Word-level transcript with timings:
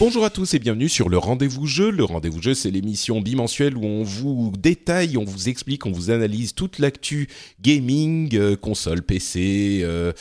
Bonjour 0.00 0.24
à 0.24 0.30
tous 0.30 0.54
et 0.54 0.60
bienvenue 0.60 0.88
sur 0.88 1.08
le 1.08 1.18
Rendez-vous 1.18 1.66
Jeu. 1.66 1.90
Le 1.90 2.04
Rendez-vous 2.04 2.40
Jeu, 2.40 2.54
c'est 2.54 2.70
l'émission 2.70 3.20
bimensuelle 3.20 3.76
où 3.76 3.84
on 3.84 4.04
vous 4.04 4.52
détaille, 4.56 5.16
on 5.16 5.24
vous 5.24 5.48
explique, 5.48 5.86
on 5.86 5.90
vous 5.90 6.12
analyse 6.12 6.54
toute 6.54 6.78
l'actu 6.78 7.26
gaming, 7.62 8.36
euh, 8.36 8.54
console, 8.54 9.02
PC, 9.02 9.80
euh, 9.82 10.12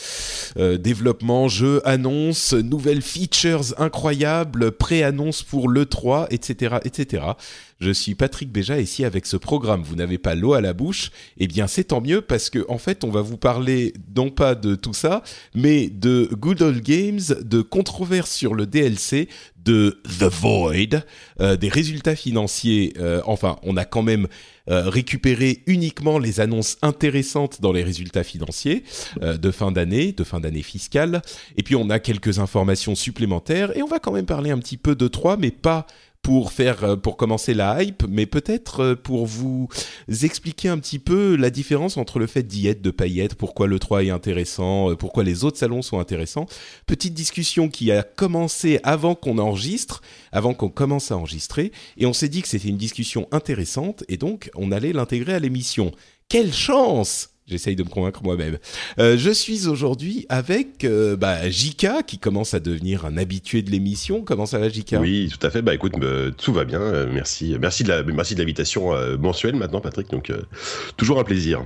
euh, 0.58 0.80
développement, 0.80 1.48
jeux, 1.48 1.88
annonces, 1.88 2.54
nouvelles 2.54 3.04
features 3.04 3.80
incroyables, 3.80 4.72
pré-annonces 4.72 5.44
pour 5.44 5.70
l'E3, 5.70 6.26
etc., 6.32 6.78
etc. 6.84 7.24
Je 7.80 7.92
suis 7.92 8.16
Patrick 8.16 8.52
Béja 8.52 8.80
et 8.80 8.86
si 8.86 9.06
avec 9.06 9.26
ce 9.26 9.38
programme 9.38 9.84
vous 9.84 9.96
n'avez 9.96 10.18
pas 10.18 10.34
l'eau 10.34 10.54
à 10.54 10.62
la 10.62 10.74
bouche, 10.74 11.12
eh 11.38 11.48
bien 11.48 11.68
c'est 11.68 11.86
tant 11.86 12.02
mieux 12.02 12.22
parce 12.22 12.50
que 12.50 12.66
en 12.70 12.80
fait 12.80 13.04
on 13.04 13.10
va 13.10 13.22
vous 13.22 13.38
parler 13.38 13.94
non 14.16 14.30
pas 14.30 14.56
de 14.56 14.76
tout 14.76 14.94
ça, 14.94 15.22
mais 15.54 15.88
de 15.90 16.30
Good 16.32 16.62
Old 16.62 16.84
Games, 16.84 17.22
de 17.42 17.62
controverses 17.62 18.32
sur 18.32 18.56
le 18.56 18.66
DLC, 18.66 19.30
de 19.68 20.00
The 20.20 20.24
Void, 20.24 21.04
euh, 21.42 21.58
des 21.58 21.68
résultats 21.68 22.16
financiers. 22.16 22.94
euh, 23.00 23.22
enfin, 23.26 23.58
on 23.64 23.76
a 23.76 23.84
quand 23.84 24.02
même 24.02 24.28
euh, 24.70 24.90
récupéré 24.90 25.62
uniquement 25.68 26.20
les 26.20 26.40
annonces 26.40 26.78
intéressantes 26.82 27.62
dans 27.62 27.74
les 27.74 27.84
résultats 27.84 28.24
financiers 28.24 28.84
de 29.22 29.52
fin 29.52 29.72
d'année, 29.72 30.14
de 30.14 30.24
fin 30.24 30.40
d'année 30.40 30.64
fiscale. 30.64 31.22
Et 31.58 31.64
puis 31.64 31.76
on 31.76 31.90
a 31.90 32.00
quelques 32.00 32.40
informations 32.40 32.96
supplémentaires 32.96 33.76
et 33.78 33.84
on 33.84 33.88
va 33.88 34.00
quand 34.00 34.14
même 34.14 34.26
parler 34.26 34.52
un 34.52 34.60
petit 34.60 34.78
peu 34.78 34.96
de 34.96 35.08
trois, 35.08 35.36
mais 35.38 35.52
pas 35.52 35.86
pour 36.28 36.52
faire 36.52 36.84
euh, 36.84 36.96
pour 36.98 37.16
commencer 37.16 37.54
la 37.54 37.82
hype, 37.82 38.04
mais 38.10 38.26
peut-être 38.26 38.82
euh, 38.82 38.96
pour 38.96 39.26
vous 39.26 39.70
expliquer 40.24 40.68
un 40.68 40.78
petit 40.78 41.00
peu 41.00 41.38
la 41.38 41.50
différence 41.50 41.96
entre 41.96 42.20
le 42.20 42.28
fait 42.28 42.44
d'y 42.44 42.68
être, 42.68 42.82
de 42.82 42.94
être, 43.18 43.38
pourquoi 43.38 43.66
le 43.66 43.80
3 43.80 44.04
est 44.04 44.10
intéressant, 44.10 44.92
euh, 44.92 44.96
pourquoi 44.96 45.24
les 45.24 45.46
autres 45.46 45.58
salons 45.58 45.82
sont 45.82 46.00
intéressants. 46.00 46.46
Petite 46.86 47.14
discussion 47.14 47.70
qui 47.70 47.94
a 47.94 48.04
commencé 48.04 48.82
avant 48.84 49.16
qu'on 49.16 49.38
enregistre, 49.38 50.02
avant 50.34 50.54
qu'on 50.54 50.68
commence 50.68 51.12
à 51.12 51.18
enregistrer, 51.18 51.72
et 51.96 52.06
on 52.06 52.12
s'est 52.12 52.28
dit 52.28 52.42
que 52.42 52.50
c'était 52.50 52.68
une 52.68 52.76
discussion 52.76 53.30
intéressante, 53.32 54.04
et 54.10 54.18
donc 54.18 54.50
on 54.54 54.74
allait 54.74 54.92
l'intégrer 54.92 55.34
à 55.34 55.40
l'émission. 55.40 55.94
Quelle 56.28 56.52
chance 56.52 57.37
J'essaye 57.48 57.78
de 57.78 57.84
me 57.84 57.88
convaincre 57.88 58.24
moi-même. 58.24 58.58
Euh, 59.00 59.18
je 59.18 59.32
suis 59.32 59.68
aujourd'hui 59.68 60.26
avec 60.28 60.84
euh, 60.84 61.16
bah, 61.16 61.50
Jika, 61.50 62.04
qui 62.04 62.20
commence 62.20 62.54
à 62.54 62.60
devenir 62.60 63.06
un 63.06 63.16
habitué 63.16 63.62
de 63.62 63.72
l'émission. 63.72 64.22
Comment 64.22 64.46
ça 64.46 64.60
va, 64.60 64.68
Jika 64.68 65.00
Oui, 65.00 65.32
tout 65.32 65.48
à 65.48 65.50
fait. 65.50 65.62
Bah 65.62 65.74
écoute, 65.74 65.94
euh, 66.02 66.32
tout 66.32 66.52
va 66.52 66.66
bien. 66.66 66.82
Euh, 66.82 67.10
merci, 67.10 67.56
merci 67.58 67.86
de 67.86 67.90
la, 67.90 68.04
merci 68.04 68.36
de 68.36 68.40
l'invitation 68.42 68.92
mensuelle 69.18 69.56
maintenant, 69.56 69.80
Patrick. 69.80 70.10
Donc 70.12 70.30
toujours 70.98 71.20
un 71.20 71.24
plaisir. 71.24 71.66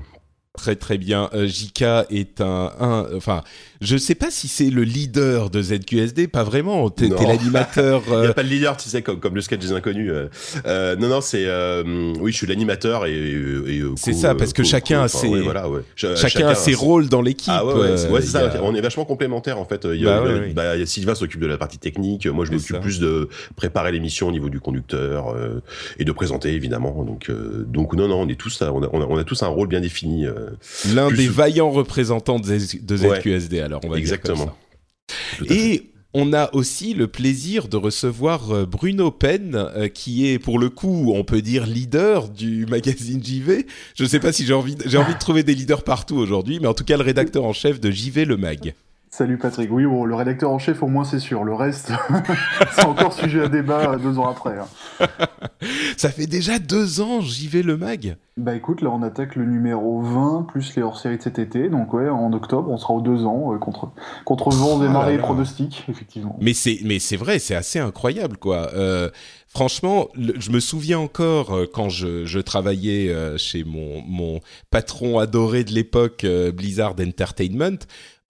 Très 0.56 0.76
très 0.76 1.00
bien. 1.00 1.32
Jika 1.34 2.06
est 2.12 2.42
un, 2.42 2.74
un, 2.80 3.08
enfin, 3.16 3.44
je 3.82 3.98
sais 3.98 4.14
pas 4.16 4.30
si 4.30 4.48
c'est 4.48 4.70
le 4.70 4.84
leader 4.84 5.50
de 5.50 5.62
ZQSD, 5.62 6.28
pas 6.28 6.44
vraiment. 6.44 6.90
T'es 6.90 7.10
l'animateur. 7.10 8.04
Il 8.08 8.12
n'y 8.14 8.18
euh, 8.28 8.30
a 8.30 8.34
pas 8.34 8.44
de 8.44 8.48
leader, 8.48 8.78
tu 8.78 8.88
sais, 8.90 9.02
comme, 9.02 9.20
comme 9.20 9.34
le 9.36 9.42
sketch 9.42 9.60
des 9.60 9.72
inconnus. 9.72 10.12
euh. 10.14 10.28
Euh, 10.68 10.96
non, 10.96 11.08
non, 11.10 11.22
c'est 11.22 11.46
euh, 11.48 12.14
oui, 12.20 12.32
je 12.32 12.38
suis 12.38 12.48
l'animateur 12.48 13.06
et, 13.08 13.12
et, 13.14 13.32
et, 13.76 13.80
euh, 13.82 13.94
C'est 13.98 14.14
ça, 14.14 14.36
parce 14.36 14.54
que 14.54 14.64
chacun 14.64 15.02
a 15.02 15.08
ses- 15.08 15.28
ouais, 15.28 15.42
voilà, 15.42 15.68
ouais. 15.70 15.82
Ch- 15.96 16.16
chacun 16.18 16.48
a 16.48 16.56
ses 16.56 16.76
rôles 16.76 17.10
dans 17.10 17.22
l'équipe. 17.22 17.52
Ah 17.56 17.66
ouais, 17.66 17.74
ouais, 17.74 17.98
c'est- 17.98 18.10
ouais, 18.10 18.20
euh, 18.20 18.24
ça. 18.24 18.48
a- 18.52 18.62
On 18.62 18.76
est 18.76 18.82
vachement 18.82 19.06
complémentaires 19.06 19.58
en 19.58 19.66
fait. 19.66 19.88
Il 19.92 20.00
y 20.02 20.08
a, 20.08 20.22
Bah 20.22 20.28
le- 20.30 20.54
bah, 20.54 20.86
Sylvain 20.86 21.16
s'occupe 21.16 21.42
de 21.42 21.48
la 21.48 21.58
partie 21.58 21.80
technique. 21.80 22.28
Moi, 22.28 22.46
je 22.46 22.52
m'occupe 22.52 22.80
plus 22.82 23.00
de 23.00 23.30
préparer 23.56 23.92
l'émission 23.92 24.28
au 24.28 24.32
niveau 24.32 24.50
du 24.50 24.60
conducteur 24.60 25.30
euh, 25.36 25.62
et 25.98 26.06
de 26.06 26.12
présenter 26.12 26.54
évidemment. 26.54 27.04
Donc, 27.04 27.30
euh, 27.30 27.66
donc 27.68 27.94
non, 27.96 28.08
non, 28.08 28.22
on 28.22 28.28
est 28.30 28.36
tous, 28.40 28.62
on 28.62 28.84
a, 28.84 28.90
on 28.94 29.02
a, 29.02 29.06
on 29.06 29.18
a 29.18 29.24
tous 29.24 29.42
un 29.42 29.48
rôle 29.48 29.68
bien 29.68 29.82
défini. 29.82 30.28
euh, 30.28 30.52
L'un 30.94 31.08
plus- 31.08 31.18
des 31.18 31.28
vaillants 31.28 31.72
représentants 31.72 32.38
de, 32.40 32.46
Z- 32.46 32.86
de. 32.86 32.96
ZQSD. 32.98 33.71
Alors 33.72 33.82
on 33.86 33.90
va 33.90 33.96
dire 33.96 34.04
Exactement. 34.04 34.46
comme 34.46 35.46
ça. 35.48 35.54
Et 35.54 35.92
on 36.14 36.34
a 36.34 36.54
aussi 36.54 36.94
le 36.94 37.08
plaisir 37.08 37.70
de 37.70 37.78
recevoir 37.78 38.52
euh, 38.52 38.66
Bruno 38.66 39.12
Penn, 39.12 39.56
euh, 39.56 39.88
qui 39.88 40.28
est 40.28 40.40
pour 40.40 40.60
le 40.60 40.70
coup, 40.70 41.14
on 41.16 41.24
peut 41.24 41.42
dire, 41.42 41.66
leader 41.66 42.28
du 42.30 42.66
magazine 42.70 43.24
JV. 43.24 43.66
Je 43.96 44.04
ne 44.04 44.08
sais 44.10 44.20
pas 44.20 44.34
si 44.34 44.46
j'ai 44.46 44.54
envie, 44.54 44.76
de- 44.76 44.84
j'ai 44.88 44.98
envie 44.98 45.14
de 45.14 45.20
trouver 45.20 45.44
des 45.44 45.56
leaders 45.56 45.84
partout 45.84 46.18
aujourd'hui, 46.18 46.60
mais 46.60 46.68
en 46.68 46.74
tout 46.74 46.84
cas 46.84 46.98
le 46.98 47.04
rédacteur 47.04 47.46
en 47.46 47.54
chef 47.54 47.80
de 47.80 47.90
JV 47.92 48.26
Le 48.26 48.36
Mag. 48.38 48.74
Salut 49.14 49.38
Patrick, 49.38 49.70
oui, 49.74 49.86
bon, 49.86 50.06
le 50.06 50.16
rédacteur 50.16 50.52
en 50.52 50.58
chef 50.58 50.82
au 50.82 50.88
moins 50.88 51.04
c'est 51.04 51.20
sûr, 51.20 51.44
le 51.44 51.54
reste 51.54 51.92
c'est 52.72 52.86
encore 52.86 53.12
sujet 53.12 53.42
à 53.42 53.50
débat 53.50 53.92
euh, 53.92 53.98
deux 53.98 54.18
ans 54.18 54.30
après. 54.30 54.58
hein. 54.58 55.06
Ça 55.98 56.10
fait 56.10 56.28
déjà 56.28 56.60
deux 56.60 57.02
ans 57.02 57.20
JV 57.20 57.62
Le 57.62 57.76
Mag. 57.76 58.16
Bah 58.38 58.56
écoute, 58.56 58.80
là 58.82 58.90
on 58.90 59.04
attaque 59.04 59.36
le 59.36 59.44
numéro 59.46 60.02
20 60.02 60.44
plus 60.48 60.74
les 60.78 60.82
hors-séries 60.82 61.18
de 61.18 61.24
cet 61.24 61.40
été, 61.40 61.68
donc 61.68 61.94
ouais, 61.94 62.08
en 62.08 62.32
octobre 62.32 62.70
on 62.72 62.78
sera 62.78 62.94
aux 62.94 63.02
deux 63.02 63.26
ans 63.26 63.54
euh, 63.54 63.58
contre, 63.58 63.92
contre 64.24 64.50
vents 64.50 64.82
et 64.82 64.88
Oh 64.88 64.92
marées 64.92 65.18
pronostics, 65.18 65.84
effectivement. 65.90 66.38
Mais 66.40 66.54
c'est, 66.54 66.80
mais 66.86 67.00
c'est 67.00 67.18
vrai, 67.18 67.38
c'est 67.40 67.56
assez 67.56 67.80
incroyable, 67.80 68.38
quoi. 68.38 68.70
Euh, 68.74 69.10
franchement, 69.50 70.08
le- 70.16 70.40
je 70.40 70.52
me 70.52 70.62
souviens 70.62 71.00
encore 71.00 71.54
euh, 71.54 71.66
quand 71.72 71.90
je, 71.90 72.24
je 72.26 72.40
travaillais 72.40 73.14
chez 73.38 73.66
mon, 73.66 74.02
mon 74.08 74.40
patron 74.70 75.20
adoré 75.20 75.66
de 75.66 75.74
l'époque, 75.74 76.26
Blizzard 76.56 76.96
Entertainment. 76.98 77.78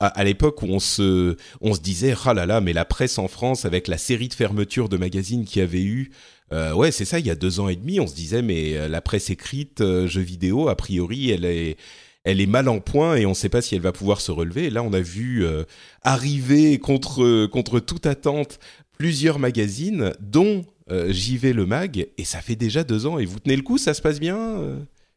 À, 0.01 0.07
à 0.07 0.23
l'époque 0.23 0.63
où 0.63 0.65
on 0.65 0.79
se, 0.79 1.37
on 1.61 1.75
se 1.75 1.79
disait, 1.79 2.15
ah 2.25 2.33
là 2.33 2.47
là, 2.47 2.59
mais 2.59 2.73
la 2.73 2.85
presse 2.85 3.19
en 3.19 3.27
France 3.27 3.65
avec 3.65 3.87
la 3.87 3.99
série 3.99 4.29
de 4.29 4.33
fermetures 4.33 4.89
de 4.89 4.97
magazines 4.97 5.45
qu'il 5.45 5.59
y 5.61 5.63
avait 5.63 5.83
eu, 5.83 6.09
euh, 6.51 6.73
ouais, 6.73 6.91
c'est 6.91 7.05
ça, 7.05 7.19
il 7.19 7.25
y 7.27 7.29
a 7.29 7.35
deux 7.35 7.59
ans 7.59 7.69
et 7.69 7.75
demi, 7.75 7.99
on 7.99 8.07
se 8.07 8.15
disait, 8.15 8.41
mais 8.41 8.75
euh, 8.75 8.87
la 8.87 9.01
presse 9.01 9.29
écrite, 9.29 9.81
euh, 9.81 10.07
jeux 10.07 10.21
vidéo, 10.21 10.69
a 10.69 10.75
priori, 10.75 11.29
elle 11.29 11.45
est, 11.45 11.77
elle 12.23 12.41
est 12.41 12.47
mal 12.47 12.67
en 12.67 12.79
point 12.79 13.15
et 13.15 13.25
on 13.25 13.29
ne 13.29 13.35
sait 13.35 13.49
pas 13.49 13.61
si 13.61 13.75
elle 13.75 13.81
va 13.81 13.91
pouvoir 13.91 14.21
se 14.21 14.31
relever. 14.31 14.65
Et 14.65 14.69
là, 14.69 14.83
on 14.83 14.93
a 14.93 14.99
vu 14.99 15.45
euh, 15.45 15.63
arriver 16.03 16.77
contre 16.79 17.45
contre 17.47 17.79
toute 17.79 18.05
attente 18.05 18.59
plusieurs 18.97 19.39
magazines, 19.39 20.13
dont 20.19 20.65
euh, 20.91 21.11
JV 21.11 21.53
le 21.53 21.65
mag, 21.65 22.07
et 22.17 22.25
ça 22.25 22.41
fait 22.41 22.55
déjà 22.55 22.83
deux 22.83 23.05
ans. 23.05 23.17
Et 23.17 23.25
vous 23.25 23.39
tenez 23.39 23.55
le 23.55 23.63
coup, 23.63 23.77
ça 23.77 23.93
se 23.93 24.01
passe 24.01 24.19
bien 24.19 24.59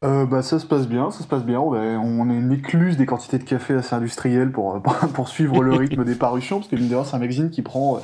euh 0.04 0.08
Euh, 0.22 0.26
bah 0.26 0.42
ça 0.42 0.58
se 0.58 0.66
passe 0.66 0.86
bien, 0.86 1.10
ça 1.10 1.22
se 1.22 1.28
passe 1.28 1.44
bien, 1.44 1.60
on 1.60 2.30
est 2.30 2.34
une 2.34 2.52
écluse 2.52 2.96
des 2.96 3.06
quantités 3.06 3.38
de 3.38 3.44
café 3.44 3.74
assez 3.74 3.94
industrielles 3.94 4.52
pour, 4.52 4.80
pour 5.14 5.28
suivre 5.28 5.62
le 5.62 5.74
rythme 5.74 6.04
des 6.04 6.14
parutions, 6.14 6.58
parce 6.58 6.68
que 6.68 6.76
mine 6.76 6.88
de 6.88 6.94
rien 6.94 7.04
c'est 7.04 7.16
un 7.16 7.20
magazine 7.20 7.50
qui 7.50 7.62
prend... 7.62 7.96
euh, 7.96 7.98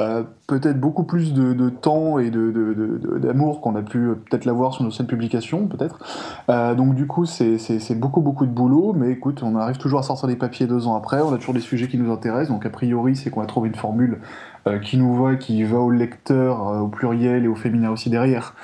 euh, 0.00 0.24
peut-être 0.48 0.80
beaucoup 0.80 1.04
plus 1.04 1.32
de, 1.34 1.52
de 1.52 1.68
temps 1.68 2.18
et 2.18 2.30
de, 2.30 2.50
de- 2.50 3.18
d'amour 3.18 3.60
qu'on 3.60 3.76
a 3.76 3.82
pu 3.82 3.98
euh, 3.98 4.14
peut-être 4.16 4.44
l'avoir 4.44 4.74
sur 4.74 4.82
nos 4.82 4.90
scènes 4.90 5.06
publications, 5.06 5.68
peut-être. 5.68 6.00
Euh, 6.48 6.74
donc 6.74 6.96
du 6.96 7.06
coup, 7.06 7.26
c'est, 7.26 7.58
beaucoup, 7.94 8.20
beaucoup 8.20 8.44
de 8.44 8.50
boulot, 8.50 8.92
mais 8.92 9.12
écoute, 9.12 9.44
on 9.44 9.54
arrive 9.54 9.76
toujours 9.76 10.00
à 10.00 10.02
sortir 10.02 10.26
des 10.28 10.34
papiers 10.34 10.66
deux 10.66 10.88
ans 10.88 10.96
après, 10.96 11.20
on 11.20 11.32
a 11.32 11.38
toujours 11.38 11.54
des 11.54 11.60
sujets 11.60 11.86
qui 11.86 11.96
nous 11.96 12.12
intéressent, 12.12 12.50
donc 12.50 12.66
a 12.66 12.70
priori, 12.70 13.14
c'est 13.14 13.30
qu'on 13.30 13.42
a 13.42 13.46
trouvé 13.46 13.68
une 13.68 13.76
formule 13.76 14.18
euh, 14.66 14.80
qui 14.80 14.96
nous 14.96 15.14
va, 15.14 15.36
qui 15.36 15.62
va 15.62 15.78
au 15.78 15.90
lecteur, 15.92 16.66
euh, 16.68 16.80
au 16.80 16.88
pluriel 16.88 17.44
et 17.44 17.48
au 17.48 17.54
féminin 17.54 17.90
aussi 17.90 18.10
derrière, 18.10 18.54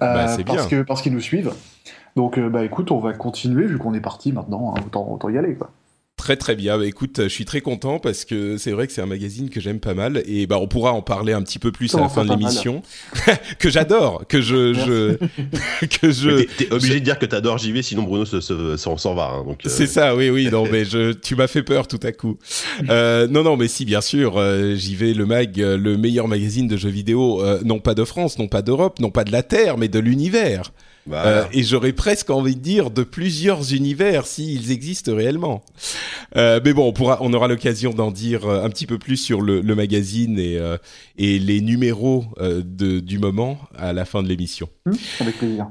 Bah, 0.00 0.24
Euh, 0.24 0.26
c'est 0.26 0.42
parce, 0.44 0.66
bien. 0.66 0.78
que, 0.80 0.82
parce 0.82 1.02
qu'ils 1.02 1.12
nous 1.12 1.20
suivent. 1.20 1.52
Donc 2.16 2.38
euh, 2.38 2.48
bah 2.48 2.64
écoute, 2.64 2.90
on 2.90 2.98
va 2.98 3.12
continuer, 3.12 3.66
vu 3.66 3.78
qu'on 3.78 3.94
est 3.94 4.00
parti 4.00 4.32
maintenant, 4.32 4.74
hein, 4.76 4.80
autant, 4.86 5.10
autant 5.10 5.28
y 5.28 5.38
aller, 5.38 5.54
quoi. 5.54 5.70
Très 6.20 6.36
Très 6.36 6.54
bien. 6.54 6.76
Bah, 6.76 6.84
écoute, 6.84 7.22
je 7.22 7.28
suis 7.28 7.46
très 7.46 7.62
content 7.62 7.98
parce 7.98 8.26
que 8.26 8.58
c'est 8.58 8.72
vrai 8.72 8.86
que 8.86 8.92
c'est 8.92 9.00
un 9.00 9.06
magazine 9.06 9.48
que 9.48 9.58
j'aime 9.58 9.80
pas 9.80 9.94
mal 9.94 10.22
et 10.26 10.46
bah 10.46 10.58
on 10.60 10.68
pourra 10.68 10.92
en 10.92 11.00
parler 11.00 11.32
un 11.32 11.40
petit 11.40 11.58
peu 11.58 11.72
plus 11.72 11.94
à 11.94 12.00
la 12.00 12.10
fin 12.10 12.26
de 12.26 12.30
l'émission. 12.30 12.82
que 13.58 13.70
j'adore, 13.70 14.26
que 14.28 14.42
je, 14.42 14.74
je 14.74 15.16
que 15.86 16.10
je. 16.10 16.44
T'es 16.58 16.70
obligé 16.72 17.00
de 17.00 17.04
dire 17.04 17.18
que 17.18 17.24
t'adores 17.24 17.56
JV, 17.56 17.82
sinon 17.82 18.02
Bruno 18.02 18.26
s'en 18.26 19.14
va. 19.14 19.30
Hein, 19.30 19.44
donc. 19.46 19.64
Euh. 19.64 19.68
C'est 19.70 19.86
ça, 19.86 20.14
oui, 20.14 20.28
oui. 20.28 20.50
Non, 20.52 20.66
mais 20.70 20.84
je, 20.84 21.12
tu 21.12 21.36
m'as 21.36 21.46
fait 21.46 21.62
peur 21.62 21.88
tout 21.88 22.00
à 22.02 22.12
coup. 22.12 22.36
Euh, 22.90 23.26
non, 23.26 23.42
non, 23.42 23.56
mais 23.56 23.66
si, 23.66 23.86
bien 23.86 24.02
sûr, 24.02 24.34
euh, 24.36 24.76
JV, 24.76 25.14
le 25.14 25.24
mag, 25.24 25.56
le 25.56 25.96
meilleur 25.96 26.28
magazine 26.28 26.68
de 26.68 26.76
jeux 26.76 26.90
vidéo, 26.90 27.42
euh, 27.42 27.60
non 27.64 27.78
pas 27.78 27.94
de 27.94 28.04
France, 28.04 28.38
non 28.38 28.46
pas 28.46 28.60
d'Europe, 28.60 29.00
non 29.00 29.10
pas 29.10 29.24
de 29.24 29.32
la 29.32 29.42
Terre, 29.42 29.78
mais 29.78 29.88
de 29.88 29.98
l'univers. 29.98 30.70
Euh, 31.10 31.44
et 31.52 31.62
j'aurais 31.62 31.92
presque 31.92 32.30
envie 32.30 32.56
de 32.56 32.60
dire 32.60 32.90
de 32.90 33.02
plusieurs 33.02 33.72
univers 33.72 34.26
s'ils 34.26 34.70
existent 34.70 35.14
réellement. 35.14 35.64
Euh, 36.36 36.60
mais 36.64 36.72
bon, 36.72 36.88
on 36.88 36.92
pourra, 36.92 37.18
on 37.20 37.32
aura 37.32 37.48
l'occasion 37.48 37.92
d'en 37.92 38.10
dire 38.10 38.46
euh, 38.46 38.64
un 38.64 38.68
petit 38.68 38.86
peu 38.86 38.98
plus 38.98 39.16
sur 39.16 39.40
le, 39.40 39.60
le 39.60 39.74
magazine 39.74 40.38
et, 40.38 40.56
euh, 40.58 40.76
et 41.16 41.38
les 41.38 41.60
numéros 41.60 42.26
euh, 42.38 42.62
de, 42.64 43.00
du 43.00 43.18
moment 43.18 43.58
à 43.76 43.92
la 43.92 44.04
fin 44.04 44.22
de 44.22 44.28
l'émission. 44.28 44.68
Mmh, 44.86 44.92
avec 45.20 45.38
plaisir. 45.38 45.66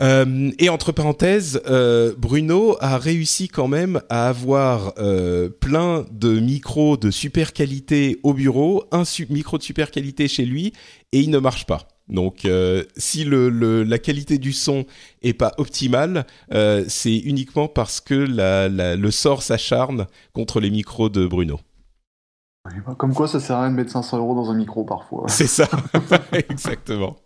Euh, 0.00 0.50
et 0.58 0.68
entre 0.68 0.90
parenthèses, 0.90 1.60
euh, 1.68 2.12
Bruno 2.18 2.76
a 2.80 2.98
réussi 2.98 3.46
quand 3.46 3.68
même 3.68 4.00
à 4.08 4.28
avoir 4.28 4.94
euh, 4.98 5.48
plein 5.48 6.04
de 6.10 6.40
micros 6.40 6.96
de 6.96 7.10
super 7.12 7.52
qualité 7.52 8.18
au 8.24 8.34
bureau, 8.34 8.84
un 8.90 9.04
micro 9.28 9.58
de 9.58 9.62
super 9.62 9.92
qualité 9.92 10.26
chez 10.26 10.44
lui, 10.44 10.72
et 11.12 11.20
il 11.20 11.30
ne 11.30 11.38
marche 11.38 11.66
pas. 11.66 11.86
Donc, 12.12 12.44
euh, 12.44 12.84
si 12.96 13.24
le, 13.24 13.48
le, 13.48 13.82
la 13.82 13.98
qualité 13.98 14.38
du 14.38 14.52
son 14.52 14.84
est 15.22 15.32
pas 15.32 15.52
optimale, 15.56 16.26
euh, 16.52 16.84
c'est 16.86 17.16
uniquement 17.16 17.68
parce 17.68 18.00
que 18.00 18.14
la, 18.14 18.68
la, 18.68 18.96
le 18.96 19.10
sort 19.10 19.42
s'acharne 19.42 20.06
contre 20.32 20.60
les 20.60 20.70
micros 20.70 21.08
de 21.08 21.26
Bruno. 21.26 21.58
Comme 22.98 23.14
quoi, 23.14 23.26
ça 23.26 23.40
sert 23.40 23.56
à 23.56 23.62
rien 23.62 23.70
de 23.70 23.76
mettre 23.76 23.90
500 23.90 24.18
euros 24.18 24.34
dans 24.34 24.50
un 24.50 24.54
micro 24.54 24.84
parfois. 24.84 25.24
C'est 25.26 25.48
ça, 25.48 25.68
exactement. 26.32 27.16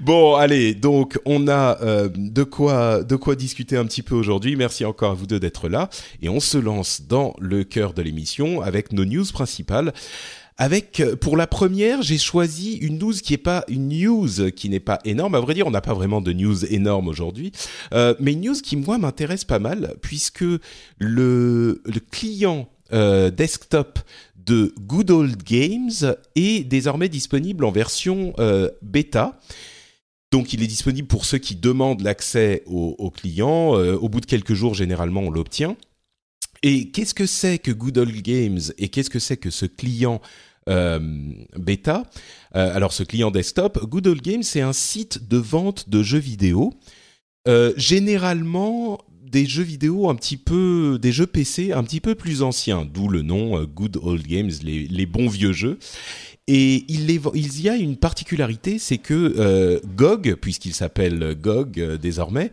Bon, 0.00 0.34
allez, 0.34 0.74
donc 0.74 1.18
on 1.24 1.48
a 1.48 1.80
euh, 1.82 2.08
de 2.14 2.44
quoi 2.44 3.02
de 3.02 3.16
quoi 3.16 3.34
discuter 3.34 3.76
un 3.76 3.84
petit 3.84 4.02
peu 4.02 4.14
aujourd'hui. 4.14 4.56
Merci 4.56 4.84
encore 4.84 5.12
à 5.12 5.14
vous 5.14 5.26
deux 5.26 5.40
d'être 5.40 5.68
là 5.68 5.88
et 6.22 6.28
on 6.28 6.40
se 6.40 6.58
lance 6.58 7.02
dans 7.02 7.34
le 7.38 7.64
cœur 7.64 7.94
de 7.94 8.02
l'émission 8.02 8.60
avec 8.60 8.92
nos 8.92 9.04
news 9.04 9.24
principales. 9.32 9.92
Avec 10.56 11.02
pour 11.20 11.36
la 11.36 11.46
première, 11.46 12.02
j'ai 12.02 12.18
choisi 12.18 12.74
une 12.76 12.98
news 12.98 13.12
qui 13.22 13.32
n'est 14.68 14.80
pas 14.80 15.00
énorme. 15.04 15.34
À 15.34 15.40
vrai 15.40 15.54
dire, 15.54 15.66
on 15.66 15.72
n'a 15.72 15.80
pas 15.80 15.94
vraiment 15.94 16.20
de 16.20 16.32
news 16.32 16.64
énorme 16.66 17.08
aujourd'hui, 17.08 17.50
euh, 17.92 18.14
mais 18.20 18.34
une 18.34 18.42
news 18.42 18.54
qui 18.54 18.76
moi 18.76 18.98
m'intéresse 18.98 19.44
pas 19.44 19.58
mal 19.58 19.96
puisque 20.00 20.44
le 20.98 21.82
client 22.12 22.68
euh, 22.92 23.30
desktop 23.30 23.98
de 24.36 24.74
Good 24.78 25.10
Old 25.10 25.42
Games 25.42 26.14
est 26.36 26.64
désormais 26.64 27.08
disponible 27.08 27.64
en 27.64 27.70
version 27.70 28.34
euh, 28.38 28.70
bêta. 28.82 29.40
Donc 30.30 30.52
il 30.52 30.62
est 30.62 30.66
disponible 30.66 31.08
pour 31.08 31.24
ceux 31.24 31.38
qui 31.38 31.56
demandent 31.56 32.02
l'accès 32.02 32.62
aux 32.66 32.94
au 32.98 33.10
clients. 33.10 33.76
Euh, 33.76 33.96
au 33.96 34.08
bout 34.08 34.20
de 34.20 34.26
quelques 34.26 34.54
jours, 34.54 34.74
généralement, 34.74 35.22
on 35.22 35.30
l'obtient. 35.30 35.76
Et 36.66 36.88
qu'est-ce 36.88 37.12
que 37.12 37.26
c'est 37.26 37.58
que 37.58 37.70
Good 37.70 37.98
Old 37.98 38.22
Games 38.22 38.58
et 38.78 38.88
qu'est-ce 38.88 39.10
que 39.10 39.18
c'est 39.18 39.36
que 39.36 39.50
ce 39.50 39.66
client 39.66 40.22
euh, 40.70 40.98
bêta? 41.58 42.04
Euh, 42.56 42.74
Alors 42.74 42.94
ce 42.94 43.02
client 43.02 43.30
desktop, 43.30 43.84
Good 43.84 44.06
Old 44.06 44.22
Games, 44.22 44.42
c'est 44.42 44.62
un 44.62 44.72
site 44.72 45.28
de 45.28 45.36
vente 45.36 45.90
de 45.90 46.02
jeux 46.02 46.18
vidéo. 46.18 46.72
Euh, 47.46 47.74
généralement 47.76 48.98
des 49.20 49.44
jeux 49.44 49.62
vidéo 49.62 50.08
un 50.08 50.14
petit 50.14 50.38
peu, 50.38 50.98
des 51.02 51.12
jeux 51.12 51.26
PC 51.26 51.72
un 51.72 51.84
petit 51.84 52.00
peu 52.00 52.14
plus 52.14 52.40
anciens, 52.40 52.88
d'où 52.90 53.08
le 53.08 53.20
nom 53.20 53.62
Good 53.64 53.98
Old 54.02 54.26
Games, 54.26 54.52
les, 54.62 55.06
bons 55.06 55.28
vieux 55.28 55.52
jeux. 55.52 55.78
Et 56.46 56.86
il, 56.88 57.60
y 57.60 57.68
a 57.68 57.76
une 57.76 57.96
particularité, 57.98 58.78
c'est 58.78 58.98
que 58.98 59.82
GOG, 59.96 60.36
puisqu'il 60.36 60.72
s'appelle 60.72 61.36
GOG 61.38 61.96
désormais, 61.96 62.52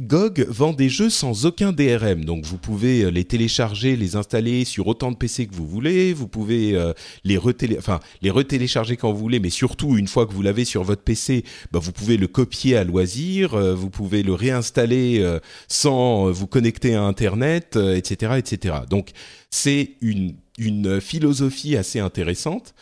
GOG 0.00 0.46
vend 0.48 0.72
des 0.72 0.88
jeux 0.88 1.10
sans 1.10 1.44
aucun 1.44 1.72
DRM, 1.72 2.24
donc 2.24 2.44
vous 2.44 2.58
pouvez 2.58 3.02
euh, 3.02 3.10
les 3.10 3.24
télécharger, 3.24 3.96
les 3.96 4.14
installer 4.14 4.64
sur 4.64 4.86
autant 4.86 5.10
de 5.10 5.16
PC 5.16 5.46
que 5.46 5.54
vous 5.54 5.66
voulez, 5.66 6.12
vous 6.12 6.28
pouvez 6.28 6.76
euh, 6.76 6.92
les, 7.24 7.38
enfin, 7.78 7.98
les 8.22 8.30
retélécharger 8.30 8.96
quand 8.96 9.12
vous 9.12 9.18
voulez, 9.18 9.40
mais 9.40 9.50
surtout 9.50 9.96
une 9.96 10.06
fois 10.06 10.26
que 10.26 10.32
vous 10.32 10.42
l'avez 10.42 10.64
sur 10.64 10.84
votre 10.84 11.02
PC, 11.02 11.44
bah, 11.72 11.80
vous 11.80 11.92
pouvez 11.92 12.16
le 12.16 12.28
copier 12.28 12.76
à 12.76 12.84
loisir, 12.84 13.54
euh, 13.54 13.74
vous 13.74 13.90
pouvez 13.90 14.22
le 14.22 14.34
réinstaller 14.34 15.38
sans 15.68 16.30
vous 16.30 16.46
connecter 16.46 16.94
à 16.94 17.02
Internet, 17.02 17.76
etc., 17.76 18.34
etc. 18.38 18.76
Donc 18.88 19.10
c'est 19.50 19.96
une, 20.00 20.34
une 20.58 21.00
philosophie 21.00 21.76
assez 21.76 21.98
intéressante. 21.98 22.74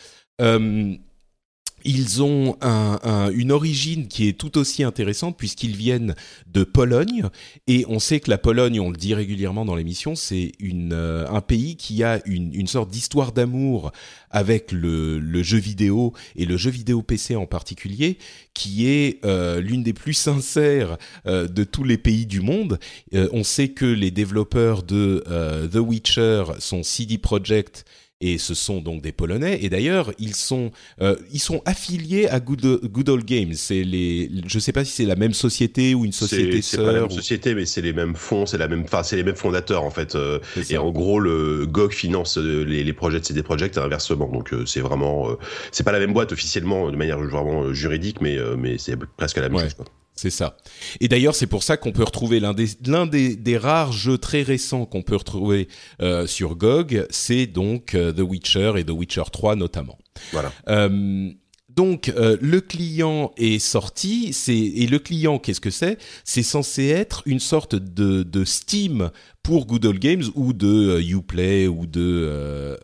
Ils 1.87 2.23
ont 2.23 2.57
un, 2.61 2.99
un, 3.03 3.31
une 3.31 3.53
origine 3.53 4.09
qui 4.09 4.29
est 4.29 4.39
tout 4.39 4.59
aussi 4.59 4.83
intéressante 4.83 5.37
puisqu'ils 5.37 5.77
viennent 5.77 6.15
de 6.53 6.65
Pologne 6.65 7.29
et 7.67 7.85
on 7.89 7.99
sait 7.99 8.21
que 8.21 8.31
la 8.31 8.39
Pologne, 8.39 8.81
on 8.81 8.91
le 8.91 8.97
dit 8.97 9.15
régulièrement 9.15 9.65
dans 9.65 9.75
l'émission, 9.75 10.15
c'est 10.15 10.53
euh, 10.63 11.27
un 11.29 11.41
pays 11.41 11.77
qui 11.77 12.03
a 12.03 12.21
une, 12.27 12.67
sorte 12.67 12.91
d'histoire 12.91 13.33
d'amour 13.33 13.93
avec 14.31 14.73
le, 14.73 15.43
jeu 15.43 15.59
vidéo 15.59 16.13
et 16.35 16.45
le 16.45 16.57
jeu 16.57 16.71
vidéo 16.71 17.03
PC 17.03 17.37
en 17.37 17.47
particulier, 17.47 18.19
qui 18.55 18.89
est 18.89 19.25
euh, 19.25 19.61
l'une 19.61 19.83
des 19.83 19.93
plus 19.93 20.15
sincères 20.15 20.97
euh, 21.27 21.47
de 21.47 21.65
tous 21.65 21.85
les 21.85 21.99
pays 21.99 22.27
du 22.27 22.41
monde. 22.41 22.79
On 23.13 23.45
sait 23.45 23.69
que 23.69 23.87
les 23.87 24.11
développeurs 24.11 24.83
de 24.83 25.25
The 25.73 25.77
Witcher 25.77 26.45
sont 26.59 26.83
CD 26.83 27.19
Projekt 27.19 27.85
et 28.21 28.39
ce 28.39 28.55
sont 28.55 28.81
donc 28.81 29.03
des 29.03 29.13
Polonais. 29.13 29.59
Et 29.63 29.69
d'ailleurs, 29.69 30.13
ils 30.19 30.35
sont 30.35 30.71
euh, 31.01 31.17
ils 31.33 31.41
sont 31.41 31.61
affiliés 31.67 32.29
à 32.29 32.41
Good, 32.41 32.81
Good 32.85 33.09
Old 33.09 33.25
Games. 33.25 33.53
C'est 33.55 33.85
les, 33.85 34.31
je 34.47 34.59
sais 34.59 34.73
pas 34.73 34.85
si 34.85 34.93
c'est 34.93 35.05
la 35.05 35.17
même 35.17 35.35
société 35.35 35.95
ou 35.95 36.05
une 36.05 36.13
société 36.13 36.63
sœur. 36.63 36.81
C'est 36.81 36.87
pas 36.87 36.93
la 36.93 37.01
même 37.01 37.11
ou... 37.11 37.15
société, 37.15 37.55
mais 37.55 37.67
c'est 37.67 37.83
les 37.83 37.93
mêmes 37.93 38.15
fonds, 38.15 38.47
c'est 38.47 38.59
la 38.59 38.69
même, 38.69 38.83
enfin 38.85 39.03
c'est 39.03 39.17
les 39.17 39.23
mêmes 39.23 39.37
fondateurs 39.37 39.85
en 39.85 39.91
fait. 39.91 40.15
Euh, 40.15 40.39
et 40.71 40.79
en 40.79 40.91
gros, 40.91 41.21
le 41.21 41.67
GOG 41.67 41.93
finance 41.93 42.39
euh, 42.39 42.65
les, 42.65 42.85
les 42.85 42.93
projets 42.93 43.21
de 43.21 43.25
CD 43.25 43.43
Projekt 43.43 43.77
et 43.77 43.81
inversement. 43.81 44.29
Donc 44.29 44.53
euh, 44.53 44.65
c'est 44.65 44.81
vraiment, 44.81 45.29
c'est 45.71 45.85
pas 45.85 45.93
la 45.93 45.99
même 45.99 46.13
boîte 46.13 46.33
officiellement 46.33 46.91
de 46.91 46.97
manière 46.97 47.19
vraiment 47.19 47.73
juridique, 47.73 48.21
mais 48.21 48.39
mais 48.57 48.79
c'est 48.79 48.97
presque 49.17 49.37
la 49.37 49.49
même 49.49 49.57
ouais. 49.57 49.65
chose. 49.65 49.75
Quoi. 49.75 49.87
C'est 50.17 50.31
ça. 50.31 50.57
Et 51.01 51.09
d'ailleurs, 51.09 51.35
c'est 51.35 51.47
pour 51.47 51.63
ça 51.63 51.77
qu'on 51.77 51.93
peut 51.93 52.03
retrouver 52.03 52.41
l'un 52.41 52.55
des, 52.55 52.69
l'un 52.87 53.07
des, 53.07 53.37
des 53.37 53.59
rares 53.59 53.93
jeux 53.93 54.17
très 54.17 54.43
récents 54.43 54.87
qu'on 54.87 55.03
peut 55.03 55.17
retrouver 55.17 55.69
euh, 56.01 56.27
sur 56.27 56.57
GOG, 56.57 57.07
c'est 57.11 57.47
donc 57.47 57.95
euh, 57.95 58.13
The 58.13 58.21
Witcher 58.21 58.73
et 58.79 58.85
The 58.85 58.91
Witcher 58.91 59.25
3 59.31 59.57
notamment. 59.57 59.99
Voilà. 60.33 60.53
Euh, 60.69 61.31
donc 61.69 62.11
le 62.17 62.61
client 62.61 63.33
est 63.37 63.59
sorti, 63.59 64.33
c'est 64.33 64.57
et 64.57 64.87
le 64.87 64.99
client 64.99 65.39
qu'est-ce 65.39 65.61
que 65.61 65.69
c'est? 65.69 65.99
C'est 66.25 66.43
censé 66.43 66.87
être 66.87 67.23
une 67.27 67.39
sorte 67.39 67.75
de, 67.75 68.23
de 68.23 68.45
Steam 68.47 69.11
pour 69.43 69.67
Good 69.67 69.85
Old 69.85 69.99
Games 69.99 70.25
ou 70.37 70.55
de 70.55 70.99
Uplay 71.03 71.67
ou 71.67 71.85
de 71.85 72.79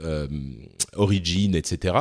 Origin, 0.95 1.55
etc. 1.55 1.95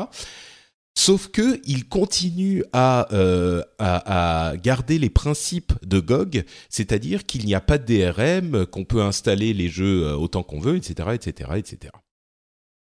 Sauf 0.94 1.30
que 1.30 1.62
il 1.66 1.88
continue 1.88 2.64
à, 2.74 3.08
euh, 3.14 3.64
à, 3.80 4.54
garder 4.62 5.00
les 5.00 5.10
principes 5.10 5.74
de 5.84 6.00
GOG, 6.00 6.44
c'est-à-dire 6.70 7.26
qu'il 7.26 7.46
n'y 7.46 7.56
a 7.56 7.62
pas 7.62 7.78
de 7.78 7.86
DRM, 7.86 8.66
qu'on 8.66 8.84
peut 8.84 9.02
installer 9.02 9.54
les 9.54 9.70
jeux 9.70 10.06
euh, 10.06 10.16
autant 10.16 10.44
qu'on 10.44 10.60
veut, 10.60 10.76
etc., 10.76 11.10
etc., 11.14 11.52
etc. 11.56 11.94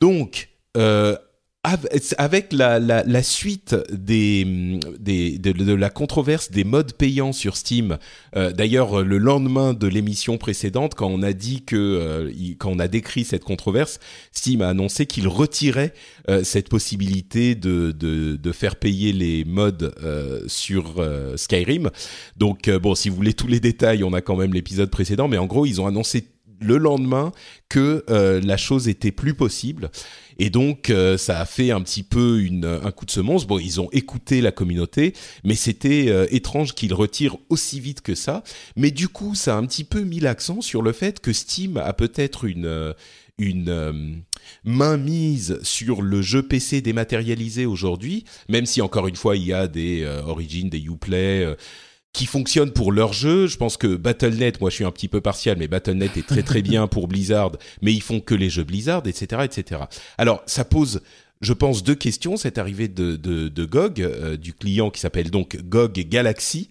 Donc, 0.01 0.49
euh, 0.75 1.17
avec 2.17 2.53
la, 2.53 2.79
la, 2.79 3.03
la 3.03 3.23
suite 3.23 3.75
des, 3.91 4.79
des, 4.99 5.37
de, 5.37 5.73
la 5.73 5.89
controverse 5.89 6.51
des 6.51 6.63
modes 6.63 6.93
payants 6.93 7.33
sur 7.33 7.57
Steam, 7.57 7.97
euh, 8.35 8.51
d'ailleurs 8.51 9.03
le 9.03 9.17
lendemain 9.17 9.73
de 9.73 9.87
l'émission 9.87 10.37
précédente, 10.37 10.95
quand 10.95 11.07
on 11.07 11.23
a 11.23 11.33
dit 11.33 11.63
que, 11.63 11.75
euh, 11.75 12.31
quand 12.59 12.71
on 12.71 12.79
a 12.79 12.87
décrit 12.87 13.25
cette 13.25 13.43
controverse, 13.43 13.99
Steam 14.31 14.61
a 14.61 14.69
annoncé 14.69 15.05
qu'il 15.05 15.27
retirait 15.27 15.93
euh, 16.29 16.43
cette 16.43 16.69
possibilité 16.69 17.55
de, 17.55 17.91
de, 17.91 18.35
de, 18.35 18.51
faire 18.51 18.75
payer 18.75 19.11
les 19.11 19.45
modes 19.45 19.93
euh, 20.03 20.41
sur 20.47 20.95
euh, 20.97 21.37
Skyrim. 21.37 21.89
Donc 22.37 22.69
bon, 22.69 22.95
si 22.95 23.09
vous 23.09 23.15
voulez 23.15 23.33
tous 23.33 23.47
les 23.47 23.59
détails, 23.59 24.03
on 24.03 24.13
a 24.13 24.21
quand 24.21 24.35
même 24.35 24.53
l'épisode 24.53 24.89
précédent, 24.89 25.27
mais 25.27 25.37
en 25.37 25.45
gros 25.45 25.65
ils 25.65 25.81
ont 25.81 25.87
annoncé 25.87 26.27
le 26.59 26.77
lendemain 26.77 27.31
que 27.69 28.03
euh, 28.09 28.41
la 28.41 28.57
chose 28.57 28.87
était 28.87 29.11
plus 29.11 29.33
possible 29.33 29.89
et 30.37 30.49
donc 30.49 30.89
euh, 30.89 31.17
ça 31.17 31.39
a 31.39 31.45
fait 31.45 31.71
un 31.71 31.81
petit 31.81 32.03
peu 32.03 32.41
un 32.63 32.91
coup 32.91 33.05
de 33.05 33.11
semonce. 33.11 33.47
Bon, 33.47 33.59
ils 33.59 33.79
ont 33.79 33.89
écouté 33.91 34.41
la 34.41 34.51
communauté, 34.51 35.13
mais 35.43 35.55
c'était 35.55 36.07
euh, 36.09 36.27
étrange 36.29 36.73
qu'ils 36.73 36.93
retirent 36.93 37.37
aussi 37.49 37.79
vite 37.79 38.01
que 38.01 38.15
ça. 38.15 38.43
Mais 38.75 38.91
du 38.91 39.07
coup, 39.07 39.35
ça 39.35 39.55
a 39.55 39.57
un 39.57 39.65
petit 39.65 39.83
peu 39.83 40.01
mis 40.01 40.19
l'accent 40.19 40.61
sur 40.61 40.81
le 40.81 40.91
fait 40.91 41.19
que 41.19 41.33
Steam 41.33 41.77
a 41.77 41.93
peut-être 41.93 42.45
une 42.45 42.93
une 43.37 43.69
euh, 43.69 43.91
main 44.63 44.95
mise 44.95 45.59
sur 45.61 46.01
le 46.01 46.21
jeu 46.21 46.41
PC 46.41 46.81
dématérialisé 46.81 47.65
aujourd'hui, 47.65 48.23
même 48.47 48.65
si 48.65 48.81
encore 48.81 49.07
une 49.07 49.17
fois 49.17 49.35
il 49.35 49.43
y 49.43 49.53
a 49.53 49.67
des 49.67 50.03
euh, 50.03 50.21
Origin, 50.23 50.69
des 50.69 50.79
Uplay, 50.79 51.55
qui 52.15 52.25
fonctionnent 52.25 52.71
pour 52.71 52.93
leur 52.93 53.11
jeu. 53.11 53.45
Je 53.45 53.57
pense 53.57 53.75
que 53.75 53.95
Battle.net, 53.95 54.61
moi 54.61 54.69
je 54.69 54.75
suis 54.75 54.85
un 54.85 54.91
petit 54.91 55.09
peu 55.09 55.19
partial, 55.19 55.57
mais 55.59 55.67
Battle.net 55.67 56.15
est 56.15 56.25
très 56.25 56.43
très 56.43 56.61
bien 56.61 56.87
pour 56.87 57.09
Blizzard, 57.09 57.51
mais 57.81 57.93
ils 57.93 58.01
font 58.01 58.21
que 58.21 58.33
les 58.33 58.49
jeux 58.49 58.63
Blizzard, 58.63 59.03
etc., 59.05 59.43
etc. 59.43 59.81
Alors 60.17 60.41
ça 60.45 60.63
pose, 60.63 61.01
je 61.41 61.51
pense, 61.51 61.83
deux 61.83 61.93
questions. 61.93 62.37
Cette 62.37 62.57
arrivée 62.57 62.87
de, 62.87 63.17
de, 63.17 63.65
GOG, 63.65 64.01
euh, 64.01 64.37
du 64.37 64.53
client 64.53 64.91
qui 64.91 65.01
s'appelle 65.01 65.29
donc 65.29 65.57
GOG 65.57 66.07
Galaxy. 66.07 66.69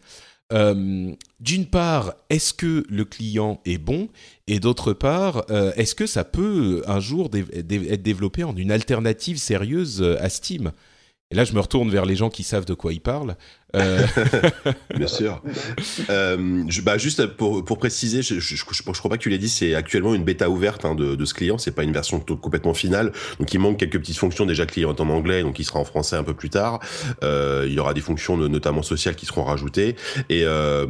Euh, 0.53 1.13
d'une 1.41 1.67
part, 1.67 2.15
est-ce 2.31 2.55
que 2.55 2.85
le 2.89 3.05
client 3.05 3.61
est 3.67 3.79
bon? 3.79 4.09
Et 4.47 4.61
d'autre 4.61 4.95
part, 4.95 5.45
euh, 5.51 5.73
est-ce 5.77 5.95
que 5.95 6.07
ça 6.07 6.25
peut 6.25 6.83
un 6.87 7.01
jour 7.01 7.31
être 7.35 8.03
développé 8.03 8.45
en 8.45 8.57
une 8.57 8.73
alternative 8.73 9.37
sérieuse 9.37 10.03
à 10.03 10.31
Steam? 10.31 10.73
Et 11.31 11.35
là, 11.35 11.45
je 11.45 11.53
me 11.53 11.61
retourne 11.61 11.91
vers 11.91 12.07
les 12.07 12.17
gens 12.17 12.31
qui 12.31 12.45
savent 12.45 12.67
de 12.67 12.75
quoi 12.75 12.93
ils 12.93 13.01
parlent. 13.01 13.37
Euh... 13.75 14.07
Bien 14.97 15.07
sûr. 15.07 15.43
Euh, 16.11 16.65
je, 16.69 16.81
bah 16.81 16.99
juste 16.99 17.27
pour, 17.27 17.65
pour 17.65 17.79
préciser, 17.79 18.23
je, 18.23 18.39
je, 18.39 18.57
je, 18.57 18.65
crois 18.65 19.11
pas 19.11 19.17
que 19.17 19.23
tu 19.23 19.31
l'aies 19.31 19.39
dit, 19.39 19.49
c'est 19.49 19.75
actuellement 19.75 20.15
une 20.15 20.25
bêta 20.25 20.49
ouverte 20.49 20.85
hein, 20.85 20.95
de, 20.95 21.15
de, 21.15 21.25
ce 21.25 21.35
client. 21.35 21.59
C'est 21.59 21.73
pas 21.73 21.83
une 21.83 21.93
version 21.93 22.21
complètement 22.21 22.75
finale. 22.75 23.13
Donc 23.39 23.53
il 23.53 23.59
manque 23.59 23.79
quelques 23.79 23.99
petites 23.99 24.19
fonctions 24.19 24.47
déjà 24.47 24.67
client 24.67 24.95
en 24.99 25.09
anglais, 25.09 25.43
donc 25.43 25.59
il 25.59 25.65
sera 25.65 25.81
en 25.81 25.85
français 25.85 26.17
un 26.17 26.23
peu 26.25 26.35
plus 26.35 26.51
tard. 26.51 26.81
Euh, 27.23 27.65
il 27.67 27.73
y 27.73 27.79
aura 27.79 27.95
des 27.95 28.01
fonctions 28.01 28.37
notamment 28.37 28.83
sociales 28.83 29.17
qui 29.17 29.27
seront 29.27 29.45
rajoutées. 29.45 29.97
Et, 30.29 30.43
euh, 30.45 30.87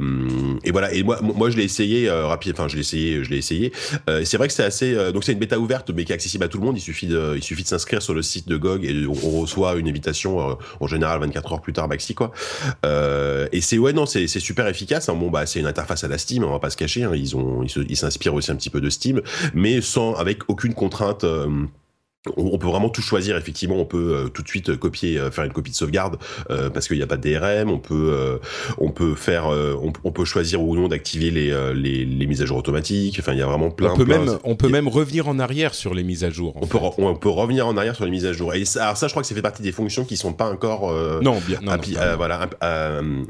et 0.64 0.70
voilà. 0.70 0.92
Et 0.92 1.02
moi, 1.02 1.18
moi 1.22 1.50
je 1.50 1.56
l'ai 1.56 1.64
essayé 1.64 2.08
euh, 2.08 2.26
rapide. 2.26 2.54
Enfin, 2.56 2.68
je 2.68 2.74
l'ai 2.74 2.80
essayé, 2.80 3.24
je 3.24 3.30
l'ai 3.30 3.38
essayé. 3.38 3.72
Euh, 4.08 4.24
c'est 4.24 4.36
vrai 4.36 4.48
que 4.48 4.54
c'est 4.54 4.64
assez. 4.64 4.94
Donc 5.12 5.24
c'est 5.24 5.32
une 5.32 5.38
bêta 5.38 5.58
ouverte, 5.58 5.90
mais 5.90 6.04
qui 6.04 6.12
est 6.12 6.14
accessible 6.14 6.44
à 6.44 6.48
tout 6.48 6.58
le 6.58 6.64
monde. 6.64 6.76
Il 6.76 6.80
suffit 6.80 7.06
de, 7.06 7.34
il 7.36 7.42
suffit 7.42 7.62
de 7.62 7.68
s'inscrire 7.68 8.02
sur 8.02 8.14
le 8.14 8.22
site 8.22 8.48
de 8.48 8.56
GOG 8.56 8.84
et 8.84 9.06
on, 9.06 9.12
on 9.12 9.40
reçoit 9.40 9.74
une 9.76 9.88
invitation 9.88 10.58
en 10.80 10.86
général 10.86 11.20
24 11.20 11.52
heures 11.52 11.60
plus 11.60 11.72
tard, 11.72 11.88
maxi 11.88 12.14
quoi. 12.14 12.32
Euh, 12.84 13.46
et 13.52 13.60
c'est 13.60 13.78
ouais 13.78 13.92
non, 13.92 14.06
c'est 14.06 14.26
super 14.26 14.66
efficace. 14.66 15.08
Hein. 15.08 15.14
Bon 15.14 15.30
bah 15.30 15.46
c'est 15.46 15.60
une 15.60 15.66
interface 15.66 16.04
à 16.04 16.08
la 16.08 16.18
Steam, 16.18 16.44
on 16.44 16.50
va 16.50 16.58
pas 16.58 16.70
se 16.70 16.76
cacher. 16.76 17.04
Hein. 17.04 17.12
Ils 17.14 17.36
ont 17.36 17.62
ils 17.64 17.96
s'inspirent 17.96 18.34
aussi 18.34 18.50
un 18.50 18.56
petit 18.56 18.70
peu 18.70 18.80
de 18.80 18.90
Steam, 18.90 19.20
mais 19.52 19.80
sans 19.80 20.14
avec 20.14 20.48
aucune 20.48 20.74
contrainte. 20.74 21.24
Euh, 21.24 21.66
on 22.36 22.58
peut 22.58 22.66
vraiment 22.66 22.88
tout 22.88 23.02
choisir 23.02 23.36
effectivement. 23.36 23.76
On 23.76 23.84
peut 23.84 24.14
euh, 24.14 24.28
tout 24.28 24.42
de 24.42 24.48
suite 24.48 24.76
copier 24.76 25.18
euh, 25.18 25.30
faire 25.30 25.44
une 25.44 25.52
copie 25.52 25.70
de 25.70 25.76
sauvegarde 25.76 26.16
euh, 26.50 26.70
parce 26.70 26.88
qu'il 26.88 26.96
n'y 26.96 27.02
a 27.02 27.06
pas 27.06 27.16
de 27.16 27.28
DRM 27.28 27.70
on 27.70 27.78
peut 27.78 28.40
on 28.78 28.90
peut 28.90 29.14
faire 29.14 29.46
on, 29.46 29.92
on, 30.04 30.12
peut 30.12 30.24
choisir 30.24 30.62
ou 30.62 30.74
non 30.74 30.88
d'activer 30.88 31.30
les, 31.30 31.74
les, 31.74 32.04
les 32.04 32.26
mises 32.26 32.42
à 32.42 32.46
jour 32.46 32.56
automatiques. 32.56 33.18
Enfin 33.20 33.32
il 33.32 33.38
y 33.38 33.42
a 33.42 33.46
vraiment 33.46 33.70
plein 33.70 33.92
on 33.92 33.96
peut 33.96 34.04
plein, 34.04 34.18
même 34.18 34.38
on 34.44 34.56
peut 34.56 34.68
même 34.68 34.88
revenir 34.88 35.28
en 35.28 35.38
arrière 35.38 35.74
sur 35.74 35.94
les 35.94 36.02
mises 36.02 36.24
à 36.24 36.30
jour 36.30 36.54
on 36.60 36.66
peut 36.66 36.78
on 36.98 37.14
peut 37.14 37.28
revenir 37.28 37.66
en 37.66 37.76
arrière 37.76 37.94
sur 37.94 38.04
les 38.04 38.10
mises 38.10 38.26
à 38.26 38.32
jour. 38.32 38.54
Et 38.54 38.64
ça, 38.64 38.84
alors 38.84 38.96
ça 38.96 39.08
je 39.08 39.12
crois 39.12 39.22
que 39.22 39.28
ça 39.28 39.34
fait 39.34 39.42
partie 39.42 39.62
des 39.62 39.72
fonctions 39.72 40.04
qui 40.04 40.16
sont 40.16 40.32
pas 40.32 40.50
encore 40.50 40.92
non 41.22 41.40
bien 41.46 41.60
non, 41.62 41.72
non, 41.72 42.16
voilà 42.16 42.48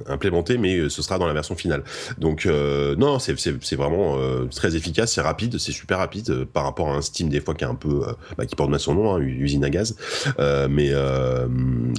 implémentées 0.06 0.58
mais 0.58 0.88
ce 0.88 1.02
sera 1.02 1.18
dans 1.18 1.26
la 1.26 1.34
version 1.34 1.56
finale. 1.56 1.84
Donc 2.18 2.46
non 2.46 3.18
c'est 3.18 3.34
c'est 3.38 3.76
vraiment 3.76 4.18
très 4.50 4.76
efficace 4.76 5.14
c'est 5.14 5.20
rapide 5.20 5.58
c'est 5.58 5.72
super 5.72 5.98
rapide 5.98 6.44
par 6.44 6.64
rapport 6.64 6.88
à 6.90 6.94
un 6.94 7.02
Steam 7.02 7.28
des 7.28 7.40
fois 7.40 7.54
qui 7.54 7.64
est 7.64 7.68
un 7.68 7.74
peu 7.74 8.02
bah, 8.36 8.46
qui 8.46 8.54
porte 8.54 8.70
son 8.84 8.94
nom, 8.94 9.14
hein, 9.14 9.20
usine 9.20 9.64
à 9.64 9.70
gaz. 9.70 9.96
Euh, 10.38 10.68
mais 10.70 10.90
euh, 10.92 11.46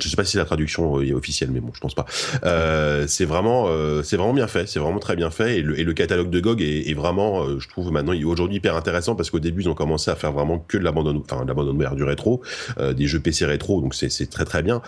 je 0.02 0.08
sais 0.08 0.16
pas 0.16 0.26
si 0.26 0.38
la 0.38 0.46
traduction 0.46 1.02
est 1.02 1.14
officielle, 1.14 1.50
mais 1.52 1.60
bon, 1.60 1.72
je 1.74 1.80
pense 1.80 1.96
pas. 1.96 2.06
Euh, 2.46 3.06
c'est 3.08 3.26
vraiment, 3.26 3.66
euh, 3.68 4.04
c'est 4.04 4.18
vraiment 4.18 4.34
bien 4.34 4.48
fait. 4.48 4.68
C'est 4.68 4.80
vraiment 4.80 5.00
très 5.00 5.16
bien 5.16 5.30
fait. 5.30 5.60
Et 5.60 5.62
le, 5.62 5.94
catalogue 5.94 6.30
de 6.30 6.40
GOG 6.40 6.62
est, 6.62 6.94
vraiment, 6.94 7.44
euh, 7.44 7.60
je 7.60 7.70
trouve 7.70 7.92
maintenant 7.92 8.14
aujourd'hui 8.26 8.58
hyper 8.58 8.76
intéressant 8.76 9.16
parce 9.16 9.30
qu'au 9.30 9.40
début 9.40 9.64
ils 9.64 9.70
ont 9.70 9.74
commencé 9.74 10.12
à 10.12 10.16
faire 10.16 10.32
vraiment 10.32 10.60
que 10.60 10.78
de 10.78 10.84
l'abandon, 10.84 11.24
enfin 11.24 11.46
l'abandonware 11.46 11.96
du 11.96 12.04
rétro, 12.04 12.42
euh, 12.80 12.94
des 12.94 13.08
jeux 13.08 13.20
PC 13.20 13.46
rétro, 13.46 13.82
donc 13.82 13.96
c'est 13.96 14.30
très 14.30 14.46
très 14.46 14.62
bien. 14.62 14.82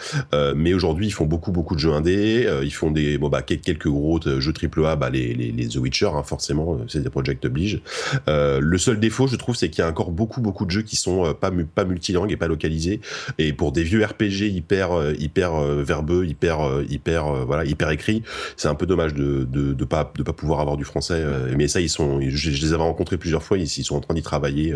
mais 0.56 0.74
aujourd'hui 0.74 1.08
ils 1.08 1.12
font 1.12 1.26
beaucoup 1.26 1.52
beaucoup 1.52 1.76
de 1.76 1.80
jeux 1.80 1.94
indés. 1.94 2.48
ils 2.64 2.74
font 2.74 2.92
des, 2.92 3.18
bon 3.18 3.30
bah 3.30 3.42
quelques 3.42 3.88
gros 3.88 4.20
jeux 4.22 4.54
AAA, 4.54 4.96
bah 4.96 5.10
les, 5.10 5.34
les, 5.34 5.52
les 5.52 5.68
The 5.68 5.78
Witcher, 5.78 6.10
hein, 6.14 6.24
forcément, 6.24 6.78
c'est 6.88 7.02
des 7.02 7.10
projects 7.10 7.44
oblige. 7.46 7.82
le 8.28 8.78
seul 8.78 9.00
défaut, 9.00 9.28
je 9.28 9.36
trouve, 9.36 9.56
c'est 9.56 9.70
qu'il 9.70 9.84
y 9.84 9.88
a 9.88 9.90
encore 9.90 10.12
beaucoup 10.12 10.42
beaucoup 10.42 10.66
de 10.66 10.72
jeux 10.72 10.82
qui 10.82 10.96
sont 10.96 11.34
pas 11.34 11.52
pas 11.74 11.86
multilingue 11.88 12.32
et 12.32 12.38
pas 12.38 12.48
localisé. 12.48 13.02
Et 13.38 13.54
pour 13.54 13.72
des 13.72 13.84
vieux 13.84 14.04
RPG 14.04 14.50
hyper 14.54 14.92
euh, 14.92 15.14
hyper 15.18 15.56
euh, 15.56 15.84
verbeux, 15.84 16.26
hyper 16.26 16.62
euh, 16.62 16.86
hyper 16.90 17.46
voilà 17.46 17.66
hyper 17.66 17.90
écrit, 17.90 18.24
c'est 18.56 18.68
un 18.68 18.76
peu 18.76 18.86
dommage 18.86 19.14
de, 19.14 19.44
de 19.46 19.86
pas 19.86 20.12
de 20.16 20.24
pas 20.24 20.34
pouvoir 20.34 20.60
avoir 20.60 20.78
du 20.78 20.84
français. 20.84 21.24
mais 21.56 21.68
ça, 21.68 21.82
ils 21.82 21.90
sont, 21.90 22.20
je, 22.22 22.50
les 22.50 22.74
avais 22.74 22.84
rencontrés 22.84 23.18
plusieurs 23.18 23.44
fois, 23.44 23.58
ils 23.58 23.68
sont 23.68 23.96
en 23.96 24.02
train 24.02 24.14
d'y 24.14 24.22
travailler 24.22 24.76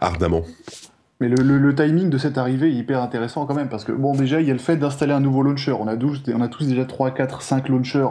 ardemment. 0.00 0.44
Mais 1.20 1.28
le, 1.28 1.74
timing 1.74 2.10
de 2.10 2.18
cette 2.18 2.38
arrivée 2.38 2.68
est 2.68 2.74
hyper 2.74 3.00
intéressant 3.00 3.46
quand 3.46 3.54
même, 3.54 3.68
parce 3.68 3.84
que 3.84 3.92
bon, 3.92 4.14
déjà, 4.14 4.40
il 4.40 4.48
y 4.48 4.50
a 4.50 4.52
le 4.52 4.58
fait 4.58 4.76
d'installer 4.76 5.12
un 5.12 5.20
nouveau 5.20 5.42
launcher. 5.42 5.70
On 5.72 5.86
a, 5.86 5.94
12, 5.94 6.24
on 6.34 6.40
a 6.40 6.48
tous 6.48 6.66
déjà 6.66 6.84
3, 6.84 7.12
4, 7.12 7.40
5 7.40 7.68
launchers 7.68 8.08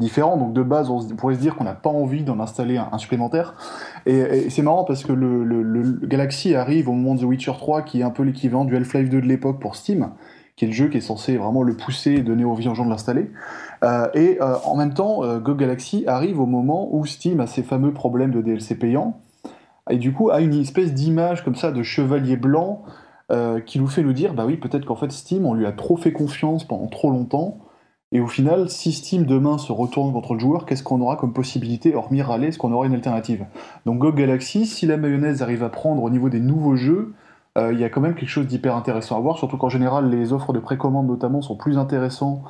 différents, 0.00 0.38
donc 0.38 0.54
de 0.54 0.62
base, 0.62 0.88
on, 0.88 1.06
pourrait 1.08 1.34
se 1.34 1.40
dire 1.40 1.56
qu'on 1.56 1.64
n'a 1.64 1.74
pas 1.74 1.90
envie 1.90 2.22
d'en 2.22 2.40
installer 2.40 2.78
un, 2.78 2.96
supplémentaire. 2.96 3.54
Et, 4.06 4.48
c'est 4.48 4.62
marrant 4.62 4.84
parce 4.84 5.04
que 5.04 5.12
le, 5.12 5.44
le, 5.44 6.06
Galaxy 6.06 6.54
arrive 6.54 6.88
au 6.88 6.92
moment 6.92 7.14
de 7.14 7.20
The 7.20 7.24
Witcher 7.24 7.52
3, 7.58 7.82
qui 7.82 8.00
est 8.00 8.04
un 8.04 8.10
peu 8.10 8.22
l'équivalent 8.22 8.64
du 8.64 8.76
Half-Life 8.76 9.10
2 9.10 9.20
de 9.20 9.26
l'époque 9.26 9.60
pour 9.60 9.76
Steam, 9.76 10.10
qui 10.56 10.64
est 10.64 10.68
le 10.68 10.74
jeu 10.74 10.88
qui 10.88 10.96
est 10.96 11.02
censé 11.02 11.36
vraiment 11.36 11.62
le 11.62 11.76
pousser 11.76 12.12
et 12.12 12.22
donner 12.22 12.44
envie 12.46 12.66
aux 12.66 12.74
gens 12.74 12.84
de 12.84 12.90
l'installer. 12.90 13.30
Euh, 13.84 14.08
et 14.14 14.38
euh, 14.40 14.56
en 14.64 14.74
même 14.74 14.94
temps, 14.94 15.22
euh, 15.22 15.38
Go 15.38 15.54
Galaxy 15.54 16.04
arrive 16.06 16.40
au 16.40 16.46
moment 16.46 16.88
où 16.92 17.04
Steam 17.04 17.40
a 17.40 17.46
ses 17.46 17.62
fameux 17.62 17.92
problèmes 17.92 18.32
de 18.32 18.40
DLC 18.40 18.74
payants 18.74 19.20
et 19.90 19.98
du 19.98 20.12
coup 20.12 20.30
a 20.30 20.40
une 20.40 20.54
espèce 20.54 20.92
d'image 20.94 21.44
comme 21.44 21.54
ça 21.54 21.72
de 21.72 21.82
chevalier 21.82 22.36
blanc 22.36 22.82
euh, 23.30 23.60
qui 23.60 23.78
nous 23.78 23.86
fait 23.86 24.02
nous 24.02 24.12
dire 24.12 24.34
bah 24.34 24.44
oui 24.46 24.56
peut-être 24.56 24.84
qu'en 24.84 24.96
fait 24.96 25.12
Steam 25.12 25.46
on 25.46 25.54
lui 25.54 25.66
a 25.66 25.72
trop 25.72 25.96
fait 25.96 26.12
confiance 26.12 26.64
pendant 26.64 26.86
trop 26.86 27.10
longtemps. 27.10 27.58
Et 28.10 28.20
au 28.20 28.26
final 28.26 28.70
si 28.70 28.92
Steam 28.92 29.26
demain 29.26 29.58
se 29.58 29.70
retourne 29.70 30.12
contre 30.12 30.34
le 30.34 30.40
joueur 30.40 30.64
qu'est-ce 30.64 30.82
qu'on 30.82 31.00
aura 31.00 31.16
comme 31.16 31.32
possibilité 31.32 31.94
hormis 31.94 32.22
râler 32.22 32.48
est-ce 32.48 32.58
qu'on 32.58 32.72
aura 32.72 32.86
une 32.86 32.94
alternative? 32.94 33.44
Donc 33.84 33.98
GOG 33.98 34.16
Galaxy 34.16 34.66
si 34.66 34.86
la 34.86 34.96
mayonnaise 34.96 35.42
arrive 35.42 35.62
à 35.62 35.68
prendre 35.68 36.02
au 36.02 36.10
niveau 36.10 36.30
des 36.30 36.40
nouveaux 36.40 36.76
jeux 36.76 37.12
euh, 37.58 37.72
il 37.72 37.78
y 37.78 37.84
a 37.84 37.90
quand 37.90 38.00
même 38.00 38.14
quelque 38.14 38.30
chose 38.30 38.46
d'hyper 38.46 38.76
intéressant 38.76 39.16
à 39.16 39.20
voir 39.20 39.36
surtout 39.36 39.58
qu'en 39.58 39.68
général 39.68 40.10
les 40.10 40.32
offres 40.32 40.54
de 40.54 40.58
précommande 40.58 41.06
notamment 41.06 41.42
sont 41.42 41.56
plus 41.56 41.76
intéressantes 41.76 42.42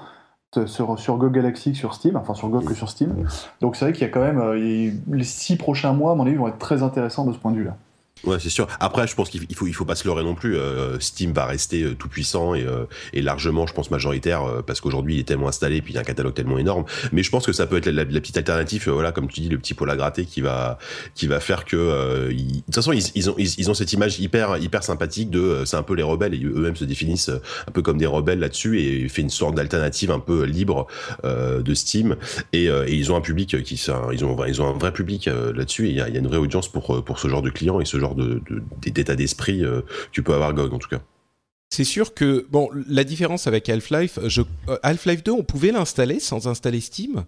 sur, 0.66 0.98
sur 0.98 1.16
GOG 1.16 1.32
Galaxy 1.32 1.72
que 1.72 1.78
sur 1.78 1.94
Steam, 1.94 2.16
enfin 2.16 2.34
sur 2.34 2.48
GOG 2.48 2.64
que 2.64 2.74
sur 2.74 2.88
Steam. 2.88 3.26
Donc 3.60 3.76
c'est 3.76 3.84
vrai 3.84 3.92
qu'il 3.92 4.02
y 4.02 4.06
a 4.06 4.12
quand 4.12 4.20
même, 4.20 4.40
euh, 4.40 4.90
les 5.10 5.24
six 5.24 5.56
prochains 5.56 5.92
mois, 5.92 6.12
à 6.12 6.14
mon 6.14 6.26
avis, 6.26 6.36
vont 6.36 6.48
être 6.48 6.58
très 6.58 6.82
intéressants 6.82 7.26
de 7.26 7.32
ce 7.32 7.38
point 7.38 7.52
de 7.52 7.58
vue-là. 7.58 7.76
Ouais, 8.24 8.38
c'est 8.40 8.50
sûr. 8.50 8.66
Après, 8.80 9.06
je 9.06 9.14
pense 9.14 9.30
qu'il 9.30 9.40
faut, 9.54 9.66
il 9.66 9.72
faut 9.72 9.84
pas 9.84 9.94
se 9.94 10.06
leurrer 10.06 10.24
non 10.24 10.34
plus. 10.34 10.56
Euh, 10.56 10.98
Steam 10.98 11.32
va 11.32 11.46
rester 11.46 11.82
euh, 11.82 11.94
tout 11.94 12.08
puissant 12.08 12.54
et, 12.54 12.64
euh, 12.64 12.84
et, 13.12 13.22
largement, 13.22 13.66
je 13.66 13.72
pense, 13.72 13.90
majoritaire 13.90 14.62
parce 14.66 14.80
qu'aujourd'hui, 14.80 15.16
il 15.16 15.20
est 15.20 15.24
tellement 15.24 15.48
installé 15.48 15.80
puis 15.82 15.92
il 15.92 15.94
y 15.94 15.98
a 15.98 16.00
un 16.00 16.04
catalogue 16.04 16.34
tellement 16.34 16.58
énorme. 16.58 16.84
Mais 17.12 17.22
je 17.22 17.30
pense 17.30 17.46
que 17.46 17.52
ça 17.52 17.66
peut 17.66 17.76
être 17.76 17.86
la, 17.86 18.04
petite 18.04 18.36
alternative, 18.36 18.88
voilà, 18.88 19.12
comme 19.12 19.28
tu 19.28 19.40
dis, 19.40 19.48
le 19.48 19.58
petit 19.58 19.74
poil 19.74 19.90
à 19.90 19.96
gratter 19.96 20.24
qui 20.24 20.40
va, 20.40 20.78
qui 21.14 21.26
va 21.26 21.40
faire 21.40 21.64
que, 21.64 22.28
de 22.28 22.60
toute 22.66 22.74
façon, 22.74 22.92
ils, 22.92 23.04
ils, 23.14 23.30
ont, 23.30 23.34
ils, 23.38 23.70
ont 23.70 23.74
cette 23.74 23.92
image 23.92 24.18
hyper, 24.18 24.56
hyper 24.56 24.82
sympathique 24.82 25.30
de, 25.30 25.62
c'est 25.64 25.76
un 25.76 25.82
peu 25.82 25.94
les 25.94 26.02
rebelles 26.02 26.34
et 26.34 26.42
eux-mêmes 26.42 26.76
se 26.76 26.84
définissent 26.84 27.30
un 27.30 27.70
peu 27.70 27.82
comme 27.82 27.98
des 27.98 28.06
rebelles 28.06 28.40
là-dessus 28.40 28.80
et 28.80 29.08
fait 29.08 29.22
une 29.22 29.30
sorte 29.30 29.54
d'alternative 29.54 30.10
un 30.10 30.20
peu 30.20 30.44
libre 30.44 30.86
de 31.24 31.74
Steam. 31.74 32.16
Et, 32.52 32.64
et, 32.64 32.94
ils 32.94 33.12
ont 33.12 33.16
un 33.16 33.20
public 33.20 33.62
qui, 33.62 33.74
ils 34.12 34.24
ont, 34.24 34.44
ils 34.44 34.62
ont 34.62 34.68
un 34.68 34.78
vrai 34.78 34.92
public 34.92 35.26
là-dessus 35.26 35.86
et 35.86 35.90
il 35.90 35.96
y 35.96 36.00
a, 36.00 36.08
il 36.08 36.14
y 36.14 36.16
a 36.16 36.20
une 36.20 36.28
vraie 36.28 36.38
audience 36.38 36.68
pour, 36.68 37.04
pour 37.04 37.18
ce 37.18 37.28
genre 37.28 37.42
de 37.42 37.50
clients 37.50 37.80
et 37.80 37.84
ce 37.84 37.98
genre 37.98 38.07
de 38.14 38.42
d'état 38.82 39.16
d'esprit 39.16 39.64
euh, 39.64 39.82
tu 40.12 40.22
peux 40.22 40.34
avoir 40.34 40.54
GOG 40.54 40.74
en 40.74 40.78
tout 40.78 40.88
cas. 40.88 41.00
C'est 41.70 41.84
sûr 41.84 42.14
que 42.14 42.46
bon, 42.50 42.70
la 42.88 43.04
différence 43.04 43.46
avec 43.46 43.68
Half-Life, 43.68 44.18
je... 44.26 44.42
Euh, 44.68 44.78
Half-Life 44.82 45.22
2, 45.22 45.32
on 45.32 45.42
pouvait 45.42 45.70
l'installer 45.70 46.18
sans 46.18 46.48
installer 46.48 46.80
Steam? 46.80 47.24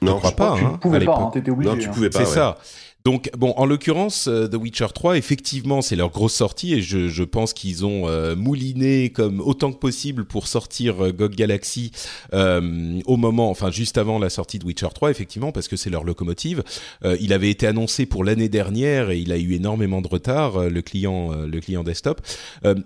Non, 0.00 0.14
je 0.14 0.18
crois 0.18 0.32
pas. 0.32 0.56
Tu 0.58 0.64
hein, 0.64 0.78
pouvais 0.80 1.04
pas, 1.04 1.16
hein, 1.16 1.30
étais 1.34 1.50
obligé. 1.50 1.70
Non, 1.70 1.76
tu 1.76 1.88
pouvais 1.90 2.10
pas. 2.10 2.20
C'est 2.20 2.28
ouais. 2.28 2.34
ça. 2.34 2.58
Donc 3.04 3.30
bon, 3.36 3.54
en 3.56 3.64
l'occurrence, 3.64 4.28
euh, 4.28 4.46
The 4.46 4.56
Witcher 4.56 4.88
3, 4.94 5.16
effectivement, 5.16 5.80
c'est 5.80 5.96
leur 5.96 6.10
grosse 6.10 6.34
sortie 6.34 6.74
et 6.74 6.82
je, 6.82 7.08
je 7.08 7.22
pense 7.24 7.54
qu'ils 7.54 7.86
ont 7.86 8.08
euh, 8.08 8.36
mouliné 8.36 9.10
comme 9.10 9.40
autant 9.40 9.72
que 9.72 9.78
possible 9.78 10.26
pour 10.26 10.46
sortir 10.46 11.06
euh, 11.06 11.12
GOG 11.12 11.34
Galaxy 11.34 11.92
euh, 12.34 13.00
au 13.06 13.16
moment, 13.16 13.50
enfin 13.50 13.70
juste 13.70 13.96
avant 13.96 14.18
la 14.18 14.28
sortie 14.28 14.58
de 14.58 14.66
Witcher 14.66 14.88
3, 14.94 15.10
effectivement, 15.10 15.50
parce 15.50 15.66
que 15.66 15.76
c'est 15.76 15.88
leur 15.88 16.04
locomotive. 16.04 16.62
Euh, 17.04 17.16
il 17.20 17.32
avait 17.32 17.50
été 17.50 17.66
annoncé 17.66 18.04
pour 18.04 18.22
l'année 18.22 18.50
dernière 18.50 19.10
et 19.10 19.18
il 19.18 19.32
a 19.32 19.38
eu 19.38 19.54
énormément 19.54 20.02
de 20.02 20.08
retard, 20.08 20.68
le 20.68 20.82
client, 20.82 21.32
le 21.32 21.60
client 21.60 21.84
desktop. 21.84 22.20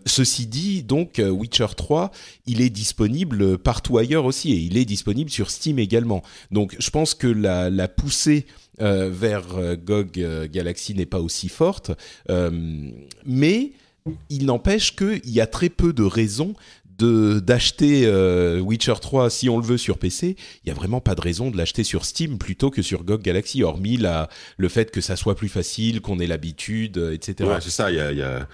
ceci 0.06 0.47
dit, 0.47 0.83
donc 0.83 1.21
Witcher 1.25 1.66
3, 1.76 2.11
il 2.47 2.61
est 2.61 2.71
disponible 2.71 3.59
partout 3.59 3.99
ailleurs 3.99 4.25
aussi 4.25 4.52
et 4.52 4.56
il 4.56 4.76
est 4.76 4.85
disponible 4.85 5.30
sur 5.30 5.50
Steam 5.50 5.78
également. 5.78 6.23
Donc 6.50 6.76
je 6.78 6.90
pense 6.90 7.14
que 7.14 7.26
la, 7.26 7.71
la 7.71 7.88
poussée 7.88 8.47
euh, 8.47 8.62
vers 8.78 9.57
euh, 9.57 9.76
GOG 9.76 10.19
euh, 10.19 10.49
Galaxy 10.50 10.95
n'est 10.95 11.07
pas 11.07 11.21
aussi 11.21 11.49
forte, 11.49 11.93
mais 13.26 13.73
il 14.28 14.45
n'empêche 14.45 14.95
qu'il 14.95 15.31
y 15.31 15.40
a 15.40 15.47
très 15.47 15.71
peu 15.71 15.93
de 15.93 16.02
raisons 16.02 16.54
de 16.99 17.41
d'acheter 17.41 18.03
euh, 18.07 18.61
Witcher 18.61 18.95
3 19.01 19.31
si 19.31 19.49
on 19.49 19.59
le 19.59 19.65
veut 19.65 19.79
sur 19.79 19.99
PC, 19.99 20.37
il 20.65 20.69
y 20.69 20.71
a 20.71 20.75
vraiment 20.75 21.01
pas 21.01 21.15
de 21.15 21.21
raison 21.21 21.51
de 21.51 21.57
l'acheter 21.57 21.85
sur 21.85 22.05
Steam 22.05 22.39
plutôt 22.39 22.71
que 22.71 22.83
sur 22.83 23.05
GOG 23.05 23.23
Galaxy, 23.23 23.63
hormis 23.63 23.97
la, 23.97 24.29
le 24.57 24.69
fait 24.69 24.91
que 24.91 25.01
ça 25.01 25.17
soit 25.17 25.35
plus 25.35 25.49
facile, 25.49 26.01
qu'on 26.01 26.19
ait 26.19 26.27
l'habitude, 26.27 26.99
euh, 26.99 27.13
etc. 27.13 27.49
Ouais, 27.49 27.57
c'est 27.61 27.71
ça. 27.71 27.91
Il 27.91 27.97
y 27.97 28.01
a, 28.01 28.13
il 28.13 28.19
y, 28.19 28.23
a, 28.23 28.47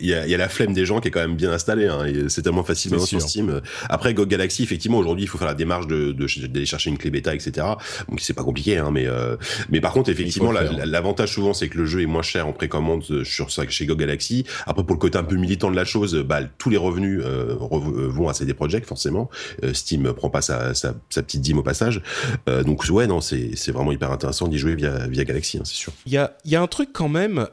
y, 0.00 0.14
a, 0.14 0.26
y 0.26 0.34
a 0.34 0.38
la 0.38 0.48
flemme 0.48 0.72
des 0.72 0.86
gens 0.86 1.00
qui 1.00 1.08
est 1.08 1.10
quand 1.10 1.20
même 1.20 1.36
bien 1.36 1.52
installée. 1.52 1.86
Hein, 1.86 2.06
c'est 2.28 2.42
tellement 2.42 2.64
facile 2.64 2.98
sur 3.00 3.20
Steam. 3.20 3.60
Après 3.88 4.14
GOG 4.14 4.28
Galaxy, 4.28 4.62
effectivement, 4.62 4.98
aujourd'hui, 4.98 5.24
il 5.24 5.28
faut 5.28 5.38
faire 5.38 5.46
la 5.46 5.54
démarche 5.54 5.86
de 5.86 6.12
d'aller 6.12 6.66
chercher 6.66 6.90
une 6.90 6.98
clé 6.98 7.10
bêta, 7.10 7.34
etc. 7.34 7.66
Donc 8.08 8.20
c'est 8.20 8.34
pas 8.34 8.44
compliqué, 8.44 8.78
hein, 8.78 8.90
mais 8.92 9.06
euh, 9.06 9.36
mais 9.70 9.80
par 9.80 9.92
contre, 9.92 10.10
effectivement, 10.10 10.52
l'avantage 10.52 11.32
souvent, 11.32 11.54
c'est 11.54 11.68
que 11.68 11.78
le 11.78 11.86
jeu 11.86 12.02
est 12.02 12.06
moins 12.06 12.22
cher 12.22 12.46
en 12.46 12.52
précommande 12.52 13.24
sur 13.24 13.50
chez 13.50 13.86
GOG 13.86 13.98
Galaxy. 13.98 14.44
Après, 14.66 14.84
pour 14.84 14.94
le 14.94 15.00
côté 15.00 15.18
un 15.18 15.24
peu 15.24 15.36
militant 15.36 15.70
de 15.70 15.76
la 15.76 15.84
chose, 15.84 16.14
bah, 16.26 16.40
tous 16.58 16.70
les 16.70 16.76
revenus 16.76 17.22
euh, 17.24 17.36
euh, 17.36 17.54
vont 17.78 18.28
à 18.28 18.34
CD 18.34 18.54
Projekt 18.54 18.86
forcément. 18.86 19.30
Euh, 19.62 19.74
Steam 19.74 20.12
prend 20.12 20.30
pas 20.30 20.42
sa, 20.42 20.74
sa, 20.74 20.92
petite 20.92 21.40
dîme 21.40 21.58
au 21.58 21.62
passage. 21.62 22.02
donc 22.46 22.84
ouais, 22.90 23.06
non, 23.06 23.20
c'est 23.20 23.70
vraiment 23.70 23.92
hyper 23.92 24.10
intéressant 24.12 24.48
d'y 24.48 24.58
jouer 24.58 24.74
via, 24.74 25.06
via 25.06 25.24
Galaxy, 25.24 25.58
hein, 25.58 25.62
c'est 25.64 25.74
sûr. 25.74 25.92
Il 26.06 26.12
y 26.12 26.16
a, 26.16 26.36
y 26.44 26.56
a 26.56 26.62
un 26.62 26.66
truc 26.66 26.90
quand 26.92 27.08
même 27.08 27.46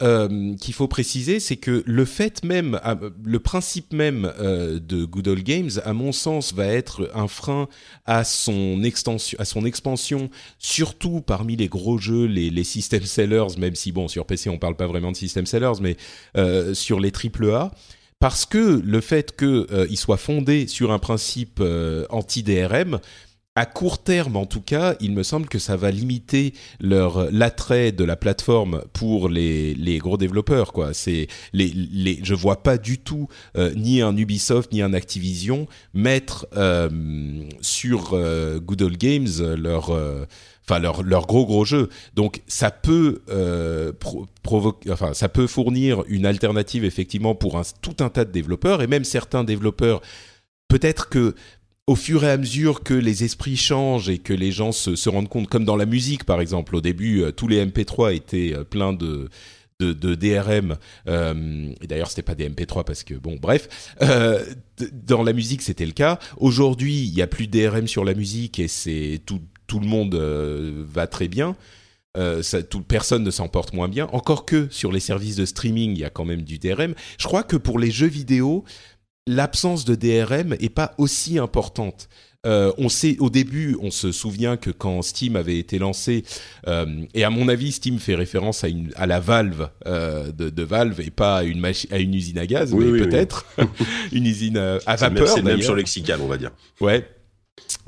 qu'il 0.60 0.74
faut 0.74 0.88
préciser, 0.88 1.40
c'est 1.40 1.56
que 1.56 1.84
le 1.86 2.06
fait 2.06 2.44
même, 2.44 2.80
le 3.24 3.40
principe 3.40 3.94
même 3.94 4.32
de 4.40 5.06
Good 5.06 5.28
Old 5.28 5.44
Games, 5.44 5.72
à 5.84 5.94
mon 5.94 6.12
sens, 6.12 6.54
va 6.54 6.68
être 6.68 7.10
un 7.14 7.28
frein 7.28 7.68
à 8.06 8.24
son 8.24 8.84
extension, 8.84 9.38
à 9.40 9.46
son 9.46 9.66
expansion, 9.66 10.30
surtout 10.60 11.22
parmi 11.22 11.56
les 11.56 11.68
gros 11.68 11.98
jeux, 11.98 12.26
les, 12.26 12.50
les 12.50 12.64
system 12.64 13.04
sellers, 13.04 13.58
même 13.58 13.76
si 13.76 13.92
bon 13.92 14.08
sur 14.08 14.26
PC 14.26 14.50
on 14.50 14.58
parle 14.58 14.76
pas 14.76 14.88
vraiment 14.88 15.12
de 15.12 15.18
system 15.18 15.46
sellers, 15.46 15.82
mais 15.82 15.98
sur 16.74 17.00
les 17.00 17.12
AAA 17.12 17.72
parce 18.24 18.46
que 18.46 18.82
le 18.86 19.02
fait 19.02 19.36
qu'il 19.36 19.66
euh, 19.74 19.96
soit 19.96 20.16
fondé 20.16 20.68
sur 20.68 20.94
un 20.94 20.98
principe 20.98 21.60
euh, 21.60 22.06
anti-DRM, 22.10 23.02
à 23.56 23.66
court 23.66 24.04
terme 24.04 24.36
en 24.36 24.46
tout 24.46 24.62
cas, 24.62 24.96
il 25.00 25.14
me 25.14 25.22
semble 25.22 25.48
que 25.48 25.60
ça 25.60 25.78
va 25.78 25.92
limiter 25.92 26.54
leur 26.80 27.32
l'attrait 27.32 27.92
de 27.92 28.04
la 28.04 28.16
plateforme 28.16 28.84
pour 28.94 29.30
les, 29.30 30.00
gros 30.00 30.18
développeurs 30.18 30.74
quoi. 30.74 30.94
C'est 30.94 31.28
vois 32.34 32.64
pas 32.64 32.78
du 32.78 32.98
tout 32.98 33.28
euh, 33.58 33.74
ni 33.76 34.02
un 34.02 34.18
Ubisoft 34.18 34.72
ni 34.72 34.82
un 34.82 34.94
Activision 34.94 35.68
mettre 35.94 36.48
sur 37.62 38.18
Good 38.62 38.82
Old 38.82 38.98
Games 38.98 39.28
enfin 40.68 40.80
leur, 40.80 41.28
gros 41.28 41.46
gros 41.46 41.66
jeu. 41.66 41.90
Donc 42.16 42.42
ça 42.48 42.72
peut 42.72 43.22
euh, 43.30 43.92
fournir 45.48 46.04
une 46.08 46.26
alternative 46.26 46.86
effectivement 46.86 47.36
pour 47.36 47.62
tout 47.82 47.98
un 48.00 48.10
tas 48.10 48.26
de 48.26 48.32
développeurs 48.32 48.82
et 48.82 48.88
même 48.88 49.04
certains 49.04 49.44
développeurs. 49.44 50.02
Peut-être 50.70 51.10
que 51.10 51.36
au 51.88 51.96
fur 51.96 52.24
et 52.24 52.32
à 52.32 52.38
mesure 52.38 52.84
que 52.84 52.94
les 52.94 53.24
esprits 53.24 53.58
changent 53.58 54.10
et 54.10 54.18
que 54.18 54.34
les 54.34 54.52
gens 54.52 54.72
se, 54.72 55.10
rendent 55.10 55.30
compte, 55.30 55.48
comme 55.48 55.66
dans 55.66 55.76
la 55.76 55.86
musique 55.86 56.24
par 56.24 56.40
exemple, 56.40 56.76
au 56.76 56.82
début 56.82 57.22
euh, 57.22 57.32
tous 57.32 57.48
les 57.48 57.64
MP3 57.66 58.16
étaient 58.16 58.54
euh, 58.54 58.64
pleins 58.64 58.94
de 58.94 59.30
DRM. 59.80 60.78
Euh, 61.08 61.74
et 61.82 61.88
d'ailleurs, 61.88 62.10
c'était 62.10 62.22
pas 62.22 62.36
des 62.36 62.50
MP3 62.50 62.86
parce 62.86 63.04
que 63.04 63.16
bon, 63.16 63.38
bref. 63.42 63.96
Dans 64.92 65.24
la 65.24 65.34
musique, 65.34 65.62
c'était 65.62 65.86
le 65.86 65.92
cas. 65.92 66.20
Aujourd'hui, 66.38 67.04
il 67.04 67.14
y 67.14 67.22
a 67.22 67.28
plus 67.28 67.48
de 67.48 67.68
DRM 67.68 67.88
sur 67.88 68.06
la 68.06 68.14
musique 68.14 68.60
et 68.60 68.70
c'est 68.70 69.22
tout, 69.26 69.42
tout 69.68 69.80
le 69.80 69.86
monde 69.86 70.16
va 70.16 71.06
très 71.08 71.28
bien. 71.28 71.58
Ça, 72.16 72.60
personne 72.88 73.24
ne 73.24 73.32
s'en 73.32 73.50
porte 73.50 73.74
moins 73.74 73.90
bien. 73.90 74.08
Encore 74.14 74.46
que 74.46 74.68
sur 74.72 74.92
les 74.92 75.02
services 75.02 75.36
de 75.36 75.46
streaming, 75.46 75.92
il 75.92 76.00
y 76.00 76.06
a 76.06 76.10
quand 76.10 76.26
même 76.26 76.44
du 76.44 76.60
DRM. 76.60 76.96
Je 77.20 77.28
crois 77.28 77.44
que 77.44 77.58
pour 77.58 77.78
les 77.78 77.92
jeux 77.92 78.08
vidéo, 78.08 78.64
l'absence 79.28 79.86
de 79.86 79.96
DRM 79.96 80.54
est 80.54 80.74
pas 80.74 80.94
aussi 80.98 81.40
importante. 81.40 82.10
Euh, 82.46 82.74
on 82.78 82.90
sait 82.90 83.16
au 83.20 83.30
début, 83.30 83.78
on 83.82 83.90
se 83.90 84.12
souvient 84.12 84.58
que 84.58 84.70
quand 84.70 85.02
Steam 85.02 85.38
avait 85.38 85.58
été 85.58 85.80
lancé, 85.80 86.26
et 87.14 87.24
à 87.24 87.30
mon 87.30 87.48
avis, 87.48 87.72
Steam 87.72 88.00
fait 88.00 88.16
référence 88.16 88.66
à, 88.66 88.68
une, 88.68 88.92
à 88.96 89.08
la 89.08 89.22
valve 89.22 89.70
de, 89.86 90.64
Valve 90.64 91.00
et 91.00 91.10
pas 91.10 91.38
à 91.38 91.44
une, 91.44 91.64
à 91.66 92.00
une 92.00 92.14
usine 92.14 92.38
à 92.38 92.46
gaz, 92.46 92.74
mais 92.74 93.00
peut-être 93.00 93.46
une 94.12 94.26
usine 94.26 94.58
à 94.58 94.96
vapeur. 94.98 95.28
C'est 95.30 95.42
même 95.42 95.62
sur 95.62 95.76
lexical, 95.76 96.20
on 96.22 96.28
va 96.28 96.38
dire. 96.38 96.52
Ouais. 96.82 97.08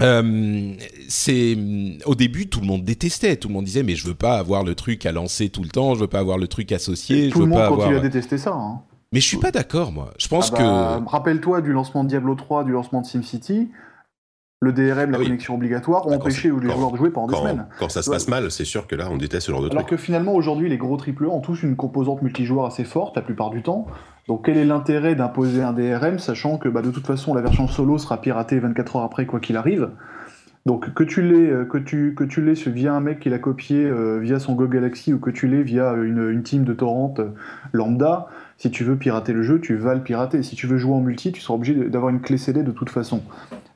Euh, 0.02 0.74
c'est 1.08 1.58
au 2.06 2.16
début 2.16 2.48
tout 2.48 2.60
le 2.60 2.68
monde 2.68 2.84
détestait, 2.84 3.38
tout 3.38 3.48
le 3.48 3.54
monde 3.54 3.64
disait 3.64 3.84
mais 3.84 3.96
je 3.96 4.06
veux 4.06 4.16
pas 4.16 4.38
avoir 4.38 4.64
le 4.64 4.76
truc 4.76 5.06
à 5.06 5.14
lancer 5.14 5.50
tout 5.50 5.64
le 5.64 5.70
temps, 5.70 5.96
je 5.96 6.02
veux 6.02 6.08
pas 6.08 6.20
avoir 6.20 6.38
le 6.38 6.48
truc 6.48 6.72
associé, 6.74 7.30
tout 7.30 7.36
je 7.36 7.40
veux 7.40 7.50
le 7.50 7.52
monde 7.52 7.70
continue 7.70 7.96
à 7.96 8.00
détester 8.00 8.38
ça. 8.38 8.52
Hein. 8.54 8.82
Mais 9.12 9.20
je 9.20 9.28
suis 9.28 9.38
pas 9.38 9.52
d'accord 9.52 9.92
moi. 9.92 10.12
Je 10.18 10.28
pense 10.28 10.52
ah 10.54 10.58
bah, 10.58 11.02
que 11.04 11.10
rappelle-toi 11.10 11.62
du 11.62 11.72
lancement 11.72 12.04
de 12.04 12.10
Diablo 12.10 12.36
3, 12.36 12.64
du 12.64 12.72
lancement 12.72 13.02
de 13.02 13.06
SimCity, 13.06 13.70
le 14.62 14.74
DRM, 14.74 15.12
la 15.12 15.18
connexion 15.18 15.56
obligatoire 15.56 16.08
ont 16.08 16.16
empêché 16.16 16.50
les 16.50 16.70
joueurs 16.70 16.92
de 16.92 16.98
jouer 16.98 17.10
pendant 17.12 17.28
des 17.28 17.36
semaines. 17.36 17.68
Quand 17.78 17.90
ça 17.90 18.02
se 18.02 18.10
passe 18.10 18.28
mal, 18.28 18.50
c'est 18.50 18.66
sûr 18.66 18.88
que 18.88 18.96
là 18.96 19.10
on 19.12 19.18
déteste 19.18 19.48
ce 19.48 19.52
genre 19.52 19.62
de 19.62 19.68
truc. 19.68 19.78
Alors 19.78 19.88
que 19.88 19.98
finalement 19.98 20.34
aujourd'hui 20.34 20.70
les 20.70 20.78
gros 20.78 20.98
AAA 20.98 21.28
ont 21.28 21.42
tous 21.42 21.64
une 21.64 21.76
composante 21.76 22.22
multijoueur 22.22 22.66
assez 22.66 22.84
forte 22.84 23.16
la 23.16 23.22
plupart 23.22 23.52
du 23.52 23.62
temps. 23.62 23.86
Donc 24.28 24.46
quel 24.46 24.58
est 24.58 24.66
l'intérêt 24.66 25.14
d'imposer 25.14 25.62
un 25.62 25.74
DRM 25.74 26.20
sachant 26.20 26.58
que 26.58 26.68
bah, 26.68 26.82
de 26.82 26.90
toute 26.90 27.06
façon 27.06 27.34
la 27.34 27.42
version 27.42 27.68
solo 27.68 27.98
sera 27.98 28.20
piratée 28.22 28.60
24 28.60 28.96
heures 28.96 29.04
après 29.04 29.26
quoi 29.26 29.40
qu'il 29.40 29.58
arrive? 29.58 29.92
Donc 30.66 30.96
que 30.96 31.04
tu 31.04 31.22
l'aies 31.22 31.52
euh, 31.52 31.66
que 31.66 31.78
tu 31.78 32.16
que 32.16 32.24
tu 32.24 32.42
l'aies 32.42 32.54
via 32.54 32.94
un 32.94 33.02
mec 33.02 33.20
qui 33.20 33.30
l'a 33.30 33.38
copié 33.38 33.86
euh, 33.86 34.20
via 34.20 34.40
son 34.40 34.56
Go 34.56 34.68
Galaxy 34.68 35.14
ou 35.14 35.20
que 35.20 35.30
tu 35.30 35.48
l'aies 35.48 35.62
via 35.62 35.94
une, 35.94 36.30
une, 36.32 36.42
team 36.42 36.64
de 36.64 36.74
torrent 36.74 37.14
euh, 37.20 37.30
lambda, 37.72 38.28
si 38.58 38.72
tu 38.72 38.84
veux 38.84 38.98
pirater 38.98 39.34
le 39.34 39.44
jeu, 39.44 39.60
tu 39.60 39.76
vas 39.76 39.96
le 39.96 40.04
pirater. 40.04 40.42
Si 40.44 40.56
tu 40.56 40.68
veux 40.68 40.78
jouer 40.78 40.94
en 40.94 41.02
multi, 41.02 41.32
tu 41.32 41.42
seras 41.42 41.56
obligé 41.56 41.74
d'avoir 41.74 42.10
une 42.10 42.22
clé 42.22 42.38
CD 42.38 42.64
de 42.64 42.72
toute 42.72 42.90
façon. 42.90 43.22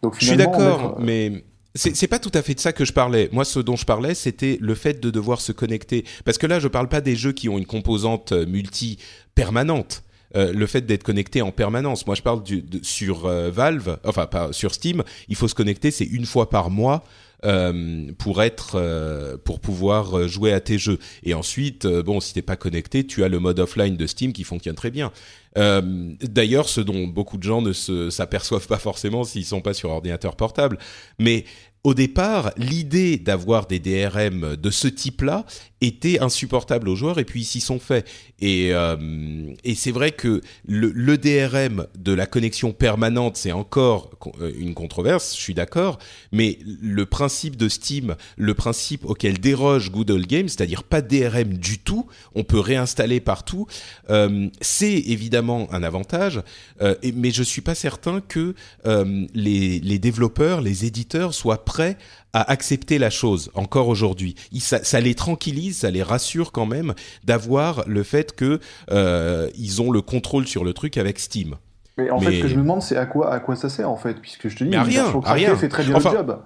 Donc 0.02 0.16
je 0.20 0.26
suis 0.26 0.38
d'accord, 0.38 0.98
mais 1.00 1.44
c'est 1.76 2.08
pas 2.08 2.20
tout 2.20 2.32
à 2.34 2.42
fait 2.42 2.56
de 2.56 2.60
ça 2.60 2.74
que 2.74 2.86
je 2.86 2.94
parlais. 2.94 3.30
Moi, 3.32 3.46
ce 3.46 3.60
dont 3.60 3.76
je 3.76 3.86
parlais, 3.86 4.16
c'était 4.16 4.58
le 4.62 4.76
fait 4.76 5.00
de 5.00 5.10
devoir 5.10 5.42
se 5.42 5.52
connecter. 5.52 6.06
Parce 6.26 6.38
que 6.38 6.48
là, 6.48 6.60
je 6.60 6.68
parle 6.68 6.88
pas 6.88 7.02
des 7.02 7.16
jeux 7.16 7.32
qui 7.32 7.50
ont 7.50 7.58
une 7.58 7.66
composante 7.66 8.32
multi 8.32 8.98
permanente. 9.36 10.04
Euh, 10.36 10.54
le 10.54 10.68
fait 10.68 10.82
d'être 10.82 11.04
connecté 11.04 11.42
en 11.42 11.52
permanence. 11.52 12.06
Moi, 12.06 12.16
je 12.16 12.22
parle 12.22 12.44
du, 12.44 12.64
sur 12.84 13.26
euh, 13.26 13.50
Valve, 13.50 13.98
enfin 14.06 14.28
pas 14.28 14.54
sur 14.54 14.74
Steam. 14.76 15.04
Il 15.28 15.36
faut 15.36 15.48
se 15.48 15.56
connecter, 15.56 15.90
c'est 15.90 16.06
une 16.06 16.26
fois 16.26 16.50
par 16.50 16.70
mois. 16.70 17.04
Euh, 17.46 18.12
pour 18.18 18.44
être 18.44 18.72
euh, 18.76 19.38
pour 19.38 19.62
pouvoir 19.62 20.28
jouer 20.28 20.52
à 20.52 20.60
tes 20.60 20.78
jeux. 20.78 21.00
Et 21.24 21.34
ensuite 21.34 21.88
bon 21.88 22.20
si 22.20 22.34
t'es 22.34 22.42
pas 22.42 22.58
connecté 22.58 23.08
tu 23.08 23.24
as 23.24 23.30
le 23.30 23.40
mode 23.40 23.60
offline 23.60 23.96
de 23.96 24.08
Steam 24.08 24.34
qui 24.34 24.44
fonctionne 24.44 24.76
très 24.76 24.92
bien. 24.92 25.12
D'ailleurs 25.56 26.68
ce 26.68 26.82
dont 26.82 27.08
beaucoup 27.08 27.38
de 27.38 27.44
gens 27.44 27.62
ne 27.62 27.72
s'aperçoivent 27.72 28.68
pas 28.68 28.78
forcément 28.78 29.24
s'ils 29.24 29.46
sont 29.46 29.62
pas 29.62 29.74
sur 29.74 29.90
ordinateur 29.90 30.36
portable. 30.36 30.78
Mais 31.18 31.46
au 31.86 31.94
départ, 31.94 32.52
l'idée 32.58 33.18
d'avoir 33.18 33.66
des 33.66 33.80
DRM 33.80 34.58
de 34.58 34.70
ce 34.70 34.90
type-là 34.90 35.46
était 35.82 36.20
insupportable 36.20 36.90
aux 36.90 36.96
joueurs 36.96 37.20
et 37.20 37.26
puis 37.26 37.42
ils 37.42 37.46
s'y 37.46 37.62
sont 37.62 37.80
faits. 37.80 38.08
Et, 38.40 38.74
euh, 38.74 39.54
et 39.64 39.76
c'est 39.76 39.92
vrai 39.92 40.12
que 40.12 40.42
le, 40.68 40.92
le, 40.94 41.18
DRM 41.18 41.88
de 41.98 42.14
la 42.14 42.26
connexion 42.26 42.72
permanente, 42.72 43.38
c'est 43.38 43.52
encore 43.52 44.12
euh, 44.42 44.52
une 44.58 44.74
controverse, 44.74 45.36
je 45.36 45.42
suis 45.42 45.54
d'accord, 45.54 46.00
mais 46.32 46.60
le 46.82 47.06
principe 47.06 47.56
de 47.56 47.68
Steam, 47.68 48.16
le 48.38 48.54
principe 48.54 49.06
auquel 49.06 49.40
déroge 49.40 49.92
Google 49.92 50.26
Games, 50.26 50.48
c'est-à-dire 50.48 50.84
pas 50.84 51.02
DRM 51.02 51.58
du 51.58 51.80
tout, 51.80 52.08
on 52.36 52.44
peut 52.44 52.60
réinstaller 52.60 53.20
partout, 53.20 53.68
euh, 54.10 54.48
c'est 54.62 54.94
évidemment 54.94 55.68
un 55.72 55.84
avantage, 55.84 56.42
euh, 56.82 56.96
mais 57.16 57.32
je 57.32 57.44
suis 57.44 57.62
pas 57.62 57.76
certain 57.76 58.22
que 58.22 58.56
euh, 58.86 59.28
les, 59.34 59.80
les 59.80 60.00
développeurs, 60.00 60.62
les 60.62 60.86
éditeurs 60.86 61.34
soient 61.34 61.66
prêts 61.66 61.98
à 62.34 62.50
accepter 62.52 62.98
la 62.98 63.10
chose 63.10 63.52
encore 63.56 63.88
aujourd'hui. 63.88 64.36
Ça, 64.60 64.84
ça, 64.84 65.00
les 65.00 65.16
tranquillise, 65.16 65.80
ça 65.80 65.92
les 65.92 66.04
rassure 66.04 66.52
quand 66.52 66.66
même 66.66 66.94
d'avoir 67.24 67.84
le 67.88 68.04
fait 68.04 68.36
que 68.36 68.60
euh, 68.92 69.50
ils 69.58 69.82
ont 69.82 69.92
le 69.92 70.02
contrôle 70.02 70.48
sur 70.48 70.64
le 70.64 70.74
truc 70.74 70.98
avec 70.98 71.20
Steam. 71.20 71.56
Mais 71.98 72.10
en 72.12 72.20
fait, 72.20 72.38
ce 72.38 72.42
que 72.42 72.48
je 72.48 72.56
me 72.56 72.62
demande, 72.62 72.82
c'est 72.82 72.98
à 72.98 73.06
quoi, 73.06 73.34
à 73.34 73.40
quoi 73.40 73.56
ça 73.56 73.70
sert 73.70 73.90
en 73.90 73.98
fait, 73.98 74.16
puisque 74.22 74.48
je 74.48 74.56
te 74.56 74.64
dis, 74.64 74.70
mais 74.70 74.80
rien, 74.80 75.06
à 75.26 75.34
rien. 75.34 75.56
fait 75.56 75.70
très 75.70 75.84
bien 75.84 75.98
le 75.98 76.02
job. 76.02 76.40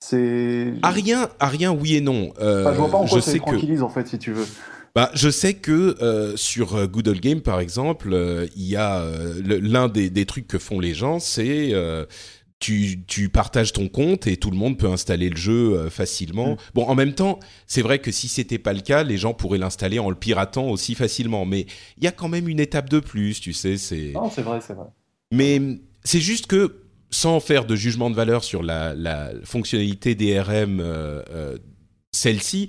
C'est 0.00 0.74
à 0.82 0.90
rien, 0.90 1.28
à 1.38 1.46
rien, 1.46 1.72
oui 1.72 1.94
et 1.94 2.00
non. 2.00 2.32
Euh, 2.40 2.72
je 2.72 2.78
vois 2.78 2.90
pas 2.90 2.98
en 2.98 3.06
quoi 3.06 3.20
ça 3.20 3.32
les 3.32 3.38
tranquillise 3.38 3.82
en 3.82 3.88
fait, 3.88 4.08
si 4.08 4.18
tu 4.18 4.32
veux. 4.32 4.46
Bah, 4.94 5.10
je 5.14 5.30
sais 5.30 5.54
que 5.54 5.96
euh, 6.02 6.36
sur 6.36 6.86
Good 6.86 7.08
Old 7.08 7.20
Game, 7.20 7.40
par 7.40 7.60
exemple, 7.60 8.10
euh, 8.12 8.46
il 8.56 8.66
y 8.66 8.76
a 8.76 9.00
euh, 9.00 9.40
l'un 9.42 9.88
des, 9.88 10.10
des, 10.10 10.26
trucs 10.26 10.46
que 10.46 10.58
font 10.58 10.80
les 10.80 10.92
gens, 10.92 11.18
c'est 11.18 11.72
tu, 12.62 13.04
tu, 13.06 13.28
partages 13.28 13.72
ton 13.72 13.88
compte 13.88 14.28
et 14.28 14.36
tout 14.36 14.50
le 14.50 14.56
monde 14.56 14.78
peut 14.78 14.86
installer 14.86 15.28
le 15.28 15.36
jeu 15.36 15.74
euh, 15.74 15.90
facilement. 15.90 16.52
Mm. 16.52 16.56
Bon, 16.74 16.84
en 16.84 16.94
même 16.94 17.12
temps, 17.12 17.40
c'est 17.66 17.82
vrai 17.82 17.98
que 17.98 18.12
si 18.12 18.28
c'était 18.28 18.58
pas 18.58 18.72
le 18.72 18.80
cas, 18.80 19.02
les 19.02 19.16
gens 19.16 19.34
pourraient 19.34 19.58
l'installer 19.58 19.98
en 19.98 20.08
le 20.08 20.14
piratant 20.14 20.68
aussi 20.68 20.94
facilement. 20.94 21.44
Mais 21.44 21.66
il 21.98 22.04
y 22.04 22.06
a 22.06 22.12
quand 22.12 22.28
même 22.28 22.48
une 22.48 22.60
étape 22.60 22.88
de 22.88 23.00
plus, 23.00 23.40
tu 23.40 23.52
sais. 23.52 23.76
C'est. 23.76 24.12
Non, 24.14 24.30
c'est 24.30 24.42
vrai, 24.42 24.60
c'est 24.60 24.74
vrai. 24.74 24.86
Mais 25.32 25.60
c'est 26.04 26.20
juste 26.20 26.46
que 26.46 26.82
sans 27.10 27.40
faire 27.40 27.64
de 27.64 27.74
jugement 27.74 28.10
de 28.10 28.14
valeur 28.14 28.44
sur 28.44 28.62
la, 28.62 28.94
la 28.94 29.32
fonctionnalité 29.44 30.14
DRM, 30.14 30.80
euh, 30.80 31.22
euh, 31.30 31.58
celle-ci, 32.12 32.68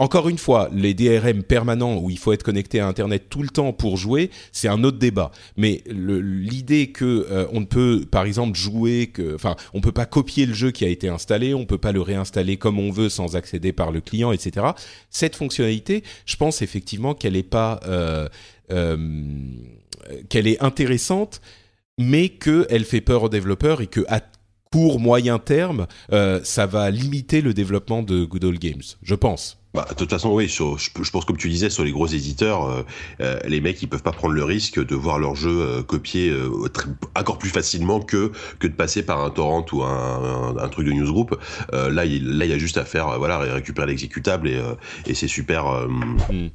encore 0.00 0.30
une 0.30 0.38
fois, 0.38 0.70
les 0.72 0.94
DRM 0.94 1.42
permanents 1.42 1.98
où 1.98 2.08
il 2.08 2.18
faut 2.18 2.32
être 2.32 2.42
connecté 2.42 2.80
à 2.80 2.86
Internet 2.86 3.26
tout 3.28 3.42
le 3.42 3.50
temps 3.50 3.74
pour 3.74 3.98
jouer, 3.98 4.30
c'est 4.50 4.66
un 4.66 4.82
autre 4.82 4.96
débat. 4.96 5.30
Mais 5.58 5.82
l'idée 5.86 6.90
que 6.90 7.26
euh, 7.30 7.46
on 7.52 7.60
ne 7.60 7.66
peut, 7.66 8.06
par 8.10 8.24
exemple, 8.24 8.56
jouer, 8.56 9.12
enfin, 9.34 9.56
on 9.74 9.82
peut 9.82 9.92
pas 9.92 10.06
copier 10.06 10.46
le 10.46 10.54
jeu 10.54 10.70
qui 10.70 10.86
a 10.86 10.88
été 10.88 11.10
installé, 11.10 11.52
on 11.52 11.66
peut 11.66 11.76
pas 11.76 11.92
le 11.92 12.00
réinstaller 12.00 12.56
comme 12.56 12.78
on 12.78 12.90
veut 12.90 13.10
sans 13.10 13.36
accéder 13.36 13.74
par 13.74 13.92
le 13.92 14.00
client, 14.00 14.32
etc. 14.32 14.68
Cette 15.10 15.36
fonctionnalité, 15.36 16.02
je 16.24 16.36
pense 16.36 16.62
effectivement 16.62 17.12
qu'elle 17.12 17.36
est 17.36 17.42
pas, 17.42 17.80
euh, 17.86 18.26
euh, 18.72 18.96
qu'elle 20.30 20.46
est 20.46 20.62
intéressante, 20.62 21.42
mais 21.98 22.30
qu'elle 22.30 22.86
fait 22.86 23.02
peur 23.02 23.24
aux 23.24 23.28
développeurs 23.28 23.82
et 23.82 23.86
que 23.86 24.00
à 24.08 24.22
court 24.72 24.98
moyen 24.98 25.38
terme, 25.38 25.88
ça 26.10 26.64
va 26.66 26.90
limiter 26.90 27.42
le 27.42 27.52
développement 27.52 28.02
de 28.02 28.24
Good 28.24 28.44
Old 28.44 28.60
Games, 28.60 28.82
je 29.02 29.14
pense. 29.16 29.59
Bah, 29.72 29.86
de 29.88 29.94
toute 29.94 30.10
façon, 30.10 30.30
oui, 30.30 30.48
je, 30.48 31.10
pense 31.10 31.24
comme 31.24 31.36
tu 31.36 31.48
disais, 31.48 31.70
sur 31.70 31.84
les 31.84 31.92
gros 31.92 32.08
éditeurs, 32.08 32.64
euh, 32.66 32.82
euh, 33.20 33.38
les 33.46 33.60
mecs, 33.60 33.80
ils 33.80 33.88
peuvent 33.88 34.02
pas 34.02 34.10
prendre 34.10 34.34
le 34.34 34.42
risque 34.42 34.84
de 34.84 34.94
voir 34.96 35.20
leur 35.20 35.36
jeu 35.36 35.60
euh, 35.60 35.82
copié 35.82 36.34
encore 37.14 37.38
plus 37.38 37.50
facilement 37.50 38.00
que 38.00 38.32
que 38.58 38.66
de 38.66 38.72
passer 38.72 39.04
par 39.04 39.24
un 39.24 39.30
torrent 39.30 39.64
ou 39.72 39.82
un, 39.84 40.56
un, 40.58 40.68
truc 40.68 40.86
de 40.86 40.92
newsgroup. 40.92 41.38
là, 41.72 42.04
il, 42.04 42.38
là, 42.38 42.46
il 42.46 42.50
y 42.50 42.54
a 42.54 42.58
juste 42.58 42.78
à 42.78 42.84
faire, 42.84 43.18
voilà, 43.18 43.38
récupérer 43.38 43.86
l'exécutable 43.86 44.48
et, 44.48 44.60
et 45.06 45.14
c'est 45.14 45.28
super. 45.28 45.66
Hmm. 45.88 46.48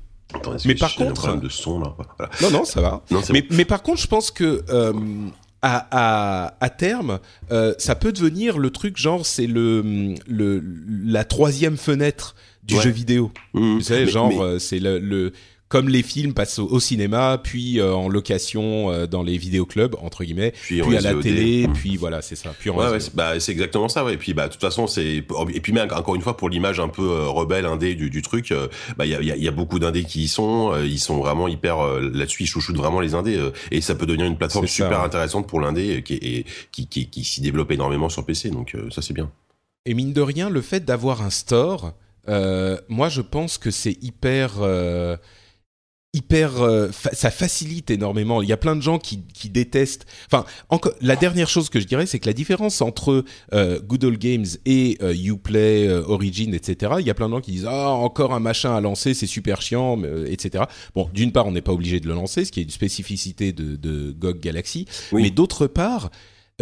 mais 0.66 0.76
par 0.76 0.94
contre, 0.96 1.38
de 1.38 1.50
son 1.50 1.80
là? 1.80 1.96
Non, 2.42 2.52
non, 2.52 2.66
ça 2.66 2.82
va. 2.82 3.02
mais, 3.32 3.46
mais, 3.50 3.66
par 3.66 3.82
contre, 3.82 4.02
je 4.02 4.08
pense 4.08 4.30
que 4.30 4.64
à, 5.66 5.88
à, 5.92 6.58
à, 6.60 6.70
terme, 6.70 7.20
ça 7.78 7.96
peut 7.96 8.12
devenir 8.12 8.58
le 8.58 8.70
truc 8.70 8.98
genre 8.98 9.26
c'est 9.26 9.48
le, 9.48 10.14
le 10.28 10.64
la 11.06 11.24
troisième 11.24 11.78
fenêtre 11.78 12.36
du 12.66 12.80
jeu 12.82 12.90
vidéo. 12.90 13.32
Mmh. 13.54 13.82
savez, 13.82 14.08
genre, 14.08 14.42
euh, 14.42 14.60
c'est 14.60 14.80
le, 14.80 15.00
le, 15.00 15.34
comme 15.76 15.90
les 15.90 16.04
films 16.04 16.34
passent 16.34 16.60
au, 16.60 16.80
cinéma, 16.80 17.38
puis 17.44 17.82
euh, 17.82 17.94
en 17.94 18.08
location 18.08 18.92
euh, 18.92 19.08
dans 19.08 19.24
les 19.24 19.38
vidéoclubs 19.38 19.94
entre 20.02 20.24
guillemets, 20.24 20.54
puis, 20.62 20.80
à 20.80 21.02
la 21.02 21.14
télé, 21.16 21.68
puis 21.74 21.98
voilà, 21.98 22.22
c'est 22.22 22.38
ça. 22.38 22.54
Puis 22.58 22.70
ouais, 22.70 22.88
ouais 22.92 23.02
c'est 23.02 23.14
bah, 23.14 23.36
exactement 23.36 23.90
ça. 23.90 24.06
Ouais. 24.06 24.14
Et 24.14 24.18
puis 24.18 24.34
bah 24.34 24.48
de 24.48 24.54
toute 24.54 24.62
façon, 24.62 24.88
c'est 24.88 25.16
et 25.16 25.60
puis 25.62 25.74
même 25.74 25.90
encore 25.92 26.16
une 26.16 26.22
fois 26.22 26.38
pour 26.38 26.48
l'image 26.48 26.80
un 26.80 26.88
peu 26.88 27.28
rebelle 27.28 27.66
indé 27.66 27.94
du, 27.94 28.10
du 28.10 28.22
truc, 28.22 28.54
bah 28.96 29.06
il 29.06 29.12
y 29.12 29.16
a, 29.16 29.36
y 29.36 29.48
a, 29.50 29.52
beaucoup 29.52 29.78
d'indés 29.78 30.06
qui 30.06 30.24
y 30.24 30.28
sont, 30.30 30.74
ils 30.82 30.98
sont 30.98 31.18
vraiment 31.18 31.50
hyper 31.50 31.86
là-dessus, 32.00 32.44
ils 32.44 32.48
chouchoutent 32.48 32.78
vraiment 32.78 33.02
les 33.02 33.14
indés 33.14 33.38
et 33.70 33.82
ça 33.82 33.96
peut 33.96 34.06
devenir 34.06 34.28
une 34.28 34.38
plateforme 34.38 34.68
super 34.68 35.02
intéressante 35.02 35.46
pour 35.46 35.60
l'indé 35.60 36.04
qui, 36.04 36.46
qui, 36.72 36.88
qui, 36.88 37.10
qui 37.10 37.24
s'y 37.26 37.42
développe 37.42 37.72
énormément 37.72 38.08
sur 38.08 38.26
PC. 38.26 38.50
Donc 38.50 38.78
ça 38.92 39.02
c'est 39.02 39.14
bien. 39.14 39.30
Et 39.86 39.94
mine 39.94 40.14
de 40.14 40.22
rien, 40.22 40.50
le 40.50 40.62
fait 40.62 40.86
d'avoir 40.86 41.22
un 41.22 41.30
store 41.30 41.92
euh, 42.28 42.78
moi, 42.88 43.10
je 43.10 43.22
pense 43.22 43.58
que 43.58 43.72
c'est 43.72 44.02
hyper 44.04 44.62
euh, 44.62 45.18
hyper 46.16 46.62
euh, 46.62 46.90
ça 46.92 47.30
facilite 47.30 47.92
énormément. 47.92 48.42
Il 48.42 48.48
y 48.48 48.54
a 48.54 48.58
plein 48.58 48.76
de 48.76 48.82
gens 48.82 49.00
qui, 49.00 49.24
qui 49.34 49.50
détestent. 49.50 50.06
Enfin 50.28 50.46
encore 50.70 50.94
la 51.02 51.16
dernière 51.16 51.50
chose 51.50 51.70
que 51.70 51.80
je 51.80 51.86
dirais 51.86 52.06
c'est 52.06 52.20
que 52.20 52.28
la 52.28 52.34
différence 52.34 52.82
entre 52.82 53.26
euh, 53.54 53.80
Good 53.82 54.06
Old 54.06 54.18
Games 54.18 54.46
et 54.66 54.98
euh, 55.02 55.14
Uplay 55.14 55.90
Origin 55.90 56.54
etc 56.54 56.94
il 57.00 57.06
y 57.06 57.10
a 57.10 57.14
plein 57.14 57.28
de 57.28 57.34
gens 57.34 57.42
qui 57.42 57.52
disent 57.52 57.68
ah 57.68 57.90
encore 57.90 58.34
un 58.34 58.40
machin 58.40 58.76
à 58.76 58.82
lancer 58.82 59.14
c'est 59.14 59.28
super 59.28 59.62
chiant 59.62 60.02
etc 60.26 60.66
bon 60.94 61.10
d'une 61.14 61.32
part 61.32 61.48
on 61.48 61.52
n'est 61.52 61.62
pas 61.62 61.74
obligé 61.74 62.00
de 62.00 62.08
le 62.08 62.14
lancer 62.14 62.46
ce 62.46 62.52
qui 62.52 62.62
est 62.62 62.64
une 62.64 62.70
spécificité 62.70 63.52
de, 63.52 63.76
de 63.76 64.12
GOG 64.12 64.40
Galaxy. 64.40 64.86
Mais 65.12 65.32
d'autre 65.32 65.68
part 65.68 66.10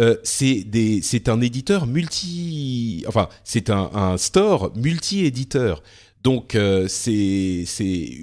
euh, 0.00 0.16
c'est 0.24 1.28
un 1.28 1.40
éditeur 1.40 1.86
multi, 1.86 3.04
enfin 3.06 3.28
c'est 3.44 3.70
un, 3.70 3.90
un, 3.94 4.16
store 4.16 4.72
multi-éditeur. 4.74 5.84
Donc 6.24 6.54
euh, 6.54 6.86
c'est 6.88 7.66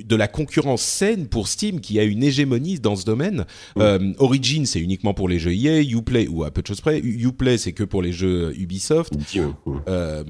de 0.05 0.15
la 0.15 0.27
concurrence 0.27 0.81
saine 0.81 1.27
pour 1.27 1.47
Steam 1.47 1.79
qui 1.79 1.99
a 1.99 2.03
une 2.03 2.23
hégémonie 2.23 2.79
dans 2.79 2.95
ce 2.95 3.05
domaine. 3.05 3.45
Euh, 3.77 4.13
Origin 4.17 4.65
c'est 4.65 4.79
uniquement 4.79 5.13
pour 5.13 5.29
les 5.29 5.37
jeux 5.37 5.53
EA, 5.53 5.81
Uplay 5.81 6.27
ou 6.27 6.43
à 6.43 6.49
peu 6.49 6.63
de 6.63 6.67
choses 6.67 6.81
près. 6.81 6.99
Uplay 6.99 7.59
c'est 7.59 7.73
que 7.73 7.83
pour 7.83 8.01
les 8.01 8.11
jeux 8.11 8.53
Ubisoft. 8.57 9.13
Euh, 9.87 10.23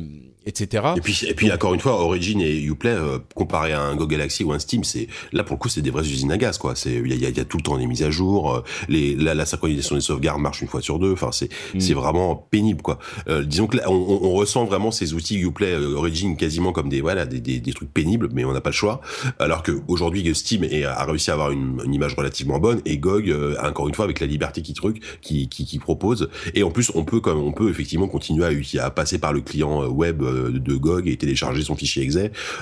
etc. 0.46 0.94
Et 0.98 1.02
puis, 1.02 1.24
et 1.28 1.34
puis 1.34 1.52
encore 1.52 1.74
une 1.74 1.80
fois, 1.80 2.02
Origin 2.02 2.42
et 2.42 2.62
Uplay, 2.64 2.92
euh, 2.92 3.20
comparé 3.36 3.74
à 3.74 3.82
un 3.82 3.96
Go 3.96 4.08
Galaxy 4.08 4.44
ou 4.44 4.52
un 4.52 4.60
Steam, 4.60 4.84
c'est 4.84 5.08
là 5.32 5.44
pour 5.44 5.56
le 5.56 5.60
coup, 5.60 5.70
c'est 5.70 5.82
des 5.82 5.92
vraies 5.92 6.02
usines 6.02 6.32
à 6.32 6.38
gaz, 6.38 6.58
quoi. 6.58 6.76
C'est 6.76 6.94
il 6.94 7.22
y 7.22 7.26
a, 7.26 7.30
y 7.30 7.40
a, 7.40 7.46
tout 7.46 7.58
le 7.58 7.64
temps 7.64 7.78
des 7.78 7.86
mises 7.86 8.04
à 8.04 8.10
jour, 8.10 8.56
euh, 8.56 8.64
les, 8.90 9.16
la, 9.16 9.36
la, 9.36 9.46
synchronisation 9.46 9.96
des 9.96 10.02
sauvegardes 10.02 10.42
marche 10.42 10.62
une 10.62 10.68
fois 10.68 10.82
sur 10.82 10.98
deux. 10.98 11.14
Enfin, 11.14 11.32
c'est 11.32 11.50
mm. 11.76 11.80
c'est 11.80 11.94
vraiment 11.94 12.36
pénible, 12.36 12.82
quoi. 12.82 12.98
Euh, 13.28 13.44
disons 13.44 13.68
que 13.68 13.78
là, 13.78 13.84
on, 13.88 13.94
on, 13.94 14.32
ressent 14.32 14.66
vraiment 14.66 14.90
ces 14.92 15.14
outils 15.14 15.40
Uplay, 15.40 15.74
euh, 15.74 15.96
Origin 15.96 16.36
quasiment 16.36 16.72
comme 16.72 16.90
des 16.90 17.02
voilà 17.02 17.26
des, 17.26 17.40
des, 17.40 17.60
des 17.60 17.74
trucs 17.74 17.94
pénibles, 17.94 18.30
mais 18.34 18.44
on 18.44 18.54
n'a 18.54 18.62
pas 18.62 18.72
le 18.72 18.76
choix. 18.76 19.02
Alors 19.38 19.62
que 19.62 19.74
aujourd'hui, 19.88 20.34
Steam 20.34 20.64
est, 20.64 20.86
a 20.86 21.04
réussi 21.04 21.30
à 21.30 21.34
avoir 21.34 21.52
une, 21.52 21.82
une, 21.86 21.94
image 21.94 22.16
relativement 22.16 22.58
bonne 22.58 22.82
et 22.86 22.98
GOG, 22.98 23.36
encore 23.64 23.88
une 23.88 23.94
fois, 23.94 24.06
avec 24.06 24.20
la 24.20 24.28
liberté 24.28 24.62
qui 24.62 24.74
truc, 24.74 25.02
qui, 25.22 25.50
qui, 25.50 25.66
qui 25.66 25.78
propose. 25.78 26.30
Et 26.56 26.64
en 26.64 26.72
plus, 26.72 26.92
on 26.96 27.04
peut 27.04 27.20
comme 27.20 27.40
on 27.40 27.52
peut 27.52 27.70
effectivement 27.70 28.08
continuer 28.08 28.46
à, 28.80 28.86
à 28.86 28.90
passer 28.90 29.20
par 29.20 29.34
le 29.34 29.42
client 29.42 29.86
web 29.86 30.24
euh, 30.31 30.31
de 30.32 30.76
GOG 30.76 31.08
et 31.08 31.18
télécharger 31.18 31.64
son 31.64 31.76
fichier 31.76 32.04
exe. 32.04 32.18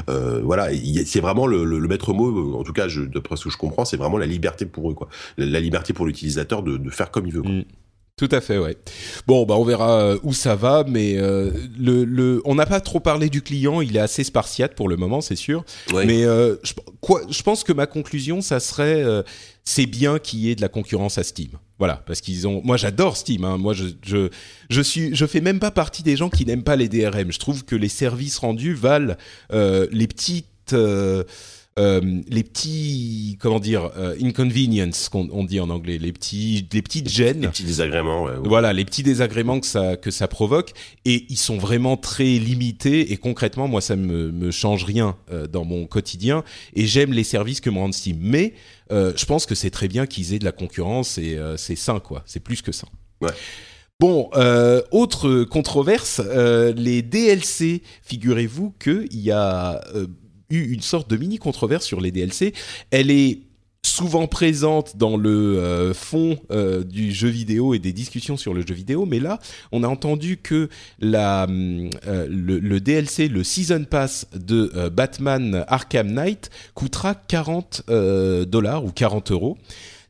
Euh, 0.09 0.41
voilà, 0.43 0.69
c'est 1.05 1.19
vraiment 1.19 1.47
le, 1.47 1.79
maître 1.87 2.13
mot, 2.13 2.55
en 2.55 2.63
tout 2.63 2.73
cas, 2.73 2.87
d'après 3.13 3.35
ce 3.35 3.45
que 3.45 3.49
je 3.49 3.57
comprends, 3.57 3.85
c'est 3.85 3.97
vraiment 3.97 4.17
la 4.17 4.25
liberté 4.25 4.65
pour 4.65 4.91
eux, 4.91 4.93
quoi. 4.93 5.09
La, 5.37 5.59
liberté 5.59 5.93
pour 5.93 6.05
l'utilisateur 6.05 6.63
de, 6.63 6.89
faire 6.89 7.11
comme 7.11 7.27
il 7.27 7.33
veut. 7.33 7.41
Mm. 7.41 7.65
Tout 8.17 8.29
à 8.31 8.41
fait, 8.41 8.57
ouais. 8.57 8.75
Bon, 9.27 9.45
bah 9.45 9.55
on 9.55 9.63
verra 9.63 10.01
euh, 10.01 10.17
où 10.23 10.33
ça 10.33 10.53
va, 10.53 10.83
mais 10.85 11.15
le, 11.15 12.41
on 12.43 12.55
n'a 12.55 12.65
pas 12.65 12.81
trop 12.81 12.99
parlé 12.99 13.29
du 13.29 13.41
client, 13.41 13.79
il 13.79 13.95
est 13.95 14.01
assez 14.01 14.25
spartiate 14.25 14.75
pour 14.75 14.89
le 14.89 14.97
moment, 14.97 15.21
c'est 15.21 15.37
sûr. 15.37 15.63
Mais 15.93 16.23
je, 16.23 16.73
quoi, 16.99 17.21
je 17.29 17.41
pense 17.43 17.63
que 17.63 17.71
ma 17.71 17.85
conclusion, 17.85 18.41
ça 18.41 18.59
serait, 18.59 19.03
c'est 19.63 19.85
bien 19.85 20.19
qu'il 20.19 20.39
y 20.39 20.51
ait 20.51 20.55
de 20.55 20.61
la 20.61 20.67
concurrence 20.67 21.17
à 21.17 21.23
Steam. 21.23 21.51
Voilà, 21.79 22.03
parce 22.05 22.21
qu'ils 22.21 22.47
ont. 22.47 22.61
Moi, 22.63 22.77
j'adore 22.77 23.17
Steam. 23.17 23.45
Hein. 23.45 23.57
Moi, 23.57 23.73
je, 23.73 23.85
je, 24.05 24.29
je 24.69 24.81
suis, 24.81 25.15
je 25.15 25.25
fais 25.25 25.41
même 25.41 25.59
pas 25.59 25.71
partie 25.71 26.03
des 26.03 26.17
gens 26.17 26.29
qui 26.29 26.45
n'aiment 26.45 26.63
pas 26.63 26.75
les 26.75 26.89
DRM. 26.89 27.31
Je 27.31 27.39
trouve 27.39 27.63
que 27.63 27.75
les 27.75 27.89
services 27.89 28.37
rendus 28.37 28.73
valent 28.73 29.15
euh, 29.53 29.87
les 29.91 30.07
petites. 30.07 30.73
Euh, 30.73 31.23
euh, 31.79 32.01
les 32.27 32.43
petits 32.43 33.37
comment 33.39 33.59
dire 33.59 33.91
euh, 33.95 34.15
inconvenience 34.21 35.07
qu'on 35.07 35.29
on 35.31 35.45
dit 35.45 35.61
en 35.61 35.69
anglais 35.69 35.97
les 35.97 36.11
petits 36.11 36.67
les 36.73 36.81
petites 36.81 37.07
gênes 37.07 37.41
les 37.41 37.47
petits 37.47 37.63
désagréments 37.63 38.23
ouais, 38.23 38.33
voilà 38.43 38.73
les 38.73 38.83
petits 38.83 39.03
désagréments 39.03 39.61
que 39.61 39.65
ça 39.65 39.95
que 39.95 40.11
ça 40.11 40.27
provoque 40.27 40.73
et 41.05 41.25
ils 41.29 41.37
sont 41.37 41.57
vraiment 41.57 41.95
très 41.95 42.25
limités 42.25 43.13
et 43.13 43.17
concrètement 43.17 43.69
moi 43.69 43.79
ça 43.79 43.95
me 43.95 44.31
me 44.31 44.51
change 44.51 44.83
rien 44.83 45.15
euh, 45.31 45.47
dans 45.47 45.63
mon 45.63 45.85
quotidien 45.85 46.43
et 46.73 46.85
j'aime 46.85 47.13
les 47.13 47.23
services 47.23 47.61
que 47.61 47.69
me 47.69 47.77
rend 47.77 47.93
Steam 47.93 48.17
mais 48.19 48.55
je 48.89 49.25
pense 49.25 49.45
que 49.45 49.55
c'est 49.55 49.69
très 49.69 49.87
bien 49.87 50.05
qu'ils 50.07 50.33
aient 50.33 50.39
de 50.39 50.45
la 50.45 50.51
concurrence 50.51 51.17
et 51.17 51.39
c'est 51.57 51.75
sain 51.75 51.99
quoi 51.99 52.23
c'est 52.25 52.39
plus 52.39 52.61
que 52.61 52.71
ça 52.71 52.87
ouais. 53.21 53.31
Bon, 53.99 54.29
euh, 54.35 54.81
autre 54.91 55.43
controverse, 55.43 56.21
euh, 56.23 56.71
les 56.71 57.01
DLC. 57.01 57.83
Figurez-vous 58.01 58.73
qu'il 58.81 59.19
y 59.19 59.29
a 59.29 59.81
euh, 59.93 60.07
eu 60.49 60.71
une 60.71 60.79
sorte 60.79 61.09
de 61.09 61.17
mini 61.17 61.37
controverse 61.37 61.85
sur 61.85 61.99
les 61.99 62.09
DLC. 62.09 62.53
Elle 62.91 63.11
est 63.11 63.41
souvent 63.83 64.27
présente 64.27 64.97
dans 64.97 65.17
le 65.17 65.57
euh, 65.57 65.93
fond 65.93 66.37
euh, 66.51 66.83
du 66.83 67.11
jeu 67.11 67.29
vidéo 67.29 67.73
et 67.73 67.79
des 67.79 67.93
discussions 67.93 68.37
sur 68.37 68.53
le 68.53 68.65
jeu 68.65 68.73
vidéo, 68.73 69.05
mais 69.05 69.19
là, 69.19 69.39
on 69.71 69.83
a 69.83 69.87
entendu 69.87 70.37
que 70.37 70.69
la, 70.99 71.47
euh, 71.47 72.27
le, 72.29 72.79
DLC, 72.79 73.27
le 73.27 73.43
Season 73.43 73.85
Pass 73.89 74.27
de 74.33 74.89
Batman 74.89 75.65
Arkham 75.67 76.11
Knight 76.11 76.49
coûtera 76.73 77.15
40 77.15 77.83
dollars 78.47 78.85
ou 78.85 78.91
40 78.91 79.31
euros 79.31 79.57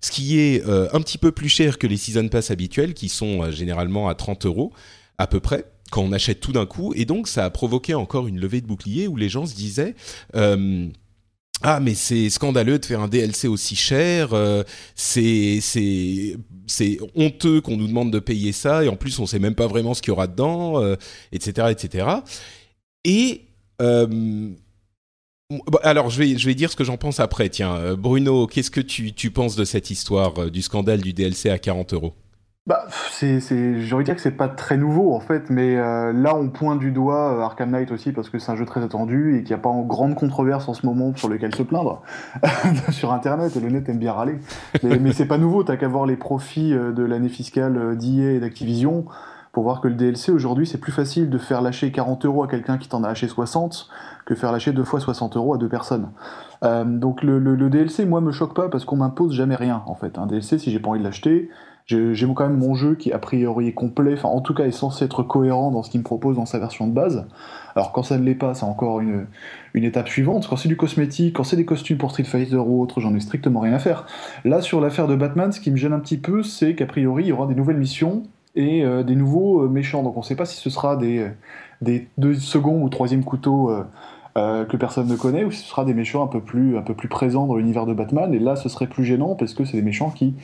ce 0.02 0.12
qui 0.12 0.40
est 0.40 0.64
un 0.64 1.02
petit 1.02 1.18
peu 1.18 1.34
plus 1.34 1.50
cher 1.50 1.78
que 1.78 1.86
les 1.86 1.98
Season 1.98 2.28
Pass 2.30 2.52
habituels, 2.52 2.94
qui 2.94 3.10
sont 3.10 3.52
généralement 3.52 4.08
à 4.08 4.16
30 4.16 4.46
euros 4.46 4.72
à 5.18 5.28
peu 5.28 5.42
près 5.42 5.66
quand 5.92 6.04
on 6.04 6.14
achète 6.14 6.40
tout 6.40 6.54
d'un 6.54 6.66
coup. 6.66 6.94
Et 6.96 7.04
donc, 7.04 7.28
ça 7.28 7.44
a 7.44 7.50
provoqué 7.50 7.96
encore 7.96 8.28
une 8.28 8.40
levée 8.40 8.62
de 8.62 8.68
bouclier 8.68 9.08
où 9.08 9.18
les 9.18 9.28
gens 9.28 9.46
se 9.46 9.56
disaient... 9.56 9.96
Ah 11.62 11.80
mais 11.82 11.94
c'est 11.94 12.30
scandaleux 12.30 12.80
de 12.80 12.86
faire 12.86 13.02
un 13.02 13.10
DLC 13.10 13.48
aussi 13.50 13.76
cher, 13.76 14.34
euh, 14.34 14.64
c'est 14.96 15.60
c'est 15.62 16.38
c'est 16.68 17.00
honteux 17.16 17.60
qu'on 17.60 17.76
nous 17.76 17.88
demande 17.88 18.12
de 18.12 18.20
payer 18.20 18.54
ça 18.54 18.86
et 18.86 18.88
en 18.88 18.96
plus 18.96 19.20
on 19.20 19.26
sait 19.26 19.40
même 19.40 19.56
pas 19.56 19.68
vraiment 19.68 19.94
ce 19.94 20.02
qu'il 20.02 20.12
y 20.12 20.14
aura 20.14 20.28
dedans, 20.28 20.82
etc 21.34 21.54
euh, 21.60 21.70
etc. 21.72 22.08
Et 23.04 23.42
euh, 23.82 24.50
alors 25.84 26.10
je 26.10 26.20
vais 26.20 26.38
je 26.38 26.46
vais 26.46 26.56
dire 26.56 26.72
ce 26.72 26.78
que 26.78 26.86
j'en 26.86 26.98
pense 26.98 27.20
après. 27.20 27.50
Tiens 27.50 27.94
Bruno, 27.96 28.48
qu'est-ce 28.48 28.72
que 28.72 28.82
tu 28.82 29.14
tu 29.14 29.30
penses 29.32 29.58
de 29.58 29.66
cette 29.66 29.90
histoire 29.92 30.50
du 30.50 30.62
scandale 30.62 31.02
du 31.02 31.12
DLC 31.12 31.50
à 31.50 31.60
40 31.60 31.94
euros? 31.94 32.14
Bah, 32.70 32.86
c'est, 33.10 33.40
j'ai 33.42 33.96
envie 33.96 34.04
de 34.04 34.06
dire 34.06 34.16
que 34.16 34.22
c'est 34.22 34.30
pas 34.30 34.48
très 34.48 34.78
nouveau 34.78 35.16
en 35.16 35.20
fait, 35.20 35.50
mais 35.50 35.76
euh, 35.76 36.14
là 36.14 36.36
on 36.36 36.50
pointe 36.50 36.78
du 36.78 36.92
doigt 36.92 37.34
euh, 37.34 37.42
Arkham 37.42 37.72
Knight 37.72 37.92
aussi 37.92 38.12
parce 38.12 38.30
que 38.30 38.38
c'est 38.38 38.52
un 38.52 38.56
jeu 38.56 38.66
très 38.68 38.84
attendu 38.84 39.36
et 39.36 39.40
qu'il 39.40 39.56
n'y 39.56 39.60
a 39.60 39.64
pas 39.64 39.70
en 39.70 39.82
grande 39.82 40.14
controverse 40.14 40.70
en 40.70 40.76
ce 40.76 40.86
moment 40.86 41.12
sur 41.16 41.30
lequel 41.30 41.56
se 41.56 41.64
plaindre 41.64 42.04
sur 42.92 43.12
internet 43.12 43.56
et 43.56 43.60
le 43.60 43.70
net 43.70 43.90
aime 43.90 43.98
bien 43.98 44.14
râler. 44.14 44.38
Mais, 44.84 45.00
mais 45.00 45.14
c'est 45.14 45.26
pas 45.26 45.40
nouveau, 45.40 45.64
t'as 45.64 45.78
qu'à 45.78 45.88
voir 45.88 46.06
les 46.06 46.16
profits 46.16 46.76
euh, 46.76 46.92
de 46.92 47.02
l'année 47.02 47.30
fiscale 47.30 47.98
d'IA 47.98 48.34
et 48.34 48.40
d'Activision. 48.40 49.06
pour 49.52 49.64
voir 49.64 49.82
que 49.82 49.88
le 49.88 49.96
DLC 49.96 50.32
aujourd'hui 50.32 50.68
c'est 50.68 50.78
plus 50.78 50.92
facile 50.92 51.32
de 51.32 51.40
faire 51.40 51.64
lâcher 51.64 51.92
40 51.92 52.26
euros 52.26 52.44
à 52.44 52.48
quelqu'un 52.48 52.78
qui 52.78 52.88
t'en 52.88 53.04
a 53.04 53.08
lâché 53.08 53.28
60 53.28 53.90
que 54.30 54.36
faire 54.36 54.52
lâcher 54.52 54.74
deux 54.74 54.84
fois 54.84 55.00
60 55.00 55.38
euros 55.38 55.56
à 55.56 55.58
deux 55.58 55.70
personnes. 55.70 56.12
Euh, 56.64 56.84
donc 56.84 57.24
le, 57.24 57.40
le, 57.40 57.70
DLC, 57.70 58.06
moi, 58.06 58.22
me 58.22 58.32
choque 58.32 58.54
pas 58.54 58.70
parce 58.70 58.86
qu'on 58.86 58.98
m'impose 58.98 59.34
jamais 59.34 59.56
rien 59.56 59.82
en 59.88 59.96
fait. 59.96 60.20
Un 60.20 60.28
DLC, 60.28 60.60
si 60.60 60.72
j'ai 60.72 60.80
pas 60.80 60.90
envie 60.90 61.00
de 61.00 61.04
l'acheter, 61.04 61.50
j'ai 61.90 62.28
quand 62.36 62.48
même 62.48 62.58
mon 62.58 62.76
jeu 62.76 62.94
qui 62.94 63.12
a 63.12 63.18
priori 63.18 63.68
est 63.68 63.74
complet, 63.74 64.14
enfin 64.14 64.30
en 64.30 64.42
tout 64.42 64.54
cas 64.54 64.66
est 64.66 64.72
censé 64.72 65.06
être 65.06 65.24
cohérent 65.24 65.72
dans 65.72 65.82
ce 65.82 65.90
qu'il 65.90 66.00
me 66.00 66.06
propose 66.06 66.36
dans 66.36 66.46
sa 66.46 66.60
version 66.60 66.86
de 66.86 66.94
base. 66.94 67.26
Alors 67.76 67.92
quand 67.92 68.04
ça 68.04 68.18
ne 68.20 68.24
l'est 68.24 68.36
pas, 68.36 68.54
c'est 68.54 68.66
encore 68.66 69.00
une, 69.00 69.26
étape 69.74 70.08
suivante. 70.08 70.48
Quand 70.48 70.56
c'est 70.56 70.68
du 70.68 70.78
cosmétique, 70.78 71.36
quand 71.36 71.44
c'est 71.44 71.56
des 71.56 71.66
costumes 71.66 71.98
pour 71.98 72.12
Street 72.12 72.26
Fighter 72.26 72.58
ou 72.58 72.82
autre, 72.82 73.00
j'en 73.00 73.16
ai 73.16 73.20
strictement 73.20 73.62
rien 73.62 73.74
à 73.74 73.80
faire. 73.80 74.06
Là 74.46 74.62
sur 74.62 74.82
l'affaire 74.82 75.08
de 75.08 75.16
Batman, 75.16 75.52
ce 75.52 75.60
qui 75.60 75.72
me 75.72 75.78
gêne 75.78 75.94
un 75.94 76.00
petit 76.00 76.18
peu, 76.18 76.44
c'est 76.44 76.76
qu'a 76.76 76.86
priori 76.86 77.24
il 77.24 77.28
y 77.30 77.32
aura 77.32 77.48
des 77.48 77.56
nouvelles 77.56 77.78
missions 77.78 78.24
et 78.56 78.84
euh, 78.84 79.02
des 79.02 79.16
nouveaux 79.16 79.64
euh, 79.64 79.68
méchants. 79.68 80.04
Donc 80.04 80.16
on 80.16 80.20
ne 80.20 80.26
sait 80.26 80.36
pas 80.36 80.46
si 80.46 80.58
ce 80.58 80.70
sera 80.70 80.96
des, 80.96 81.28
deux 82.20 82.36
second 82.36 82.84
ou 82.84 82.90
troisième 82.90 83.24
couteau 83.24 83.72
euh, 84.38 84.66
que 84.66 84.78
personne 84.78 85.08
ne 85.08 85.16
connaît, 85.16 85.44
ou 85.44 85.52
si 85.52 85.64
ce 85.64 85.70
sera 85.70 85.86
des 85.86 85.96
méchants 85.96 86.24
un 86.24 86.28
peu 86.28 86.40
plus 86.40 87.10
présents 87.10 87.48
dans 87.48 87.56
l'univers 87.56 87.88
de 87.88 87.94
Batman. 87.94 88.32
Et 88.34 88.40
là, 88.40 88.56
ce 88.56 88.70
serait 88.70 88.88
plus 88.88 89.06
gênant 89.06 89.34
parce 89.36 89.54
que 89.54 89.66
c'est 89.66 89.78
des 89.78 89.84
méchants 89.84 90.12
qui 90.12 90.36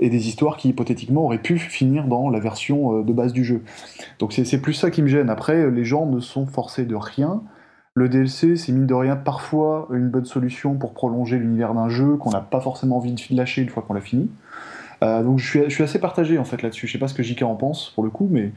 et 0.00 0.10
des 0.10 0.28
histoires 0.28 0.56
qui 0.56 0.68
hypothétiquement 0.70 1.24
auraient 1.24 1.38
pu 1.38 1.58
finir 1.58 2.06
dans 2.06 2.28
la 2.28 2.40
version 2.40 3.02
de 3.02 3.12
base 3.12 3.32
du 3.32 3.44
jeu. 3.44 3.62
Donc 4.18 4.32
c'est 4.32 4.60
plus 4.60 4.74
ça 4.74 4.90
qui 4.90 5.02
me 5.02 5.08
gêne. 5.08 5.30
Après, 5.30 5.70
les 5.70 5.84
gens 5.84 6.06
ne 6.06 6.20
sont 6.20 6.46
forcés 6.46 6.84
de 6.84 6.94
rien. 6.94 7.42
Le 7.94 8.08
DLC, 8.08 8.56
c'est 8.56 8.72
mine 8.72 8.86
de 8.86 8.94
rien 8.94 9.14
parfois 9.14 9.86
une 9.92 10.08
bonne 10.08 10.24
solution 10.24 10.74
pour 10.74 10.94
prolonger 10.94 11.38
l'univers 11.38 11.74
d'un 11.74 11.88
jeu 11.88 12.16
qu'on 12.16 12.30
n'a 12.30 12.40
pas 12.40 12.60
forcément 12.60 12.96
envie 12.96 13.12
de 13.12 13.36
lâcher 13.36 13.62
une 13.62 13.68
fois 13.68 13.84
qu'on 13.84 13.94
l'a 13.94 14.00
fini. 14.00 14.28
Euh, 15.02 15.22
donc 15.22 15.38
je 15.38 15.46
suis, 15.46 15.60
je 15.64 15.68
suis, 15.68 15.84
assez 15.84 16.00
partagé 16.00 16.38
en 16.38 16.44
fait 16.44 16.62
là-dessus. 16.62 16.88
Je 16.88 16.92
sais 16.92 16.98
pas 16.98 17.08
ce 17.08 17.14
que 17.14 17.22
JK 17.22 17.42
en 17.42 17.54
pense 17.54 17.90
pour 17.90 18.02
le 18.02 18.10
coup, 18.10 18.28
mais 18.30 18.52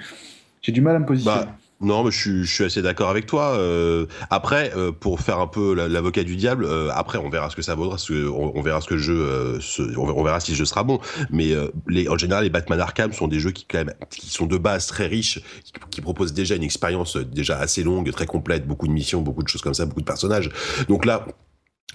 j'ai 0.61 0.71
du 0.71 0.81
mal 0.81 0.95
à 0.95 0.99
me 0.99 1.05
positionner. 1.05 1.45
Bah, 1.45 1.55
non, 1.79 2.03
mais 2.03 2.11
je 2.11 2.17
suis, 2.17 2.43
je 2.43 2.51
suis 2.51 2.63
assez 2.63 2.81
d'accord 2.81 3.09
avec 3.09 3.27
toi. 3.27 3.51
Euh, 3.51 4.07
après, 4.31 4.71
euh, 4.75 4.91
pour 4.91 5.19
faire 5.19 5.39
un 5.39 5.47
peu 5.47 5.75
l'avocat 5.75 6.23
du 6.23 6.35
diable, 6.35 6.65
euh, 6.65 6.89
après 6.91 7.19
on 7.19 7.29
verra 7.29 7.51
ce 7.51 7.55
que 7.55 7.61
ça 7.61 7.75
vaudra, 7.75 7.99
ce 7.99 8.27
on, 8.27 8.51
on, 8.55 8.61
verra 8.63 8.81
ce 8.81 8.87
que 8.87 8.95
le 8.95 8.99
jeu, 8.99 9.59
on 9.97 10.23
verra 10.23 10.39
si 10.39 10.51
le 10.51 10.57
jeu 10.57 10.65
sera 10.65 10.83
bon. 10.83 10.99
Mais 11.29 11.53
les, 11.87 12.09
en 12.09 12.17
général, 12.17 12.45
les 12.45 12.49
Batman 12.49 12.79
Arkham 12.79 13.13
sont 13.13 13.27
des 13.27 13.39
jeux 13.39 13.51
qui 13.51 13.65
quand 13.65 13.79
même, 13.79 13.93
qui 14.09 14.27
sont 14.29 14.47
de 14.47 14.57
base 14.57 14.87
très 14.87 15.05
riches, 15.05 15.39
qui, 15.63 15.73
qui 15.91 16.01
proposent 16.01 16.33
déjà 16.33 16.55
une 16.55 16.63
expérience 16.63 17.15
déjà 17.15 17.59
assez 17.59 17.83
longue, 17.83 18.11
très 18.11 18.25
complète, 18.25 18.65
beaucoup 18.65 18.87
de 18.87 18.93
missions, 18.93 19.21
beaucoup 19.21 19.43
de 19.43 19.47
choses 19.47 19.61
comme 19.61 19.75
ça, 19.75 19.85
beaucoup 19.85 20.01
de 20.01 20.05
personnages. 20.05 20.49
Donc 20.89 21.05
là, 21.05 21.27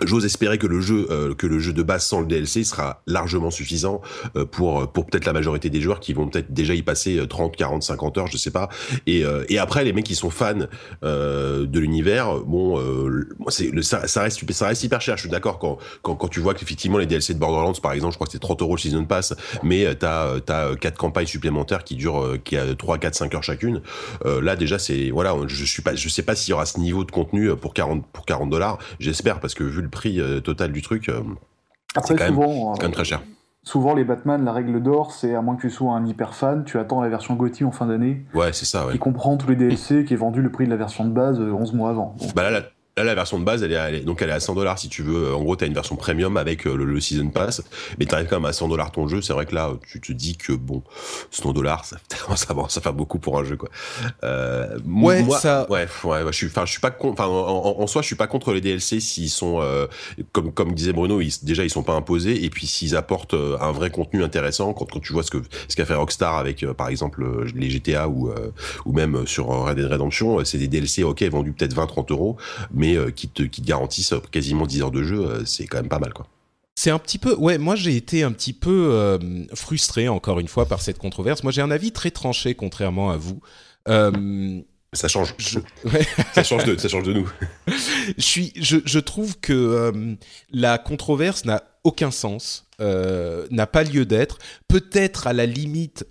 J'ose 0.01 0.25
espérer 0.25 0.57
que 0.57 0.67
le 0.67 0.81
jeu 0.81 1.07
euh, 1.11 1.35
que 1.35 1.47
le 1.47 1.59
jeu 1.59 1.75
de 1.75 1.83
base 1.83 2.07
sans 2.07 2.21
le 2.21 2.27
DLC 2.27 2.65
sera 2.65 3.03
largement 3.07 3.51
suffisant 3.51 4.01
euh, 4.37 4.47
pour 4.47 4.91
pour 4.91 5.05
peut-être 5.05 5.27
la 5.27 5.35
majorité 5.35 5.69
des 5.69 5.83
joueurs 5.83 6.01
qui 6.01 6.15
vont 6.15 6.29
peut-être 6.29 6.51
déjà 6.51 6.73
y 6.73 6.81
passer 6.81 7.21
30, 7.29 7.55
40, 7.55 7.83
50 7.83 8.17
heures, 8.17 8.27
je 8.27 8.39
sais 8.39 8.51
pas. 8.51 8.71
Et 9.07 9.23
euh, 9.23 9.45
après 9.61 9.85
les 9.85 9.93
mecs 9.93 10.07
qui 10.07 10.15
sont 10.15 10.31
fans 10.31 10.67
de 11.03 11.79
l'univers, 11.79 12.39
bon 12.39 12.83
ça, 13.49 14.09
ça, 14.09 14.23
reste 14.23 14.51
ça 14.53 14.69
reste 14.69 14.83
hyper 14.83 15.03
cher, 15.03 15.19
je 15.19 15.23
suis 15.25 15.31
d'accord 15.31 15.59
quand 15.59 15.77
quand 16.01 16.17
quand 16.17 16.29
tu 16.29 16.41
vois 16.41 16.55
qu'effectivement 16.55 16.97
les 16.97 17.07
DLC 17.07 17.35
de 17.35 17.39
Borderlands 17.39 17.75
par 17.75 17.93
exemple, 17.93 18.13
je 18.13 18.17
crois 18.17 18.27
que 18.27 18.33
c'est 18.33 18.39
30 18.39 18.63
euros 18.63 18.77
le 18.77 18.81
season 18.81 19.05
pass, 19.05 19.35
mais 19.63 19.95
t'as 19.95 20.41
t'as 20.41 20.75
quatre 20.75 20.97
campagnes 20.97 21.27
supplémentaires 21.27 21.85
qui 21.85 21.97
durent 21.97 22.39
qui 22.45 22.57
a 22.57 22.75
3 22.75 22.97
4 22.97 23.15
5 23.15 23.35
heures 23.35 23.45
chacune. 23.45 23.83
là 24.25 24.57
déjà 24.57 24.79
c'est 24.79 25.11
voilà, 25.11 25.37
je 25.47 25.65
suis 25.67 25.83
pas 25.83 25.95
je 25.95 26.09
sais 26.09 26.23
pas 26.23 26.35
s'il 26.35 26.53
y 26.53 26.55
aura 26.55 26.65
ce 26.65 26.81
niveau 26.81 27.05
de 27.05 27.11
contenu 27.11 27.55
pour 27.57 27.75
40 27.75 28.07
pour 28.11 28.25
40 28.25 28.49
dollars, 28.49 28.79
j'espère 28.99 29.39
parce 29.39 29.53
que 29.53 29.65
vu 29.65 29.82
le 29.83 29.88
prix 29.88 30.21
euh, 30.21 30.40
total 30.40 30.73
du 30.73 30.83
truc, 30.83 31.09
euh, 31.09 31.21
c'est 32.05 32.16
quand, 32.16 32.35
quand, 32.35 32.83
même 32.83 32.92
très 32.92 33.05
cher. 33.05 33.21
Euh, 33.21 33.31
souvent, 33.62 33.95
les 33.95 34.05
Batman, 34.05 34.45
la 34.45 34.53
règle 34.53 34.83
d'or, 34.83 35.12
c'est 35.12 35.35
à 35.35 35.42
moins 35.42 35.57
que 35.57 35.62
tu 35.62 35.71
sois 35.71 35.92
un 35.92 36.07
hyper 36.07 36.35
fan, 36.35 36.64
tu 36.64 36.79
attends 36.79 37.03
la 37.03 37.09
version 37.09 37.35
GOTY 37.35 37.64
en 37.64 37.71
fin 37.71 37.87
d'année. 37.87 38.25
Ouais, 38.35 38.53
c'est 38.53 38.64
ça. 38.64 38.87
Ouais. 38.87 38.92
Qui 38.92 38.99
comprend 38.99 39.37
tous 39.37 39.49
les 39.49 39.57
DLC, 39.57 40.05
qui 40.05 40.14
est 40.14 40.16
vendu 40.16 40.42
le 40.42 40.51
prix 40.51 40.64
de 40.64 40.71
la 40.71 40.77
version 40.77 41.05
de 41.05 41.11
base 41.11 41.38
11 41.40 41.73
mois 41.75 41.90
avant. 41.90 42.16
Bah 42.35 42.51
là, 42.51 42.62
Là, 42.99 43.05
la 43.05 43.15
version 43.15 43.39
de 43.39 43.45
base, 43.45 43.63
elle 43.63 43.73
est, 43.73 44.01
donc 44.01 44.21
elle 44.21 44.29
est 44.29 44.35
à 44.35 44.41
100 44.41 44.55
dollars 44.55 44.79
si 44.79 44.91
tu 44.91 45.03
veux. 45.03 45.35
En 45.35 45.43
gros, 45.43 45.57
t'as 45.57 45.67
une 45.67 45.73
version 45.73 45.97
premium 45.97 46.37
avec 46.37 46.67
euh, 46.67 46.77
le, 46.77 47.01
season 47.01 47.31
pass, 47.31 47.63
mais 47.99 48.05
t'arrives 48.05 48.27
quand 48.29 48.37
même 48.37 48.45
à 48.45 48.53
100 48.53 48.69
dollars 48.69 48.93
ton 48.93 49.09
jeu. 49.09 49.23
C'est 49.23 49.33
vrai 49.33 49.47
que 49.47 49.55
là, 49.55 49.73
tu 49.91 49.99
te 49.99 50.13
dis 50.13 50.37
que 50.37 50.53
bon, 50.53 50.83
100 51.31 51.55
dollars, 51.55 51.87
ça, 51.87 51.97
ça, 52.37 52.55
ça 52.69 52.81
fait 52.83 52.93
beaucoup 52.93 53.19
pour 53.19 53.39
un 53.39 53.45
jeu, 53.45 53.57
quoi. 53.57 53.71
Euh, 54.25 54.77
ouais, 54.85 55.23
moi, 55.23 55.39
ça. 55.39 55.67
Ouais, 55.71 55.89
ouais, 56.05 56.21
je 56.27 56.33
suis, 56.33 56.49
enfin, 56.49 56.67
je 56.67 56.73
suis 56.73 56.83
pas, 56.83 56.95
enfin, 57.01 57.25
en, 57.25 57.81
en, 57.81 57.87
soi, 57.87 58.03
je 58.03 58.09
suis 58.09 58.15
pas 58.17 58.27
contre 58.27 58.53
les 58.53 58.61
DLC 58.61 59.01
s'ils 59.01 59.31
sont, 59.31 59.63
euh, 59.63 59.87
comme, 60.33 60.53
comme 60.53 60.75
disait 60.75 60.93
Bruno, 60.93 61.23
ils, 61.23 61.33
déjà 61.43 61.65
ils 61.65 61.71
sont 61.71 61.83
pas 61.83 61.95
imposés, 61.95 62.45
et 62.45 62.51
puis 62.51 62.67
s'ils 62.67 62.95
apportent 62.95 63.33
euh, 63.33 63.57
un 63.63 63.73
vrai 63.73 63.89
contenu 63.89 64.23
intéressant. 64.23 64.75
Quand, 64.75 64.85
quand 64.85 65.01
tu 65.01 65.15
vois 65.15 65.23
ce 65.23 65.31
que 65.31 65.39
ce 65.67 65.77
qu'a 65.77 65.87
fait 65.87 65.95
Rockstar 65.95 66.37
avec, 66.37 66.67
par 66.73 66.89
exemple, 66.89 67.25
les 67.57 67.71
GTA 67.71 68.07
ou 68.09 68.31
ou 68.85 68.93
même 68.93 69.27
sur 69.27 69.47
Red 69.47 69.77
Dead 69.77 69.87
Redemption, 69.87 70.45
c'est 70.45 70.59
des 70.59 70.69
DLC, 70.69 71.05
ok, 71.05 71.23
vendus 71.23 71.53
peut-être 71.53 71.75
20-30 71.75 72.13
euros, 72.13 72.37
mais 72.82 72.82
qui 73.14 73.29
te 73.29 73.42
qui 73.42 73.62
garantissent 73.62 74.14
quasiment 74.31 74.66
10 74.66 74.83
heures 74.83 74.90
de 74.90 75.03
jeu, 75.03 75.21
euh, 75.21 75.45
c'est 75.45 75.66
quand 75.66 75.79
même 75.79 75.88
pas 75.88 75.99
mal 75.99 76.12
quoi. 76.12 76.27
C'est 76.75 76.90
un 76.90 76.99
petit 76.99 77.18
peu, 77.18 77.35
ouais, 77.35 77.59
moi 77.59 77.77
j'ai 77.77 77.97
été 77.97 78.23
un 78.23 78.33
petit 78.33 78.55
peu 78.55 78.88
euh, 78.92 79.18
frustré 79.55 80.09
encore 80.09 80.40
une 80.40 80.49
fois 80.49 80.66
par 80.66 80.81
cette 80.81 80.99
controverse. 80.99 81.42
Moi 81.42 81.53
j'ai 81.53 81.61
un 81.61 81.71
avis 81.71 81.92
très 81.92 82.11
tranché 82.11 82.55
contrairement 82.55 83.11
à 83.11 83.16
vous. 83.16 83.40
Euh, 83.88 84.61
ça 84.95 85.09
change. 85.09 85.35
ça 86.35 86.42
change 86.42 86.64
de, 86.64 86.77
ça 86.77 86.88
change 86.88 87.05
de 87.05 87.12
nous. 87.12 87.31
je 88.16 88.23
suis, 88.23 88.53
je, 88.57 88.79
je 88.85 88.99
trouve 88.99 89.38
que 89.38 90.16
la 90.51 90.79
controverse 90.79 91.45
n'a 91.45 91.62
aucun 91.85 92.11
sens, 92.11 92.66
n'a 92.79 93.66
pas 93.66 93.85
lieu 93.85 94.07
d'être. 94.07 94.38
Peut-être 94.68 95.27
à 95.27 95.33
la 95.33 95.47
limite 95.47 96.07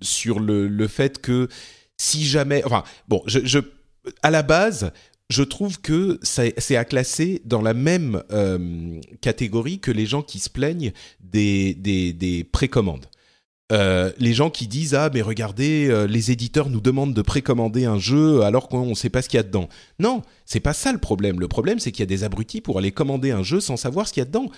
sur 0.00 0.40
le, 0.40 0.68
le 0.68 0.88
fait 0.88 1.20
que 1.20 1.48
si 1.96 2.24
jamais, 2.24 2.64
enfin, 2.64 2.84
bon, 3.08 3.22
je, 3.26 3.40
je 3.44 3.60
à 4.22 4.30
la 4.30 4.42
base, 4.42 4.92
je 5.30 5.42
trouve 5.42 5.80
que 5.80 6.18
c'est 6.22 6.76
à 6.76 6.84
classer 6.84 7.40
dans 7.44 7.62
la 7.62 7.74
même 7.74 8.22
euh, 8.32 9.00
catégorie 9.20 9.78
que 9.78 9.90
les 9.90 10.06
gens 10.06 10.22
qui 10.22 10.38
se 10.38 10.50
plaignent 10.50 10.92
des, 11.20 11.74
des, 11.74 12.44
précommandes. 12.44 13.06
Euh, 13.70 14.12
les 14.18 14.34
gens 14.34 14.50
qui 14.50 14.66
disent 14.66 14.94
ah 14.94 15.08
mais 15.14 15.22
regardez 15.22 15.88
euh, 15.88 16.06
les 16.06 16.30
éditeurs 16.30 16.68
nous 16.68 16.82
demandent 16.82 17.14
de 17.14 17.22
précommander 17.22 17.86
un 17.86 17.98
jeu 17.98 18.42
alors 18.42 18.68
qu'on 18.68 18.84
ne 18.84 18.94
sait 18.94 19.08
pas 19.08 19.22
ce 19.22 19.30
qu'il 19.30 19.38
y 19.38 19.40
a 19.40 19.44
dedans. 19.44 19.70
Non, 19.98 20.20
c'est 20.44 20.60
pas 20.60 20.74
ça 20.74 20.92
le 20.92 20.98
problème. 20.98 21.40
Le 21.40 21.48
problème 21.48 21.78
c'est 21.78 21.90
qu'il 21.90 22.00
y 22.00 22.02
a 22.02 22.06
des 22.06 22.24
abrutis 22.24 22.60
pour 22.60 22.76
aller 22.76 22.92
commander 22.92 23.30
un 23.30 23.42
jeu 23.42 23.60
sans 23.60 23.78
savoir 23.78 24.06
ce 24.06 24.12
qu'il 24.12 24.20
y 24.20 24.26
a 24.26 24.26
dedans. 24.26 24.50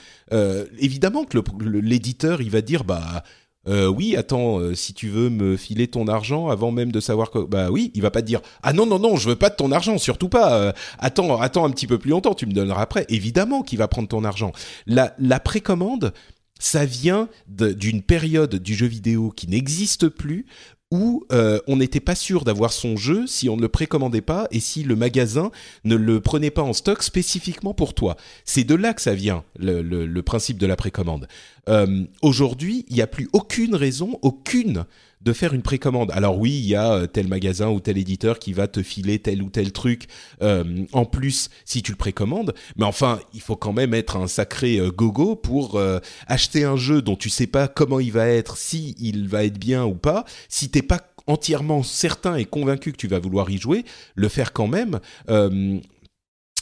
évidemment 0.81 1.25
que 1.25 1.39
l'éditeur 1.65 2.43
il 2.43 2.51
va 2.51 2.61
dire 2.61 2.83
bah 2.83 3.23
euh, 3.67 3.87
oui, 3.87 4.17
attends, 4.17 4.59
euh, 4.59 4.75
si 4.75 4.93
tu 4.93 5.09
veux 5.09 5.31
me 5.31 5.57
filer 5.57 5.89
ton 5.89 6.07
argent 6.07 6.49
avant 6.49 6.71
même 6.71 6.93
de 6.93 7.01
savoir 7.01 7.31
bah 7.49 7.71
oui, 7.71 7.91
il 7.95 8.03
va 8.03 8.11
pas 8.11 8.21
te 8.21 8.27
dire, 8.27 8.41
ah 8.63 8.73
non 8.73 8.87
non 8.87 8.99
non, 8.99 9.17
je 9.17 9.29
veux 9.29 9.37
pas 9.37 9.51
de 9.51 9.57
ton 9.57 9.73
argent, 9.73 9.99
surtout 9.99 10.29
pas. 10.29 10.55
Euh, 10.55 10.73
attends, 10.99 11.41
attends 11.41 11.65
un 11.65 11.71
petit 11.71 11.87
peu 11.87 11.99
plus 11.99 12.11
longtemps, 12.11 12.35
tu 12.35 12.47
me 12.47 12.53
donneras 12.53 12.83
après. 12.83 13.07
Évidemment 13.09 13.63
qu'il 13.63 13.79
va 13.79 13.89
prendre 13.89 14.09
ton 14.09 14.25
argent. 14.25 14.53
La, 14.87 15.15
la 15.19 15.41
précommande, 15.41 16.13
ça 16.59 16.85
vient 16.85 17.29
d'une 17.49 18.03
période 18.03 18.55
du 18.57 18.75
jeu 18.75 18.87
vidéo 18.87 19.31
qui 19.31 19.49
n'existe 19.49 20.09
plus 20.09 20.47
où 20.95 21.27
euh, 21.33 21.59
on 21.67 21.79
n'était 21.79 21.99
pas 21.99 22.15
sûr 22.15 22.45
d'avoir 22.45 22.73
son 22.73 22.97
jeu 22.97 23.27
si 23.27 23.49
on 23.49 23.57
ne 23.57 23.63
le 23.63 23.69
précommandait 23.69 24.21
pas 24.21 24.47
et 24.53 24.61
si 24.61 24.85
le 24.85 24.95
magasin 24.95 25.51
ne 25.83 25.97
le 25.97 26.21
prenait 26.21 26.53
pas 26.53 26.63
en 26.63 26.73
stock 26.73 27.03
spécifiquement 27.03 27.75
pour 27.75 27.95
toi. 27.95 28.17
C'est 28.45 28.63
de 28.63 28.77
là 28.77 28.95
que 28.95 29.03
ça 29.03 29.13
vient, 29.13 29.43
le, 29.59 30.21
principe 30.21 30.57
de 30.57 30.67
la 30.69 30.77
précommande. 30.77 31.27
Euh, 31.69 32.05
aujourd'hui, 32.23 32.87
il 32.89 32.95
n'y 32.95 33.03
a 33.03 33.09
plus 33.09 33.29
aucune 33.33 33.75
raison, 33.75 34.21
aucune 34.23 34.85
de 35.25 35.33
faire 35.33 35.55
une 35.55 35.63
précommande. 35.63 36.11
Alors 36.13 36.39
oui, 36.39 36.53
il 36.53 36.67
y 36.67 36.75
a 36.75 36.93
euh, 36.93 37.07
tel 37.07 37.29
magasin 37.29 37.69
ou 37.71 37.81
tel 37.81 37.97
éditeur 37.97 38.39
qui 38.39 38.53
va 38.53 38.69
te 38.69 38.83
filer 38.83 39.19
tel 39.19 39.43
ou 39.43 39.49
tel 39.49 39.73
truc 39.73 40.07
euh, 40.43 40.85
en 40.93 41.07
plus 41.07 41.49
si 41.65 41.83
tu 41.83 41.93
le 41.93 41.97
précommandes, 41.97 42.55
mais 42.77 42.85
enfin, 42.85 43.19
il 43.33 43.41
faut 43.41 43.57
quand 43.57 43.73
même 43.73 43.95
être 43.95 44.17
un 44.17 44.27
sacré 44.27 44.79
euh, 44.79 44.91
gogo 44.91 45.35
pour 45.35 45.81
acheter 46.27 46.65
un 46.65 46.77
jeu 46.77 47.01
dont 47.03 47.17
tu 47.17 47.31
sais 47.31 47.47
pas 47.47 47.69
comment 47.69 48.01
il 48.01 48.13
va 48.13 48.29
être, 48.29 48.57
si 48.57 48.95
il 48.99 49.29
va 49.29 49.45
être 49.45 49.59
bien 49.59 49.85
ou 49.85 49.95
pas, 49.95 50.25
si 50.49 50.69
t'es 50.69 50.83
pas 50.83 51.01
entièrement 51.27 51.83
certain 51.83 52.37
et 52.37 52.45
convaincu 52.45 52.93
que 52.93 52.97
tu 52.97 53.09
vas 53.09 53.19
vouloir 53.19 53.51
y 53.51 53.59
jouer, 53.59 53.85
le 54.15 54.29
faire 54.29 54.53
quand 54.53 54.67
même 54.67 55.01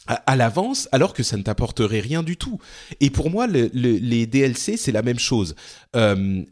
à, 0.06 0.36
l'avance 0.36 0.88
alors 0.92 1.14
que 1.14 1.22
ça 1.22 1.36
ne 1.36 1.42
t'apporterait 1.42 2.00
rien 2.00 2.22
du 2.22 2.36
tout. 2.36 2.58
Et 3.00 3.10
pour 3.10 3.30
moi, 3.30 3.46
les 3.46 4.26
DLC, 4.26 4.76
c'est 4.76 4.92
la 4.92 5.02
même 5.02 5.18
chose. 5.18 5.54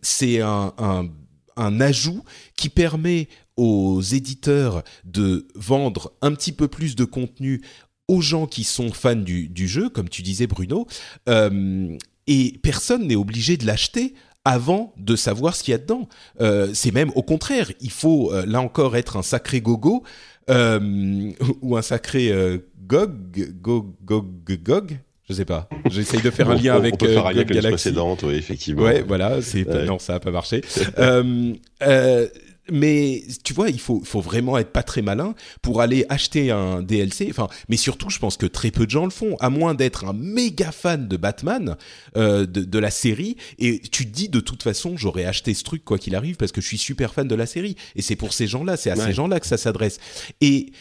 c'est 0.02 0.40
un, 0.40 0.72
un, 0.78 1.08
un 1.56 1.80
ajout 1.80 2.22
qui 2.56 2.68
permet 2.68 3.28
aux 3.56 4.00
éditeurs 4.00 4.82
de 5.04 5.46
vendre 5.54 6.12
un 6.22 6.32
petit 6.32 6.52
peu 6.52 6.68
plus 6.68 6.96
de 6.96 7.04
contenu 7.04 7.60
aux 8.08 8.20
gens 8.20 8.46
qui 8.46 8.64
sont 8.64 8.92
fans 8.92 9.14
du, 9.14 9.68
jeu, 9.68 9.88
comme 9.88 10.08
tu 10.08 10.22
disais 10.22 10.46
Bruno, 10.46 10.86
euh, 11.28 11.96
et 12.26 12.58
personne 12.62 13.06
n'est 13.06 13.16
obligé 13.16 13.56
de 13.56 13.66
l'acheter 13.66 14.14
avant 14.44 14.94
de 14.96 15.14
savoir 15.14 15.54
ce 15.54 15.62
qu'il 15.62 15.72
y 15.72 15.74
a 15.74 15.78
dedans. 15.78 16.08
Euh, 16.40 16.70
c'est 16.74 16.90
même 16.90 17.12
au 17.14 17.22
contraire, 17.22 17.70
il 17.80 17.90
faut 17.90 18.32
euh, 18.32 18.46
là 18.46 18.60
encore 18.60 18.96
être 18.96 19.16
un 19.16 19.22
sacré 19.22 19.60
gogo 19.60 20.02
ou 20.48 21.76
un 21.76 21.82
sacré 21.82 22.60
gog, 22.84 23.52
gog, 23.60 23.92
gog, 24.02 24.26
gog, 24.44 24.98
je 25.30 25.34
sais 25.36 25.44
pas. 25.44 25.68
J'essaye 25.88 26.20
de 26.20 26.30
faire 26.30 26.50
un 26.50 26.56
lien 26.56 26.74
avec. 26.74 26.98
Peut 26.98 27.06
faire 27.06 27.26
un 27.26 27.32
lien 27.32 27.42
avec 27.42 27.62
précédente, 27.62 28.24
oui, 28.24 28.34
effectivement. 28.34 28.82
Ouais, 28.82 29.04
voilà. 29.06 29.40
C'est 29.40 29.64
non, 29.86 30.00
ça 30.00 30.16
a 30.16 30.20
pas 30.20 30.32
marché. 30.32 30.62
euh, 30.98 31.54
euh, 31.84 32.26
mais 32.72 33.22
tu 33.44 33.54
vois, 33.54 33.70
il 33.70 33.78
faut, 33.78 34.02
faut 34.04 34.20
vraiment 34.20 34.58
être 34.58 34.72
pas 34.72 34.82
très 34.82 35.02
malin 35.02 35.36
pour 35.62 35.80
aller 35.82 36.04
acheter 36.08 36.50
un 36.50 36.82
DLC. 36.82 37.28
Enfin, 37.30 37.46
mais 37.68 37.76
surtout, 37.76 38.10
je 38.10 38.18
pense 38.18 38.36
que 38.36 38.46
très 38.46 38.72
peu 38.72 38.86
de 38.86 38.90
gens 38.90 39.04
le 39.04 39.10
font, 39.10 39.36
à 39.38 39.50
moins 39.50 39.74
d'être 39.74 40.04
un 40.04 40.12
méga 40.12 40.72
fan 40.72 41.06
de 41.06 41.16
Batman, 41.16 41.76
euh, 42.16 42.44
de, 42.44 42.64
de, 42.64 42.78
la 42.80 42.90
série. 42.90 43.36
Et 43.60 43.78
tu 43.78 44.06
te 44.06 44.10
dis, 44.10 44.28
de 44.28 44.40
toute 44.40 44.64
façon, 44.64 44.96
j'aurais 44.96 45.26
acheté 45.26 45.54
ce 45.54 45.62
truc 45.62 45.84
quoi 45.84 45.98
qu'il 45.98 46.16
arrive 46.16 46.36
parce 46.36 46.50
que 46.50 46.60
je 46.60 46.66
suis 46.66 46.78
super 46.78 47.14
fan 47.14 47.28
de 47.28 47.36
la 47.36 47.46
série. 47.46 47.76
Et 47.94 48.02
c'est 48.02 48.16
pour 48.16 48.32
ces 48.32 48.48
gens-là, 48.48 48.76
c'est 48.76 48.90
à 48.90 48.96
ces 48.96 49.12
gens-là 49.12 49.38
que 49.38 49.46
ça 49.46 49.56
s'adresse. 49.56 49.98
Et 50.40 50.72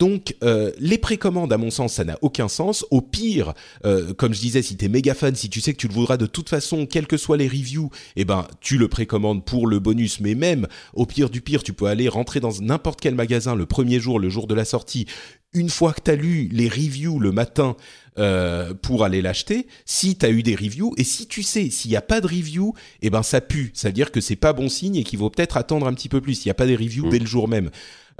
donc, 0.00 0.34
euh, 0.42 0.72
les 0.78 0.98
précommandes, 0.98 1.52
à 1.52 1.56
mon 1.56 1.70
sens, 1.70 1.94
ça 1.94 2.04
n'a 2.04 2.18
aucun 2.20 2.48
sens. 2.48 2.84
Au 2.90 3.00
pire, 3.00 3.54
euh, 3.84 4.12
comme 4.12 4.34
je 4.34 4.40
disais, 4.40 4.60
si 4.60 4.76
t'es 4.76 4.88
méga 4.88 5.14
fan, 5.14 5.36
si 5.36 5.48
tu 5.48 5.60
sais 5.60 5.72
que 5.72 5.78
tu 5.78 5.86
le 5.86 5.94
voudras 5.94 6.16
de 6.16 6.26
toute 6.26 6.48
façon, 6.48 6.86
quelles 6.86 7.06
que 7.06 7.16
soient 7.16 7.36
les 7.36 7.46
reviews, 7.46 7.90
eh 8.16 8.24
ben, 8.24 8.48
tu 8.60 8.76
le 8.76 8.88
précommandes 8.88 9.44
pour 9.44 9.68
le 9.68 9.78
bonus. 9.78 10.18
Mais 10.18 10.34
même, 10.34 10.66
au 10.94 11.06
pire 11.06 11.30
du 11.30 11.40
pire, 11.40 11.62
tu 11.62 11.72
peux 11.72 11.86
aller 11.86 12.08
rentrer 12.08 12.40
dans 12.40 12.50
n'importe 12.60 13.00
quel 13.00 13.14
magasin 13.14 13.54
le 13.54 13.66
premier 13.66 14.00
jour, 14.00 14.18
le 14.18 14.28
jour 14.28 14.48
de 14.48 14.54
la 14.54 14.64
sortie, 14.64 15.06
une 15.52 15.70
fois 15.70 15.92
que 15.92 16.00
t'as 16.00 16.16
lu 16.16 16.48
les 16.50 16.68
reviews 16.68 17.20
le 17.20 17.30
matin 17.30 17.76
euh, 18.18 18.74
pour 18.74 19.04
aller 19.04 19.22
l'acheter, 19.22 19.68
si 19.86 20.16
t'as 20.16 20.30
eu 20.30 20.42
des 20.42 20.56
reviews, 20.56 20.92
et 20.96 21.04
si 21.04 21.28
tu 21.28 21.44
sais, 21.44 21.70
s'il 21.70 21.92
n'y 21.92 21.96
a 21.96 22.02
pas 22.02 22.20
de 22.20 22.26
review, 22.26 22.74
eh 23.00 23.10
ben, 23.10 23.22
ça 23.22 23.40
pue. 23.40 23.70
Ça 23.74 23.88
veut 23.88 23.92
dire 23.94 24.10
que 24.10 24.20
c'est 24.20 24.34
pas 24.34 24.52
bon 24.52 24.68
signe 24.68 24.96
et 24.96 25.04
qu'il 25.04 25.20
vaut 25.20 25.30
peut-être 25.30 25.56
attendre 25.56 25.86
un 25.86 25.94
petit 25.94 26.08
peu 26.08 26.20
plus. 26.20 26.44
Il 26.44 26.48
n'y 26.48 26.52
a 26.52 26.54
pas 26.54 26.66
des 26.66 26.76
reviews 26.76 27.06
mmh. 27.06 27.10
dès 27.10 27.18
le 27.20 27.26
jour 27.26 27.46
même. 27.46 27.70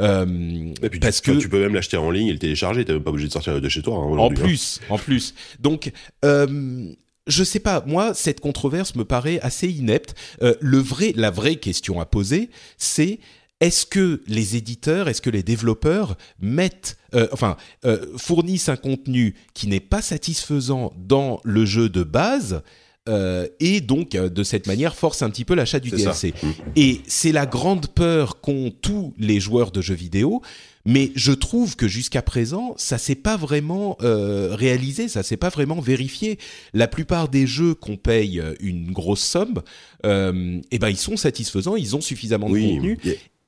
Euh, 0.01 0.73
et 0.83 0.91
puis 0.91 1.01
parce 1.01 1.23
tu, 1.23 1.33
que 1.33 1.39
tu 1.39 1.49
peux 1.49 1.61
même 1.61 1.75
l'acheter 1.75 1.97
en 1.97 2.11
ligne 2.11 2.29
et 2.29 2.33
le 2.33 2.39
télécharger, 2.39 2.85
t'es 2.85 2.93
même 2.93 3.03
pas 3.03 3.11
obligé 3.11 3.29
de 3.29 3.33
sortir 3.33 3.61
de 3.61 3.69
chez 3.69 3.83
toi. 3.83 3.97
Hein, 3.97 4.19
en 4.19 4.31
plus, 4.31 4.81
en 4.91 4.99
plus. 4.99 5.35
Donc, 5.61 5.93
euh, 6.25 6.93
je 7.27 7.45
sais 7.45 7.61
pas, 7.61 7.83
moi, 7.87 8.15
cette 8.15 8.41
controverse 8.41 8.95
me 8.97 9.05
paraît 9.05 9.41
assez 9.41 9.69
inepte. 9.69 10.15
Euh, 10.43 10.55
le 10.61 10.79
vrai, 10.79 11.13
la 11.17 11.31
vraie 11.31 11.57
question 11.57 12.01
à 12.01 12.07
poser, 12.07 12.51
c'est 12.77 13.19
est-ce 13.61 13.87
que 13.87 14.23
les 14.27 14.57
éditeurs, 14.57 15.09
est-ce 15.09 15.23
que 15.23 15.31
les 15.31 15.43
développeurs 15.43 16.17
mettent, 16.41 16.99
euh, 17.15 17.29
enfin, 17.33 17.57
euh, 17.85 18.07
fournissent 18.17 18.69
un 18.69 18.77
contenu 18.77 19.35
qui 19.55 19.69
n'est 19.69 19.81
pas 19.81 20.03
satisfaisant 20.03 20.93
dans 20.99 21.41
le 21.45 21.65
jeu 21.65 21.89
de 21.89 22.03
base 22.03 22.63
euh, 23.07 23.47
et 23.61 23.83
donc 23.83 24.14
euh, 24.14 24.31
de 24.31 24.43
cette 24.43 24.67
manière 24.67 24.97
force 24.97 25.21
un 25.21 25.29
petit 25.29 25.45
peu 25.45 25.55
l'achat 25.55 25.79
du 25.79 25.90
DLC. 25.90 26.33
Et 26.75 27.03
c'est 27.07 27.33
la 27.33 27.45
grande 27.45 27.88
peur 27.88 28.40
qu'ont 28.40 28.73
tous 28.81 29.12
les 29.19 29.40
joueurs 29.40 29.71
de 29.73 29.83
jeux 29.83 29.95
vidéo. 29.95 30.40
Mais 30.87 31.12
je 31.14 31.33
trouve 31.33 31.77
que 31.77 31.88
jusqu'à 31.88 32.21
présent, 32.21 32.75
ça 32.77 32.99
s'est 32.99 33.14
pas 33.14 33.38
vraiment 33.38 33.97
euh, 34.03 34.55
réalisé, 34.55 35.09
ça 35.09 35.23
s'est 35.23 35.38
pas 35.38 35.49
vraiment 35.49 35.81
vérifié. 35.81 36.38
La 36.75 36.88
plupart 36.88 37.29
des 37.29 37.47
jeux 37.47 37.75
qu'on 37.75 37.97
paye 37.97 38.43
une 38.61 38.93
grosse 38.93 39.23
somme, 39.23 39.62
euh, 40.05 40.61
eh 40.71 40.79
ben 40.79 40.90
ils 40.90 40.99
sont 40.99 41.17
satisfaisants, 41.17 41.77
ils 41.77 41.97
ont 41.97 42.03
suffisamment 42.03 42.51
de 42.51 42.59
contenu. 42.59 42.99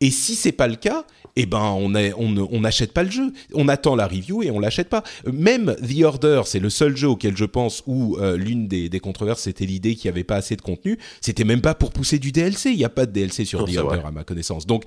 Et 0.01 0.11
si 0.11 0.35
c'est 0.35 0.53
pas 0.53 0.69
le 0.69 0.77
cas, 0.77 1.05
eh 1.37 1.47
ben 1.47 1.75
on 1.79 1.95
on 1.95 2.61
n'achète 2.61 2.93
pas 2.93 3.03
le 3.03 3.11
jeu. 3.11 3.33
On 3.55 3.69
attend 3.69 3.97
la 3.97 4.07
review 4.07 4.43
et 4.43 4.51
on 4.51 4.59
l'achète 4.59 4.89
pas. 4.89 5.03
Même 5.31 5.75
The 5.77 6.03
Order, 6.05 6.43
c'est 6.45 6.59
le 6.59 6.71
seul 6.71 6.97
jeu 6.97 7.09
auquel 7.09 7.37
je 7.37 7.45
pense 7.45 7.83
où 7.87 8.17
euh, 8.19 8.37
l'une 8.37 8.69
des, 8.69 8.89
des, 8.89 9.01
controverses 9.01 9.43
c'était 9.43 9.65
l'idée 9.67 9.95
qu'il 9.95 10.07
y 10.07 10.09
avait 10.09 10.25
pas 10.25 10.37
assez 10.37 10.57
de 10.57 10.63
contenu. 10.63 10.99
C'était 11.21 11.45
même 11.45 11.63
pas 11.63 11.75
pour 11.75 11.93
pousser 11.93 12.19
du 12.19 12.31
DLC. 12.33 12.71
Il 12.71 12.77
n'y 12.77 12.85
a 12.85 12.91
pas 12.91 13.07
de 13.07 13.13
DLC 13.13 13.45
sur 13.45 13.65
The 13.65 13.77
Order 13.77 14.01
à 14.05 14.11
ma 14.11 14.25
connaissance. 14.25 14.67
Donc 14.67 14.85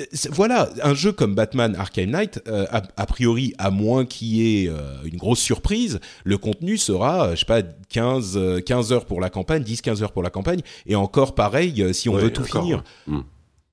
euh, 0.00 0.04
voilà, 0.30 0.70
un 0.82 0.94
jeu 0.94 1.12
comme 1.12 1.36
Batman 1.36 1.76
Arkham 1.76 2.10
Knight, 2.10 2.40
euh, 2.48 2.66
a, 2.70 3.06
priori, 3.06 3.54
à 3.58 3.70
moins 3.70 4.04
qu'il 4.06 4.28
y 4.28 4.64
ait 4.64 4.70
une 5.04 5.18
grosse 5.18 5.40
surprise, 5.40 6.00
le 6.24 6.38
contenu 6.38 6.78
sera, 6.78 7.34
je 7.34 7.40
sais 7.40 7.46
pas, 7.46 7.62
15, 7.62 8.62
15 8.66 8.92
heures 8.92 9.04
pour 9.04 9.20
la 9.20 9.30
campagne, 9.30 9.62
10-15 9.62 10.02
heures 10.02 10.12
pour 10.12 10.22
la 10.22 10.30
campagne, 10.30 10.62
et 10.86 10.96
encore 10.96 11.36
pareil 11.36 11.94
si 11.94 12.08
on 12.08 12.16
veut 12.16 12.32
tout 12.32 12.44
finir. 12.44 12.82
Hmm 13.06 13.20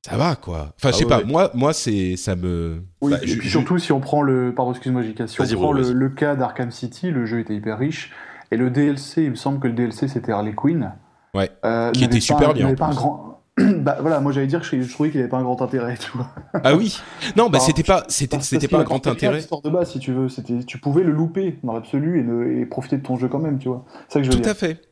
ça 0.05 0.17
va 0.17 0.35
quoi. 0.35 0.73
Enfin, 0.77 0.91
je 0.91 0.97
sais 0.97 1.05
ah 1.09 1.19
pas. 1.19 1.23
Moi, 1.23 1.51
moi, 1.53 1.73
c'est 1.73 2.15
ça 2.15 2.35
me. 2.35 2.83
Oui, 3.01 3.11
bah, 3.11 3.17
et 3.21 3.35
puis 3.35 3.49
surtout 3.49 3.77
si 3.77 3.91
on 3.91 3.99
prend 3.99 4.21
le, 4.21 4.53
pardon, 4.55 4.71
excuse-moi, 4.71 5.03
Si 5.27 5.41
on 5.41 5.45
prend 5.57 5.73
le, 5.73 6.09
cas 6.09 6.35
d'Arkham 6.35 6.71
City, 6.71 7.11
le 7.11 7.25
jeu 7.25 7.39
était 7.39 7.55
hyper 7.55 7.77
riche 7.77 8.11
et 8.51 8.57
le 8.57 8.69
DLC, 8.69 9.23
il 9.23 9.31
me 9.31 9.35
semble 9.35 9.59
que 9.59 9.67
le 9.67 9.73
DLC 9.73 10.07
c'était 10.07 10.31
Harley 10.31 10.53
Quinn. 10.53 10.93
Ouais. 11.33 11.51
Euh, 11.65 11.91
qui 11.91 12.05
était 12.05 12.19
super 12.19 12.53
bien. 12.53 12.73
Pas 12.75 12.87
un 12.87 12.93
grand. 12.93 13.41
bah 13.59 13.97
voilà, 13.99 14.21
moi 14.21 14.31
j'allais 14.31 14.47
dire 14.47 14.61
que 14.61 14.81
je, 14.81 14.89
trouvais 14.89 15.11
qu'il 15.11 15.19
avait 15.19 15.29
pas 15.29 15.37
un 15.37 15.43
grand 15.43 15.61
intérêt, 15.61 15.97
tu 15.97 16.11
vois. 16.13 16.29
Ah 16.63 16.75
oui. 16.75 16.97
Non, 17.35 17.49
bah 17.49 17.59
c'était 17.59 17.83
pas, 17.83 18.05
c'était, 18.07 18.39
c'était 18.39 18.69
pas 18.69 18.79
un 18.79 18.83
grand 18.83 19.05
intérêt. 19.05 19.35
L'histoire 19.35 19.61
de 19.61 19.69
base, 19.69 19.91
si 19.91 19.99
tu 19.99 20.13
veux, 20.13 20.29
c'était, 20.29 20.63
tu 20.63 20.77
pouvais 20.77 21.03
le 21.03 21.11
louper 21.11 21.59
dans 21.63 21.73
l'absolu 21.73 22.19
et, 22.19 22.61
et, 22.61 22.65
profiter 22.65 22.97
de 22.97 23.03
ton 23.03 23.17
jeu 23.17 23.27
quand 23.27 23.39
même, 23.39 23.59
tu 23.59 23.67
vois. 23.67 23.85
C'est 24.07 24.13
ça 24.13 24.19
que 24.21 24.25
je 24.25 24.31
veux 24.31 24.37
Tout 24.37 24.43
dire. 24.43 24.51
à 24.51 24.55
fait. 24.55 24.88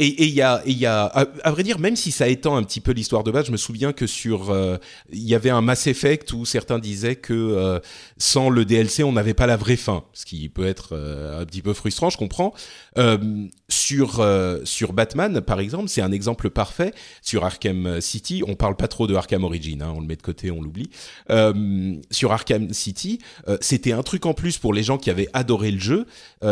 Et 0.00 0.24
il 0.24 0.34
y 0.34 0.42
a, 0.42 0.60
y 0.66 0.86
a 0.86 1.04
à, 1.04 1.50
vrai 1.52 1.62
dire, 1.62 1.78
même 1.78 1.94
si 1.94 2.10
ça 2.10 2.26
étend 2.26 2.56
un 2.56 2.64
petit 2.64 2.80
peu 2.80 2.90
l'histoire 2.90 3.22
de 3.22 3.30
base, 3.30 3.46
je 3.46 3.52
me 3.52 3.56
souviens 3.56 3.92
que 3.92 4.08
sur, 4.08 4.50
euh, 4.50 4.76
il 5.12 5.22
y 5.22 5.36
avait 5.36 5.50
un 5.50 5.60
Mass 5.60 5.86
Effect 5.86 6.32
où 6.32 6.44
certains 6.44 6.80
disaient 6.80 7.14
que 7.14 7.32
euh, 7.32 7.78
sans 8.18 8.50
le 8.50 8.64
DLC, 8.64 9.04
on 9.04 9.12
n'avait 9.12 9.34
pas 9.34 9.46
la 9.46 9.56
vraie 9.56 9.76
fin, 9.76 10.02
ce 10.12 10.26
qui 10.26 10.48
peut 10.48 10.66
être 10.66 10.96
euh, 10.96 11.40
un 11.40 11.44
petit 11.44 11.62
peu 11.62 11.74
frustrant, 11.74 12.10
je 12.10 12.18
comprends. 12.18 12.52
Sur 13.68 14.24
sur 14.64 14.92
Batman, 14.92 15.40
par 15.40 15.60
exemple, 15.60 15.88
c'est 15.88 16.02
un 16.02 16.12
exemple 16.12 16.50
parfait. 16.50 16.92
Sur 17.22 17.44
Arkham 17.44 18.00
City, 18.00 18.42
on 18.46 18.54
parle 18.54 18.76
pas 18.76 18.88
trop 18.88 19.06
de 19.06 19.14
Arkham 19.14 19.44
Origin, 19.44 19.82
hein, 19.82 19.92
on 19.94 20.00
le 20.00 20.06
met 20.06 20.16
de 20.16 20.22
côté, 20.22 20.50
on 20.50 20.62
l'oublie. 20.62 20.90
sur 22.10 22.32
Arkham 22.32 22.72
City, 22.72 23.18
c'était 23.60 23.92
un 23.92 24.02
truc 24.02 24.26
en 24.26 24.34
plus 24.34 24.58
pour 24.58 24.72
les 24.72 24.82
gens 24.82 24.98
qui 24.98 25.10
avaient 25.10 25.28
adoré 25.32 25.70
le 25.70 25.80
jeu 25.80 26.06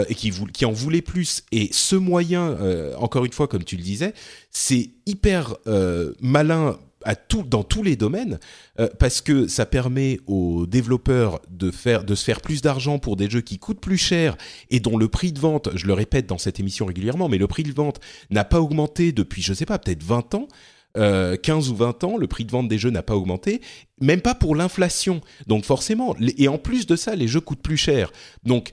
et 0.09 0.14
qui, 0.14 0.33
qui 0.52 0.64
en 0.64 0.72
voulaient 0.72 1.02
plus. 1.02 1.42
Et 1.52 1.68
ce 1.72 1.96
moyen, 1.96 2.57
encore 2.98 3.24
une 3.24 3.33
fois, 3.33 3.48
comme 3.48 3.64
tu 3.64 3.76
le 3.76 3.83
disais, 3.83 4.14
c'est 4.50 4.90
hyper 5.07 5.57
euh, 5.66 6.12
malin 6.20 6.78
à 7.05 7.15
dans 7.47 7.65
tous 7.65 7.83
les 7.83 7.97
domaines 7.97 8.38
euh, 8.79 8.88
parce 8.99 9.21
que 9.21 9.47
ça 9.47 9.67
permet 9.67 10.21
aux 10.27 10.67
développeurs 10.67 11.41
de 11.51 11.71
faire 11.71 12.05
de 12.05 12.15
se 12.15 12.25
faire 12.25 12.41
plus 12.41 12.62
d'argent 12.62 12.99
pour 12.99 13.17
des 13.17 13.31
jeux 13.31 13.41
qui 13.41 13.59
coûtent 13.59 13.81
plus 13.81 13.99
cher 13.99 14.37
et 14.71 14.81
dont 14.81 14.97
le 14.97 15.09
prix 15.09 15.33
de 15.33 15.38
vente, 15.38 15.71
je 15.75 15.87
le 15.87 15.93
répète 15.93 16.27
dans 16.27 16.38
cette 16.38 16.61
émission 16.61 16.87
régulièrement, 16.87 17.29
mais 17.29 17.38
le 17.38 17.47
prix 17.47 17.62
de 17.62 17.73
vente 17.73 18.01
n'a 18.31 18.45
pas 18.45 18.61
augmenté 18.61 19.12
depuis 19.12 19.43
je 19.43 19.55
sais 19.55 19.67
pas 19.67 19.79
peut-être 19.79 20.03
20 20.03 20.35
ans. 20.35 20.49
15 20.95 20.99
euh, 20.99 21.71
ou 21.71 21.75
20 21.75 22.05
ans, 22.05 22.17
le 22.19 22.27
prix 22.27 22.45
de 22.45 22.51
vente 22.51 22.69
des 22.69 22.77
jeux 22.77 22.91
n'a 22.91 23.03
pas 23.03 23.17
augmenté, 23.17 23.62
même 24.03 24.21
pas 24.21 24.35
pour 24.35 24.55
l'inflation. 24.55 25.23
Donc 25.47 25.65
forcément, 25.65 26.15
et 26.37 26.49
en 26.49 26.59
plus 26.59 26.87
de 26.87 26.97
ça, 26.97 27.17
les 27.17 27.29
jeux 27.29 27.41
coûtent 27.41 27.62
plus 27.62 27.79
cher. 27.79 28.12
Donc 28.45 28.73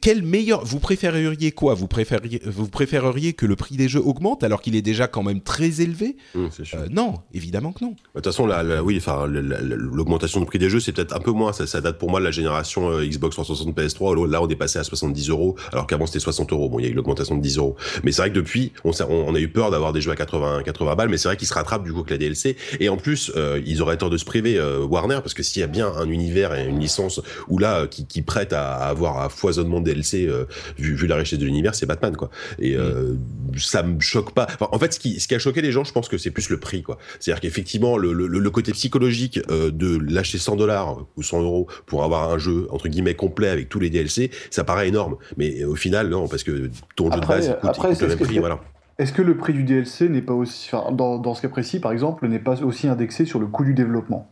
quel 0.00 0.22
meilleur 0.22 0.64
vous 0.64 0.80
préféreriez 0.80 1.52
quoi? 1.52 1.74
Vous 1.74 1.86
préféreriez 1.86 2.42
vous 2.44 2.68
préféreriez 2.68 3.32
que 3.32 3.46
le 3.46 3.54
prix 3.54 3.76
des 3.76 3.88
jeux 3.88 4.04
augmente 4.04 4.42
alors 4.42 4.60
qu'il 4.60 4.74
est 4.74 4.82
déjà 4.82 5.06
quand 5.06 5.22
même 5.22 5.40
très 5.40 5.80
élevé? 5.80 6.16
Mmh, 6.34 6.46
euh, 6.74 6.86
Non, 6.90 7.14
évidemment 7.32 7.72
que 7.72 7.84
non. 7.84 7.90
Bah, 7.90 7.96
de 8.16 8.20
toute 8.20 8.24
façon, 8.26 8.46
la, 8.46 8.82
oui, 8.82 8.96
enfin 8.98 9.26
l'augmentation 9.26 10.40
du 10.40 10.46
prix 10.46 10.58
des 10.58 10.68
jeux, 10.68 10.80
c'est 10.80 10.90
peut-être 10.92 11.14
un 11.14 11.20
peu 11.20 11.30
moins. 11.30 11.52
Ça, 11.52 11.80
date 11.80 11.98
pour 11.98 12.10
moi 12.10 12.18
de 12.18 12.24
la 12.24 12.32
génération 12.32 12.90
euh, 12.90 13.06
Xbox 13.06 13.36
360 13.36 13.76
PS3. 13.76 14.28
Là, 14.28 14.42
on 14.42 14.48
est 14.48 14.56
passé 14.56 14.80
à 14.80 14.84
70 14.84 15.30
euros 15.30 15.56
alors 15.70 15.86
qu'avant 15.86 16.06
c'était 16.06 16.18
60 16.18 16.52
euros. 16.52 16.68
Bon, 16.68 16.80
il 16.80 16.84
y 16.84 16.88
a 16.88 16.90
eu 16.90 16.94
l'augmentation 16.94 17.36
de 17.36 17.42
10 17.42 17.58
euros. 17.58 17.76
Mais 18.02 18.10
c'est 18.10 18.22
vrai 18.22 18.30
que 18.30 18.34
depuis, 18.34 18.72
on, 18.84 18.90
on, 19.08 19.34
a 19.34 19.38
eu 19.38 19.48
peur 19.48 19.70
d'avoir 19.70 19.92
des 19.92 20.00
jeux 20.00 20.10
à 20.10 20.16
80 20.16 20.64
80 20.64 20.96
balles. 20.96 21.08
Mais 21.08 21.18
c'est 21.18 21.28
vrai 21.28 21.36
qu'ils 21.36 21.48
se 21.48 21.54
rattrapent 21.54 21.84
du 21.84 21.92
coup 21.92 22.00
avec 22.00 22.10
la 22.10 22.18
DLC. 22.18 22.56
Et 22.80 22.88
en 22.88 22.96
plus, 22.96 23.30
euh, 23.36 23.62
ils 23.64 23.80
auraient 23.80 23.96
tort 23.96 24.10
de 24.10 24.16
se 24.16 24.24
priver 24.24 24.60
Warner 24.60 25.20
parce 25.22 25.34
que 25.34 25.44
s'il 25.44 25.60
y 25.60 25.62
a 25.62 25.68
bien 25.68 25.92
un 25.96 26.08
univers 26.08 26.54
et 26.54 26.66
une 26.66 26.80
licence 26.80 27.20
où 27.48 27.58
là 27.58 27.86
qui, 27.86 28.06
qui 28.06 28.22
prête 28.22 28.52
à, 28.52 28.74
avoir 28.74 29.20
à 29.20 29.28
foisonner 29.52 29.80
de 29.80 29.84
DLC 29.84 30.26
euh, 30.26 30.44
vu, 30.78 30.94
vu, 30.94 31.06
la 31.06 31.16
richesse 31.16 31.38
de 31.38 31.44
l'univers, 31.44 31.74
c'est 31.74 31.86
Batman 31.86 32.16
quoi. 32.16 32.30
Et 32.58 32.76
euh, 32.76 33.14
ça 33.56 33.82
me 33.82 34.00
choque 34.00 34.32
pas. 34.32 34.46
en 34.60 34.78
fait, 34.78 34.94
ce 34.94 35.00
qui, 35.00 35.20
ce 35.20 35.28
qui 35.28 35.34
a 35.34 35.38
choqué 35.38 35.62
les 35.62 35.72
gens, 35.72 35.84
je 35.84 35.92
pense 35.92 36.08
que 36.08 36.18
c'est 36.18 36.30
plus 36.30 36.50
le 36.50 36.58
prix 36.58 36.82
quoi. 36.82 36.98
C'est-à-dire 37.20 37.40
qu'effectivement 37.40 37.96
le, 37.96 38.12
le, 38.12 38.26
le, 38.26 38.50
côté 38.50 38.72
psychologique 38.72 39.40
euh, 39.50 39.70
de 39.70 39.98
lâcher 40.12 40.38
100 40.38 40.56
dollars 40.56 41.06
ou 41.16 41.22
100 41.22 41.42
euros 41.42 41.68
pour 41.86 42.04
avoir 42.04 42.30
un 42.30 42.38
jeu 42.38 42.66
entre 42.70 42.88
guillemets 42.88 43.14
complet 43.14 43.48
avec 43.48 43.68
tous 43.68 43.80
les 43.80 43.90
DLC, 43.90 44.30
ça 44.50 44.64
paraît 44.64 44.88
énorme. 44.88 45.16
Mais 45.36 45.64
au 45.64 45.76
final 45.76 46.08
non, 46.08 46.28
parce 46.28 46.42
que 46.42 46.70
ton 46.96 47.10
jeu 47.10 47.20
de 47.20 47.26
base 47.26 47.56
coûte, 47.60 47.70
après, 47.70 47.94
le 47.94 48.08
même 48.08 48.18
prix, 48.18 48.38
voilà. 48.38 48.60
Est-ce 48.98 49.12
que 49.12 49.22
le 49.22 49.36
prix 49.36 49.52
du 49.52 49.64
DLC 49.64 50.08
n'est 50.08 50.22
pas 50.22 50.34
aussi, 50.34 50.70
dans, 50.92 51.18
dans, 51.18 51.34
ce 51.34 51.42
cas 51.42 51.48
précis 51.48 51.80
par 51.80 51.92
exemple, 51.92 52.28
n'est 52.28 52.38
pas 52.38 52.62
aussi 52.62 52.88
indexé 52.88 53.24
sur 53.24 53.40
le 53.40 53.46
coût 53.46 53.64
du 53.64 53.74
développement? 53.74 54.31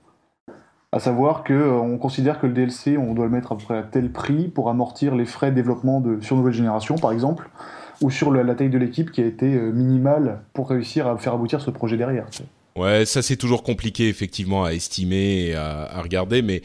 À 0.93 0.99
savoir 0.99 1.45
qu'on 1.45 1.95
euh, 1.95 1.99
considère 1.99 2.41
que 2.41 2.47
le 2.47 2.53
DLC, 2.53 2.97
on 2.97 3.15
doit 3.15 3.27
le 3.27 3.31
mettre 3.31 3.53
à 3.53 3.59
peu 3.59 3.65
près 3.65 3.79
à 3.79 3.83
tel 3.83 4.11
prix 4.11 4.49
pour 4.49 4.69
amortir 4.69 5.15
les 5.15 5.25
frais 5.25 5.51
de 5.51 5.57
développement 5.57 6.01
de, 6.01 6.21
sur 6.21 6.37
nouvelle 6.37 6.53
génération, 6.53 6.97
par 6.97 7.13
exemple, 7.13 7.49
ou 8.01 8.11
sur 8.11 8.33
la 8.33 8.55
taille 8.55 8.71
de 8.71 8.79
l'équipe 8.79 9.13
qui 9.13 9.21
a 9.21 9.27
été 9.27 9.55
euh, 9.55 9.71
minimale 9.71 10.41
pour 10.53 10.69
réussir 10.69 11.07
à 11.07 11.17
faire 11.19 11.35
aboutir 11.35 11.61
ce 11.61 11.71
projet 11.71 11.97
derrière. 11.97 12.27
Ouais, 12.77 13.05
ça 13.05 13.23
c'est 13.23 13.37
toujours 13.37 13.63
compliqué 13.63 14.09
effectivement 14.09 14.65
à 14.65 14.73
estimer 14.73 15.49
et 15.49 15.55
à 15.55 16.01
regarder, 16.03 16.41
mais 16.41 16.63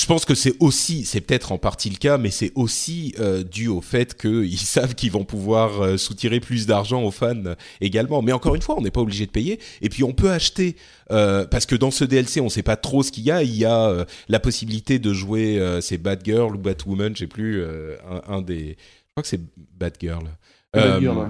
je 0.00 0.06
pense 0.06 0.24
que 0.24 0.34
c'est 0.34 0.54
aussi, 0.60 1.04
c'est 1.04 1.20
peut-être 1.20 1.52
en 1.52 1.58
partie 1.58 1.90
le 1.90 1.96
cas, 1.96 2.16
mais 2.16 2.30
c'est 2.30 2.52
aussi 2.54 3.14
euh, 3.20 3.44
dû 3.44 3.68
au 3.68 3.82
fait 3.82 4.18
qu'ils 4.18 4.58
savent 4.58 4.94
qu'ils 4.94 5.12
vont 5.12 5.24
pouvoir 5.24 5.82
euh, 5.82 5.96
soutirer 5.98 6.40
plus 6.40 6.66
d'argent 6.66 7.02
aux 7.02 7.10
fans 7.10 7.54
également. 7.82 8.22
Mais 8.22 8.32
encore 8.32 8.54
une 8.54 8.62
fois, 8.62 8.76
on 8.78 8.80
n'est 8.80 8.90
pas 8.90 9.02
obligé 9.02 9.26
de 9.26 9.30
payer. 9.30 9.60
Et 9.82 9.90
puis 9.90 10.02
on 10.02 10.12
peut 10.12 10.30
acheter, 10.30 10.76
euh, 11.10 11.44
parce 11.44 11.66
que 11.66 11.74
dans 11.74 11.90
ce 11.90 12.04
DLC, 12.04 12.40
on 12.40 12.44
ne 12.44 12.48
sait 12.48 12.62
pas 12.62 12.76
trop 12.76 13.02
ce 13.02 13.12
qu'il 13.12 13.24
y 13.24 13.30
a. 13.30 13.42
Il 13.42 13.54
y 13.54 13.66
a 13.66 14.06
la 14.30 14.40
possibilité 14.40 14.98
de 14.98 15.12
jouer, 15.12 15.60
c'est 15.82 15.98
Batgirl 15.98 16.56
ou 16.56 16.58
Batwoman, 16.58 17.14
je 17.14 17.20
sais 17.20 17.26
plus, 17.26 17.62
un, 17.62 18.36
un, 18.36 18.40
des, 18.40 18.78
je 18.78 19.10
crois 19.12 19.22
que 19.22 19.28
c'est 19.28 19.40
Batgirl. 19.78 20.24
Batgirl, 20.72 21.18
ouais. 21.18 21.26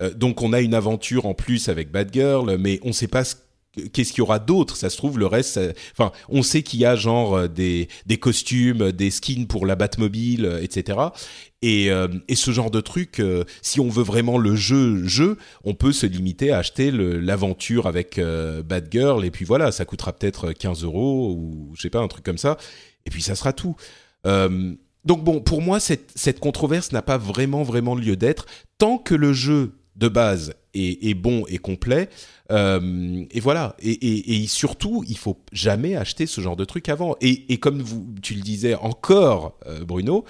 Ouais. 0.00 0.12
donc 0.14 0.40
on 0.40 0.52
a 0.52 0.60
une 0.60 0.74
aventure 0.74 1.26
en 1.26 1.34
plus 1.34 1.68
avec 1.68 1.90
Batgirl, 1.90 2.58
mais 2.58 2.78
on 2.84 2.88
ne 2.88 2.92
sait 2.92 3.08
pas 3.08 3.24
ce 3.24 3.34
qu'est-ce 3.92 4.10
qu'il 4.10 4.18
y 4.18 4.22
aura 4.22 4.38
d'autre? 4.38 4.76
Ça 4.76 4.90
se 4.90 4.96
trouve, 4.96 5.18
le 5.18 5.26
reste, 5.26 5.58
enfin, 5.92 6.12
on 6.28 6.42
sait 6.42 6.62
qu'il 6.62 6.80
y 6.80 6.84
a 6.84 6.96
genre 6.96 7.34
euh, 7.34 7.48
des, 7.48 7.88
des 8.06 8.18
costumes, 8.18 8.92
des 8.92 9.10
skins 9.10 9.46
pour 9.46 9.66
la 9.66 9.76
Batmobile, 9.76 10.44
euh, 10.44 10.62
etc. 10.62 10.98
Et, 11.62 11.90
euh, 11.90 12.08
et 12.28 12.34
ce 12.34 12.50
genre 12.50 12.70
de 12.70 12.80
truc, 12.80 13.22
si 13.60 13.78
on 13.78 13.88
veut 13.88 14.02
vraiment 14.02 14.36
le 14.36 14.56
jeu, 14.56 15.06
jeu, 15.06 15.38
on 15.62 15.74
peut 15.74 15.92
se 15.92 16.06
limiter 16.06 16.50
à 16.50 16.58
acheter 16.58 16.90
l'aventure 16.90 17.86
avec 17.86 18.20
Batgirl, 18.66 19.24
et 19.24 19.30
puis 19.30 19.44
voilà, 19.44 19.70
ça 19.70 19.84
coûtera 19.84 20.12
peut-être 20.12 20.50
15 20.50 20.82
euros, 20.82 21.30
ou 21.30 21.70
je 21.76 21.82
sais 21.82 21.90
pas, 21.90 22.00
un 22.00 22.08
truc 22.08 22.24
comme 22.24 22.38
ça, 22.38 22.56
et 23.06 23.10
puis 23.10 23.22
ça 23.22 23.36
sera 23.36 23.52
tout. 23.52 23.76
donc 24.24 25.22
bon, 25.22 25.40
pour 25.40 25.62
moi, 25.62 25.78
cette, 25.78 26.10
cette 26.16 26.40
controverse 26.40 26.90
n'a 26.90 27.02
pas 27.02 27.16
vraiment, 27.16 27.62
vraiment 27.62 27.94
lieu 27.94 28.16
d'être, 28.16 28.46
tant 28.78 28.98
que 28.98 29.14
le 29.14 29.32
jeu 29.32 29.70
de 29.94 30.08
base 30.08 30.54
est, 30.74 31.14
bon 31.14 31.44
et 31.48 31.58
complet. 31.58 32.08
Euh, 32.50 33.24
et 33.30 33.40
voilà. 33.40 33.76
Et, 33.80 34.46
surtout, 34.46 35.04
il 35.08 35.16
faut 35.16 35.38
jamais 35.52 35.96
acheter 35.96 36.26
ce 36.26 36.40
genre 36.40 36.56
de 36.56 36.64
truc 36.64 36.88
avant. 36.88 37.16
Et, 37.20 37.58
comme 37.58 37.84
tu 38.22 38.34
le 38.34 38.40
disais 38.40 38.74
encore, 38.74 39.58
euh, 39.66 39.84
Bruno, 39.84 40.24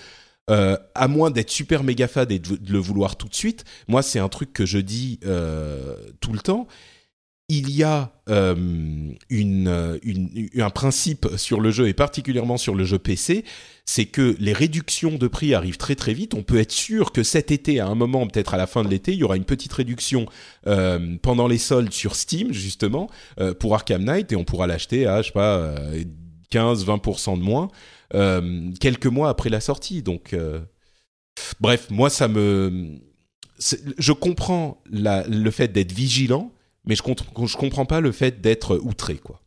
euh, 0.50 0.76
à 0.94 1.08
moins 1.08 1.30
d'être 1.30 1.50
super 1.50 1.84
méga 1.84 2.08
fan 2.08 2.30
et 2.30 2.38
de, 2.38 2.58
le 2.72 2.78
vouloir 2.78 3.16
tout 3.16 3.28
de 3.28 3.34
suite, 3.34 3.64
moi 3.86 4.02
c'est 4.02 4.18
un 4.18 4.28
truc 4.28 4.52
que 4.52 4.66
je 4.66 4.78
dis 4.78 5.20
tout 6.20 6.32
le 6.32 6.40
temps 6.40 6.66
il 7.54 7.70
y 7.70 7.82
a 7.82 8.10
euh, 8.30 8.54
un 10.56 10.70
principe 10.70 11.28
sur 11.36 11.60
le 11.60 11.70
jeu 11.70 11.86
et 11.86 11.92
particulièrement 11.92 12.56
sur 12.56 12.74
le 12.74 12.84
jeu 12.84 12.98
PC, 12.98 13.44
c'est 13.84 14.06
que 14.06 14.34
les 14.38 14.54
réductions 14.54 15.18
de 15.18 15.28
prix 15.28 15.52
arrivent 15.52 15.76
très 15.76 15.94
très 15.94 16.14
vite. 16.14 16.32
On 16.32 16.42
peut 16.42 16.58
être 16.58 16.72
sûr 16.72 17.12
que 17.12 17.22
cet 17.22 17.50
été, 17.50 17.78
à 17.78 17.88
un 17.88 17.94
moment, 17.94 18.26
peut-être 18.26 18.54
à 18.54 18.56
la 18.56 18.66
fin 18.66 18.82
de 18.82 18.88
l'été, 18.88 19.12
il 19.12 19.18
y 19.18 19.22
aura 19.22 19.36
une 19.36 19.44
petite 19.44 19.72
réduction 19.74 20.24
euh, 20.66 21.18
pendant 21.20 21.46
les 21.46 21.58
soldes 21.58 21.92
sur 21.92 22.16
Steam 22.16 22.54
justement 22.54 23.10
euh, 23.38 23.52
pour 23.52 23.74
Arkham 23.74 24.02
Knight 24.02 24.32
et 24.32 24.36
on 24.36 24.44
pourra 24.44 24.66
l'acheter 24.66 25.06
à 25.06 25.20
je 25.20 25.26
sais 25.26 25.32
pas 25.32 25.74
15-20% 26.50 27.38
de 27.38 27.42
moins 27.42 27.68
quelques 28.80 29.06
mois 29.06 29.28
après 29.28 29.50
la 29.50 29.60
sortie. 29.60 30.02
Donc 30.02 30.34
bref, 31.60 31.88
moi 31.90 32.08
ça 32.08 32.28
me 32.28 32.98
je 33.98 34.12
comprends 34.12 34.82
le 34.90 35.50
fait 35.50 35.68
d'être 35.68 35.92
vigilant 35.92 36.50
mais 36.84 36.94
je, 36.94 37.02
je 37.02 37.56
comprends 37.56 37.86
pas 37.86 38.00
le 38.00 38.12
fait 38.12 38.40
d'être 38.40 38.78
outré, 38.82 39.16
quoi. 39.16 39.42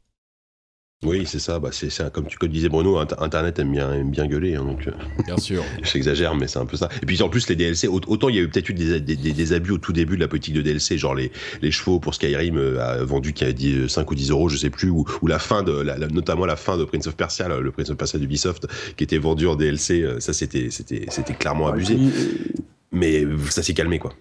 Oui, 1.04 1.26
c'est 1.26 1.40
ça. 1.40 1.60
Bah, 1.60 1.70
c'est 1.72 2.12
comme 2.12 2.26
tu 2.28 2.38
disais 2.50 2.70
Bruno, 2.70 2.98
Internet 2.98 3.60
aime 3.60 3.72
bien, 3.72 3.94
aime 3.94 4.12
bien 4.12 4.26
gueuler, 4.28 4.56
hein, 4.56 4.64
donc. 4.64 4.88
Euh, 4.88 4.92
bien 5.24 5.38
sûr. 5.38 5.64
J'exagère, 5.84 6.36
mais 6.36 6.48
c'est 6.48 6.58
un 6.58 6.66
peu 6.66 6.78
ça. 6.78 6.90
Et 7.02 7.06
puis 7.06 7.22
en 7.22 7.30
plus 7.30 7.48
les 7.48 7.56
DLC, 7.56 7.88
autant 7.88 8.30
il 8.30 8.36
y 8.36 8.40
a 8.40 8.42
eu 8.42 8.50
peut-être 8.50 8.70
eu 8.70 8.74
des, 8.74 9.00
des, 9.00 9.54
abus 9.54 9.72
au 9.72 9.78
tout 9.78 9.94
début 9.94 10.16
de 10.16 10.22
la 10.22 10.28
politique 10.28 10.56
de 10.56 10.62
DLC, 10.62 10.98
genre 10.98 11.14
les, 11.14 11.32
les 11.62 11.72
chevaux 11.72 12.00
pour 12.00 12.16
Skyrim 12.16 12.58
euh, 12.58 12.80
a 12.80 13.04
vendu 13.04 13.34
qui 13.34 13.44
a 13.44 13.52
dit 13.52 13.88
5 13.88 14.10
ou 14.10 14.16
10 14.16 14.32
euros, 14.32 14.50
je 14.50 14.58
sais 14.58 14.70
plus, 14.70 14.90
ou, 14.90 15.06
ou 15.22 15.28
la 15.28 15.38
fin 15.38 15.64
de, 15.64 15.74
la, 15.74 15.98
notamment 16.08 16.46
la 16.46 16.56
fin 16.56 16.78
de 16.78 16.86
Prince 16.86 17.08
of 17.08 17.16
Persia, 17.16 17.48
le 17.48 17.72
Prince 17.72 17.90
of 17.90 17.98
Persia 17.98 18.18
d'Ubisoft, 18.18 18.68
qui 18.96 19.04
était 19.04 19.20
vendu 19.20 19.48
en 19.48 19.56
DLC. 19.56 20.02
Euh, 20.02 20.20
ça, 20.20 20.34
c'était, 20.34 20.72
c'était, 20.72 21.06
c'était 21.10 21.34
clairement 21.34 21.68
abusé. 21.68 21.98
Mais 22.92 23.26
ça 23.50 23.62
s'est 23.62 23.74
calmé, 23.74 24.00
quoi. 24.00 24.14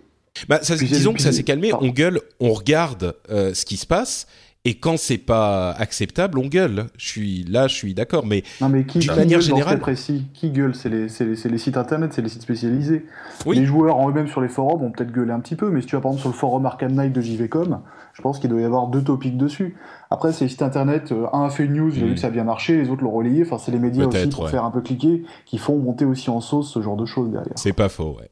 Bah, 0.48 0.60
disons 0.60 1.12
que 1.12 1.22
ça 1.22 1.32
s'est 1.32 1.42
calmé. 1.42 1.72
On 1.72 1.88
gueule, 1.88 2.20
on 2.40 2.52
regarde 2.52 3.14
euh, 3.30 3.54
ce 3.54 3.64
qui 3.64 3.76
se 3.76 3.86
passe. 3.86 4.26
Et 4.66 4.76
quand 4.76 4.96
c'est 4.96 5.18
pas 5.18 5.72
acceptable, 5.72 6.38
on 6.38 6.46
gueule. 6.46 6.86
Je 6.96 7.06
suis 7.06 7.44
là, 7.44 7.68
je 7.68 7.74
suis 7.74 7.92
d'accord, 7.92 8.24
mais, 8.24 8.44
non, 8.62 8.70
mais 8.70 8.84
qui, 8.84 8.98
d'une 8.98 9.14
manière 9.14 9.42
générale, 9.42 9.78
précis, 9.78 10.24
qui 10.32 10.50
gueule? 10.50 10.74
C'est 10.74 10.88
les, 10.88 11.08
les, 11.20 11.50
les, 11.50 11.58
sites 11.58 11.76
internet, 11.76 12.14
c'est 12.14 12.22
les 12.22 12.30
sites 12.30 12.40
spécialisés. 12.40 13.04
Les 13.46 13.66
joueurs 13.66 13.98
en 13.98 14.08
eux-mêmes 14.08 14.28
sur 14.28 14.40
les 14.40 14.48
forums 14.48 14.80
vont 14.80 14.90
peut-être 14.90 15.12
gueuler 15.12 15.32
un 15.32 15.40
petit 15.40 15.54
peu, 15.54 15.68
mais 15.68 15.82
si 15.82 15.86
tu 15.86 15.96
vas 15.96 16.00
par 16.00 16.12
exemple 16.12 16.22
sur 16.22 16.30
le 16.30 16.34
forum 16.34 16.64
Arkham 16.64 16.94
Knight 16.94 17.12
de 17.12 17.20
JVcom, 17.20 17.80
je 18.14 18.22
pense 18.22 18.38
qu'il 18.38 18.48
doit 18.48 18.60
y 18.60 18.64
avoir 18.64 18.86
deux 18.86 19.04
topics 19.04 19.36
dessus. 19.36 19.76
Après, 20.10 20.32
ces 20.32 20.48
sites 20.48 20.62
internet, 20.62 21.12
euh, 21.12 21.26
un 21.34 21.44
a 21.44 21.50
fait 21.50 21.64
une 21.66 21.74
news, 21.74 21.90
j'ai 21.90 22.00
vu 22.00 22.12
mm. 22.12 22.14
que 22.14 22.20
ça 22.20 22.28
a 22.28 22.30
bien 22.30 22.44
marché, 22.44 22.78
les 22.78 22.88
autres 22.88 23.04
l'ont 23.04 23.10
relayé. 23.10 23.42
Enfin, 23.44 23.58
c'est 23.58 23.72
les 23.72 23.78
médias 23.78 24.06
aussi 24.06 24.28
pour 24.28 24.48
faire 24.48 24.64
un 24.64 24.70
peu 24.70 24.80
cliquer 24.80 25.24
qui 25.44 25.58
font 25.58 25.76
monter 25.76 26.06
aussi 26.06 26.30
en 26.30 26.40
sauce 26.40 26.72
ce 26.72 26.80
genre 26.80 26.96
de 26.96 27.04
choses 27.04 27.30
derrière. 27.30 27.52
C'est 27.56 27.74
pas 27.74 27.90
faux, 27.90 28.16
ouais. 28.18 28.30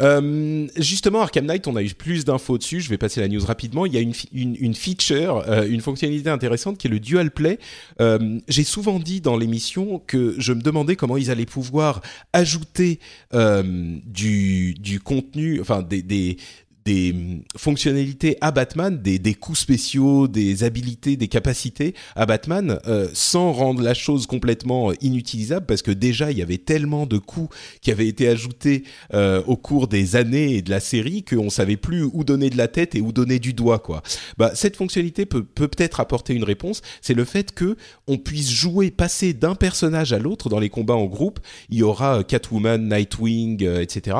Euh, 0.00 0.66
justement, 0.76 1.22
Arkham 1.22 1.46
Knight, 1.46 1.66
on 1.66 1.76
a 1.76 1.82
eu 1.82 1.94
plus 1.94 2.24
d'infos 2.24 2.58
dessus. 2.58 2.80
Je 2.80 2.88
vais 2.88 2.98
passer 2.98 3.20
la 3.20 3.28
news 3.28 3.44
rapidement. 3.44 3.86
Il 3.86 3.94
y 3.94 3.98
a 3.98 4.00
une, 4.00 4.74
feature, 4.74 5.44
euh, 5.48 5.66
une 5.68 5.80
fonctionnalité 5.80 6.30
intéressante 6.30 6.78
qui 6.78 6.86
est 6.86 6.90
le 6.90 7.00
dual 7.00 7.30
play. 7.30 7.58
Euh, 8.00 8.38
j'ai 8.48 8.64
souvent 8.64 8.98
dit 8.98 9.20
dans 9.20 9.36
l'émission 9.36 10.00
que 10.06 10.34
je 10.38 10.52
me 10.52 10.60
demandais 10.60 10.96
comment 10.96 11.16
ils 11.16 11.30
allaient 11.30 11.46
pouvoir 11.46 12.02
ajouter 12.32 13.00
du, 13.32 15.00
contenu, 15.04 15.60
enfin 15.60 15.82
des, 15.82 16.36
des 16.86 17.42
fonctionnalités 17.56 18.38
à 18.40 18.52
Batman, 18.52 19.02
des, 19.02 19.18
des 19.18 19.34
coups 19.34 19.58
spéciaux, 19.58 20.28
des 20.28 20.62
habilités, 20.62 21.16
des 21.16 21.26
capacités 21.26 21.94
à 22.14 22.26
Batman, 22.26 22.78
euh, 22.86 23.08
sans 23.12 23.52
rendre 23.52 23.82
la 23.82 23.92
chose 23.92 24.28
complètement 24.28 24.92
inutilisable, 25.00 25.66
parce 25.66 25.82
que 25.82 25.90
déjà 25.90 26.30
il 26.30 26.38
y 26.38 26.42
avait 26.42 26.58
tellement 26.58 27.06
de 27.06 27.18
coups 27.18 27.54
qui 27.80 27.90
avaient 27.90 28.06
été 28.06 28.28
ajoutés 28.28 28.84
euh, 29.14 29.42
au 29.48 29.56
cours 29.56 29.88
des 29.88 30.14
années 30.14 30.54
et 30.54 30.62
de 30.62 30.70
la 30.70 30.78
série 30.78 31.24
qu'on 31.24 31.50
savait 31.50 31.76
plus 31.76 32.04
où 32.04 32.22
donner 32.22 32.50
de 32.50 32.56
la 32.56 32.68
tête 32.68 32.94
et 32.94 33.00
où 33.00 33.10
donner 33.10 33.40
du 33.40 33.52
doigt, 33.52 33.80
quoi. 33.80 34.02
Bah 34.38 34.52
cette 34.54 34.76
fonctionnalité 34.76 35.26
peut 35.26 35.42
peut-être 35.42 35.98
apporter 35.98 36.34
une 36.34 36.44
réponse. 36.44 36.82
C'est 37.02 37.14
le 37.14 37.24
fait 37.24 37.52
que 37.52 37.76
on 38.06 38.16
puisse 38.16 38.50
jouer, 38.50 38.92
passer 38.92 39.32
d'un 39.32 39.56
personnage 39.56 40.12
à 40.12 40.20
l'autre 40.20 40.48
dans 40.48 40.60
les 40.60 40.70
combats 40.70 40.94
en 40.94 41.06
groupe. 41.06 41.40
Il 41.68 41.78
y 41.78 41.82
aura 41.82 42.22
Catwoman, 42.22 42.88
Nightwing, 42.88 43.64
euh, 43.64 43.80
etc. 43.80 44.16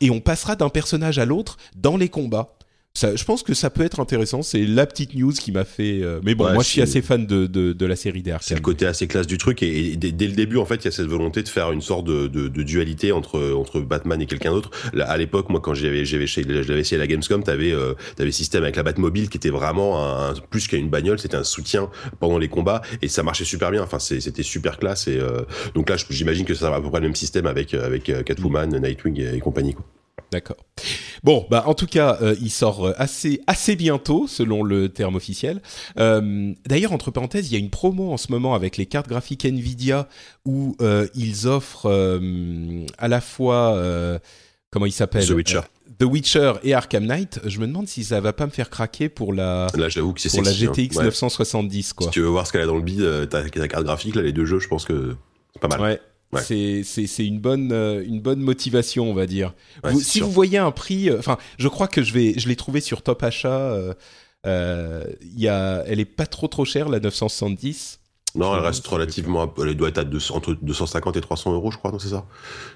et 0.00 0.10
on 0.10 0.20
passera 0.20 0.54
d'un 0.54 0.68
personnage 0.68 1.18
à 1.18 1.24
l'autre 1.24 1.47
dans 1.76 1.96
les 1.96 2.08
combats. 2.08 2.58
Ça, 2.98 3.14
je 3.14 3.22
pense 3.22 3.44
que 3.44 3.54
ça 3.54 3.70
peut 3.70 3.84
être 3.84 4.00
intéressant. 4.00 4.42
C'est 4.42 4.66
la 4.66 4.84
petite 4.84 5.14
news 5.14 5.30
qui 5.30 5.52
m'a 5.52 5.64
fait. 5.64 6.02
Euh, 6.02 6.18
mais 6.24 6.34
bon, 6.34 6.52
moi, 6.52 6.64
je 6.64 6.68
suis 6.68 6.82
assez 6.82 7.00
fan 7.00 7.26
de, 7.26 7.46
de, 7.46 7.86
la 7.86 7.94
série 7.94 8.22
d'Arkham. 8.22 8.44
C'est 8.44 8.56
le 8.56 8.60
côté 8.60 8.86
assez 8.86 9.06
classe 9.06 9.28
du 9.28 9.38
truc. 9.38 9.62
Et, 9.62 9.94
dès, 9.94 10.26
le 10.26 10.32
début, 10.32 10.56
en 10.56 10.64
fait, 10.64 10.76
il 10.76 10.86
y 10.86 10.88
a 10.88 10.90
cette 10.90 11.06
volonté 11.06 11.44
de 11.44 11.48
faire 11.48 11.70
une 11.70 11.80
sorte 11.80 12.04
de, 12.06 12.26
de 12.26 12.62
dualité 12.64 13.12
entre, 13.12 13.52
entre 13.52 13.78
Batman 13.78 14.20
et 14.20 14.26
quelqu'un 14.26 14.50
d'autre. 14.50 14.72
À 14.98 15.16
l'époque, 15.16 15.48
moi, 15.48 15.60
quand 15.60 15.74
j'avais 15.74 16.04
j'avais 16.04 16.24
essayé 16.24 16.98
la 16.98 17.06
Gamescom, 17.06 17.44
t'avais 17.44 17.70
euh, 17.70 17.94
avais 18.18 18.32
système 18.32 18.64
avec 18.64 18.74
la 18.74 18.82
Batmobile 18.82 19.28
qui 19.28 19.36
était 19.36 19.50
vraiment 19.50 20.04
un, 20.04 20.34
plus 20.50 20.66
qu'une 20.66 20.88
bagnole, 20.88 21.20
c'était 21.20 21.36
un 21.36 21.44
soutien 21.44 21.90
pendant 22.18 22.38
les 22.38 22.48
combats 22.48 22.82
et 23.00 23.06
ça 23.06 23.22
marchait 23.22 23.44
super 23.44 23.70
bien. 23.70 23.84
Enfin, 23.84 24.00
c'était 24.00 24.42
super 24.42 24.76
classe. 24.76 25.06
Et 25.06 25.20
euh, 25.20 25.42
donc 25.76 25.88
là, 25.88 25.94
j'imagine 26.10 26.44
que 26.44 26.54
ça 26.54 26.68
va 26.68 26.76
à 26.76 26.80
peu 26.80 26.90
près 26.90 26.98
le 26.98 27.06
même 27.06 27.14
système 27.14 27.46
avec 27.46 27.74
avec 27.74 28.10
Catwoman, 28.24 28.76
Nightwing 28.76 29.20
et, 29.20 29.36
et 29.36 29.38
compagnie. 29.38 29.74
Quoi. 29.74 29.84
D'accord. 30.30 30.56
Bon, 31.24 31.46
bah 31.50 31.64
en 31.66 31.74
tout 31.74 31.86
cas, 31.86 32.18
euh, 32.22 32.36
il 32.40 32.50
sort 32.50 32.86
euh, 32.86 32.94
assez 32.96 33.40
assez 33.46 33.76
bientôt, 33.76 34.26
selon 34.26 34.62
le 34.62 34.88
terme 34.88 35.16
officiel. 35.16 35.60
Euh, 35.98 36.52
D'ailleurs, 36.66 36.92
entre 36.92 37.10
parenthèses, 37.10 37.50
il 37.50 37.54
y 37.54 37.56
a 37.56 37.58
une 37.58 37.70
promo 37.70 38.12
en 38.12 38.16
ce 38.16 38.30
moment 38.30 38.54
avec 38.54 38.76
les 38.76 38.86
cartes 38.86 39.08
graphiques 39.08 39.44
Nvidia 39.44 40.08
où 40.44 40.76
euh, 40.80 41.06
ils 41.14 41.48
offrent 41.48 41.88
à 42.98 43.08
la 43.08 43.20
fois 43.20 43.80
comment 44.70 44.86
il 44.86 44.92
s'appelle 44.92 45.26
The 45.26 45.30
Witcher. 45.30 45.60
The 45.98 46.04
Witcher 46.04 46.52
et 46.62 46.74
Arkham 46.74 47.06
Knight. 47.06 47.40
Je 47.44 47.58
me 47.58 47.66
demande 47.66 47.88
si 47.88 48.04
ça 48.04 48.20
va 48.20 48.32
pas 48.32 48.46
me 48.46 48.50
faire 48.52 48.70
craquer 48.70 49.08
pour 49.08 49.32
la 49.32 49.66
là, 49.74 49.88
j'avoue 49.88 50.12
que 50.12 50.20
c'est 50.20 50.30
pour 50.30 50.42
la 50.42 50.52
GTX 50.52 51.00
970 51.00 51.92
quoi. 51.94 52.06
Si 52.06 52.12
tu 52.12 52.20
veux 52.20 52.28
voir 52.28 52.46
ce 52.46 52.52
qu'elle 52.52 52.60
a 52.60 52.66
dans 52.66 52.76
le 52.76 52.82
bid, 52.82 53.00
ta, 53.28 53.42
ta 53.42 53.68
carte 53.68 53.84
graphique 53.84 54.14
là, 54.14 54.22
les 54.22 54.32
deux 54.32 54.44
jeux, 54.44 54.60
je 54.60 54.68
pense 54.68 54.84
que 54.84 55.16
c'est 55.54 55.60
pas 55.60 55.68
mal. 55.68 55.80
Ouais. 55.80 56.00
C'est 56.36 57.26
une 57.26 57.40
bonne 57.40 57.72
euh, 57.72 58.04
une 58.04 58.20
bonne 58.20 58.40
motivation, 58.40 59.10
on 59.10 59.14
va 59.14 59.26
dire. 59.26 59.54
si 60.00 60.20
vous 60.20 60.30
voyez 60.30 60.58
un 60.58 60.70
prix, 60.70 61.08
euh, 61.08 61.18
enfin, 61.18 61.38
je 61.58 61.68
crois 61.68 61.88
que 61.88 62.02
je 62.02 62.12
vais 62.12 62.34
je 62.38 62.48
l'ai 62.48 62.56
trouvé 62.56 62.80
sur 62.80 63.02
Top 63.02 63.22
Achat. 63.22 63.94
Euh, 64.46 65.04
y 65.36 65.48
a, 65.48 65.82
elle 65.86 66.00
est 66.00 66.04
pas 66.04 66.26
trop 66.26 66.48
trop 66.48 66.64
chère 66.64 66.88
la 66.88 67.00
970. 67.00 68.00
Non, 68.34 68.54
elle 68.54 68.60
reste 68.60 68.86
relativement. 68.86 69.52
Elle 69.58 69.74
doit 69.74 69.88
être 69.88 69.98
à 69.98 70.34
entre 70.34 70.54
250 70.60 71.16
et 71.16 71.20
300 71.20 71.54
euros, 71.54 71.70
je 71.70 71.78
crois, 71.78 71.90
non, 71.90 71.98
c'est 71.98 72.10
ça? 72.10 72.26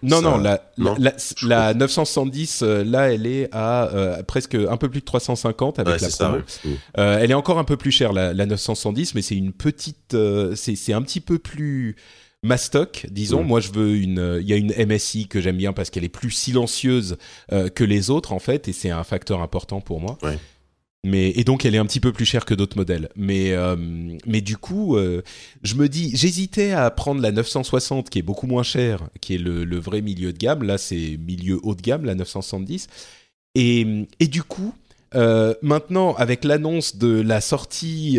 Non, 0.03 0.23
non, 0.23 0.39
la, 0.39 0.63
la, 1.43 1.75
970, 1.75 2.63
là, 2.63 3.13
elle 3.13 3.27
est 3.27 3.51
à 3.53 4.23
presque 4.27 4.55
un 4.55 4.79
peu 4.79 4.89
plus 4.89 5.01
de 5.01 5.05
350 5.05 5.79
avec 5.79 6.01
la 6.01 6.09
promo. 6.09 6.39
Ça, 6.47 6.73
elle 6.95 7.31
est 7.31 7.35
encore 7.35 7.59
un 7.59 7.65
peu 7.65 7.77
plus 7.77 7.93
chère, 7.93 8.15
la, 8.15 8.33
970, 8.33 9.15
mais 9.15 9.23
c'est 9.23 9.37
une 9.37 9.53
petite. 9.53 10.17
c'est 10.55 10.93
un 10.95 11.03
petit 11.03 11.21
peu 11.21 11.39
plus 11.39 11.97
Mastoc, 12.43 13.07
disons. 13.11 13.45
Moi, 13.45 13.61
je 13.61 13.71
veux 13.71 13.97
une. 13.97 14.39
Il 14.41 14.49
y 14.49 14.53
a 14.53 14.57
une 14.57 14.73
MSI 14.87 15.29
que 15.29 15.41
j'aime 15.41 15.57
bien 15.57 15.73
parce 15.73 15.91
qu'elle 15.91 16.05
est 16.05 16.09
plus 16.09 16.33
silencieuse 16.33 17.17
euh, 17.53 17.69
que 17.69 17.85
les 17.85 18.11
autres 18.11 18.33
en 18.33 18.41
fait, 18.41 18.67
et 18.69 18.73
c'est 18.73 18.91
un 18.91 19.05
facteur 19.05 19.41
important 19.41 19.81
pour 19.81 20.01
moi. 20.01 20.19
Mais 21.05 21.31
et 21.31 21.43
donc 21.43 21.65
elle 21.65 21.75
est 21.75 21.79
un 21.79 21.87
petit 21.87 21.99
peu 21.99 22.13
plus 22.13 22.25
chère 22.25 22.45
que 22.45 22.55
d'autres 22.55 22.77
modèles. 22.77 23.09
Mais 23.17 23.53
euh, 23.53 23.77
mais 24.27 24.41
du 24.41 24.57
coup, 24.57 24.97
euh, 24.97 25.23
je 25.63 25.75
me 25.77 25.89
dis, 25.89 26.17
j'hésitais 26.17 26.73
à 26.73 26.91
prendre 26.91 27.21
la 27.21 27.33
960 27.33 28.11
qui 28.11 28.19
est 28.21 28.23
beaucoup 28.23 28.47
moins 28.47 28.63
chère, 28.63 29.09
qui 29.21 29.35
est 29.35 29.39
le, 29.39 29.65
le 29.65 29.79
vrai 29.79 30.01
milieu 30.01 30.33
de 30.33 30.39
gamme. 30.39 30.63
Là, 30.65 30.79
c'est 30.79 31.19
milieu 31.25 31.61
haut 31.63 31.75
de 31.75 31.83
gamme, 31.83 32.05
la 32.05 32.15
970. 32.15 32.89
Et 33.55 34.07
et 34.19 34.27
du 34.27 34.43
coup, 34.43 34.75
maintenant 35.15 36.15
avec 36.15 36.43
l'annonce 36.43 36.97
de 36.97 37.21
la 37.21 37.41
sortie 37.41 38.19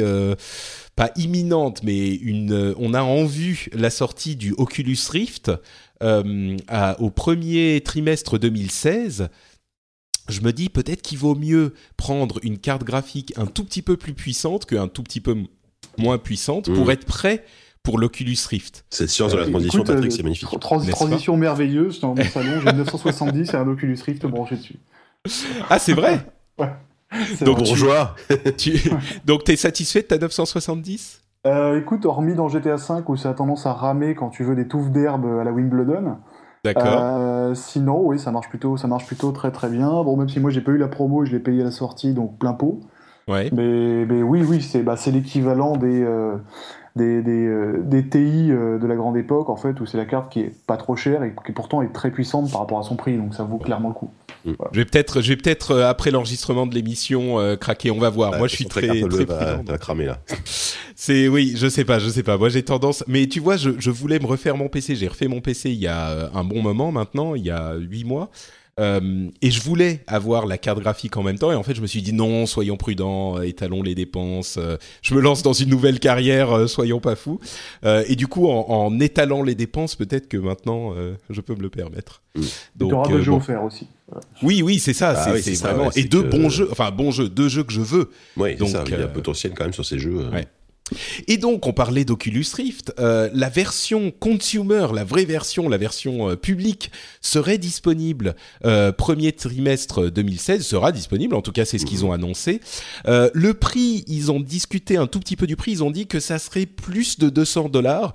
pas 0.96 1.12
imminente, 1.16 1.82
mais 1.84 2.14
une, 2.14 2.52
euh, 2.52 2.74
on 2.78 2.94
a 2.94 3.02
en 3.02 3.26
vue 3.26 3.68
la 3.74 3.90
sortie 3.90 4.36
du 4.36 4.54
Oculus 4.58 4.98
Rift 5.10 5.52
euh, 6.02 6.58
au 7.00 7.10
premier 7.10 7.82
trimestre 7.82 8.38
2016. 8.38 9.30
je 10.30 10.42
me 10.42 10.52
dis 10.52 10.70
peut-être 10.70 11.02
qu'il 11.02 11.18
vaut 11.18 11.36
mieux 11.36 11.74
prendre 11.98 12.40
une 12.44 12.60
carte 12.60 12.84
graphique 12.84 13.34
un 13.38 13.46
tout 13.46 13.64
petit 13.64 13.82
peu 13.82 13.98
plus 13.98 14.14
puissante 14.14 14.66
qu'un 14.66 14.88
tout 14.88 15.04
petit 15.04 15.22
peu 15.22 15.36
moins 15.98 16.18
puissante 16.18 16.72
pour 16.72 16.88
mm. 16.88 16.92
être 16.92 17.06
prêt 17.06 17.44
pour 17.84 18.00
l'Oculus 18.00 18.38
Rift. 18.50 18.86
Cette 18.90 19.10
science 19.10 19.34
de 19.34 19.38
la 19.38 19.50
transition, 19.50 19.84
Patrick, 19.84 20.12
c'est 20.12 20.24
magnifique. 20.24 20.48
transition 20.60 21.36
merveilleuse. 21.36 22.00
Dans 22.00 22.16
mon 22.16 22.24
salon, 22.24 22.62
j'ai 22.64 22.72
970 22.72 23.54
et 23.54 23.58
un 23.58 23.68
Oculus 23.68 23.98
Rift 24.06 24.26
branché 24.26 24.56
dessus. 24.56 24.80
Ah, 25.70 25.80
c'est 25.80 25.94
vrai? 25.94 26.26
Ouais. 26.58 26.70
Donc, 27.42 27.60
bourgeois. 27.60 28.16
Tu... 28.58 28.80
Donc, 29.26 29.44
t'es 29.44 29.56
satisfait 29.56 30.02
de 30.02 30.08
ta 30.08 30.18
970 30.18 31.22
euh, 31.46 31.80
Écoute, 31.80 32.06
hormis 32.06 32.36
dans 32.36 32.48
GTA 32.48 32.76
V 32.76 33.04
où 33.08 33.16
ça 33.16 33.30
a 33.30 33.34
tendance 33.34 33.66
à 33.66 33.74
ramer 33.74 34.16
quand 34.16 34.30
tu 34.30 34.44
veux 34.44 34.56
des 34.56 34.68
touffes 34.68 34.92
d'herbe 34.92 35.26
à 35.40 35.44
la 35.44 35.52
Wimbledon. 35.52 36.18
D'accord. 36.64 36.86
Euh, 36.88 37.56
sinon, 37.56 38.02
oui, 38.06 38.20
ça 38.20 38.32
marche 38.32 38.48
plutôt, 38.48 38.78
ça 38.78 38.88
marche 38.88 39.06
plutôt 39.06 39.32
très 39.32 39.52
très 39.52 39.70
bien. 39.70 39.90
Bon, 40.04 40.16
même 40.16 40.30
si 40.30 40.40
moi 40.40 40.50
j'ai 40.50 40.62
pas 40.62 40.72
eu 40.72 40.78
la 40.78 40.88
promo, 40.88 41.26
je 41.26 41.32
l'ai 41.32 41.40
payé 41.40 41.62
à 41.62 41.66
la 41.66 41.72
sortie, 41.72 42.14
donc 42.14 42.40
plein 42.40 42.54
pot. 42.54 42.80
Ouais. 43.28 43.50
Mais, 43.54 44.06
mais 44.06 44.22
oui, 44.22 44.44
oui, 44.48 44.62
c'est 44.62 44.82
bah, 44.82 44.96
l'équivalent 45.08 45.76
des, 45.76 46.02
euh, 46.02 46.38
des, 46.96 47.24
des, 47.24 47.48
euh, 47.48 47.82
des, 47.84 48.08
TI 48.08 48.52
euh, 48.52 48.78
de 48.78 48.86
la 48.86 48.96
grande 48.96 49.18
époque, 49.18 49.50
en 49.50 49.56
fait, 49.56 49.80
où 49.80 49.86
c'est 49.86 49.98
la 49.98 50.06
carte 50.06 50.32
qui 50.32 50.42
est 50.42 50.52
pas 50.68 50.78
trop 50.78 50.96
chère 50.96 51.24
et 51.24 51.34
qui 51.46 51.52
pourtant 51.52 51.82
est 51.82 51.92
très 51.92 52.12
puissante 52.12 52.52
par 52.52 52.62
rapport 52.62 52.80
à 52.80 52.84
son 52.84 52.96
prix, 52.96 53.18
donc 53.18 53.34
ça 53.34 53.44
vaut 53.44 53.58
clairement 53.58 53.90
le 53.90 53.96
coup. 53.96 54.12
Mm. 54.46 54.54
Je 54.72 54.80
vais 54.80 54.86
peut-être, 54.86 55.22
je 55.22 55.30
vais 55.30 55.38
peut-être 55.38 55.72
euh, 55.72 55.90
après 55.90 56.12
l'enregistrement 56.12 56.68
de 56.68 56.76
l'émission 56.76 57.38
craquer. 57.58 57.90
On 57.90 58.00
va 58.00 58.10
voir. 58.10 58.38
Moi, 58.38 58.48
je 58.48 58.56
suis 58.56 58.66
très, 58.66 59.02
très, 59.02 59.26
très 59.26 59.78
cramer 59.80 60.06
là. 60.06 60.20
C'est 60.96 61.28
oui, 61.28 61.54
je 61.56 61.68
sais 61.68 61.84
pas, 61.84 61.98
je 62.00 62.10
sais 62.10 62.24
pas. 62.24 62.38
Moi, 62.38 62.50
j'ai 62.50 62.64
tendance. 62.64 63.04
Mais 63.08 63.26
tu 63.26 63.40
vois, 63.40 63.58
je, 63.58 63.72
je 63.80 63.90
voulais 63.90 64.20
me 64.20 64.26
refaire 64.26 64.56
mon 64.56 64.70
PC. 64.70 64.96
J'ai 64.96 65.08
refait 65.08 65.28
mon 65.28 65.42
PC 65.42 65.72
il 65.72 65.80
y 65.80 65.88
a 65.88 66.30
un 66.34 66.44
bon 66.44 66.62
moment 66.62 66.92
maintenant, 66.92 67.34
il 67.36 67.44
y 67.44 67.50
a 67.50 67.74
huit 67.76 68.04
mois. 68.04 68.30
Euh, 68.80 69.30
et 69.42 69.52
je 69.52 69.62
voulais 69.62 70.02
avoir 70.08 70.48
la 70.48 70.58
carte 70.58 70.80
graphique 70.80 71.16
en 71.18 71.24
même 71.24 71.38
temps. 71.38 71.52
Et 71.52 71.56
en 71.56 71.64
fait, 71.64 71.76
je 71.76 71.82
me 71.82 71.88
suis 71.88 72.02
dit 72.02 72.14
non, 72.14 72.46
soyons 72.46 72.76
prudents, 72.76 73.38
euh, 73.38 73.44
étalons 73.44 73.84
les 73.84 73.94
dépenses. 73.94 74.58
Euh, 74.58 74.78
je 75.02 75.14
me 75.14 75.22
lance 75.22 75.44
dans 75.44 75.54
une 75.54 75.70
nouvelle 75.70 76.00
carrière, 76.00 76.68
soyons 76.68 77.00
pas 77.00 77.16
fous. 77.16 77.40
et 77.84 78.16
du 78.16 78.28
coup, 78.28 78.48
en, 78.48 79.00
étalant 79.00 79.44
les 79.44 79.56
dépenses, 79.56 79.96
peut-être 79.96 80.28
que 80.28 80.38
maintenant, 80.38 80.94
je 81.30 81.42
peux 81.42 81.56
me 81.56 81.62
le 81.62 81.70
permettre. 81.70 82.22
Mmh. 82.36 82.42
Donc, 82.76 82.90
tu 82.90 82.96
auras 82.96 83.10
deux 83.10 83.22
jeux 83.22 83.32
offerts 83.34 83.64
aussi. 83.64 83.88
Oui, 84.42 84.62
oui, 84.62 84.80
c'est 84.80 84.94
ça. 84.94 85.14
Ah 85.16 85.38
c'est 85.42 85.56
vraiment 85.56 85.92
et 85.92 86.04
deux 86.04 86.22
bons 86.22 86.50
jeux, 86.50 86.68
enfin 86.72 86.92
bons 86.92 87.12
jeux, 87.12 87.30
deux 87.30 87.50
jeux 87.50 87.64
que 87.64 87.74
je 87.74 87.82
veux. 87.82 88.12
Oui, 88.38 88.56
donc 88.56 88.70
ça, 88.70 88.84
il 88.86 88.92
y 88.92 88.96
a 88.96 89.08
potentiel 89.08 89.54
quand 89.56 89.64
même 89.64 89.74
sur 89.74 89.86
ces 89.86 89.98
jeux. 89.98 90.30
Ouais. 90.30 90.48
Et 91.28 91.38
donc, 91.38 91.68
on 91.68 91.74
parlait 91.74 92.06
d'Oculus 92.06 92.46
Rift. 92.56 92.94
Euh, 93.00 93.30
la 93.34 93.50
version 93.50 94.12
consumer, 94.12 94.88
la 94.94 95.04
vraie 95.04 95.26
version, 95.26 95.70
la 95.70 95.78
version 95.78 96.30
euh, 96.30 96.36
publique, 96.36 96.92
serait 97.22 97.58
disponible 97.58 98.36
euh, 98.66 98.92
premier 98.92 99.32
trimestre 99.32 100.10
2016. 100.10 100.66
Sera 100.66 100.92
disponible, 100.92 101.36
en 101.36 101.42
tout 101.42 101.52
cas, 101.52 101.66
c'est 101.66 101.78
ce 101.78 101.86
qu'ils 101.86 102.00
mhm. 102.00 102.06
ont 102.06 102.12
annoncé. 102.14 102.62
le 103.06 103.54
prix, 103.54 104.04
ils 104.08 104.32
ont 104.32 104.40
discuté 104.40 104.98
un 104.98 105.08
tout 105.08 105.20
petit 105.20 105.36
peu 105.36 105.48
du 105.48 105.56
prix. 105.56 105.72
Ils 105.72 105.84
ont 105.84 105.92
dit 105.92 106.08
que 106.08 106.20
ça 106.20 106.40
serait 106.40 106.66
plus 106.66 107.20
de 107.20 107.30
200 107.30 107.70
dollars. 107.70 108.14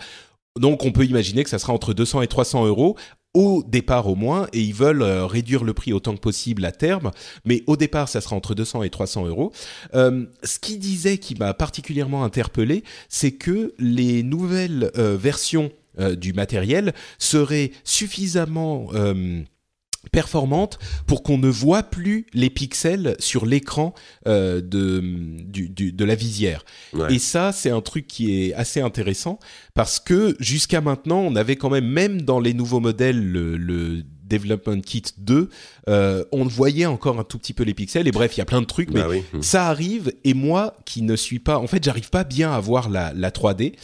Donc 0.59 0.85
on 0.85 0.93
peut 0.93 1.05
imaginer 1.05 1.45
que 1.45 1.51
ça 1.51 1.59
sera 1.59 1.73
entre 1.73 1.95
200 1.95 2.23
et 2.23 2.27
300 2.27 2.67
euros 2.67 2.97
au 3.35 3.63
départ 3.67 4.09
au 4.09 4.15
moins, 4.15 4.49
et 4.53 4.61
ils 4.61 4.75
veulent 4.75 5.03
euh, 5.03 5.27
réduire 5.27 5.65
le 5.65 5.75
prix 5.75 5.93
autant 5.93 6.15
que 6.15 6.21
possible 6.21 6.65
à 6.65 6.73
terme, 6.73 7.11
mais 7.45 7.63
au 7.67 7.77
départ, 7.77 8.09
ça 8.09 8.21
sera 8.21 8.37
entre 8.37 8.55
200 8.55 8.83
et 8.83 8.91
300 8.91 9.27
euros. 9.27 9.53
Euh, 9.95 10.27
ce 10.43 10.59
qui 10.59 10.79
disait, 10.79 11.19
qui 11.19 11.35
m'a 11.35 11.55
particulièrement 11.55 12.25
interpellé, 12.25 12.85
c'est 13.09 13.33
que 13.33 13.75
les 13.79 14.23
nouvelles 14.23 14.91
euh, 14.97 15.17
versions 15.17 15.71
du 16.17 16.33
matériel 16.33 16.95
seraient 17.19 17.73
suffisamment 17.83 18.93
performante 20.13 20.79
pour 21.07 21.23
qu'on 21.23 21.39
ne 21.39 21.49
voit 21.49 21.83
plus 21.83 22.27
les 22.33 22.51
pixels 22.51 23.17
sur 23.19 23.47
l'écran 23.47 23.95
euh, 24.27 24.61
de, 24.61 25.03
du, 25.45 25.93
de 25.93 26.05
la 26.05 26.15
visière. 26.15 26.65
Et 27.11 27.19
ça, 27.19 27.53
c'est 27.53 27.71
un 27.71 27.81
truc 27.81 28.07
qui 28.07 28.43
est 28.43 28.55
assez 28.55 28.81
intéressant 28.81 29.39
parce 29.75 30.01
que 30.01 30.37
jusqu'à 30.41 30.81
maintenant, 30.81 31.21
on 31.21 31.37
avait 31.37 31.57
quand 31.57 31.71
même, 31.71 31.87
même 31.87 32.23
dans 32.23 32.41
les 32.41 32.55
nouveaux 32.55 32.81
modèles, 32.81 33.21
le 33.21 34.03
Development 34.29 34.81
Kit 34.81 35.05
2, 35.19 35.49
euh, 35.89 36.25
on 36.33 36.45
voyait 36.45 36.87
encore 36.87 37.19
un 37.19 37.25
tout 37.25 37.39
petit 37.39 37.55
peu 37.55 37.65
les 37.65 37.75
pixels. 37.75 38.07
Et 38.07 38.13
bref, 38.13 38.37
il 38.37 38.39
y 38.39 38.43
a 38.43 38.47
plein 38.47 38.61
de 38.61 38.67
trucs, 38.67 38.91
mais 38.91 39.01
bah 39.01 39.41
ça 39.41 39.67
arrive. 39.67 40.13
Et 40.25 40.35
moi, 40.35 40.77
qui 40.85 41.03
ne 41.03 41.17
suis 41.17 41.39
pas, 41.39 41.59
en 41.59 41.67
fait, 41.67 41.83
j'arrive 41.83 42.11
pas 42.11 42.25
bien 42.25 42.53
à 42.53 42.61
voir 42.61 42.89
la, 42.89 43.13
3D. 43.31 43.75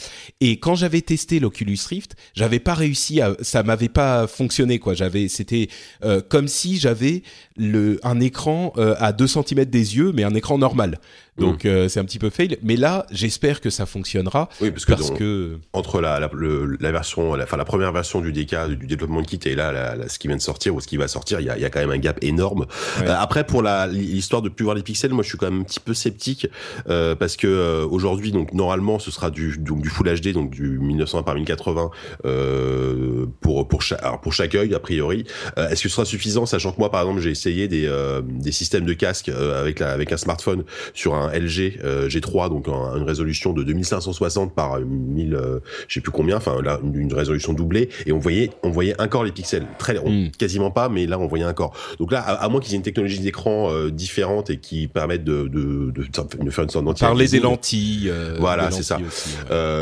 Et 0.41 0.59
quand 0.59 0.75
j'avais 0.75 1.01
testé 1.01 1.39
l'Oculus 1.39 1.77
Rift, 1.87 2.15
j'avais 2.33 2.59
pas 2.59 2.73
réussi 2.73 3.21
à, 3.21 3.35
ça 3.41 3.63
m'avait 3.63 3.89
pas 3.89 4.27
fonctionné 4.27 4.79
quoi. 4.79 4.93
J'avais, 4.93 5.27
c'était 5.27 5.69
euh, 6.03 6.21
comme 6.27 6.47
si 6.47 6.77
j'avais 6.77 7.23
le 7.57 7.99
un 8.03 8.19
écran 8.19 8.73
euh, 8.77 8.95
à 8.97 9.13
2 9.13 9.27
cm 9.27 9.65
des 9.65 9.97
yeux, 9.97 10.11
mais 10.13 10.23
un 10.23 10.33
écran 10.33 10.57
normal. 10.57 10.99
Donc 11.37 11.65
euh, 11.65 11.89
c'est 11.89 11.99
un 11.99 12.05
petit 12.05 12.19
peu 12.19 12.29
fail, 12.29 12.57
mais 12.63 12.77
là 12.77 13.05
j'espère 13.11 13.59
que 13.59 13.69
ça 13.69 13.85
fonctionnera. 13.85 14.47
Oui, 14.61 14.71
parce 14.71 14.85
que, 14.85 15.59
entre 15.73 15.99
la, 15.99 16.19
la, 16.19 16.91
version, 16.91 17.33
enfin 17.33 17.57
la 17.57 17.65
première 17.65 17.91
version 17.91 18.21
du 18.21 18.31
DK 18.31 18.69
du 18.69 18.87
développement 18.87 19.21
kit 19.21 19.39
et 19.45 19.53
là 19.53 19.95
ce 20.07 20.17
qui 20.17 20.27
vient 20.27 20.37
de 20.37 20.41
sortir 20.41 20.73
ou 20.75 20.79
ce 20.79 20.87
qui 20.87 20.95
va 20.95 21.09
sortir, 21.09 21.41
il 21.41 21.47
y 21.47 21.49
a, 21.49 21.57
y 21.57 21.65
a, 21.65 21.69
quand 21.69 21.81
même 21.81 21.91
un 21.91 21.97
gap 21.97 22.17
énorme. 22.21 22.65
Euh, 23.01 23.13
après 23.17 23.45
pour 23.45 23.63
l'histoire 23.91 24.41
de 24.41 24.49
plus 24.49 24.63
voir 24.63 24.75
les 24.75 24.83
pixels, 24.83 25.11
moi 25.11 25.23
je 25.23 25.29
suis 25.29 25.37
quand 25.37 25.51
même 25.51 25.61
un 25.61 25.63
petit 25.63 25.81
peu 25.81 25.93
sceptique 25.93 26.47
euh, 26.87 27.15
parce 27.15 27.35
que 27.35 27.47
euh, 27.47 27.85
aujourd'hui 27.85 28.31
donc 28.31 28.53
normalement 28.53 28.99
ce 28.99 29.11
sera 29.11 29.29
du 29.29 29.57
donc 29.57 29.81
du 29.81 29.89
Full 29.89 30.07
HD 30.21 30.31
donc 30.31 30.51
du 30.51 30.79
1920 30.79 31.23
par 31.23 31.35
1080 31.35 31.89
pour 33.41 33.67
pour 33.67 33.81
chaque 33.81 34.21
pour 34.21 34.31
chaque 34.31 34.55
œil 34.55 34.73
a 34.73 34.79
priori. 34.79 35.25
Est-ce 35.57 35.83
que 35.83 35.89
ce 35.89 35.95
sera 35.95 36.05
suffisant 36.05 36.45
sachant 36.45 36.71
que 36.71 36.79
moi 36.79 36.91
par 36.91 37.01
exemple 37.01 37.19
j'ai 37.19 37.31
essayé 37.31 37.67
des 37.67 37.91
des 38.23 38.51
systèmes 38.53 38.85
de 38.85 38.93
casque 38.93 39.29
avec 39.29 39.79
la 39.79 39.91
avec 39.91 40.13
un 40.13 40.17
smartphone 40.17 40.63
sur 40.93 41.13
un 41.13 41.24
LG 41.29 41.79
euh, 41.83 42.07
G3, 42.07 42.49
donc 42.49 42.67
une 42.67 43.03
résolution 43.03 43.53
de 43.53 43.63
2560 43.63 44.53
par 44.53 44.79
1000, 44.79 45.35
euh, 45.35 45.59
je 45.87 45.95
sais 45.95 46.01
plus 46.01 46.11
combien, 46.11 46.37
enfin 46.37 46.61
là 46.61 46.79
une, 46.83 47.13
résolution 47.13 47.53
doublée, 47.53 47.89
et 48.05 48.11
on 48.11 48.19
voyait, 48.19 48.51
on 48.63 48.69
voyait 48.69 48.99
encore 49.01 49.23
les 49.23 49.31
pixels, 49.31 49.65
très, 49.77 49.97
hmm. 49.97 50.31
quasiment 50.37 50.71
pas, 50.71 50.89
mais 50.89 51.05
là 51.05 51.19
on 51.19 51.27
voyait 51.27 51.45
encore. 51.45 51.75
Donc 51.99 52.11
là, 52.11 52.21
à, 52.21 52.49
moins 52.49 52.59
qu'ils 52.59 52.73
aient 52.73 52.77
une 52.77 52.83
technologie 52.83 53.19
d'écran 53.19 53.71
euh, 53.71 53.89
différente 53.89 54.49
et 54.49 54.57
qui 54.57 54.87
permettent 54.87 55.23
de, 55.23 55.47
de, 55.47 55.91
de, 55.91 56.49
faire 56.49 56.63
une 56.63 56.69
sorte 56.69 56.85
d'anti. 56.85 57.01
Parler 57.01 57.27
des 57.27 57.39
lentilles. 57.39 58.11
voilà, 58.39 58.71
c'est 58.71 58.83
ça. 58.83 58.99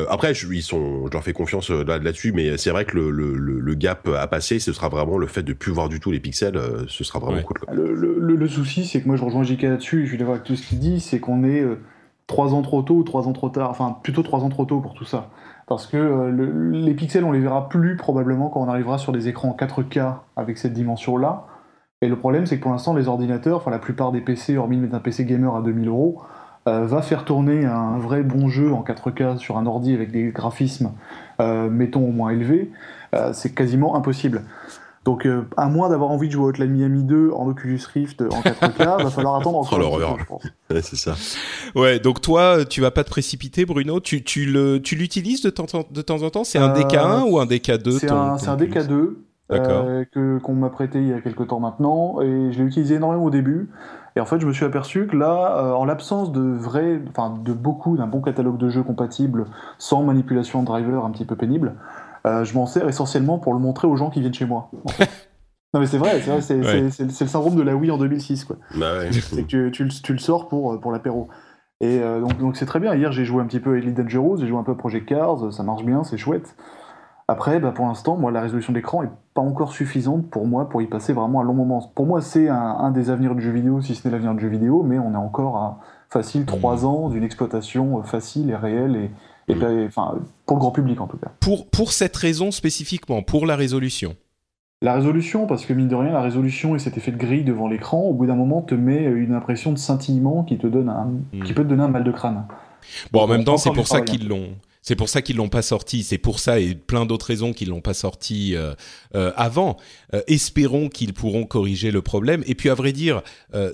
après, 0.10 0.34
je, 0.34 0.48
ils 0.52 0.62
sont, 0.62 1.08
je 1.08 1.12
leur 1.12 1.24
fais 1.24 1.34
confiance 1.34 1.70
là-dessus, 1.70 2.32
mais 2.34 2.58
c'est 2.58 2.70
vrai 2.70 2.86
que 2.86 2.98
le, 2.98 3.12
le, 3.12 3.60
le, 3.60 3.74
gap 3.76 4.08
à 4.08 4.28
passer, 4.28 4.60
ce 4.60 4.72
sera 4.72 4.90
vraiment 4.90 5.18
le 5.18 5.28
fait 5.28 5.44
de 5.44 5.54
plus 5.54 5.72
voir 5.72 5.90
du 5.90 6.00
tout 6.00 6.12
les 6.12 6.20
pixels, 6.20 6.60
ce 6.88 7.04
sera 7.04 7.20
vraiment 7.20 7.42
cool. 7.42 7.58
Le, 7.72 7.94
le, 8.36 8.48
souci, 8.48 8.86
c'est 8.86 9.02
que 9.02 9.08
moi 9.08 9.16
je 9.16 9.24
rejoins 9.24 9.44
JK 9.44 9.64
là-dessus, 9.64 10.04
je 10.04 10.10
suis 10.10 10.18
d'accord 10.18 10.36
avec 10.36 10.46
tout 10.46 10.56
ce 10.56 10.68
qu'il 10.68 10.80
dit, 10.80 11.00
c'est 11.00 11.20
qu'on 11.20 11.33
est 11.42 11.62
euh, 11.62 11.82
trois 12.28 12.54
ans 12.54 12.62
trop 12.62 12.82
tôt 12.84 12.96
ou 12.96 13.04
trois 13.04 13.28
ans 13.28 13.34
trop 13.34 13.50
tard, 13.50 13.70
enfin 13.70 13.98
plutôt 14.04 14.22
trois 14.22 14.42
ans 14.42 14.50
trop 14.50 14.66
tôt 14.66 14.80
pour 14.80 14.94
tout 14.94 15.06
ça. 15.06 15.30
Parce 15.68 15.88
que 15.88 15.98
euh, 15.98 16.72
les 16.72 16.94
pixels, 16.94 17.24
on 17.24 17.32
les 17.32 17.40
verra 17.40 17.70
plus 17.70 17.96
probablement 17.96 18.50
quand 18.50 18.62
on 18.62 18.68
arrivera 18.68 18.98
sur 18.98 19.12
des 19.12 19.28
écrans 19.28 19.56
4K 19.58 20.16
avec 20.36 20.58
cette 20.58 20.74
dimension-là. 20.74 21.46
Et 22.02 22.08
le 22.08 22.18
problème, 22.18 22.46
c'est 22.46 22.58
que 22.58 22.62
pour 22.62 22.72
l'instant, 22.72 22.94
les 22.94 23.08
ordinateurs, 23.08 23.58
enfin 23.58 23.72
la 23.72 23.80
plupart 23.80 24.12
des 24.12 24.22
PC, 24.22 24.58
hormis 24.58 24.78
mettre 24.78 24.94
un 24.94 25.00
PC 25.00 25.26
gamer 25.26 25.56
à 25.56 25.62
2000 25.62 25.88
euros, 25.88 26.22
euh, 26.68 26.86
va 26.86 27.02
faire 27.02 27.26
tourner 27.26 27.66
un 27.66 27.98
vrai 27.98 28.24
bon 28.24 28.50
jeu 28.50 28.74
en 28.74 28.84
4K 28.84 29.38
sur 29.38 29.58
un 29.58 29.66
ordi 29.66 29.94
avec 29.94 30.12
des 30.12 30.32
graphismes, 30.32 30.92
mettons 31.40 32.08
au 32.08 32.12
moins 32.12 32.30
élevés, 32.32 32.72
c'est 33.34 33.54
quasiment 33.54 33.96
impossible. 33.96 34.44
Donc, 35.06 35.26
euh, 35.26 35.44
à 35.58 35.68
moins 35.68 35.90
d'avoir 35.90 36.12
envie 36.12 36.28
de 36.28 36.34
jouer 36.34 36.46
à 36.46 36.48
Hotline 36.48 36.72
Miami 36.72 37.04
2 37.04 37.32
en 37.32 37.48
Oculus 37.48 37.82
Rift 37.94 38.22
en 38.22 38.40
4K, 38.40 38.78
va 39.04 39.10
falloir 39.10 39.36
attendre 39.36 39.58
encore 39.58 39.80
oh, 39.82 40.02
un 40.02 40.18
je 40.18 40.26
pense. 40.26 40.44
Ouais, 40.72 40.82
c'est 40.82 40.96
ça. 40.96 41.16
Ouais, 41.76 42.00
donc 42.00 42.22
toi, 42.22 42.64
tu 42.66 42.82
vas 42.82 42.92
pas 42.92 43.04
te 43.04 43.10
précipiter, 43.10 43.66
Bruno? 43.66 44.00
Tu, 44.00 44.24
tu 44.24 44.46
le, 44.46 44.82
tu 44.82 44.96
l'utilises 44.96 45.42
de 45.42 45.50
temps, 45.50 45.66
de 45.92 46.02
temps 46.02 46.24
en 46.24 46.30
temps? 46.30 46.44
C'est 46.44 46.58
un 46.58 46.74
DK1 46.74 47.30
ou 47.30 47.40
un 47.40 47.46
DK2 47.46 48.00
C'est 48.00 48.12
un, 48.12 48.34
un 48.36 48.58
DK2 48.58 49.16
euh, 49.52 50.06
que 50.12 50.40
qu'on 50.40 50.54
m'a 50.54 50.70
prêté 50.70 51.00
il 51.00 51.08
y 51.10 51.14
a 51.14 51.20
quelques 51.20 51.48
temps 51.48 51.60
maintenant, 51.60 52.22
et 52.22 52.52
je 52.52 52.60
l'ai 52.60 52.66
utilisé 52.66 52.96
énormément 52.96 53.26
au 53.26 53.30
début. 53.30 53.70
Et 54.16 54.20
en 54.20 54.26
fait, 54.26 54.40
je 54.40 54.46
me 54.46 54.54
suis 54.54 54.66
aperçu 54.66 55.08
que 55.08 55.18
là, 55.18 55.58
euh, 55.58 55.72
en 55.74 55.86
l'absence 55.86 56.32
de 56.32 56.42
vrai, 56.42 57.02
enfin 57.10 57.36
de 57.44 57.52
beaucoup 57.52 57.98
d'un 57.98 58.08
bon 58.08 58.22
catalogue 58.22 58.58
de 58.58 58.70
jeux 58.70 58.84
compatibles, 58.84 59.46
sans 59.78 60.04
manipulation 60.04 60.62
de 60.62 60.68
driver 60.68 61.04
un 61.04 61.12
petit 61.12 61.26
peu 61.26 61.36
pénible, 61.36 61.74
euh, 62.26 62.44
je 62.44 62.54
m'en 62.54 62.66
sers 62.66 62.88
essentiellement 62.88 63.40
pour 63.40 63.54
le 63.54 63.60
montrer 63.60 63.88
aux 63.88 63.96
gens 63.96 64.10
qui 64.10 64.22
viennent 64.22 64.34
chez 64.34 64.46
moi. 64.46 64.72
non 65.74 65.80
mais 65.80 65.88
c'est 65.88 65.98
vrai, 65.98 66.22
c'est, 66.42 66.58
le 66.58 67.10
syndrome 67.10 67.56
de 67.56 67.62
la 67.62 67.76
Wii 67.76 67.92
en 67.92 67.98
2006. 67.98 68.46
Quoi. 68.46 68.58
Bah 68.76 69.12
c'est 69.12 69.44
que 69.44 69.70
tu, 69.70 69.90
tu, 69.90 70.14
le 70.14 70.20
sors 70.20 70.48
pour, 70.48 70.80
pour 70.80 70.92
l'apéro. 70.92 71.30
Et 71.82 72.00
euh, 72.00 72.22
donc, 72.22 72.38
donc 72.38 72.56
c'est 72.56 72.66
très 72.66 72.80
bien. 72.80 72.96
Hier, 72.96 73.12
j'ai 73.12 73.26
joué 73.26 73.42
un 73.42 73.46
petit 73.46 73.60
peu 73.60 73.74
à 73.74 73.78
Elite 73.78 73.96
Dangerous, 73.96 74.38
j'ai 74.38 74.48
joué 74.48 74.58
un 74.58 74.64
peu 74.64 74.72
à 74.72 74.76
Project 74.76 75.08
Cars, 75.08 75.52
ça 75.52 75.64
marche 75.64 75.84
bien, 75.84 76.04
c'est 76.04 76.18
chouette. 76.18 76.56
Après, 77.28 77.60
bah, 77.60 77.72
pour 77.72 77.86
l'instant, 77.86 78.18
moi, 78.18 78.32
la 78.32 78.42
résolution 78.42 78.74
d'écran 78.74 79.04
est 79.04 79.10
pas 79.34 79.42
encore 79.42 79.72
suffisante 79.72 80.30
pour 80.30 80.46
moi 80.46 80.70
pour 80.70 80.82
y 80.82 80.88
passer 80.88 81.14
vraiment 81.14 81.42
un 81.42 81.44
long 81.44 81.54
moment. 81.54 81.82
Pour 81.96 82.06
moi, 82.06 82.22
c'est 82.22 82.50
un, 82.50 82.92
des 82.92 83.10
avenirs 83.10 83.36
du 83.36 83.42
jeu 83.42 83.52
vidéo, 83.52 83.82
si 83.82 83.96
ce 83.96 84.08
n'est 84.08 84.12
l'avenir 84.12 84.34
du 84.34 84.42
jeu 84.42 84.50
vidéo, 84.50 84.84
mais 84.84 85.00
on 85.00 85.14
est 85.14 85.18
encore 85.18 85.58
à 85.58 85.80
facile 86.10 86.46
trois 86.46 86.84
mmh. 86.84 86.86
ans 86.86 87.10
d'une 87.10 87.24
exploitation 87.24 88.00
euh, 88.00 88.04
facile 88.04 88.50
et 88.50 88.56
réelle 88.56 88.96
et, 88.96 89.12
Mm. 89.48 89.86
enfin, 89.88 90.16
pour 90.46 90.58
le 90.58 90.62
grand 90.62 90.72
public 90.72 91.02
en 91.02 91.08
tout 91.08 91.18
cas. 91.18 91.32
Pour, 91.40 91.70
pour 91.70 91.92
cette 91.92 92.16
raison 92.16 92.52
spécifiquement, 92.52 93.22
pour 93.22 93.46
la 93.46 93.56
résolution 93.56 94.16
La 94.82 94.94
résolution, 94.94 95.48
parce 95.48 95.66
que 95.66 95.74
mine 95.74 95.88
de 95.88 95.96
rien, 95.96 96.12
la 96.12 96.22
résolution 96.22 96.76
et 96.76 96.80
cet 96.80 96.98
effet 96.98 97.12
de 97.12 97.18
grille 97.18 97.44
devant 97.44 97.68
l'écran, 97.68 98.02
au 98.02 98.14
bout 98.14 98.26
d'un 98.26 98.36
moment, 98.36 98.62
te 98.62 98.76
met 98.76 99.04
une 99.04 99.34
impression 99.34 99.72
de 99.72 99.78
scintillement 99.78 100.44
qui 100.44 100.58
te 100.58 100.68
donne 100.68 100.90
un, 100.90 101.10
qui 101.32 101.52
hmm. 101.52 101.56
peut 101.56 101.64
te 101.64 101.70
donner 101.70 101.84
un 101.84 101.90
mal 101.90 102.04
de 102.04 102.12
crâne. 102.12 102.46
Bon, 103.12 103.22
en 103.22 103.28
même 103.28 103.44
temps, 103.44 103.58
c'est 103.58 103.72
pour 103.72 103.88
ça 103.88 104.02
qu'ils 104.02 104.28
l'ont. 104.28 104.50
C'est 104.84 104.98
pour 104.98 105.10
ça 105.10 105.22
qu'ils 105.22 105.38
l'ont 105.38 105.50
pas 105.50 105.62
sorti. 105.62 106.04
C'est 106.04 106.18
pour 106.18 106.40
ça 106.40 106.60
et 106.60 106.76
plein 106.76 107.06
d'autres 107.06 107.26
raisons 107.26 107.54
qu'ils 107.54 107.70
l'ont 107.70 107.82
pas 107.82 107.94
sorti 107.94 108.56
euh, 108.56 108.76
euh, 109.16 109.32
avant. 109.38 109.78
Euh, 110.14 110.22
espérons 110.28 110.90
qu'ils 110.90 111.14
pourront 111.14 111.46
corriger 111.46 111.90
le 111.90 112.02
problème. 112.02 112.44
Et 112.46 112.54
puis 112.54 112.70
à 112.70 112.76
vrai 112.76 112.92
dire, 112.92 113.24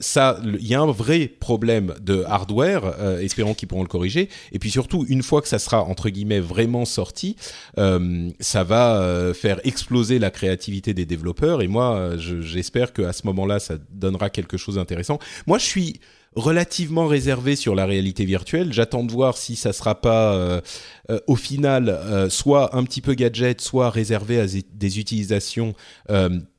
ça, 0.01 0.39
il 0.43 0.67
y 0.67 0.75
a 0.75 0.81
un 0.81 0.91
vrai 0.91 1.27
problème 1.27 1.95
de 2.01 2.23
hardware. 2.27 3.19
espérons 3.21 3.55
qu'ils 3.55 3.67
pourront 3.67 3.81
le 3.81 3.87
corriger. 3.87 4.29
Et 4.51 4.59
puis 4.59 4.69
surtout, 4.69 5.05
une 5.09 5.23
fois 5.23 5.41
que 5.41 5.47
ça 5.47 5.57
sera 5.57 5.83
entre 5.83 6.09
guillemets 6.09 6.39
vraiment 6.39 6.85
sorti, 6.85 7.35
ça 7.75 8.63
va 8.63 9.33
faire 9.33 9.59
exploser 9.63 10.19
la 10.19 10.29
créativité 10.29 10.93
des 10.93 11.05
développeurs. 11.05 11.63
Et 11.63 11.67
moi, 11.67 12.11
j'espère 12.17 12.93
qu'à 12.93 13.13
ce 13.13 13.25
moment-là, 13.25 13.59
ça 13.59 13.75
donnera 13.91 14.29
quelque 14.29 14.57
chose 14.57 14.75
d'intéressant. 14.75 15.17
Moi, 15.47 15.57
je 15.57 15.65
suis 15.65 15.99
relativement 16.35 17.07
réservé 17.07 17.55
sur 17.55 17.75
la 17.75 17.85
réalité 17.85 18.25
virtuelle. 18.25 18.71
J'attends 18.73 19.03
de 19.03 19.11
voir 19.11 19.37
si 19.37 19.55
ça 19.55 19.73
sera 19.73 19.99
pas 19.99 20.33
euh, 20.33 20.61
euh, 21.09 21.19
au 21.27 21.35
final 21.35 21.89
euh, 21.89 22.29
soit 22.29 22.75
un 22.75 22.83
petit 22.83 23.01
peu 23.01 23.13
gadget, 23.13 23.61
soit 23.61 23.89
réservé 23.89 24.39
à 24.39 24.45
des 24.45 24.99
utilisations 24.99 25.73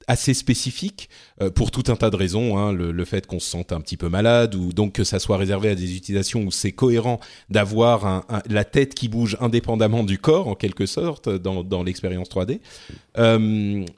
assez 0.07 0.35
spécifiques 0.35 1.09
pour 1.55 1.71
tout 1.71 1.85
un 1.87 1.95
tas 1.95 2.11
de 2.11 2.17
raisons. 2.17 2.59
Hein, 2.59 2.73
le, 2.73 3.05
fait 3.05 3.27
qu'on 3.27 3.39
se 3.39 3.49
sente 3.49 3.73
un 3.73 3.81
petit 3.81 3.97
peu 3.97 4.09
malade 4.09 4.55
ou 4.57 4.73
donc 4.73 4.93
que 4.93 5.05
ça 5.05 5.19
soit 5.19 5.37
réservé 5.37 5.71
à 5.71 5.75
des 5.75 5.95
utilisations 5.97 6.43
où 6.43 6.51
c'est 6.51 6.73
cohérent 6.73 7.21
d'avoir 7.49 8.27
la 8.49 8.65
tête 8.65 8.95
qui 8.95 9.09
bouge 9.09 9.37
indépendamment 9.41 10.03
du 10.03 10.19
corps 10.19 10.49
en 10.49 10.55
quelque 10.55 10.87
sorte 10.87 11.29
dans, 11.29 11.63
dans 11.63 11.83
l'expérience 11.85 12.29
3D. 12.29 12.61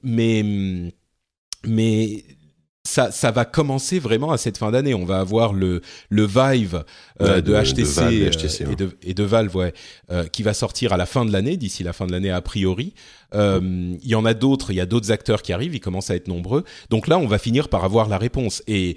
mais 0.03 0.93
mais 1.65 2.25
ça, 2.85 3.13
ça 3.13 3.31
va 3.31 3.45
commencer 3.45 3.99
vraiment 3.99 4.33
à 4.33 4.39
cette 4.39 4.59
fin 4.59 4.71
d'année. 4.71 4.95
On 4.95 5.05
va 5.05 5.21
avoir 5.21 5.53
le, 5.53 5.83
le 6.09 6.27
Vive 6.27 6.85
euh, 7.21 7.41
de, 7.41 7.55
HTC, 7.55 8.01
euh, 8.01 8.91
et, 9.03 9.15
de, 9.15 9.23
Valve, 9.23 9.55
ouais, 9.55 9.73
euh, 10.11 10.27
qui 10.27 10.43
va 10.43 10.53
sortir 10.53 10.93
à 10.93 10.97
la 10.97 11.07
fin 11.07 11.25
de 11.25 11.33
l'année, 11.33 11.57
d'ici 11.57 11.85
la 11.85 11.93
fin 11.93 12.07
de 12.07 12.13
l'année 12.13 12.31
a 12.31 12.41
priori. 12.41 12.95
Il 13.35 13.99
y 14.03 14.15
en 14.15 14.25
a 14.25 14.35
d'autres, 14.35 14.73
il 14.73 14.77
y 14.77 14.81
a 14.81 14.87
d'autres 14.87 15.11
acteurs 15.13 15.43
qui 15.43 15.53
arrivent, 15.53 15.75
ils 15.75 15.81
commencent 15.81 16.11
à 16.11 16.17
être 16.17 16.29
nombreux. 16.29 16.65
Donc 16.91 17.09
là, 17.09 17.19
on 17.19 17.27
va 17.27 17.39
finir 17.39 17.69
par 17.69 17.85
avoir 17.85 18.09
la 18.09 18.19
réponse. 18.19 18.63
Et 18.67 18.97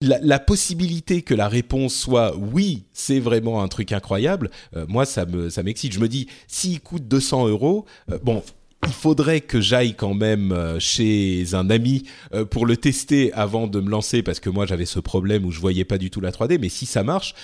la, 0.00 0.18
la, 0.20 0.38
possibilité 0.38 1.22
que 1.22 1.34
la 1.34 1.48
réponse 1.48 1.94
soit 1.94 2.36
oui, 2.36 2.84
c'est 2.92 3.18
vraiment 3.18 3.62
un 3.62 3.68
truc 3.68 3.90
incroyable, 3.90 4.50
moi 4.86 5.04
ça 5.06 5.26
me 5.26 5.50
ça 5.50 5.64
m'excite. 5.64 5.92
Je 5.92 5.98
me 5.98 6.06
dis 6.06 6.28
s'il 6.46 6.80
coûte 6.80 7.08
200 7.08 7.48
euros, 7.48 7.84
bon 8.22 8.44
il 8.86 8.92
faudrait 8.92 9.40
que 9.40 9.60
j'aille 9.60 9.94
quand 9.94 10.14
même 10.14 10.52
euh, 10.52 10.78
chez 10.78 11.54
un 11.54 11.68
ami 11.70 12.04
euh, 12.32 12.44
pour 12.44 12.66
le 12.66 12.76
tester 12.76 13.32
avant 13.32 13.66
de 13.66 13.80
me 13.80 13.90
lancer 13.90 14.22
parce 14.22 14.40
que 14.40 14.50
moi 14.50 14.66
j'avais 14.66 14.86
ce 14.86 15.00
problème 15.00 15.44
où 15.44 15.50
je 15.50 15.60
voyais 15.60 15.84
pas 15.84 15.98
du 15.98 16.10
tout 16.10 16.20
la 16.20 16.30
3D 16.30 16.58
mais 16.60 16.68
si 16.68 16.86
ça 16.86 17.02
marche 17.02 17.34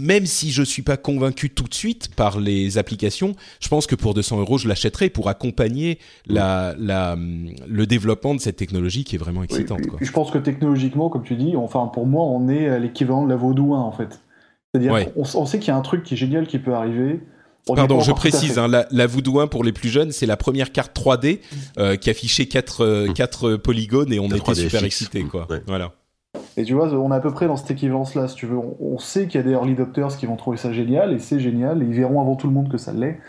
même 0.00 0.26
si 0.26 0.50
je 0.50 0.62
suis 0.62 0.82
pas 0.82 0.96
convaincu 0.96 1.50
tout 1.50 1.64
de 1.64 1.74
suite 1.74 2.14
par 2.14 2.40
les 2.40 2.78
applications, 2.78 3.36
je 3.60 3.68
pense 3.68 3.86
que 3.86 3.94
pour 3.94 4.14
200 4.14 4.40
euros, 4.40 4.58
je 4.58 4.66
l'achèterai 4.66 5.10
pour 5.10 5.28
accompagner 5.28 5.98
la, 6.26 6.74
la, 6.78 7.16
le 7.16 7.86
développement 7.86 8.34
de 8.34 8.40
cette 8.40 8.56
technologie 8.56 9.04
qui 9.04 9.16
est 9.16 9.18
vraiment 9.18 9.42
excitante. 9.42 9.80
Je 10.00 10.10
pense 10.10 10.30
que 10.30 10.38
technologiquement, 10.38 11.10
comme 11.10 11.22
tu 11.22 11.36
dis, 11.36 11.56
enfin 11.56 11.86
pour 11.86 12.06
moi, 12.06 12.24
on 12.24 12.48
est 12.48 12.68
à 12.68 12.78
l'équivalent 12.78 13.24
de 13.24 13.28
la 13.28 13.36
Vaudouin 13.36 13.80
en 13.80 13.92
fait. 13.92 14.22
C'est-à-dire 14.72 15.12
qu'on 15.12 15.24
on 15.34 15.46
sait 15.46 15.58
qu'il 15.58 15.68
y 15.68 15.72
a 15.72 15.76
un 15.76 15.82
truc 15.82 16.02
qui 16.02 16.14
est 16.14 16.16
génial 16.16 16.46
qui 16.46 16.58
peut 16.58 16.74
arriver. 16.74 17.20
Pardon, 17.66 18.00
je 18.00 18.12
précise, 18.12 18.58
hein, 18.58 18.66
la, 18.66 18.86
la 18.90 19.06
Voodoo 19.06 19.40
1 19.40 19.46
pour 19.46 19.62
les 19.62 19.72
plus 19.72 19.88
jeunes, 19.88 20.10
c'est 20.10 20.26
la 20.26 20.36
première 20.36 20.72
carte 20.72 20.96
3D 20.98 21.40
euh, 21.78 21.96
qui 21.96 22.10
affichait 22.10 22.46
4 22.46 22.80
euh, 22.80 23.08
mm. 23.08 23.12
quatre 23.12 23.56
polygones 23.56 24.12
et 24.12 24.18
on 24.18 24.28
était 24.28 24.54
super 24.54 24.84
excités. 24.84 25.22
Quoi. 25.22 25.46
Voilà. 25.66 25.92
Et 26.56 26.64
tu 26.64 26.74
vois, 26.74 26.92
on 26.92 27.12
est 27.12 27.14
à 27.14 27.20
peu 27.20 27.30
près 27.30 27.46
dans 27.46 27.56
cette 27.56 27.70
équivalence-là, 27.70 28.28
si 28.28 28.34
tu 28.34 28.46
veux. 28.46 28.58
On, 28.80 28.98
sait 28.98 29.26
qu'il 29.26 29.40
y 29.40 29.44
a 29.44 29.46
des 29.46 29.52
early 29.52 29.72
adopters 29.72 30.16
qui 30.16 30.26
vont 30.26 30.36
trouver 30.36 30.56
ça 30.56 30.72
génial, 30.72 31.12
et 31.12 31.18
c'est 31.18 31.40
génial, 31.40 31.82
et 31.82 31.86
ils 31.86 31.94
verront 31.94 32.20
avant 32.20 32.36
tout 32.36 32.46
le 32.46 32.52
monde 32.52 32.70
que 32.70 32.78
ça 32.78 32.92
l'est. 32.92 33.20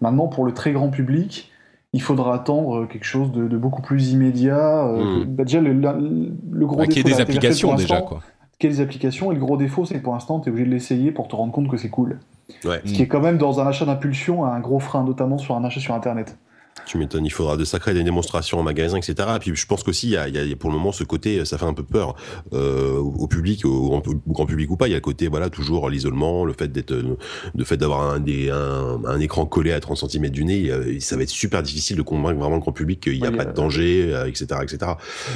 Maintenant, 0.00 0.26
pour 0.26 0.44
le 0.44 0.52
très 0.52 0.72
grand 0.72 0.88
public, 0.88 1.52
il 1.92 2.02
faudra 2.02 2.34
attendre 2.34 2.86
quelque 2.86 3.04
chose 3.04 3.30
de, 3.30 3.56
beaucoup 3.56 3.82
plus 3.82 4.12
immédiat. 4.12 4.86
Euh, 4.86 5.24
mm. 5.24 5.24
bah, 5.26 5.44
déjà, 5.44 5.60
le, 5.60 5.72
le, 5.72 6.66
gros 6.66 6.78
bah, 6.78 6.86
défaut... 6.86 7.08
des 7.08 7.20
applications 7.20 7.74
déjà, 7.74 8.00
quoi. 8.00 8.20
Quelles 8.62 8.80
applications, 8.80 9.32
et 9.32 9.34
le 9.34 9.40
gros 9.40 9.56
défaut, 9.56 9.84
c'est 9.84 9.94
que 9.94 10.04
pour 10.04 10.12
l'instant, 10.12 10.38
tu 10.38 10.48
es 10.48 10.52
obligé 10.52 10.68
de 10.68 10.72
l'essayer 10.72 11.10
pour 11.10 11.26
te 11.26 11.34
rendre 11.34 11.52
compte 11.52 11.66
que 11.66 11.76
c'est 11.76 11.88
cool. 11.88 12.20
Ce 12.62 12.92
qui 12.92 13.02
est 13.02 13.08
quand 13.08 13.18
même 13.18 13.36
dans 13.36 13.58
un 13.58 13.66
achat 13.66 13.84
d'impulsion 13.84 14.44
un 14.44 14.60
gros 14.60 14.78
frein, 14.78 15.02
notamment 15.02 15.36
sur 15.36 15.56
un 15.56 15.64
achat 15.64 15.80
sur 15.80 15.94
Internet. 15.94 16.38
Tu 16.84 16.98
m'étonnes, 16.98 17.24
il 17.24 17.30
faudra 17.30 17.56
de 17.56 17.64
sacrées 17.64 17.94
des 17.94 18.02
démonstrations 18.02 18.58
en 18.58 18.62
magasin, 18.62 18.96
etc. 18.96 19.28
Et 19.36 19.38
puis 19.38 19.54
je 19.54 19.66
pense 19.66 19.82
qu'aussi, 19.82 20.08
il 20.08 20.12
y, 20.12 20.16
a, 20.52 20.56
pour 20.56 20.70
le 20.70 20.76
moment 20.76 20.92
ce 20.92 21.04
côté, 21.04 21.44
ça 21.44 21.58
fait 21.58 21.64
un 21.64 21.74
peu 21.74 21.82
peur 21.82 22.16
euh, 22.52 22.98
au 22.98 23.26
public, 23.26 23.64
au, 23.64 24.00
grand 24.28 24.46
public 24.46 24.70
ou 24.70 24.76
pas. 24.76 24.88
Il 24.88 24.90
y 24.90 24.94
a 24.94 24.96
le 24.96 25.02
côté, 25.02 25.28
voilà, 25.28 25.50
toujours 25.50 25.88
l'isolement, 25.88 26.44
le 26.44 26.52
fait 26.52 26.68
d'être, 26.68 26.92
le 26.92 27.64
fait 27.64 27.76
d'avoir 27.76 28.12
un, 28.12 28.20
un, 28.20 29.20
écran 29.20 29.46
collé 29.46 29.72
à 29.72 29.80
30 29.80 30.10
cm 30.10 30.28
du 30.30 30.44
nez. 30.44 30.70
Euh, 30.70 30.98
ça 31.00 31.16
va 31.16 31.22
être 31.22 31.28
super 31.28 31.62
difficile 31.62 31.96
de 31.96 32.02
convaincre 32.02 32.40
vraiment 32.40 32.56
le 32.56 32.60
grand 32.60 32.72
public 32.72 33.00
qu'il 33.00 33.20
n'y 33.20 33.26
a 33.26 33.32
pas 33.32 33.44
de 33.44 33.52
danger, 33.52 34.08
etc., 34.26 34.46
euh, 34.52 34.62
etc. 34.62 34.92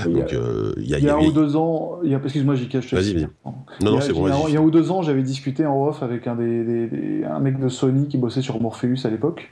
Donc 0.06 0.34
il 0.78 0.88
y 0.88 0.94
a, 0.94 0.98
il 0.98 1.04
y 1.04 1.08
a 1.08 1.16
un 1.16 1.20
ou 1.20 1.32
deux 1.32 1.56
ans, 1.56 2.00
excuse-moi, 2.04 2.54
j'y 2.54 2.68
cache. 2.68 2.92
Vas-y, 2.92 3.14
vas-y. 3.14 3.28
Non, 3.82 3.92
non, 3.92 4.00
c'est 4.00 4.12
bon. 4.12 4.26
Il 4.48 4.54
y 4.54 4.56
a 4.56 4.60
un 4.60 4.62
ou 4.62 4.70
deux 4.70 4.90
ans, 4.90 5.02
j'avais 5.02 5.22
discuté 5.22 5.66
en 5.66 5.86
off 5.86 6.02
avec 6.02 6.26
un 6.26 6.36
des, 6.36 7.22
un 7.24 7.40
mec 7.40 7.58
de 7.58 7.68
Sony 7.68 8.08
qui 8.08 8.18
bossait 8.18 8.42
sur 8.42 8.60
Morpheus 8.60 9.04
à 9.04 9.10
l'époque. 9.10 9.50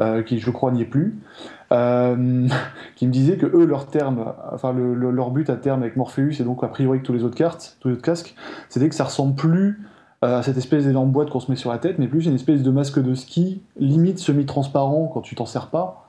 Euh, 0.00 0.24
qui 0.24 0.40
je 0.40 0.50
crois 0.50 0.72
n'y 0.72 0.82
est 0.82 0.86
plus, 0.86 1.14
euh, 1.70 2.48
qui 2.96 3.06
me 3.06 3.12
disait 3.12 3.36
que 3.36 3.46
eux, 3.46 3.64
leur 3.64 3.86
terme, 3.86 4.34
enfin 4.52 4.72
leur 4.72 5.30
but 5.30 5.48
à 5.48 5.54
terme 5.54 5.82
avec 5.82 5.94
Morpheus 5.94 6.40
et 6.40 6.42
donc 6.42 6.64
a 6.64 6.66
priori 6.66 6.98
que 6.98 7.04
tous 7.04 7.12
les 7.12 7.22
autres 7.22 7.36
cartes, 7.36 7.76
tous 7.78 7.86
les 7.86 7.94
autres 7.94 8.02
casques, 8.02 8.34
c'était 8.68 8.88
que 8.88 8.94
ça 8.96 9.04
ressemble 9.04 9.36
plus 9.36 9.86
euh, 10.24 10.40
à 10.40 10.42
cette 10.42 10.56
espèce 10.56 10.84
d'énorme 10.84 11.12
boîte 11.12 11.30
qu'on 11.30 11.38
se 11.38 11.48
met 11.48 11.56
sur 11.56 11.70
la 11.70 11.78
tête, 11.78 12.00
mais 12.00 12.08
plus 12.08 12.26
une 12.26 12.34
espèce 12.34 12.64
de 12.64 12.70
masque 12.72 13.00
de 13.00 13.14
ski, 13.14 13.62
limite 13.78 14.18
semi-transparent 14.18 15.12
quand 15.14 15.20
tu 15.20 15.36
t'en 15.36 15.46
sers 15.46 15.68
pas, 15.68 16.08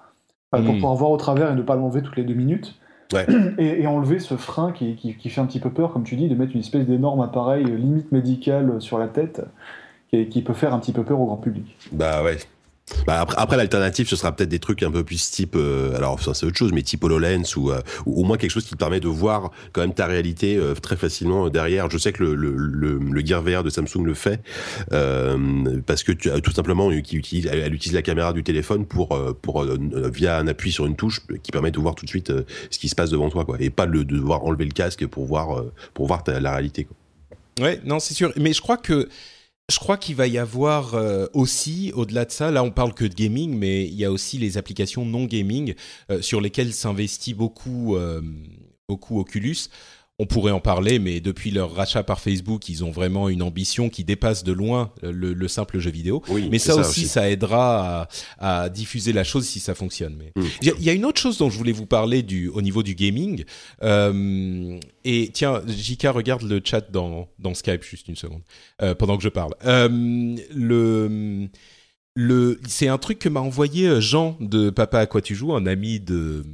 pour 0.50 0.62
hmm. 0.62 0.74
pouvoir 0.74 0.96
voir 0.96 1.12
au 1.12 1.18
travers 1.18 1.52
et 1.52 1.56
ne 1.56 1.62
pas 1.62 1.76
l'enlever 1.76 2.02
toutes 2.02 2.18
les 2.18 2.24
deux 2.24 2.34
minutes. 2.34 2.80
Et, 3.60 3.86
enlever 3.86 4.18
ce 4.18 4.36
frein 4.36 4.72
qui, 4.72 4.96
qui, 4.96 5.30
fait 5.30 5.40
un 5.40 5.46
petit 5.46 5.60
peu 5.60 5.70
peur, 5.70 5.94
comme 5.94 6.04
tu 6.04 6.16
dis, 6.16 6.28
de 6.28 6.34
mettre 6.34 6.54
une 6.54 6.62
espèce 6.62 6.88
d'énorme 6.88 7.22
appareil 7.22 7.64
limite 7.64 8.12
médical 8.12 8.82
sur 8.82 8.98
la 8.98 9.08
tête, 9.08 9.44
qui, 10.10 10.28
qui, 10.28 10.42
peut 10.42 10.54
faire 10.54 10.74
un 10.74 10.80
petit 10.80 10.92
peu 10.92 11.04
peur 11.04 11.22
au 11.22 11.28
grand 11.28 11.38
public. 11.38 11.78
Bah 11.92 12.24
ouais, 12.24 12.38
bah 13.08 13.26
après, 13.38 13.58
l'alternative, 13.58 14.08
ce 14.08 14.16
sera 14.16 14.36
peut-être 14.36 14.50
des 14.50 14.60
trucs 14.60 14.84
un 14.84 14.92
peu 14.92 15.04
plus 15.04 15.32
type, 15.32 15.56
euh, 15.56 15.96
alors 15.96 16.22
ça 16.22 16.36
c'est 16.36 16.46
autre 16.46 16.58
chose, 16.58 16.72
mais 16.72 16.84
type 16.84 17.04
HoloLens 17.04 17.56
ou, 17.58 17.72
euh, 17.72 17.82
ou, 18.06 18.22
au 18.22 18.24
moins 18.24 18.38
quelque 18.38 18.52
chose 18.52 18.66
qui 18.66 18.72
te 18.72 18.78
permet 18.78 19.00
de 19.00 19.08
voir 19.08 19.50
quand 19.74 19.82
même 19.82 19.94
ta 19.94 20.06
réalité 20.06 20.56
euh, 20.56 20.76
très 20.76 20.96
facilement 20.96 21.50
derrière. 21.50 21.90
Je 21.90 21.98
sais 21.98 22.14
que 22.14 22.24
le, 22.24 22.36
le, 22.36 23.26
Gear 23.26 23.42
VR 23.42 23.64
de 23.64 23.72
Samsung 23.72 24.04
le 24.04 24.14
fait 24.14 24.40
parce 25.88 26.04
que 26.04 26.12
tout 26.12 26.52
simplement, 26.52 26.92
qui 27.02 27.18
utilise, 27.18 27.48
elle, 27.48 27.74
utilise 27.74 27.96
la 27.96 28.04
caméra 28.04 28.34
du 28.34 28.44
téléphone 28.44 28.86
pour, 28.86 29.18
pour 29.42 29.66
via 29.66 30.38
un 30.38 30.48
appui 30.48 30.72
sur 30.72 30.86
une 30.86 30.96
touche 30.96 31.22
qui 31.42 31.52
permet 31.52 31.72
de 31.72 31.80
voir 31.80 31.96
tout 31.96 32.06
de 32.06 32.10
suite 32.10 32.32
ce 32.70 32.78
qui 32.78 32.88
se 32.88 32.94
passe 32.96 33.10
devant 33.10 33.30
toi, 33.30 33.46
quoi, 33.46 33.58
et 33.60 33.72
pas 33.72 33.88
de 33.88 34.04
devoir 34.04 34.46
enlever 34.46 34.66
le 34.66 34.72
casque 34.72 35.08
pour 35.08 35.26
voir 35.26 35.64
pour 35.96 36.06
voir 36.06 36.24
la 36.28 36.52
réalité. 36.52 36.84
Quoi. 36.84 36.96
Ouais, 37.66 37.82
non, 37.84 38.00
c'est 38.00 38.14
sûr, 38.14 38.32
mais 38.36 38.54
je 38.54 38.62
crois 38.62 38.78
que 38.78 39.10
je 39.72 39.80
crois 39.80 39.98
qu'il 39.98 40.16
va 40.16 40.28
y 40.28 40.38
avoir 40.38 40.94
euh, 40.94 41.26
aussi, 41.34 41.92
au-delà 41.96 42.26
de 42.26 42.32
ça, 42.32 42.52
là 42.52 42.64
on 42.64 42.72
parle 42.72 42.94
que 42.94 43.06
de 43.06 43.14
gaming, 43.14 43.58
mais 43.58 43.86
il 43.86 43.96
y 43.96 44.06
a 44.06 44.12
aussi 44.12 44.38
les 44.38 44.58
applications 44.58 45.06
non 45.06 45.26
gaming 45.26 45.74
euh, 46.12 46.22
sur 46.22 46.40
lesquelles 46.40 46.74
s'investit 46.74 47.34
beaucoup, 47.34 47.96
euh, 47.96 48.22
beaucoup 48.88 49.20
Oculus 49.20 49.70
on 50.18 50.26
pourrait 50.26 50.54
en 50.54 50.62
parler, 50.62 50.98
mais 50.98 51.20
depuis 51.20 51.52
leur 51.52 51.74
rachat 51.74 52.04
par 52.04 52.22
Facebook, 52.22 52.70
ils 52.70 52.86
ont 52.86 52.92
vraiment 52.92 53.28
une 53.28 53.42
ambition 53.42 53.90
qui 53.90 54.06
dépasse 54.06 54.46
de 54.46 54.54
loin 54.54 54.94
le, 55.02 55.48
simple 55.48 55.80
jeu 55.80 55.92
vidéo. 55.92 56.24
mais 56.50 56.58
ça, 56.58 56.76
aussi, 56.76 57.08
ça 57.08 57.30
aidera 57.30 58.08
à, 58.40 58.70
diffuser 58.70 59.12
la 59.12 59.26
chose 59.26 59.46
si 59.46 59.60
ça 59.60 59.76
fonctionne. 59.76 60.16
Mais 60.18 60.32
hmm. 60.36 60.48
il 60.62 60.84
y, 60.84 60.90
a 60.90 60.94
une 60.94 61.06
autre 61.06 61.20
chose 61.20 61.38
dont 61.38 61.50
je 61.50 61.58
voulais 61.58 61.74
vous 61.74 61.86
parler 61.86 62.24
du, 62.24 62.48
au 62.48 62.62
niveau 62.62 62.82
du 62.82 62.96
gaming. 62.96 63.44
Euh, 63.84 64.80
et 65.04 65.30
tiens, 65.34 65.62
Jika, 65.68 66.12
regarde 66.12 66.44
le 66.44 66.62
chat 66.64 66.90
dans, 66.92 67.28
dans 67.38 67.54
Skype 67.54 67.84
juste 67.84 68.08
une 68.08 68.16
seconde 68.16 68.42
euh, 68.82 68.96
pendant 68.96 69.18
que 69.18 69.24
je 69.24 69.30
parle. 69.30 69.54
Euh, 69.66 69.90
le 70.54 71.50
le, 72.18 72.62
c'est 72.66 72.88
un 72.88 72.98
truc 72.98 73.20
que 73.20 73.28
m'a 73.28 73.42
envoyé 73.42 74.00
Jean 74.00 74.38
de 74.40 74.70
Papa 74.70 75.00
à 75.00 75.06
quoi 75.06 75.22
tu 75.22 75.36
joues, 75.36 75.54
un 75.54 75.66
ami 75.66 76.00
de 76.00 76.46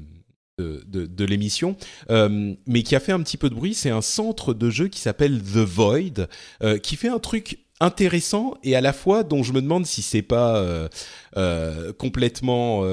de, 0.61 1.25
l'émission, 1.25 1.75
euh, 2.09 2.53
mais 2.67 2.83
qui 2.83 2.95
a 2.95 2.99
fait 2.99 3.11
un 3.11 3.21
petit 3.21 3.37
peu 3.37 3.49
de 3.49 3.55
bruit. 3.55 3.73
C'est 3.73 3.89
un 3.89 4.01
centre 4.01 4.53
de 4.53 4.69
jeu 4.69 4.87
qui 4.87 4.99
s'appelle 4.99 5.41
The 5.41 5.57
Void, 5.57 6.27
euh, 6.63 6.77
qui 6.77 6.95
fait 6.95 7.09
un 7.09 7.19
truc 7.19 7.59
intéressant 7.79 8.55
et 8.63 8.75
à 8.75 8.81
la 8.81 8.93
fois 8.93 9.23
dont 9.23 9.41
je 9.41 9.53
me 9.53 9.61
demande 9.61 9.87
si 9.87 10.03
c'est 10.03 10.21
pas 10.21 10.57
euh, 10.57 11.93
complètement 11.93 12.83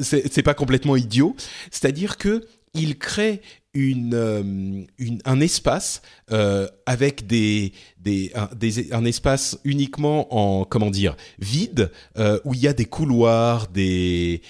c'est 0.00 0.42
pas 0.42 0.54
complètement 0.54 0.96
idiot. 0.96 1.34
C'est-à-dire 1.70 2.18
que 2.18 2.46
il 2.72 2.98
crée 2.98 3.40
une, 3.74 4.86
un 5.24 5.40
espace 5.40 6.02
avec 6.86 7.26
des, 7.26 7.72
des, 7.98 8.30
un, 8.34 8.48
un, 8.92 9.04
espace 9.04 9.58
uniquement 9.64 10.32
en 10.34 10.64
comment 10.64 10.90
dire 10.90 11.16
vide 11.40 11.90
où 12.44 12.54
il 12.54 12.60
y 12.60 12.68
a 12.68 12.72
des 12.72 12.84
couloirs, 12.84 13.66
des 13.68 14.42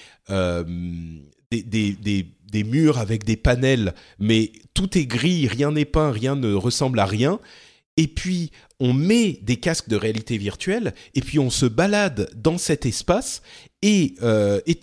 des, 1.51 1.61
des, 1.61 2.27
des, 2.51 2.63
murs 2.63 2.97
avec 2.97 3.23
des 3.23 3.35
panels, 3.35 3.93
mais 4.19 4.51
tout 4.73 4.97
est 4.97 5.05
gris, 5.05 5.47
rien 5.47 5.71
n'est 5.71 5.85
peint, 5.85 6.11
rien 6.11 6.35
ne 6.35 6.53
ressemble 6.53 6.99
à 6.99 7.05
rien. 7.05 7.39
Et 7.97 8.07
puis, 8.07 8.51
on 8.79 8.93
met 8.93 9.39
des 9.41 9.57
casques 9.57 9.89
de 9.89 9.95
réalité 9.95 10.37
virtuelle, 10.37 10.93
et 11.13 11.21
puis 11.21 11.39
on 11.39 11.49
se 11.49 11.65
balade 11.65 12.29
dans 12.35 12.57
cet 12.57 12.85
espace, 12.85 13.41
et, 13.81 14.15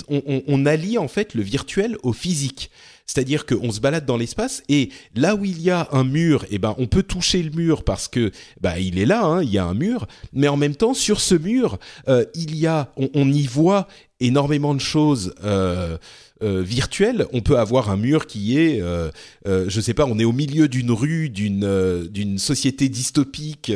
on, 0.09 0.43
on, 0.47 0.67
allie 0.67 0.99
en 0.99 1.09
fait 1.09 1.35
le 1.35 1.43
virtuel 1.43 1.97
au 2.03 2.13
physique. 2.13 2.71
C'est-à-dire 3.09 3.47
qu'on 3.47 3.73
se 3.73 3.81
balade 3.81 4.05
dans 4.05 4.19
l'espace 4.19 4.63
et 4.69 4.91
là 5.15 5.35
où 5.35 5.45
il 5.45 5.63
y 5.63 5.71
a 5.71 5.89
un 5.93 6.05
mur, 6.05 6.45
eh 6.51 6.59
ben 6.59 6.75
on 6.77 6.87
peut 6.87 7.03
toucher 7.03 7.43
le 7.43 7.51
mur 7.51 7.83
parce 7.83 8.07
que 8.07 8.31
bah 8.61 8.79
il 8.79 8.99
est 8.99 9.07
là, 9.07 9.25
hein, 9.25 9.43
il 9.43 9.51
y 9.51 9.57
a 9.57 9.65
un 9.65 9.73
mur. 9.73 10.07
Mais 10.35 10.47
en 10.47 10.59
même 10.59 10.77
temps, 10.77 10.93
sur 10.93 11.19
ce 11.21 11.35
mur, 11.35 11.79
euh, 12.09 12.27
il 12.35 12.55
y 12.55 12.67
a, 12.67 12.93
on, 12.97 13.33
y 13.33 13.47
voit 13.47 13.89
énormément 14.21 14.75
de 14.75 14.81
choses. 14.81 15.35
Euh, 15.43 15.97
euh, 16.43 16.63
virtuelles. 16.63 17.27
On 17.33 17.41
peut 17.41 17.59
avoir 17.59 17.91
un 17.91 17.97
mur 17.97 18.27
qui 18.27 18.59
est, 18.59 18.81
euh, 18.81 19.11
euh, 19.47 19.67
je 19.69 19.81
sais 19.81 19.95
pas, 19.95 20.07
on 20.07 20.19
est 20.19 20.25
au 20.25 20.33
milieu 20.33 20.69
d'une 20.69 20.93
rue, 20.93 21.29
d'une 21.31 22.09
d'une 22.11 22.39
société 22.39 22.89
dystopique, 22.89 23.73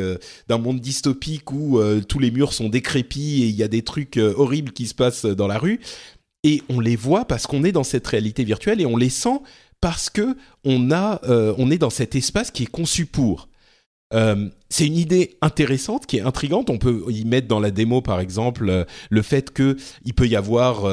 d'un 0.47 0.57
monde 0.57 0.79
dystopique 0.79 1.51
où 1.51 1.79
tous 2.07 2.19
les 2.19 2.31
murs 2.31 2.53
sont 2.53 2.69
décrépits 2.69 3.43
et 3.43 3.47
il 3.47 3.55
y 3.55 3.63
a 3.63 3.67
des 3.67 3.81
trucs 3.81 4.17
horribles 4.17 4.71
qui 4.71 4.87
se 4.87 4.93
passent 4.93 5.25
dans 5.25 5.47
la 5.47 5.57
rue 5.57 5.79
et 6.43 6.61
on 6.69 6.79
les 6.79 6.95
voit 6.95 7.25
parce 7.25 7.47
qu'on 7.47 7.63
est 7.63 7.71
dans 7.71 7.83
cette 7.83 8.05
réalité 8.05 8.43
virtuelle 8.43 8.81
et 8.81 8.85
on 8.85 8.97
les 8.97 9.09
sent 9.09 9.39
parce 9.81 10.09
que 10.09 10.37
on 10.63 10.91
a, 10.91 11.19
euh, 11.25 11.53
on 11.57 11.71
est 11.71 11.77
dans 11.77 11.89
cet 11.89 12.15
espace 12.15 12.51
qui 12.51 12.63
est 12.63 12.71
conçu 12.71 13.05
pour. 13.05 13.49
Euh, 14.13 14.49
c'est 14.69 14.85
une 14.85 14.95
idée 14.95 15.37
intéressante 15.41 16.05
qui 16.05 16.17
est 16.17 16.21
intrigante. 16.21 16.69
On 16.69 16.77
peut 16.77 17.03
y 17.09 17.25
mettre 17.25 17.47
dans 17.47 17.59
la 17.59 17.71
démo, 17.71 18.01
par 18.01 18.19
exemple, 18.19 18.69
euh, 18.69 18.85
le 19.09 19.21
fait 19.23 19.51
que 19.51 19.75
il 20.05 20.13
peut 20.13 20.27
y 20.27 20.35
avoir 20.35 20.83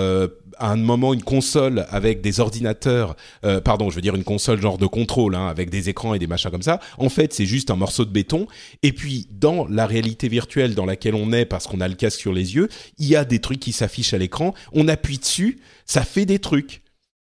à 0.60 0.70
un 0.70 0.76
moment 0.76 1.14
une 1.14 1.22
console 1.22 1.86
avec 1.90 2.20
des 2.20 2.38
ordinateurs, 2.38 3.16
pardon, 3.64 3.90
je 3.90 3.96
veux 3.96 4.02
dire 4.02 4.14
une 4.14 4.24
console 4.24 4.60
genre 4.60 4.78
de 4.78 4.86
contrôle, 4.86 5.34
hein, 5.34 5.48
avec 5.48 5.70
des 5.70 5.88
écrans 5.88 6.14
et 6.14 6.18
des 6.18 6.26
machins 6.26 6.50
comme 6.50 6.62
ça. 6.62 6.80
En 6.98 7.08
fait, 7.08 7.32
c'est 7.32 7.46
juste 7.46 7.70
un 7.70 7.76
morceau 7.76 8.04
de 8.04 8.10
béton. 8.10 8.46
Et 8.82 8.92
puis, 8.92 9.26
dans 9.32 9.66
la 9.66 9.86
réalité 9.86 10.28
virtuelle 10.28 10.74
dans 10.74 10.86
laquelle 10.86 11.14
on 11.14 11.32
est, 11.32 11.46
parce 11.46 11.66
qu'on 11.66 11.80
a 11.80 11.88
le 11.88 11.94
casque 11.94 12.20
sur 12.20 12.32
les 12.32 12.54
yeux, 12.54 12.68
il 12.98 13.06
y 13.06 13.16
a 13.16 13.24
des 13.24 13.38
trucs 13.38 13.60
qui 13.60 13.72
s'affichent 13.72 14.14
à 14.14 14.18
l'écran. 14.18 14.54
On 14.72 14.86
appuie 14.86 15.18
dessus, 15.18 15.60
ça 15.86 16.02
fait 16.02 16.26
des 16.26 16.38
trucs. 16.38 16.82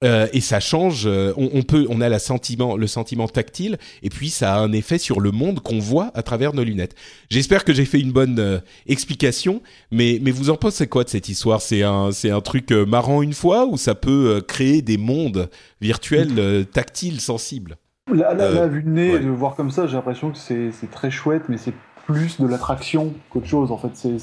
Euh, 0.04 0.28
et 0.32 0.40
ça 0.40 0.62
change. 0.62 1.04
Euh, 1.06 1.34
on, 1.36 1.62
peut, 1.64 1.86
on 1.90 2.00
a 2.00 2.08
la 2.08 2.20
sentiment, 2.20 2.78
le 2.78 2.88
sentiment 2.88 3.28
tactile, 3.28 3.78
et 4.02 4.10
puis 4.10 4.30
ça 4.30 4.56
a 4.56 4.60
un 4.60 4.72
effet 4.72 4.98
sur 4.98 5.20
le 5.20 5.32
monde 5.32 5.60
qu'on 5.60 5.80
voit 5.80 6.12
à 6.14 6.24
travers 6.24 6.54
nos 6.54 6.64
lunettes. 6.64 6.96
J'espère 7.30 7.66
que 7.66 7.74
j'ai 7.74 7.84
fait 7.84 8.00
une 8.00 8.14
bonne 8.14 8.40
euh, 8.40 8.60
explication, 8.88 9.62
mais 9.92 10.20
mais 10.22 10.32
vous 10.32 10.50
en 10.50 10.56
pensez 10.56 10.88
quoi 10.88 11.04
de 11.04 11.10
cette 11.10 11.28
histoire? 11.28 11.62
C'est 11.62 11.84
un 11.84 12.12
c'est 12.14 12.30
un 12.30 12.40
truc 12.40 12.72
marrant 12.72 13.22
une 13.22 13.34
fois 13.34 13.66
ou 13.66 13.76
ça 13.76 13.94
peut 13.94 14.42
créer 14.48 14.82
des 14.82 14.98
mondes 14.98 15.50
virtuels 15.82 16.66
tactiles 16.72 17.20
sensibles? 17.20 17.76
La, 18.12 18.34
la, 18.34 18.68
vue 18.68 18.82
de 18.82 18.90
nez, 18.90 19.20
de 19.20 19.30
voir 19.30 19.56
comme 19.56 19.70
ça, 19.70 19.86
j'ai 19.86 19.96
l'impression 19.96 20.32
que 20.32 20.38
c'est 20.38 20.92
très 20.92 21.12
chouette, 21.12 21.44
mais 21.50 21.58
c'est 21.58 21.74
plus 22.06 22.40
de 22.40 22.48
l'attraction 22.48 23.14
qu'autre 23.30 23.48
chose. 23.48 23.72
En 23.72 23.78
fait, 23.78 23.92
c'est 23.94 24.18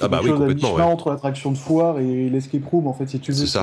ah 0.00 0.08
bah 0.08 0.20
oui, 0.22 0.30
complètement. 0.30 0.74
entre 0.92 1.10
l'attraction 1.10 1.50
de 1.50 1.56
foire 1.56 1.98
et 1.98 2.28
l'escape 2.28 2.64
room, 2.66 2.86
en 2.86 2.92
fait, 2.92 3.08
si 3.08 3.18
tu 3.18 3.32
veux. 3.32 3.46
C'est 3.46 3.58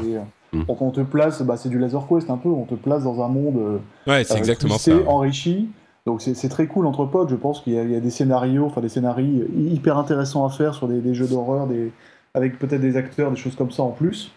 Mmh. 0.56 0.66
on 0.68 0.92
te 0.92 1.02
place, 1.02 1.42
bah, 1.42 1.58
c'est 1.58 1.70
du 1.70 1.80
Laser 1.80 2.08
Quest 2.08 2.30
un 2.30 2.38
peu, 2.38 2.50
on 2.50 2.66
te 2.66 2.76
place 2.76 3.04
dans 3.04 3.24
un 3.24 3.28
monde 3.28 3.58
euh, 3.58 3.78
ouais, 4.12 4.24
c'est 4.24 4.38
exactement 4.38 4.78
ça. 4.78 4.92
enrichi. 5.08 5.70
Donc 6.06 6.22
c'est 6.22 6.50
très 6.50 6.68
cool 6.68 6.86
entre 6.86 7.06
potes, 7.06 7.30
je 7.30 7.36
pense 7.36 7.62
qu'il 7.62 7.74
y, 7.74 7.96
a 7.96 8.00
des 8.00 8.12
scénarios, 8.12 8.66
enfin 8.66 8.80
des 8.80 8.90
scénarios 8.90 9.46
hyper 9.58 9.98
intéressants 9.98 10.46
à 10.46 10.52
faire 10.52 10.76
sur 10.76 10.88
des, 10.88 11.16
jeux 11.16 11.26
d'horreur, 11.26 11.66
des... 11.66 11.92
avec 12.36 12.60
peut-être 12.60 12.82
des 12.82 12.96
acteurs, 12.96 13.32
des 13.32 13.38
choses 13.38 13.56
comme 13.56 13.72
ça 13.72 13.82
en 13.82 13.90
plus. 13.90 14.32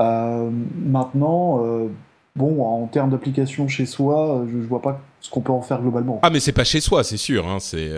Euh, 0.00 0.50
maintenant, 0.84 1.64
euh, 1.64 1.86
bon, 2.34 2.64
en 2.64 2.84
termes 2.88 3.10
d'application 3.10 3.68
chez 3.68 3.86
soi, 3.86 4.44
je, 4.52 4.60
je, 4.60 4.66
vois 4.66 4.82
pas 4.82 5.02
ce 5.20 5.30
qu'on 5.30 5.40
peut 5.40 5.52
en 5.52 5.62
faire 5.62 5.82
globalement. 5.82 6.18
Ah 6.22 6.30
mais 6.30 6.40
c'est 6.40 6.50
pas 6.50 6.64
chez 6.64 6.80
soi, 6.80 7.04
c'est 7.04 7.16
sûr, 7.16 7.46
hein, 7.46 7.58
c'est 7.60 7.92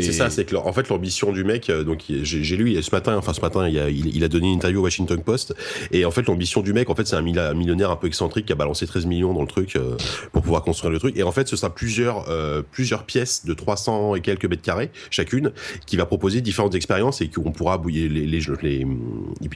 c'est 0.00 0.12
ça, 0.12 0.30
c'est 0.30 0.44
que 0.44 0.56
en 0.56 0.72
fait 0.72 0.88
l'ambition 0.88 1.32
du 1.32 1.44
mec, 1.44 1.70
euh, 1.70 1.84
donc 1.84 2.04
j'ai 2.08 2.56
lu 2.56 2.80
ce 2.82 2.90
matin, 2.90 3.16
enfin 3.16 3.32
ce 3.32 3.40
matin, 3.40 3.68
il 3.68 3.78
a, 3.78 3.90
il, 3.90 4.24
a, 4.24 4.28
donné 4.28 4.48
une 4.48 4.56
interview 4.56 4.80
au 4.80 4.84
Washington 4.84 5.22
Post, 5.22 5.54
et 5.90 6.04
en 6.04 6.10
fait 6.10 6.26
l'ambition 6.26 6.62
du 6.62 6.72
mec, 6.72 6.90
en 6.90 6.94
fait 6.94 7.06
c'est 7.06 7.16
un 7.16 7.22
millionnaire 7.22 7.90
un 7.90 7.96
peu 7.96 8.06
excentrique 8.06 8.46
qui 8.46 8.52
a 8.52 8.56
balancé 8.56 8.86
13 8.86 9.06
millions 9.06 9.34
dans 9.34 9.42
le 9.42 9.46
truc 9.46 9.76
euh, 9.76 9.96
pour 10.32 10.42
pouvoir 10.42 10.62
construire 10.62 10.90
le 10.90 10.98
truc, 10.98 11.16
et 11.16 11.22
en 11.22 11.32
fait 11.32 11.48
ce 11.48 11.56
sera 11.56 11.74
plusieurs 11.74 12.28
euh, 12.28 12.62
plusieurs 12.70 13.04
pièces 13.04 13.44
de 13.44 13.54
300 13.54 14.16
et 14.16 14.20
quelques 14.20 14.46
mètres 14.46 14.62
carrés 14.62 14.90
chacune, 15.10 15.52
qui 15.86 15.96
va 15.96 16.06
proposer 16.06 16.40
différentes 16.40 16.74
expériences 16.74 17.20
et 17.20 17.28
qu'on 17.28 17.52
pourra 17.52 17.78
bouiller 17.78 18.08
les, 18.08 18.26
les, 18.26 18.40
les, 18.62 18.86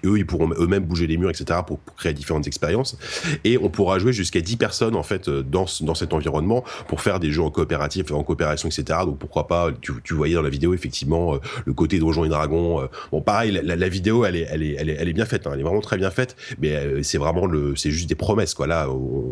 eux 0.05 0.19
ils 0.19 0.27
pourront 0.27 0.51
eux-mêmes 0.59 0.85
bouger 0.85 1.07
les 1.07 1.17
murs 1.17 1.31
etc 1.31 1.61
pour, 1.67 1.79
pour, 1.79 1.97
créer 1.97 2.13
différentes 2.13 2.47
expériences, 2.47 2.99
et 3.45 3.59
on 3.59 3.69
pourra 3.69 3.99
jouer 3.99 4.13
jusqu'à 4.13 4.41
10 4.41 4.57
personnes 4.57 4.97
en 4.97 5.03
fait 5.03 5.29
dans 5.29 5.67
dans 5.81 5.95
cet 5.95 6.13
environnement 6.13 6.65
pour 6.89 7.01
faire 7.01 7.21
des 7.21 7.31
jeux 7.31 7.43
en 7.43 7.51
coopératif, 7.51 8.11
en 8.13 8.23
coopération 8.23 8.69
etc. 8.69 9.01
Donc 9.05 9.19
pourquoi 9.19 9.47
pas 9.47 9.71
tu, 9.81 9.93
tu 10.05 10.15
voyez 10.27 10.35
dans 10.35 10.43
la 10.43 10.51
vidéo 10.51 10.75
effectivement 10.75 11.35
euh, 11.35 11.39
le 11.65 11.73
côté 11.73 11.99
Donjons 11.99 12.25
et 12.25 12.29
Dragons. 12.29 12.81
Euh, 12.81 12.87
bon, 13.13 13.21
pareil, 13.21 13.61
la, 13.63 13.89
vidéo 13.89 14.25
elle 14.25 14.37
est, 14.37 14.47
elle 14.51 14.63
est, 14.63 14.77
elle 14.79 14.91
est, 14.91 14.97
elle 14.99 15.09
est 15.09 15.13
bien 15.13 15.25
faite, 15.25 15.47
hein, 15.47 15.51
elle 15.55 15.61
est 15.61 15.63
vraiment 15.63 15.81
très 15.81 15.97
bien 15.97 16.11
faite, 16.11 16.37
mais 16.61 16.75
euh, 16.75 17.03
c'est 17.03 17.19
vraiment 17.19 17.47
le, 17.47 17.77
c'est 17.77 17.91
juste 17.91 18.09
des 18.09 18.15
promesses 18.15 18.55
quoi. 18.55 18.67
Là, 18.67 18.89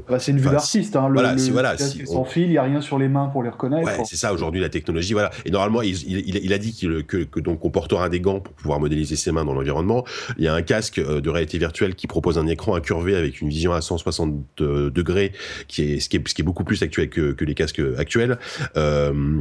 bah, 0.09 0.19
c'est 0.19 0.33
une 0.33 0.39
vue 0.39 0.51
d'artiste. 0.51 0.97
Hein, 0.97 1.11
voilà, 1.13 1.35
le, 1.35 1.43
voilà, 1.51 1.77
sans 1.79 2.25
fil, 2.25 2.45
il 2.45 2.53
y 2.53 2.59
a 2.59 2.63
rien 2.63 2.81
sur 2.81 2.99
les 2.99 3.09
mains 3.09 3.27
pour 3.27 3.43
les 3.43 3.51
reconnaître. 3.51 3.87
Ouais, 3.87 4.05
c'est 4.05 4.17
ça 4.17 4.33
aujourd'hui 4.33 4.61
la 4.61 4.69
technologie. 4.69 5.13
Voilà. 5.13 5.31
Et 5.45 5.51
normalement, 5.51 5.83
il, 5.83 5.95
il, 6.07 6.53
a 6.53 6.59
dit 6.59 6.73
qu'il 6.73 7.05
que, 7.05 7.25
que, 7.25 7.41
donc 7.41 7.65
on 7.65 7.71
portera 7.71 8.09
des 8.09 8.21
gants 8.21 8.41
pour 8.41 8.55
pouvoir 8.55 8.81
modéliser 8.81 9.17
ses 9.17 9.33
mains 9.33 9.45
dans 9.45 9.55
l'environnement. 9.55 10.05
Il 10.39 10.45
y 10.45 10.49
a 10.49 10.55
un 10.55 10.63
casque 10.63 11.01
de 11.01 11.31
réalité 11.31 11.59
virtuelle 11.59 11.95
qui 11.95 12.07
propose 12.07 12.39
un 12.39 12.47
écran 12.47 12.75
incurvé 12.75 13.17
avec 13.17 13.41
une 13.41 13.49
vision 13.49 13.73
à 13.73 13.81
160 13.81 14.35
degrés, 14.59 15.33
qui 15.69 15.83
est 15.83 16.01
ce 16.01 16.09
qui 16.09 16.17
est, 16.17 16.29
ce 16.29 16.35
qui 16.35 16.43
est 16.43 16.45
beaucoup 16.45 16.65
plus 16.65 16.83
actuel 16.83 17.09
que, 17.09 17.33
que 17.33 17.45
les 17.45 17.55
casques 17.55 17.83
actuels. 17.99 18.39
Euh, 18.77 19.41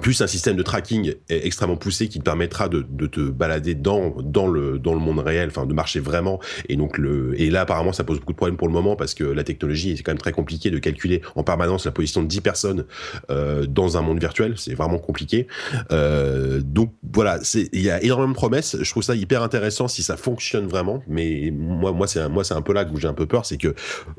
plus 0.00 0.20
un 0.20 0.26
système 0.26 0.56
de 0.56 0.62
tracking 0.62 1.14
extrêmement 1.28 1.76
poussé 1.76 2.08
qui 2.08 2.18
te 2.18 2.24
permettra 2.24 2.68
de, 2.68 2.82
te 3.06 3.20
balader 3.20 3.74
dans 3.74 4.16
dans 4.20 4.48
le 4.48 4.78
dans 4.78 4.94
le 4.94 4.98
monde 4.98 5.20
réel, 5.20 5.48
enfin 5.48 5.64
de 5.64 5.74
marcher 5.74 6.00
vraiment. 6.00 6.40
Et 6.68 6.76
donc 6.76 6.98
le 6.98 7.40
et 7.40 7.50
là 7.50 7.62
apparemment 7.62 7.92
ça 7.92 8.02
pose 8.02 8.18
beaucoup 8.18 8.32
de 8.32 8.36
problèmes 8.36 8.56
pour 8.56 8.66
le 8.66 8.72
moment 8.72 8.96
parce 8.96 9.14
que 9.14 9.24
la 9.24 9.44
technologie 9.44 9.96
c'est 9.96 10.02
quand 10.02 10.12
même 10.12 10.18
très 10.18 10.32
compliqué 10.32 10.70
de 10.70 10.78
calculer 10.78 11.22
en 11.36 11.44
permanence 11.44 11.86
la 11.86 11.92
position 11.92 12.22
de 12.22 12.26
10 12.26 12.40
personnes 12.40 12.84
euh, 13.30 13.66
dans 13.66 13.96
un 13.96 14.02
monde 14.02 14.18
virtuel, 14.18 14.54
c'est 14.56 14.74
vraiment 14.74 14.98
compliqué. 14.98 15.46
Euh, 15.92 16.60
donc 16.64 16.92
voilà, 17.12 17.38
il 17.54 17.80
y 17.80 17.90
a 17.90 18.02
énormément 18.02 18.32
de 18.32 18.36
promesses. 18.36 18.76
Je 18.80 18.90
trouve 18.90 19.04
ça 19.04 19.14
hyper 19.14 19.42
intéressant 19.42 19.86
si 19.86 20.02
ça 20.02 20.16
fonctionne 20.16 20.66
vraiment. 20.66 21.02
Mais 21.06 21.52
moi 21.52 21.92
moi 21.92 22.06
c'est 22.08 22.20
un 22.54 22.62
peu 22.62 22.72
là 22.72 22.84
où 22.92 22.96
j'ai 22.98 23.08
un 23.08 23.14
peu 23.14 23.26
peur, 23.26 23.46
c'est 23.46 23.56
que 23.56 23.74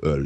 euh, 0.06 0.18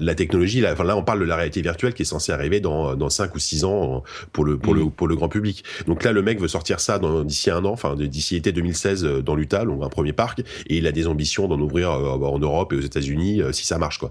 la, 0.00 0.14
technologie 0.14 0.60
là, 0.60 0.74
on 0.96 1.02
parle 1.02 1.20
de 1.20 1.24
la 1.24 1.36
réalité 1.36 1.62
virtuelle 1.62 1.94
qui 1.94 2.02
est 2.02 2.04
censée 2.04 2.32
arriver 2.32 2.60
dans 2.60 2.94
dans 2.94 3.10
5 3.10 3.34
ou 3.34 3.38
6 3.38 3.64
ans 3.64 4.02
pour 4.32 4.44
le 4.44 4.58
le 4.74 4.84
mm. 4.84 4.90
pour 4.90 5.08
le 5.08 5.16
grand 5.16 5.28
public. 5.28 5.64
Donc 5.86 6.04
là, 6.04 6.12
le 6.12 6.22
mec 6.22 6.40
veut 6.40 6.48
sortir 6.48 6.80
ça 6.80 6.98
d'ici 7.24 7.50
un 7.50 7.64
an, 7.64 7.72
enfin 7.72 7.94
d'ici 7.96 8.36
été 8.36 8.52
2016 8.52 9.04
euh, 9.04 9.22
dans 9.22 9.34
l'Utah, 9.34 9.64
donc 9.64 9.82
un 9.82 9.88
premier 9.88 10.12
parc, 10.12 10.40
et 10.40 10.76
il 10.76 10.86
a 10.86 10.92
des 10.92 11.06
ambitions 11.06 11.48
d'en 11.48 11.60
ouvrir 11.60 11.90
euh, 11.90 12.18
en 12.18 12.38
Europe 12.38 12.72
et 12.72 12.76
aux 12.76 12.80
États-Unis 12.80 13.42
euh, 13.42 13.52
si 13.52 13.66
ça 13.66 13.78
marche 13.78 13.98
quoi. 13.98 14.10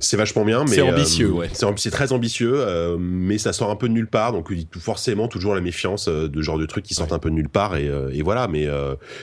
C'est 0.00 0.16
vachement 0.16 0.44
bien, 0.44 0.64
mais 0.64 0.76
c'est 0.76 0.82
ambitieux, 0.82 1.30
ouais. 1.30 1.48
C'est 1.76 1.90
très 1.90 2.12
ambitieux, 2.12 2.64
mais 2.98 3.38
ça 3.38 3.52
sort 3.52 3.70
un 3.70 3.76
peu 3.76 3.88
de 3.88 3.94
nulle 3.94 4.08
part, 4.08 4.32
donc 4.32 4.52
forcément 4.78 5.28
toujours 5.28 5.54
la 5.54 5.60
méfiance 5.60 6.08
de 6.08 6.42
genre 6.42 6.58
de 6.58 6.66
trucs 6.66 6.84
qui 6.84 6.94
sortent 6.94 7.12
un 7.12 7.18
peu 7.18 7.30
de 7.30 7.34
nulle 7.34 7.48
part 7.48 7.76
et, 7.76 7.90
et 8.12 8.22
voilà. 8.22 8.48
Mais 8.48 8.68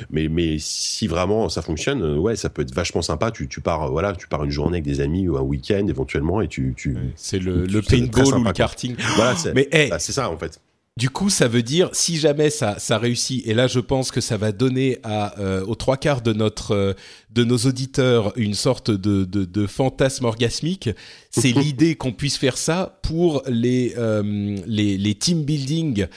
mais 0.10 0.28
mais 0.28 0.58
si 0.60 1.08
vraiment 1.08 1.50
ça 1.50 1.62
fonctionne, 1.62 2.18
ouais, 2.18 2.36
ça 2.36 2.50
peut 2.50 2.62
être 2.62 2.74
vachement 2.74 3.02
sympa. 3.02 3.32
Tu, 3.32 3.48
tu 3.48 3.62
pars 3.62 3.92
voilà, 3.92 4.14
tu 4.14 4.28
pars 4.28 4.44
une 4.44 4.52
journée 4.52 4.78
avec 4.78 4.86
des 4.86 5.02
amis 5.02 5.28
ou 5.28 5.38
un 5.38 5.42
week-end 5.42 5.86
éventuellement 5.88 6.42
et 6.42 6.48
tu 6.48 6.74
tu. 6.76 6.98
c'est 7.16 7.40
le, 7.40 7.66
le 7.66 7.82
paintball 7.82 8.36
ou 8.36 8.44
le 8.44 8.52
karting. 8.52 8.96
Voilà, 9.16 9.36
c'est 9.36 9.54
bah, 9.90 10.00
ça 10.00 10.30
en 10.30 10.38
fait. 10.38 10.60
Du 11.00 11.10
coup, 11.10 11.30
ça 11.30 11.48
veut 11.48 11.64
dire 11.64 11.90
si 11.94 12.18
jamais 12.18 12.50
ça, 12.50 12.78
ça 12.78 12.98
réussit, 12.98 13.48
et 13.48 13.54
là 13.54 13.68
je 13.68 13.80
pense 13.80 14.12
que 14.12 14.20
ça 14.20 14.36
va 14.36 14.52
donner 14.52 15.00
à 15.04 15.40
euh, 15.40 15.64
aux 15.66 15.76
trois 15.76 15.96
quarts 15.96 16.22
de 16.22 16.34
notre 16.34 16.76
euh, 16.76 16.94
de 17.32 17.46
nos 17.46 17.56
auditeurs 17.56 18.34
une 18.36 18.54
sorte 18.54 18.92
de, 18.92 19.24
de, 19.24 19.46
de 19.46 19.66
fantasme 19.66 20.26
orgasmique, 20.26 20.90
c'est 21.32 21.52
l'idée 21.56 21.96
qu'on 21.96 22.12
puisse 22.12 22.36
faire 22.36 22.58
ça 22.58 23.00
pour 23.02 23.44
les 23.48 23.94
euh, 23.98 24.58
les, 24.68 24.98
les 24.98 25.16
team 25.16 25.44
building 25.44 26.08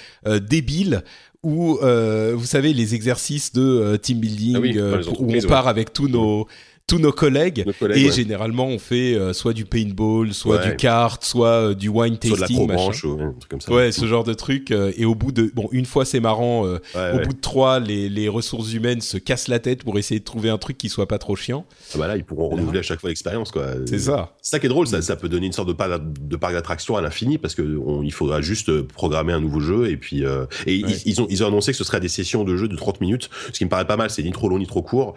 débiles 0.40 1.04
ou 1.44 1.78
vous 1.80 2.46
savez 2.46 2.72
les 2.72 2.96
exercices 2.96 3.52
de 3.52 3.96
team 4.02 4.18
building 4.18 4.56
ah 4.56 4.98
où 5.20 5.32
on 5.32 5.46
part 5.46 5.68
avec 5.68 5.92
tous 5.92 6.08
nos 6.08 6.48
tous 6.86 6.98
nos 6.98 7.12
collègues, 7.12 7.64
et 7.94 8.10
généralement 8.10 8.66
on 8.66 8.78
fait 8.78 9.14
euh, 9.14 9.32
soit 9.32 9.52
du 9.52 9.64
paintball, 9.64 10.34
soit 10.34 10.58
du 10.58 10.76
kart, 10.76 11.22
soit 11.24 11.48
euh, 11.48 11.74
du 11.74 11.88
wine 11.88 12.18
tasting, 12.18 12.56
soit 12.56 12.66
de 12.66 13.22
la 13.22 13.32
comme 13.48 13.60
ça. 13.60 13.72
Ouais, 13.72 13.92
ce 13.92 14.06
genre 14.06 14.24
de 14.24 14.34
truc. 14.34 14.70
Euh, 14.70 14.92
et 14.96 15.04
au 15.04 15.14
bout 15.14 15.32
de 15.32 15.50
bon, 15.54 15.68
une 15.72 15.86
fois 15.86 16.04
c'est 16.04 16.20
marrant. 16.20 16.64
au 16.64 17.18
bout 17.24 17.32
de 17.32 17.40
trois, 17.40 17.80
les, 17.80 18.08
les 18.08 18.28
ressources 18.28 18.72
humaines 18.72 19.00
se 19.00 19.16
cassent 19.16 19.48
la 19.48 19.58
tête 19.58 19.84
pour 19.84 19.98
essayer 19.98 20.20
de 20.20 20.24
trouver 20.24 20.50
un 20.50 20.58
truc 20.58 20.76
qui 20.76 20.88
soit 20.88 21.08
pas 21.08 21.18
trop 21.18 21.36
chiant. 21.36 21.64
Ah 21.94 21.98
bah 21.98 22.08
là, 22.08 22.16
ils 22.16 22.24
pourront 22.24 22.48
renouveler 22.48 22.80
à 22.80 22.82
chaque 22.82 23.00
fois 23.00 23.08
l'expérience, 23.08 23.50
quoi. 23.50 23.66
C'est 23.86 23.98
ça. 23.98 24.34
C'est 24.42 24.50
ça 24.50 24.58
qui 24.58 24.66
est 24.66 24.68
drôle. 24.68 24.86
Ça, 24.86 25.00
ça 25.02 25.16
peut 25.16 25.28
donner 25.28 25.46
une 25.46 25.52
sorte 25.52 25.68
de 25.68 25.72
parc 25.72 26.02
de 26.02 26.36
parc 26.36 26.52
d'attraction 26.54 26.96
à 26.96 27.00
l'infini 27.00 27.38
parce 27.38 27.54
que 27.54 27.62
il 28.02 28.12
faudra 28.12 28.40
juste 28.40 28.82
programmer 28.82 29.32
un 29.32 29.40
nouveau 29.40 29.60
jeu 29.60 29.88
et 29.88 29.96
puis 29.96 30.24
et 30.66 30.74
ils, 30.74 31.20
ont 31.20 31.26
ils 31.30 31.42
ont 31.44 31.46
annoncé 31.46 31.72
que 31.72 31.78
ce 31.78 31.84
serait 31.84 32.00
des 32.00 32.08
sessions 32.08 32.44
de 32.44 32.56
jeu 32.56 32.68
de 32.68 32.76
30 32.76 33.00
minutes, 33.00 33.30
ce 33.46 33.58
qui 33.58 33.64
me 33.64 33.70
paraît 33.70 33.86
pas 33.86 33.96
mal. 33.96 34.10
C'est 34.10 34.22
ni 34.22 34.32
trop 34.32 34.48
long 34.48 34.58
ni 34.58 34.66
trop 34.66 34.82
court 34.82 35.14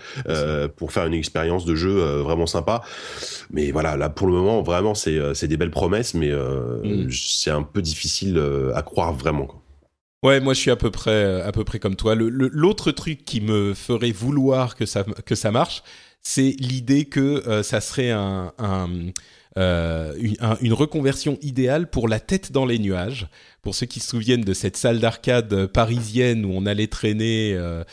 pour 0.77 0.91
faire 0.91 1.05
une 1.05 1.13
expérience 1.13 1.54
expérience 1.55 1.65
de 1.65 1.75
jeu 1.75 2.21
vraiment 2.21 2.47
sympa. 2.47 2.81
Mais 3.51 3.71
voilà, 3.71 3.97
là 3.97 4.09
pour 4.09 4.27
le 4.27 4.33
moment, 4.33 4.61
vraiment, 4.61 4.95
c'est 4.95 5.19
c'est 5.33 5.47
des 5.47 5.57
belles 5.57 5.71
promesses, 5.71 6.13
mais 6.13 6.31
mm. 6.31 7.09
c'est 7.11 7.51
un 7.51 7.63
peu 7.63 7.81
difficile 7.81 8.41
à 8.73 8.81
croire 8.81 9.13
vraiment. 9.13 9.45
Quoi. 9.45 9.61
Ouais, 10.23 10.39
moi 10.39 10.53
je 10.53 10.59
suis 10.59 10.71
à 10.71 10.75
peu 10.75 10.91
près 10.91 11.41
à 11.41 11.51
peu 11.51 11.63
près 11.63 11.79
comme 11.79 11.95
toi. 11.95 12.15
L'autre 12.15 12.91
truc 12.91 13.25
qui 13.25 13.41
me 13.41 13.73
ferait 13.73 14.11
vouloir 14.11 14.75
que 14.75 14.85
ça 14.85 15.03
que 15.03 15.35
ça 15.35 15.51
marche, 15.51 15.83
c'est 16.21 16.55
l'idée 16.59 17.05
que 17.05 17.61
ça 17.63 17.81
serait 17.81 18.11
un, 18.11 18.51
un 18.57 18.89
euh, 19.57 20.13
une, 20.61 20.73
reconversion 20.73 21.37
idéale 21.41 21.89
pour 21.89 22.09
la 22.09 22.19
tête 22.19 22.51
dans 22.51 22.65
les 22.65 22.77
nuages. 22.77 23.27
Pour 23.61 23.73
ceux 23.73 23.85
qui 23.85 24.01
se 24.01 24.09
souviennent 24.09 24.43
de 24.43 24.53
cette 24.53 24.75
salle 24.75 24.99
d'arcade 24.99 25.67
parisienne 25.67 26.43
où 26.43 26.51
on 26.53 26.65
allait 26.65 26.87
traîner 26.87 27.53
euh, 27.53 27.85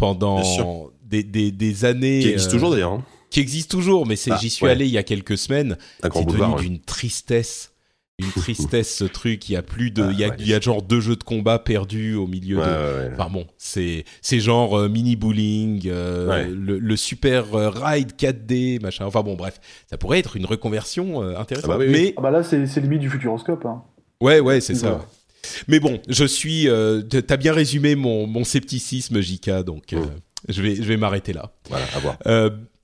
pendant 0.00 0.90
des, 1.04 1.22
des, 1.22 1.52
des, 1.52 1.84
années. 1.84 2.20
Qui 2.20 2.28
existe 2.28 2.48
euh, 2.48 2.52
toujours 2.52 2.70
d'ailleurs. 2.70 2.92
Hein. 2.92 3.04
Qui 3.30 3.40
existe 3.40 3.70
toujours, 3.70 4.06
mais 4.06 4.16
c'est, 4.16 4.32
ah, 4.32 4.38
j'y 4.40 4.50
suis 4.50 4.66
allé 4.66 4.86
il 4.86 4.92
y 4.92 4.98
a 4.98 5.02
quelques 5.02 5.38
semaines. 5.38 5.76
C'est 6.02 6.26
devenu 6.26 6.56
d'une 6.60 6.80
tristesse 6.80 7.70
une 8.20 8.30
tristesse 8.30 8.94
ce 8.94 9.04
truc. 9.04 9.48
Il 9.48 9.52
y 9.52 9.56
a 9.56 9.62
plus 9.62 9.90
de, 9.90 10.10
il, 10.12 10.18
y 10.18 10.24
a, 10.24 10.34
il 10.38 10.46
y 10.46 10.54
a 10.54 10.60
genre 10.60 10.82
deux 10.82 11.00
jeux 11.00 11.16
de 11.16 11.24
combat 11.24 11.58
perdus 11.58 12.14
au 12.14 12.26
milieu 12.26 12.56
de. 12.56 13.12
Enfin 13.14 13.30
bon, 13.30 13.46
c'est 13.58 14.04
c'est 14.20 14.40
genre 14.40 14.78
euh, 14.78 14.88
mini 14.88 15.16
bowling, 15.16 15.82
euh, 15.86 16.46
le, 16.54 16.96
super 16.96 17.54
euh, 17.54 17.70
ride 17.70 18.12
4D 18.12 18.80
machin. 18.82 19.06
Enfin 19.06 19.22
bon, 19.22 19.34
bref, 19.34 19.60
ça 19.88 19.96
pourrait 19.96 20.18
être 20.18 20.36
une 20.36 20.46
reconversion 20.46 21.22
intéressante. 21.36 21.70
Ah 21.74 21.78
bah 21.78 21.84
mais 21.88 22.14
ah 22.16 22.20
bah 22.20 22.30
là 22.30 22.42
c'est 22.42 22.66
c'est 22.66 22.80
limite 22.80 23.00
du 23.00 23.10
futuroscope. 23.10 23.64
Hein. 23.64 23.82
Ouais 24.20 24.40
ouais 24.40 24.60
c'est 24.60 24.74
ça. 24.74 25.04
Mais 25.68 25.80
bon, 25.80 26.00
je 26.08 26.24
suis. 26.24 26.68
T'as 27.26 27.36
bien 27.36 27.52
résumé 27.52 27.94
mon 27.94 28.26
mon 28.26 28.44
scepticisme, 28.44 29.20
Jika, 29.20 29.62
donc. 29.62 29.94
Je 30.48 30.62
vais, 30.62 30.74
je 30.76 30.82
vais 30.84 30.96
m'arrêter 30.96 31.34
là. 31.34 31.52
Voilà, 31.68 31.84
à 31.94 31.98
voir. 31.98 32.16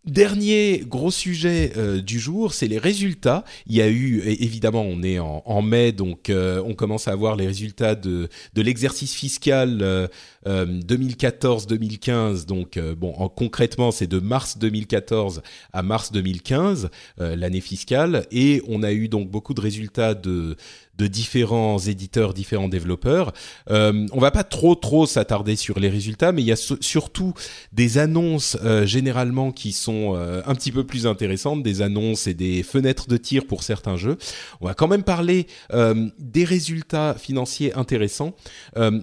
Dernier 0.07 0.85
gros 0.87 1.11
sujet 1.11 1.73
euh, 1.77 2.01
du 2.01 2.21
jour, 2.21 2.55
c'est 2.55 2.69
les 2.69 2.79
résultats. 2.79 3.43
Il 3.67 3.75
y 3.75 3.83
a 3.83 3.89
eu, 3.89 4.21
évidemment, 4.25 4.83
on 4.83 5.03
est 5.03 5.19
en, 5.19 5.63
mai, 5.63 5.91
donc 5.91 6.31
euh, 6.31 6.63
on 6.65 6.75
commence 6.75 7.09
à 7.09 7.11
avoir 7.11 7.35
les 7.35 7.49
résultats 7.49 7.97
de, 7.97 8.29
de 8.55 8.63
l'exercice 8.63 9.15
fiscal 9.15 10.09
2014-2015. 10.47 12.09
Euh, 12.09 12.45
donc, 12.45 12.79
bon, 12.79 13.15
en, 13.17 13.29
concrètement, 13.29 13.91
c'est 13.91 14.07
de 14.07 14.21
mars 14.21 14.59
2014 14.59 15.43
à 15.73 15.83
mars 15.83 16.13
2015, 16.13 16.89
l'année 17.19 17.61
fiscale, 17.61 18.27
et 18.31 18.63
on 18.69 18.85
a 18.85 18.93
eu 18.93 19.09
donc 19.09 19.29
beaucoup 19.29 19.55
de 19.55 19.61
résultats 19.61 20.15
de 20.15 20.57
de 20.99 21.07
différents 21.07 21.79
éditeurs, 21.79 22.35
différents 22.35 22.69
développeurs. 22.69 23.33
Euh, 23.71 24.07
on 24.13 24.21
va 24.21 24.31
pas 24.31 24.45
trop 24.45 24.75
trop 24.75 25.07
s'attarder 25.07 25.57
sur 25.57 25.79
les 25.79 25.89
résultats, 25.89 26.33
mais 26.33 26.43
il 26.43 26.47
y 26.47 26.53
a 26.53 26.57
surtout 26.57 27.35
des 27.73 27.99
annonces 27.99 28.57
euh, 28.65 28.87
généralement 28.87 29.53
qui 29.53 29.73
sont 29.73 30.15
euh, 30.17 30.43
un 30.47 30.55
petit 30.55 30.73
peu 30.73 30.85
plus 30.85 31.07
intéressantes, 31.07 31.63
des 31.63 31.83
annonces 31.83 32.27
et 32.27 32.35
des 32.35 32.63
fenêtres 32.63 33.09
de 33.09 33.17
tir 33.17 33.47
pour 33.47 33.63
certains 33.63 33.97
jeux. 33.97 34.17
On 34.61 34.67
va 34.67 34.75
quand 34.75 34.89
même 34.89 35.03
parler 35.03 35.47
euh, 35.73 36.09
des 36.19 36.45
résultats 36.45 37.15
financiers 37.15 37.75
intéressants. 37.75 38.35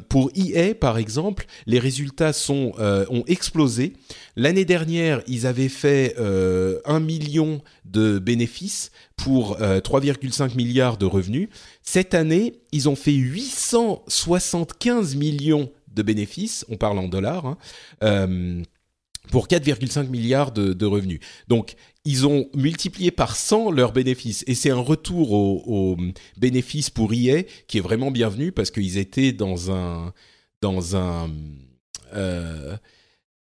pour 0.09 0.31
EA 0.35 0.73
par 0.73 0.97
exemple, 0.97 1.45
les 1.65 1.79
résultats 1.79 2.33
sont 2.33 2.73
ont 2.79 3.23
explosé. 3.27 3.93
L'année 4.35 4.65
dernière, 4.65 5.21
ils 5.27 5.45
avaient 5.47 5.69
fait 5.69 6.15
un 6.85 6.99
million 6.99 7.61
de 7.85 8.19
bénéfices 8.19 8.91
pour 9.15 9.57
3,5 9.59 10.55
milliards 10.55 10.97
de 10.97 11.05
revenus. 11.05 11.49
Cette 11.81 12.13
année, 12.13 12.61
ils 12.71 12.89
ont 12.89 12.95
fait 12.95 13.13
875 13.13 15.15
millions 15.15 15.71
de 15.93 16.01
bénéfices, 16.01 16.65
on 16.69 16.77
parle 16.77 16.99
en 16.99 17.07
dollars, 17.07 17.45
hein, 17.45 17.57
euh, 18.03 18.61
pour 19.31 19.47
4,5 19.47 20.09
milliards 20.09 20.51
de, 20.51 20.85
revenus. 20.85 21.19
Donc, 21.47 21.75
ils 22.03 22.27
ont 22.27 22.49
multiplié 22.53 23.11
par 23.11 23.35
100 23.35 23.71
leurs 23.71 23.93
bénéfices. 23.93 24.43
Et 24.47 24.55
c'est 24.55 24.69
un 24.69 24.79
retour 24.79 25.31
aux 25.31 25.97
bénéfices 26.37 26.89
pour 26.89 27.13
EA 27.13 27.43
qui 27.67 27.77
est 27.77 27.81
vraiment 27.81 28.11
bienvenu 28.11 28.51
parce 28.51 28.71
qu'ils 28.71 28.97
étaient 28.97 29.31
dans 29.31 29.71
un... 29.71 30.13
Dans 30.61 30.95
un 30.95 31.29
euh, 32.13 32.77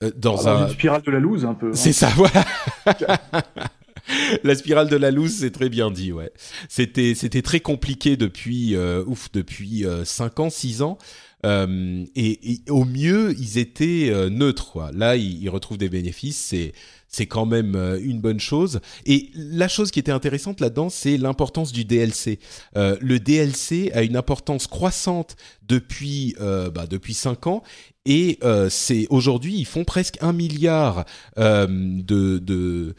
euh, 0.04 0.12
dans 0.16 0.48
un... 0.48 0.68
une 0.68 0.74
spirale 0.74 1.04
de 1.04 1.12
la 1.12 1.20
loose 1.20 1.46
un 1.46 1.54
peu. 1.54 1.68
Hein. 1.68 1.76
C'est 1.76 1.94
ça, 1.94 2.10
voilà. 2.16 2.46
la 4.44 4.56
spirale 4.56 4.90
de 4.90 4.96
la 4.96 5.12
loose, 5.12 5.34
c'est 5.40 5.52
très 5.52 5.70
bien 5.70 5.92
dit, 5.92 6.12
ouais. 6.12 6.32
C'était 6.70 7.16
c'était 7.16 7.42
très 7.42 7.60
compliqué 7.60 8.18
depuis 8.18 8.76
euh, 8.76 9.04
ouf 9.06 9.32
depuis 9.32 9.86
euh, 9.86 10.06
5 10.06 10.40
ans, 10.40 10.50
6 10.50 10.82
ans. 10.82 10.98
Euh, 11.46 12.06
et, 12.16 12.62
au 12.70 12.86
mieux, 12.86 13.34
ils 13.40 13.58
étaient 13.58 14.10
euh, 14.12 14.30
neutres. 14.30 14.72
Quoi. 14.72 14.92
Là, 14.94 15.16
ils, 15.16 15.50
retrouvent 15.50 15.78
des 15.78 15.90
bénéfices. 15.90 16.38
C'est 16.38 16.74
c'est 17.12 17.26
quand 17.26 17.46
même 17.46 17.76
euh, 17.76 18.00
une 18.02 18.22
bonne 18.22 18.40
chose. 18.40 18.80
Et 19.06 19.30
la 19.36 19.68
chose 19.68 19.92
qui 19.92 20.00
était 20.00 20.14
intéressante 20.14 20.62
là-dedans, 20.62 20.90
c'est 20.90 21.18
l'importance 21.18 21.74
du 21.74 21.84
DLC. 21.84 22.40
Euh, 22.78 22.96
le 23.02 23.20
DLC 23.20 23.92
a 23.94 24.04
une 24.04 24.16
importance 24.16 24.66
croissante 24.68 25.36
depuis 25.68 26.36
euh, 26.40 26.70
bah, 26.72 26.88
depuis 26.88 27.14
cinq 27.14 27.48
ans. 27.48 27.64
Et 28.06 28.40
c'est 28.70 29.06
aujourd'hui, 29.12 29.54
ils 29.60 29.66
font 29.66 29.84
presque 29.84 30.18
un 30.22 30.34
milliard 30.34 31.06
de, 31.38 32.40
de 32.40 32.96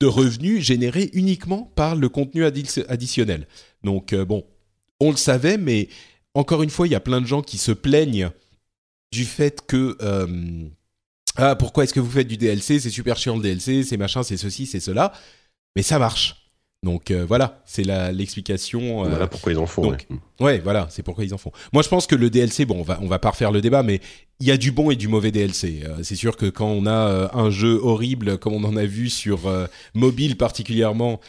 de 0.00 0.06
revenus 0.06 0.64
générés 0.64 1.10
uniquement 1.12 1.70
par 1.76 1.94
le 1.94 2.08
contenu 2.08 2.44
additionnel. 2.44 3.46
Donc 3.84 4.12
euh, 4.12 4.24
bon, 4.24 4.44
on 4.98 5.10
le 5.10 5.16
savait, 5.16 5.58
mais 5.58 5.88
encore 6.34 6.62
une 6.62 6.70
fois, 6.70 6.86
il 6.86 6.90
y 6.90 6.96
a 6.96 7.00
plein 7.00 7.20
de 7.20 7.26
gens 7.26 7.42
qui 7.42 7.58
se 7.58 7.72
plaignent 7.72 8.30
du 9.12 9.24
fait 9.24 9.66
que 9.66 9.96
euh, 10.00 10.68
ah 11.36 11.56
pourquoi 11.56 11.84
est-ce 11.84 11.94
que 11.94 12.00
vous 12.00 12.10
faites 12.10 12.28
du 12.28 12.36
DLC 12.36 12.80
C'est 12.80 12.90
super 12.90 13.16
chiant 13.16 13.36
le 13.36 13.42
DLC, 13.42 13.82
c'est 13.82 13.96
machin, 13.96 14.22
c'est 14.22 14.36
ceci, 14.36 14.66
c'est 14.66 14.80
cela, 14.80 15.12
mais 15.76 15.82
ça 15.82 15.98
marche. 15.98 16.49
Donc 16.82 17.10
euh, 17.10 17.26
voilà, 17.28 17.60
c'est 17.66 17.84
l'explication. 17.84 19.04
Euh, 19.04 19.08
voilà 19.10 19.26
pourquoi 19.26 19.52
ils 19.52 19.58
en 19.58 19.66
font. 19.66 19.94
ouais. 20.40 20.60
voilà, 20.60 20.86
c'est 20.88 21.02
pourquoi 21.02 21.24
ils 21.24 21.34
en 21.34 21.38
font. 21.38 21.52
Moi, 21.74 21.82
je 21.82 21.90
pense 21.90 22.06
que 22.06 22.14
le 22.14 22.30
DLC, 22.30 22.64
bon, 22.64 22.78
on 22.78 22.82
va 22.82 22.98
on 23.02 23.06
va 23.06 23.18
pas 23.18 23.30
refaire 23.30 23.52
le 23.52 23.60
débat, 23.60 23.82
mais 23.82 24.00
il 24.40 24.46
y 24.46 24.50
a 24.50 24.56
du 24.56 24.72
bon 24.72 24.90
et 24.90 24.96
du 24.96 25.06
mauvais 25.06 25.30
DLC. 25.30 25.82
Euh, 25.84 25.98
c'est 26.02 26.14
sûr 26.14 26.38
que 26.38 26.46
quand 26.46 26.68
on 26.68 26.86
a 26.86 27.32
un 27.34 27.50
jeu 27.50 27.78
horrible, 27.82 28.38
comme 28.38 28.54
on 28.54 28.64
en 28.64 28.78
a 28.78 28.86
vu 28.86 29.10
sur 29.10 29.40
mobile 29.92 30.38
particulièrement, 30.38 31.20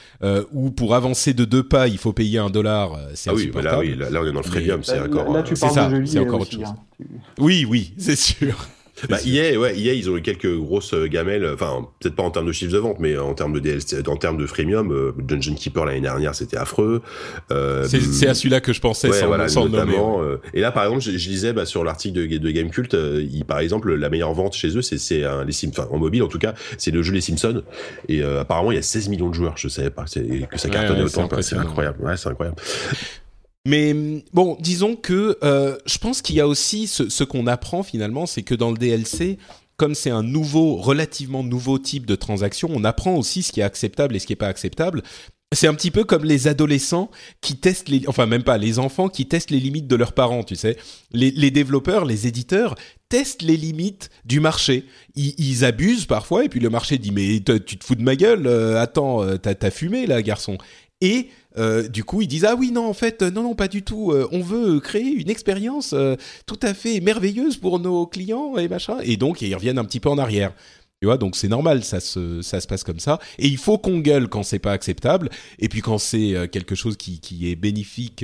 où 0.53 0.71
pour 0.71 0.95
avancer 0.95 1.33
de 1.33 1.43
deux 1.43 1.63
pas, 1.63 1.89
il 1.89 1.97
faut 1.97 2.13
payer 2.13 2.39
un 2.39 2.49
dollar, 2.49 2.97
c'est 3.13 3.29
ah 3.29 3.33
oui, 3.33 3.51
là, 3.61 3.79
oui, 3.79 3.95
là, 3.95 4.07
on 4.09 4.25
est 4.25 4.31
dans 4.31 4.39
le 4.39 4.43
freemium, 4.43 4.85
c'est 4.85 5.01
encore. 5.01 5.33
Là, 5.33 5.43
tu 5.43 5.55
parles 5.55 5.73
ça, 5.73 5.91
c'est 6.05 6.19
encore 6.19 6.39
autre 6.39 6.51
chose. 6.51 6.63
Hein. 6.65 6.77
Oui, 7.39 7.65
oui, 7.67 7.93
c'est 7.97 8.15
sûr. 8.15 8.55
Bah, 9.09 9.17
EA, 9.25 9.57
ouais, 9.57 9.77
EA, 9.77 9.93
ils 9.93 10.09
ont 10.09 10.17
eu 10.17 10.21
quelques 10.21 10.53
grosses 10.57 10.93
euh, 10.93 11.07
gamelles, 11.07 11.49
enfin, 11.53 11.87
peut-être 11.99 12.15
pas 12.15 12.23
en 12.23 12.31
termes 12.31 12.47
de 12.47 12.51
chiffres 12.51 12.73
de 12.73 12.77
vente, 12.77 12.99
mais 12.99 13.17
en 13.17 13.33
termes 13.33 13.53
de 13.53 13.59
DLC, 13.59 14.07
en 14.07 14.15
termes 14.15 14.37
de 14.37 14.45
freemium, 14.45 14.91
euh, 14.91 15.11
Dungeon 15.17 15.55
Keeper 15.55 15.85
l'année 15.85 16.01
dernière, 16.01 16.35
c'était 16.35 16.57
affreux. 16.57 17.01
Euh, 17.51 17.87
c'est 17.87 18.27
à 18.27 18.33
celui-là 18.33 18.61
que 18.61 18.73
je 18.73 18.81
pensais, 18.81 19.09
ouais, 19.09 19.19
sans, 19.19 19.27
voilà, 19.27 19.47
sans 19.47 19.67
notamment, 19.67 20.21
nommer. 20.21 20.37
et 20.53 20.61
là, 20.61 20.71
par 20.71 20.83
exemple, 20.85 21.01
je, 21.01 21.17
je 21.17 21.29
lisais 21.29 21.53
bah, 21.53 21.65
sur 21.65 21.83
l'article 21.83 22.27
de, 22.27 22.37
de 22.37 22.51
Gamecult, 22.51 22.93
il, 22.93 23.45
par 23.45 23.59
exemple, 23.59 23.93
la 23.93 24.09
meilleure 24.09 24.33
vente 24.33 24.53
chez 24.53 24.75
eux, 24.77 24.81
c'est 24.81 25.23
les 25.45 25.51
Sims, 25.51 25.69
enfin, 25.69 25.87
en 25.91 25.97
mobile 25.97 26.23
en 26.23 26.27
tout 26.27 26.39
cas, 26.39 26.53
c'est 26.77 26.91
le 26.91 27.01
jeu 27.01 27.13
Les 27.13 27.21
Simpsons. 27.21 27.63
Et 28.07 28.23
apparemment, 28.23 28.71
il 28.71 28.75
y 28.75 28.79
a 28.79 28.83
16 28.83 29.09
millions 29.09 29.29
de 29.29 29.33
joueurs. 29.33 29.57
Je 29.57 29.67
savais 29.67 29.89
pas 29.89 30.05
que 30.05 30.57
ça 30.57 30.69
cartonnait 30.69 31.03
autant. 31.03 31.29
C'est 31.41 31.55
incroyable. 31.55 31.97
Ouais, 32.03 32.17
c'est 32.17 32.29
incroyable. 32.29 32.57
Mais 33.65 33.93
bon, 34.33 34.57
disons 34.59 34.95
que 34.95 35.37
euh, 35.43 35.77
je 35.85 35.97
pense 35.97 36.21
qu'il 36.21 36.35
y 36.35 36.39
a 36.39 36.47
aussi 36.47 36.87
ce, 36.87 37.23
qu'on 37.23 37.47
apprend 37.47 37.83
finalement, 37.83 38.25
c'est 38.25 38.41
que 38.41 38.55
dans 38.55 38.71
le 38.71 38.77
DLC, 38.77 39.37
comme 39.77 39.93
c'est 39.93 40.09
un 40.09 40.23
nouveau, 40.23 40.77
relativement 40.77 41.43
nouveau 41.43 41.77
type 41.77 42.05
de 42.05 42.15
transaction, 42.15 42.69
on 42.73 42.83
apprend 42.83 43.15
aussi 43.15 43.43
ce 43.43 43.51
qui 43.51 43.59
est 43.59 43.63
acceptable 43.63 44.15
et 44.15 44.19
ce 44.19 44.25
qui 44.25 44.33
est 44.33 44.37
pas 44.37 44.47
acceptable. 44.47 45.03
C'est 45.53 45.67
un 45.67 45.73
petit 45.73 45.91
peu 45.91 46.05
comme 46.05 46.23
les 46.23 46.47
adolescents 46.47 47.11
qui 47.41 47.57
testent 47.57 47.89
les, 47.89 48.03
enfin 48.07 48.25
même 48.25 48.43
pas 48.43 48.57
les 48.57 48.79
enfants 48.79 49.09
qui 49.09 49.27
testent 49.27 49.51
les 49.51 49.59
limites 49.59 49.87
de 49.87 49.97
leurs 49.97 50.13
parents, 50.13 50.43
tu 50.43 50.55
sais. 50.55 50.77
Les, 51.11 51.51
développeurs, 51.51 52.05
les 52.05 52.25
éditeurs 52.25 52.75
testent 53.09 53.41
les 53.41 53.57
limites 53.57 54.09
du 54.23 54.39
marché. 54.39 54.85
Ils, 55.15 55.65
abusent 55.65 56.05
parfois 56.05 56.45
et 56.45 56.49
puis 56.49 56.61
le 56.61 56.69
marché 56.69 56.97
dit 56.97 57.11
mais 57.11 57.41
tu 57.41 57.77
te 57.77 57.83
fous 57.83 57.95
de 57.95 58.01
ma 58.01 58.15
gueule, 58.15 58.47
euh, 58.47 58.81
attends, 58.81 59.23
euh, 59.23 59.35
t'as 59.35 59.53
as 59.61 59.71
fumé 59.71 60.07
là, 60.07 60.21
garçon. 60.21 60.57
Et 61.01 61.27
euh, 61.57 61.87
du 61.87 62.03
coup, 62.03 62.21
ils 62.21 62.27
disent 62.27 62.45
ah 62.45 62.55
oui 62.57 62.71
non 62.71 62.87
en 62.87 62.93
fait 62.93 63.21
non 63.21 63.43
non 63.43 63.55
pas 63.55 63.67
du 63.67 63.83
tout. 63.83 64.11
Euh, 64.11 64.27
on 64.31 64.41
veut 64.41 64.79
créer 64.79 65.11
une 65.11 65.29
expérience 65.29 65.93
euh, 65.93 66.15
tout 66.45 66.59
à 66.61 66.73
fait 66.73 66.99
merveilleuse 67.01 67.57
pour 67.57 67.79
nos 67.79 68.05
clients 68.05 68.57
et 68.57 68.67
machin. 68.67 68.97
Et 69.03 69.17
donc 69.17 69.41
ils 69.41 69.53
reviennent 69.53 69.79
un 69.79 69.85
petit 69.85 69.99
peu 69.99 70.09
en 70.09 70.17
arrière. 70.17 70.53
Tu 71.01 71.07
vois, 71.07 71.17
donc 71.17 71.35
c'est 71.35 71.47
normal, 71.47 71.83
ça 71.83 71.99
se, 71.99 72.43
ça 72.43 72.61
se 72.61 72.67
passe 72.67 72.83
comme 72.83 72.99
ça. 72.99 73.19
Et 73.39 73.47
il 73.47 73.57
faut 73.57 73.79
qu'on 73.79 73.99
gueule 73.99 74.27
quand 74.27 74.43
c'est 74.43 74.59
pas 74.59 74.71
acceptable. 74.71 75.29
Et 75.57 75.67
puis 75.67 75.81
quand 75.81 75.97
c'est 75.97 76.47
quelque 76.51 76.75
chose 76.75 76.95
qui, 76.95 77.19
qui 77.19 77.49
est 77.51 77.55
bénéfique 77.55 78.23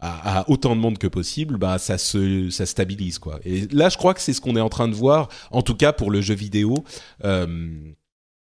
à, 0.00 0.40
à, 0.40 0.50
autant 0.50 0.74
de 0.74 0.80
monde 0.80 0.98
que 0.98 1.06
possible, 1.06 1.56
bah 1.56 1.78
ça 1.78 1.98
se, 1.98 2.50
ça 2.50 2.66
stabilise 2.66 3.18
quoi. 3.18 3.40
Et 3.44 3.66
là, 3.70 3.88
je 3.88 3.96
crois 3.96 4.14
que 4.14 4.20
c'est 4.20 4.32
ce 4.32 4.40
qu'on 4.40 4.56
est 4.56 4.60
en 4.60 4.68
train 4.68 4.88
de 4.88 4.94
voir, 4.94 5.28
en 5.50 5.62
tout 5.62 5.74
cas 5.74 5.92
pour 5.92 6.10
le 6.10 6.20
jeu 6.20 6.34
vidéo. 6.34 6.84
Euh, 7.24 7.46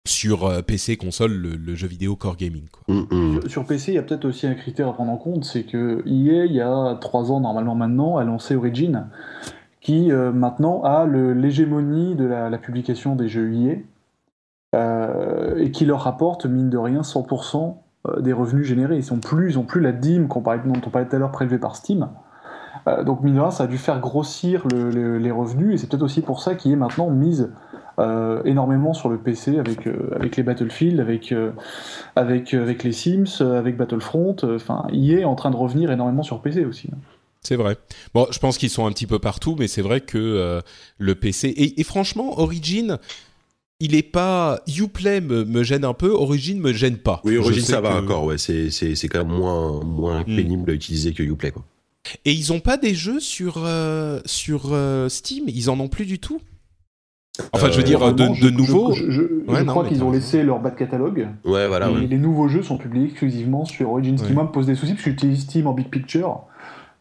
sur 0.07 0.47
euh, 0.47 0.63
PC, 0.63 0.97
console, 0.97 1.33
le, 1.33 1.75
jeu 1.75 1.87
vidéo 1.87 2.17
core 2.17 2.37
gaming. 2.37 2.65
Quoi. 2.71 2.95
Mm, 2.95 3.07
mm. 3.11 3.49
Sur, 3.49 3.65
PC, 3.65 3.93
il 3.93 3.95
y 3.97 3.99
a 3.99 4.03
peut-être 4.03 4.25
aussi 4.25 4.47
un 4.47 4.55
critère 4.55 4.89
à 4.89 4.93
prendre 4.93 5.13
en 5.13 5.17
compte, 5.17 5.45
c'est 5.45 5.65
que 5.65 6.03
EA, 6.07 6.47
il 6.47 6.53
y 6.53 6.61
a 6.61 6.97
trois 7.01 7.31
ans 7.31 7.41
normalement 7.41 7.75
maintenant, 7.75 8.17
a 8.17 8.25
lancé 8.25 8.57
Origin, 8.57 9.09
qui 9.81 10.11
euh, 10.11 10.33
maintenant 10.33 10.83
a 10.83 11.07
l'hégémonie 11.07 12.15
de 12.15 12.25
la, 12.25 12.59
publication 12.59 13.17
des 13.17 13.29
jeux 13.29 13.53
EA. 13.53 13.77
et 15.59 15.71
qui 15.71 15.85
leur 15.85 16.03
rapporte, 16.03 16.47
mine 16.47 16.71
de 16.71 16.79
rien, 16.79 17.01
100% 17.03 17.77
des 18.21 18.33
revenus 18.33 18.67
générés. 18.67 18.97
Ils 18.97 19.05
sont 19.05 19.19
plus, 19.19 19.51
ils 19.51 19.59
ont 19.59 19.65
plus 19.65 19.81
la 19.81 19.93
dîme 19.93 20.29
qu'on 20.29 20.41
parlait, 20.41 20.63
dont 20.65 20.81
on 20.87 20.91
parlait 20.91 21.09
tout 21.09 21.17
à 21.17 21.19
l'heure 21.19 21.33
prélevée 21.33 21.59
par 21.59 21.77
Steam. 21.77 22.09
donc 23.05 23.23
mine 23.23 23.35
de 23.35 23.41
rien, 23.41 23.51
ça 23.51 23.65
a 23.65 23.67
dû 23.67 23.79
faire 23.79 24.01
grossir 24.01 24.67
les 24.69 25.31
revenus, 25.31 25.75
et 25.75 25.79
c'est 25.79 25.89
peut-être 25.89 26.03
aussi 26.03 26.21
pour 26.21 26.41
ça 26.41 26.55
qu'il 26.55 26.73
est 26.73 26.77
maintenant 26.77 27.11
mise 27.11 27.43
euh, 27.43 27.53
énormément 28.45 28.95
sur 28.95 29.09
le 29.09 29.19
PC 29.19 29.59
avec, 29.59 29.87
euh, 29.87 30.11
avec 30.15 30.37
les 30.37 30.43
Battlefield, 30.43 31.01
avec, 31.01 31.33
euh, 31.33 31.53
avec, 32.15 32.55
avec 32.55 32.85
les 32.85 32.93
Sims, 32.93 33.41
avec 33.41 33.77
Battlefront. 33.77 34.37
Enfin, 34.43 34.87
il 34.93 35.13
est 35.13 35.25
en 35.25 35.35
train 35.35 35.51
de 35.51 35.57
revenir 35.57 35.91
énormément 35.91 36.23
sur 36.23 36.41
PC 36.41 36.65
aussi. 36.65 36.89
Hein. 36.93 36.99
C'est 37.43 37.57
vrai. 37.57 37.77
Bon, 38.13 38.27
je 38.31 38.39
pense 38.39 38.59
qu'ils 38.59 38.71
sont 38.71 38.87
un 38.87 38.93
petit 38.93 39.07
peu 39.07 39.19
partout, 39.19 39.57
mais 39.59 39.69
c'est 39.69 39.83
vrai 39.83 40.01
que 40.01 40.63
le 40.99 41.15
PC 41.15 41.55
et, 41.57 41.85
franchement, 41.85 42.41
Origin, 42.41 42.99
il 43.79 43.95
est 43.95 44.03
pas 44.03 44.61
Uplay 44.67 45.21
me, 45.21 45.45
me 45.45 45.63
gêne 45.63 45.85
un 45.85 45.95
peu, 45.95 46.11
Origin 46.11 46.59
me 46.59 46.73
gêne 46.73 46.97
pas. 46.97 47.21
Oui, 47.25 47.37
Origin 47.37 47.63
ça 47.63 47.81
va 47.81 47.97
encore, 47.97 48.25
ouais, 48.25 48.39
c'est 48.39 48.71
c'est 48.71 49.09
quand 49.09 49.25
même 49.25 49.37
moins 49.37 49.81
moins 49.85 50.23
hmm. 50.23 50.37
pénible 50.37 50.71
à 50.71 50.75
utiliser 50.75 51.13
que 51.13 51.23
Uplay 51.23 51.53
quoi. 51.53 51.65
Et 52.25 52.33
ils 52.33 52.53
ont 52.53 52.61
pas 52.61 52.79
des 52.79 52.95
jeux 52.95 53.21
sur 53.21 53.65
sur 54.25 54.77
Steam, 55.09 55.45
ils 55.47 55.71
en 55.71 55.79
ont 55.79 55.89
plus 55.89 56.07
du 56.07 56.19
tout? 56.19 56.41
Enfin, 57.53 57.71
je 57.71 57.77
veux 57.77 57.83
dire, 57.83 58.15
de, 58.15 58.51
nouveaux. 58.51 58.93
Je, 58.93 59.65
crois 59.65 59.85
qu'ils 59.85 60.03
ont 60.03 60.11
laissé 60.11 60.43
leur 60.43 60.61
bas 60.61 60.71
de 60.71 60.77
catalogue. 60.77 61.29
Ouais, 61.45 61.69
voilà. 61.69 61.91
Et 61.91 62.07
les 62.07 62.19
nouveaux 62.19 62.49
jeux 62.49 62.63
sont 62.63 62.79
publiés 62.79 63.07
exclusivement 63.07 63.65
sur 63.65 63.91
Origin. 63.91 64.17
Ce 64.19 64.25
qui, 64.25 64.33
moi, 64.33 64.45
me 64.45 64.51
pose 64.51 64.67
des 64.67 64.75
soucis 64.75 64.93
parce 64.93 65.05
que 65.05 65.11
j'utilise 65.11 65.43
Steam 65.43 65.67
en 65.67 65.73
big 65.73 65.89
picture. 65.89 66.41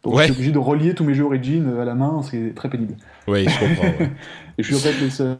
Donc, 0.03 0.19
je 0.19 0.23
suis 0.23 0.33
obligé 0.33 0.51
de 0.51 0.59
relier 0.59 0.93
tous 0.93 1.03
mes 1.03 1.13
jeux 1.13 1.25
Origin 1.25 1.77
à 1.79 1.85
la 1.85 1.95
main. 1.95 2.21
C'est 2.29 2.53
très 2.55 2.69
pénible. 2.69 2.95
Oui, 3.27 3.45
je 3.47 3.59
comprends. 3.59 4.05
Et 4.57 4.63
je 4.63 4.63
suis 4.63 4.75
en 4.75 4.79
fait 4.79 5.01
le 5.01 5.09
seul. 5.09 5.37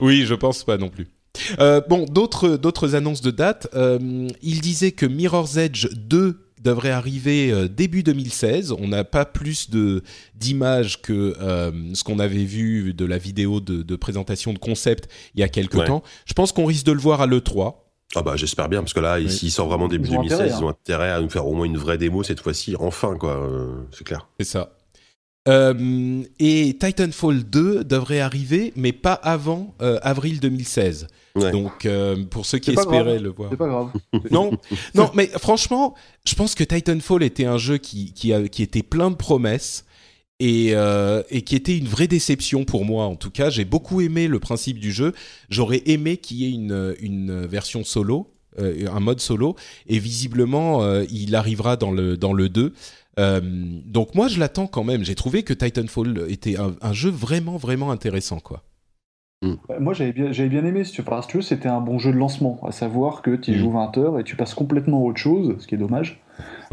Oui, 0.00 0.24
je 0.26 0.34
pense 0.34 0.64
pas 0.64 0.76
non 0.76 0.88
plus. 0.88 1.06
Euh, 1.58 1.80
bon, 1.88 2.04
d'autres 2.04 2.56
d'autres 2.56 2.94
annonces 2.94 3.20
de 3.20 3.30
date. 3.30 3.68
Euh, 3.74 4.28
il 4.42 4.60
disait 4.60 4.92
que 4.92 5.06
Mirror's 5.06 5.56
Edge 5.56 5.88
2 5.94 6.43
devrait 6.64 6.90
arriver 6.90 7.52
euh, 7.52 7.68
début 7.68 8.02
2016. 8.02 8.72
On 8.72 8.88
n'a 8.88 9.04
pas 9.04 9.24
plus 9.24 9.70
de 9.70 10.02
d'images 10.34 11.00
que 11.02 11.36
euh, 11.40 11.70
ce 11.94 12.02
qu'on 12.02 12.18
avait 12.18 12.44
vu 12.44 12.94
de 12.94 13.04
la 13.04 13.18
vidéo 13.18 13.60
de, 13.60 13.96
présentation 13.96 14.52
de 14.52 14.58
concept 14.58 15.08
il 15.34 15.40
y 15.40 15.42
a 15.42 15.48
quelques 15.48 15.84
temps. 15.84 16.02
Je 16.26 16.32
pense 16.32 16.52
qu'on 16.52 16.64
risque 16.64 16.86
de 16.86 16.92
le 16.92 16.98
voir 16.98 17.20
à 17.20 17.26
l'E3. 17.26 17.76
Ah 18.16 18.22
bah 18.22 18.36
j'espère 18.36 18.68
bien 18.68 18.80
parce 18.80 18.92
que 18.92 19.00
là, 19.00 19.18
s'il 19.28 19.50
sort 19.50 19.68
vraiment 19.68 19.88
début 19.88 20.08
2016, 20.08 20.56
ils 20.58 20.64
ont 20.64 20.68
hein. 20.68 20.70
intérêt 20.70 21.10
à 21.10 21.20
nous 21.20 21.30
faire 21.30 21.46
au 21.46 21.54
moins 21.54 21.66
une 21.66 21.78
vraie 21.78 21.98
démo 21.98 22.22
cette 22.22 22.40
fois-ci, 22.40 22.76
enfin 22.78 23.16
quoi, 23.16 23.36
euh, 23.40 23.86
c'est 23.90 24.04
clair. 24.04 24.28
C'est 24.38 24.46
ça. 24.46 24.70
Et 25.46 26.76
Titanfall 26.80 27.44
2 27.44 27.84
devrait 27.84 28.20
arriver, 28.20 28.72
mais 28.76 28.92
pas 28.92 29.12
avant 29.12 29.74
avril 29.78 30.40
2016. 30.40 31.08
Donc, 31.36 31.84
euh, 31.84 32.24
pour 32.30 32.46
ceux 32.46 32.58
qui 32.58 32.70
espéraient 32.70 33.18
le 33.18 33.30
voir. 33.30 33.50
C'est 33.50 33.56
pas 33.56 33.66
grave. 33.66 33.90
non, 34.30 34.52
non, 34.94 35.10
mais 35.14 35.26
franchement, 35.26 35.94
je 36.24 36.34
pense 36.34 36.54
que 36.54 36.62
Titanfall 36.62 37.24
était 37.24 37.44
un 37.44 37.58
jeu 37.58 37.78
qui, 37.78 38.12
qui, 38.12 38.32
qui 38.50 38.62
était 38.62 38.82
plein 38.82 39.10
de 39.10 39.16
promesses. 39.16 39.84
Et, 40.40 40.70
euh, 40.72 41.22
et, 41.30 41.42
qui 41.42 41.54
était 41.54 41.78
une 41.78 41.86
vraie 41.86 42.08
déception 42.08 42.64
pour 42.64 42.84
moi. 42.84 43.04
En 43.04 43.14
tout 43.14 43.30
cas, 43.30 43.50
j'ai 43.50 43.64
beaucoup 43.64 44.00
aimé 44.00 44.26
le 44.26 44.40
principe 44.40 44.80
du 44.80 44.90
jeu. 44.90 45.12
J'aurais 45.48 45.82
aimé 45.86 46.16
qu'il 46.16 46.38
y 46.38 46.44
ait 46.44 46.50
une, 46.50 46.96
une 46.98 47.46
version 47.46 47.84
solo, 47.84 48.34
euh, 48.58 48.88
un 48.92 48.98
mode 48.98 49.20
solo, 49.20 49.54
et 49.86 50.00
visiblement, 50.00 50.84
il 51.08 51.36
arrivera 51.36 51.76
dans 51.76 51.92
le, 51.92 52.16
dans 52.16 52.32
le 52.32 52.48
2. 52.48 52.74
Donc 53.16 54.14
moi, 54.14 54.28
je 54.28 54.40
l'attends 54.40 54.66
quand 54.66 54.84
même. 54.84 55.04
J'ai 55.04 55.14
trouvé 55.14 55.42
que 55.42 55.52
Titanfall 55.52 56.26
était 56.28 56.56
un, 56.58 56.74
un, 56.80 56.92
jeu 56.92 57.10
vraiment, 57.10 57.56
vraiment 57.56 57.90
intéressant, 57.90 58.40
quoi. 58.40 58.62
Mm. 59.44 59.54
Moi, 59.80 59.94
j'avais 59.94 60.12
bien, 60.12 60.32
j'avais 60.32 60.48
bien 60.48 60.64
aimé, 60.64 60.84
si 60.84 60.92
tu 60.92 61.02
veux, 61.02 61.42
c'était 61.42 61.68
un 61.68 61.80
bon 61.80 61.98
jeu 61.98 62.12
de 62.12 62.16
lancement, 62.16 62.60
à 62.66 62.72
savoir 62.72 63.22
que 63.22 63.36
tu 63.36 63.52
y 63.52 63.54
mm. 63.54 63.58
joues 63.58 63.70
20 63.72 63.98
heures 63.98 64.18
et 64.18 64.24
tu 64.24 64.36
passes 64.36 64.54
complètement 64.54 64.98
à 64.98 65.02
autre 65.02 65.18
chose, 65.18 65.56
ce 65.58 65.66
qui 65.66 65.74
est 65.74 65.78
dommage. 65.78 66.20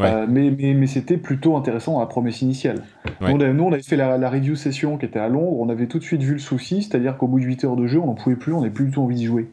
Euh, 0.00 0.26
mais, 0.28 0.50
mais, 0.50 0.74
mais 0.74 0.86
c'était 0.88 1.16
plutôt 1.16 1.56
intéressant 1.56 1.92
dans 1.92 2.00
la 2.00 2.06
promesse 2.06 2.42
initiale. 2.42 2.82
Nous, 3.20 3.28
on 3.28 3.72
avait 3.72 3.82
fait 3.82 3.96
la, 3.96 4.18
la, 4.18 4.30
review 4.30 4.56
session 4.56 4.98
qui 4.98 5.06
était 5.06 5.20
à 5.20 5.28
Londres, 5.28 5.60
on 5.60 5.68
avait 5.68 5.86
tout 5.86 5.98
de 5.98 6.04
suite 6.04 6.22
vu 6.22 6.32
le 6.32 6.40
souci, 6.40 6.82
c'est-à-dire 6.82 7.16
qu'au 7.16 7.28
bout 7.28 7.38
de 7.38 7.44
8 7.44 7.64
heures 7.64 7.76
de 7.76 7.86
jeu, 7.86 8.00
on 8.00 8.06
n'en 8.06 8.14
pouvait 8.14 8.34
plus, 8.34 8.52
on 8.52 8.60
n'avait 8.60 8.72
plus 8.72 8.86
du 8.86 8.90
tout 8.90 9.02
envie 9.02 9.14
d'y 9.14 9.26
jouer. 9.26 9.48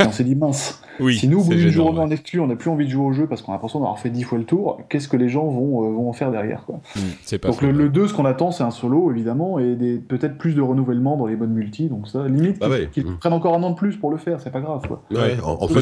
on 0.00 0.10
s'est 0.10 0.24
dit, 0.24 0.34
mince, 0.34 0.82
si 1.12 1.28
nous, 1.28 1.40
au 1.40 1.44
bout 1.44 1.54
d'une 1.54 1.70
journée 1.70 2.00
en 2.00 2.10
exclu, 2.10 2.40
on 2.40 2.46
n'a 2.46 2.56
plus 2.56 2.70
envie 2.70 2.86
de 2.86 2.90
jouer 2.90 3.04
au 3.04 3.12
jeu 3.12 3.26
parce 3.26 3.42
qu'on 3.42 3.52
a 3.52 3.54
l'impression 3.54 3.80
d'avoir 3.80 3.98
fait 3.98 4.10
10 4.10 4.22
fois 4.22 4.38
le 4.38 4.44
tour, 4.44 4.80
qu'est-ce 4.88 5.08
que 5.08 5.16
les 5.16 5.28
gens 5.28 5.46
vont, 5.46 5.84
euh, 5.84 5.92
vont 5.92 6.08
en 6.08 6.12
faire 6.12 6.30
derrière 6.30 6.64
quoi. 6.64 6.80
Hmm, 6.94 7.36
donc 7.42 7.62
le, 7.62 7.88
2, 7.88 8.08
ce 8.08 8.14
qu'on 8.14 8.24
attend, 8.24 8.50
c'est 8.50 8.64
un 8.64 8.70
solo, 8.70 9.10
évidemment, 9.10 9.58
et 9.58 9.76
peut-être 10.08 10.38
plus 10.38 10.54
de 10.54 10.62
renouvellement 10.62 11.16
dans 11.16 11.26
les 11.26 11.36
modes 11.36 11.50
multi, 11.50 11.88
donc 11.88 12.08
ça, 12.08 12.26
limite, 12.26 12.58
ah 12.60 12.68
qu'ils 12.92 13.06
hmm. 13.06 13.18
prennent 13.18 13.32
encore 13.32 13.54
un 13.54 13.62
an 13.62 13.70
de 13.70 13.76
plus 13.76 13.96
pour 13.96 14.10
le 14.10 14.16
faire, 14.16 14.40
c'est 14.40 14.50
pas 14.50 14.60
grave. 14.60 14.86
Quoi. 14.86 15.02
en, 15.42 15.68
fait, 15.68 15.80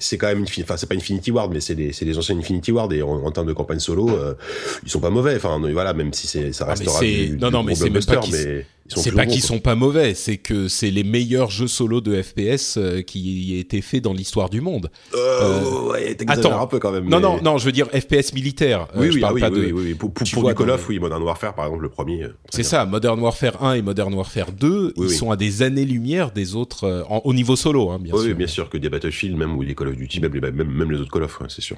c'est 0.00 0.18
quand 0.18 0.28
même, 0.28 0.42
enfin, 0.42 0.76
c'est 0.76 0.88
pas 0.88 0.94
Infinity 0.94 1.30
Ward, 1.30 1.52
mais 1.52 1.60
c'est 1.60 1.74
des, 1.74 2.18
anciens 2.18 2.36
Infinity 2.36 2.72
Ward, 2.72 2.92
et 2.92 3.02
en, 3.02 3.30
termes 3.30 3.46
de 3.46 3.52
campagne 3.52 3.80
solo, 3.80 4.08
euh, 4.08 4.34
ils 4.82 4.90
sont 4.90 5.00
pas 5.00 5.10
mauvais, 5.10 5.36
enfin, 5.36 5.60
voilà, 5.72 5.92
même 5.94 6.12
si 6.12 6.26
ça 6.26 6.64
ah, 6.66 6.70
restera 6.70 7.00
du, 7.00 7.36
non, 7.38 7.50
non, 7.50 7.62
mais 7.62 7.74
c'est 7.74 7.90
même 7.90 8.04
pas 8.04 8.20
mais 8.30 8.66
c'est 8.88 9.12
pas 9.12 9.26
qu'ils 9.26 9.42
sont 9.42 9.58
pas 9.58 9.74
mauvais, 9.74 10.14
c'est 10.14 10.36
que 10.36 10.68
c'est 10.68 10.90
les 10.90 11.04
meilleurs 11.04 11.50
jeux 11.50 11.66
solo 11.66 12.00
de 12.00 12.20
FPS 12.20 12.76
euh, 12.76 13.02
qui 13.02 13.54
aient 13.54 13.60
été 13.60 13.80
faits 13.80 14.02
dans 14.02 14.12
l'histoire 14.12 14.50
du 14.50 14.55
monde. 14.60 14.90
Euh, 15.14 15.18
euh 15.18 15.90
ouais, 15.90 16.16
attends, 16.26 16.60
un 16.60 16.66
peu 16.66 16.78
quand 16.78 16.92
même. 16.92 17.08
Non, 17.08 17.20
non, 17.20 17.40
non, 17.42 17.58
je 17.58 17.66
veux 17.66 17.72
dire 17.72 17.86
FPS 17.88 18.32
militaire. 18.32 18.88
Oui, 18.96 19.10
oui, 19.12 19.20
parle 19.20 19.40
pas 19.40 19.50
de... 19.50 19.72
oui, 19.72 19.94
Pour, 19.94 20.12
pour, 20.12 20.24
du 20.24 20.54
Call 20.54 20.70
of, 20.70 20.88
oui, 20.88 20.98
Modern 20.98 21.22
Warfare, 21.22 21.54
par 21.54 21.66
exemple, 21.66 21.82
le 21.82 21.88
premier. 21.88 22.24
Euh, 22.24 22.36
c'est 22.50 22.62
ça, 22.62 22.86
Modern 22.86 23.18
Warfare 23.20 23.62
1 23.62 23.74
et 23.74 23.82
Modern 23.82 24.12
Warfare 24.14 24.52
2, 24.52 24.94
ils 24.96 25.10
sont 25.10 25.30
à 25.30 25.36
des 25.36 25.62
années-lumière 25.62 26.30
des 26.30 26.54
autres, 26.54 27.06
au 27.24 27.34
niveau 27.34 27.56
solo, 27.56 27.90
hein, 27.90 27.98
bien 28.00 28.14
sûr. 28.14 28.24
Oui, 28.24 28.34
bien 28.34 28.46
sûr, 28.46 28.68
que 28.68 28.78
des 28.78 28.88
Battlefield, 28.88 29.36
même 29.36 29.56
ou 29.56 29.64
des 29.64 29.74
Call 29.74 29.88
of 29.88 29.96
Duty, 29.96 30.20
même, 30.20 30.32
même, 30.32 30.52
même 30.52 30.90
les 30.90 31.00
autres 31.00 31.12
Call 31.12 31.22
of, 31.22 31.38
c'est 31.48 31.62
sûr. 31.62 31.76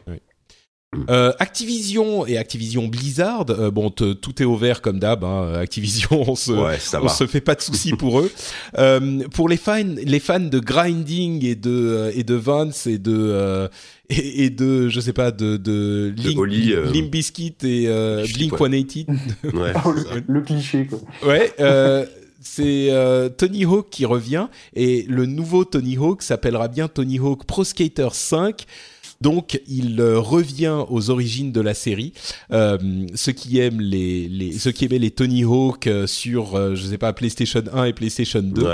Euh, 1.11 1.32
Activision 1.39 2.26
et 2.26 2.39
Activision 2.39 2.89
Blizzard, 2.89 3.45
euh, 3.51 3.70
bon, 3.70 3.91
tout 3.91 4.43
est 4.43 4.47
ouvert 4.47 4.80
comme 4.80 4.99
d'hab. 4.99 5.22
Hein, 5.22 5.53
Activision, 5.53 6.24
on 6.26 6.34
se, 6.34 6.53
on 6.53 7.09
se 7.09 7.26
fait 7.26 7.43
pas 7.43 7.55
de 7.55 7.61
soucis 7.61 7.93
pour 7.93 8.20
eux. 8.20 8.30
Euh, 8.76 9.26
pour 9.32 9.49
les 9.49 9.57
fans, 9.57 9.95
les 10.05 10.20
fans 10.20 10.39
de 10.41 10.59
grinding 10.59 11.45
et 11.45 11.55
de 11.55 12.11
et 12.14 12.22
de 12.22 12.34
Vance 12.34 12.86
et 12.86 12.99
de 12.99 13.68
et, 14.09 14.51
de 14.51 14.89
je 14.89 15.01
sais 15.01 15.12
pas 15.12 15.30
de 15.30 15.57
de, 15.57 16.14
Limp 16.16 17.11
Bizkit 17.11 17.55
et 17.62 17.89
Blink 18.34 18.57
182. 18.57 19.07
ouais, 19.59 19.72
le, 20.28 20.41
cliché 20.43 20.86
quoi. 20.86 20.99
Ouais. 21.26 21.53
c'est 22.41 22.91
Tony 23.36 23.64
Hawk 23.64 23.89
qui 23.91 24.05
revient 24.05 24.49
et 24.74 25.05
le 25.09 25.26
nouveau 25.26 25.64
Tony 25.64 25.97
Hawk 25.97 26.22
s'appellera 26.22 26.68
bien 26.68 26.89
Tony 26.89 27.18
Hawk 27.18 27.45
Pro 27.45 27.64
Skater 27.64 28.09
5 28.12 28.66
donc, 29.20 29.60
il 29.66 30.00
euh, 30.00 30.18
revient 30.18 30.84
aux 30.88 31.10
origines 31.10 31.50
de 31.50 31.60
la 31.60 31.74
série. 31.74 32.12
Euh, 32.52 32.78
ceux 33.14 33.32
qui 33.32 33.58
aiment 33.58 33.80
les, 33.80 34.28
les, 34.28 34.52
ceux 34.52 34.70
qui 34.70 34.84
aimaient 34.84 34.98
les 34.98 35.10
Tony 35.10 35.44
Hawk 35.44 35.86
euh, 35.86 36.06
sur, 36.06 36.76
je 36.76 36.86
sais 36.86 36.98
pas, 36.98 37.12
PlayStation 37.12 37.62
1 37.72 37.84
et 37.84 37.92
PlayStation 37.92 38.42
2. 38.42 38.66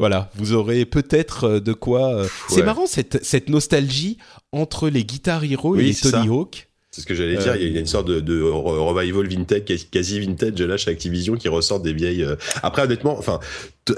Voilà, 0.00 0.30
vous 0.36 0.52
aurez 0.52 0.84
peut-être 0.84 1.58
de 1.58 1.72
quoi. 1.72 2.24
C'est 2.48 2.62
marrant 2.62 2.86
cette, 2.86 3.24
cette 3.24 3.48
nostalgie 3.48 4.18
entre 4.52 4.88
les 4.88 5.04
Guitar 5.04 5.42
Hero 5.44 5.74
et 5.74 5.82
les 5.82 5.94
Tony 5.94 6.28
Hawk. 6.28 6.67
C'est 6.98 7.02
ce 7.02 7.06
que 7.06 7.14
j'allais 7.14 7.36
dire. 7.36 7.54
Il 7.54 7.72
y 7.72 7.76
a 7.76 7.80
une 7.80 7.86
sorte 7.86 8.08
de, 8.08 8.18
de, 8.18 8.42
revival 8.42 9.28
vintage, 9.28 9.88
quasi 9.90 10.18
vintage 10.18 10.60
là 10.60 10.76
chez 10.76 10.90
Activision 10.90 11.36
qui 11.36 11.48
ressort 11.48 11.78
des 11.78 11.92
vieilles. 11.92 12.26
Après, 12.64 12.82
honnêtement, 12.82 13.16
enfin, 13.16 13.38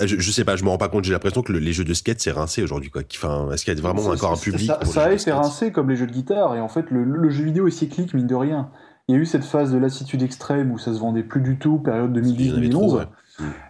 je, 0.05 0.31
sais 0.31 0.45
pas, 0.45 0.57
je 0.57 0.65
me 0.65 0.69
rends 0.69 0.79
pas 0.79 0.89
compte. 0.89 1.05
J'ai 1.05 1.13
l'impression 1.13 1.43
que 1.43 1.53
les 1.53 1.73
jeux 1.73 1.85
de 1.85 1.95
skate 1.95 2.21
c'est 2.21 2.31
rincé 2.31 2.63
aujourd'hui, 2.63 2.91
quoi. 2.91 3.03
Enfin, 3.11 3.49
est-ce 3.53 3.65
qu'il 3.65 3.75
y 3.75 3.79
a 3.79 3.81
vraiment 3.81 4.05
encore 4.05 4.33
un 4.33 4.37
public 4.37 4.67
Ça, 4.67 4.85
ça 4.85 5.05
a 5.05 5.13
été 5.13 5.33
rincé 5.33 5.73
comme 5.73 5.89
les 5.89 5.97
jeux 5.97 6.07
de 6.07 6.13
guitare, 6.13 6.55
et 6.57 6.61
en 6.61 6.69
fait, 6.69 6.87
le, 6.91 7.31
jeu 7.31 7.45
vidéo 7.45 7.67
est 7.67 7.73
cyclique, 7.73 8.15
mine 8.15 8.27
de 8.27 8.35
rien. 8.35 8.71
Il 9.09 9.15
y 9.15 9.19
a 9.19 9.21
eu 9.21 9.27
cette 9.27 9.45
phase 9.45 9.73
de 9.73 9.79
lassitude 9.79 10.23
extrême 10.23 10.71
où 10.71 10.79
ça 10.79 10.93
se 10.93 10.99
vendait 10.99 11.23
plus 11.23 11.41
du 11.41 11.59
tout, 11.59 11.79
période 11.79 12.17
2010-2011. 12.17 13.07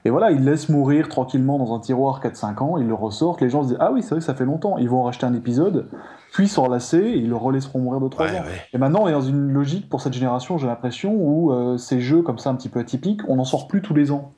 Et 0.05 0.11
voilà, 0.11 0.33
ils 0.33 0.45
laissent 0.45 0.69
mourir 0.69 1.09
tranquillement 1.09 1.59
dans 1.59 1.75
un 1.75 1.81
tiroir 1.81 2.21
4-5 2.21 2.59
ans, 2.59 2.77
ils 2.77 2.87
le 2.87 2.95
ressortent, 2.95 3.41
les 3.41 3.49
gens 3.49 3.63
se 3.63 3.69
disent 3.69 3.77
Ah 3.81 3.93
oui, 3.93 4.03
c'est 4.03 4.11
vrai 4.11 4.19
que 4.19 4.25
ça 4.25 4.35
fait 4.35 4.45
longtemps, 4.45 4.79
ils 4.79 4.89
vont 4.89 4.99
en 4.99 5.05
racheter 5.05 5.27
un 5.27 5.35
épisode, 5.35 5.87
puis 6.33 6.49
s'en 6.49 6.69
lasser, 6.69 6.99
et 6.99 7.17
ils 7.17 7.29
le 7.29 7.37
relaisseront 7.37 7.81
mourir 7.81 8.01
de 8.01 8.09
3 8.09 8.27
ans. 8.27 8.45
Et 8.73 8.79
maintenant, 8.79 9.03
on 9.03 9.09
est 9.09 9.13
dans 9.13 9.21
une 9.21 9.51
logique 9.53 9.89
pour 9.89 10.01
cette 10.01 10.13
génération, 10.13 10.59
j'ai 10.59 10.67
l'impression, 10.67 11.13
où 11.15 11.53
euh, 11.53 11.77
ces 11.77 12.01
jeux 12.01 12.23
comme 12.23 12.39
ça 12.39 12.51
un 12.51 12.55
petit 12.55 12.69
peu 12.69 12.81
atypiques, 12.81 13.23
on 13.29 13.37
n'en 13.37 13.45
sort 13.45 13.69
plus 13.69 13.83
tous 13.83 13.95
les 13.95 14.11
ans 14.11 14.33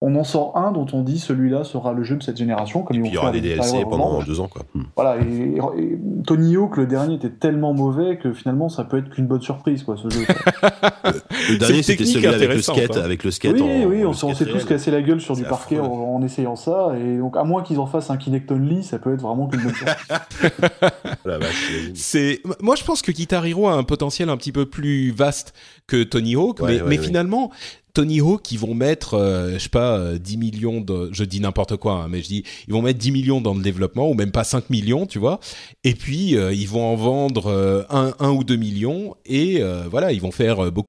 on 0.00 0.14
en 0.14 0.22
sort 0.22 0.56
un 0.56 0.70
dont 0.70 0.86
on 0.92 1.02
dit 1.02 1.18
celui-là 1.18 1.64
sera 1.64 1.92
le 1.92 2.04
jeu 2.04 2.16
de 2.16 2.22
cette 2.22 2.36
génération. 2.36 2.82
Comme 2.82 2.98
et 2.98 3.00
puis 3.00 3.08
il 3.10 3.14
y 3.14 3.18
aura 3.18 3.32
des 3.32 3.40
DLC 3.40 3.82
pendant 3.82 4.22
deux 4.22 4.38
ans. 4.38 4.46
Quoi. 4.46 4.62
Hmm. 4.72 4.84
Voilà, 4.94 5.16
et, 5.20 5.58
Tony 6.24 6.56
Hawk, 6.56 6.76
le 6.76 6.86
dernier, 6.86 7.16
était 7.16 7.30
tellement 7.30 7.74
mauvais 7.74 8.16
que 8.16 8.32
finalement 8.32 8.68
ça 8.68 8.84
peut 8.84 8.98
être 8.98 9.10
qu'une 9.10 9.26
bonne 9.26 9.42
surprise, 9.42 9.82
quoi, 9.82 9.96
ce 9.96 10.08
jeu. 10.08 10.20
le 11.50 11.58
dernier, 11.58 11.82
c'était 11.82 12.04
celui 12.04 12.28
avec 12.28 12.48
le 12.48 12.62
skate. 12.62 12.96
Hein. 12.96 13.02
Avec 13.02 13.24
le 13.24 13.32
skate 13.32 13.60
oui, 13.60 13.84
oui, 13.86 14.04
on, 14.04 14.12
s'est 14.12 14.46
tous 14.46 14.64
cassé 14.64 14.92
la 14.92 15.02
gueule 15.02 15.20
sur 15.20 15.34
du 15.34 15.42
parquet 15.42 15.80
en, 15.80 16.22
essayant 16.22 16.54
ça. 16.54 16.92
Et 16.96 17.18
donc, 17.18 17.36
à 17.36 17.42
moins 17.42 17.62
qu'ils 17.62 17.80
en 17.80 17.86
fassent 17.86 18.10
un 18.10 18.16
Kinect 18.16 18.52
Only, 18.52 18.84
ça 18.84 19.00
peut 19.00 19.12
être 19.12 19.22
vraiment 19.22 19.48
qu'une 19.48 19.62
bonne 19.62 19.74
surprise. 19.74 20.52
c'est... 21.94 22.40
Moi, 22.60 22.76
je 22.76 22.84
pense 22.84 23.02
que 23.02 23.10
Guitar 23.10 23.44
Hero 23.46 23.66
a 23.66 23.72
un 23.72 23.84
potentiel 23.84 24.28
un 24.28 24.36
petit 24.36 24.52
peu 24.52 24.66
plus 24.66 25.10
vaste 25.10 25.54
que 25.88 26.04
Tony 26.04 26.36
Hawk, 26.36 26.60
mais, 26.60 26.80
mais 26.86 26.98
finalement, 26.98 27.50
Tony 27.98 28.20
Hawk, 28.20 28.52
ils 28.52 28.60
vont 28.60 28.74
mettre, 28.74 29.14
euh, 29.14 29.54
je 29.54 29.58
sais 29.58 29.68
pas, 29.68 30.18
10 30.18 30.36
millions 30.36 30.80
de, 30.80 31.08
je 31.10 31.24
dis 31.24 31.40
n'importe 31.40 31.76
quoi, 31.78 31.94
hein, 31.94 32.06
mais 32.08 32.22
je 32.22 32.28
dis, 32.28 32.44
ils 32.68 32.72
vont 32.72 32.80
mettre 32.80 33.00
10 33.00 33.10
millions 33.10 33.40
dans 33.40 33.54
le 33.54 33.60
développement, 33.60 34.08
ou 34.08 34.14
même 34.14 34.30
pas 34.30 34.44
5 34.44 34.70
millions, 34.70 35.04
tu 35.04 35.18
vois. 35.18 35.40
Et 35.82 35.96
puis, 35.96 36.36
ils 36.36 36.68
vont 36.68 36.92
en 36.92 36.94
vendre 36.94 37.86
un, 37.90 38.14
un 38.20 38.30
ou 38.30 38.44
deux 38.44 38.54
millions, 38.54 39.16
et 39.26 39.60
voilà, 39.90 40.12
ils 40.12 40.20
vont 40.20 40.30
faire 40.30 40.70
beaucoup. 40.70 40.86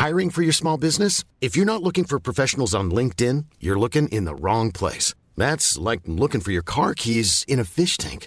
Hiring 0.00 0.32
for 0.32 0.42
your 0.42 0.52
small 0.52 0.76
business? 0.76 1.22
If 1.40 1.54
you're 1.54 1.64
not 1.64 1.84
looking 1.84 2.04
for 2.04 2.18
professionals 2.18 2.74
on 2.74 2.90
LinkedIn, 2.90 3.44
you're 3.60 3.78
looking 3.78 4.08
in 4.08 4.24
the 4.24 4.34
wrong 4.34 4.72
place. 4.72 5.14
That's 5.36 5.78
like 5.78 6.00
looking 6.08 6.40
for 6.40 6.50
your 6.50 6.64
car 6.64 6.92
keys 6.94 7.44
in 7.46 7.60
a 7.60 7.64
fish 7.64 7.98
tank. 7.98 8.26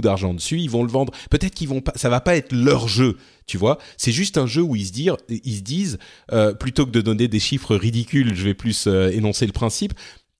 D'argent 0.00 0.34
dessus, 0.34 0.58
ils 0.60 0.70
vont 0.70 0.82
le 0.82 0.90
vendre. 0.90 1.12
Peut-être 1.30 1.54
qu'ils 1.54 1.68
vont 1.68 1.80
pas, 1.80 1.92
ça 1.96 2.08
va 2.08 2.20
pas 2.20 2.36
être 2.36 2.52
leur 2.52 2.88
jeu, 2.88 3.16
tu 3.46 3.58
vois. 3.58 3.78
C'est 3.96 4.12
juste 4.12 4.38
un 4.38 4.46
jeu 4.46 4.62
où 4.62 4.76
ils 4.76 4.86
se 4.86 4.92
disent, 4.92 5.12
ils 5.28 5.56
se 5.56 5.62
disent, 5.62 5.98
euh, 6.32 6.54
plutôt 6.54 6.86
que 6.86 6.90
de 6.90 7.00
donner 7.00 7.28
des 7.28 7.40
chiffres 7.40 7.76
ridicules, 7.76 8.34
je 8.34 8.44
vais 8.44 8.54
plus 8.54 8.86
euh, 8.86 9.10
énoncer 9.10 9.46
le 9.46 9.52
principe 9.52 9.94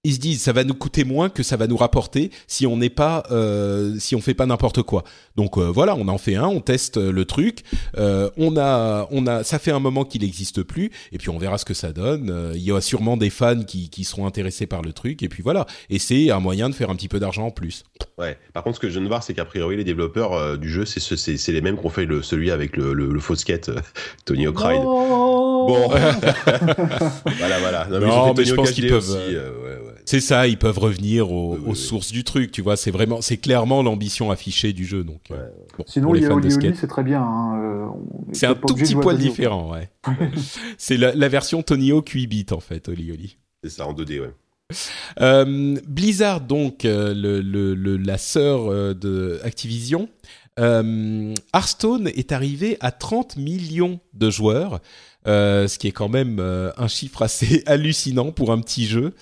ils 0.06 0.14
se 0.14 0.20
disent 0.20 0.40
ça 0.40 0.52
va 0.52 0.62
nous 0.62 0.74
coûter 0.74 1.02
moins 1.02 1.28
que 1.28 1.42
ça 1.42 1.56
va 1.56 1.66
nous 1.66 1.76
rapporter 1.76 2.30
si 2.46 2.64
on 2.64 2.76
n'est 2.76 2.90
pas 2.90 3.24
euh, 3.32 3.96
si 3.98 4.14
on 4.14 4.20
fait 4.20 4.34
pas 4.34 4.46
n'importe 4.46 4.82
quoi. 4.82 5.02
Donc 5.36 5.58
euh, 5.58 5.64
voilà, 5.64 5.96
on 5.96 6.06
en 6.06 6.18
fait 6.18 6.36
un, 6.36 6.46
on 6.46 6.60
teste 6.60 6.96
le 6.96 7.24
truc, 7.24 7.64
euh, 7.98 8.30
on 8.36 8.56
a 8.56 9.08
on 9.10 9.26
a 9.26 9.42
ça 9.42 9.58
fait 9.58 9.72
un 9.72 9.80
moment 9.80 10.04
qu'il 10.04 10.22
n'existe 10.22 10.62
plus 10.62 10.92
et 11.10 11.18
puis 11.18 11.28
on 11.28 11.38
verra 11.38 11.58
ce 11.58 11.64
que 11.64 11.74
ça 11.74 11.92
donne. 11.92 12.30
Euh, 12.30 12.52
il 12.54 12.62
y 12.62 12.70
a 12.70 12.80
sûrement 12.80 13.16
des 13.16 13.30
fans 13.30 13.64
qui 13.64 13.90
qui 13.90 14.04
seront 14.04 14.26
intéressés 14.26 14.66
par 14.66 14.82
le 14.82 14.92
truc 14.92 15.24
et 15.24 15.28
puis 15.28 15.42
voilà. 15.42 15.66
Et 15.90 15.98
c'est 15.98 16.30
un 16.30 16.38
moyen 16.38 16.68
de 16.68 16.74
faire 16.74 16.88
un 16.90 16.94
petit 16.94 17.08
peu 17.08 17.18
d'argent 17.18 17.46
en 17.46 17.50
plus. 17.50 17.82
Ouais. 18.16 18.38
Par 18.54 18.62
contre, 18.62 18.76
ce 18.76 18.80
que 18.80 18.88
je 18.88 18.92
viens 18.94 19.02
de 19.02 19.08
voir, 19.08 19.24
c'est 19.24 19.34
qu'a 19.34 19.44
priori 19.44 19.76
les 19.76 19.84
développeurs 19.84 20.34
euh, 20.34 20.56
du 20.56 20.70
jeu, 20.70 20.84
c'est 20.84 21.00
c'est 21.00 21.36
c'est 21.36 21.52
les 21.52 21.60
mêmes 21.62 21.76
qu'on 21.76 21.90
fait 21.90 22.06
le 22.06 22.22
celui 22.22 22.52
avec 22.52 22.76
le 22.76 22.92
le, 22.92 23.08
le 23.08 23.20
faux 23.20 23.34
skate 23.34 23.72
Tony 24.24 24.46
Hawk 24.46 24.58
Ride. 24.60 24.82
Bon. 24.82 25.88
voilà 27.38 27.58
voilà. 27.58 27.88
Non, 27.90 28.34
mais, 28.34 28.44
je 28.44 28.54
pense 28.54 28.70
qu'ils 28.70 28.88
peuvent. 28.88 29.10
Aussi, 29.10 29.16
ouais, 29.16 29.34
ouais. 29.36 29.95
C'est 30.06 30.20
ça, 30.20 30.46
ils 30.46 30.58
peuvent 30.58 30.78
revenir 30.78 31.30
aux, 31.30 31.58
aux 31.58 31.74
sources 31.74 32.12
du 32.12 32.24
truc, 32.24 32.52
tu 32.52 32.62
vois. 32.62 32.76
C'est 32.76 32.90
vraiment, 32.90 33.20
c'est 33.20 33.36
clairement 33.36 33.82
l'ambition 33.82 34.30
affichée 34.30 34.72
du 34.72 34.86
jeu. 34.86 35.04
Donc, 35.04 35.20
euh, 35.30 35.48
bon, 35.76 35.84
Sinon, 35.86 36.14
il 36.14 36.22
y 36.22 36.26
a 36.26 36.32
Oli 36.32 36.50
c'est 36.50 36.86
très 36.86 37.02
bien. 37.02 37.22
Hein, 37.22 37.60
euh, 37.60 37.86
c'est 38.32 38.46
un 38.46 38.54
tout 38.54 38.74
petit 38.74 38.94
poil 38.94 39.18
différent, 39.18 39.72
ouais. 39.72 39.90
c'est 40.78 40.96
la, 40.96 41.14
la, 41.14 41.28
version 41.28 41.62
Tony 41.62 41.90
Hawk 41.92 42.08
8 42.08 42.26
bits 42.26 42.46
en 42.52 42.60
fait, 42.60 42.88
Oli 42.88 43.12
Oli. 43.12 43.36
C'est 43.62 43.70
ça 43.70 43.86
en 43.86 43.92
2D, 43.92 44.20
ouais. 44.20 44.32
Euh, 45.20 45.76
Blizzard, 45.86 46.40
donc 46.40 46.84
euh, 46.84 47.14
le, 47.14 47.40
le, 47.40 47.74
le, 47.74 47.96
la 47.96 48.18
sœur 48.18 48.70
euh, 48.70 48.94
de 48.94 49.38
Activision, 49.44 50.08
euh, 50.58 51.34
Hearthstone 51.54 52.08
est 52.08 52.32
arrivé 52.32 52.76
à 52.80 52.90
30 52.90 53.36
millions 53.36 54.00
de 54.14 54.30
joueurs, 54.30 54.80
ce 55.24 55.78
qui 55.78 55.86
est 55.88 55.92
quand 55.92 56.08
même 56.08 56.40
un 56.40 56.88
chiffre 56.88 57.22
assez 57.22 57.62
hallucinant 57.66 58.32
pour 58.32 58.52
un 58.52 58.60
petit 58.60 58.86
jeu. 58.86 59.14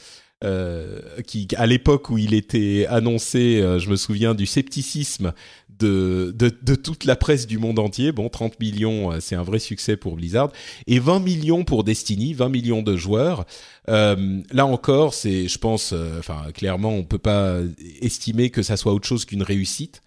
Euh, 0.43 1.01
qui, 1.27 1.49
à 1.57 1.65
l'époque 1.65 2.11
où 2.11 2.19
il 2.19 2.35
était 2.35 2.87
annoncé, 2.91 3.61
euh, 3.63 3.79
je 3.79 3.89
me 3.89 3.97
souviens 3.97 4.35
du 4.35 4.45
scepticisme 4.45 5.33
de, 5.79 6.35
de, 6.37 6.53
de, 6.61 6.75
toute 6.75 7.05
la 7.05 7.17
presse 7.17 7.47
du 7.47 7.57
monde 7.57 7.79
entier. 7.79 8.13
Bon, 8.13 8.29
30 8.29 8.61
millions, 8.61 9.13
euh, 9.13 9.21
c'est 9.21 9.37
un 9.37 9.43
vrai 9.43 9.59
succès 9.59 9.97
pour 9.97 10.17
Blizzard. 10.17 10.51
Et 10.87 10.99
20 10.99 11.21
millions 11.21 11.65
pour 11.65 11.83
Destiny, 11.83 12.35
20 12.35 12.49
millions 12.51 12.83
de 12.83 12.95
joueurs. 12.97 13.47
là 13.87 14.67
encore, 14.67 15.15
c'est, 15.15 15.49
je 15.49 15.59
pense, 15.59 15.95
enfin, 16.19 16.51
clairement, 16.53 16.91
on 16.91 17.05
peut 17.05 17.17
pas 17.17 17.61
estimer 18.03 18.51
que 18.51 18.63
ça 18.63 18.77
soit 18.77 18.93
autre 18.93 19.07
chose 19.07 19.25
qu'une 19.25 19.43
réussite. 19.43 20.03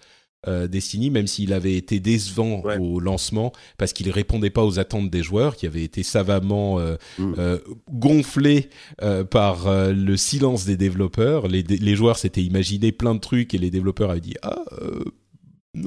Euh, 0.48 0.68
Destiny, 0.68 1.10
même 1.10 1.26
s'il 1.26 1.52
avait 1.52 1.76
été 1.76 2.00
décevant 2.00 2.62
au 2.80 3.00
lancement 3.00 3.52
parce 3.80 3.92
qu'il 3.92 4.10
répondait 4.12 4.52
pas 4.52 4.64
aux 4.64 4.78
attentes 4.78 5.10
des 5.10 5.24
joueurs, 5.24 5.56
qui 5.56 5.66
avaient 5.66 5.84
été 5.84 6.04
savamment 6.04 6.80
euh, 6.80 6.96
mm. 7.18 7.34
euh, 7.40 7.58
gonflés 7.92 8.70
par 9.32 9.66
le 9.68 10.16
silence 10.16 10.66
des 10.66 10.78
développeurs. 10.78 11.48
Les, 11.48 11.64
les 11.64 11.96
joueurs 11.96 12.18
s'étaient 12.18 12.44
imaginé 12.44 12.92
plein 12.92 13.16
de 13.16 13.20
trucs 13.20 13.56
et 13.56 13.58
les 13.58 13.72
développeurs 13.72 14.12
avaient 14.12 14.22
dit 14.22 14.36
ah 14.44 14.64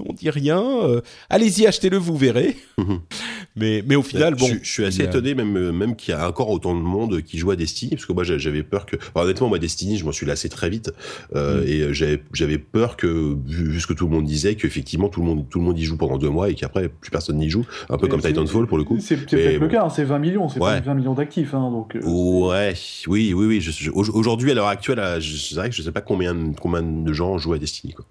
on 0.06 0.12
dit 0.12 0.30
rien. 0.30 0.62
Euh, 0.62 1.00
allez-y, 1.28 1.66
achetez-le, 1.66 1.96
vous 1.96 2.16
verrez. 2.16 2.56
Mhm. 2.78 3.00
mais, 3.56 3.82
mais 3.86 3.96
au 3.96 4.02
final, 4.02 4.34
bon. 4.34 4.48
Je, 4.62 4.68
suis 4.68 4.84
assez 4.84 5.02
étonné, 5.02 5.34
même, 5.34 5.56
euh, 5.56 5.72
même 5.72 5.96
qu'il 5.96 6.14
y 6.14 6.16
a 6.16 6.28
encore 6.28 6.50
autant 6.50 6.74
de 6.74 6.80
monde 6.80 7.22
qui 7.22 7.38
joue 7.38 7.50
à 7.50 7.56
Destiny, 7.56 7.92
parce 7.92 8.06
que 8.06 8.12
moi, 8.12 8.24
j'avais 8.24 8.62
peur 8.62 8.86
que. 8.86 8.96
honnêtement, 9.14 9.48
moi, 9.48 9.58
Destiny, 9.58 9.98
je 9.98 10.04
m'en 10.04 10.12
suis 10.12 10.26
lassé 10.26 10.48
très 10.48 10.70
vite. 10.70 10.92
Euh, 11.34 11.62
mhm. 11.62 11.68
Et 11.68 11.94
j'avais 12.32 12.58
peur 12.58 12.96
que, 12.96 13.36
vu, 13.46 13.80
ce 13.80 13.86
que 13.86 13.92
tout 13.92 14.06
le 14.06 14.12
monde 14.12 14.24
disait, 14.24 14.54
qu'effectivement, 14.54 15.08
tout, 15.08 15.20
le 15.20 15.26
monde, 15.26 15.46
tout 15.48 15.58
le 15.58 15.64
monde 15.64 15.78
y 15.78 15.84
joue 15.84 15.96
pendant 15.96 16.18
deux 16.18 16.30
mois 16.30 16.50
et 16.50 16.54
qu'après, 16.54 16.88
plus 16.88 17.10
personne 17.10 17.36
n'y 17.36 17.50
joue. 17.50 17.66
Un 17.88 17.98
peu 17.98 18.08
comme 18.08 18.20
Titanfall, 18.20 18.66
pour 18.66 18.78
le 18.78 18.84
coup. 18.84 18.98
C'est 19.00 19.16
peut-être 19.16 19.60
le 19.60 19.68
cas, 19.68 19.84
hein, 19.84 19.90
c'est 19.90 20.04
20 20.04 20.18
millions, 20.18 20.48
c'est 20.48 20.60
20 20.60 20.94
millions 20.94 21.14
d'actifs. 21.14 21.54
Hein, 21.54 21.70
donc, 21.70 21.96
ouais, 22.02 22.74
oui, 23.06 23.34
oui, 23.34 23.46
oui. 23.46 23.90
Aujourd'hui, 23.92 24.50
à 24.50 24.54
l'heure 24.54 24.68
actuelle, 24.68 25.20
je, 25.20 25.54
dirais 25.54 25.70
que 25.70 25.74
je 25.74 25.82
sais 25.82 25.92
pas 25.92 26.00
combien, 26.00 26.52
combien 26.60 26.82
de 26.82 27.12
gens 27.12 27.38
jouent 27.38 27.54
à 27.54 27.58
Destiny, 27.58 27.92
quoi. 27.92 28.04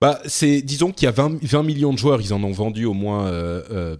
Bah, 0.00 0.20
c'est 0.26 0.62
disons 0.62 0.92
qu'il 0.92 1.06
y 1.06 1.08
a 1.08 1.12
20, 1.12 1.42
20, 1.42 1.62
millions 1.62 1.92
de 1.92 1.98
joueurs, 1.98 2.20
ils 2.20 2.32
en 2.32 2.42
ont 2.42 2.52
vendu 2.52 2.86
au 2.86 2.94
moins 2.94 3.26
euh, 3.26 3.62
euh, 3.70 3.96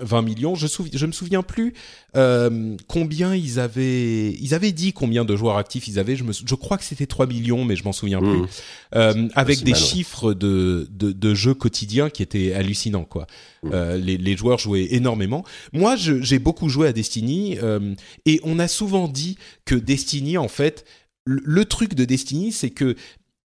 20 0.00 0.22
millions. 0.22 0.54
Je, 0.54 0.66
je 0.66 1.06
me 1.06 1.12
souviens 1.12 1.42
plus 1.42 1.74
euh, 2.16 2.76
combien 2.86 3.34
ils 3.34 3.60
avaient. 3.60 4.32
Ils 4.32 4.54
avaient 4.54 4.72
dit 4.72 4.92
combien 4.92 5.24
de 5.24 5.36
joueurs 5.36 5.56
actifs 5.56 5.88
ils 5.88 5.98
avaient. 5.98 6.16
Je, 6.16 6.24
me, 6.24 6.32
je 6.32 6.54
crois 6.54 6.78
que 6.78 6.84
c'était 6.84 7.06
3 7.06 7.26
millions, 7.26 7.64
mais 7.64 7.76
je 7.76 7.84
m'en 7.84 7.92
souviens 7.92 8.20
plus. 8.20 8.40
Mmh. 8.40 8.48
Euh, 8.96 9.28
avec 9.34 9.62
des 9.62 9.74
chiffres 9.74 10.34
de, 10.34 10.88
de, 10.90 11.12
de, 11.12 11.34
jeux 11.34 11.54
quotidiens 11.54 12.10
qui 12.10 12.22
étaient 12.22 12.52
hallucinants, 12.52 13.04
quoi. 13.04 13.26
Mmh. 13.62 13.70
Euh, 13.72 13.96
les, 13.96 14.16
les, 14.16 14.36
joueurs 14.36 14.58
jouaient 14.58 14.88
énormément. 14.94 15.44
Moi, 15.72 15.96
j'ai 15.96 16.38
beaucoup 16.38 16.68
joué 16.68 16.88
à 16.88 16.92
Destiny 16.92 17.58
euh, 17.62 17.94
et 18.26 18.40
on 18.42 18.58
a 18.58 18.68
souvent 18.68 19.08
dit 19.08 19.36
que 19.64 19.74
Destiny, 19.74 20.38
en 20.38 20.48
fait, 20.48 20.84
le, 21.24 21.40
le 21.44 21.64
truc 21.64 21.94
de 21.94 22.04
Destiny, 22.04 22.52
c'est 22.52 22.70
que 22.70 22.96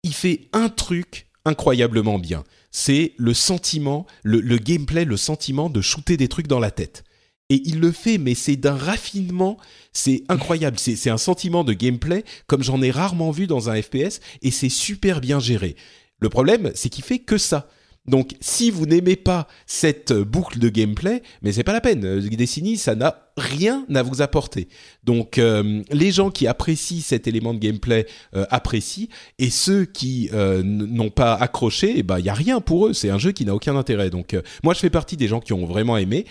il 0.04 0.14
fait 0.14 0.48
un 0.54 0.70
truc 0.70 1.28
incroyablement 1.46 2.20
bien. 2.20 2.44
C'est 2.72 3.14
le 3.18 3.34
sentiment, 3.34 4.06
le, 4.24 4.58
gameplay, 4.58 5.06
le 5.06 5.18
sentiment 5.18 5.70
de 5.70 5.82
shooter 5.82 6.18
des 6.18 6.28
trucs 6.28 6.48
dans 6.48 6.60
la 6.60 6.72
tête. 6.72 7.04
Et 7.50 7.62
il 7.66 7.80
le 7.80 7.92
fait, 7.92 8.18
mais 8.18 8.34
c'est 8.34 8.56
d'un 8.56 8.76
raffinement, 8.76 9.58
c'est 9.94 10.24
incroyable. 10.30 10.80
C'est 10.80 11.10
un 11.10 11.18
sentiment 11.18 11.64
de 11.64 11.74
gameplay 11.74 12.26
comme 12.48 12.64
j'en 12.64 12.82
ai 12.82 12.92
rarement 12.92 13.32
vu 13.32 13.46
dans 13.46 13.70
un 13.70 13.82
FPS, 13.82 14.20
et 14.42 14.52
c'est 14.52 14.70
super 14.70 15.22
bien 15.22 15.40
géré. 15.40 15.76
Le 16.20 16.30
problème, 16.30 16.72
c'est 16.74 16.90
qu'il 16.90 17.04
fait 17.04 17.20
que 17.20 17.38
ça. 17.38 17.70
Donc, 18.08 18.36
si 18.40 18.72
vous 18.72 18.86
n'aimez 18.86 19.16
pas 19.16 19.48
cette 19.66 20.14
boucle 20.14 20.60
de 20.60 20.70
gameplay, 20.70 21.24
mais 21.42 21.52
c'est 21.52 21.64
pas 21.64 21.74
la 21.74 21.82
peine. 21.82 22.20
Destiny, 22.20 22.78
ça 22.78 22.96
n'a 22.96 23.25
rien 23.38 23.86
à 23.94 24.02
vous 24.02 24.22
apporter. 24.22 24.68
Donc 25.04 25.38
euh, 25.38 25.84
les 25.92 26.12
gens 26.12 26.32
qui 26.32 26.48
apprécient 26.48 27.02
cet 27.02 27.28
élément 27.28 27.54
de 27.54 27.60
gameplay 27.60 28.08
euh, 28.36 28.46
apprécient 28.50 29.08
et 29.40 29.50
ceux 29.50 29.84
qui 29.86 30.30
euh, 30.34 30.64
n'ont 30.64 31.10
pas 31.10 31.34
accroché, 31.34 31.92
il 31.92 32.00
eh 32.00 32.04
ben, 32.04 32.20
y 32.20 32.30
a 32.30 32.34
rien 32.34 32.62
pour 32.62 32.88
eux, 32.88 32.94
c'est 32.94 33.10
un 33.10 33.18
jeu 33.18 33.34
qui 33.34 33.46
n'a 33.46 33.54
aucun 33.54 33.76
intérêt. 33.76 34.10
Donc 34.10 34.38
moi 34.64 34.74
je 34.74 34.80
fais 34.80 34.90
partie 34.90 35.18
des 35.18 35.28
gens 35.28 35.42
qui 35.42 35.54
ont 35.54 35.66
vraiment 35.66 35.98
aimé. 35.98 36.26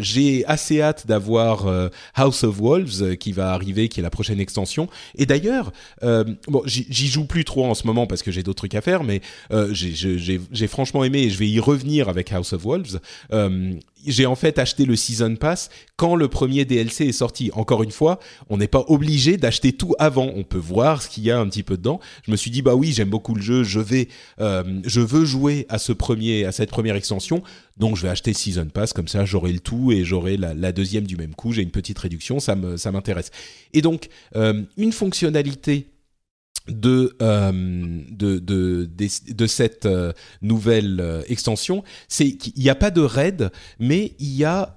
j'ai 0.00 0.44
assez 0.46 0.80
hâte 0.80 1.06
d'avoir 1.06 1.66
House 2.14 2.44
of 2.44 2.58
Wolves 2.58 3.16
qui 3.16 3.32
va 3.32 3.52
arriver 3.52 3.88
qui 3.88 4.00
est 4.00 4.02
la 4.02 4.10
prochaine 4.10 4.40
extension 4.40 4.88
et 5.16 5.26
d'ailleurs 5.26 5.72
bon 6.02 6.62
j'y 6.66 7.06
joue 7.08 7.24
plus 7.24 7.44
trop 7.44 7.66
en 7.66 7.74
ce 7.74 7.86
moment 7.86 8.06
parce 8.06 8.22
que 8.22 8.30
j'ai 8.30 8.42
d'autres 8.42 8.58
trucs 8.58 8.74
à 8.74 8.80
faire 8.80 9.04
mais 9.04 9.20
j'ai 9.72 10.66
franchement 10.66 11.04
aimé 11.04 11.22
et 11.22 11.30
je 11.30 11.38
vais 11.38 11.48
y 11.48 11.60
revenir 11.60 12.08
avec 12.08 12.32
House 12.32 12.52
of 12.52 12.64
Wolves. 12.64 13.00
J'ai 14.06 14.26
en 14.26 14.34
fait 14.34 14.58
acheté 14.58 14.84
le 14.84 14.96
season 14.96 15.36
pass 15.36 15.70
quand 15.96 16.16
le 16.16 16.28
premier 16.28 16.64
DLC 16.64 17.06
est 17.06 17.12
sorti. 17.12 17.50
Encore 17.54 17.82
une 17.82 17.90
fois, 17.90 18.18
on 18.48 18.56
n'est 18.56 18.68
pas 18.68 18.84
obligé 18.88 19.36
d'acheter 19.36 19.72
tout 19.72 19.94
avant. 19.98 20.30
On 20.34 20.44
peut 20.44 20.58
voir 20.58 21.02
ce 21.02 21.08
qu'il 21.08 21.22
y 21.24 21.30
a 21.30 21.38
un 21.38 21.46
petit 21.48 21.62
peu 21.62 21.76
dedans. 21.76 22.00
Je 22.26 22.30
me 22.30 22.36
suis 22.36 22.50
dit 22.50 22.62
bah 22.62 22.74
oui, 22.74 22.92
j'aime 22.92 23.10
beaucoup 23.10 23.34
le 23.34 23.42
jeu, 23.42 23.62
je 23.62 23.80
vais, 23.80 24.08
euh, 24.40 24.80
je 24.84 25.00
veux 25.00 25.24
jouer 25.24 25.66
à 25.68 25.78
ce 25.78 25.92
premier, 25.92 26.44
à 26.44 26.52
cette 26.52 26.70
première 26.70 26.96
extension, 26.96 27.42
donc 27.76 27.96
je 27.96 28.02
vais 28.02 28.08
acheter 28.08 28.32
season 28.32 28.66
pass 28.66 28.92
comme 28.92 29.08
ça, 29.08 29.24
j'aurai 29.24 29.52
le 29.52 29.60
tout 29.60 29.92
et 29.92 30.04
j'aurai 30.04 30.36
la, 30.36 30.72
deuxième 30.72 31.06
du 31.06 31.16
même 31.16 31.34
coup. 31.34 31.52
J'ai 31.52 31.62
une 31.62 31.70
petite 31.70 31.98
réduction, 31.98 32.40
ça 32.40 32.56
me, 32.56 32.76
ça 32.76 32.92
m'intéresse. 32.92 33.30
Et 33.72 33.82
donc 33.82 34.08
euh, 34.36 34.62
une 34.76 34.92
fonctionnalité 34.92 35.91
de, 36.68 37.16
euh, 37.20 37.52
de, 38.10 38.38
de, 38.38 38.88
de, 38.88 39.46
cette 39.46 39.86
euh, 39.86 40.12
nouvelle 40.40 41.00
euh, 41.00 41.22
extension, 41.28 41.82
c'est 42.08 42.32
qu'il 42.32 42.62
n'y 42.62 42.70
a 42.70 42.74
pas 42.74 42.90
de 42.90 43.00
raid, 43.00 43.50
mais 43.78 44.12
il 44.18 44.34
y 44.34 44.44
a 44.44 44.74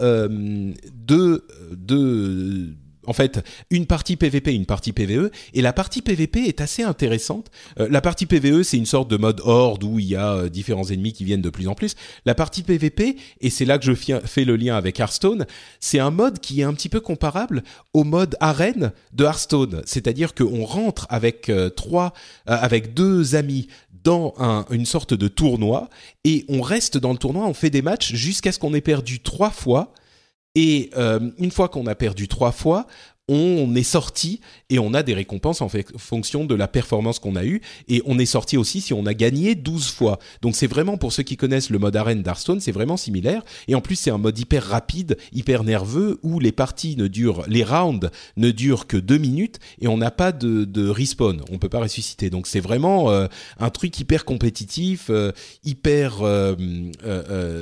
deux, 0.93 1.45
deux 1.71 2.75
en 3.07 3.13
fait 3.13 3.43
une 3.69 3.85
partie 3.85 4.15
PVP, 4.15 4.53
une 4.53 4.65
partie 4.65 4.91
PVE, 4.91 5.31
et 5.53 5.61
la 5.61 5.73
partie 5.73 6.01
PVP 6.01 6.45
est 6.45 6.61
assez 6.61 6.83
intéressante. 6.83 7.49
Euh, 7.79 7.87
la 7.89 8.01
partie 8.01 8.25
PVE, 8.25 8.63
c'est 8.63 8.77
une 8.77 8.85
sorte 8.85 9.09
de 9.09 9.17
mode 9.17 9.41
horde 9.43 9.83
où 9.83 9.99
il 9.99 10.05
y 10.05 10.15
a 10.15 10.33
euh, 10.33 10.49
différents 10.49 10.85
ennemis 10.85 11.13
qui 11.13 11.23
viennent 11.23 11.41
de 11.41 11.49
plus 11.49 11.67
en 11.67 11.75
plus. 11.75 11.95
La 12.25 12.35
partie 12.35 12.63
PVP, 12.63 13.17
et 13.41 13.49
c'est 13.49 13.65
là 13.65 13.77
que 13.77 13.85
je 13.85 13.93
fais 13.93 14.45
le 14.45 14.55
lien 14.55 14.75
avec 14.75 14.99
Hearthstone, 14.99 15.45
c'est 15.79 15.99
un 15.99 16.11
mode 16.11 16.39
qui 16.39 16.61
est 16.61 16.63
un 16.63 16.73
petit 16.73 16.89
peu 16.89 16.99
comparable 16.99 17.63
au 17.93 18.03
mode 18.03 18.35
arène 18.39 18.91
de 19.13 19.25
Hearthstone, 19.25 19.81
c'est-à-dire 19.85 20.33
qu'on 20.33 20.65
rentre 20.65 21.07
avec 21.09 21.49
euh, 21.49 21.69
trois, 21.69 22.13
avec 22.45 22.93
deux 22.93 23.35
amis 23.35 23.67
dans 24.03 24.35
une 24.69 24.85
sorte 24.85 25.13
de 25.15 25.27
tournoi 25.27 25.89
et 26.23 26.45
on 26.47 26.61
reste 26.61 26.97
dans 26.97 27.11
le 27.11 27.17
tournoi, 27.17 27.45
on 27.47 27.55
fait 27.55 27.71
des 27.71 27.81
matchs 27.81 28.13
jusqu'à 28.13 28.51
ce 28.51 28.59
qu'on 28.59 28.73
ait 28.75 28.81
perdu 28.81 29.19
trois 29.19 29.49
fois 29.49 29.93
et 30.55 30.89
euh, 30.97 31.19
une 31.37 31.51
fois 31.51 31.69
qu'on 31.69 31.85
a 31.87 31.95
perdu 31.95 32.27
trois 32.27 32.51
fois, 32.51 32.87
on 33.27 33.73
est 33.75 33.83
sorti 33.83 34.39
et 34.69 34.77
on 34.77 34.93
a 34.93 35.01
des 35.01 35.13
récompenses 35.13 35.61
en 35.61 35.69
fonction 35.97 36.45
de 36.45 36.53
la 36.53 36.67
performance 36.67 37.19
qu'on 37.19 37.35
a 37.35 37.43
eue. 37.43 37.61
Et 37.87 38.01
on 38.05 38.19
est 38.19 38.25
sorti 38.25 38.57
aussi 38.57 38.81
si 38.81 38.93
on 38.93 39.05
a 39.05 39.13
gagné 39.13 39.55
12 39.55 39.87
fois. 39.89 40.19
Donc 40.41 40.55
c'est 40.55 40.67
vraiment 40.67 40.97
pour 40.97 41.11
ceux 41.11 41.23
qui 41.23 41.37
connaissent 41.37 41.69
le 41.69 41.79
mode 41.79 41.95
arène 41.95 42.21
d'Hearthstone, 42.21 42.59
c'est 42.59 42.71
vraiment 42.71 42.97
similaire. 42.97 43.43
Et 43.67 43.75
en 43.75 43.81
plus 43.81 43.95
c'est 43.95 44.11
un 44.11 44.17
mode 44.17 44.37
hyper 44.37 44.63
rapide, 44.63 45.17
hyper 45.33 45.63
nerveux 45.63 46.19
où 46.21 46.39
les 46.39 46.51
parties 46.51 46.95
ne 46.97 47.07
durent 47.07 47.43
les 47.47 47.63
rounds 47.63 48.11
ne 48.37 48.51
durent 48.51 48.87
que 48.87 48.97
deux 48.97 49.17
minutes 49.17 49.59
et 49.79 49.87
on 49.87 49.97
n'a 49.97 50.11
pas 50.11 50.31
de, 50.31 50.89
respawn, 50.89 51.41
on 51.51 51.57
peut 51.57 51.69
pas 51.69 51.79
ressusciter. 51.79 52.29
Donc 52.29 52.47
c'est 52.47 52.59
vraiment 52.59 53.09
euh, 53.09 53.27
un 53.59 53.69
truc 53.69 53.99
hyper 53.99 54.25
compétitif, 54.25 55.07
euh, 55.09 55.31
hyper 55.63 56.19
euh, 56.21 56.55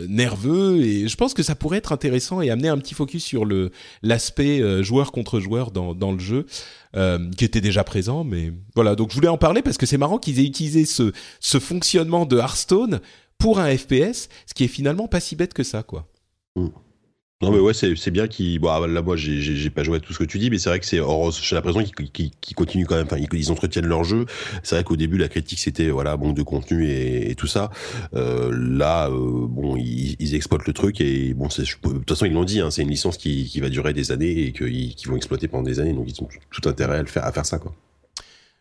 nerveux. 0.09 0.81
Et 0.81 1.07
je 1.07 1.15
pense 1.15 1.33
que 1.33 1.43
ça 1.43 1.55
pourrait 1.55 1.77
être 1.77 1.93
intéressant 1.93 2.41
et 2.41 2.49
amener 2.49 2.67
un 2.67 2.77
petit 2.77 2.93
focus 2.93 3.23
sur 3.23 3.45
l'aspect 4.01 4.83
joueur 4.83 5.11
contre 5.11 5.39
joueur 5.39 5.52
dans, 5.71 6.11
le 6.11 6.19
jeu, 6.19 6.45
euh, 6.95 7.29
qui 7.37 7.45
était 7.45 7.61
déjà 7.61 7.83
présent. 7.83 8.23
Mais 8.23 8.51
voilà, 8.75 8.95
donc 8.95 9.11
je 9.11 9.15
voulais 9.15 9.27
en 9.27 9.37
parler 9.37 9.61
parce 9.61 9.77
que 9.77 9.85
c'est 9.85 9.97
marrant 9.97 10.17
qu'ils 10.17 10.39
aient 10.39 10.45
utilisé 10.45 10.85
ce, 10.85 11.11
ce 11.39 11.59
fonctionnement 11.59 12.25
de 12.25 12.37
Hearthstone 12.37 12.99
pour 13.37 13.59
un 13.59 13.75
FPS, 13.75 14.29
ce 14.45 14.53
qui 14.55 14.63
est 14.63 14.69
finalement 14.69 15.07
pas 15.07 15.19
si 15.19 15.35
bête 15.35 15.53
que 15.53 15.63
ça, 15.63 15.83
quoi. 15.83 16.07
Mm. 16.55 16.67
Non 17.43 17.51
mais 17.51 17.59
ouais 17.59 17.73
c'est 17.73 18.11
bien 18.11 18.27
qu'ils 18.27 18.59
bon 18.59 18.69
ah, 18.69 18.87
là 18.87 19.01
moi 19.01 19.17
j'ai 19.17 19.69
pas 19.69 19.83
joué 19.83 19.97
à 19.97 19.99
tout 19.99 20.13
ce 20.13 20.19
que 20.19 20.23
tu 20.23 20.39
dis 20.39 20.49
mais 20.49 20.57
c'est 20.57 20.69
vrai 20.69 20.79
que 20.79 20.85
c'est 20.85 20.97
j'ai 20.97 21.55
l'impression 21.55 21.83
qu'ils 21.83 22.31
qu 22.31 22.53
continuent 22.55 22.85
quand 22.85 22.95
même 22.95 23.07
ils, 23.33 23.51
entretiennent 23.51 23.85
leur 23.85 24.03
jeu. 24.03 24.25
C'est 24.63 24.75
vrai 24.75 24.83
qu'au 24.83 24.95
début 24.95 25.17
la 25.17 25.27
critique 25.27 25.59
c'était 25.59 25.89
voilà 25.89 26.15
manque 26.15 26.35
de 26.35 26.43
contenu 26.43 26.89
et, 26.89 27.35
tout 27.35 27.47
ça. 27.47 27.69
Euh, 28.15 28.51
là 28.53 29.09
euh, 29.09 29.45
bon 29.47 29.75
ils, 29.75 30.35
exploitent 30.35 30.65
le 30.67 30.73
truc 30.73 31.01
et 31.01 31.33
bon 31.33 31.47
de 31.47 31.63
toute 31.63 32.09
façon 32.09 32.25
ils 32.25 32.33
l'ont 32.33 32.45
dit 32.45 32.61
hein, 32.61 32.71
c'est 32.71 32.81
une 32.81 32.89
licence 32.89 33.17
qui, 33.17 33.45
qui, 33.45 33.59
va 33.59 33.69
durer 33.69 33.93
des 33.93 34.11
années 34.11 34.47
et 34.47 34.51
qu'ils 34.53 35.09
vont 35.09 35.17
exploiter 35.17 35.47
pendant 35.47 35.63
des 35.63 35.79
années 35.79 35.93
donc 35.93 36.05
ils 36.07 36.23
ont 36.23 36.29
tout 36.49 36.69
intérêt 36.69 36.99
à 36.99 37.05
faire 37.05 37.25
à 37.25 37.31
faire 37.31 37.45
ça 37.45 37.59
quoi. 37.59 37.75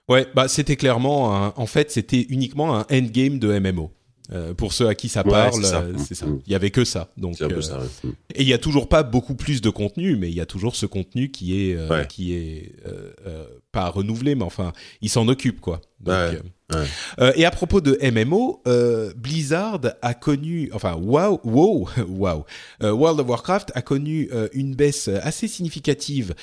Ouais 0.09 0.27
bah 0.35 0.49
c'était 0.49 0.77
clairement 0.77 1.53
en 1.57 1.67
fait 1.67 1.93
c'était 1.93 2.27
uniquement 2.29 2.77
un 2.77 2.85
endgame 2.91 3.39
de 3.39 3.59
MMO 3.59 3.93
euh, 4.33 4.55
pour 4.55 4.73
ceux 4.73 4.89
à 4.89 4.95
qui 4.95 5.09
ça 5.09 5.25
parle, 5.25 5.65
euh, 5.65 5.93
c'est 5.99 6.15
ça. 6.15 6.27
Mm. 6.27 6.41
Il 6.47 6.53
y 6.53 6.55
avait 6.55 6.71
que 6.71 6.85
ça. 6.85 7.09
Donc, 7.17 7.41
euh, 7.43 7.49
mm. 7.49 8.09
et 8.35 8.43
il 8.43 8.49
y 8.49 8.53
a 8.53 8.59
toujours 8.59 8.89
pas 8.89 9.03
beaucoup 9.03 9.35
plus 9.35 9.61
de 9.61 9.71
contenu, 9.71 10.17
mais 10.17 10.29
il 10.29 10.35
y 10.35 10.41
a 10.41 10.47
toujours 10.47 10.77
ce 10.77 10.87
contenu 10.87 11.31
qui 11.31 11.61
est 11.61 11.79
qui 12.09 12.35
est 12.35 12.73
pas 13.73 13.89
renouvelé, 13.89 14.35
mais 14.35 14.45
enfin, 14.45 14.73
il 15.01 15.09
s'en 15.09 15.29
occupe 15.29 15.61
quoi. 15.61 15.81
Donc, 16.01 16.43
euh, 17.21 17.33
et 17.37 17.45
à 17.45 17.51
propos 17.51 17.81
de 17.81 17.99
MMO, 18.03 18.61
euh, 18.67 19.13
Blizzard 19.17 19.81
a 20.03 20.15
connu, 20.15 20.71
enfin, 20.73 20.95
wow, 20.95 21.41
wow, 21.45 21.89
wow, 22.09 22.45
euh, 22.83 22.93
World 22.93 23.21
of 23.21 23.29
Warcraft 23.29 23.73
a 23.75 23.83
connu 23.83 24.31
une 24.53 24.75
baisse 24.75 25.09
assez 25.09 25.49
significative 25.49 26.35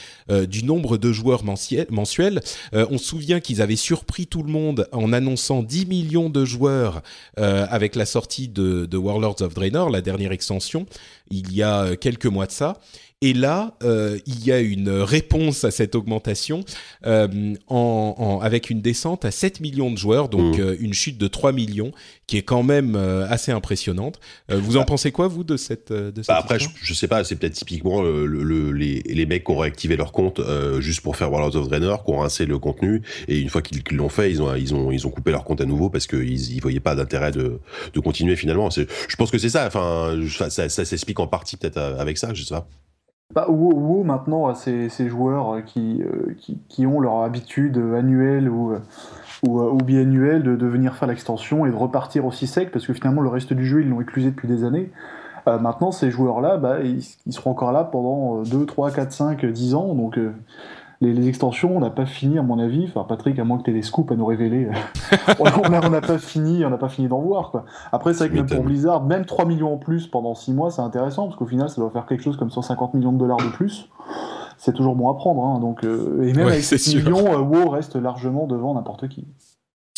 du 0.48 0.64
nombre 0.64 0.98
de 0.98 1.12
joueurs 1.12 1.44
mensuels. 1.44 2.42
on 2.74 2.98
se 2.98 3.06
souvient 3.06 3.40
qu'ils 3.40 3.62
avaient 3.62 3.76
surpris 3.76 4.28
tout 4.28 4.44
le 4.44 4.52
monde 4.52 4.88
en 4.92 5.14
annonçant 5.14 5.64
10 5.64 5.86
millions 5.86 6.30
de 6.30 6.46
joueurs 6.46 7.02
avec 7.38 7.96
la 7.96 8.06
sortie 8.06 8.48
de, 8.48 8.86
de 8.86 8.98
Warlords 8.98 9.42
of 9.42 9.54
Draenor, 9.54 9.90
la 9.90 10.02
dernière 10.02 10.32
extension, 10.32 10.86
il 11.32 11.54
y 11.54 11.64
a 11.64 11.96
quelques 11.96 12.26
mois 12.26 12.46
de 12.46 12.52
ça. 12.52 12.78
Et 13.22 13.34
là, 13.34 13.74
euh, 13.84 14.18
il 14.28 14.46
y 14.46 14.54
a 14.54 14.62
une 14.62 14.90
réponse 14.90 15.66
à 15.66 15.72
cette 15.72 15.94
augmentation 15.94 16.64
euh, 17.06 17.54
en, 17.68 18.16
en, 18.18 18.40
avec 18.40 18.70
une 18.70 18.80
descente 18.80 19.26
à 19.26 19.32
7 19.32 19.60
millions 19.60 19.92
de 19.92 19.98
joueurs, 19.98 20.30
donc 20.30 20.58
mmh. 20.58 20.62
euh, 20.62 20.78
une 20.80 20.94
chute 20.94 21.18
de 21.18 21.28
3 21.28 21.52
millions, 21.52 21.92
qui 22.28 22.38
est 22.38 22.44
quand 22.44 22.64
même 22.64 22.96
euh, 22.96 23.28
assez 23.28 23.52
impressionnante. 23.52 24.22
Euh, 24.50 24.58
vous 24.58 24.78
en 24.78 24.86
pensez 24.86 25.12
quoi, 25.12 25.28
vous, 25.28 25.44
de 25.44 25.58
cette, 25.58 25.92
de 25.92 26.14
cette 26.16 26.28
bah 26.28 26.38
Après, 26.38 26.60
je, 26.60 26.70
je, 26.82 26.94
sais 26.94 27.10
pas, 27.10 27.26
c'est 27.26 27.36
peut-être 27.36 27.56
typiquement 27.56 28.02
le, 28.02 28.26
le, 28.26 28.72
les, 28.72 29.02
les, 29.02 29.26
mecs 29.26 29.44
qui 29.44 29.52
ont 29.52 29.58
réactivé 29.58 29.98
leur 29.98 30.14
compte 30.14 30.40
juste 30.80 31.02
pour 31.02 31.18
faire 31.18 31.30
World 31.30 31.58
of 31.58 31.68
Draenor, 31.68 32.06
qui 32.06 32.12
ont 32.12 32.20
rincé 32.20 32.46
le 32.46 32.58
contenu, 32.58 33.02
et 33.28 33.38
une 33.38 33.50
fois 33.50 33.62
qu'ils 33.62 33.98
l'ont 33.98 34.08
fait, 34.08 34.32
ils 34.32 34.42
ont, 34.42 34.56
ils, 34.56 34.74
ont, 34.74 34.92
ils 34.92 35.06
ont 35.06 35.10
coupé 35.10 35.32
leur 35.32 35.44
compte 35.44 35.60
à 35.60 35.66
nouveau 35.66 35.90
parce 35.90 36.08
qu'ils 36.08 36.54
ils 36.54 36.62
voyaient 36.62 36.80
pas 36.80 36.96
d'intérêt 36.96 37.32
de, 37.32 37.60
de 37.94 38.00
continuer 38.00 38.38
finalement. 38.38 38.70
Je 38.70 39.16
pense 39.18 39.30
que 39.30 39.38
c'est 39.38 39.50
ça, 39.50 39.68
enfin, 39.68 40.18
ça, 40.50 40.70
ça 40.70 40.86
s'explique 40.86 41.20
en 41.20 41.28
partie 41.28 41.58
peut-être 41.58 41.80
avec 41.80 42.18
ça, 42.18 42.34
je 42.34 42.44
sais 42.44 42.56
pas. 42.56 42.66
Bah, 43.32 43.46
WoW 43.48 44.04
maintenant 44.04 44.48
a 44.48 44.56
ces, 44.56 44.90
joueurs 45.08 45.54
euh, 45.54 45.62
qui, 45.62 46.02
euh, 46.02 46.34
qui, 46.40 46.58
qui, 46.68 46.88
ont 46.88 47.00
leur 47.00 47.22
habitude 47.22 47.78
annuelle 47.78 48.50
ou, 48.50 48.74
euh, 48.74 48.80
ou, 49.44 49.62
ou 49.62 49.78
biannuelle 49.78 50.42
de, 50.42 50.56
de 50.56 50.66
venir 50.66 50.96
faire 50.96 51.08
l'extension 51.08 51.68
et 51.68 51.70
de 51.70 51.76
repartir 51.76 52.26
aussi 52.26 52.48
sec 52.48 52.72
parce 52.72 52.88
que 52.88 52.94
finalement 52.94 53.22
le 53.22 53.30
reste 53.30 53.54
du 53.54 53.68
jeu 53.68 53.82
ils 53.84 53.90
l'ont 53.90 54.02
éclusé 54.02 54.32
depuis 54.32 54.48
des 54.48 54.64
années. 54.64 54.92
maintenant 55.46 55.92
ces 55.92 56.10
joueurs-là, 56.10 56.58
bah, 56.58 56.80
ils, 56.82 57.04
ils, 57.28 57.34
seront 57.34 57.52
encore 57.52 57.72
là 57.72 57.84
pendant 57.84 58.42
2, 58.42 58.66
3, 58.66 58.90
4, 58.90 59.12
5, 59.12 59.46
10 59.46 59.76
ans 59.76 59.94
donc 59.94 60.18
les, 61.02 61.28
extensions, 61.30 61.78
on 61.78 61.80
n'a 61.80 61.90
pas 61.90 62.06
fini, 62.06 62.38
à 62.38 62.42
mon 62.42 62.60
avis. 62.60 62.86
Enfin, 62.88 63.06
Patrick, 63.08 63.40
à 63.40 63.44
moins 63.44 63.58
que 63.58 63.64
tu 63.64 63.72
aies 63.72 63.74
des 63.74 63.82
scoops 63.82 64.12
à 64.12 64.16
nous 64.16 64.26
révéler, 64.26 64.68
on 65.40 65.90
n'a 65.90 66.02
pas 66.02 66.18
fini, 66.18 66.66
on 66.66 66.70
n'a 66.70 66.78
pas 66.78 66.90
fini 66.90 67.08
d'en 67.08 67.22
voir. 67.22 67.52
Quoi. 67.52 67.66
Après, 67.92 68.14
c'est 68.14 68.28
vrai 68.28 68.30
que 68.30 68.36
même 68.36 68.48
pour 68.48 68.64
Blizzard, 68.64 69.04
même 69.06 69.26
3 69.26 69.46
millions 69.46 69.74
en 69.74 69.78
plus 69.78 70.08
pendant 70.08 70.36
6 70.36 70.54
mois, 70.54 70.72
c'est 70.72 70.82
intéressant, 70.82 71.26
parce 71.26 71.38
qu'au 71.38 71.46
final, 71.46 71.70
ça 71.70 71.78
doit 71.78 71.90
faire 71.90 72.06
quelque 72.06 72.24
chose 72.24 72.38
comme 72.38 72.52
150 72.52 72.94
millions 72.96 73.14
de 73.14 73.18
dollars 73.18 73.38
de 73.38 73.50
plus. 73.50 73.90
C'est 74.58 74.74
toujours 74.74 74.96
bon 74.96 75.10
à 75.10 75.16
prendre. 75.16 75.42
Hein, 75.42 75.60
donc, 75.62 75.86
euh, 75.86 76.22
et 76.24 76.34
même 76.34 76.48
avec 76.48 76.64
7 76.64 76.96
millions, 76.96 77.34
euh, 77.34 77.40
WoW 77.40 77.70
reste 77.70 77.96
largement 77.96 78.46
devant 78.46 78.74
n'importe 78.74 79.08
qui. 79.08 79.26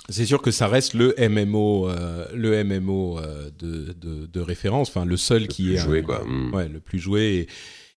C'est 0.10 0.26
sûr 0.26 0.42
que 0.42 0.52
ça 0.52 0.68
reste 0.68 0.94
le 0.94 1.16
MMO, 1.18 1.90
euh, 1.90 2.26
le 2.36 2.64
MMO 2.64 3.20
de, 3.60 3.94
de, 3.94 4.26
de, 4.28 4.40
référence, 4.40 4.90
enfin 4.90 5.06
le 5.06 5.16
seul 5.18 5.48
qui 5.48 5.74
est 5.74 5.78
joué, 5.78 6.04
quoi. 6.04 6.24
Mm. 6.26 6.54
Ouais, 6.54 6.68
le 6.68 6.80
plus 6.80 7.00
joué. 7.00 7.22
Et 7.22 7.48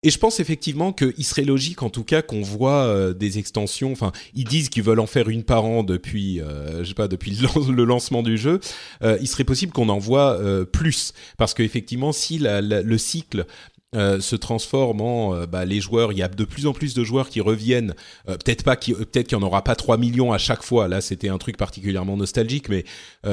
et 0.04 0.10
je 0.10 0.18
pense 0.18 0.40
effectivement 0.40 0.92
qu'il 0.92 1.24
serait 1.24 1.44
logique, 1.44 1.82
en 1.82 1.90
tout 1.90 2.02
cas, 2.02 2.22
qu'on 2.22 2.42
voit 2.42 2.86
euh, 2.86 3.14
des 3.14 3.38
extensions. 3.38 3.92
Enfin, 3.92 4.10
ils 4.34 4.44
disent 4.44 4.68
qu'ils 4.68 4.82
veulent 4.82 4.98
en 4.98 5.06
faire 5.06 5.28
une 5.28 5.44
par 5.44 5.64
an 5.64 5.84
depuis, 5.84 6.40
euh, 6.40 6.82
je 6.82 6.88
sais 6.88 6.94
pas, 6.94 7.06
depuis 7.06 7.38
le, 7.70 7.84
lancement 7.84 8.24
du 8.24 8.36
jeu. 8.36 8.58
Euh, 9.02 9.16
il 9.20 9.28
serait 9.28 9.44
possible 9.44 9.72
qu'on 9.72 9.88
en 9.88 9.98
voit 9.98 10.40
plus, 10.72 11.12
parce 11.36 11.54
qu'effectivement, 11.54 12.10
si 12.10 12.38
la, 12.38 12.60
le 12.60 12.98
cycle 12.98 13.46
euh, 13.94 14.20
se 14.20 14.36
transforme 14.36 15.02
en 15.02 15.34
euh, 15.34 15.46
bah, 15.46 15.66
les 15.66 15.78
joueurs. 15.78 16.12
Il 16.12 16.18
y 16.18 16.22
a 16.22 16.28
de 16.28 16.44
plus 16.44 16.66
en 16.66 16.72
plus 16.72 16.94
de 16.94 17.04
joueurs 17.04 17.28
qui 17.28 17.42
reviennent. 17.42 17.94
Euh, 18.26 18.38
peut-être 18.38 18.64
pas, 18.64 18.74
qui, 18.74 18.94
peut-être 18.94 19.28
qu'il 19.28 19.36
n'y 19.36 19.44
en 19.44 19.46
aura 19.46 19.62
pas 19.62 19.74
3 19.74 19.98
millions 19.98 20.32
à 20.32 20.38
chaque 20.38 20.62
fois. 20.62 20.88
Là, 20.88 21.02
c'était 21.02 21.28
un 21.28 21.36
truc 21.36 21.58
particulièrement 21.58 22.16
nostalgique. 22.16 22.70
Mais 22.70 22.84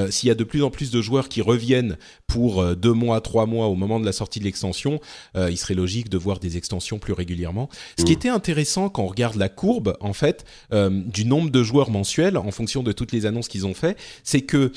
s'il 0.09 0.27
y 0.27 0.31
a 0.31 0.35
de 0.35 0.43
plus 0.43 0.61
en 0.61 0.69
plus 0.69 0.91
de 0.91 1.01
joueurs 1.01 1.29
qui 1.29 1.41
reviennent 1.41 1.97
pour 2.27 2.75
deux 2.75 2.91
mois, 2.91 3.21
trois 3.21 3.45
mois 3.45 3.67
au 3.67 3.75
moment 3.75 4.01
de 4.01 4.05
la 4.05 4.11
sortie 4.11 4.39
de 4.39 4.43
l'extension, 4.43 4.99
il 5.35 5.57
serait 5.57 5.73
logique 5.73 6.09
de 6.09 6.17
voir 6.17 6.39
des 6.39 6.57
extensions 6.57 6.99
plus 6.99 7.13
régulièrement. 7.13 7.69
Ce 7.97 8.03
qui 8.03 8.11
mmh. 8.11 8.15
était 8.15 8.29
intéressant 8.29 8.89
quand 8.89 9.03
on 9.03 9.07
regarde 9.07 9.35
la 9.35 9.49
courbe, 9.49 9.95
en 10.01 10.13
fait, 10.13 10.45
du 10.71 11.25
nombre 11.25 11.49
de 11.49 11.63
joueurs 11.63 11.89
mensuels 11.89 12.37
en 12.37 12.51
fonction 12.51 12.83
de 12.83 12.91
toutes 12.91 13.11
les 13.11 13.25
annonces 13.25 13.47
qu'ils 13.47 13.65
ont 13.65 13.73
fait, 13.73 13.97
c'est 14.23 14.41
que 14.41 14.71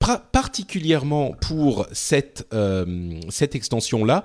particulièrement 0.00 1.32
pour 1.40 1.86
cette, 1.92 2.46
euh, 2.52 3.20
cette 3.28 3.54
extension-là, 3.54 4.24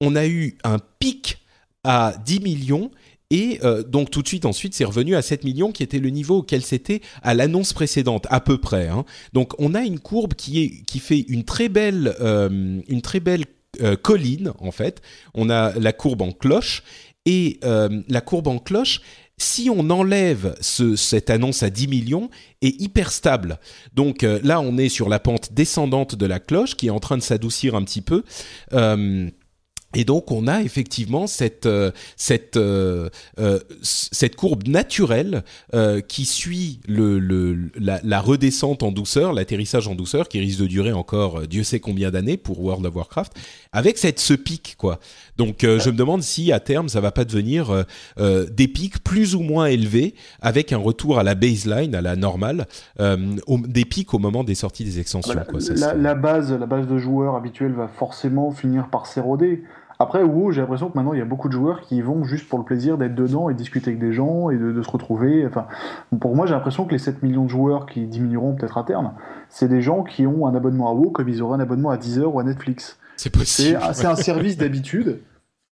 on 0.00 0.14
a 0.16 0.26
eu 0.26 0.56
un 0.64 0.78
pic 0.98 1.38
à 1.84 2.14
10 2.24 2.40
millions 2.40 2.90
et 3.30 3.58
euh, 3.64 3.82
donc 3.82 4.10
tout 4.10 4.22
de 4.22 4.28
suite 4.28 4.44
ensuite 4.44 4.74
c'est 4.74 4.84
revenu 4.84 5.16
à 5.16 5.22
7 5.22 5.42
millions 5.42 5.72
qui 5.72 5.82
était 5.82 5.98
le 5.98 6.10
niveau 6.10 6.38
auquel 6.38 6.62
c'était 6.62 7.00
à 7.22 7.34
l'annonce 7.34 7.72
précédente 7.72 8.26
à 8.30 8.40
peu 8.40 8.58
près. 8.58 8.88
Hein. 8.88 9.04
Donc 9.32 9.52
on 9.58 9.74
a 9.74 9.80
une 9.80 9.98
courbe 9.98 10.34
qui 10.34 10.62
est 10.62 10.84
qui 10.86 11.00
fait 11.00 11.24
une 11.28 11.44
très 11.44 11.68
belle 11.68 12.14
euh, 12.20 12.80
une 12.86 13.02
très 13.02 13.20
belle 13.20 13.44
colline 14.02 14.52
en 14.58 14.70
fait. 14.70 15.02
On 15.34 15.50
a 15.50 15.78
la 15.78 15.92
courbe 15.92 16.22
en 16.22 16.32
cloche 16.32 16.82
et 17.26 17.60
la 17.62 18.20
courbe 18.22 18.48
en 18.48 18.58
cloche 18.58 19.02
si 19.38 19.68
on 19.70 19.90
enlève 19.90 20.56
cette 20.60 21.30
annonce 21.30 21.62
à 21.62 21.70
10 21.70 21.88
millions, 21.88 22.30
est 22.62 22.80
hyper 22.80 23.12
stable. 23.12 23.58
Donc 23.92 24.22
là, 24.22 24.60
on 24.60 24.78
est 24.78 24.88
sur 24.88 25.08
la 25.08 25.18
pente 25.18 25.52
descendante 25.52 26.14
de 26.14 26.26
la 26.26 26.40
cloche 26.40 26.74
qui 26.74 26.86
est 26.86 26.90
en 26.90 27.00
train 27.00 27.18
de 27.18 27.22
s'adoucir 27.22 27.74
un 27.74 27.82
petit 27.82 28.00
peu. 28.00 28.24
Et 29.96 30.04
donc 30.04 30.30
on 30.30 30.46
a 30.46 30.60
effectivement 30.60 31.26
cette 31.26 31.64
euh, 31.64 31.90
cette 32.16 32.56
euh, 32.56 33.08
euh, 33.38 33.58
cette 33.80 34.36
courbe 34.36 34.68
naturelle 34.68 35.42
qui 36.08 36.26
suit 36.26 36.80
le, 36.86 37.18
le 37.18 37.70
la, 37.76 38.00
la, 38.02 38.20
redescente 38.20 38.82
en 38.82 38.92
douceur, 38.92 39.32
l'atterrissage 39.32 39.88
en 39.88 39.94
douceur 39.94 40.28
qui 40.28 40.38
risque 40.38 40.60
de 40.60 40.66
durer 40.66 40.92
encore 40.92 41.46
Dieu 41.46 41.64
sait 41.64 41.80
combien 41.80 42.10
d'années 42.10 42.36
pour 42.36 42.60
World 42.60 42.84
of 42.84 42.94
Warcraft, 42.94 43.32
avec 43.72 43.96
cette 43.96 44.20
ce 44.20 44.34
pic 44.34 44.74
quoi. 44.76 44.98
Donc 45.38 45.58
je 45.62 45.90
me 45.90 45.96
demande 45.96 46.22
si 46.22 46.52
à 46.52 46.60
terme 46.60 46.88
ça 46.88 47.00
va 47.00 47.10
pas 47.10 47.24
devenir 47.24 47.84
des 48.18 48.68
pics 48.68 49.02
plus 49.02 49.34
ou 49.34 49.40
moins 49.40 49.66
élevés 49.66 50.14
avec 50.40 50.72
un 50.72 50.78
retour 50.78 51.18
à 51.18 51.22
la 51.22 51.34
baseline, 51.34 51.94
à 51.94 52.00
la 52.00 52.16
normale, 52.16 52.66
des 52.98 53.84
pics 53.84 54.14
au 54.14 54.18
moment 54.18 54.44
des 54.44 54.54
sorties 54.54 54.84
des 54.84 55.00
extensions. 55.00 55.34
quoi, 55.48 55.60
la, 55.76 55.94
la, 55.94 56.14
base 56.14 56.52
la 56.52 56.66
base 56.66 56.86
de 56.86 56.98
joueurs 56.98 57.36
habituels 57.36 57.72
va 57.72 57.88
forcément 57.88 58.50
finir 58.50 58.88
par 58.88 59.06
s'éroder. 59.06 59.62
Après, 59.98 60.22
WoW, 60.22 60.52
j'ai 60.52 60.60
l'impression 60.60 60.90
que 60.90 60.96
maintenant, 60.96 61.14
il 61.14 61.18
y 61.18 61.22
a 61.22 61.26
beaucoup 61.26 61.48
de 61.48 61.54
joueurs 61.54 61.80
qui 61.80 62.02
vont 62.02 62.22
juste 62.24 62.48
pour 62.48 62.58
le 62.58 62.64
plaisir 62.64 62.98
d'être 62.98 63.14
dedans 63.14 63.48
et 63.48 63.54
discuter 63.54 63.90
avec 63.90 64.00
des 64.00 64.12
gens 64.12 64.50
et 64.50 64.58
de, 64.58 64.82
se 64.82 64.90
retrouver. 64.90 65.46
Enfin, 65.46 65.66
pour 66.20 66.36
moi, 66.36 66.44
j'ai 66.44 66.52
l'impression 66.52 66.84
que 66.84 66.92
les 66.92 66.98
7 66.98 67.22
millions 67.22 67.44
de 67.44 67.50
joueurs 67.50 67.86
qui 67.86 68.06
diminueront 68.06 68.54
peut-être 68.54 68.76
à 68.76 68.84
terme, 68.84 69.12
c'est 69.48 69.68
des 69.68 69.80
gens 69.80 70.02
qui 70.02 70.26
ont 70.26 70.46
un 70.46 70.54
abonnement 70.54 70.90
à 70.90 70.92
WoW 70.92 71.10
comme 71.10 71.28
ils 71.28 71.40
auraient 71.40 71.56
un 71.56 71.60
abonnement 71.60 71.90
à 71.90 71.96
Deezer 71.96 72.34
ou 72.34 72.38
à 72.38 72.44
Netflix. 72.44 72.98
C'est 73.16 73.30
possible. 73.30 73.78
C'est 73.92 74.06
un 74.06 74.16
service 74.16 74.56
d'habitude. 74.56 75.20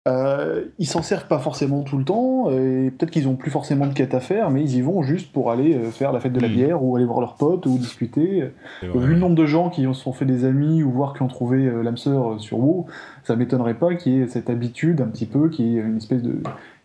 Euh, 0.06 0.65
ils 0.80 0.86
s'en 0.86 1.02
servent 1.02 1.28
pas 1.28 1.40
forcément 1.40 1.82
tout 1.84 1.98
le 1.98 2.03
temps, 2.03 2.52
et 2.52 2.91
peut-être 2.91 3.10
qu'ils 3.10 3.30
ont 3.30 3.38
plus 3.38 3.52
forcément 3.52 3.88
de 3.88 3.94
quête 3.94 4.14
à 4.14 4.20
faire, 4.20 4.49
mais 4.49 4.61
ils 4.61 4.76
y 4.76 4.82
vont 4.82 5.02
juste 5.02 5.32
pour 5.32 5.49
aller 5.49 5.76
euh, 5.76 5.91
faire 5.91 6.11
la 6.11 6.20
fête 6.20 6.34
de 6.34 6.41
la 6.41 6.49
hmm. 6.49 6.53
bière, 6.53 6.84
ou 6.84 6.98
aller 6.98 7.06
voir 7.06 7.22
leurs 7.22 7.36
potes, 7.36 7.65
ou 7.65 7.78
discuter. 7.78 8.52
Vu 8.82 9.14
le 9.14 9.20
nombre 9.20 9.36
de 9.36 9.45
gens 9.45 9.70
qui 9.70 9.84
se 9.84 9.94
sont 9.94 10.11
fait 10.11 10.26
des 10.26 10.44
amis, 10.44 10.84
ou 10.84 10.91
voir 10.91 11.14
qui 11.14 11.22
ont 11.22 11.30
trouvé 11.30 11.68
euh, 11.68 11.84
l'âme 11.84 11.95
sœur 11.95 12.40
sur 12.41 12.60
WoW, 12.60 12.88
ça 13.24 13.38
m'étonnerait 13.38 13.76
pas 13.76 13.95
qu'il 13.95 14.14
y 14.14 14.22
ait 14.22 14.28
cette 14.28 14.49
habitude 14.49 14.99
un 14.99 15.07
petit 15.07 15.26
peu, 15.26 15.49
qui 15.49 15.78
est 15.78 15.82
une 15.82 15.98
espèce 15.98 16.22
de. 16.22 16.36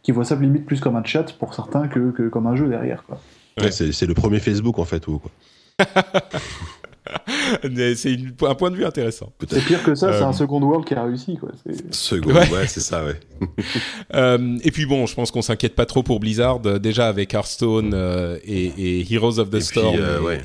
qui 0.03 0.13
voit 0.13 0.25
ça 0.25 0.37
limite 0.37 0.65
plus 0.65 0.79
comme 0.79 0.95
un 0.95 1.05
chat 1.05 1.25
pour 1.41 1.55
certains 1.55 1.89
que, 1.89 2.13
que 2.13 2.29
comme 2.29 2.47
un 2.47 2.55
jeu 2.55 2.69
derrière. 2.69 3.03
Quoi. 3.05 3.21
Ouais, 3.61 3.73
c'est 3.73 4.07
le 4.07 4.15
premier 4.15 4.39
Facebook 4.39 4.79
en 4.79 4.85
fait, 4.85 5.05
WoW. 5.09 5.19
Quoi. 5.19 5.33
c'est 7.97 8.19
un 8.43 8.55
point 8.55 8.71
de 8.71 8.77
vue 8.77 8.85
intéressant. 8.85 9.33
C'est 9.49 9.65
pire 9.65 9.83
que 9.83 9.95
ça, 9.95 10.13
c'est 10.13 10.23
un 10.23 10.31
euh, 10.31 10.33
Second 10.33 10.61
World 10.61 10.87
qui 10.87 10.95
a 10.95 11.05
réussi. 11.05 11.37
Quoi. 11.37 11.51
Second, 11.91 12.33
ouais, 12.33 12.67
c'est 12.67 12.81
ça, 12.81 13.05
ouais. 13.05 13.19
euh, 14.15 14.59
et 14.63 14.71
puis 14.71 14.87
bon, 14.87 15.07
je 15.07 15.15
pense 15.15 15.31
qu'on 15.31 15.43
s'inquiète 15.43 15.75
pas 15.75 15.87
trop 15.87 16.03
pour 16.03 16.21
Blizzard, 16.21 16.61
euh, 16.67 16.79
déjà 16.79 17.09
avec 17.09 17.35
Hearthstone 17.35 17.93
euh, 17.95 18.39
et, 18.45 19.01
et, 19.01 19.13
Heroes 19.13 19.39
of 19.39 19.51
the 19.51 19.61
Storm 19.61 19.97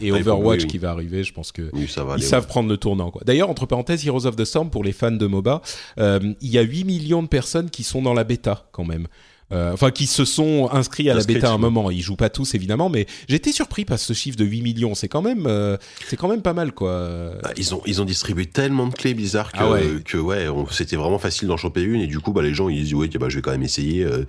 et, 0.01 0.11
Overwatch 0.11 0.65
qui 0.65 0.77
va 0.77 0.91
arriver, 0.91 1.23
je 1.23 1.33
pense 1.33 1.51
que 1.51 1.71
ils 1.75 2.23
savent 2.23 2.47
prendre 2.47 2.69
le 2.69 2.77
tournant. 2.77 3.11
D'ailleurs, 3.25 3.49
entre 3.49 3.65
parenthèses, 3.65 4.05
Heroes 4.05 4.25
of 4.25 4.35
the 4.35 4.45
Storm, 4.45 4.69
pour 4.69 4.83
les 4.83 4.93
fans 4.93 5.11
de 5.11 5.27
MOBA, 5.27 5.61
il 5.97 6.35
y 6.41 6.57
a 6.57 6.61
8 6.61 6.83
millions 6.85 7.23
de 7.23 7.27
personnes 7.27 7.69
qui 7.69 7.83
sont 7.83 8.01
dans 8.01 8.13
la 8.13 8.23
bêta 8.23 8.67
quand 8.71 8.85
même. 8.85 9.07
Euh, 9.53 9.71
enfin 9.71 9.91
qui 9.91 10.07
se 10.07 10.25
sont 10.25 10.69
inscrits 10.71 11.09
à 11.09 11.13
la 11.13 11.23
bêta 11.23 11.49
à 11.49 11.53
un 11.53 11.57
moment. 11.57 11.91
Ils 11.91 12.01
jouent 12.01 12.15
pas 12.15 12.29
tous 12.29 12.55
évidemment, 12.55 12.89
mais 12.89 13.05
j'étais 13.27 13.51
surpris 13.51 13.85
par 13.85 13.99
ce 13.99 14.13
chiffre 14.13 14.37
de 14.37 14.45
8 14.45 14.61
millions. 14.61 14.95
C'est 14.95 15.07
quand 15.07 15.21
même, 15.21 15.45
euh, 15.47 15.77
c'est 16.07 16.17
quand 16.17 16.27
même 16.27 16.41
pas 16.41 16.53
mal 16.53 16.71
quoi. 16.71 17.33
Bah, 17.43 17.51
ils 17.57 17.75
ont 17.75 17.81
ils 17.85 18.01
ont 18.01 18.05
distribué 18.05 18.45
tellement 18.47 18.87
de 18.87 18.93
clés 18.93 19.13
bizarres 19.13 19.51
que 19.51 19.57
ah 19.59 19.69
ouais, 19.69 19.83
que 20.03 20.17
ouais, 20.17 20.47
c'était 20.71 20.95
vraiment 20.95 21.19
facile 21.19 21.47
d'en 21.47 21.57
choper 21.57 21.81
une 21.81 22.01
et 22.01 22.07
du 22.07 22.19
coup 22.19 22.33
bah 22.33 22.41
les 22.41 22.53
gens 22.53 22.69
ils 22.69 22.83
disent 22.83 22.93
ouais 22.95 23.07
bah 23.19 23.29
je 23.29 23.35
vais 23.35 23.41
quand 23.41 23.51
même 23.51 23.63
essayer 23.63 24.03
euh, 24.03 24.25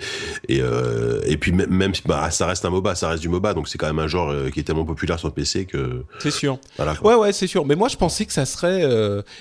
et 0.48 0.60
et 1.26 1.36
puis 1.36 1.52
même 1.52 1.92
bah 2.06 2.30
ça 2.30 2.46
reste 2.46 2.64
un 2.64 2.70
MOBA, 2.70 2.94
ça 2.94 3.08
reste 3.08 3.22
du 3.22 3.28
MOBA 3.28 3.54
donc 3.54 3.68
c'est 3.68 3.78
quand 3.78 3.86
même 3.86 3.98
un 3.98 4.08
genre 4.08 4.32
qui 4.52 4.60
est 4.60 4.64
tellement 4.64 4.84
populaire 4.84 5.18
sur 5.18 5.28
le 5.28 5.34
PC 5.34 5.64
que. 5.64 6.04
C'est 6.18 6.30
sûr. 6.30 6.58
ouais 7.02 7.14
ouais 7.14 7.32
c'est 7.32 7.46
sûr. 7.46 7.64
Mais 7.64 7.76
moi 7.76 7.88
je 7.88 7.96
pensais 7.96 8.26
que 8.26 8.32
ça 8.32 8.44
serait 8.44 8.84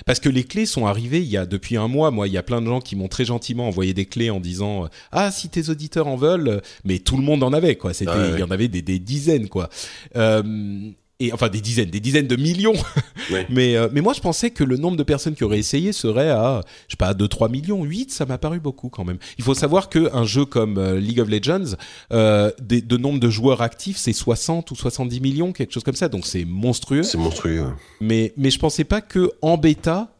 parce 0.06 0.20
que 0.20 0.28
les 0.28 0.44
clés 0.44 0.66
sont 0.66 0.86
arrivées 0.86 1.20
il 1.20 1.28
y 1.28 1.36
a 1.36 1.44
depuis 1.46 1.76
un 1.76 1.88
mois. 1.88 2.10
Moi 2.10 2.26
il 2.26 2.32
y 2.32 2.38
a 2.38 2.42
plein 2.42 2.62
de 2.62 2.66
gens 2.66 2.80
qui 2.80 2.96
m'ont 2.96 3.08
très 3.08 3.24
gentiment 3.24 3.68
envoyé 3.68 3.92
des 3.92 4.06
clés 4.06 4.30
en 4.30 4.40
disant 4.40 4.88
ah 5.12 5.30
si 5.30 5.48
tes 5.48 5.70
auditeurs 5.74 6.06
en 6.06 6.16
veulent, 6.16 6.62
mais 6.84 6.98
tout 6.98 7.16
le 7.16 7.22
monde 7.22 7.42
en 7.42 7.52
avait 7.52 7.76
quoi. 7.76 7.92
C'était, 7.92 8.12
ah 8.12 8.30
il 8.32 8.40
y 8.40 8.42
en 8.42 8.50
avait 8.50 8.68
des, 8.68 8.98
dizaines 8.98 9.48
quoi. 9.48 9.68
Euh, 10.16 10.90
et 11.20 11.32
enfin 11.32 11.48
des 11.48 11.60
dizaines, 11.60 11.90
des 11.90 12.00
dizaines 12.00 12.26
de 12.26 12.36
millions. 12.36 12.74
mais 13.50 13.76
euh, 13.76 13.88
mais 13.92 14.00
moi 14.00 14.12
je 14.14 14.20
pensais 14.20 14.50
que 14.50 14.64
le 14.64 14.76
nombre 14.76 14.96
de 14.96 15.02
personnes 15.02 15.34
qui 15.34 15.44
auraient 15.44 15.58
essayé 15.58 15.92
serait 15.92 16.30
à 16.30 16.62
je 16.88 16.94
sais 16.94 16.96
pas 16.96 17.14
2 17.14 17.28
3 17.28 17.48
millions, 17.48 17.84
8 17.84 18.10
ça 18.10 18.26
m'a 18.26 18.38
paru 18.38 18.58
beaucoup 18.58 18.88
quand 18.88 19.04
même. 19.04 19.18
Il 19.38 19.44
faut 19.44 19.54
savoir 19.54 19.88
que 19.88 20.12
un 20.14 20.24
jeu 20.24 20.44
comme 20.44 20.78
euh, 20.78 20.98
League 20.98 21.20
of 21.20 21.28
Legends 21.28 21.76
des, 22.60 22.80
de 22.82 22.96
nombre 22.96 23.20
de 23.20 23.30
joueurs 23.30 23.62
actifs, 23.62 23.96
c'est 23.96 24.12
60 24.12 24.70
ou 24.70 24.74
70 24.74 25.20
millions, 25.20 25.52
quelque 25.52 25.72
chose 25.72 25.84
comme 25.84 25.94
ça. 25.94 26.08
Donc 26.08 26.26
c'est 26.26 26.44
monstrueux. 26.44 27.02
C'est 27.02 27.18
monstrueux. 27.18 27.64
Mais 28.00 28.32
mais 28.36 28.50
je 28.50 28.58
pensais 28.58 28.84
pas 28.84 29.00
que 29.00 29.30
en 29.40 29.56
bêta 29.56 30.10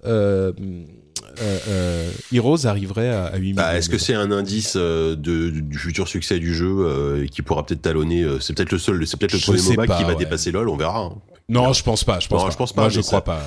Heroes 2.32 2.66
arriverait 2.66 3.10
à, 3.10 3.26
à 3.26 3.36
8 3.36 3.52
bah, 3.54 3.76
Est-ce 3.76 3.88
que 3.88 3.98
c'est 3.98 4.14
un 4.14 4.30
indice 4.30 4.74
euh, 4.76 5.16
de, 5.16 5.50
du 5.50 5.78
futur 5.78 6.08
succès 6.08 6.38
du 6.38 6.54
jeu 6.54 6.68
euh, 6.68 7.26
qui 7.26 7.42
pourra 7.42 7.64
peut-être 7.64 7.82
talonner 7.82 8.24
C'est 8.40 8.56
peut-être 8.56 8.72
le 8.72 8.78
seul, 8.78 9.06
c'est 9.06 9.18
peut-être 9.18 9.32
le 9.32 9.38
premier 9.38 9.76
MOBA 9.76 9.96
qui 9.96 10.04
va 10.04 10.14
dépasser 10.14 10.50
LoL, 10.50 10.68
on 10.68 10.76
verra. 10.76 11.00
Hein. 11.00 11.12
Non, 11.46 11.74
je 11.74 11.82
pense 11.82 12.04
pas. 12.04 12.20
Je 12.20 12.28
pense, 12.28 12.42
pas. 12.42 12.50
Je 12.50 12.56
pense 12.56 12.72
pas. 12.72 12.82
Moi, 12.82 12.88
je 12.88 13.00
crois 13.00 13.22
pas. 13.22 13.40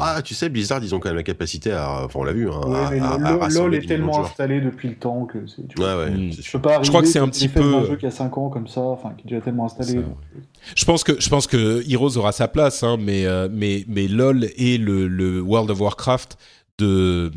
Ah, 0.00 0.20
tu 0.22 0.34
sais, 0.34 0.48
Blizzard, 0.48 0.82
ils 0.82 0.94
ont 0.94 0.98
quand 0.98 1.10
même 1.10 1.16
la 1.16 1.22
capacité 1.22 1.70
à. 1.70 2.04
Enfin, 2.04 2.18
on 2.20 2.24
l'a 2.24 2.32
vu. 2.32 2.50
Hein, 2.50 3.48
LoL 3.50 3.74
est 3.74 3.86
tellement 3.86 4.24
installé 4.24 4.60
depuis 4.60 4.88
le 4.88 4.96
temps 4.96 5.26
que 5.26 5.38
c'est. 5.46 5.78
Ouais, 5.78 5.94
ouais. 5.94 6.10
Hmm. 6.10 6.32
Je 6.32 6.50
peux 6.52 6.60
pas. 6.60 6.82
Je 6.82 6.88
crois 6.88 7.02
que 7.02 7.08
c'est 7.08 7.20
un 7.20 7.28
petit 7.28 7.48
peu. 7.48 7.74
un 7.74 7.84
jeu 7.84 7.96
qui 7.96 8.06
a 8.06 8.10
5 8.10 8.36
ans 8.38 8.48
comme 8.48 8.66
ça, 8.66 8.80
enfin, 8.80 9.12
qui 9.16 9.26
est 9.26 9.30
déjà 9.30 9.40
tellement 9.42 9.66
installé. 9.66 10.00
Je 10.74 10.84
pense 10.84 11.04
que 11.04 11.20
je 11.20 11.28
pense 11.28 11.46
que 11.46 11.84
Heroes 11.88 12.16
aura 12.16 12.32
sa 12.32 12.48
place, 12.48 12.82
hein, 12.82 12.96
mais 12.98 13.24
mais 13.50 13.84
mais 13.88 14.08
LoL 14.08 14.48
et 14.56 14.78
le, 14.78 15.06
le 15.06 15.40
World 15.40 15.70
of 15.70 15.80
Warcraft 15.80 16.36
de 16.78 17.30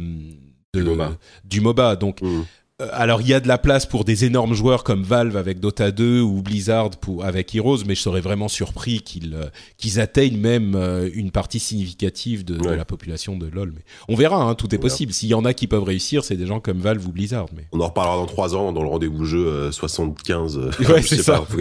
du 1.44 1.62
MOBA. 1.62 1.96
Donc, 1.96 2.22
mm. 2.22 2.44
Euh, 2.82 2.88
alors 2.94 3.22
il 3.22 3.28
y 3.28 3.34
a 3.34 3.40
de 3.40 3.48
la 3.48 3.58
place 3.58 3.86
pour 3.86 4.06
des 4.06 4.26
énormes 4.26 4.54
joueurs 4.54 4.84
comme 4.84 5.04
Valve 5.04 5.38
avec 5.38 5.60
Dota 5.60 5.92
2 5.92 6.22
ou 6.22 6.42
Blizzard 6.42 6.92
pour, 6.92 7.26
avec 7.26 7.54
Heroes, 7.54 7.80
mais 7.86 7.96
je 7.96 8.02
serais 8.02 8.22
vraiment 8.22 8.48
surpris 8.48 9.02
qu'ils 9.02 9.36
euh, 9.36 9.48
qu'ils 9.78 10.00
atteignent 10.00 10.38
même 10.38 10.76
euh, 10.76 11.10
une 11.14 11.32
partie 11.32 11.60
significative 11.60 12.46
de, 12.46 12.58
la 12.70 12.86
population 12.86 13.38
de 13.38 13.48
LoL. 13.48 13.74
Mais 13.76 13.82
on 14.08 14.16
verra, 14.16 14.44
hein, 14.44 14.56
tout 14.56 14.74
est 14.74 14.78
possible. 14.78 15.14
S'il 15.14 15.30
y 15.30 15.34
en 15.34 15.46
a 15.46 15.54
qui 15.54 15.68
peuvent 15.68 15.84
réussir, 15.84 16.24
c'est 16.24 16.36
des 16.36 16.46
gens 16.46 16.60
comme 16.60 16.80
Valve 16.80 17.06
ou 17.08 17.12
Blizzard. 17.12 17.48
Mais 17.56 17.66
on 17.72 17.80
en 17.82 17.88
reparlera 17.88 18.18
dans 18.18 18.26
trois 18.26 18.56
ans 18.56 18.72
dans 18.72 18.84
le 18.84 18.90
rendez-vous 18.90 19.26
jeu 19.26 19.72
75. 19.72 20.58
Ouais, 20.58 21.02
c'est 21.02 21.22
ça. 21.22 21.44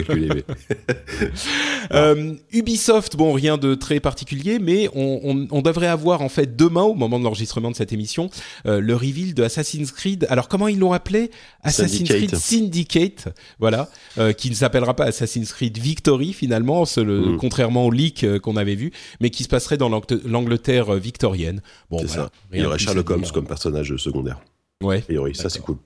Ubisoft, 2.51 3.15
bon, 3.15 3.33
rien 3.33 3.57
de 3.57 3.75
très 3.75 3.99
particulier, 3.99 4.59
mais 4.59 4.89
on, 4.95 5.47
on, 5.51 5.61
devrait 5.61 5.87
avoir 5.87 6.21
en 6.21 6.29
fait 6.29 6.55
demain, 6.55 6.83
au 6.83 6.93
moment 6.93 7.19
de 7.19 7.23
l'enregistrement 7.23 7.71
de 7.71 7.75
cette 7.75 7.93
émission, 7.93 8.29
le 8.65 8.93
reveal 8.93 9.33
de 9.33 9.43
Assassin's 9.43 9.91
Creed. 9.91 10.27
Alors 10.29 10.47
comment 10.47 10.67
ils 10.67 10.79
l'ont 10.79 10.93
appelé? 10.93 11.08
Assassin's 11.61 12.09
Creed 12.09 12.35
Syndicate, 12.35 13.29
voilà, 13.59 13.89
euh, 14.17 14.33
qui 14.33 14.49
ne 14.49 14.55
s'appellera 14.55 14.95
pas 14.95 15.05
Assassin's 15.05 15.51
Creed 15.51 15.77
Victory 15.77 16.33
finalement, 16.33 16.83
le, 16.97 17.33
mm. 17.33 17.37
contrairement 17.37 17.85
au 17.85 17.91
leak 17.91 18.23
euh, 18.23 18.39
qu'on 18.39 18.55
avait 18.55 18.75
vu, 18.75 18.91
mais 19.19 19.29
qui 19.29 19.43
se 19.43 19.49
passerait 19.49 19.77
dans 19.77 19.89
l'Angleterre 19.89 20.93
euh, 20.93 20.99
victorienne. 20.99 21.61
Bon, 21.89 22.05
ça. 22.07 22.29
Il 22.53 22.61
y 22.61 22.65
aurait 22.65 22.79
Sherlock 22.79 23.09
Holmes 23.09 23.25
comme 23.33 23.47
personnage 23.47 23.95
secondaire. 23.97 24.39
Ouais. 24.81 25.03
ça 25.33 25.49
c'est 25.49 25.59
cool. 25.59 25.77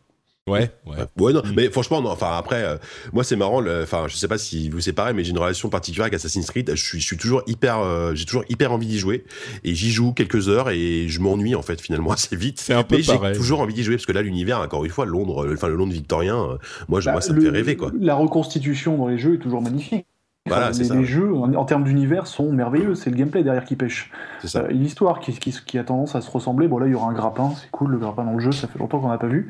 Ouais, 0.45 0.69
ouais. 0.85 0.97
Ouais, 1.17 1.31
non, 1.31 1.41
mais 1.55 1.69
franchement, 1.69 2.01
non, 2.01 2.09
enfin 2.09 2.35
après, 2.37 2.63
euh, 2.63 2.75
moi 3.13 3.23
c'est 3.23 3.37
marrant. 3.37 3.63
Enfin, 3.81 4.07
je 4.09 4.17
sais 4.17 4.27
pas 4.27 4.37
si 4.37 4.67
vous 4.67 4.81
c'est 4.81 4.91
pareil, 4.91 5.13
mais 5.13 5.23
j'ai 5.23 5.31
une 5.31 5.39
relation 5.39 5.69
particulière 5.69 6.03
avec 6.03 6.15
Assassin's 6.15 6.51
Creed. 6.51 6.69
Je 6.75 6.83
suis, 6.83 6.99
je 6.99 7.05
suis 7.05 7.15
toujours 7.15 7.43
hyper, 7.47 7.79
euh, 7.79 8.13
j'ai 8.13 8.25
toujours 8.25 8.43
hyper 8.49 8.73
envie 8.73 8.87
d'y 8.87 8.99
jouer 8.99 9.23
et 9.63 9.73
j'y 9.73 9.89
joue 9.89 10.11
quelques 10.11 10.49
heures 10.49 10.69
et 10.69 11.07
je 11.07 11.21
m'ennuie 11.21 11.55
en 11.55 11.61
fait 11.61 11.79
finalement 11.79 12.11
assez 12.13 12.35
vite. 12.35 12.59
C'est 12.59 12.73
un 12.73 12.83
peu 12.83 12.97
mais 12.97 13.03
j'ai 13.03 13.17
toujours 13.33 13.61
envie 13.61 13.73
d'y 13.73 13.83
jouer 13.83 13.95
parce 13.95 14.05
que 14.05 14.11
là 14.11 14.21
l'univers, 14.21 14.59
encore 14.59 14.83
une 14.83 14.91
fois, 14.91 15.05
Londres, 15.05 15.47
enfin 15.53 15.69
le 15.69 15.75
Londres 15.75 15.93
victorien, 15.93 16.57
moi, 16.89 16.99
je, 16.99 17.05
bah, 17.05 17.13
moi 17.13 17.21
ça 17.21 17.31
me 17.31 17.39
fait 17.39 17.49
rêver 17.49 17.77
quoi. 17.77 17.91
La 17.97 18.15
reconstitution 18.15 18.97
dans 18.97 19.07
les 19.07 19.17
jeux 19.17 19.35
est 19.35 19.39
toujours 19.39 19.61
magnifique. 19.61 20.05
Voilà, 20.45 20.71
les, 20.71 21.05
jeux, 21.05 21.33
en, 21.33 21.63
termes 21.63 21.85
d'univers, 21.85 22.27
sont 22.27 22.51
merveilleux. 22.51 22.95
C'est 22.95 23.09
le 23.09 23.15
gameplay 23.15 23.43
derrière 23.43 23.63
qui 23.63 23.77
pêche. 23.77 24.11
Euh, 24.55 24.67
L'histoire 24.71 25.21
qui, 25.21 25.31
qui, 25.31 25.57
qui, 25.65 25.77
a 25.77 25.85
tendance 25.85 26.15
à 26.15 26.21
se 26.21 26.29
ressembler. 26.29 26.67
Bon, 26.67 26.79
là, 26.79 26.87
il 26.87 26.91
y 26.91 26.95
aura 26.95 27.09
un 27.09 27.13
grappin. 27.13 27.51
C'est 27.55 27.71
cool, 27.71 27.91
le 27.91 27.97
grappin 27.97 28.25
dans 28.25 28.33
le 28.33 28.41
jeu. 28.41 28.51
Ça 28.51 28.67
fait 28.67 28.77
longtemps 28.77 28.99
qu'on 28.99 29.07
n'a 29.07 29.17
pas 29.17 29.27
vu. 29.27 29.47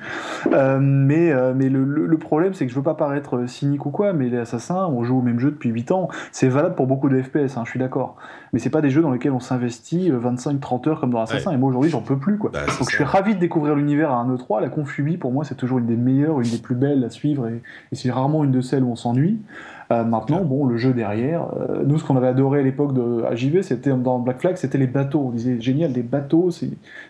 Euh, 0.52 0.78
mais 0.80 1.32
euh, 1.32 1.53
mais 1.56 1.70
le, 1.70 1.84
le, 1.84 2.18
problème, 2.20 2.53
c'est 2.53 2.68
que 2.68 2.72
je 2.72 2.76
veux 2.76 2.84
pas 2.84 2.94
paraître 2.94 3.48
cynique 3.48 3.88
ou 3.88 3.90
quoi, 3.90 4.14
mais 4.14 4.30
les 4.30 4.38
assassins, 4.38 4.86
on 4.86 5.03
joue 5.03 5.18
au 5.18 5.22
même 5.24 5.40
jeu 5.40 5.49
depuis 5.49 5.72
8 5.72 5.91
ans. 5.94 6.10
C'est 6.32 6.48
valable 6.48 6.76
pour 6.76 6.86
beaucoup 6.86 7.10
de 7.10 7.20
FPS, 7.20 7.57
hein, 7.57 7.64
je 7.65 7.72
suis 7.72 7.80
d'accord. 7.80 8.15
Mais 8.53 8.60
c'est 8.60 8.70
pas 8.70 8.82
des 8.82 8.91
jeux 8.91 9.02
dans 9.02 9.11
lesquels 9.11 9.32
on 9.32 9.40
s'investit 9.40 10.11
25-30 10.11 10.90
heures 10.90 10.99
comme 10.99 11.10
dans 11.10 11.22
Assassin. 11.22 11.52
Et 11.53 11.57
moi, 11.57 11.70
aujourd'hui, 11.70 11.90
j'en 11.90 12.02
peux 12.02 12.20
plus. 12.20 12.38
Quoi. 12.38 12.52
Bah, 12.53 12.65
Donc, 12.68 12.88
je 12.91 12.95
suis 12.95 13.03
ravi 13.03 13.34
de 13.34 13.40
découvrir 13.40 13.74
l'univers 13.74 14.11
à 14.11 14.18
un 14.18 14.36
E3. 14.36 14.61
La 14.61 14.70
Confubie, 14.70 15.18
pour 15.18 15.32
moi, 15.32 15.44
c'est 15.44 15.56
toujours 15.56 15.80
une 15.80 15.88
des 15.88 15.98
meilleures, 15.98 16.40
une 16.40 16.52
des 16.52 16.60
plus 16.60 16.76
belles 16.76 17.03
à 17.03 17.10
suivre. 17.10 17.48
Et, 17.48 17.64
et 17.91 17.95
c'est 17.95 18.11
rarement 18.11 18.44
une 18.44 18.52
de 18.52 18.61
celles 18.61 18.84
où 18.84 18.91
on 18.91 18.95
s'ennuie. 18.95 19.40
Maintenant, 19.89 20.43
bon, 20.43 20.65
le 20.65 20.77
jeu 20.77 20.93
derrière, 20.93 21.47
nous, 21.85 21.99
ce 21.99 22.03
qu'on 22.03 22.18
avait 22.18 22.27
adoré 22.27 22.60
à 22.60 22.64
l'époque 22.64 22.93
de 22.93 23.23
AJV, 23.23 23.61
c'était 23.61 23.91
dans 23.91 24.19
Black 24.19 24.39
Flag, 24.39 24.55
c'était 24.57 24.77
les 24.77 24.88
bateaux. 24.88 25.26
On 25.27 25.31
disait 25.31 25.60
génial, 25.61 25.93
des 25.93 26.03
bateaux, 26.03 26.51
c'est 26.51 26.69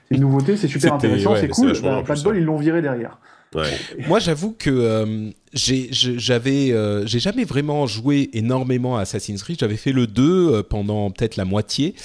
une 0.09 0.21
nouveauté, 0.21 0.57
c'est 0.57 0.67
super 0.67 0.93
intéressant, 0.95 1.35
c'est 1.35 1.49
cool. 1.49 1.73
Bah, 1.81 2.03
pas 2.05 2.15
de 2.15 2.23
bol, 2.23 2.37
ils 2.37 2.43
l'ont 2.43 2.57
viré 2.57 2.81
derrière. 2.81 3.17
Moi, 4.07 4.19
j'avoue 4.19 4.55
que 4.57 4.69
euh, 4.69 5.29
j'avais, 5.53 6.71
euh, 6.71 7.05
j'ai 7.05 7.19
jamais 7.19 7.43
vraiment 7.43 7.87
joué 7.87 8.29
énormément 8.33 8.97
à 8.97 9.01
Assassin's 9.01 9.43
Creed. 9.43 9.59
J'avais 9.59 9.77
fait 9.77 9.91
le 9.91 10.07
2 10.07 10.23
euh, 10.23 10.63
pendant 10.63 11.11
peut-être 11.11 11.35
la 11.35 11.45
moitié. 11.45 11.95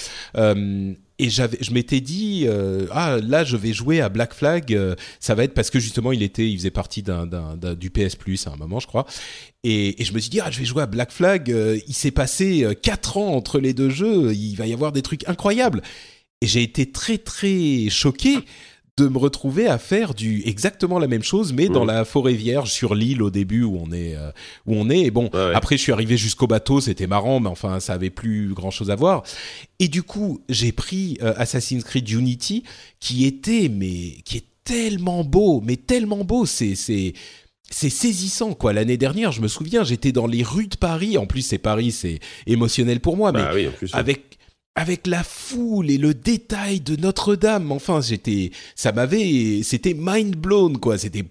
Et 1.19 1.29
j'avais, 1.29 1.57
je 1.61 1.71
m'étais 1.71 2.01
dit, 2.01 2.47
ah 2.91 3.17
là, 3.21 3.43
je 3.43 3.57
vais 3.57 3.73
jouer 3.73 4.01
à 4.01 4.09
Black 4.09 4.33
Flag. 4.33 4.77
ça 5.19 5.35
va 5.35 5.43
être 5.43 5.53
parce 5.53 5.69
que 5.69 5.79
justement, 5.79 6.11
il 6.11 6.23
était, 6.23 6.49
il 6.49 6.57
faisait 6.57 6.71
partie 6.71 7.03
d'un, 7.03 7.27
du 7.75 7.89
PS 7.89 8.15
Plus 8.15 8.47
à 8.47 8.51
un 8.51 8.55
moment, 8.55 8.79
je 8.79 8.87
crois. 8.87 9.05
Et, 9.63 10.01
et, 10.01 10.05
je 10.05 10.13
me 10.13 10.19
suis 10.19 10.29
dit, 10.29 10.39
ah, 10.39 10.49
je 10.49 10.59
vais 10.59 10.65
jouer 10.65 10.83
à 10.83 10.87
Black 10.87 11.11
Flag. 11.11 11.53
il 11.87 11.93
s'est 11.93 12.11
passé 12.11 12.65
4 12.81 13.17
ans 13.17 13.35
entre 13.35 13.59
les 13.59 13.73
deux 13.73 13.89
jeux. 13.89 14.33
Il 14.33 14.55
va 14.55 14.65
y 14.65 14.73
avoir 14.73 14.91
des 14.91 15.01
trucs 15.01 15.27
incroyables. 15.27 15.81
Et 16.41 16.47
j'ai 16.47 16.63
été 16.63 16.89
très 16.89 17.17
très 17.17 17.89
choqué 17.89 18.37
de 19.03 19.07
me 19.07 19.17
retrouver 19.17 19.67
à 19.67 19.77
faire 19.77 20.13
du 20.13 20.41
exactement 20.45 20.99
la 20.99 21.07
même 21.07 21.23
chose, 21.23 21.53
mais 21.53 21.67
dans 21.69 21.85
la 21.85 22.05
forêt 22.05 22.33
vierge 22.33 22.71
sur 22.71 22.95
l'île 22.95 23.21
au 23.21 23.29
début 23.29 23.63
où 23.63 23.79
on 23.81 23.91
est 23.91 24.15
euh, 24.15 24.31
où 24.65 24.75
on 24.75 24.89
est. 24.89 24.99
Et 24.99 25.11
bon, 25.11 25.29
après 25.53 25.77
je 25.77 25.81
suis 25.81 25.91
arrivé 25.91 26.17
jusqu'au 26.17 26.47
bateau, 26.47 26.81
c'était 26.81 27.07
marrant, 27.07 27.39
mais 27.39 27.49
enfin 27.49 27.79
ça 27.79 27.93
avait 27.93 28.09
plus 28.09 28.53
grand 28.53 28.71
chose 28.71 28.91
à 28.91 28.95
voir. 28.95 29.23
Et 29.79 29.87
du 29.87 30.03
coup, 30.03 30.41
j'ai 30.49 30.71
pris 30.71 31.17
euh, 31.21 31.33
Assassin's 31.37 31.83
Creed 31.83 32.09
Unity, 32.09 32.63
qui 32.99 33.25
était 33.25 33.69
mais 33.69 34.17
qui 34.25 34.37
est 34.37 34.45
tellement 34.63 35.23
beau, 35.23 35.61
mais 35.65 35.77
tellement 35.77 36.23
beau, 36.23 36.45
c'est 36.45 36.75
c'est 36.75 37.13
c'est 37.71 37.89
saisissant 37.89 38.53
quoi. 38.53 38.73
L'année 38.73 38.97
dernière, 38.97 39.31
je 39.31 39.41
me 39.41 39.47
souviens, 39.47 39.83
j'étais 39.83 40.11
dans 40.11 40.27
les 40.27 40.43
rues 40.43 40.67
de 40.67 40.75
Paris. 40.75 41.17
En 41.17 41.25
plus, 41.25 41.41
c'est 41.41 41.57
Paris, 41.57 41.91
c'est 41.91 42.19
émotionnel 42.47 42.99
pour 42.99 43.15
moi, 43.15 43.31
bah 43.31 43.51
mais 43.53 43.69
avec 43.93 44.38
avec 44.75 45.07
la 45.07 45.23
foule 45.23 45.89
et 45.89 45.97
le 45.97 46.13
détail 46.13 46.79
de 46.79 46.95
Notre-Dame. 46.95 47.71
Enfin, 47.71 48.01
j'étais, 48.01 48.51
ça 48.75 48.91
m'avait, 48.91 49.61
c'était 49.63 49.95
mind 49.95 50.35
blown 50.35 50.77
quoi. 50.77 50.97
C'était, 50.97 51.25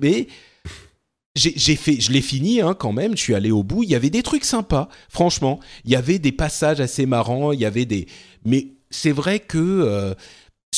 mais 0.00 0.28
j'ai 1.36 1.76
fait, 1.76 2.00
je 2.00 2.12
l'ai 2.12 2.22
fini 2.22 2.60
hein, 2.60 2.74
quand 2.74 2.92
même. 2.92 3.16
Je 3.16 3.22
suis 3.22 3.34
allé 3.34 3.50
au 3.50 3.62
bout. 3.62 3.82
Il 3.82 3.90
y 3.90 3.94
avait 3.94 4.10
des 4.10 4.22
trucs 4.22 4.44
sympas, 4.44 4.88
franchement. 5.08 5.60
Il 5.84 5.90
y 5.90 5.96
avait 5.96 6.18
des 6.18 6.32
passages 6.32 6.80
assez 6.80 7.06
marrants. 7.06 7.52
Il 7.52 7.60
y 7.60 7.64
avait 7.64 7.86
des, 7.86 8.06
mais 8.44 8.68
c'est 8.90 9.12
vrai 9.12 9.38
que 9.38 9.58
euh, 9.58 10.14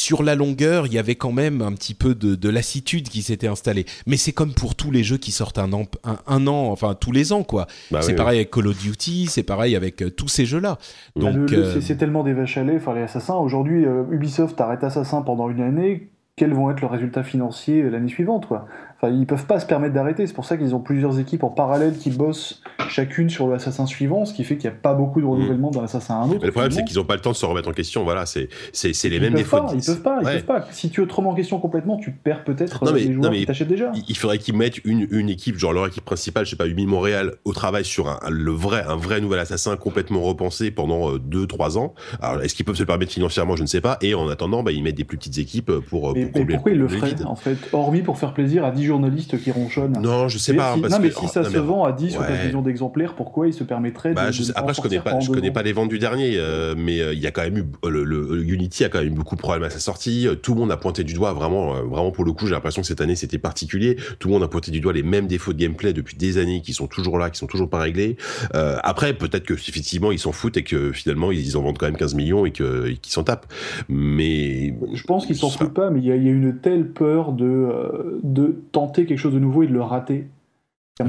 sur 0.03 0.25
la 0.25 0.35
longueur, 0.35 0.87
il 0.89 0.93
y 0.93 0.99
avait 0.99 1.15
quand 1.15 1.31
même 1.31 1.63
un 1.63 1.73
petit 1.73 1.95
peu 1.95 2.17
de, 2.17 2.49
lassitude 2.49 3.09
qui 3.09 3.23
s'était 3.23 3.47
installée. 3.47 3.87
Mais 4.09 4.17
c'est 4.17 4.33
comme 4.33 4.53
pour 4.53 4.75
tous 4.75 4.91
les 4.91 5.05
jeux 5.05 5.17
qui 5.17 5.31
sortent 5.31 5.61
un 5.61 5.73
an, 5.73 5.85
un, 6.27 6.47
an 6.49 6.71
enfin 6.73 6.95
tous 6.95 7.13
les 7.13 7.33
ans, 7.33 7.45
quoi. 7.45 7.69
Bah 7.93 8.03
c'est 8.03 8.15
pareil 8.15 8.39
avec 8.39 8.51
Call 8.51 8.67
of 8.67 8.79
Duty, 8.79 9.27
c'est 9.27 9.45
pareil 9.45 9.77
avec 9.77 10.03
euh, 10.03 10.11
tous 10.11 10.27
ces 10.27 10.45
jeux-là. 10.45 10.79
Bah, 11.15 11.31
Donc, 11.31 11.53
euh, 11.53 11.81
c'est 11.81 11.97
tellement 11.97 12.25
des 12.25 12.33
vaches 12.33 12.59
à 12.59 12.65
lait, 12.65 12.77
enfin 12.77 12.95
les 12.95 13.03
assassins. 13.03 13.37
Aujourd'hui, 13.37 13.87
euh, 13.87 14.03
Ubisoft 14.11 14.61
arrête 14.61 14.83
Assassin 14.83 15.23
pendant 15.23 15.49
une 15.49 15.63
année. 15.63 16.11
Quels 16.35 16.53
vont 16.53 16.71
être 16.71 16.81
leurs 16.81 16.91
résultats 16.91 17.23
financiers 17.23 17.89
l'année 17.89 18.09
suivante, 18.09 18.47
quoi? 18.47 18.67
Enfin, 19.05 19.13
ils 19.17 19.27
peuvent 19.27 19.47
pas 19.47 19.59
se 19.59 19.67
permettre 19.67 19.95
d'arrêter. 19.95 20.29
C'est 20.29 20.33
pour 20.33 20.45
ça 20.45 20.57
qu'ils 20.57 20.77
ont 20.77 20.81
plusieurs 20.81 21.19
équipes 21.19 21.43
en 21.43 21.49
parallèle 21.49 21.99
qui 21.99 22.11
bossent 22.11 22.63
chacune 22.89 23.31
sur 23.31 23.49
l'assassin 23.49 23.85
suivant, 23.85 24.25
ce 24.25 24.33
qui 24.33 24.45
fait 24.45 24.57
qu'il 24.57 24.71
n'y 24.71 24.77
a 24.77 24.79
pas 24.79 24.95
beaucoup 24.95 25.21
de 25.21 25.27
renouvellement 25.27 25.71
d'un 25.73 25.83
assassin 25.83 26.15
à 26.15 26.19
un 26.19 26.31
autre. 26.31 26.45
le 26.45 26.53
problème, 26.53 26.71
c'est 26.71 26.85
qu'ils 26.85 26.99
n'ont 26.99 27.05
pas 27.05 27.17
le 27.17 27.21
temps 27.21 27.33
de 27.33 27.37
se 27.37 27.45
remettre 27.45 27.69
en 27.69 27.73
question. 27.73 28.05
Voilà, 28.05 28.27
c'est 28.27 28.49
c'est 28.73 29.09
les 29.09 29.19
mêmes 29.19 29.35
défauts. 29.35 29.57
Pas, 29.57 29.73
ils 29.75 29.85
peuvent 29.85 30.03
pas. 30.03 30.21
Ils 30.21 30.25
peuvent 30.25 30.45
pas. 30.45 30.67
Si 30.71 30.89
tu 30.91 31.05
te 31.05 31.15
remets 31.15 31.29
en 31.29 31.35
question 31.35 31.59
complètement, 31.59 31.97
tu 31.97 32.13
perds 32.13 32.45
peut-être 32.45 32.93
les 32.93 33.13
joueurs 33.13 33.33
qui 33.33 33.45
t'achètent 33.45 33.67
déjà. 33.67 33.91
Il 34.07 34.17
faudrait 34.17 34.39
qu'ils 34.39 34.57
mettent 34.57 34.85
une, 34.85 35.09
une 35.11 35.29
équipe, 35.29 35.59
genre 35.59 35.73
leur 35.73 35.89
équipe 35.89 36.05
principale, 36.05 36.45
je 36.45 36.51
sais 36.51 36.57
pas, 36.57 36.69
Ubi 36.69 36.87
Montréal, 36.87 37.35
au 37.45 37.53
travail 37.53 37.85
sur 37.85 38.09
un, 38.09 38.21
le 38.31 38.53
vrai, 38.53 38.85
un 38.87 38.97
vrai 38.97 39.21
nouvel 39.21 39.41
assassin 39.41 39.77
complètement 39.77 40.23
repensé 40.23 40.71
pendant 40.71 41.17
2-3 41.17 41.77
euh, 41.77 41.81
ans. 41.81 41.95
Alors, 42.21 42.41
est-ce 42.43 42.55
qu'ils 42.55 42.65
peuvent 42.65 42.77
se 42.77 42.83
le 42.83 42.87
permettre 42.87 43.13
financièrement? 43.13 43.57
Je 43.57 43.63
ne 43.63 43.67
sais 43.67 43.81
pas. 43.81 43.99
Et 44.01 44.15
en 44.15 44.29
attendant, 44.29 44.63
bah, 44.63 44.71
ils 44.71 44.83
mettent 44.83 44.95
des 44.95 45.05
plus 45.05 45.19
petites 45.19 45.39
équipes 45.39 45.73
pour. 45.89 46.15
Mais, 46.15 46.27
pourquoi 46.27 46.71
ils 46.71 46.79
le 46.79 46.87
feraient 46.87 47.21
en 47.25 47.35
fait? 47.35 47.59
Hormis 47.73 48.03
pour 48.03 48.17
faire 48.17 48.33
plaisir 48.33 48.65
à 48.65 48.71
10 48.71 48.92
journalistes 48.93 49.43
qui 49.43 49.51
ronchent 49.51 49.73
non, 49.79 50.29
je 50.29 50.39
sais 50.39 50.55
pas. 50.55 50.75
Si, 50.75 50.81
non, 50.81 50.99
mais 51.01 51.11
si 51.11 51.29
ça 51.29 51.45
se 51.45 51.59
vend 51.59 51.85
à 51.85 51.93
10 51.93 52.17
ou 52.17 52.21
15 52.21 52.47
millions 52.47 52.63
d'exemplaires, 52.63 53.15
pourquoi 53.15 53.47
il 53.47 53.55
se 53.55 53.65
permettrait 53.65 54.15
bah, 54.15 54.27
de, 54.27 54.33
je 54.33 54.53
Après, 54.55 54.75
je 54.75 54.81
connais 54.81 55.01
pas, 55.01 55.21
je 55.21 55.31
connais 55.31 55.51
pas 55.51 55.63
les 55.63 55.73
ventes 55.73 55.89
du 55.89 55.99
dernier, 55.99 56.35
euh, 56.37 56.75
mais 56.77 57.01
euh, 57.01 57.15
il 57.15 57.21
y 57.21 57.27
a 57.27 57.31
quand 57.31 57.43
même 57.43 57.59
eu 57.59 57.65
le, 57.89 58.43
Unity 58.43 58.85
a 58.85 58.89
quand 58.89 58.99
même 58.99 59.09
eu 59.09 59.11
beaucoup 59.11 59.37
de 59.37 59.41
problèmes 59.41 59.63
à 59.63 59.71
sa 59.71 59.79
sortie. 59.79 60.29
Tout 60.43 60.55
le 60.55 60.61
monde 60.61 60.73
a 60.73 60.77
pointé 60.77 61.05
du 61.05 61.15
doigt, 61.15 61.33
vraiment, 61.33 61.77
euh, 61.77 61.83
vraiment 61.83 62.11
pour 62.11 62.25
le 62.25 62.33
coup, 62.33 62.47
j'ai 62.47 62.53
l'impression 62.53 62.83
que 62.83 62.89
cette 62.89 63.01
année 63.01 63.17
c'était 63.17 63.39
particulier. 63.39 63.97
Tout 64.19 64.29
le 64.29 64.35
monde 64.35 64.43
a 64.43 64.49
pointé 64.49 64.71
du 64.71 64.81
doigt 64.81 64.93
les 64.93 65.03
mêmes 65.03 65.27
défauts 65.27 65.53
de 65.53 65.59
gameplay 65.59 65.93
depuis 65.93 66.17
des 66.17 66.39
années 66.39 66.61
qui 66.61 66.75
sont 66.75 66.87
toujours 66.87 67.19
là, 67.19 67.31
qui 67.31 67.39
sont 67.39 67.47
toujours 67.47 67.71
pas 67.71 67.79
réglés. 67.79 68.17
après, 68.53 69.15
peut-être 69.15 69.45
que 69.45 69.55
effectivement 69.55 70.13
ils 70.13 70.19
s'en 70.19 70.33
foutent 70.33 70.57
et 70.57 70.65
que 70.65 70.93
finalement 70.93 71.33
ils 71.33 71.57
en 71.57 71.63
vendent 71.63 71.79
quand 71.79 71.87
même 71.87 71.97
15 71.97 72.15
millions 72.15 72.47
et 72.47 72.51
que 72.51 72.89
qu'ils 72.89 73.13
s'en 73.13 73.25
tapent. 73.25 73.47
Mais 73.89 74.75
je 74.93 75.03
pense 75.05 75.27
qu'ils 75.27 75.37
s'en 75.37 75.51
foutent 75.51 75.75
pas, 75.75 75.91
mais 75.91 76.01
il 76.01 76.07
y, 76.07 76.11
a 76.11 76.15
une 76.15 76.59
telle 76.59 76.89
peur 76.89 77.33
de 77.33 78.21
de 78.23 78.57
tenter 78.87 79.07
quelque 79.07 79.19
chose 79.19 79.35
de 79.35 79.39
nouveau 79.39 79.63
et 79.63 79.67
de 79.67 79.73
le 79.73 79.83
rater 79.83 80.27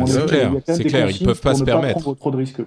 c'est 0.06 0.26
clair, 0.26 0.54
c'est 0.66 0.84
clair, 0.86 1.10
ils 1.10 1.26
peuvent 1.26 1.42
pas 1.42 1.56
se 1.56 1.64
permettre. 1.64 2.16
trop 2.16 2.32
de 2.32 2.38
risques. 2.38 2.62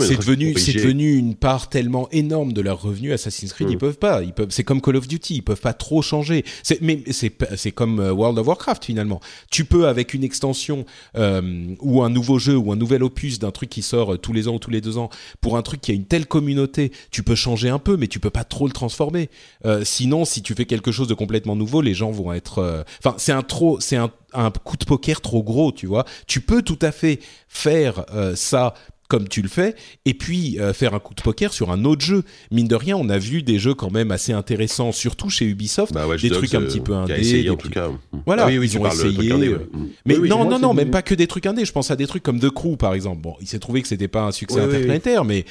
C'est 0.00 0.16
devenu, 0.16 0.54
c'est 0.56 0.72
devenu 0.72 1.16
une 1.16 1.34
part 1.34 1.68
tellement 1.68 2.08
énorme 2.12 2.54
de 2.54 2.62
leurs 2.62 2.80
revenus. 2.80 3.12
Assassin's 3.12 3.52
Creed, 3.52 3.68
ils 3.68 3.76
mm. 3.76 3.78
peuvent 3.78 3.98
pas. 3.98 4.22
Ils 4.22 4.32
peuvent, 4.32 4.48
c'est 4.50 4.64
comme 4.64 4.80
Call 4.80 4.96
of 4.96 5.06
Duty, 5.06 5.36
ils 5.36 5.42
peuvent 5.42 5.60
pas 5.60 5.74
trop 5.74 6.00
changer. 6.00 6.44
C'est, 6.62 6.80
mais 6.80 7.02
c'est, 7.10 7.72
comme 7.72 8.00
euh, 8.00 8.12
World 8.12 8.38
of 8.38 8.46
Warcraft 8.46 8.86
finalement. 8.86 9.20
Tu 9.50 9.66
peux 9.66 9.86
avec 9.86 10.14
une 10.14 10.24
extension 10.24 10.86
euh, 11.16 11.74
ou 11.80 12.02
un 12.02 12.08
nouveau 12.08 12.38
jeu 12.38 12.56
ou 12.56 12.72
un 12.72 12.76
nouvel 12.76 13.02
opus 13.02 13.38
d'un 13.38 13.50
truc 13.50 13.68
qui 13.68 13.82
sort 13.82 14.14
euh, 14.14 14.16
tous 14.16 14.32
les 14.32 14.48
ans 14.48 14.54
ou 14.54 14.58
tous 14.58 14.70
les 14.70 14.80
deux 14.80 14.96
ans 14.96 15.10
pour 15.42 15.58
un 15.58 15.62
truc 15.62 15.82
qui 15.82 15.90
a 15.90 15.94
une 15.94 16.06
telle 16.06 16.26
communauté, 16.26 16.90
tu 17.10 17.22
peux 17.22 17.34
changer 17.34 17.68
un 17.68 17.78
peu, 17.78 17.98
mais 17.98 18.06
tu 18.06 18.18
peux 18.18 18.30
pas 18.30 18.44
trop 18.44 18.66
le 18.66 18.72
transformer. 18.72 19.28
Euh, 19.66 19.82
sinon, 19.84 20.24
si 20.24 20.40
tu 20.40 20.54
fais 20.54 20.64
quelque 20.64 20.90
chose 20.90 21.08
de 21.08 21.14
complètement 21.14 21.54
nouveau, 21.54 21.82
les 21.82 21.92
gens 21.92 22.10
vont 22.10 22.32
être. 22.32 22.60
Euh, 22.60 22.82
enfin, 23.04 23.14
c'est 23.18 23.32
un 23.32 23.42
trop, 23.42 23.78
c'est 23.78 23.96
un 23.96 24.10
un 24.34 24.50
coup 24.50 24.76
de 24.76 24.84
poker 24.84 25.20
trop 25.20 25.42
gros, 25.42 25.72
tu 25.72 25.86
vois. 25.86 26.04
Tu 26.26 26.40
peux 26.40 26.62
tout 26.62 26.78
à 26.82 26.92
fait 26.92 27.20
faire 27.48 28.04
euh, 28.14 28.34
ça 28.36 28.74
comme 29.08 29.28
tu 29.28 29.42
le 29.42 29.48
fais, 29.48 29.74
et 30.06 30.14
puis 30.14 30.58
euh, 30.58 30.72
faire 30.72 30.94
un 30.94 30.98
coup 30.98 31.12
de 31.12 31.20
poker 31.20 31.52
sur 31.52 31.70
un 31.70 31.84
autre 31.84 32.00
jeu. 32.00 32.24
Mine 32.50 32.66
de 32.66 32.74
rien, 32.74 32.96
on 32.96 33.10
a 33.10 33.18
vu 33.18 33.42
des 33.42 33.58
jeux 33.58 33.74
quand 33.74 33.90
même 33.90 34.10
assez 34.10 34.32
intéressants, 34.32 34.90
surtout 34.90 35.28
chez 35.28 35.44
Ubisoft, 35.44 35.92
bah 35.92 36.06
des 36.16 36.30
trucs 36.30 36.54
un 36.54 36.62
petit 36.62 36.80
peu 36.80 36.94
indés. 36.94 37.20
Essayé, 37.20 37.50
en 37.50 37.56
tout 37.56 37.68
cas. 37.68 37.90
Voilà, 38.24 38.44
ah 38.44 38.46
oui, 38.46 38.56
oui, 38.56 38.70
ils 38.72 38.78
ont 38.78 38.86
essayé. 38.86 39.30
Euh, 39.30 39.68
mais 40.06 40.16
non, 40.16 40.48
non, 40.48 40.58
non, 40.58 40.72
même 40.72 40.90
pas 40.90 41.02
que 41.02 41.14
des 41.14 41.26
trucs 41.26 41.44
indés. 41.44 41.66
Je 41.66 41.72
pense 41.72 41.90
à 41.90 41.96
des 41.96 42.06
trucs 42.06 42.22
comme 42.22 42.40
The 42.40 42.48
Crew, 42.48 42.78
par 42.78 42.94
exemple. 42.94 43.20
Bon, 43.20 43.34
il 43.42 43.46
s'est 43.46 43.58
trouvé 43.58 43.82
que 43.82 43.88
c'était 43.88 44.08
pas 44.08 44.22
un 44.22 44.32
succès 44.32 44.60
interplanétaire, 44.60 45.26
mais 45.26 45.44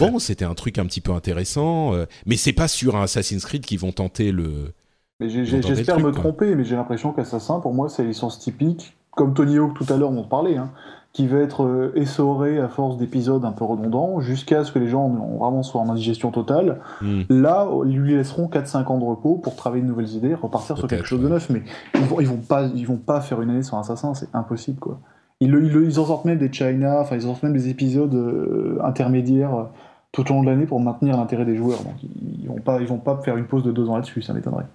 bon, 0.00 0.18
c'était 0.18 0.44
un 0.44 0.54
truc 0.54 0.78
un 0.78 0.86
petit 0.86 1.00
peu 1.00 1.12
intéressant. 1.12 1.94
mais 2.26 2.36
c'est 2.36 2.52
pas 2.52 2.66
sur 2.66 2.96
un 2.96 3.04
Assassin's 3.04 3.44
Creed 3.44 3.64
qu'ils 3.64 3.78
vont 3.78 3.92
tenter 3.92 4.32
le 4.32 4.72
j'espère 5.20 6.00
me 6.00 6.10
tromper, 6.10 6.54
mais 6.54 6.64
j'ai 6.64 6.76
l'impression 6.76 7.12
qu'Assassin, 7.12 7.60
pour 7.60 7.74
moi, 7.74 7.88
c'est 7.88 8.02
la 8.02 8.08
licence 8.08 8.38
typique, 8.38 8.96
comme 9.12 9.34
Tony 9.34 9.58
Hawk 9.58 9.74
tout 9.74 9.86
à 9.92 9.96
l'heure 9.96 10.10
on 10.10 10.24
parlait, 10.24 10.56
hein, 10.56 10.70
qui 11.12 11.26
va 11.26 11.38
être 11.38 11.64
euh, 11.64 11.92
essorée 11.94 12.58
à 12.58 12.68
force 12.68 12.98
d'épisodes 12.98 13.42
un 13.44 13.52
peu 13.52 13.64
redondants, 13.64 14.20
jusqu'à 14.20 14.64
ce 14.64 14.72
que 14.72 14.78
les 14.78 14.88
gens 14.88 15.04
ont 15.04 15.38
vraiment 15.38 15.62
soient 15.62 15.80
en 15.80 15.88
indigestion 15.88 16.30
totale. 16.30 16.80
Hmm. 17.00 17.22
Là, 17.30 17.66
ils 17.86 17.96
lui 17.96 18.14
laisseront 18.14 18.48
4-5 18.48 18.84
ans 18.86 18.98
de 18.98 19.04
repos 19.04 19.36
pour 19.36 19.56
travailler 19.56 19.82
de 19.82 19.88
nouvelles 19.88 20.10
idées, 20.10 20.34
repartir 20.34 20.76
sur 20.76 20.86
quelque 20.86 21.06
chose 21.06 21.22
de 21.22 21.28
neuf, 21.28 21.48
mais 21.48 21.62
ils 21.94 22.02
vont, 22.02 22.20
ils 22.20 22.28
vont, 22.28 22.36
pas, 22.36 22.64
ils 22.74 22.86
vont 22.86 22.98
pas 22.98 23.22
faire 23.22 23.40
une 23.40 23.50
année 23.50 23.62
sur 23.62 23.78
Assassin, 23.78 24.12
c'est 24.14 24.28
impossible, 24.34 24.78
quoi. 24.78 25.00
Ils, 25.40 25.50
ils, 25.50 26.00
en 26.00 26.06
sortent 26.06 26.24
même 26.24 26.38
des 26.38 26.50
China, 26.50 27.00
enfin, 27.00 27.16
ils 27.16 27.24
en 27.24 27.28
sortent 27.28 27.42
même 27.42 27.52
des 27.52 27.68
épisodes 27.68 28.14
euh, 28.14 28.78
intermédiaires 28.82 29.68
tout 30.12 30.30
au 30.30 30.34
long 30.34 30.42
de 30.42 30.50
l'année 30.50 30.66
pour 30.66 30.80
maintenir 30.80 31.16
l'intérêt 31.16 31.44
des 31.44 31.56
joueurs. 31.56 31.82
Donc 31.82 31.94
ils 32.02 32.48
vont 32.48 32.60
pas, 32.60 32.78
vont 32.78 32.98
pas 32.98 33.20
faire 33.22 33.36
une 33.36 33.46
pause 33.46 33.64
de 33.64 33.72
deux 33.72 33.88
ans 33.88 33.96
là-dessus, 33.96 34.22
ça 34.22 34.32
m'étonnerait. 34.32 34.66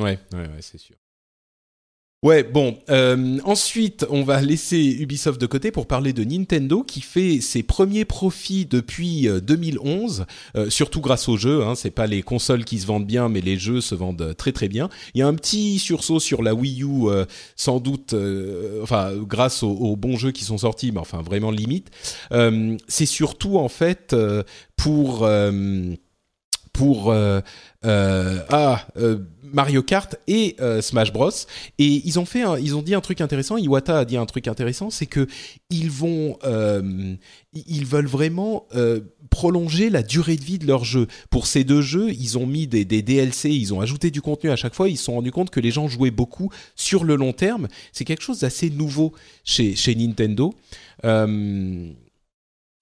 Ouais, 0.00 0.18
ouais, 0.32 0.38
ouais 0.38 0.60
c'est 0.60 0.78
sûr. 0.78 0.96
Ouais, 2.24 2.42
bon. 2.42 2.76
Euh, 2.90 3.38
ensuite, 3.44 4.04
on 4.10 4.24
va 4.24 4.42
laisser 4.42 4.96
Ubisoft 4.98 5.40
de 5.40 5.46
côté 5.46 5.70
pour 5.70 5.86
parler 5.86 6.12
de 6.12 6.24
Nintendo 6.24 6.82
qui 6.82 7.00
fait 7.00 7.40
ses 7.40 7.62
premiers 7.62 8.04
profits 8.04 8.66
depuis 8.66 9.28
2011, 9.40 10.26
euh, 10.56 10.66
euh, 10.66 10.68
surtout 10.70 11.00
grâce 11.00 11.28
aux 11.28 11.36
jeux. 11.36 11.62
Hein, 11.62 11.76
c'est 11.76 11.92
pas 11.92 12.08
les 12.08 12.22
consoles 12.22 12.64
qui 12.64 12.80
se 12.80 12.88
vendent 12.88 13.06
bien, 13.06 13.28
mais 13.28 13.40
les 13.40 13.56
jeux 13.56 13.80
se 13.80 13.94
vendent 13.94 14.34
très 14.36 14.50
très 14.50 14.66
bien. 14.66 14.88
Il 15.14 15.20
y 15.20 15.22
a 15.22 15.28
un 15.28 15.34
petit 15.34 15.78
sursaut 15.78 16.18
sur 16.18 16.42
la 16.42 16.54
Wii 16.54 16.82
U, 16.82 17.06
sans 17.54 17.78
doute, 17.78 18.16
enfin 18.82 19.12
grâce 19.14 19.62
aux, 19.62 19.70
aux, 19.70 19.94
bons 19.94 20.16
jeux 20.16 20.32
qui 20.32 20.42
sont 20.42 20.58
sortis, 20.58 20.90
mais 20.90 20.98
enfin 20.98 21.22
vraiment 21.22 21.52
limite. 21.52 21.88
c'est 22.88 23.06
surtout 23.06 23.58
en 23.58 23.68
fait 23.68 24.16
pour 24.74 25.28
pour 26.72 27.12
ah, 27.12 28.86
Mario 29.52 29.82
Kart 29.82 30.16
et 30.26 30.56
Smash 30.80 31.12
Bros. 31.12 31.30
Et 31.78 32.02
ils 32.04 32.18
ont 32.18 32.24
fait, 32.24 32.42
ils 32.60 32.76
ont 32.76 32.82
dit 32.82 32.94
un 32.94 33.00
truc 33.00 33.20
intéressant. 33.20 33.56
Iwata 33.56 34.00
a 34.00 34.04
dit 34.04 34.16
un 34.16 34.26
truc 34.26 34.48
intéressant, 34.48 34.90
c'est 34.90 35.06
que 35.06 35.26
ils 35.70 35.90
vont, 35.90 36.38
ils 37.52 37.86
veulent 37.86 38.06
vraiment 38.06 38.66
prolonger 39.30 39.90
la 39.90 40.02
durée 40.02 40.36
de 40.36 40.44
vie 40.44 40.58
de 40.58 40.66
leur 40.66 40.84
jeu. 40.84 41.06
Pour 41.30 41.46
ces 41.46 41.64
deux 41.64 41.82
jeux, 41.82 42.10
ils 42.10 42.38
ont 42.38 42.46
mis 42.46 42.66
des, 42.66 42.84
des, 42.84 43.02
DLC, 43.02 43.50
ils 43.50 43.74
ont 43.74 43.80
ajouté 43.80 44.10
du 44.10 44.22
contenu 44.22 44.50
à 44.50 44.56
chaque 44.56 44.74
fois. 44.74 44.88
Ils 44.88 44.96
se 44.96 45.04
sont 45.04 45.14
rendus 45.14 45.32
compte 45.32 45.50
que 45.50 45.60
les 45.60 45.70
gens 45.70 45.88
jouaient 45.88 46.10
beaucoup 46.10 46.50
sur 46.76 47.04
le 47.04 47.16
long 47.16 47.32
terme. 47.32 47.68
C'est 47.92 48.04
quelque 48.04 48.22
chose 48.22 48.40
d'assez 48.40 48.70
nouveau 48.70 49.12
chez, 49.44 49.76
chez 49.76 49.94
Nintendo. 49.94 50.54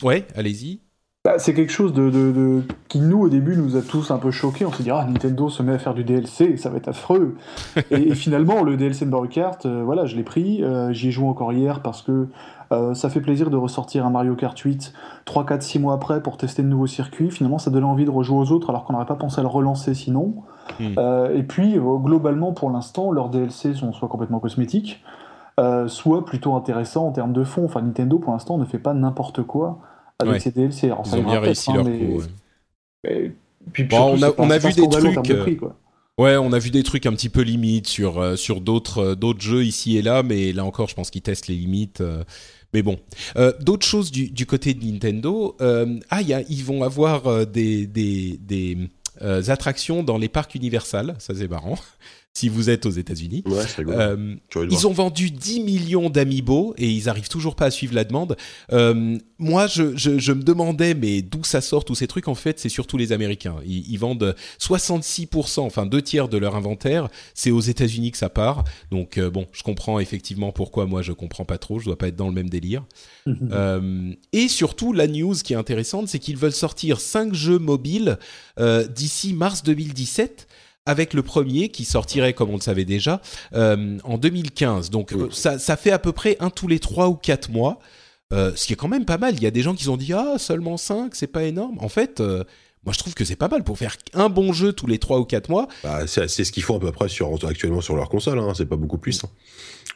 Ouais, 0.02 0.26
allez-y. 0.34 0.80
Bah, 1.26 1.40
c'est 1.40 1.54
quelque 1.54 1.72
chose 1.72 1.92
de, 1.92 2.62
qui, 2.86 3.00
nous, 3.00 3.22
au 3.22 3.28
début, 3.28 3.56
nous 3.56 3.76
a 3.76 3.82
tous 3.82 4.12
un 4.12 4.18
peu 4.18 4.30
choqués. 4.30 4.64
On 4.64 4.70
s'est 4.70 4.84
dit, 4.84 4.92
ah, 4.92 5.04
Nintendo 5.08 5.48
se 5.48 5.60
met 5.60 5.72
à 5.72 5.78
faire 5.78 5.92
du 5.92 6.04
DLC, 6.04 6.56
ça 6.56 6.70
va 6.70 6.76
être 6.76 6.86
affreux. 6.86 7.34
et, 7.90 8.14
finalement, 8.14 8.62
le 8.62 8.76
DLC 8.76 9.06
de 9.06 9.10
Mario 9.10 9.26
Kart, 9.26 9.66
euh, 9.66 9.82
voilà, 9.84 10.06
je 10.06 10.14
l'ai 10.14 10.22
pris. 10.22 10.62
Euh, 10.62 10.92
j'y 10.92 11.08
ai 11.08 11.10
joué 11.10 11.26
encore 11.26 11.52
hier 11.52 11.82
parce 11.82 12.02
que 12.02 12.28
euh, 12.70 12.94
ça 12.94 13.10
fait 13.10 13.20
plaisir 13.20 13.50
de 13.50 13.56
ressortir 13.56 14.06
un 14.06 14.10
Mario 14.10 14.36
Kart 14.36 14.56
8 14.56 14.92
3, 15.24 15.46
4, 15.46 15.62
6 15.64 15.80
mois 15.80 15.94
après 15.94 16.22
pour 16.22 16.36
tester 16.36 16.62
de 16.62 16.68
nouveaux 16.68 16.86
circuits. 16.86 17.32
Finalement, 17.32 17.58
ça 17.58 17.72
donnait 17.72 17.86
envie 17.86 18.04
de 18.04 18.10
rejouer 18.10 18.38
aux 18.38 18.52
autres 18.52 18.70
alors 18.70 18.84
qu'on 18.84 18.92
n'aurait 18.92 19.04
pas 19.04 19.16
pensé 19.16 19.40
à 19.40 19.42
le 19.42 19.48
relancer 19.48 19.94
sinon. 19.94 20.32
Hmm. 20.78 20.94
et 21.34 21.42
puis, 21.42 21.76
globalement, 21.76 22.52
pour 22.52 22.70
l'instant, 22.70 23.10
leurs 23.10 23.30
DLC 23.30 23.74
sont 23.74 23.92
soit 23.92 24.08
complètement 24.08 24.38
cosmétiques, 24.38 25.02
soit 25.88 26.24
plutôt 26.24 26.54
intéressants 26.54 27.08
en 27.08 27.10
termes 27.10 27.32
de 27.32 27.42
fond. 27.42 27.64
Enfin, 27.64 27.82
Nintendo, 27.82 28.20
pour 28.20 28.32
l'instant, 28.32 28.58
ne 28.58 28.64
fait 28.64 28.78
pas 28.78 28.94
n'importe 28.94 29.42
quoi 29.42 29.80
avec 30.18 30.42
ces 30.42 30.50
DLC. 30.50 30.88
Ils 30.88 31.14
ont 31.14 31.22
bien 31.22 31.40
réussi 31.40 31.72
leur 31.72 31.84
coup. 31.84 32.22
on 33.92 34.22
a, 34.22 34.32
on 34.38 34.50
a 34.50 34.58
vu 34.58 34.72
des 34.72 34.88
trucs. 34.88 35.30
Euh, 35.30 35.56
ouais, 36.18 36.36
on 36.36 36.52
a 36.52 36.58
vu 36.58 36.70
des 36.70 36.82
trucs 36.82 37.06
un 37.06 37.12
petit 37.12 37.28
peu 37.28 37.42
limites 37.42 37.86
sur 37.86 38.18
euh, 38.18 38.36
sur 38.36 38.60
d'autres 38.60 38.98
euh, 38.98 39.14
d'autres 39.14 39.42
jeux 39.42 39.64
ici 39.64 39.96
et 39.96 40.02
là, 40.02 40.22
mais 40.22 40.52
là 40.52 40.64
encore, 40.64 40.88
je 40.88 40.94
pense 40.94 41.10
qu'ils 41.10 41.22
testent 41.22 41.48
les 41.48 41.56
limites. 41.56 42.02
mais 42.72 42.82
bon, 42.82 42.98
d'autres 43.60 43.86
choses 43.86 44.10
du, 44.10 44.30
du, 44.30 44.46
côté 44.46 44.74
de 44.74 44.84
Nintendo. 44.84 45.56
ah, 46.10 46.22
y 46.22 46.34
a, 46.34 46.42
ils 46.48 46.64
vont 46.64 46.82
avoir 46.82 47.46
des 47.46 47.86
des, 47.86 48.38
des 48.38 48.90
attractions 49.50 50.02
dans 50.02 50.18
les 50.18 50.28
parcs 50.28 50.54
Universal. 50.54 51.14
Ça 51.18 51.34
c'est 51.34 51.48
marrant 51.48 51.78
si 52.36 52.50
vous 52.50 52.68
êtes 52.68 52.84
aux 52.84 52.90
États-Unis. 52.90 53.42
Euh, 53.78 54.36
ils 54.70 54.86
ont 54.86 54.92
vendu 54.92 55.30
10 55.30 55.60
millions 55.60 56.10
d'amiibo 56.10 56.74
et 56.76 56.86
ils 56.86 57.08
arrivent 57.08 57.30
toujours 57.30 57.56
pas 57.56 57.64
à 57.64 57.70
suivre 57.70 57.94
la 57.94 58.04
demande. 58.04 58.36
Euh, 58.74 59.16
moi, 59.38 59.66
je, 59.66 59.96
je, 59.96 60.32
me 60.32 60.42
demandais, 60.42 60.92
mais 60.92 61.22
d'où 61.22 61.44
ça 61.44 61.62
sort 61.62 61.86
tous 61.86 61.94
ces 61.94 62.06
trucs? 62.06 62.28
En 62.28 62.34
fait, 62.34 62.60
c'est 62.60 62.68
surtout 62.68 62.98
les 62.98 63.12
Américains. 63.12 63.56
Ils, 63.64 63.96
vendent 63.96 64.36
66%, 64.60 65.60
enfin 65.60 65.86
deux 65.86 66.02
tiers 66.02 66.28
de 66.28 66.36
leur 66.36 66.56
inventaire. 66.56 67.08
C'est 67.32 67.50
aux 67.50 67.62
États-Unis 67.62 68.10
que 68.10 68.18
ça 68.18 68.28
part. 68.28 68.64
Donc 68.90 69.16
euh, 69.16 69.30
bon, 69.30 69.46
je 69.52 69.62
comprends 69.62 69.98
effectivement 69.98 70.52
pourquoi 70.52 70.84
moi 70.84 71.00
je 71.00 71.12
comprends 71.12 71.46
pas 71.46 71.56
trop. 71.56 71.78
Je 71.78 71.86
dois 71.86 71.96
pas 71.96 72.08
être 72.08 72.16
dans 72.16 72.28
le 72.28 72.34
même 72.34 72.50
délire. 72.50 72.84
et 74.34 74.48
surtout, 74.48 74.92
la 74.92 75.06
news 75.06 75.36
qui 75.42 75.54
est 75.54 75.56
intéressante, 75.56 76.08
c'est 76.08 76.18
qu'ils 76.18 76.36
veulent 76.36 76.52
sortir 76.52 77.00
5 77.00 77.32
jeux 77.32 77.58
mobiles 77.58 78.18
d'ici 78.58 79.32
mars 79.32 79.62
2017 79.62 80.46
avec 80.86 81.12
le 81.12 81.22
premier 81.22 81.68
qui 81.68 81.84
sortirait, 81.84 82.32
comme 82.32 82.50
on 82.50 82.56
le 82.56 82.60
savait 82.60 82.84
déjà, 82.84 83.20
euh, 83.54 83.98
en 84.04 84.18
2015. 84.18 84.90
Donc 84.90 85.12
euh, 85.12 85.28
ça, 85.30 85.58
ça, 85.58 85.76
fait 85.76 85.90
à 85.90 85.98
peu 85.98 86.12
près 86.12 86.36
un 86.40 86.50
tous 86.50 86.68
les 86.68 86.78
trois 86.78 87.08
ou 87.08 87.14
quatre 87.14 87.50
mois, 87.50 87.80
euh, 88.32 88.52
ce 88.54 88.66
qui 88.66 88.72
est 88.72 88.76
quand 88.76 88.88
même 88.88 89.04
pas 89.04 89.18
mal. 89.18 89.34
Il 89.34 89.42
y 89.42 89.46
a 89.46 89.50
des 89.50 89.62
gens 89.62 89.74
qui 89.74 89.88
ont 89.88 89.96
dit 89.96 90.12
ah 90.12 90.38
seulement 90.38 90.76
cinq, 90.76 91.14
c'est 91.14 91.26
pas 91.26 91.44
énorme. 91.44 91.76
En 91.80 91.88
fait. 91.88 92.20
moi, 92.20 92.92
je 92.92 92.98
trouve 92.98 93.14
que 93.14 93.24
c'est 93.24 93.36
pas 93.36 93.48
mal 93.48 93.64
pour 93.64 93.76
faire 93.76 93.96
un 94.14 94.28
bon 94.28 94.52
jeu 94.52 94.72
tous 94.72 94.86
les 94.86 94.98
trois 94.98 95.18
ou 95.18 95.24
quatre 95.24 95.50
mois. 95.50 95.66
Bah, 95.82 96.06
c'est 96.06 96.28
ce 96.28 96.52
qu'ils 96.52 96.62
font 96.62 96.76
à 96.76 96.80
peu 96.80 96.92
près 96.92 97.08
sur, 97.08 97.34
actuellement 97.46 97.80
sur 97.80 97.96
leur 97.96 98.08
console. 98.08 98.38
Hein. 98.38 98.52
C'est 98.56 98.66
pas 98.66 98.76
beaucoup 98.76 98.98
plus, 98.98 99.24
hein, 99.24 99.28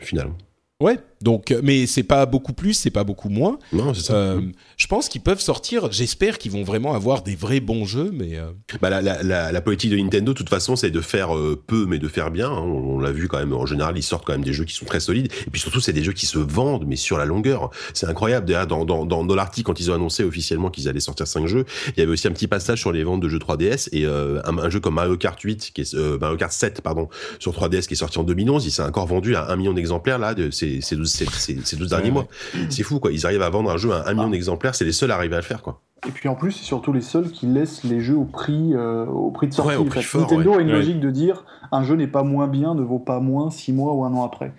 finalement. 0.00 0.36
Ouais, 0.80 0.98
donc, 1.22 1.50
euh, 1.50 1.60
mais 1.62 1.86
c'est 1.86 2.02
pas 2.02 2.24
beaucoup 2.24 2.54
plus, 2.54 2.72
c'est 2.72 2.90
pas 2.90 3.04
beaucoup 3.04 3.28
moins. 3.28 3.58
Non, 3.74 3.92
c'est 3.92 4.04
ça. 4.06 4.14
Euh, 4.14 4.40
je 4.78 4.86
pense 4.86 5.10
qu'ils 5.10 5.20
peuvent 5.20 5.40
sortir. 5.40 5.92
J'espère 5.92 6.38
qu'ils 6.38 6.50
vont 6.50 6.62
vraiment 6.62 6.94
avoir 6.94 7.22
des 7.22 7.36
vrais 7.36 7.60
bons 7.60 7.84
jeux, 7.84 8.10
mais. 8.10 8.38
Euh... 8.38 8.52
Bah, 8.80 8.88
la, 8.88 9.02
la, 9.02 9.52
la, 9.52 9.60
politique 9.60 9.90
de 9.90 9.98
Nintendo, 9.98 10.32
de 10.32 10.38
toute 10.38 10.48
façon, 10.48 10.76
c'est 10.76 10.90
de 10.90 11.00
faire 11.02 11.36
euh, 11.36 11.62
peu, 11.66 11.84
mais 11.84 11.98
de 11.98 12.08
faire 12.08 12.30
bien. 12.30 12.50
Hein. 12.50 12.62
On, 12.62 12.98
l'a 12.98 13.12
vu 13.12 13.28
quand 13.28 13.38
même. 13.38 13.52
En 13.52 13.66
général, 13.66 13.98
ils 13.98 14.02
sortent 14.02 14.24
quand 14.24 14.32
même 14.32 14.44
des 14.44 14.54
jeux 14.54 14.64
qui 14.64 14.74
sont 14.74 14.86
très 14.86 15.00
solides. 15.00 15.30
Et 15.46 15.50
puis 15.50 15.60
surtout, 15.60 15.80
c'est 15.80 15.92
des 15.92 16.02
jeux 16.02 16.14
qui 16.14 16.24
se 16.24 16.38
vendent, 16.38 16.86
mais 16.86 16.96
sur 16.96 17.18
la 17.18 17.26
longueur. 17.26 17.70
C'est 17.92 18.06
incroyable. 18.06 18.46
D'ailleurs, 18.46 18.66
dans, 18.66 18.86
dans, 18.86 19.04
dans, 19.04 19.22
dans 19.22 19.34
l'article, 19.34 19.66
quand 19.66 19.78
ils 19.78 19.90
ont 19.90 19.94
annoncé 19.94 20.24
officiellement 20.24 20.70
qu'ils 20.70 20.88
allaient 20.88 21.00
sortir 21.00 21.26
5 21.26 21.46
jeux, 21.46 21.66
il 21.88 22.00
y 22.00 22.02
avait 22.02 22.12
aussi 22.12 22.28
un 22.28 22.32
petit 22.32 22.48
passage 22.48 22.80
sur 22.80 22.92
les 22.92 23.04
ventes 23.04 23.20
de 23.20 23.28
jeux 23.28 23.38
3DS 23.38 23.90
et 23.92 24.06
un, 24.06 24.58
un, 24.58 24.70
jeu 24.70 24.80
comme 24.80 24.94
Mario 24.94 25.18
Kart 25.18 25.38
8, 25.38 25.72
qui 25.74 25.82
est 25.82 25.94
Mario 25.94 26.38
Kart 26.38 26.52
7, 26.52 26.80
pardon, 26.80 27.10
sur 27.38 27.52
3DS, 27.52 27.86
qui 27.86 27.92
est 27.92 27.96
sorti 27.96 28.18
en 28.18 28.24
2011. 28.24 28.64
Il 28.64 28.70
s'est 28.70 28.82
encore 28.82 29.06
vendu 29.06 29.34
à 29.36 29.50
un 29.50 29.56
million 29.56 29.74
d'exemplaires 29.74 30.18
là. 30.18 30.34
C'est 30.50 30.69
ces, 30.80 30.96
12 30.96 31.90
derniers 31.90 32.10
mois. 32.10 32.26
C'est 32.68 32.82
fou, 32.82 33.00
quoi. 33.00 33.12
Ils 33.12 33.26
arrivent 33.26 33.42
à 33.42 33.50
vendre 33.50 33.70
un 33.70 33.76
jeu 33.76 33.92
à 33.92 34.08
un 34.08 34.12
million 34.12 34.28
ah. 34.28 34.30
d'exemplaires, 34.30 34.74
c'est 34.74 34.84
les 34.84 34.92
seuls 34.92 35.10
à 35.10 35.16
arriver 35.16 35.34
à 35.34 35.40
le 35.40 35.44
faire, 35.44 35.62
quoi. 35.62 35.80
Et 36.08 36.12
puis 36.12 36.28
en 36.28 36.34
plus, 36.34 36.52
c'est 36.52 36.64
surtout 36.64 36.92
les 36.92 37.02
seuls 37.02 37.30
qui 37.30 37.46
laissent 37.46 37.84
les 37.84 38.00
jeux 38.00 38.16
au 38.16 38.24
prix, 38.24 38.72
euh, 38.74 39.04
au 39.04 39.30
prix 39.30 39.48
de 39.48 39.52
sortie. 39.52 39.76
Nintendo 40.14 40.54
a 40.54 40.60
une 40.62 40.72
logique 40.72 41.00
de 41.00 41.10
dire 41.10 41.44
un 41.72 41.82
jeu 41.84 41.94
n'est 41.94 42.06
pas 42.06 42.22
moins 42.22 42.46
bien, 42.46 42.74
ne 42.74 42.82
vaut 42.82 42.98
pas 42.98 43.20
moins 43.20 43.50
6 43.50 43.72
mois 43.72 43.92
ou 43.92 44.04
un 44.04 44.14
an 44.14 44.24
après. 44.24 44.52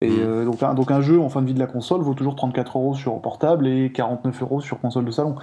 Et 0.00 0.10
mm. 0.10 0.20
euh, 0.20 0.44
donc, 0.44 0.62
un, 0.62 0.74
donc 0.74 0.90
un 0.90 1.00
jeu 1.00 1.20
en 1.20 1.28
fin 1.28 1.42
de 1.42 1.46
vie 1.46 1.54
de 1.54 1.58
la 1.58 1.66
console 1.66 2.00
vaut 2.02 2.14
toujours 2.14 2.36
34 2.36 2.78
euros 2.78 2.94
sur 2.94 3.20
portable 3.20 3.66
et 3.66 3.90
49 3.92 4.42
euros 4.42 4.60
sur 4.60 4.80
console 4.80 5.04
de 5.04 5.10
salon. 5.10 5.36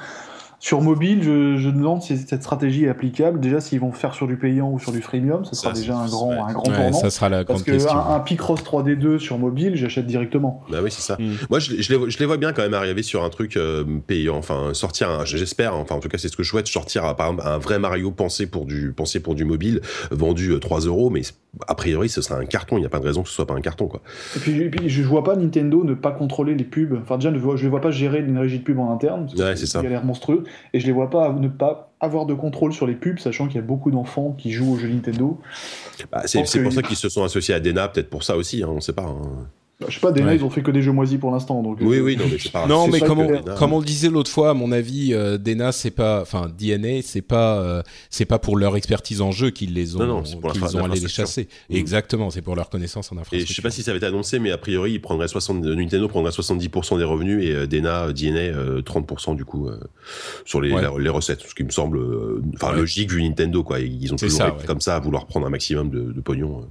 Sur 0.62 0.82
mobile, 0.82 1.24
je, 1.24 1.58
je 1.58 1.70
demande 1.70 2.04
si 2.04 2.16
cette 2.20 2.44
stratégie 2.44 2.86
est 2.86 2.90
applicable. 2.90 3.40
Déjà, 3.40 3.60
s'ils 3.60 3.80
vont 3.80 3.92
faire 3.92 4.14
sur 4.14 4.28
du 4.28 4.38
payant 4.38 4.70
ou 4.70 4.78
sur 4.78 4.92
du 4.92 5.02
freemium, 5.02 5.44
ça 5.44 5.54
sera 5.54 5.74
déjà 5.74 5.98
un 5.98 6.06
grand, 6.06 6.32
un 6.34 6.54
grand 6.54 6.62
tournant. 6.62 6.94
Ça 6.94 7.10
sera 7.10 7.30
la 7.30 7.44
Parce 7.44 7.64
que 7.64 7.72
un, 7.92 8.16
un 8.16 8.20
Picross 8.20 8.62
3D2 8.62 9.18
sur 9.18 9.40
mobile, 9.40 9.76
j'achète 9.76 10.06
directement. 10.06 10.64
Bah 10.70 10.78
oui, 10.84 10.92
c'est 10.92 11.02
ça. 11.02 11.18
Hmm. 11.20 11.34
Moi, 11.50 11.58
je, 11.58 11.82
je, 11.82 11.96
les, 11.96 12.12
je, 12.12 12.20
les, 12.20 12.26
vois 12.28 12.38
bien 12.38 12.54
quand 12.54 12.62
même 12.62 12.76
arriver 12.76 13.02
sur 13.02 13.24
un 13.24 13.32
truc 13.32 13.58
euh, 13.58 13.84
payant. 14.06 14.38
Enfin, 14.38 14.76
sortir, 14.76 15.26
j'espère, 15.26 15.76
enfin, 15.76 15.96
en 15.96 16.00
tout 16.00 16.10
cas, 16.10 16.20
c'est 16.20 16.28
ce 16.28 16.38
que 16.38 16.44
je 16.44 16.50
souhaite, 16.50 16.68
sortir 16.68 17.16
par 17.16 17.32
exemple 17.32 17.42
un 17.44 17.58
vrai 17.58 17.80
Mario 17.80 18.12
pensé 18.12 18.46
pour 18.46 18.66
du, 18.66 18.94
pensé 18.96 19.20
pour 19.20 19.34
du 19.34 19.46
mobile, 19.46 19.82
vendu 20.12 20.60
3 20.60 20.86
euh, 20.86 20.90
euros, 20.90 21.10
mais 21.10 21.22
a 21.68 21.74
priori, 21.74 22.08
ce 22.08 22.22
sera 22.22 22.40
un 22.40 22.46
carton. 22.46 22.78
Il 22.78 22.82
n'y 22.82 22.86
a 22.86 22.90
pas 22.90 23.00
de 23.00 23.06
raison 23.06 23.24
que 23.24 23.30
ce 23.30 23.34
soit 23.36 23.48
pas 23.48 23.56
un 23.56 23.62
carton, 23.62 23.88
quoi. 23.88 24.02
Et 24.36 24.40
puis, 24.40 24.70
puis 24.70 24.90
je 24.90 25.02
vois 25.02 25.24
pas 25.24 25.36
Nintendo 25.36 25.84
ne 25.84 25.96
pas 25.96 26.12
contrôler 26.12 26.54
les 26.54 26.64
pubs. 26.64 27.00
Enfin, 27.02 27.18
déjà, 27.18 27.32
je 27.34 27.64
les 27.64 27.70
vois 27.70 27.82
pas 27.82 27.90
gérer 27.90 28.20
une 28.20 28.38
régie 28.38 28.60
de 28.60 28.64
pub 28.64 28.78
en 28.78 28.94
interne. 28.94 29.28
Ouais, 29.38 29.56
c'est 29.56 29.66
ça. 29.66 29.80
Il 29.82 29.88
a 29.88 29.90
l'air 29.90 30.06
monstrueux. 30.06 30.44
Et 30.74 30.80
je 30.80 30.86
les 30.86 30.92
vois 30.92 31.10
pas 31.10 31.34
ne 31.34 31.48
pas 31.48 31.92
avoir 32.00 32.26
de 32.26 32.34
contrôle 32.34 32.74
sur 32.74 32.88
les 32.88 32.96
pubs, 32.96 33.20
sachant 33.20 33.48
qu'il 33.48 33.56
y 33.56 33.60
a 33.60 33.64
beaucoup 33.64 33.92
d'enfants 33.92 34.36
qui 34.38 34.52
jouent 34.52 34.74
aux 34.74 34.78
jeux 34.78 34.90
Nintendo. 34.90 35.40
Bah, 36.12 36.24
c'est 36.26 36.64
pour 36.64 36.74
ça 36.74 36.82
qu'ils 36.82 36.96
se 36.96 37.10
sont 37.10 37.24
associés 37.24 37.54
à 37.54 37.60
Dena, 37.60 37.88
peut-être 37.88 38.10
pour 38.10 38.24
ça 38.24 38.36
aussi, 38.36 38.64
hein, 38.64 38.68
on 38.70 38.76
ne 38.76 38.80
sait 38.80 38.94
pas. 38.94 39.04
Hein. 39.04 39.48
Bah, 39.82 39.88
je 39.90 39.96
sais 39.96 40.00
pas, 40.00 40.12
Dena, 40.12 40.36
ils 40.36 40.44
ont 40.44 40.50
fait 40.52 40.62
que 40.62 40.70
des 40.70 40.84
jeux 40.84 40.92
moisis 40.92 41.18
pour 41.18 41.32
l'instant. 41.32 41.64
Donc, 41.64 41.80
oui, 41.82 41.98
euh, 41.98 42.02
oui, 42.02 42.16
non, 42.16 42.26
mais 42.32 42.38
c'est 42.38 42.52
pas 42.52 42.66
Non, 42.68 42.88
mais 42.88 43.00
comme 43.00 43.20
on, 43.20 43.42
comme 43.58 43.74
on, 43.74 43.80
le 43.80 43.86
disait 43.86 44.10
l'autre 44.10 44.30
fois, 44.30 44.52
à 44.52 44.54
mon 44.54 44.72
avis, 44.72 45.12
euh, 45.12 45.40
Dena, 45.40 45.72
c'est 45.72 45.90
pas, 45.90 46.22
enfin, 46.22 46.52
DNA, 46.56 47.02
c'est 47.02 47.24
pas, 47.24 47.60
euh, 47.60 47.82
c'est 48.12 48.26
pas 48.26 48.38
pour 48.38 48.58
leur 48.58 48.78
expertise 48.78 49.22
en 49.22 49.32
jeu 49.32 49.50
qu'ils 49.50 49.74
les 49.74 49.96
ont, 49.96 50.22
qu'ils 50.22 50.78
ont 50.78 50.86
allé 50.86 51.00
les 51.00 51.08
chasser. 51.08 51.48
Mm. 51.72 51.76
Exactement, 51.76 52.30
c'est 52.30 52.44
pour 52.44 52.56
leur 52.56 52.70
connaissance 52.70 53.12
en 53.12 53.16
infrastructure. 53.16 53.44
Et 53.44 53.48
je 53.48 53.56
sais 53.56 53.64
pas 53.64 53.72
si 53.72 53.82
ça 53.82 53.90
avait 53.90 53.98
été 53.98 54.06
annoncé, 54.06 54.38
mais 54.38 54.52
a 54.52 54.58
priori, 54.60 54.94
ils 54.94 55.02
prendraient 55.02 55.28
60, 55.28 55.64
Nintendo 55.64 56.08
prendrait 56.08 56.32
70% 56.32 57.00
des 57.00 57.04
revenus 57.04 57.44
et 57.44 57.66
Dena, 57.66 58.14
DNA, 58.14 58.82
30% 58.82 59.36
du 59.36 59.46
coup, 59.46 59.68
sur 60.46 60.62
les, 60.62 60.70
les, 61.00 61.10
recettes. 61.10 61.42
Ce 61.42 61.56
qui 61.56 61.64
me 61.64 61.72
semble, 61.72 62.00
enfin, 62.54 62.72
logique 62.74 63.12
vu 63.12 63.24
Nintendo, 63.24 63.64
quoi. 63.64 63.80
Ils 63.80 64.14
ont 64.14 64.16
toujours 64.16 64.38
ça, 64.38 64.56
comme 64.68 64.80
ça 64.80 64.96
à 64.96 65.00
vouloir 65.00 65.26
prendre 65.26 65.48
un 65.48 65.50
maximum 65.50 65.90
de, 65.90 66.12
de 66.12 66.22
pognon. 66.22 66.68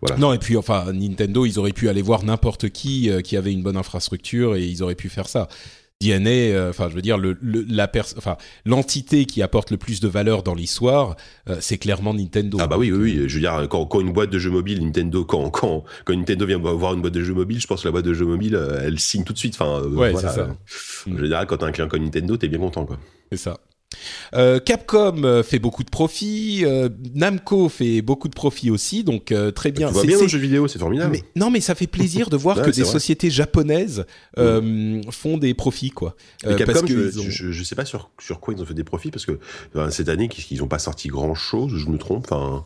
Voilà. 0.00 0.16
Non, 0.16 0.32
et 0.32 0.38
puis, 0.38 0.56
enfin, 0.56 0.92
Nintendo, 0.92 1.44
ils 1.46 1.58
auraient 1.58 1.72
pu 1.72 1.88
aller 1.88 2.02
voir 2.02 2.24
n'importe 2.24 2.68
qui 2.70 3.10
euh, 3.10 3.20
qui 3.20 3.36
avait 3.36 3.52
une 3.52 3.62
bonne 3.62 3.76
infrastructure 3.76 4.56
et 4.56 4.64
ils 4.64 4.82
auraient 4.82 4.94
pu 4.94 5.08
faire 5.08 5.28
ça. 5.28 5.48
DNA, 6.00 6.30
euh, 6.30 6.70
enfin, 6.70 6.88
je 6.88 6.94
veux 6.94 7.02
dire, 7.02 7.18
le, 7.18 7.36
la 7.42 7.90
enfin, 8.16 8.36
l'entité 8.64 9.24
qui 9.24 9.42
apporte 9.42 9.72
le 9.72 9.78
plus 9.78 9.98
de 9.98 10.06
valeur 10.06 10.44
dans 10.44 10.54
l'histoire, 10.54 11.16
euh, 11.48 11.56
c'est 11.60 11.76
clairement 11.76 12.14
Nintendo. 12.14 12.56
Ah 12.60 12.68
bah 12.68 12.76
oui, 12.78 12.92
oui, 12.92 12.98
oui. 12.98 13.28
Je 13.28 13.34
veux 13.34 13.40
dire, 13.40 13.66
quand, 13.68 13.84
quand, 13.86 14.00
une 14.00 14.12
boîte 14.12 14.30
de 14.30 14.38
jeux 14.38 14.52
mobile, 14.52 14.80
Nintendo, 14.80 15.24
quand, 15.24 15.50
quand, 15.50 15.82
quand 16.04 16.14
Nintendo 16.14 16.46
vient 16.46 16.58
voir 16.58 16.94
une 16.94 17.00
boîte 17.00 17.14
de 17.14 17.24
jeux 17.24 17.34
mobile, 17.34 17.60
je 17.60 17.66
pense 17.66 17.82
que 17.82 17.88
la 17.88 17.92
boîte 17.92 18.04
de 18.04 18.14
jeux 18.14 18.26
mobile, 18.26 18.56
elle 18.80 19.00
signe 19.00 19.24
tout 19.24 19.32
de 19.32 19.38
suite. 19.38 19.56
Enfin, 19.60 19.82
ouais, 19.88 20.14
c'est 20.14 20.28
ça. 20.28 20.48
Je 21.06 21.12
veux 21.12 21.28
dire, 21.28 21.44
quand 21.48 21.56
t'as 21.56 21.66
un 21.66 21.72
client 21.72 21.88
comme 21.88 22.04
Nintendo, 22.04 22.36
t'es 22.36 22.46
bien 22.46 22.60
content, 22.60 22.86
quoi. 22.86 22.98
C'est 23.32 23.38
ça. 23.38 23.58
Euh, 24.34 24.60
Capcom 24.60 25.24
euh, 25.24 25.42
fait 25.42 25.58
beaucoup 25.58 25.82
de 25.82 25.88
profits, 25.88 26.62
euh, 26.64 26.88
Namco 27.14 27.68
fait 27.68 28.02
beaucoup 28.02 28.28
de 28.28 28.34
profits 28.34 28.70
aussi, 28.70 29.04
donc 29.04 29.32
très 29.54 29.72
bien. 29.72 29.88
Tu 29.88 29.94
vois 29.94 30.04
bien 30.04 30.20
le 30.20 30.28
jeu 30.28 30.38
vidéo, 30.38 30.68
c'est 30.68 30.78
formidable. 30.78 31.12
Mais, 31.12 31.24
non, 31.36 31.50
mais 31.50 31.60
ça 31.60 31.74
fait 31.74 31.86
plaisir 31.86 32.28
de 32.28 32.36
voir 32.36 32.62
que 32.62 32.70
des 32.70 32.84
sociétés 32.84 33.30
japonaises 33.30 34.04
font 34.36 35.38
des 35.38 35.54
profits, 35.54 35.90
quoi. 35.90 36.16
Capcom, 36.42 36.86
je, 36.86 37.50
je, 37.52 37.62
sais 37.62 37.74
pas 37.74 37.84
sur, 37.84 38.10
sur 38.20 38.40
quoi 38.40 38.54
ils 38.54 38.62
ont 38.62 38.66
fait 38.66 38.74
des 38.74 38.84
profits 38.84 39.10
parce 39.10 39.26
que 39.26 39.38
cette 39.90 40.08
année, 40.08 40.28
ils 40.50 40.58
n'ont 40.58 40.68
pas 40.68 40.78
sorti 40.78 41.08
grand 41.08 41.34
chose, 41.34 41.72
je 41.76 41.88
me 41.88 41.98
trompe. 41.98 42.26
Enfin. 42.30 42.64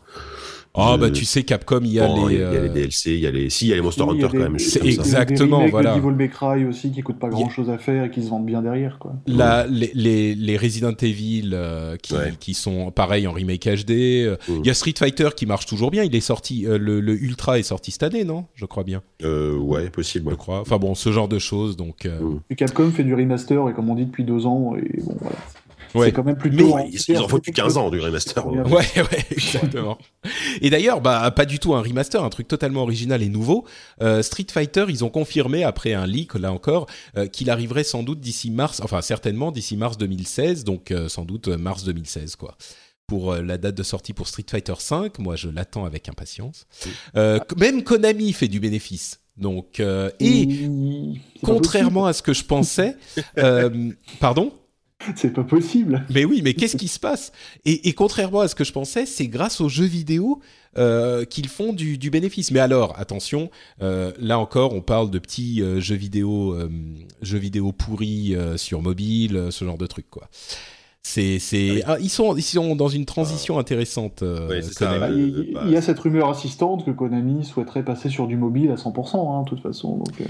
Ah 0.75 0.97
bah 0.97 1.11
tu 1.11 1.23
sais 1.23 1.43
Capcom 1.43 1.81
il 1.83 1.93
y 1.93 1.99
a 1.99 2.07
les 2.07 2.33
il 2.33 2.39
y 2.39 2.43
a 2.43 2.61
les 2.61 2.69
DLC 2.69 3.11
il 3.11 3.19
y 3.19 3.27
a 3.27 3.31
les 3.31 3.51
si 3.51 3.65
il 3.65 3.69
y 3.69 3.73
a 3.73 3.75
les 3.75 3.81
Monster 3.81 4.03
Hunter 4.03 4.27
quand 4.31 4.39
même 4.39 4.57
c'est 4.57 4.83
exactement 4.83 5.63
des 5.63 5.69
voilà. 5.69 5.95
de 5.95 5.99
Devil 5.99 6.15
May 6.15 6.29
Cry 6.29 6.65
aussi 6.65 6.91
qui 6.91 7.01
coûtent 7.01 7.19
pas 7.19 7.29
grand 7.29 7.49
chose 7.49 7.69
à 7.69 7.77
faire 7.77 8.05
et 8.05 8.09
qui 8.09 8.23
se 8.23 8.29
vendent 8.29 8.45
bien 8.45 8.63
derrière 8.63 8.97
quoi. 8.97 9.13
Les, 9.27 9.91
les, 9.93 10.33
les 10.33 10.57
Resident 10.57 10.95
Evil 10.99 11.51
euh, 11.53 11.95
qui, 11.97 12.15
qui 12.39 12.53
sont 12.55 12.89
pareils 12.89 13.27
en 13.27 13.33
remake 13.33 13.67
HD 13.67 13.91
euh, 13.91 14.35
mm. 14.47 14.53
il 14.59 14.65
y 14.65 14.69
a 14.71 14.73
Street 14.73 14.95
Fighter 14.97 15.29
qui 15.35 15.45
marche 15.45 15.67
toujours 15.67 15.91
bien 15.91 16.03
il 16.03 16.15
est 16.15 16.21
sorti 16.21 16.65
euh, 16.65 16.79
le, 16.79 17.01
le, 17.01 17.21
Ultra 17.21 17.59
est 17.59 17.63
sorti 17.63 17.91
cette 17.91 18.03
année 18.03 18.23
non? 18.23 18.45
Je 18.55 18.65
crois 18.65 18.83
bien. 18.83 19.03
Euh, 19.23 19.55
ouais 19.55 19.91
possible 19.91 20.31
je 20.31 20.35
crois. 20.35 20.61
Enfin 20.61 20.77
bon 20.77 20.95
ce 20.95 21.11
genre 21.11 21.27
de 21.27 21.37
choses 21.37 21.77
donc 21.77 22.05
mm. 22.05 22.39
et 22.49 22.55
Capcom 22.55 22.89
fait 22.89 23.03
du 23.03 23.13
remaster 23.13 23.69
et 23.69 23.73
comme 23.73 23.91
on 23.91 23.95
dit 23.95 24.05
depuis 24.05 24.23
deux 24.23 24.47
ans 24.47 24.75
et 24.75 25.01
bon 25.03 25.15
voilà 25.21 25.35
C'est 25.93 26.11
quand 26.11 26.23
même 26.23 26.37
plutôt. 26.37 26.75
Mais 26.75 26.89
ils, 26.91 27.17
en 27.17 27.27
font 27.27 27.37
depuis 27.37 27.51
15 27.51 27.77
ans 27.77 27.89
du 27.89 27.99
remaster. 27.99 28.45
Ouais, 28.47 28.85
ouais, 28.95 29.25
exactement. 29.31 29.97
et 30.61 30.69
d'ailleurs, 30.69 31.01
bah, 31.01 31.29
pas 31.31 31.45
du 31.45 31.59
tout 31.59 31.73
un 31.75 31.81
remaster, 31.81 32.23
un 32.23 32.29
truc 32.29 32.47
totalement 32.47 32.81
original 32.81 33.21
et 33.21 33.29
nouveau. 33.29 33.65
Euh, 34.01 34.21
Street 34.21 34.47
Fighter, 34.49 34.85
ils 34.89 35.03
ont 35.03 35.09
confirmé 35.09 35.63
après 35.63 35.93
un 35.93 36.07
leak, 36.07 36.33
là 36.35 36.51
encore, 36.51 36.87
euh, 37.17 37.27
qu'il 37.27 37.49
arriverait 37.49 37.83
sans 37.83 38.03
doute 38.03 38.19
d'ici 38.19 38.51
mars, 38.51 38.81
enfin 38.83 39.01
certainement 39.01 39.51
d'ici 39.51 39.77
mars 39.77 39.97
2016, 39.97 40.63
donc 40.63 40.91
euh, 40.91 41.07
sans 41.07 41.25
doute 41.25 41.47
mars 41.47 41.83
2016, 41.83 42.35
quoi 42.35 42.57
pour 43.05 43.35
la 43.35 43.57
date 43.57 43.75
de 43.75 43.83
sortie 43.83 44.13
pour 44.13 44.27
Street 44.29 44.45
Fighter 44.49 44.73
5. 44.79 45.19
Moi, 45.19 45.35
je 45.35 45.49
l'attends 45.49 45.83
avec 45.83 46.07
impatience. 46.07 46.65
même 47.13 47.83
Konami 47.83 48.31
fait 48.31 48.47
du 48.47 48.61
bénéfice. 48.61 49.19
Donc, 49.35 49.81
et 50.19 50.47
contrairement 51.43 52.05
à 52.05 52.13
ce 52.13 52.23
que 52.23 52.33
je 52.33 52.45
pensais, 52.45 52.95
pardon? 54.21 54.53
C'est 55.15 55.33
pas 55.33 55.43
possible. 55.43 56.05
Mais 56.09 56.25
oui, 56.25 56.41
mais 56.43 56.53
qu'est-ce 56.53 56.77
qui 56.77 56.87
se 56.87 56.99
passe? 56.99 57.31
Et, 57.65 57.93
contrairement 57.93 58.41
à 58.41 58.47
ce 58.47 58.55
que 58.55 58.63
je 58.63 58.71
pensais, 58.71 59.05
c'est 59.05 59.27
grâce 59.27 59.61
aux 59.61 59.69
jeux 59.69 59.85
vidéo 59.85 60.41
euh, 60.77 61.25
qu'ils 61.25 61.47
font 61.47 61.73
du, 61.73 61.97
bénéfice. 62.09 62.51
Mais 62.51 62.59
alors, 62.59 62.99
attention, 62.99 63.49
euh, 63.81 64.11
là 64.19 64.39
encore, 64.39 64.73
on 64.73 64.81
parle 64.81 65.09
de 65.09 65.19
petits 65.19 65.61
euh, 65.61 65.79
jeux 65.79 65.95
vidéo, 65.95 66.57
jeux 67.21 67.37
vidéo 67.37 67.71
pourris 67.71 68.35
sur 68.55 68.81
mobile, 68.81 69.47
ce 69.49 69.65
genre 69.65 69.77
de 69.77 69.87
trucs, 69.87 70.09
quoi. 70.09 70.29
C'est, 71.05 71.37
c'est, 71.37 71.83
ah 71.85 71.95
ah, 71.95 71.97
ils 71.99 72.09
sont, 72.09 72.33
ils 72.37 72.41
sont 72.41 72.77
dans 72.77 72.87
une 72.87 73.05
transition 73.05 73.59
intéressante. 73.59 74.23
Ça, 74.61 75.09
il, 75.09 75.69
y 75.69 75.75
a 75.75 75.81
cette 75.81 75.99
rumeur 75.99 76.29
assistante 76.29 76.85
que 76.85 76.91
Konami 76.91 77.43
souhaiterait 77.43 77.83
passer 77.83 78.07
sur 78.07 78.25
du 78.25 78.37
mobile 78.37 78.71
à 78.71 78.75
100%, 78.75 79.17
hein, 79.17 79.43
de 79.43 79.49
toute 79.49 79.59
façon. 79.59 79.97
Donc, 79.97 80.23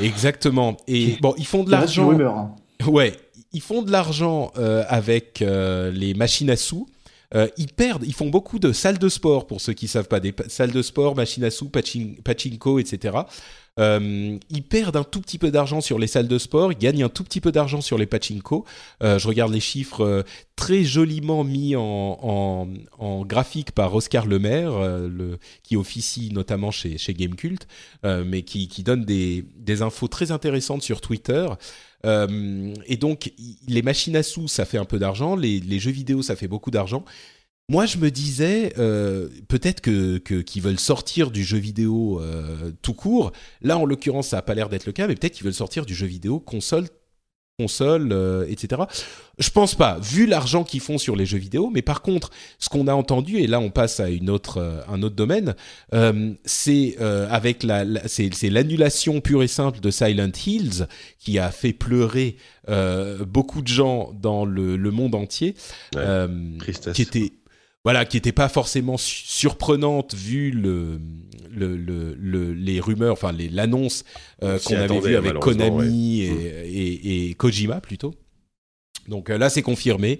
Exactement. 0.00 0.76
Et 0.88 1.16
bon, 1.20 1.32
ils 1.38 1.46
font 1.46 1.62
de 1.62 1.70
l'argent. 1.70 2.08
Rumeur, 2.08 2.36
hein. 2.36 2.56
Ouais, 2.84 3.12
ils 3.56 3.62
font 3.62 3.80
de 3.80 3.90
l'argent 3.90 4.52
euh, 4.58 4.84
avec 4.86 5.40
euh, 5.40 5.90
les 5.90 6.12
machines 6.12 6.50
à 6.50 6.56
sous. 6.56 6.86
Euh, 7.34 7.48
ils 7.56 7.72
perdent, 7.72 8.04
ils 8.04 8.12
font 8.12 8.28
beaucoup 8.28 8.58
de 8.58 8.70
salles 8.70 8.98
de 8.98 9.08
sport 9.08 9.46
pour 9.46 9.62
ceux 9.62 9.72
qui 9.72 9.88
savent 9.88 10.08
pas, 10.08 10.20
des 10.20 10.34
salles 10.48 10.72
de 10.72 10.82
sport, 10.82 11.16
machines 11.16 11.42
à 11.42 11.50
sous, 11.50 11.70
pachinko, 11.70 12.78
etc. 12.78 13.16
Ils 13.78 14.62
perdent 14.68 14.96
un 14.96 15.04
tout 15.04 15.22
petit 15.22 15.38
peu 15.38 15.50
d'argent 15.50 15.80
sur 15.80 15.98
les 15.98 16.06
salles 16.06 16.28
de 16.28 16.38
sport, 16.38 16.70
ils 16.70 16.78
gagnent 16.78 17.04
un 17.04 17.08
tout 17.08 17.24
petit 17.24 17.40
peu 17.40 17.50
d'argent 17.50 17.80
sur 17.80 17.96
les 17.96 18.06
pachinko. 18.06 18.64
Je 19.00 19.26
regarde 19.26 19.52
les 19.52 19.60
chiffres 19.60 20.24
très 20.54 20.84
joliment 20.84 21.42
mis 21.42 21.74
en, 21.76 22.68
graphique 23.26 23.72
par 23.72 23.94
Oscar 23.94 24.26
Lemaire, 24.26 24.78
le, 24.78 25.38
qui 25.62 25.76
officie 25.76 26.30
notamment 26.32 26.70
chez, 26.70 26.96
chez 26.96 27.12
Gamecult, 27.12 27.66
mais 28.04 28.42
qui, 28.42 28.82
donne 28.82 29.04
des, 29.04 29.82
infos 29.82 30.08
très 30.08 30.30
intéressantes 30.30 30.82
sur 30.82 31.00
Twitter. 31.00 31.46
Et 32.06 32.96
donc, 32.96 33.32
les 33.68 33.82
machines 33.82 34.16
à 34.16 34.22
sous, 34.22 34.48
ça 34.48 34.64
fait 34.64 34.78
un 34.78 34.84
peu 34.84 34.98
d'argent, 34.98 35.36
les, 35.36 35.78
jeux 35.78 35.90
vidéo, 35.90 36.22
ça 36.22 36.36
fait 36.36 36.48
beaucoup 36.48 36.70
d'argent. 36.70 37.04
Moi, 37.68 37.86
je 37.86 37.98
me 37.98 38.12
disais 38.12 38.72
euh, 38.78 39.28
peut-être 39.48 39.80
que 39.80 40.18
qu'ils 40.18 40.62
veulent 40.62 40.78
sortir 40.78 41.32
du 41.32 41.42
jeu 41.42 41.58
vidéo 41.58 42.20
euh, 42.20 42.70
tout 42.80 42.94
court. 42.94 43.32
Là, 43.60 43.76
en 43.76 43.84
l'occurrence, 43.84 44.28
ça 44.28 44.38
a 44.38 44.42
pas 44.42 44.54
l'air 44.54 44.68
d'être 44.68 44.86
le 44.86 44.92
cas, 44.92 45.08
mais 45.08 45.16
peut-être 45.16 45.34
qu'ils 45.34 45.44
veulent 45.44 45.52
sortir 45.52 45.84
du 45.84 45.92
jeu 45.92 46.06
vidéo 46.06 46.38
console, 46.38 46.86
console, 47.58 48.10
euh, 48.12 48.46
etc. 48.48 48.82
Je 49.38 49.48
pense 49.48 49.74
pas, 49.74 49.98
vu 49.98 50.26
l'argent 50.26 50.62
qu'ils 50.62 50.80
font 50.80 50.98
sur 50.98 51.16
les 51.16 51.24
jeux 51.24 51.38
vidéo. 51.38 51.70
Mais 51.72 51.80
par 51.80 52.02
contre, 52.02 52.30
ce 52.58 52.68
qu'on 52.68 52.86
a 52.86 52.92
entendu, 52.92 53.38
et 53.38 53.46
là, 53.46 53.60
on 53.60 53.70
passe 53.70 53.98
à 53.98 54.10
une 54.10 54.28
autre, 54.28 54.58
euh, 54.58 54.82
un 54.88 55.02
autre 55.02 55.16
domaine, 55.16 55.54
euh, 55.94 56.34
c'est 56.44 56.98
avec 56.98 57.62
la, 57.62 57.84
c'est 58.06 58.50
l'annulation 58.50 59.20
pure 59.20 59.42
et 59.42 59.48
simple 59.48 59.80
de 59.80 59.90
Silent 59.90 60.32
Hills 60.46 60.86
qui 61.18 61.38
a 61.38 61.50
fait 61.50 61.72
pleurer 61.72 62.36
beaucoup 63.26 63.62
de 63.62 63.68
gens 63.68 64.12
dans 64.20 64.44
le, 64.44 64.76
le 64.76 64.90
monde 64.90 65.14
entier, 65.14 65.54
qui 65.92 67.02
était 67.02 67.32
voilà, 67.86 68.04
qui 68.04 68.16
n'était 68.16 68.32
pas 68.32 68.48
forcément 68.48 68.96
surprenante 68.96 70.12
vu 70.12 70.50
le, 70.50 71.00
le, 71.54 71.76
le, 71.76 72.52
les 72.52 72.80
rumeurs, 72.80 73.12
enfin 73.12 73.32
l'annonce 73.52 74.02
euh, 74.42 74.58
qu'on 74.58 74.74
avait 74.74 74.98
vue 74.98 75.14
avec 75.14 75.38
Konami 75.38 76.28
mm. 76.28 76.36
et, 76.64 77.28
et, 77.28 77.34
Kojima 77.34 77.80
plutôt. 77.80 78.12
Donc 79.06 79.30
euh, 79.30 79.38
là, 79.38 79.50
c'est 79.50 79.62
confirmé. 79.62 80.18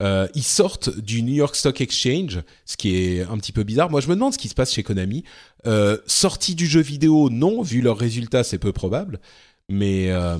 Euh, 0.00 0.28
ils 0.36 0.44
sortent 0.44 0.96
du 0.96 1.22
New 1.22 1.34
York 1.34 1.56
Stock 1.56 1.80
Exchange, 1.80 2.40
ce 2.64 2.76
qui 2.76 2.94
est 2.94 3.22
un 3.22 3.36
petit 3.36 3.50
peu 3.50 3.64
bizarre. 3.64 3.90
Moi, 3.90 4.00
je 4.00 4.06
me 4.06 4.14
demande 4.14 4.32
ce 4.32 4.38
qui 4.38 4.48
se 4.48 4.54
passe 4.54 4.72
chez 4.72 4.84
Konami. 4.84 5.24
Euh, 5.66 5.98
sortie 6.06 6.54
du 6.54 6.68
jeu 6.68 6.80
vidéo, 6.80 7.30
non, 7.30 7.62
vu 7.62 7.80
leurs 7.80 7.98
résultats, 7.98 8.44
c'est 8.44 8.58
peu 8.58 8.72
probable. 8.72 9.18
Mais, 9.70 10.06
euh, 10.08 10.38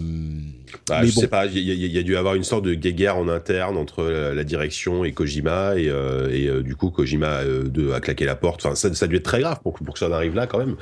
bah, 0.89 1.05
je 1.05 1.11
sais 1.11 1.29
pas, 1.29 1.45
il 1.45 1.59
y, 1.59 1.99
a 1.99 2.03
dû 2.03 2.17
avoir 2.17 2.35
une 2.35 2.45
sorte 2.45 2.65
de 2.65 2.73
guéguerre 2.73 3.19
en 3.19 3.29
interne 3.29 3.77
entre 3.77 4.05
la, 4.05 4.43
direction 4.43 5.05
et 5.05 5.13
Kojima, 5.13 5.77
et, 5.77 5.87
euh, 5.91 6.31
et 6.33 6.47
euh, 6.47 6.63
du 6.63 6.75
coup 6.77 6.89
Kojima 6.89 7.45
de, 7.45 7.93
a 7.93 8.01
claqué 8.01 8.25
la 8.25 8.37
porte. 8.37 8.65
Enfin, 8.65 8.75
ça, 8.75 8.95
ça 8.95 9.05
a 9.05 9.09
dû 9.09 9.17
être 9.17 9.25
très 9.25 9.41
grave 9.41 9.61
pour, 9.63 9.75
pour 9.75 9.93
que 9.93 9.99
ça 9.99 10.09
en 10.09 10.13
arrive 10.13 10.35
là 10.35 10.47
quand 10.47 10.57
même. 10.57 10.77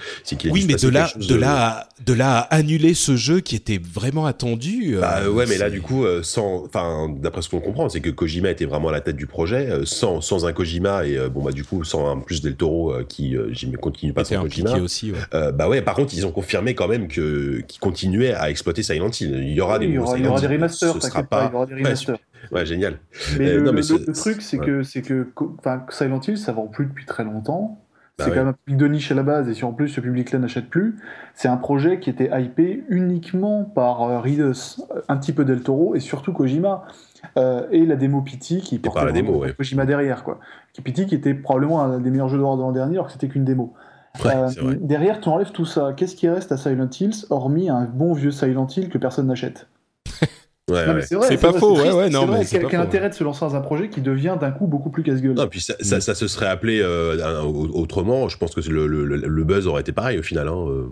oui, 0.53 0.65
mais 0.69 0.77
de 0.77 0.89
là, 0.89 1.11
de, 1.17 1.35
là, 1.35 1.89
de 2.05 2.13
là 2.13 2.39
à 2.39 2.55
annuler 2.55 2.95
ce 2.95 3.17
jeu 3.17 3.41
qui 3.41 3.57
était 3.57 3.81
vraiment 3.83 4.27
attendu. 4.27 4.97
Bah 5.01 5.29
ouais, 5.29 5.47
mais 5.49 5.59
là 5.59 5.69
du 5.69 5.81
coup, 5.81 6.05
sans, 6.23 6.67
enfin, 6.67 7.13
d'après 7.21 7.43
ce 7.43 7.49
qu'on 7.49 7.59
comprend, 7.59 7.89
c'est 7.89 8.01
que 8.01 8.11
Kojima 8.11 8.51
était 8.51 8.67
vraiment 8.67 8.91
à 8.91 8.93
la 8.93 9.01
tête 9.01 9.17
du 9.17 9.27
projet, 9.27 9.71
sans, 9.83 10.21
sans 10.21 10.47
un 10.47 10.53
Kojima 10.53 11.05
et 11.05 11.19
bon 11.31 11.43
bah 11.43 11.51
du 11.51 11.65
coup 11.65 11.83
sans 11.83 12.09
un 12.09 12.21
plus 12.21 12.43
Del 12.43 12.55
Toro 12.55 12.95
qui 13.09 13.37
continue 13.81 14.13
pas 14.13 14.25
sans 14.25 14.43
Kojima. 14.43 14.77
aussi. 14.79 15.13
bah 15.33 15.69
ouais, 15.69 15.83
par 15.83 15.97
contre 15.97 16.15
ils 16.15 16.25
ont 16.25 16.33
confirmé 16.33 16.77
quand 16.77 16.87
même 16.87 17.09
que 17.09 17.61
qui 17.67 17.79
continuait 17.81 18.36
à 18.37 18.51
exploiter 18.51 18.83
Silent 18.83 19.11
Hill. 19.11 19.35
Il 19.43 19.53
y 19.53 19.61
aura 19.61 19.79
des, 19.79 19.87
il 19.87 19.95
y 19.95 19.99
aura, 19.99 20.41
des 20.41 20.47
remasters, 20.47 20.95
ce 20.95 21.09
sera 21.09 21.23
pas... 21.23 21.47
il 21.51 21.53
y 21.53 21.57
aura 21.57 21.67
des 21.67 21.75
remasters. 21.75 22.19
Ouais, 22.53 22.67
génial. 22.67 22.99
Mais, 23.39 23.49
euh, 23.49 23.61
le, 23.61 23.71
le, 23.73 24.13
truc, 24.13 24.43
c'est 24.43 24.59
que, 24.59 24.83
c'est 24.83 25.03
que 25.03 25.29
Silent 25.91 26.21
Hill, 26.21 26.39
ça 26.39 26.53
vend 26.53 26.67
plus 26.67 26.87
depuis 26.87 27.07
très 27.07 27.25
longtemps. 27.25 27.81
Bah 28.19 28.25
c'est 28.25 28.31
quand 28.31 28.37
même 28.37 28.49
un 28.49 28.53
public 28.55 28.79
de 28.79 28.89
niche 28.89 29.13
à 29.13 29.15
la 29.15 29.23
base, 29.23 29.47
et 29.51 29.53
si 29.53 29.63
en 29.67 29.75
plus 29.75 29.89
ce 29.89 30.01
public-là 30.01 30.39
n'achète 30.39 30.71
plus, 30.71 30.97
c'est 31.35 31.49
un 31.49 31.59
projet 31.59 32.01
qui 32.01 32.09
était 32.09 32.31
hypé 32.33 32.83
uniquement 32.89 33.65
par 33.65 34.03
euh, 34.05 34.21
Ridus, 34.21 34.81
un 35.09 35.19
petit 35.19 35.35
peu 35.35 35.45
Del 35.45 35.63
Toro, 35.63 35.95
et 35.95 36.01
surtout 36.01 36.33
Kojima. 36.33 36.87
Euh, 37.37 37.67
et 37.73 37.85
la 37.85 37.97
démo 37.97 38.23
Pity 38.23 38.61
qui 38.63 38.79
portait 38.79 39.05
la 39.05 39.13
démo, 39.13 39.45
Kojima 39.59 39.85
derrière. 39.85 40.25
Quoi. 40.25 40.39
Pity 40.83 41.07
qui 41.07 41.15
était 41.15 41.35
probablement 41.35 41.83
un 41.83 41.99
des 41.99 42.11
meilleurs 42.11 42.29
jeux 42.29 42.39
d'horreur 42.39 42.57
de 42.57 42.63
l'an 42.63 42.73
dernier, 42.73 42.95
alors 42.95 43.07
que 43.07 43.13
c'était 43.13 43.29
qu'une 43.29 43.45
démo. 43.45 43.75
Euh, 44.25 44.75
derrière, 44.81 45.21
tu 45.21 45.29
enlèves 45.29 45.53
tout 45.53 45.67
ça. 45.67 45.93
Qu'est-ce 45.97 46.17
qui 46.17 46.29
reste 46.29 46.53
à 46.53 46.57
Silent 46.57 46.89
Hills, 46.99 47.27
hormis 47.31 47.69
un 47.69 47.85
bon 47.85 48.13
vieux 48.13 48.31
Silent 48.31 48.67
Hill 48.67 48.89
que 48.89 48.99
personne 48.99 49.27
n'achète 49.27 49.69
c'est 50.69 51.41
pas 51.41 51.53
faux, 51.53 51.77
ouais, 51.77 51.93
ouais, 51.93 52.11
non, 52.11 52.27
mais 52.27 52.45
quel, 52.45 52.67
quel 52.67 52.81
intérêt 52.81 53.09
de 53.09 53.15
se 53.15 53.23
lancer 53.23 53.41
dans 53.41 53.55
un 53.55 53.61
projet 53.61 53.89
qui 53.89 54.01
devient 54.01 54.37
d'un 54.41 54.51
coup 54.51 54.67
beaucoup 54.67 54.91
plus 54.91 55.05
casse-gueule 55.05 55.35
Non, 55.35 55.47
puis 55.47 55.61
ça, 55.61 55.75
ça, 56.01 56.15
se 56.15 56.27
serait 56.27 56.49
appelé 56.49 56.81
euh, 56.83 57.41
autrement. 57.43 58.29
Je 58.29 58.37
pense 58.37 58.55
que 58.55 58.61
le, 58.69 58.87
le, 58.87 59.05
le, 59.05 59.45
buzz 59.45 59.69
aurait 59.69 59.83
été 59.83 59.93
pareil 59.93 60.19
au 60.19 60.23
final. 60.23 60.49
Hein. 60.49 60.67
Euh. 60.69 60.87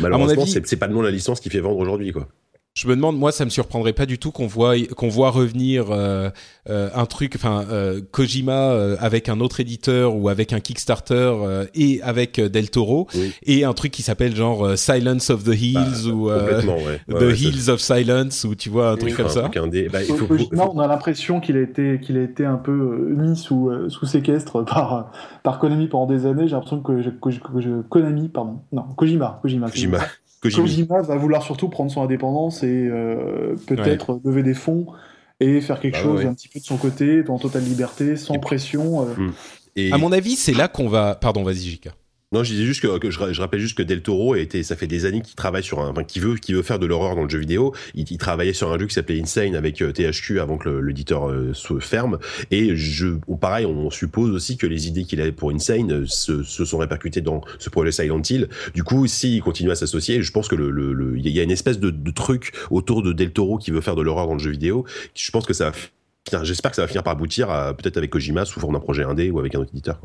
Malheureusement, 0.00 0.44
c'est 0.46 0.76
pas 0.76 0.88
le 0.88 0.94
nom 0.94 1.00
de 1.00 1.06
la 1.06 1.12
licence 1.12 1.38
qui 1.40 1.50
fait 1.50 1.60
vendre 1.60 1.78
aujourd'hui, 1.78 2.12
quoi. 2.12 2.26
Je 2.74 2.88
me 2.88 2.96
demande, 2.96 3.18
moi, 3.18 3.32
ça 3.32 3.44
me 3.44 3.50
surprendrait 3.50 3.92
pas 3.92 4.06
du 4.06 4.18
tout 4.18 4.30
qu'on 4.30 4.46
voit 4.46 4.76
qu'on 4.96 5.10
voit 5.10 5.30
revenir 5.30 5.90
euh, 5.90 6.30
euh, 6.70 6.88
un 6.94 7.04
truc, 7.04 7.34
enfin 7.36 7.66
euh, 7.70 8.00
Kojima 8.12 8.70
euh, 8.70 8.96
avec 8.98 9.28
un 9.28 9.40
autre 9.40 9.60
éditeur 9.60 10.16
ou 10.16 10.30
avec 10.30 10.54
un 10.54 10.60
Kickstarter 10.60 11.14
euh, 11.14 11.66
et 11.74 12.00
avec 12.00 12.40
Del 12.40 12.70
Toro 12.70 13.08
et 13.42 13.64
un 13.64 13.74
truc 13.74 13.92
qui 13.92 14.00
s'appelle 14.00 14.34
genre 14.34 14.78
Silence 14.78 15.28
of 15.28 15.44
the 15.44 15.54
Hills 15.54 16.06
bah, 16.06 16.12
ou 16.12 16.30
ouais. 16.30 17.00
The 17.08 17.38
Hills 17.38 17.68
of 17.68 17.80
Silence 17.80 18.44
ou 18.44 18.54
tu 18.54 18.70
vois 18.70 18.92
un 18.92 18.96
truc 18.96 19.16
comme 19.16 19.28
ça. 19.28 19.50
Bah, 19.52 20.02
il 20.02 20.16
faut, 20.16 20.26
Kojima, 20.26 20.66
on 20.72 20.78
a 20.78 20.86
l'impression 20.86 21.40
qu'il 21.40 21.58
a 21.58 21.60
été 21.60 22.00
qu'il 22.00 22.16
a 22.16 22.22
été 22.22 22.46
un 22.46 22.56
peu 22.56 22.72
mis 22.72 23.36
sous 23.36 23.70
sous 23.90 24.06
séquestre 24.06 24.64
par 24.64 25.12
par 25.42 25.58
Konami 25.58 25.88
pendant 25.88 26.06
des 26.06 26.24
années. 26.24 26.48
J'ai 26.48 26.54
l'impression 26.54 26.80
que, 26.80 27.02
que, 27.02 27.82
Konami, 27.82 28.30
pardon, 28.30 28.60
non 28.72 28.84
Kojima, 28.96 29.40
Kojima. 29.42 29.68
Kojima. 29.68 29.98
Kojima 30.42 31.02
va 31.02 31.16
vouloir 31.16 31.42
surtout 31.42 31.68
prendre 31.68 31.90
son 31.90 32.02
indépendance 32.02 32.62
et 32.62 32.88
euh, 32.88 33.54
peut-être 33.66 34.20
lever 34.24 34.42
des 34.42 34.54
fonds 34.54 34.86
et 35.40 35.60
faire 35.60 35.80
quelque 35.80 35.94
bah 35.94 36.02
chose 36.02 36.26
un 36.26 36.34
petit 36.34 36.48
peu 36.48 36.60
de 36.60 36.64
son 36.64 36.76
côté, 36.76 37.22
en 37.28 37.38
totale 37.38 37.64
liberté, 37.64 38.16
sans 38.16 38.38
pression. 38.38 39.02
Euh. 39.02 39.14
Hmm. 39.16 39.32
Et... 39.76 39.92
À 39.92 39.98
mon 39.98 40.12
avis, 40.12 40.36
c'est 40.36 40.52
là 40.52 40.68
qu'on 40.68 40.88
va. 40.88 41.14
Pardon, 41.14 41.42
vas-y, 41.42 41.62
Jika. 41.62 41.90
Non, 42.32 42.42
je 42.42 42.52
disais 42.52 42.64
juste 42.64 42.80
que, 42.80 43.10
je, 43.10 43.40
rappelle 43.40 43.60
juste 43.60 43.76
que 43.76 43.82
Del 43.82 44.00
Toro 44.00 44.34
était, 44.36 44.62
ça 44.62 44.74
fait 44.74 44.86
des 44.86 45.04
années 45.04 45.20
qu'il 45.20 45.34
travaille 45.34 45.62
sur 45.62 45.80
un, 45.80 45.90
enfin, 45.90 46.02
qui 46.02 46.18
veut, 46.18 46.36
qui 46.36 46.54
veut 46.54 46.62
faire 46.62 46.78
de 46.78 46.86
l'horreur 46.86 47.14
dans 47.14 47.24
le 47.24 47.28
jeu 47.28 47.38
vidéo. 47.38 47.74
Il, 47.94 48.06
travaillait 48.16 48.54
sur 48.54 48.72
un 48.72 48.78
jeu 48.78 48.86
qui 48.86 48.94
s'appelait 48.94 49.20
Insane 49.20 49.54
avec 49.54 49.82
euh, 49.82 49.92
THQ 49.92 50.40
avant 50.40 50.56
que 50.56 50.70
l'éditeur 50.70 51.28
euh, 51.28 51.52
se 51.52 51.78
ferme. 51.78 52.18
Et 52.50 52.74
je, 52.74 53.08
pareil, 53.38 53.66
on 53.66 53.90
suppose 53.90 54.30
aussi 54.30 54.56
que 54.56 54.66
les 54.66 54.88
idées 54.88 55.04
qu'il 55.04 55.20
avait 55.20 55.32
pour 55.32 55.50
Insane 55.50 55.92
euh, 55.92 56.06
se, 56.06 56.42
sont 56.42 56.78
répercutées 56.78 57.20
dans 57.20 57.42
ce 57.58 57.68
projet 57.68 57.92
Silent 57.92 58.22
Hill. 58.22 58.48
Du 58.74 58.82
coup, 58.82 59.06
s'il 59.06 59.42
continue 59.42 59.70
à 59.70 59.74
s'associer, 59.74 60.22
je 60.22 60.32
pense 60.32 60.48
que 60.48 60.54
le, 60.54 60.70
le, 60.70 61.18
il 61.18 61.28
y 61.28 61.40
a 61.40 61.42
une 61.42 61.50
espèce 61.50 61.78
de, 61.78 61.92
truc 62.12 62.52
autour 62.70 63.02
de 63.02 63.12
Del 63.12 63.32
Toro 63.32 63.58
qui 63.58 63.70
veut 63.70 63.80
faire 63.82 63.96
de 63.96 64.02
l'horreur 64.02 64.26
dans 64.26 64.34
le 64.34 64.38
jeu 64.38 64.50
vidéo. 64.50 64.86
Je 65.14 65.30
pense 65.30 65.44
que 65.44 65.52
ça 65.52 65.70
va 65.70 65.76
J'espère 66.44 66.70
que 66.70 66.76
ça 66.76 66.82
va 66.82 66.88
finir 66.88 67.02
par 67.02 67.14
aboutir 67.14 67.48
peut-être 67.76 67.96
avec 67.96 68.10
Kojima 68.10 68.44
sous 68.44 68.60
forme 68.60 68.74
d'un 68.74 68.80
projet 68.80 69.02
indé 69.02 69.30
ou 69.30 69.40
avec 69.40 69.56
un 69.56 69.58
autre 69.58 69.72
éditeur. 69.72 70.00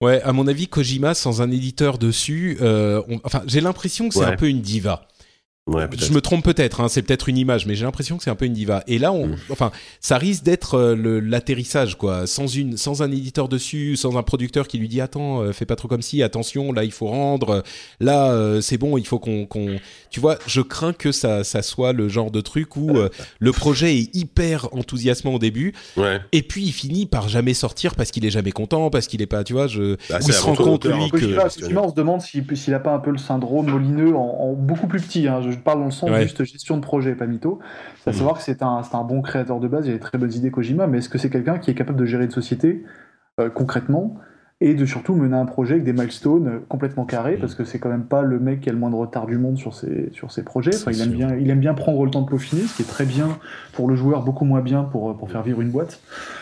Ouais, 0.00 0.22
à 0.22 0.32
mon 0.32 0.46
avis, 0.46 0.68
Kojima 0.68 1.14
sans 1.14 1.42
un 1.42 1.50
éditeur 1.50 1.98
dessus, 1.98 2.56
euh, 2.60 3.02
enfin, 3.24 3.42
j'ai 3.46 3.60
l'impression 3.60 4.08
que 4.08 4.14
c'est 4.14 4.24
un 4.24 4.36
peu 4.36 4.48
une 4.48 4.60
diva. 4.60 5.08
Je 5.98 6.12
me 6.12 6.20
trompe 6.20 6.44
peut-être, 6.44 6.80
hein, 6.80 6.88
c'est 6.88 7.02
peut-être 7.02 7.28
une 7.28 7.38
image, 7.38 7.66
mais 7.66 7.74
j'ai 7.74 7.84
l'impression 7.84 8.16
que 8.16 8.24
c'est 8.24 8.30
un 8.30 8.34
peu 8.34 8.44
une 8.44 8.52
diva. 8.52 8.82
Et 8.86 8.98
là, 8.98 9.12
on, 9.12 9.28
mm. 9.28 9.36
enfin, 9.50 9.70
ça 10.00 10.18
risque 10.18 10.44
d'être 10.44 10.74
euh, 10.74 11.20
l'atterrissage, 11.20 11.96
quoi, 11.96 12.26
sans 12.26 12.46
une, 12.46 12.76
sans 12.76 13.02
un 13.02 13.10
éditeur 13.10 13.48
dessus, 13.48 13.96
sans 13.96 14.16
un 14.16 14.22
producteur 14.22 14.68
qui 14.68 14.78
lui 14.78 14.88
dit 14.88 15.00
attends, 15.00 15.42
euh, 15.42 15.52
fais 15.52 15.66
pas 15.66 15.76
trop 15.76 15.88
comme 15.88 16.02
si, 16.02 16.22
attention, 16.22 16.72
là 16.72 16.84
il 16.84 16.92
faut 16.92 17.06
rendre, 17.06 17.62
là 18.00 18.32
euh, 18.32 18.60
c'est 18.60 18.78
bon, 18.78 18.98
il 18.98 19.06
faut 19.06 19.18
qu'on, 19.18 19.46
qu'on, 19.46 19.76
tu 20.10 20.20
vois, 20.20 20.38
je 20.46 20.60
crains 20.60 20.92
que 20.92 21.12
ça, 21.12 21.44
ça 21.44 21.62
soit 21.62 21.92
le 21.92 22.08
genre 22.08 22.30
de 22.30 22.40
truc 22.40 22.76
où 22.76 22.96
le 23.38 23.52
projet 23.52 23.96
est 23.96 24.14
hyper 24.14 24.68
enthousiasmant 24.74 25.34
au 25.34 25.38
début, 25.38 25.74
ouais. 25.96 26.20
et 26.32 26.42
puis 26.42 26.64
il 26.64 26.72
finit 26.72 27.06
par 27.06 27.28
jamais 27.28 27.54
sortir 27.54 27.94
parce 27.94 28.10
qu'il 28.10 28.24
est 28.24 28.30
jamais 28.30 28.52
content, 28.52 28.90
parce 28.90 29.06
qu'il 29.06 29.22
est 29.22 29.26
pas, 29.26 29.44
tu 29.44 29.52
vois, 29.52 29.66
je, 29.66 29.96
bah, 30.10 30.18
il 30.20 30.32
se 30.32 30.42
rend 30.42 30.54
compte 30.54 30.86
lui 30.86 31.10
que. 31.10 31.76
on 31.76 31.88
se 31.88 31.94
demande 31.94 32.20
s'il 32.20 32.74
a 32.74 32.80
pas 32.80 32.92
un 32.92 32.98
peu 32.98 33.10
le 33.10 33.18
syndrome 33.18 33.70
molineux 33.70 34.14
en, 34.16 34.54
beaucoup 34.54 34.86
plus 34.86 35.00
petit. 35.00 35.28
Hein, 35.28 35.40
je 35.42 35.50
parle 35.58 35.80
dans 35.80 35.86
le 35.86 35.90
sens 35.90 36.10
juste 36.20 36.44
gestion 36.44 36.76
de 36.76 36.82
projet, 36.82 37.14
pas 37.14 37.26
mytho. 37.26 37.58
C'est 38.02 38.10
à 38.10 38.12
savoir 38.12 38.36
que 38.36 38.42
c'est 38.42 38.62
un, 38.62 38.82
un, 38.92 39.04
bon 39.04 39.22
créateur 39.22 39.60
de 39.60 39.68
base, 39.68 39.86
il 39.86 39.90
a 39.90 39.94
des 39.94 40.00
très 40.00 40.18
bonnes 40.18 40.32
idées 40.32 40.50
Kojima, 40.50 40.86
mais 40.86 40.98
est-ce 40.98 41.08
que 41.08 41.18
c'est 41.18 41.30
quelqu'un 41.30 41.58
qui 41.58 41.70
est 41.70 41.74
capable 41.74 41.98
de 41.98 42.04
gérer 42.04 42.24
une 42.24 42.30
société 42.30 42.84
euh, 43.40 43.50
concrètement 43.50 44.16
et 44.60 44.74
de 44.74 44.84
surtout 44.84 45.14
mener 45.14 45.36
un 45.36 45.44
projet 45.44 45.74
avec 45.74 45.84
des 45.84 45.92
milestones 45.92 46.48
euh, 46.48 46.58
complètement 46.68 47.04
carrés, 47.04 47.36
parce 47.36 47.54
que 47.54 47.64
c'est 47.64 47.78
quand 47.78 47.88
même 47.88 48.06
pas 48.06 48.22
le 48.22 48.40
mec 48.40 48.60
qui 48.60 48.68
a 48.68 48.72
le 48.72 48.78
moins 48.78 48.90
de 48.90 48.96
retard 48.96 49.26
du 49.26 49.38
monde 49.38 49.56
sur 49.56 49.74
ses, 49.74 50.10
sur 50.12 50.32
ses 50.32 50.42
projets. 50.42 50.74
Enfin, 50.74 50.90
il, 50.90 51.00
aime 51.00 51.10
bien, 51.10 51.36
il 51.36 51.48
aime 51.50 51.60
bien 51.60 51.74
prendre 51.74 52.04
le 52.04 52.10
temps 52.10 52.22
de 52.22 52.28
peaufiner, 52.28 52.62
ce 52.62 52.76
qui 52.76 52.82
est 52.82 52.90
très 52.90 53.04
bien 53.04 53.38
pour 53.72 53.88
le 53.88 53.94
joueur, 53.94 54.24
beaucoup 54.24 54.44
moins 54.44 54.60
bien 54.60 54.82
pour, 54.82 55.16
pour 55.16 55.30
faire 55.30 55.42
vivre 55.42 55.60
une 55.60 55.70
boîte. 55.70 56.00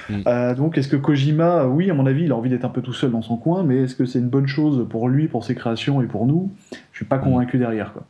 Mm. 0.08 0.14
Euh, 0.26 0.54
donc 0.54 0.78
est-ce 0.78 0.88
que 0.88 0.96
Kojima, 0.96 1.66
oui, 1.66 1.90
à 1.90 1.94
mon 1.94 2.06
avis, 2.06 2.24
il 2.24 2.32
a 2.32 2.36
envie 2.36 2.48
d'être 2.48 2.64
un 2.64 2.70
peu 2.70 2.80
tout 2.80 2.94
seul 2.94 3.10
dans 3.10 3.22
son 3.22 3.36
coin, 3.36 3.62
mais 3.64 3.82
est-ce 3.82 3.94
que 3.94 4.06
c'est 4.06 4.18
une 4.18 4.30
bonne 4.30 4.48
chose 4.48 4.86
pour 4.88 5.10
lui, 5.10 5.28
pour 5.28 5.44
ses 5.44 5.54
créations 5.54 6.00
et 6.00 6.06
pour 6.06 6.26
nous? 6.26 6.50
Je 6.92 6.98
suis 6.98 7.04
pas 7.04 7.18
mm. 7.18 7.22
convaincu 7.22 7.58
derrière. 7.58 7.92
Quoi. 7.92 8.06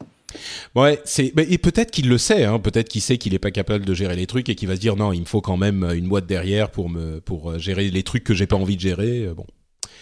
Ouais, 0.75 1.01
c'est 1.05 1.33
et 1.37 1.59
peut-être 1.59 1.91
qu'il 1.91 2.09
le 2.09 2.19
sait, 2.19 2.45
hein, 2.45 2.59
peut-être 2.59 2.89
qu'il 2.89 3.01
sait 3.01 3.19
qu'il 3.19 3.35
est 3.35 3.39
pas 3.39 3.51
capable 3.51 3.85
de 3.85 3.95
gérer 3.95 4.17
les 4.17 4.27
trucs 4.27 4.49
et 4.49 4.55
qu'il 4.55 4.69
va 4.69 4.77
se 4.77 4.81
dire 4.81 4.97
non, 4.97 5.13
il 5.13 5.21
me 5.21 5.27
faut 5.27 5.41
quand 5.41 5.57
même 5.57 5.85
une 5.95 6.09
boîte 6.09 6.27
derrière 6.27 6.71
pour 6.71 6.89
me 6.89 7.21
pour 7.21 7.53
euh, 7.53 7.59
gérer 7.59 7.89
les 7.89 8.03
trucs 8.03 8.25
que 8.25 8.35
j'ai 8.35 8.47
pas 8.47 8.57
envie 8.57 8.77
de 8.77 8.81
gérer. 8.81 9.29
Bon, 9.35 9.47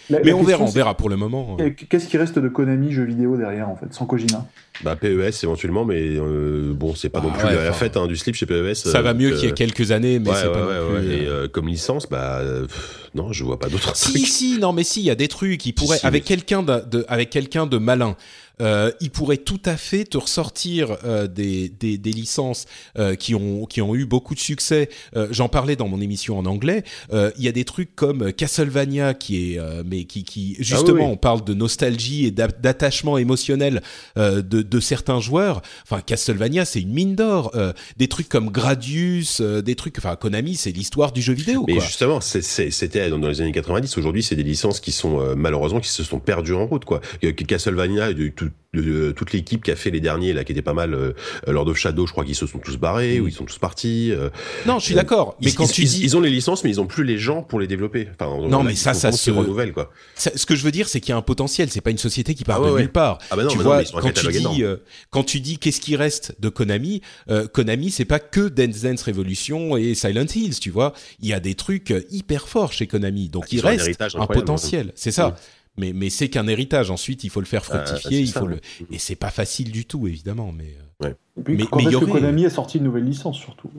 mais 0.09 0.33
on 0.33 0.43
verra, 0.43 0.63
on 0.63 0.69
verra 0.69 0.95
pour 0.95 1.09
le 1.09 1.17
moment. 1.17 1.57
Qu'est-ce 1.89 2.07
qui 2.07 2.17
reste 2.17 2.37
de 2.37 2.47
Konami 2.47 2.91
jeux 2.91 3.05
vidéo 3.05 3.37
derrière 3.37 3.69
en 3.69 3.75
fait, 3.75 3.93
sans 3.93 4.05
Kojima? 4.05 4.45
Bah 4.83 4.95
PES 4.95 5.43
éventuellement, 5.43 5.85
mais 5.85 6.01
euh, 6.01 6.73
bon, 6.73 6.93
c'est 6.95 7.09
pas 7.09 7.21
non 7.21 7.31
ah 7.33 7.37
plus 7.37 7.55
la 7.55 7.71
fête 7.71 7.95
hein, 7.97 8.07
du 8.07 8.17
slip 8.17 8.35
chez 8.35 8.45
PES. 8.45 8.75
Ça 8.75 9.01
va 9.01 9.13
mieux 9.13 9.31
qu'il 9.35 9.49
y 9.49 9.51
a 9.51 9.55
quelques 9.55 9.91
années, 9.91 10.19
mais 10.19 10.31
c'est 10.33 10.51
pas 10.51 10.59
non 10.59 10.99
plus. 10.99 11.13
Et 11.13 11.27
comme 11.51 11.67
licence, 11.67 12.07
bah 12.09 12.41
non, 13.15 13.31
je 13.31 13.43
vois 13.43 13.57
pas 13.57 13.69
d'autres. 13.69 13.95
Si 13.95 14.25
si, 14.25 14.59
non 14.59 14.73
mais 14.73 14.83
si, 14.83 15.01
il 15.01 15.05
y 15.05 15.09
a 15.09 15.15
des 15.15 15.27
trucs 15.27 15.57
qui 15.57 15.71
pourraient 15.71 15.99
avec 16.03 16.25
quelqu'un 16.25 16.61
de, 16.61 17.05
avec 17.07 17.29
quelqu'un 17.29 17.65
de 17.65 17.77
malin 17.77 18.15
euh, 18.61 18.91
il 19.01 19.09
pourrait 19.09 19.37
tout 19.37 19.61
à 19.65 19.77
fait 19.77 20.05
te 20.05 20.17
ressortir 20.17 20.97
euh, 21.03 21.27
des, 21.27 21.69
des, 21.69 21.97
des, 21.97 22.11
licences 22.11 22.65
euh, 22.97 23.15
qui 23.15 23.35
ont 23.35 23.65
qui 23.65 23.81
ont 23.81 23.95
eu 23.95 24.05
beaucoup 24.05 24.35
de 24.35 24.39
succès. 24.39 24.89
Euh, 25.15 25.27
j'en 25.31 25.49
parlais 25.49 25.75
dans 25.75 25.87
mon 25.87 25.99
émission 25.99 26.37
en 26.37 26.45
anglais. 26.45 26.83
Euh, 27.13 27.31
il 27.37 27.43
y 27.43 27.47
a 27.47 27.51
des 27.51 27.65
trucs 27.65 27.95
comme 27.95 28.31
Castlevania 28.31 29.13
qui 29.13 29.53
est 29.53 29.59
mais 29.85 30.05
qui 30.05 30.23
qui 30.23 30.55
justement 30.59 31.07
ah 31.07 31.11
on 31.11 31.17
parle 31.17 31.43
de 31.43 31.53
nostalgie 31.53 32.25
et 32.25 32.31
d'attachement 32.31 33.17
émotionnel 33.17 33.81
de, 34.15 34.41
de 34.41 34.79
certains 34.79 35.19
joueurs. 35.19 35.61
Enfin 35.83 36.01
Castlevania 36.01 36.65
c'est 36.65 36.81
une 36.81 36.93
mine 36.93 37.15
d'or. 37.15 37.53
des 37.97 38.07
trucs 38.07 38.29
comme 38.29 38.49
Gradius, 38.49 39.41
des 39.41 39.75
trucs. 39.75 39.97
Enfin 39.97 40.15
Konami 40.15 40.55
c'est 40.55 40.71
l'histoire 40.71 41.11
du 41.11 41.21
jeu 41.21 41.33
vidéo. 41.33 41.65
Mais 41.67 41.79
justement 41.79 42.21
c'était 42.21 43.09
dans 43.09 43.17
les 43.17 43.41
années 43.41 43.51
90. 43.51 43.97
Aujourd'hui 43.97 44.23
c'est 44.23 44.35
des 44.35 44.43
licences 44.43 44.79
qui 44.79 44.91
sont 44.91 45.35
malheureusement 45.35 45.79
qui 45.79 45.89
se 45.89 46.03
sont 46.03 46.19
perdues 46.19 46.53
en 46.53 46.65
route 46.65 46.85
quoi. 46.85 47.01
Castlevania 47.47 48.13
tout 48.35 48.44
toute 49.15 49.31
l'équipe 49.33 49.63
qui 49.63 49.71
a 49.71 49.75
fait 49.75 49.91
les 49.91 50.01
derniers 50.01 50.33
là 50.33 50.43
qui 50.43 50.51
était 50.51 50.61
pas 50.61 50.73
mal 50.73 50.93
euh, 50.93 51.13
Lord 51.47 51.67
of 51.67 51.77
Shadow 51.77 52.05
je 52.05 52.11
crois 52.11 52.25
qu'ils 52.25 52.35
se 52.35 52.45
sont 52.45 52.59
tous 52.59 52.77
barrés 52.77 53.19
ou 53.19 53.27
ils 53.27 53.33
sont 53.33 53.45
tous 53.45 53.57
partis 53.57 54.11
euh, 54.11 54.29
non 54.65 54.79
je 54.79 54.85
suis 54.85 54.95
d'accord 54.95 55.37
mais 55.41 55.51
ils, 55.51 55.55
quand 55.55 55.67
tu 55.67 55.83
ils, 55.83 55.87
dis 55.87 56.03
ils 56.03 56.17
ont 56.17 56.21
les 56.21 56.29
licences 56.29 56.63
mais 56.63 56.69
ils 56.69 56.81
ont 56.81 56.87
plus 56.87 57.03
les 57.03 57.17
gens 57.17 57.41
pour 57.41 57.59
les 57.59 57.67
développer. 57.67 58.07
Enfin 58.19 58.47
non 58.47 58.63
mais 58.63 58.75
ça 58.75 58.93
ça 58.93 59.11
se 59.11 59.31
renouvelle 59.31 59.71
quoi. 59.71 59.91
Ce 60.15 60.45
que 60.45 60.55
je 60.55 60.63
veux 60.63 60.71
dire 60.71 60.87
c'est 60.87 60.99
qu'il 60.99 61.09
y 61.09 61.13
a 61.13 61.17
un 61.17 61.21
potentiel 61.21 61.69
c'est 61.69 61.81
pas 61.81 61.91
une 61.91 61.97
société 61.97 62.35
qui 62.35 62.43
part 62.43 62.61
ah 62.63 62.69
de 62.69 62.77
nulle 62.77 62.91
part. 62.91 63.19
Ah 63.31 63.35
bah 63.35 63.43
non, 63.43 63.49
tu 63.49 63.57
vois 63.59 63.83
quand, 63.83 64.11
tu 64.11 64.27
dis, 64.27 64.63
euh, 64.63 64.77
quand 65.09 65.23
tu 65.23 65.39
dis 65.39 65.57
qu'est-ce 65.57 65.81
qui 65.81 65.95
reste 65.95 66.35
de 66.39 66.49
Konami 66.49 67.01
Konami 67.53 67.91
c'est 67.91 68.05
pas 68.05 68.19
que 68.19 68.49
Dance 68.49 68.81
Dance 68.81 69.03
Revolution 69.03 69.77
et 69.77 69.95
Silent 69.95 70.25
Hills 70.33 70.59
tu 70.59 70.69
vois. 70.69 70.93
Il 71.21 71.29
y 71.29 71.33
a 71.33 71.39
des 71.39 71.55
trucs 71.55 71.93
hyper 72.09 72.47
forts 72.47 72.73
chez 72.73 72.87
Konami. 72.87 73.29
Donc 73.29 73.45
ah, 73.45 73.49
il 73.51 73.59
reste 73.61 74.01
un 74.15 74.27
potentiel. 74.27 74.91
C'est 74.95 75.11
ça 75.11 75.35
mais 75.77 75.93
mais 75.93 76.09
c'est 76.09 76.29
qu'un 76.29 76.47
héritage. 76.47 76.91
Ensuite, 76.91 77.23
il 77.23 77.29
faut 77.29 77.39
le 77.39 77.45
faire 77.45 77.63
ah, 77.69 77.85
fructifier, 77.85 78.19
il 78.21 78.31
faut 78.31 78.47
le 78.47 78.59
et 78.91 78.97
c'est 78.97 79.15
pas 79.15 79.31
facile 79.31 79.71
du 79.71 79.85
tout 79.85 80.07
évidemment. 80.07 80.51
Mais 80.51 80.75
euh, 81.03 81.07
ouais. 81.07 81.15
et 81.37 81.41
puis, 81.41 81.57
mais, 81.57 81.65
quand 81.65 81.79
est-ce 81.79 81.97
que 81.97 82.05
Konami 82.05 82.45
a 82.45 82.49
sorti 82.49 82.77
une 82.77 82.85
nouvelle 82.85 83.05
licence 83.05 83.37
surtout 83.37 83.69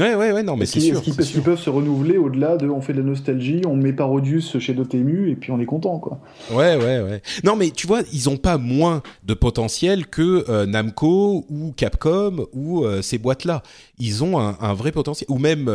Ouais, 0.00 0.14
ouais, 0.14 0.32
ouais, 0.32 0.42
non, 0.42 0.56
mais 0.56 0.64
c'est 0.64 0.80
sûr. 0.80 1.02
Est-ce 1.06 1.32
qu'ils 1.32 1.42
peuvent 1.42 1.60
se 1.60 1.68
renouveler 1.68 2.16
au-delà 2.16 2.56
de 2.56 2.66
on 2.66 2.80
fait 2.80 2.94
de 2.94 3.00
la 3.00 3.04
nostalgie, 3.04 3.60
on 3.66 3.76
met 3.76 3.92
Parodius 3.92 4.58
chez 4.58 4.72
Dotemu 4.72 5.30
et 5.30 5.36
puis 5.36 5.50
on 5.50 5.60
est 5.60 5.66
content, 5.66 5.98
quoi. 5.98 6.18
Ouais, 6.50 6.76
ouais, 6.76 7.02
ouais. 7.02 7.20
Non, 7.44 7.56
mais 7.56 7.70
tu 7.70 7.86
vois, 7.86 8.00
ils 8.10 8.30
ont 8.30 8.38
pas 8.38 8.56
moins 8.56 9.02
de 9.24 9.34
potentiel 9.34 10.06
que 10.06 10.46
euh, 10.48 10.64
Namco 10.64 11.44
ou 11.50 11.72
Capcom 11.76 12.46
ou 12.54 12.86
euh, 12.86 13.02
ces 13.02 13.18
boîtes-là. 13.18 13.62
Ils 13.98 14.24
ont 14.24 14.40
un, 14.40 14.56
un, 14.62 14.72
vrai 14.72 14.92
potentiel. 14.92 15.26
Ou 15.30 15.36
même 15.36 15.68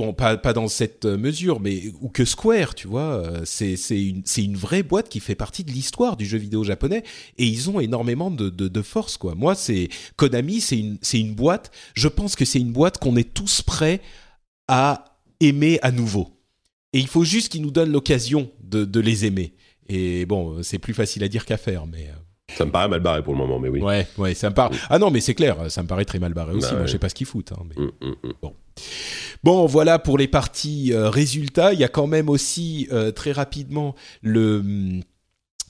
bon, 0.00 0.12
pas, 0.14 0.36
pas 0.36 0.52
dans 0.52 0.68
cette 0.68 1.04
mesure, 1.04 1.60
mais 1.60 1.92
ou 2.00 2.08
que 2.08 2.24
Square, 2.24 2.74
tu 2.74 2.88
vois, 2.88 3.22
euh, 3.22 3.42
c'est 3.44 4.42
une 4.42 4.56
vraie 4.56 4.82
boîte 4.82 5.08
qui 5.08 5.20
fait 5.20 5.34
partie 5.34 5.62
de 5.62 5.70
l'histoire 5.70 6.16
du 6.16 6.24
jeu 6.24 6.38
vidéo 6.38 6.64
japonais 6.64 7.04
et 7.38 7.44
ils 7.44 7.68
ont 7.68 7.80
énormément 7.80 8.30
de 8.30 8.48
de, 8.48 8.68
de 8.68 8.82
force 8.82 9.16
quoi. 9.16 9.34
Moi, 9.34 9.54
c'est 9.54 9.88
Konami, 10.16 10.60
c'est 10.60 11.20
une 11.20 11.34
boîte. 11.34 11.70
Je 11.94 12.08
pense 12.08 12.34
que 12.34 12.44
c'est 12.44 12.60
une 12.60 12.72
boîte 12.72 12.98
qu'on 12.98 13.16
est 13.16 13.34
tous 13.34 13.62
prêts 13.62 14.00
à 14.68 15.04
aimer 15.40 15.78
à 15.82 15.92
nouveau. 15.92 16.30
Et 16.92 16.98
il 16.98 17.06
faut 17.06 17.24
juste 17.24 17.50
qu'ils 17.50 17.62
nous 17.62 17.70
donnent 17.70 17.92
l'occasion 17.92 18.50
de 18.62 18.84
de 18.84 19.00
les 19.00 19.26
aimer. 19.26 19.52
Et 19.88 20.24
bon, 20.24 20.62
c'est 20.62 20.78
plus 20.78 20.94
facile 20.94 21.24
à 21.24 21.28
dire 21.28 21.44
qu'à 21.44 21.56
faire, 21.56 21.86
mais. 21.86 22.08
Euh, 22.08 22.56
ça 22.56 22.64
me 22.64 22.70
paraît 22.70 22.88
mal 22.88 23.00
barré 23.00 23.22
pour 23.22 23.32
le 23.32 23.38
moment, 23.38 23.58
mais 23.58 23.68
oui. 23.68 23.80
Ouais, 23.80 24.06
ouais, 24.18 24.34
ça 24.34 24.50
me 24.50 24.54
paraît. 24.54 24.74
Ah 24.88 24.98
non, 24.98 25.10
mais 25.10 25.20
c'est 25.20 25.34
clair, 25.34 25.70
ça 25.70 25.82
me 25.82 25.88
paraît 25.88 26.04
très 26.04 26.18
mal 26.18 26.34
barré 26.34 26.52
aussi. 26.52 26.70
Bah 26.70 26.78
Moi, 26.78 26.86
je 26.86 26.92
sais 26.92 26.98
pas 26.98 27.08
ce 27.08 27.14
qu'ils 27.14 27.26
foutent. 27.26 27.52
Hein, 27.52 27.62
mais... 27.68 27.82
Mm, 27.82 27.90
mm, 28.00 28.28
mm. 28.28 28.32
Bon. 28.42 28.54
Bon, 29.42 29.66
voilà 29.66 29.98
pour 29.98 30.18
les 30.18 30.28
parties 30.28 30.92
euh, 30.92 31.08
résultats. 31.08 31.72
Il 31.72 31.80
y 31.80 31.84
a 31.84 31.88
quand 31.88 32.06
même 32.06 32.28
aussi 32.28 32.88
euh, 32.92 33.10
très 33.10 33.32
rapidement 33.32 33.94
le 34.22 35.00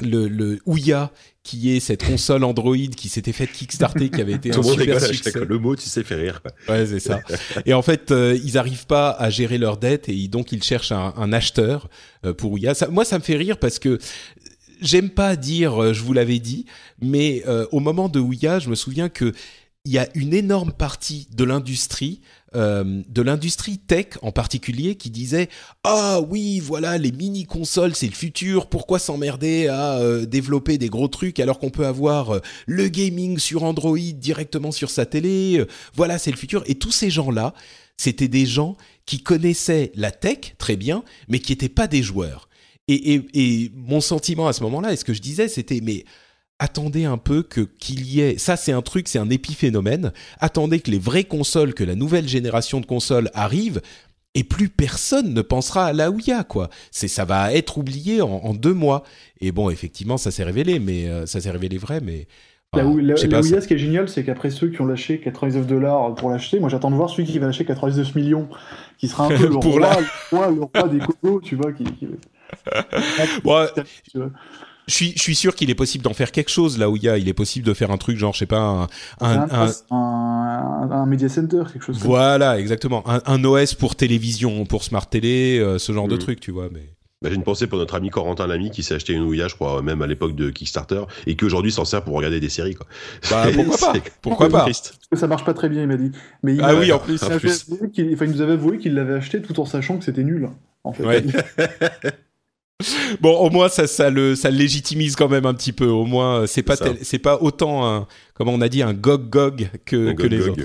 le, 0.03 0.29
le 0.29 0.59
Ouya 0.65 1.13
qui 1.43 1.77
est 1.77 1.81
cette 1.81 2.03
console 2.03 2.45
Android 2.45 2.75
qui 2.75 3.11
s'était 3.11 3.33
faite 3.33 3.53
Kickstarter, 3.53 4.09
qui 4.09 4.21
avait 4.23 4.33
été 4.33 4.51
un 4.57 4.63
super 4.63 4.99
succès. 4.99 5.45
Le 5.45 5.59
mot, 5.59 5.77
tu 5.77 5.91
sais, 5.91 6.03
fait 6.03 6.15
rire. 6.15 6.41
Ouais, 6.71 6.87
c'est 6.87 7.01
ça. 7.01 7.21
et 7.67 7.75
en 7.75 7.83
fait, 7.83 8.11
euh, 8.11 8.39
ils 8.43 8.57
arrivent 8.57 8.87
pas 8.87 9.11
à 9.11 9.29
gérer 9.29 9.59
leurs 9.59 9.77
dettes 9.77 10.09
et 10.09 10.29
donc 10.29 10.53
ils 10.53 10.63
cherchent 10.63 10.93
un, 10.93 11.13
un 11.19 11.33
acheteur 11.35 11.91
pour 12.39 12.53
Ouya. 12.53 12.73
Ça, 12.73 12.89
moi, 12.89 13.05
ça 13.05 13.19
me 13.19 13.23
fait 13.23 13.37
rire 13.37 13.59
parce 13.59 13.79
que 13.79 13.99
j'aime 14.81 15.11
pas 15.11 15.37
dire 15.37 15.83
euh, 15.83 15.93
je 15.93 16.03
vous 16.03 16.15
l'avais 16.15 16.39
dit, 16.39 16.65
mais 17.03 17.45
au 17.71 17.81
moment 17.81 18.09
de 18.09 18.21
Ouya, 18.21 18.59
je 18.59 18.71
me 18.71 18.75
souviens 18.75 19.11
que 19.11 19.35
il 19.85 19.93
y 19.93 19.99
a 19.99 20.09
une 20.15 20.35
énorme 20.35 20.73
partie 20.73 21.27
de 21.35 21.45
l'industrie, 21.45 22.21
euh, 22.55 23.03
de 23.09 23.23
l'industrie 23.23 23.79
tech 23.79 24.07
en 24.23 24.33
particulier, 24.33 24.97
qui 24.97 25.11
disait 25.11 25.49
ah 25.85 26.21
oui 26.29 26.61
voilà 26.61 26.99
les 26.99 27.13
mini 27.13 27.45
consoles 27.45 27.95
c'est 27.95 28.07
le 28.07 28.13
futur, 28.13 28.69
pourquoi 28.69 28.99
s'emmerder 28.99 29.69
à 29.69 30.01
développer 30.27 30.79
des 30.79 30.89
gros 30.89 31.09
trucs 31.09 31.41
alors 31.41 31.59
qu'on 31.59 31.71
peut 31.71 31.87
avoir 31.87 32.41
le 32.67 32.89
gaming 32.89 33.39
sur 33.39 33.63
Android 33.63 33.99
directement 33.99 34.73
sur 34.73 34.91
sa 34.91 35.07
télé, 35.07 35.65
voilà 35.95 36.19
c'est 36.19 36.31
le 36.31 36.37
futur. 36.37 36.63
Et 36.67 36.75
tous 36.75 36.93
ces 36.93 37.11
gens 37.11 37.31
là, 37.31 37.55
c'était 37.97 38.29
des 38.29 38.47
gens 38.47 38.77
qui 39.07 39.23
connaissaient 39.23 39.93
la 39.95 40.11
tech 40.11 40.55
très 40.59 40.77
bien, 40.77 41.03
mais 41.29 41.39
qui 41.39 41.53
n'étaient 41.53 41.69
pas 41.69 41.87
des 41.87 42.03
joueurs. 42.03 42.49
Et, 42.89 43.71
mon 43.75 44.01
sentiment 44.01 44.49
à 44.49 44.53
ce 44.53 44.63
moment-là, 44.65 44.93
et 44.93 44.97
ce 44.97 45.05
que 45.05 45.15
je 45.15 45.21
disais, 45.21 45.49
c'était 45.49 45.81
mais 45.81 46.05
attendez 46.61 47.07
un 47.07 47.17
peu 47.17 47.43
que 47.43 47.63
qu'il 47.63 48.07
y 48.07 48.21
ait 48.21 48.39
ça 48.39 48.57
c'est 48.57 48.71
un 48.71 48.83
truc 48.83 49.09
c'est 49.09 49.19
un 49.19 49.31
épiphénomène. 49.31 50.13
Attendez 50.39 50.79
que 50.79 50.91
les 50.91 50.99
vraies 50.99 51.25
consoles 51.25 51.75
que 51.75 51.83
la 51.83 51.97
nouvelle 51.97 52.29
génération 52.29 52.81
de 52.81 52.87
consoles 52.87 53.31
arrive 53.35 53.81
et 54.35 54.45
plus 54.45 54.69
personne 54.69 55.35
ne 55.35 55.43
pensera 55.43 55.87
à 55.87 55.93
la 55.93 56.11
Ouya 56.13 56.45
quoi. 56.45 56.71
C'est 56.93 57.09
ça 57.09 57.25
va 57.25 57.53
être 57.53 57.79
oublié 57.79 58.21
en, 58.21 58.55
deux 58.55 58.75
mois. 58.75 59.03
Et 59.41 59.51
bon 59.51 59.71
effectivement 59.71 60.19
ça 60.19 60.31
s'est 60.31 60.45
révélé 60.45 60.79
mais 60.79 61.09
euh, 61.09 61.27
ça 61.27 61.41
s'est 61.41 61.51
révélé 61.51 61.79
vrai 61.79 62.01
mais 62.01 62.29
la, 62.73 62.87
Ouya, 62.87 63.17
ce 63.17 63.67
qui 63.67 63.75
est 63.75 63.79
génial, 63.79 64.09
c'est 64.09 64.23
qu'après 64.23 64.51
ceux 64.51 64.69
qui 64.69 64.81
ont 64.81 64.87
lâché 64.87 65.19
99 65.19 65.67
dollars 65.67 66.15
pour 66.15 66.31
l'acheter, 66.31 66.61
moi 66.61 66.69
j'attends 66.69 66.93
de 66.93 66.95
voir 66.95 67.11
celui 67.11 67.25
qui 67.25 67.37
va 67.41 67.47
lâcher 67.47 67.65
99 67.65 68.15
millions, 68.15 68.49
qui 68.97 69.09
sera 69.09 69.25
un 69.25 69.29
peu 69.31 69.35
le, 69.49 69.57
roi, 69.57 69.91
le, 70.31 70.63
roi, 70.63 70.89
des 70.89 71.01
cocos, 71.01 71.41
tu 71.41 71.57
vois, 71.57 71.73
qui, 71.73 71.83
je 74.91 74.95
suis, 74.95 75.13
je 75.17 75.23
suis 75.23 75.35
sûr 75.35 75.55
qu'il 75.55 75.71
est 75.71 75.75
possible 75.75 76.03
d'en 76.03 76.13
faire 76.13 76.33
quelque 76.33 76.51
chose 76.51 76.77
là 76.79 76.91
où 76.91 76.97
il 76.97 77.05
y 77.05 77.09
a, 77.09 77.17
il 77.17 77.29
est 77.29 77.35
possible 77.35 77.65
de 77.65 77.75
faire 77.75 77.91
un 77.91 77.97
truc 77.97 78.17
genre, 78.19 78.35
je 78.35 78.41
sais 78.41 78.47
pas, 78.47 78.89
un, 79.21 79.47
un, 79.51 79.71
un, 79.91 81.07
media 81.07 81.29
center, 81.29 81.63
quelque 81.73 81.85
chose. 81.85 81.99
Voilà, 82.01 82.59
exactement, 82.59 83.05
un, 83.07 83.45
OS 83.45 83.75
pour 83.75 83.95
télévision, 83.95 84.67
pour 84.67 84.83
smart 84.83 85.09
télé, 85.09 85.59
euh, 85.59 85.79
ce 85.79 85.93
genre 85.93 86.09
de 86.09 86.17
mm. 86.17 86.19
truc, 86.19 86.41
tu 86.41 86.51
vois. 86.51 86.69
Mais 86.73 86.83
Bah, 87.23 87.29
j'ai 87.31 87.37
une 87.37 87.45
pensée 87.45 87.69
pour 87.69 87.79
notre 87.79 87.95
ami 87.95 88.11
Corentin 88.11 88.49
Lamy 88.49 88.73
qui 88.73 88.83
s'est 88.83 88.95
acheté 88.95 89.13
une 89.13 89.23
Ouya, 89.23 89.47
je 89.47 89.55
crois, 89.55 89.81
même 89.81 90.03
à 90.03 90.09
l'époque 90.09 90.35
de 90.35 90.51
Kickstarter, 90.51 91.03
et 91.27 91.37
qui 91.37 91.45
aujourd'hui 91.45 91.71
s'en 91.71 91.85
sert 91.85 92.03
pour 92.03 92.17
regarder 92.17 92.41
des 92.41 92.49
séries. 92.49 92.75
Quoi. 92.75 92.87
Bah, 93.31 93.47
pourquoi 93.55 93.93
pas 93.93 94.01
Pourquoi 94.23 94.49
pas 94.49 94.65
Parce 94.65 94.93
que 95.09 95.17
ça 95.17 95.29
marche 95.29 95.45
pas 95.45 95.55
très 95.55 95.69
bien, 95.69 95.83
il 95.83 95.89
m'a 95.89 95.97
dit. 95.97 96.11
Mais 96.43 96.55
il 96.55 96.61
ah 96.63 96.75
oui, 96.75 96.91
en 96.91 96.99
plus. 96.99 97.21
Il, 97.23 97.33
en 97.33 97.39
plus. 97.39 97.67
il, 97.95 98.15
enfin, 98.15 98.25
il 98.25 98.33
nous 98.33 98.41
avait 98.41 98.55
avoué 98.55 98.79
qu'il 98.79 98.95
l'avait 98.95 99.15
acheté 99.15 99.41
tout 99.41 99.61
en 99.61 99.67
sachant 99.67 99.99
que 99.99 100.05
c'était 100.05 100.25
nul. 100.25 100.49
En 100.83 100.93
fait. 100.93 101.05
Ouais. 101.05 101.23
bon, 103.21 103.37
au 103.37 103.51
moins 103.51 103.69
ça, 103.69 103.87
ça 103.87 104.11
le, 104.11 104.35
ça 104.35 104.51
le 104.51 104.57
légitimise 104.57 105.17
quand 105.17 105.29
même 105.29 105.47
un 105.47 105.55
petit 105.55 105.73
peu. 105.73 105.87
Au 105.87 106.05
moins, 106.05 106.47
c'est 106.47 106.63
pas, 106.63 106.77
c'est 107.03 107.19
pas 107.19 107.39
autant 107.41 107.87
un, 107.87 108.07
comment 108.35 108.53
on 108.53 108.61
a 108.61 108.69
dit, 108.69 108.83
un 108.83 108.95
gog 108.95 109.29
gog 109.29 109.69
que, 109.85 110.13
que 110.13 110.27
les 110.27 110.49
autres. 110.49 110.63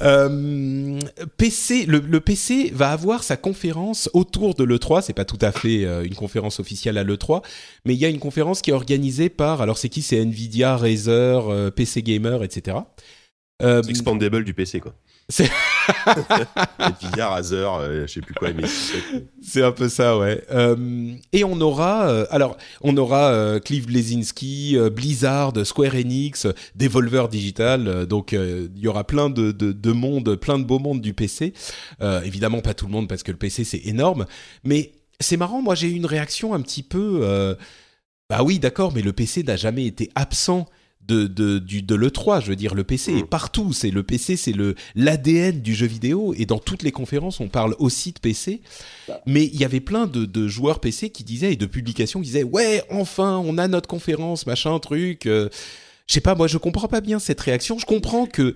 Euh, 0.00 0.98
PC, 1.36 1.86
le, 1.86 1.98
le, 1.98 2.20
PC 2.20 2.70
va 2.72 2.90
avoir 2.90 3.22
sa 3.22 3.36
conférence 3.36 4.08
autour 4.14 4.54
de 4.54 4.64
l'E3. 4.64 5.02
C'est 5.02 5.12
pas 5.12 5.24
tout 5.24 5.38
à 5.40 5.52
fait 5.52 5.84
euh, 5.84 6.04
une 6.04 6.14
conférence 6.14 6.60
officielle 6.60 6.98
à 6.98 7.04
l'E3, 7.04 7.42
mais 7.84 7.94
il 7.94 7.98
y 7.98 8.04
a 8.04 8.08
une 8.08 8.18
conférence 8.18 8.62
qui 8.62 8.70
est 8.70 8.74
organisée 8.74 9.28
par, 9.28 9.60
alors 9.60 9.76
c'est 9.76 9.88
qui? 9.88 10.02
C'est 10.02 10.18
Nvidia, 10.18 10.76
Razer, 10.76 11.48
euh, 11.48 11.70
PC 11.70 12.02
Gamer, 12.02 12.42
etc. 12.44 12.78
Euh, 13.62 13.82
expandable 13.82 14.44
du 14.44 14.54
PC, 14.54 14.80
quoi. 14.80 14.94
C'est 15.30 15.50
Nvidia, 16.78 17.28
Razer, 17.28 17.74
euh, 17.74 18.06
je 18.06 18.12
sais 18.12 18.20
plus 18.22 18.32
quoi, 18.32 18.50
mais 18.54 18.64
c'est 19.42 19.62
un 19.62 19.72
peu 19.72 19.90
ça, 19.90 20.16
ouais. 20.16 20.42
Euh, 20.50 21.14
et 21.34 21.44
on 21.44 21.60
aura, 21.60 22.08
euh, 22.08 22.26
alors, 22.30 22.56
on 22.80 22.96
aura 22.96 23.30
euh, 23.30 23.60
Cliff 23.60 23.86
Blazinski, 23.86 24.78
Blizzard, 24.90 25.52
Square 25.66 25.96
Enix, 25.96 26.46
Devolver 26.74 27.28
Digital. 27.28 28.06
donc, 28.06 28.32
il 28.32 28.78
y 28.78 28.88
aura 28.88 29.04
plein 29.04 29.28
de, 29.28 29.52
de, 29.52 29.72
de 29.72 29.92
monde, 29.92 30.34
plein 30.36 30.58
de 30.58 30.64
beaux 30.64 30.78
mondes 30.78 31.02
du 31.02 31.12
PC. 31.12 31.52
évidemment, 32.24 32.60
pas 32.60 32.72
tout 32.72 32.86
le 32.86 32.92
monde 32.92 33.08
parce 33.08 33.22
que 33.22 33.30
le 33.32 33.38
PC 33.38 33.64
c'est 33.64 33.84
énorme, 33.84 34.24
mais 34.64 34.92
c'est 35.20 35.36
marrant. 35.36 35.60
Moi, 35.60 35.74
j'ai 35.74 35.88
eu 35.88 35.94
une 35.94 36.06
réaction 36.06 36.54
un 36.54 36.60
petit 36.62 36.82
peu. 36.82 37.56
bah 38.30 38.42
oui, 38.42 38.58
d'accord, 38.58 38.92
mais 38.94 39.02
le 39.02 39.12
PC 39.12 39.42
n'a 39.42 39.56
jamais 39.56 39.84
été 39.84 40.10
absent 40.14 40.66
de, 41.08 41.26
de, 41.26 41.58
du, 41.58 41.82
de 41.82 41.94
l'E3. 41.94 42.42
Je 42.42 42.48
veux 42.48 42.56
dire, 42.56 42.74
le 42.74 42.84
PC 42.84 43.12
est 43.12 43.22
mm. 43.22 43.28
partout. 43.28 43.72
C'est 43.72 43.90
le 43.90 44.02
PC, 44.02 44.36
c'est 44.36 44.52
le 44.52 44.74
l'ADN 44.94 45.60
du 45.60 45.74
jeu 45.74 45.86
vidéo. 45.86 46.34
Et 46.36 46.46
dans 46.46 46.58
toutes 46.58 46.82
les 46.82 46.92
conférences, 46.92 47.40
on 47.40 47.48
parle 47.48 47.74
aussi 47.78 48.12
de 48.12 48.18
PC. 48.20 48.60
Bah. 49.08 49.20
Mais 49.26 49.44
il 49.44 49.58
y 49.58 49.64
avait 49.64 49.80
plein 49.80 50.06
de, 50.06 50.24
de, 50.24 50.46
joueurs 50.46 50.80
PC 50.80 51.10
qui 51.10 51.24
disaient 51.24 51.52
et 51.52 51.56
de 51.56 51.66
publications 51.66 52.20
qui 52.20 52.26
disaient 52.26 52.44
ouais, 52.44 52.82
enfin, 52.90 53.42
on 53.44 53.58
a 53.58 53.66
notre 53.66 53.88
conférence, 53.88 54.46
machin, 54.46 54.78
truc. 54.78 55.26
Euh, 55.26 55.48
je 56.06 56.14
sais 56.14 56.20
pas, 56.20 56.34
moi, 56.34 56.46
je 56.46 56.58
comprends 56.58 56.88
pas 56.88 57.00
bien 57.00 57.18
cette 57.18 57.40
réaction. 57.40 57.78
Je 57.78 57.86
comprends 57.86 58.26
que 58.26 58.54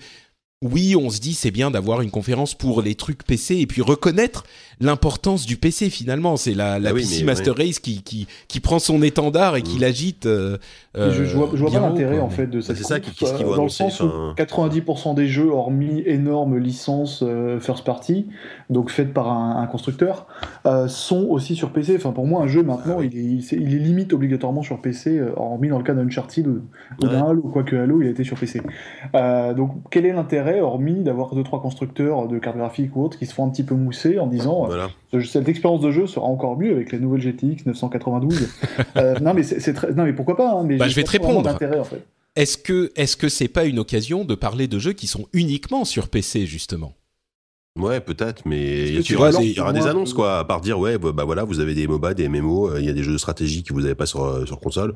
oui, 0.63 0.95
on 0.95 1.11
se 1.11 1.19
dit 1.19 1.35
c'est 1.35 1.51
bien 1.51 1.71
d'avoir 1.71 2.03
une 2.03 2.11
conférence 2.11 2.55
pour 2.55 2.83
les 2.83 2.95
trucs 2.95 3.25
PC 3.25 3.57
et 3.57 3.67
puis 3.67 3.83
reconnaître 3.83 4.45
l'importance 4.81 5.45
du 5.45 5.57
PC 5.57 5.91
finalement. 5.91 6.37
C'est 6.37 6.55
la, 6.55 6.79
la 6.79 6.91
ah 6.91 6.95
PC 6.95 7.25
Master 7.25 7.57
Race 7.57 7.81
qui, 7.81 8.03
qui, 8.03 8.29
qui, 8.47 8.61
prend 8.61 8.79
son 8.79 9.03
étendard 9.03 9.57
et 9.57 9.63
qui 9.63 9.77
mm. 9.77 9.81
l'agite. 9.81 10.27
Euh, 10.27 10.57
je, 10.95 11.25
je, 11.25 11.37
vois, 11.37 11.49
je 11.55 11.59
vois 11.59 11.71
pas 11.71 11.81
l'intérêt 11.81 12.19
en 12.19 12.29
fait 12.29 12.47
de 12.47 12.61
cette. 12.61 12.77
C'est 12.77 12.85
ça 12.85 13.01
qui, 13.01 13.13
qui 13.13 13.25
euh, 13.25 13.57
Dans 13.57 13.63
le 13.63 13.71
sens 13.71 14.01
où 14.01 14.09
90% 14.37 15.15
des 15.15 15.27
jeux, 15.27 15.49
hormis 15.49 16.03
énormes 16.05 16.59
licences 16.59 17.23
euh, 17.23 17.59
first 17.61 17.85
party, 17.85 18.27
donc 18.69 18.91
faites 18.91 19.15
par 19.15 19.33
un, 19.33 19.63
un 19.63 19.67
constructeur, 19.67 20.27
euh, 20.67 20.89
sont 20.89 21.29
aussi 21.31 21.57
sur 21.57 21.71
PC. 21.71 21.97
Enfin, 21.97 22.13
pour 22.13 22.27
moi, 22.27 22.43
un 22.43 22.47
jeu 22.47 22.63
maintenant, 22.63 22.99
ah 23.01 23.05
il, 23.05 23.17
est, 23.17 23.53
il, 23.53 23.75
est, 23.75 23.79
limite 23.79 24.13
obligatoirement 24.13 24.63
sur 24.63 24.83
PC, 24.83 25.19
euh, 25.19 25.33
hormis 25.37 25.69
dans 25.69 25.79
le 25.79 25.85
cas 25.85 25.95
d'Uncharted 25.95 26.47
ou, 26.47 26.61
ou 27.03 27.09
d'un 27.09 27.27
Halo, 27.27 27.41
quoique 27.41 27.75
Halo, 27.75 28.03
il 28.03 28.09
a 28.09 28.11
été 28.11 28.23
sur 28.23 28.39
PC. 28.39 28.61
donc, 29.57 29.71
quel 29.91 30.05
est 30.05 30.13
l'intérêt, 30.13 30.61
hormis 30.61 31.03
d'avoir 31.03 31.35
deux 31.35 31.43
trois 31.43 31.63
constructeurs 31.63 32.29
de 32.29 32.39
cartes 32.39 32.59
graphiques 32.59 32.95
ou 32.97 33.03
autres 33.03 33.19
qui 33.19 33.25
se 33.25 33.33
font 33.33 33.47
un 33.47 33.51
petit 33.51 33.65
peu 33.65 33.75
mousser 33.75 34.19
en 34.19 34.27
disant 34.27 34.67
voilà. 34.67 34.89
cette 35.25 35.49
expérience 35.49 35.81
de 35.81 35.91
jeu 35.91 36.07
sera 36.07 36.27
encore 36.27 36.59
mieux 36.59 36.73
avec 36.73 36.93
les 36.93 36.99
nouvelles 36.99 37.23
GTX 37.23 37.65
992. 37.67 38.49
non 39.23 39.33
mais 39.35 39.43
c'est 39.43 39.73
très, 39.73 39.93
non 39.93 40.05
mais 40.05 40.13
pourquoi 40.13 40.37
pas 40.37 40.53
hein, 40.53 40.65
mais 40.67 40.82
bah, 40.83 40.89
je 40.89 40.95
vais 40.95 41.05
te 41.05 41.11
répondre. 41.11 41.49
En 41.49 41.85
fait. 41.85 42.05
Est-ce 42.35 42.57
que 42.57 42.93
est-ce 42.97 43.17
que 43.17 43.29
c'est 43.29 43.49
pas 43.49 43.65
une 43.65 43.79
occasion 43.79 44.25
de 44.25 44.35
parler 44.35 44.69
de 44.69 44.79
jeux 44.79 44.95
qui 44.95 45.07
sont 45.07 45.27
uniquement 45.33 45.85
sur 45.85 46.09
PC 46.09 46.47
justement? 46.47 46.95
Ouais, 47.79 48.01
peut-être, 48.01 48.43
mais 48.45 48.89
il 48.89 49.11
y, 49.11 49.17
aura, 49.17 49.31
y 49.31 49.59
aura 49.59 49.73
des 49.73 49.87
annonces, 49.87 50.13
quoi, 50.13 50.41
à 50.41 50.45
part 50.45 50.61
dire, 50.61 50.79
ouais, 50.79 50.99
bah, 50.99 51.13
bah 51.13 51.25
voilà, 51.25 51.45
vous 51.45 51.59
avez 51.59 51.75
des 51.75 51.87
MOBA, 51.87 52.13
des 52.13 52.29
MMO, 52.29 52.69
euh, 52.69 52.81
il 52.81 52.85
y 52.85 52.91
a 52.91 52.93
des 52.93 53.03
jeux 53.03 53.13
de 53.13 53.19
stratégie 53.19 53.63
que 53.63 53.73
vous 53.73 53.81
n'avez 53.81 53.95
pas 53.95 54.05
sur, 54.05 54.25
euh, 54.25 54.45
sur 54.45 54.61
console. 54.61 54.95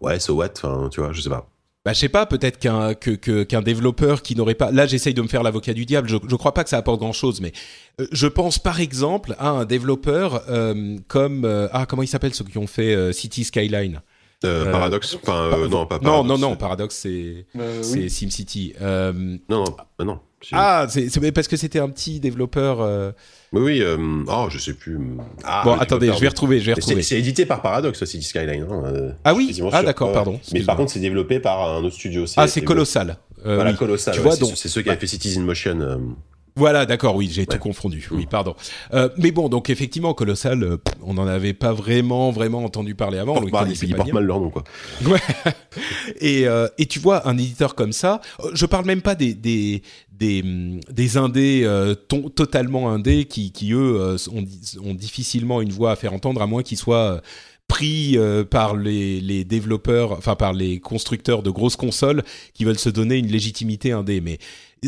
Ouais, 0.00 0.20
so 0.20 0.34
what, 0.34 0.50
enfin, 0.56 0.88
tu 0.88 1.00
vois, 1.00 1.12
je 1.12 1.20
sais 1.20 1.28
pas. 1.28 1.48
Bah, 1.84 1.92
je 1.92 1.98
sais 1.98 2.08
pas, 2.08 2.26
peut-être 2.26 2.60
qu'un 2.60 2.94
que, 2.94 3.42
qu'un 3.42 3.60
développeur 3.60 4.22
qui 4.22 4.36
n'aurait 4.36 4.54
pas. 4.54 4.70
Là, 4.70 4.86
j'essaye 4.86 5.14
de 5.14 5.22
me 5.22 5.26
faire 5.26 5.42
l'avocat 5.42 5.74
du 5.74 5.84
diable. 5.84 6.08
Je, 6.08 6.16
je 6.28 6.36
crois 6.36 6.54
pas 6.54 6.62
que 6.62 6.70
ça 6.70 6.76
apporte 6.76 7.00
grand 7.00 7.12
chose, 7.12 7.40
mais 7.40 7.50
euh, 8.00 8.06
je 8.12 8.28
pense 8.28 8.60
par 8.60 8.78
exemple 8.78 9.34
à 9.40 9.48
un 9.48 9.64
développeur 9.64 10.44
comme 11.08 11.68
ah 11.72 11.86
comment 11.86 12.04
il 12.04 12.06
s'appelle 12.06 12.34
ceux 12.34 12.44
qui 12.44 12.58
ont 12.58 12.68
fait 12.68 13.12
City 13.12 13.42
Skyline? 13.42 14.00
Euh, 14.44 14.70
Paradox, 14.70 15.18
enfin 15.22 15.50
euh, 15.52 15.68
non 15.68 15.86
pas 15.86 15.98
Paradox. 15.98 16.04
Non 16.04 16.24
non 16.24 16.38
non 16.38 16.56
Paradox 16.56 16.94
c'est 16.94 17.46
euh, 17.58 17.82
SimCity. 17.82 18.74
Euh, 18.80 19.12
non 19.48 19.64
non 19.64 19.76
bah 19.98 20.04
non. 20.04 20.20
Ah 20.50 20.86
c'est 20.88 21.32
parce 21.32 21.46
que 21.46 21.56
c'était 21.56 21.78
un 21.78 21.88
petit 21.88 22.18
développeur. 22.18 23.14
Oui 23.52 23.62
oui 23.62 23.82
oh 24.28 24.46
je 24.50 24.58
sais 24.58 24.74
plus. 24.74 24.98
Ah, 25.44 25.62
bon 25.64 25.74
attendez 25.74 26.12
je 26.12 26.20
vais 26.20 26.28
retrouver 26.28 26.60
je 26.60 26.66
vais 26.66 26.74
retrouver. 26.74 27.02
C'est 27.02 27.18
édité 27.18 27.46
par 27.46 27.62
Paradox 27.62 28.04
City 28.04 28.24
Skyline. 28.24 28.66
Hein, 28.70 29.14
ah 29.24 29.34
oui? 29.34 29.60
ah 29.72 29.82
d'accord 29.82 30.12
pardon. 30.12 30.40
Mais 30.52 30.62
par 30.62 30.76
contre 30.76 30.92
c'est 30.92 31.00
développé 31.00 31.38
par 31.40 31.76
un 31.76 31.84
autre 31.84 31.94
studio. 31.94 32.24
Ah 32.36 32.46
c'est 32.46 32.62
colossal. 32.62 33.16
voilà 33.44 33.70
oui. 33.70 33.76
colossal. 33.76 34.14
Tu 34.14 34.20
vois 34.20 34.36
donc 34.36 34.52
c'est 34.56 34.68
ceux 34.68 34.82
qui 34.82 34.90
avaient 34.90 34.98
fait 34.98 35.06
Citizen 35.06 35.44
Motion. 35.44 36.16
Voilà, 36.54 36.84
d'accord, 36.84 37.16
oui, 37.16 37.30
j'ai 37.32 37.46
tout 37.46 37.58
confondu. 37.58 38.06
Oui, 38.10 38.26
pardon. 38.26 38.54
Euh, 38.92 39.08
mais 39.16 39.30
bon, 39.30 39.48
donc 39.48 39.70
effectivement, 39.70 40.12
Colossal, 40.12 40.62
euh, 40.62 40.76
on 41.02 41.14
n'en 41.14 41.26
avait 41.26 41.54
pas 41.54 41.72
vraiment, 41.72 42.30
vraiment 42.30 42.62
entendu 42.64 42.94
parler 42.94 43.18
avant. 43.18 43.34
Porte 43.34 43.50
mal, 43.50 43.68
ils 43.70 43.94
portent 43.94 44.12
mal 44.12 44.24
leur 44.24 44.40
nom, 44.40 44.50
quoi. 44.50 44.64
Ouais. 45.06 45.18
et, 46.20 46.46
euh, 46.46 46.68
et 46.76 46.86
tu 46.86 46.98
vois, 46.98 47.26
un 47.26 47.38
éditeur 47.38 47.74
comme 47.74 47.92
ça, 47.92 48.20
je 48.52 48.66
parle 48.66 48.84
même 48.84 49.02
pas 49.02 49.14
des 49.14 49.34
des 49.34 49.82
des, 50.12 50.44
des 50.90 51.16
indés 51.16 51.66
totalement 52.06 52.90
indés 52.90 53.24
qui, 53.24 53.50
qui 53.50 53.72
eux 53.72 54.16
ont, 54.30 54.44
ont, 54.84 54.94
difficilement 54.94 55.60
une 55.60 55.72
voix 55.72 55.90
à 55.90 55.96
faire 55.96 56.12
entendre, 56.12 56.42
à 56.42 56.46
moins 56.46 56.62
qu'ils 56.62 56.78
soient 56.78 57.20
pris 57.66 58.16
par 58.50 58.76
les, 58.76 59.20
les, 59.20 59.44
développeurs, 59.44 60.12
enfin 60.12 60.36
par 60.36 60.52
les 60.52 60.78
constructeurs 60.78 61.42
de 61.42 61.50
grosses 61.50 61.74
consoles 61.74 62.22
qui 62.54 62.64
veulent 62.64 62.78
se 62.78 62.90
donner 62.90 63.16
une 63.16 63.26
légitimité 63.26 63.90
indé. 63.90 64.20
Mais 64.20 64.38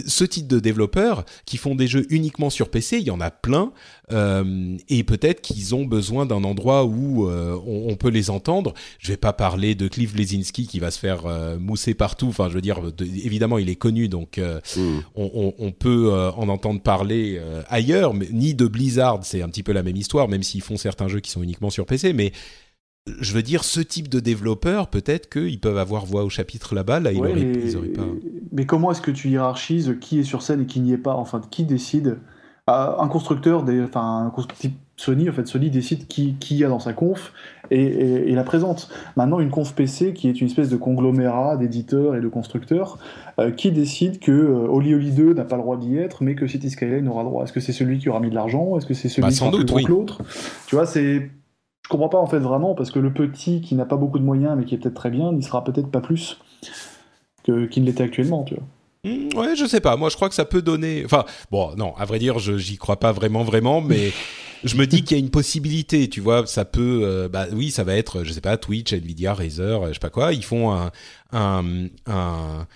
ce 0.06 0.24
type 0.24 0.46
de 0.46 0.58
développeurs 0.58 1.24
qui 1.46 1.56
font 1.56 1.74
des 1.74 1.86
jeux 1.86 2.06
uniquement 2.10 2.50
sur 2.50 2.68
PC, 2.68 2.98
il 2.98 3.04
y 3.04 3.10
en 3.10 3.20
a 3.20 3.30
plein, 3.30 3.72
euh, 4.12 4.76
et 4.88 5.04
peut-être 5.04 5.40
qu'ils 5.40 5.74
ont 5.74 5.84
besoin 5.84 6.26
d'un 6.26 6.44
endroit 6.44 6.84
où 6.84 7.28
euh, 7.28 7.58
on, 7.66 7.90
on, 7.90 7.96
peut 7.96 8.08
les 8.08 8.30
entendre. 8.30 8.74
Je 8.98 9.08
vais 9.08 9.16
pas 9.16 9.32
parler 9.32 9.74
de 9.74 9.88
Cliff 9.88 10.14
Lesinski 10.14 10.66
qui 10.66 10.78
va 10.80 10.90
se 10.90 10.98
faire 10.98 11.26
euh, 11.26 11.58
mousser 11.58 11.94
partout. 11.94 12.26
Enfin, 12.28 12.48
je 12.48 12.54
veux 12.54 12.60
dire, 12.60 12.80
de, 12.80 13.04
évidemment, 13.04 13.58
il 13.58 13.68
est 13.68 13.76
connu, 13.76 14.08
donc 14.08 14.38
euh, 14.38 14.60
mm. 14.76 14.98
on, 15.14 15.30
on, 15.34 15.54
on, 15.58 15.72
peut 15.72 16.10
euh, 16.12 16.30
en 16.32 16.48
entendre 16.48 16.80
parler 16.80 17.40
ailleurs. 17.68 18.14
Mais, 18.14 18.28
ni 18.32 18.54
de 18.54 18.66
Blizzard, 18.66 19.20
c'est 19.22 19.42
un 19.42 19.48
petit 19.48 19.62
peu 19.62 19.72
la 19.72 19.82
même 19.82 19.96
histoire, 19.96 20.28
même 20.28 20.42
s'ils 20.42 20.62
font 20.62 20.76
certains 20.76 21.08
jeux 21.08 21.20
qui 21.20 21.30
sont 21.30 21.42
uniquement 21.42 21.70
sur 21.70 21.86
PC, 21.86 22.12
mais 22.12 22.32
je 23.20 23.34
veux 23.34 23.42
dire, 23.42 23.64
ce 23.64 23.80
type 23.80 24.08
de 24.08 24.18
développeurs, 24.18 24.88
peut-être 24.88 25.28
qu'ils 25.28 25.60
peuvent 25.60 25.78
avoir 25.78 26.06
voix 26.06 26.24
au 26.24 26.30
chapitre 26.30 26.74
là-bas, 26.74 27.00
là, 27.00 27.12
ils, 27.12 27.20
ouais, 27.20 27.76
auraient, 27.76 27.88
pas. 27.88 28.06
Mais 28.52 28.64
comment 28.64 28.90
est-ce 28.90 29.02
que 29.02 29.10
tu 29.10 29.28
hiérarchises 29.28 29.96
qui 30.00 30.18
est 30.18 30.24
sur 30.24 30.42
scène 30.42 30.62
et 30.62 30.66
qui 30.66 30.80
n'y 30.80 30.92
est 30.92 30.98
pas? 30.98 31.14
Enfin, 31.14 31.42
qui 31.50 31.64
décide? 31.64 32.18
Ah, 32.66 32.96
Un 33.00 33.08
constructeur, 33.08 33.62
des, 33.62 33.82
enfin, 33.82 34.32
un 34.34 34.42
Sony, 34.96 35.28
en 35.28 35.32
fait, 35.32 35.46
Sony 35.46 35.70
décide 35.70 36.06
qui, 36.06 36.36
qui 36.36 36.56
y 36.56 36.64
a 36.64 36.68
dans 36.68 36.78
sa 36.78 36.92
conf 36.92 37.32
et, 37.70 37.82
et, 37.82 38.30
et, 38.30 38.34
la 38.34 38.44
présente. 38.44 38.88
Maintenant, 39.16 39.40
une 39.40 39.50
conf 39.50 39.74
PC 39.74 40.14
qui 40.14 40.28
est 40.28 40.40
une 40.40 40.46
espèce 40.46 40.70
de 40.70 40.76
conglomérat 40.76 41.56
d'éditeurs 41.56 42.14
et 42.14 42.20
de 42.20 42.28
constructeurs, 42.28 42.98
euh, 43.40 43.50
qui 43.50 43.72
décide 43.72 44.20
que 44.20 44.30
euh, 44.30 44.68
Oli 44.68 44.94
Oli 44.94 45.10
2 45.10 45.34
n'a 45.34 45.44
pas 45.44 45.56
le 45.56 45.62
droit 45.62 45.76
d'y 45.76 45.98
être, 45.98 46.22
mais 46.22 46.36
que 46.36 46.46
City 46.46 46.70
Skyline 46.70 47.08
aura 47.08 47.24
le 47.24 47.28
droit 47.28 47.44
Est-ce 47.44 47.52
que 47.52 47.60
c'est 47.60 47.72
celui 47.72 47.98
qui 47.98 48.08
aura 48.08 48.20
mis 48.20 48.30
de 48.30 48.34
l'argent? 48.36 48.78
Est-ce 48.78 48.86
que 48.86 48.94
c'est 48.94 49.08
celui 49.08 49.22
bah, 49.22 49.30
qui 49.30 49.64
plus 49.64 49.74
oui. 49.74 49.84
l'autre? 49.88 50.18
Tu 50.68 50.76
vois, 50.76 50.86
c'est 50.86 51.28
je 51.84 51.88
comprends 51.88 52.08
pas 52.08 52.18
en 52.18 52.26
fait 52.26 52.38
vraiment 52.38 52.74
parce 52.74 52.90
que 52.90 52.98
le 52.98 53.12
petit 53.12 53.60
qui 53.60 53.74
n'a 53.74 53.84
pas 53.84 53.96
beaucoup 53.96 54.18
de 54.18 54.24
moyens 54.24 54.54
mais 54.56 54.64
qui 54.64 54.74
est 54.74 54.78
peut-être 54.78 54.94
très 54.94 55.10
bien 55.10 55.32
n'y 55.32 55.42
sera 55.42 55.62
peut-être 55.62 55.90
pas 55.90 56.00
plus 56.00 56.38
que 57.44 57.66
qu'il 57.66 57.82
ne 57.82 57.88
l'était 57.88 58.04
actuellement, 58.04 58.42
tu 58.42 58.54
vois. 58.54 58.64
Mmh, 59.04 59.36
ouais, 59.36 59.54
je 59.54 59.66
sais 59.66 59.80
pas. 59.80 59.96
Moi, 59.96 60.08
je 60.08 60.16
crois 60.16 60.28
que 60.28 60.34
ça 60.34 60.46
peut 60.46 60.62
donner. 60.62 61.02
Enfin, 61.04 61.24
bon, 61.50 61.74
non, 61.76 61.94
à 61.96 62.06
vrai 62.06 62.18
dire, 62.18 62.38
je 62.38 62.56
j'y 62.56 62.78
crois 62.78 62.98
pas 62.98 63.12
vraiment, 63.12 63.44
vraiment, 63.44 63.82
mais 63.82 64.12
je 64.64 64.76
me 64.76 64.86
dis 64.86 65.04
qu'il 65.04 65.16
y 65.16 65.20
a 65.20 65.22
une 65.22 65.30
possibilité. 65.30 66.08
Tu 66.08 66.20
vois, 66.20 66.46
ça 66.46 66.64
peut. 66.64 67.02
Euh, 67.04 67.28
bah 67.28 67.46
oui, 67.52 67.70
ça 67.70 67.84
va 67.84 67.94
être, 67.94 68.24
je 68.24 68.32
sais 68.32 68.40
pas, 68.40 68.56
Twitch, 68.56 68.94
Nvidia, 68.94 69.34
Razer, 69.34 69.88
je 69.88 69.92
sais 69.92 69.98
pas 69.98 70.10
quoi. 70.10 70.32
Ils 70.32 70.44
font 70.44 70.72
un 70.72 70.90
un, 71.32 71.88
un 72.06 72.66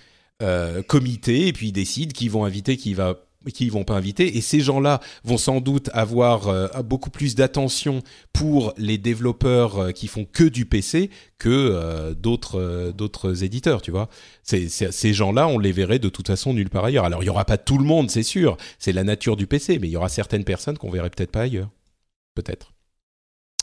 euh, 0.43 0.83
comité 0.83 1.47
et 1.47 1.53
puis 1.53 1.69
ils 1.69 1.73
décident 1.73 2.11
qui 2.13 2.29
vont 2.29 2.45
inviter, 2.45 2.77
qui 2.77 2.93
va 2.93 3.15
qui 3.51 3.65
ils 3.65 3.71
vont 3.71 3.83
pas 3.83 3.95
inviter. 3.95 4.37
Et 4.37 4.41
ces 4.41 4.59
gens-là 4.59 4.99
vont 5.23 5.37
sans 5.37 5.61
doute 5.61 5.89
avoir 5.93 6.47
euh, 6.47 6.67
beaucoup 6.83 7.09
plus 7.09 7.35
d'attention 7.35 8.01
pour 8.33 8.73
les 8.77 8.97
développeurs 8.97 9.79
euh, 9.79 9.91
qui 9.91 10.07
font 10.07 10.25
que 10.25 10.43
du 10.43 10.65
PC 10.65 11.09
que 11.37 11.49
euh, 11.49 12.13
d'autres 12.13 12.91
d'autres 12.95 13.43
éditeurs, 13.43 13.81
tu 13.81 13.91
vois. 13.91 14.09
C'est, 14.43 14.67
ces 14.69 15.13
gens-là, 15.13 15.47
on 15.47 15.57
les 15.57 15.71
verrait 15.71 15.99
de 15.99 16.09
toute 16.09 16.27
façon 16.27 16.53
nulle 16.53 16.69
part 16.69 16.85
ailleurs. 16.85 17.05
Alors 17.05 17.23
il 17.23 17.27
y 17.27 17.29
aura 17.29 17.45
pas 17.45 17.57
tout 17.57 17.77
le 17.77 17.85
monde, 17.85 18.09
c'est 18.09 18.23
sûr. 18.23 18.57
C'est 18.77 18.91
la 18.91 19.03
nature 19.03 19.37
du 19.37 19.47
PC, 19.47 19.79
mais 19.79 19.87
il 19.87 19.91
y 19.91 19.97
aura 19.97 20.09
certaines 20.09 20.43
personnes 20.43 20.77
qu'on 20.77 20.91
verrait 20.91 21.09
peut-être 21.09 21.31
pas 21.31 21.41
ailleurs, 21.41 21.69
peut-être. 22.35 22.73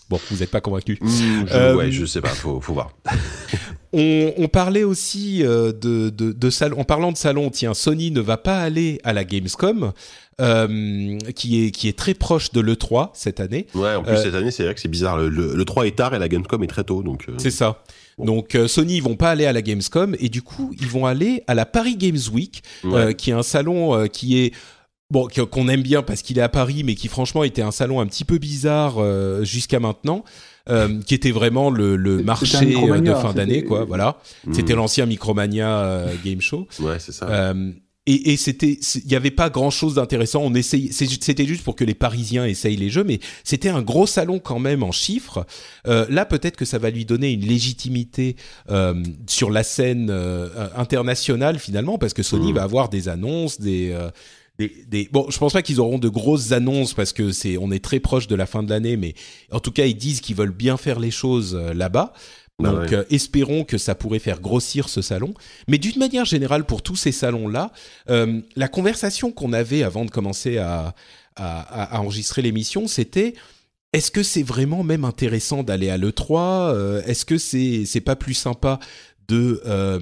Bon, 0.09 0.21
vous 0.31 0.37
n'êtes 0.37 0.51
pas 0.51 0.61
convaincu. 0.61 0.99
Mmh, 1.01 1.09
je, 1.09 1.55
euh, 1.55 1.75
ouais, 1.75 1.91
je 1.91 2.07
sais 2.07 2.21
pas, 2.21 2.29
faut, 2.29 2.61
faut 2.61 2.75
voir. 2.75 2.93
on, 3.97 4.49
parlait 4.49 4.85
aussi 4.85 5.39
de, 5.43 5.73
de, 5.73 6.11
de 6.11 6.51
salon. 6.51 6.81
En 6.81 6.85
parlant 6.85 7.13
de 7.13 7.17
salon, 7.17 7.51
tiens, 7.51 7.75
Sony 7.75 8.11
ne 8.11 8.21
va 8.21 8.37
pas 8.37 8.59
aller 8.59 9.01
à 9.05 9.13
la 9.13 9.25
Gamescom. 9.25 9.93
Euh, 10.39 11.17
qui 11.35 11.65
est 11.65 11.71
qui 11.71 11.89
est 11.89 11.97
très 11.97 12.13
proche 12.13 12.53
de 12.53 12.61
le 12.61 12.77
3 12.77 13.11
cette 13.15 13.41
année. 13.41 13.67
Ouais, 13.75 13.95
en 13.95 14.03
plus 14.03 14.19
cette 14.19 14.35
année, 14.35 14.51
c'est 14.51 14.65
vrai 14.65 14.75
que 14.75 14.81
c'est 14.81 14.89
bizarre. 14.89 15.17
Le, 15.17 15.31
le, 15.31 15.65
3 15.65 15.87
est 15.87 15.97
tard 15.97 16.15
et 16.15 16.19
la 16.19 16.29
Gamescom 16.29 16.63
est 16.63 16.67
très 16.67 16.85
tôt, 16.85 17.03
donc. 17.03 17.27
C'est 17.39 17.51
ça. 17.51 17.83
Donc 18.19 18.55
euh, 18.55 18.67
Sony 18.67 18.97
ils 18.97 19.03
vont 19.03 19.17
pas 19.17 19.31
aller 19.31 19.45
à 19.45 19.53
la 19.53 19.63
Gamescom 19.63 20.17
et 20.19 20.29
du 20.29 20.43
coup 20.43 20.75
ils 20.81 20.87
vont 20.87 21.07
aller 21.07 21.43
à 21.47 21.55
la 21.55 21.67
Paris 21.67 21.97
Games 21.97 22.19
Week, 22.33 22.63
euh, 22.85 23.13
qui 23.13 23.31
est 23.31 23.35
un 23.35 23.43
salon 23.43 23.95
euh, 23.95 24.07
qui 24.07 24.39
est 24.39 24.55
bon 25.11 25.29
qu'on 25.51 25.69
aime 25.69 25.83
bien 25.83 26.03
parce 26.03 26.23
qu'il 26.23 26.39
est 26.39 26.43
à 26.43 26.49
Paris, 26.49 26.83
mais 26.83 26.95
qui 26.95 27.09
franchement 27.09 27.45
était 27.45 27.63
un 27.63 27.73
salon 27.73 28.01
un 28.01 28.07
petit 28.07 28.25
peu 28.25 28.39
bizarre 28.39 28.97
jusqu'à 29.45 29.81
maintenant. 29.81 30.25
Qui 31.07 31.15
était 31.15 31.31
vraiment 31.31 31.71
le, 31.71 31.97
le 31.97 32.23
marché 32.23 32.65
de 32.65 33.15
fin 33.15 33.33
d'année, 33.33 33.65
quoi. 33.65 33.85
Voilà, 33.85 34.19
hmm. 34.47 34.55
c'était 34.55 34.75
l'ancien 34.75 35.07
Micromania 35.07 36.07
Game 36.25 36.41
Show. 36.41 36.67
Ouais, 36.81 36.99
c'est 36.99 37.13
ça 37.13 37.55
et, 38.07 38.33
et 38.33 38.37
c'était, 38.37 38.79
il 38.95 39.07
n'y 39.09 39.17
avait 39.17 39.31
pas 39.31 39.51
grand 39.51 39.71
chose 39.71 39.95
d'intéressant. 39.95 40.41
On 40.43 40.55
essayait, 40.55 40.91
c'était 40.93 41.45
juste 41.45 41.65
pour 41.65 41.75
que 41.75 41.85
les 41.85 41.95
Parisiens 41.95 42.47
essayent 42.47 42.77
les 42.77 42.89
jeux, 42.89 43.05
mais 43.05 43.19
c'était 43.43 43.69
un 43.69 43.83
gros 43.83 44.07
salon 44.07 44.39
quand 44.39 44.61
même 44.61 44.83
en 44.83 44.93
chiffres. 44.93 45.45
Euh, 45.89 46.07
là, 46.09 46.25
peut-être 46.25 46.57
que 46.57 46.65
ça 46.65 46.79
va 46.79 46.91
lui 46.91 47.05
donner 47.05 47.33
une 47.33 47.45
légitimité 47.45 48.37
euh, 48.71 49.03
sur 49.27 49.51
la 49.51 49.65
scène 49.65 50.09
euh, 50.11 50.49
internationale 50.77 51.59
finalement, 51.59 51.99
parce 51.99 52.15
que 52.15 52.23
Sony 52.23 52.53
mmh. 52.53 52.57
va 52.57 52.63
avoir 52.63 52.89
des 52.89 53.09
annonces, 53.09 53.61
des 53.61 53.91
euh, 53.91 54.11
des, 54.59 54.73
des, 54.87 55.09
bon, 55.13 55.27
je 55.31 55.39
pense 55.39 55.53
pas 55.53 55.63
qu'ils 55.63 55.81
auront 55.81 55.99
de 55.99 56.09
grosses 56.09 56.53
annonces 56.53 56.95
parce 56.95 57.13
que 57.13 57.31
c'est, 57.31 57.59
on 57.59 57.71
est 57.71 57.85
très 57.85 58.01
proche 58.01 58.27
de 58.27 58.35
la 58.35 58.47
fin 58.47 58.63
de 58.63 58.71
l'année, 58.71 58.97
mais 58.97 59.15
en 59.53 59.61
tout 59.61 59.73
cas, 59.73 59.85
ils 59.85 59.97
disent 59.97 60.21
qu'ils 60.21 60.37
veulent 60.37 60.51
bien 60.51 60.77
faire 60.77 60.99
les 60.99 61.11
choses 61.11 61.55
euh, 61.55 61.75
là-bas. 61.75 62.13
Bah 62.59 62.71
Donc 62.71 62.93
euh, 62.93 63.05
espérons 63.11 63.65
que 63.65 63.77
ça 63.77 63.95
pourrait 63.95 64.19
faire 64.19 64.41
grossir 64.41 64.89
ce 64.89 65.03
salon. 65.03 65.35
Mais 65.69 65.77
d'une 65.77 65.99
manière 65.99 66.25
générale, 66.25 66.65
pour 66.65 66.81
tous 66.83 66.97
ces 66.97 67.13
salons-là, 67.13 67.71
euh, 68.09 68.41
la 68.57 68.69
conversation 68.69 69.31
qu'on 69.31 69.53
avait 69.53 69.83
avant 69.83 70.07
de 70.07 70.11
commencer 70.11 70.57
à, 70.57 70.95
à, 71.37 71.97
à 71.97 72.01
enregistrer 72.01 72.41
l'émission, 72.41 72.87
c'était 72.87 73.35
est-ce 73.97 74.11
que 74.11 74.23
c'est 74.23 74.43
vraiment 74.43 74.83
même 74.83 75.07
intéressant 75.07 75.63
d'aller 75.63 75.89
à 75.89 75.97
l'E3 75.97 76.71
euh, 76.71 77.03
Est-ce 77.07 77.25
que 77.25 77.39
c'est 77.39 77.85
c'est 77.87 78.03
pas 78.03 78.15
plus 78.15 78.35
sympa 78.35 78.79
de 79.29 79.61
euh, 79.67 79.99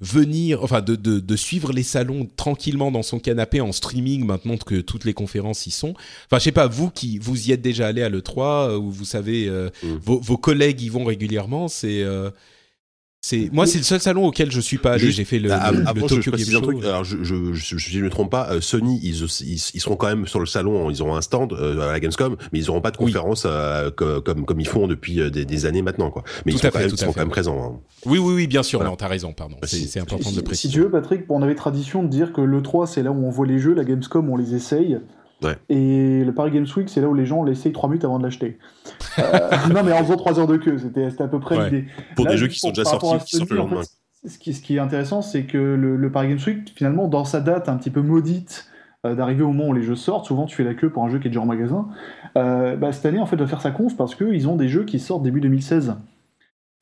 venir, 0.00 0.62
enfin 0.62 0.80
de, 0.80 0.94
de, 0.94 1.18
de, 1.18 1.36
suivre 1.36 1.72
les 1.72 1.82
salons 1.82 2.28
tranquillement 2.36 2.90
dans 2.90 3.02
son 3.02 3.18
canapé 3.18 3.60
en 3.60 3.72
streaming 3.72 4.24
maintenant 4.24 4.56
que 4.56 4.80
toutes 4.80 5.04
les 5.04 5.14
conférences 5.14 5.66
y 5.66 5.70
sont. 5.70 5.94
Enfin, 6.26 6.38
je 6.38 6.44
sais 6.44 6.52
pas, 6.52 6.66
vous 6.66 6.90
qui 6.90 7.18
vous 7.18 7.48
y 7.48 7.52
êtes 7.52 7.62
déjà 7.62 7.88
allé 7.88 8.02
à 8.02 8.08
l'E3, 8.08 8.70
euh, 8.70 8.76
ou 8.76 8.90
vous 8.90 9.04
savez, 9.04 9.48
euh, 9.48 9.70
mmh. 9.82 9.88
vos, 10.02 10.20
vos, 10.20 10.36
collègues 10.36 10.80
y 10.82 10.88
vont 10.88 11.04
régulièrement, 11.04 11.68
c'est 11.68 12.04
moi 13.52 13.66
c'est 13.66 13.78
le 13.78 13.84
seul 13.84 14.00
salon 14.00 14.26
auquel 14.26 14.50
je 14.50 14.60
suis 14.60 14.78
pas 14.78 14.92
allé. 14.92 15.10
J'ai 15.10 15.24
fait 15.24 15.38
le, 15.38 15.50
ah, 15.52 15.72
Tokyo 16.06 16.30
Game 16.30 16.40
Show. 16.40 16.60
truc, 16.60 16.84
alors 16.84 17.04
je, 17.04 17.22
je, 17.22 17.52
je, 17.54 17.76
je, 17.76 18.00
me 18.00 18.10
trompe 18.10 18.30
pas. 18.30 18.50
Euh, 18.50 18.60
Sony 18.60 19.00
ils, 19.02 19.24
ils, 19.46 19.80
seront 19.80 19.96
quand 19.96 20.08
même 20.08 20.26
sur 20.26 20.40
le 20.40 20.46
salon. 20.46 20.90
Ils 20.90 21.02
auront 21.02 21.16
un 21.16 21.22
stand 21.22 21.52
euh, 21.52 21.88
à 21.88 21.92
la 21.92 22.00
Gamescom, 22.00 22.36
mais 22.52 22.58
ils 22.58 22.70
auront 22.70 22.80
pas 22.80 22.90
de 22.90 22.96
conférence 22.96 23.44
euh, 23.46 23.90
comme 23.90 24.44
comme 24.44 24.60
ils 24.60 24.68
font 24.68 24.86
depuis 24.86 25.30
des, 25.30 25.66
années 25.66 25.82
maintenant 25.82 26.10
quoi. 26.10 26.22
Mais 26.44 26.52
ils, 26.52 26.58
sont, 26.58 26.68
quand 26.70 26.78
même, 26.78 26.90
ils 26.90 26.98
sont 26.98 27.12
quand 27.12 27.20
même 27.20 27.28
présents. 27.28 27.62
Hein. 27.62 27.80
Oui 28.04 28.18
oui 28.18 28.34
oui 28.34 28.46
bien 28.46 28.62
sûr. 28.62 28.78
Voilà. 28.78 28.90
Non 28.90 28.96
t'as 28.96 29.08
raison 29.08 29.32
pardon. 29.32 29.56
Bah, 29.60 29.66
c'est 29.68 30.00
important 30.00 30.30
de 30.30 30.40
préciser. 30.40 30.68
Si 30.68 30.74
tu 30.74 30.80
veux 30.80 30.90
Patrick, 30.90 31.22
on 31.28 31.42
avait 31.42 31.54
tradition 31.54 32.02
de 32.02 32.08
dire 32.08 32.32
que 32.32 32.40
le 32.40 32.62
3 32.62 32.86
c'est 32.86 33.02
là 33.02 33.10
où 33.10 33.26
on 33.26 33.30
voit 33.30 33.46
les 33.46 33.58
jeux, 33.58 33.74
la 33.74 33.84
Gamescom 33.84 34.28
on 34.28 34.36
les 34.36 34.54
essaye. 34.54 34.98
Et 35.68 36.24
le 36.24 36.32
Paris 36.32 36.50
Games 36.50 36.66
Week, 36.76 36.88
c'est 36.88 37.00
là 37.00 37.08
où 37.08 37.14
les 37.14 37.26
gens 37.26 37.44
l'essayent 37.44 37.72
3 37.72 37.88
minutes 37.88 38.04
avant 38.04 38.18
de 38.18 38.24
l'acheter. 38.24 38.58
Euh, 39.18 39.22
non, 39.74 39.82
mais 39.84 39.92
en 39.92 39.98
faisant 39.98 40.16
3 40.16 40.40
heures 40.40 40.46
de 40.46 40.56
queue, 40.56 40.78
c'était 40.78 41.22
à 41.22 41.28
peu 41.28 41.40
près 41.40 41.64
l'idée. 41.64 41.84
Pour 42.14 42.26
des 42.26 42.36
jeux 42.36 42.48
qui 42.48 42.58
sont 42.58 42.70
déjà 42.70 42.84
sortis, 42.84 43.24
qui 43.24 43.36
sortent 43.36 43.50
le 43.50 43.56
lendemain. 43.56 43.82
ce, 44.26 44.38
qui, 44.38 44.54
ce, 44.54 44.62
qui, 44.62 44.76
est 44.76 44.80
intéressant, 44.80 45.22
c'est 45.22 45.44
que 45.44 45.58
le, 45.58 46.10
Paris 46.10 46.28
Games 46.28 46.40
Week, 46.46 46.72
finalement, 46.74 47.08
dans 47.08 47.24
sa 47.24 47.40
date 47.40 47.68
un 47.68 47.76
petit 47.76 47.90
peu 47.90 48.00
maudite 48.00 48.68
euh, 49.04 49.14
d'arriver 49.14 49.42
au 49.42 49.52
moment 49.52 49.68
où 49.68 49.72
les 49.74 49.82
jeux 49.82 49.96
sortent, 49.96 50.26
souvent 50.26 50.46
tu 50.46 50.56
fais 50.56 50.64
la 50.64 50.74
queue 50.74 50.90
pour 50.90 51.04
un 51.04 51.10
jeu 51.10 51.18
qui 51.18 51.28
est 51.28 51.30
déjà 51.30 51.42
en 51.42 51.46
magasin, 51.46 51.88
euh, 52.36 52.76
bah, 52.76 52.92
cette 52.92 53.06
année, 53.06 53.20
en 53.20 53.26
fait, 53.26 53.36
va 53.36 53.46
faire 53.46 53.60
sa 53.60 53.70
conf 53.70 53.96
parce 53.96 54.14
qu'ils 54.14 54.48
ont 54.48 54.56
des 54.56 54.68
jeux 54.68 54.84
qui 54.84 54.98
sortent 54.98 55.22
début 55.22 55.40
2016. 55.40 55.96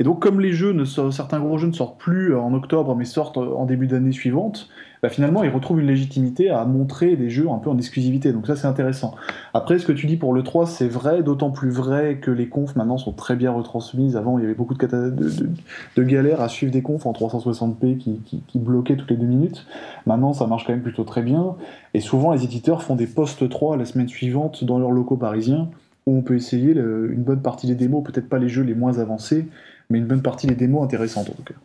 Et 0.00 0.04
donc, 0.04 0.20
comme 0.20 0.40
les 0.40 0.52
jeux, 0.52 0.72
ne 0.72 0.84
certains 0.84 1.38
gros 1.38 1.56
jeux 1.56 1.68
ne 1.68 1.72
sortent 1.72 2.00
plus 2.00 2.36
en 2.36 2.52
octobre, 2.52 2.96
mais 2.96 3.04
sortent 3.04 3.36
en 3.36 3.64
début 3.64 3.86
d'année 3.86 4.10
suivante, 4.10 4.68
bah, 5.04 5.10
finalement, 5.10 5.44
ils 5.44 5.50
retrouvent 5.50 5.80
une 5.80 5.86
légitimité 5.86 6.48
à 6.48 6.64
montrer 6.64 7.14
des 7.14 7.28
jeux 7.28 7.50
un 7.50 7.58
peu 7.58 7.68
en 7.68 7.76
exclusivité. 7.76 8.32
Donc 8.32 8.46
ça, 8.46 8.56
c'est 8.56 8.66
intéressant. 8.66 9.14
Après, 9.52 9.78
ce 9.78 9.84
que 9.84 9.92
tu 9.92 10.06
dis 10.06 10.16
pour 10.16 10.32
le 10.32 10.42
3, 10.42 10.64
c'est 10.64 10.88
vrai, 10.88 11.22
d'autant 11.22 11.50
plus 11.50 11.68
vrai 11.68 12.16
que 12.22 12.30
les 12.30 12.48
confs 12.48 12.74
maintenant 12.74 12.96
sont 12.96 13.12
très 13.12 13.36
bien 13.36 13.50
retransmises. 13.50 14.16
Avant, 14.16 14.38
il 14.38 14.40
y 14.40 14.44
avait 14.46 14.54
beaucoup 14.54 14.72
de, 14.72 16.02
galères 16.02 16.40
à 16.40 16.48
suivre 16.48 16.72
des 16.72 16.80
confs 16.80 17.04
en 17.04 17.12
360p 17.12 17.98
qui, 17.98 18.58
bloquaient 18.58 18.96
toutes 18.96 19.10
les 19.10 19.18
deux 19.18 19.26
minutes. 19.26 19.66
Maintenant, 20.06 20.32
ça 20.32 20.46
marche 20.46 20.64
quand 20.64 20.72
même 20.72 20.80
plutôt 20.80 21.04
très 21.04 21.20
bien. 21.20 21.54
Et 21.92 22.00
souvent, 22.00 22.32
les 22.32 22.42
éditeurs 22.42 22.82
font 22.82 22.96
des 22.96 23.06
post 23.06 23.46
3 23.46 23.76
la 23.76 23.84
semaine 23.84 24.08
suivante 24.08 24.64
dans 24.64 24.78
leurs 24.78 24.90
locaux 24.90 25.18
parisiens 25.18 25.68
où 26.06 26.16
on 26.16 26.22
peut 26.22 26.34
essayer 26.34 26.72
une 26.72 27.22
bonne 27.22 27.42
partie 27.42 27.66
des 27.66 27.74
démos, 27.74 28.02
peut-être 28.02 28.30
pas 28.30 28.38
les 28.38 28.48
jeux 28.48 28.62
les 28.62 28.74
moins 28.74 28.98
avancés, 29.00 29.48
mais 29.90 29.98
une 29.98 30.06
bonne 30.06 30.22
partie 30.22 30.46
des 30.46 30.54
démos 30.54 30.82
intéressantes 30.82 31.28
en 31.28 31.34
tout 31.34 31.42
cas. 31.42 31.56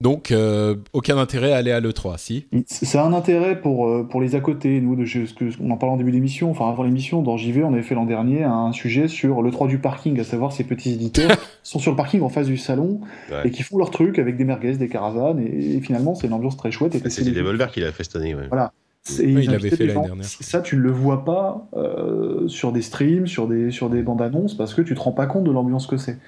Donc, 0.00 0.30
euh, 0.30 0.76
aucun 0.92 1.18
intérêt 1.18 1.52
à 1.52 1.56
aller 1.56 1.72
à 1.72 1.80
l'E3, 1.80 2.18
si 2.18 2.46
C'est 2.66 2.98
un 2.98 3.12
intérêt 3.12 3.60
pour, 3.60 3.88
euh, 3.88 4.06
pour 4.08 4.20
les 4.20 4.36
à 4.36 4.40
côté. 4.40 4.80
Nous, 4.80 4.94
de, 4.94 5.04
ce 5.04 5.34
que, 5.34 5.46
on 5.60 5.72
en 5.72 5.76
parlait 5.76 5.94
en 5.94 5.96
début 5.96 6.12
d'émission, 6.12 6.52
enfin 6.52 6.68
avant 6.68 6.84
l'émission, 6.84 7.20
dans 7.20 7.36
JV, 7.36 7.64
on 7.64 7.72
avait 7.72 7.82
fait 7.82 7.96
l'an 7.96 8.06
dernier 8.06 8.44
un 8.44 8.70
sujet 8.70 9.08
sur 9.08 9.42
l'E3 9.42 9.66
du 9.66 9.78
parking, 9.78 10.20
à 10.20 10.24
savoir 10.24 10.52
ces 10.52 10.62
petits 10.62 10.92
éditeurs 10.92 11.32
qui 11.32 11.46
sont 11.64 11.80
sur 11.80 11.90
le 11.90 11.96
parking 11.96 12.22
en 12.22 12.28
face 12.28 12.46
du 12.46 12.56
salon 12.56 13.00
et 13.44 13.50
qui 13.50 13.64
font 13.64 13.76
leur 13.76 13.90
truc 13.90 14.20
avec 14.20 14.36
des 14.36 14.44
merguez, 14.44 14.76
des 14.76 14.88
caravanes, 14.88 15.40
et, 15.40 15.80
finalement, 15.80 16.14
c'est 16.14 16.28
une 16.28 16.32
ambiance 16.32 16.56
très 16.56 16.70
chouette. 16.70 16.96
C'est 17.08 17.24
des 17.24 17.32
Devolver 17.32 17.72
qui 17.72 17.80
l'a 17.80 17.90
fait 17.90 18.04
cette 18.04 18.16
année, 18.16 18.36
Voilà. 18.48 18.72
Oui, 19.18 19.44
il 19.44 19.50
l'avait 19.50 19.70
fait 19.70 19.86
l'année 19.86 20.06
dernière. 20.06 20.24
Ça, 20.24 20.60
tu 20.60 20.76
ne 20.76 20.82
le 20.82 20.90
vois 20.90 21.24
pas 21.24 21.66
euh, 21.76 22.46
sur 22.48 22.72
des 22.72 22.82
streams, 22.82 23.26
sur 23.26 23.48
des, 23.48 23.70
sur 23.70 23.90
des 23.90 24.02
bandes 24.02 24.22
annonces, 24.22 24.54
parce 24.54 24.74
que 24.74 24.82
tu 24.82 24.94
te 24.94 25.00
rends 25.00 25.12
pas 25.12 25.26
compte 25.26 25.44
de 25.44 25.50
l'ambiance 25.50 25.86
que 25.86 25.96
c'est. 25.96 26.18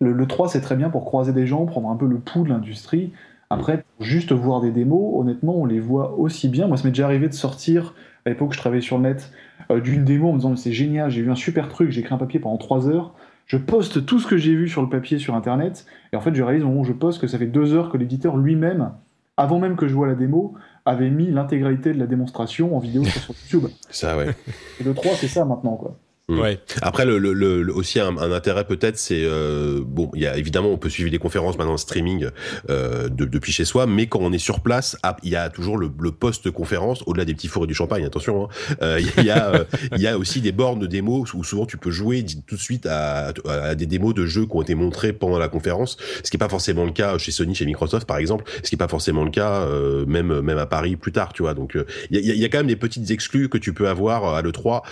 Le, 0.00 0.26
3, 0.26 0.48
c'est 0.48 0.60
très 0.60 0.76
bien 0.76 0.90
pour 0.90 1.04
croiser 1.04 1.32
des 1.32 1.46
gens, 1.46 1.66
prendre 1.66 1.90
un 1.90 1.96
peu 1.96 2.06
le 2.06 2.18
pouls 2.18 2.44
de 2.44 2.50
l'industrie. 2.50 3.12
Après, 3.50 3.84
juste 3.98 4.32
voir 4.32 4.60
des 4.60 4.70
démos, 4.70 5.20
honnêtement, 5.20 5.56
on 5.56 5.64
les 5.64 5.80
voit 5.80 6.18
aussi 6.18 6.48
bien. 6.48 6.68
Moi, 6.68 6.76
ça 6.76 6.84
m'est 6.84 6.90
déjà 6.90 7.06
arrivé 7.06 7.28
de 7.28 7.34
sortir, 7.34 7.94
à 8.24 8.30
l'époque 8.30 8.50
où 8.50 8.52
je 8.52 8.58
travaillais 8.58 8.82
sur 8.82 8.98
le 8.98 9.04
net, 9.04 9.32
euh, 9.70 9.80
d'une 9.80 10.04
démo 10.04 10.28
en 10.28 10.32
me 10.32 10.38
disant 10.38 10.54
c'est 10.54 10.72
génial, 10.72 11.10
j'ai 11.10 11.22
vu 11.22 11.30
un 11.30 11.36
super 11.36 11.68
truc, 11.68 11.90
j'ai 11.90 12.00
écrit 12.00 12.14
un 12.14 12.18
papier 12.18 12.38
pendant 12.38 12.58
3 12.58 12.88
heures. 12.88 13.14
Je 13.46 13.56
poste 13.56 14.04
tout 14.04 14.20
ce 14.20 14.26
que 14.26 14.36
j'ai 14.36 14.54
vu 14.54 14.68
sur 14.68 14.82
le 14.82 14.88
papier 14.88 15.18
sur 15.18 15.34
Internet, 15.34 15.86
et 16.12 16.16
en 16.16 16.20
fait, 16.20 16.34
je 16.34 16.42
réalise 16.42 16.62
au 16.62 16.68
moment 16.68 16.82
où 16.82 16.84
je 16.84 16.92
poste 16.92 17.20
que 17.20 17.26
ça 17.26 17.38
fait 17.38 17.46
2 17.46 17.74
heures 17.74 17.90
que 17.90 17.96
l'éditeur 17.96 18.36
lui-même, 18.36 18.92
avant 19.38 19.58
même 19.58 19.76
que 19.76 19.88
je 19.88 19.94
vois 19.94 20.06
la 20.06 20.14
démo, 20.14 20.54
avait 20.84 21.10
mis 21.10 21.30
l'intégralité 21.30 21.92
de 21.92 21.98
la 21.98 22.06
démonstration 22.06 22.76
en 22.76 22.78
vidéo 22.78 23.04
sur 23.04 23.34
YouTube. 23.34 23.70
Ça, 23.90 24.16
ouais. 24.16 24.34
Et 24.80 24.84
le 24.84 24.94
3, 24.94 25.12
c'est 25.14 25.28
ça 25.28 25.44
maintenant, 25.44 25.76
quoi. 25.76 25.96
Mm. 26.28 26.40
Ouais. 26.40 26.60
Après, 26.82 27.06
le, 27.06 27.18
le, 27.18 27.32
le, 27.32 27.74
aussi 27.74 28.00
un, 28.00 28.18
un 28.18 28.32
intérêt 28.32 28.64
peut-être, 28.64 28.98
c'est 28.98 29.22
euh, 29.24 29.80
bon, 29.82 30.10
il 30.14 30.20
y 30.20 30.26
a 30.26 30.36
évidemment, 30.36 30.68
on 30.68 30.76
peut 30.76 30.90
suivre 30.90 31.10
des 31.10 31.18
conférences 31.18 31.56
maintenant 31.56 31.72
en 31.72 31.78
streaming 31.78 32.28
euh, 32.68 33.08
de, 33.08 33.24
depuis 33.24 33.50
chez 33.50 33.64
soi, 33.64 33.86
mais 33.86 34.08
quand 34.08 34.18
on 34.20 34.30
est 34.32 34.38
sur 34.38 34.60
place, 34.60 34.98
ah, 35.02 35.16
il 35.22 35.30
y 35.30 35.36
a 35.36 35.48
toujours 35.48 35.78
le, 35.78 35.90
le 35.98 36.12
post-conférence 36.12 37.02
au-delà 37.06 37.24
des 37.24 37.32
petits 37.32 37.48
fours 37.48 37.64
et 37.64 37.66
du 37.66 37.72
champagne. 37.72 38.04
Attention, 38.04 38.44
hein. 38.44 38.76
euh, 38.82 39.00
il 39.16 39.24
y 39.24 39.30
a 39.30 39.54
euh, 39.54 39.64
il 39.96 40.02
y 40.02 40.06
a 40.06 40.18
aussi 40.18 40.42
des 40.42 40.52
bornes 40.52 40.78
de 40.78 40.86
démos 40.86 41.32
où 41.32 41.42
souvent 41.44 41.64
tu 41.64 41.78
peux 41.78 41.90
jouer 41.90 42.26
tout 42.46 42.56
de 42.56 42.60
suite 42.60 42.84
à, 42.84 43.32
à, 43.48 43.74
des 43.74 43.86
démos 43.86 44.12
de 44.12 44.26
jeux 44.26 44.44
qui 44.44 44.54
ont 44.54 44.62
été 44.62 44.74
montrés 44.74 45.14
pendant 45.14 45.38
la 45.38 45.48
conférence, 45.48 45.96
ce 46.22 46.30
qui 46.30 46.36
est 46.36 46.38
pas 46.38 46.50
forcément 46.50 46.84
le 46.84 46.92
cas 46.92 47.16
chez 47.16 47.32
Sony, 47.32 47.54
chez 47.54 47.64
Microsoft 47.64 48.06
par 48.06 48.18
exemple, 48.18 48.44
ce 48.62 48.68
qui 48.68 48.74
est 48.74 48.78
pas 48.78 48.88
forcément 48.88 49.24
le 49.24 49.30
cas 49.30 49.62
euh, 49.62 50.04
même 50.04 50.42
même 50.42 50.58
à 50.58 50.66
Paris 50.66 50.96
plus 50.96 51.12
tard, 51.12 51.32
tu 51.32 51.42
vois. 51.42 51.54
Donc 51.54 51.78
il 52.10 52.18
y 52.20 52.30
a, 52.30 52.34
y, 52.34 52.44
a, 52.44 52.48
quand 52.50 52.58
même 52.58 52.66
des 52.66 52.76
petites 52.76 53.10
exclus 53.10 53.48
que 53.48 53.56
tu 53.56 53.72
peux 53.72 53.88
avoir 53.88 54.34
à 54.34 54.42
le 54.42 54.52
3, 54.52 54.82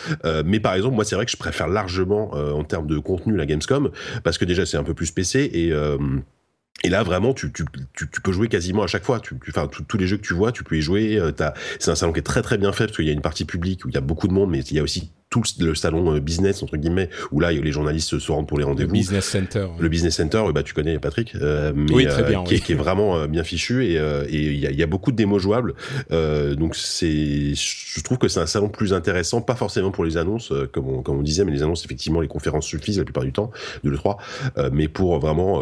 mais 0.47 0.61
par 0.61 0.73
exemple, 0.73 0.95
moi 0.95 1.05
c'est 1.05 1.15
vrai 1.15 1.26
je 1.27 1.37
préfère 1.37 1.69
largement 1.69 2.31
euh, 2.35 2.53
en 2.53 2.65
termes 2.65 2.87
de 2.87 2.99
contenu 2.99 3.37
la 3.37 3.47
Gamescom 3.47 3.91
parce 4.25 4.39
que 4.39 4.45
déjà 4.45 4.67
c'est 4.67 4.77
un 4.77 4.85
peu 4.85 4.95
plus 4.95 5.11
PC 5.11 5.51
et 5.53 5.73
euh, 5.73 5.99
et 6.85 6.89
là, 6.89 7.03
vraiment, 7.03 7.33
tu, 7.33 7.51
tu, 7.53 7.65
tu, 7.95 8.21
peux 8.21 8.33
jouer 8.33 8.49
quasiment 8.49 8.83
à 8.83 8.87
chaque 8.87 9.05
fois. 9.05 9.19
Tu, 9.21 9.35
enfin, 9.49 9.69
tous 9.89 9.97
les 9.97 10.07
jeux 10.07 10.19
que 10.19 10.27
tu 10.27 10.35
vois, 10.35 10.53
tu 10.53 10.63
peux 10.63 10.77
y 10.77 10.83
jouer. 10.83 11.19
Euh, 11.19 11.33
c'est 11.79 11.91
un 11.91 11.95
salon 11.95 12.13
qui 12.13 12.21
est 12.21 12.23
très 12.23 12.43
très 12.43 12.59
bien 12.59 12.71
fait 12.73 12.87
parce 12.87 12.97
qu'il 12.97 13.07
y 13.07 13.11
a 13.11 13.15
une 13.15 13.23
partie 13.23 13.45
publique 13.45 13.85
où 13.85 13.89
il 13.89 13.95
y 13.95 13.99
a 13.99 14.03
beaucoup 14.03 14.29
de 14.29 14.33
monde, 14.33 14.51
mais 14.51 14.61
il 14.61 14.77
y 14.77 14.79
a 14.79 14.83
aussi 14.83 15.11
tout 15.31 15.43
le, 15.59 15.75
salon 15.75 16.17
business 16.19 16.63
entre 16.63 16.77
guillemets 16.77 17.11
où 17.33 17.41
là 17.41 17.51
les 17.51 17.73
journalistes 17.73 18.21
se 18.21 18.31
rendent 18.31 18.47
pour 18.47 18.59
les 18.59 18.65
rendez-vous. 18.65 18.93
Le 18.93 18.99
business 18.99 19.25
center. 19.25 19.67
Le 19.81 19.89
business 19.89 20.15
center, 20.15 20.45
bah 20.55 20.63
tu 20.63 20.73
connais 20.73 21.01
Patrick, 21.01 21.35
mais 21.35 21.93
oui, 21.93 22.07
très 22.07 22.23
bien, 22.23 22.45
qui, 22.45 22.55
est, 22.55 22.61
qui, 22.61 22.73
est, 22.73 22.77
vraiment 22.77 23.27
bien 23.27 23.43
fichu 23.43 23.85
et 23.85 23.97
il 24.31 24.57
y, 24.57 24.67
a, 24.69 24.71
y, 24.71 24.83
a, 24.85 24.87
beaucoup 24.87 25.11
de 25.11 25.17
démos 25.17 25.43
jouables. 25.43 25.75
donc 26.11 26.77
c'est, 26.77 27.55
je 27.55 28.01
trouve 28.03 28.19
que 28.19 28.29
c'est 28.29 28.39
un 28.39 28.47
salon 28.47 28.69
plus 28.69 28.93
intéressant, 28.93 29.41
pas 29.41 29.57
forcément 29.57 29.91
pour 29.91 30.05
les 30.05 30.17
annonces 30.17 30.53
comme 30.73 30.89
on, 30.89 31.03
comme 31.03 31.19
on 31.19 31.23
disait, 31.23 31.45
mais 31.45 31.51
les 31.51 31.65
annonces 31.65 31.85
effectivement 31.85 32.21
les 32.21 32.29
conférences 32.29 32.67
suffisent 32.67 32.99
la 32.99 33.05
plupart 33.05 33.25
du 33.25 33.33
temps 33.33 33.51
de 33.83 33.91
le 33.91 33.97
3, 33.97 34.19
mais 34.71 34.87
pour 34.87 35.19
vraiment 35.19 35.61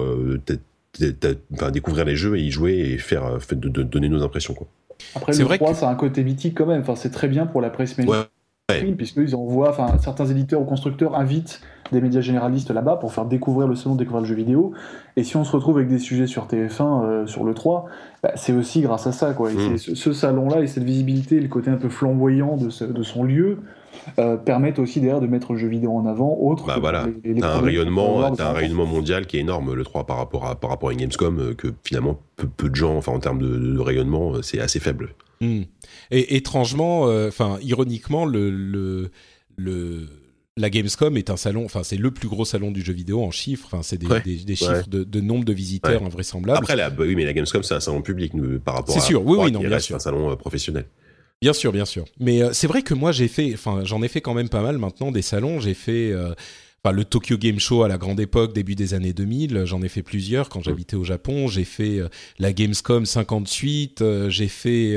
enfin, 1.55 1.71
découvrir 1.71 2.05
les 2.05 2.16
jeux 2.16 2.37
et 2.37 2.43
y 2.43 2.51
jouer 2.51 2.73
et 2.73 2.99
faire, 2.99 3.39
de, 3.51 3.83
donner 3.83 4.09
nos 4.09 4.23
impressions. 4.23 4.55
Quoi. 4.55 4.66
Après, 5.15 5.33
le 5.33 5.45
3, 5.45 5.75
ça 5.75 5.89
a 5.89 5.93
un 5.93 5.95
côté 5.95 6.25
mythique 6.25 6.57
quand 6.57 6.66
même. 6.66 6.81
Enfin, 6.81 6.97
c'est 6.97 7.11
très 7.11 7.29
bien 7.29 7.47
pour 7.47 7.61
la 7.61 7.71
presse 7.71 7.99
média. 7.99 8.29
ouais. 8.71 8.93
puisqu'ils 8.93 9.35
envoient, 9.35 9.71
enfin, 9.71 9.99
certains 9.99 10.27
éditeurs 10.27 10.61
ou 10.61 10.65
constructeurs 10.65 11.16
invitent 11.16 11.61
des 11.93 12.01
médias 12.01 12.21
généralistes 12.21 12.71
là-bas 12.71 12.97
pour 12.97 13.12
faire 13.12 13.27
découvrir 13.27 13.69
le 13.69 13.75
salon, 13.75 13.95
découvrir 13.95 14.23
le 14.23 14.27
jeu 14.27 14.35
vidéo. 14.35 14.73
Et 15.16 15.25
si 15.25 15.37
on 15.37 15.45
se 15.45 15.53
retrouve 15.53 15.77
avec 15.77 15.89
des 15.89 15.99
sujets 15.99 16.27
sur 16.27 16.47
TF1, 16.47 17.05
euh, 17.05 17.27
sur 17.27 17.45
le 17.45 17.55
3, 17.55 17.87
bah, 18.23 18.33
c'est 18.37 18.53
aussi 18.53 18.81
grâce 18.81 19.07
à 19.07 19.12
ça. 19.12 19.35
Quoi. 19.35 19.53
Mm. 19.53 19.77
ce, 19.77 20.12
salon-là 20.12 20.61
et 20.61 20.66
cette 20.66 20.85
visibilité, 20.85 21.41
le 21.41 21.49
côté 21.49 21.71
un 21.71 21.77
peu 21.77 21.89
flamboyant 21.89 22.57
de, 22.57 22.87
de 22.87 23.03
son 23.03 23.25
lieu, 23.25 23.59
euh, 24.19 24.37
permettent 24.37 24.79
aussi 24.79 25.01
d'ailleurs 25.01 25.21
de 25.21 25.27
mettre 25.27 25.53
le 25.53 25.59
jeu 25.59 25.69
vidéo 25.69 25.93
en 25.93 26.07
avant, 26.07 26.37
autre. 26.41 26.66
Bah 26.66 26.79
voilà, 26.81 27.07
t'as 27.41 27.57
un 27.57 27.61
rayonnement, 27.61 28.25
as 28.35 28.49
un 28.49 28.53
rayonnement 28.53 28.87
mondial 28.87 29.27
qui 29.27 29.37
est 29.37 29.41
énorme, 29.41 29.75
le 29.75 29.85
3 29.85 30.07
par 30.07 30.16
rapport 30.16 30.47
à 30.47 30.55
par 30.55 30.71
rapport 30.71 30.91
à 30.91 30.93
une 30.93 30.99
Gamescom, 30.99 31.39
euh, 31.39 31.55
que 31.55 31.69
finalement 31.85 32.21
peu, 32.37 32.69
de 32.69 32.75
gens, 32.75 32.97
enfin 32.97 33.12
en 33.12 33.21
termes 33.21 33.41
de, 33.41 33.79
rayonnement, 33.79 34.43
c'est 34.43 34.61
assez 34.61 34.81
faible. 34.81 35.15
Mm. 35.41 35.62
Et 36.11 36.37
étrangement, 36.37 37.03
enfin 37.29 37.59
ironiquement, 37.62 38.25
le, 38.25 38.51
le, 38.51 39.11
le 39.57 40.07
la 40.57 40.71
Gamescom 40.71 41.16
est 41.16 41.31
un 41.31 41.37
salon, 41.37 41.65
enfin 41.65 41.83
c'est 41.83 41.97
le 41.97 42.11
plus 42.11 42.29
gros 42.29 42.45
salon 42.45 42.71
du 42.71 42.83
jeu 42.83 42.93
vidéo 42.93 43.23
en 43.23 43.31
chiffres, 43.31 43.66
enfin 43.66 43.83
c'est 43.83 43.99
des, 43.99 44.07
chiffres 44.55 44.89
de, 44.89 45.21
nombre 45.21 45.45
de 45.45 45.53
visiteurs 45.53 46.05
invraisemblables. 46.05 46.59
Après, 46.59 46.77
la, 46.77 46.91
bah 46.91 47.05
oui, 47.07 47.16
mais 47.16 47.25
la 47.25 47.33
Gamescom 47.33 47.62
c'est 47.62 47.75
un 47.75 47.81
salon 47.81 48.03
public 48.03 48.33
par 48.65 48.77
rapport. 48.77 48.95
C'est 48.95 49.01
sûr, 49.01 49.27
oui, 49.27 49.37
oui, 49.41 49.51
non, 49.51 49.61
bien 49.61 49.79
sûr. 49.81 49.97
un 49.97 50.01
salon 50.01 50.31
euh, 50.31 50.37
professionnel. 50.37 50.87
Bien 51.43 51.52
sûr, 51.52 51.73
bien 51.73 51.85
sûr. 51.85 52.05
Mais 52.19 52.43
euh, 52.43 52.52
c'est 52.52 52.66
vrai 52.66 52.82
que 52.82 52.94
moi 52.94 53.12
j'ai 53.12 53.28
fait, 53.28 53.52
enfin 53.55 53.82
j'en 53.85 54.02
ai 54.02 54.09
fait 54.09 54.20
quand 54.20 54.35
même 54.35 54.48
pas 54.48 54.62
mal 54.62 54.78
maintenant 54.78 55.12
des 55.12 55.23
salons. 55.23 55.61
J'ai 55.61 55.74
fait 55.74 56.11
euh, 56.11 56.35
le 56.90 57.05
Tokyo 57.05 57.36
Game 57.36 57.59
Show 57.59 57.82
à 57.82 57.89
la 57.89 57.98
grande 57.98 58.20
époque, 58.20 58.55
début 58.55 58.74
des 58.74 58.94
années 58.94 59.12
2000. 59.12 59.65
J'en 59.65 59.82
ai 59.82 59.89
fait 59.89 60.02
plusieurs 60.02 60.48
quand 60.48 60.62
j'habitais 60.62 60.97
au 60.97 61.05
Japon. 61.05 61.48
J'ai 61.48 61.65
fait 61.65 62.01
la 62.39 62.52
Gamescom 62.52 63.05
58. 63.05 64.02
j'ai 64.28 64.48
fait 64.48 64.97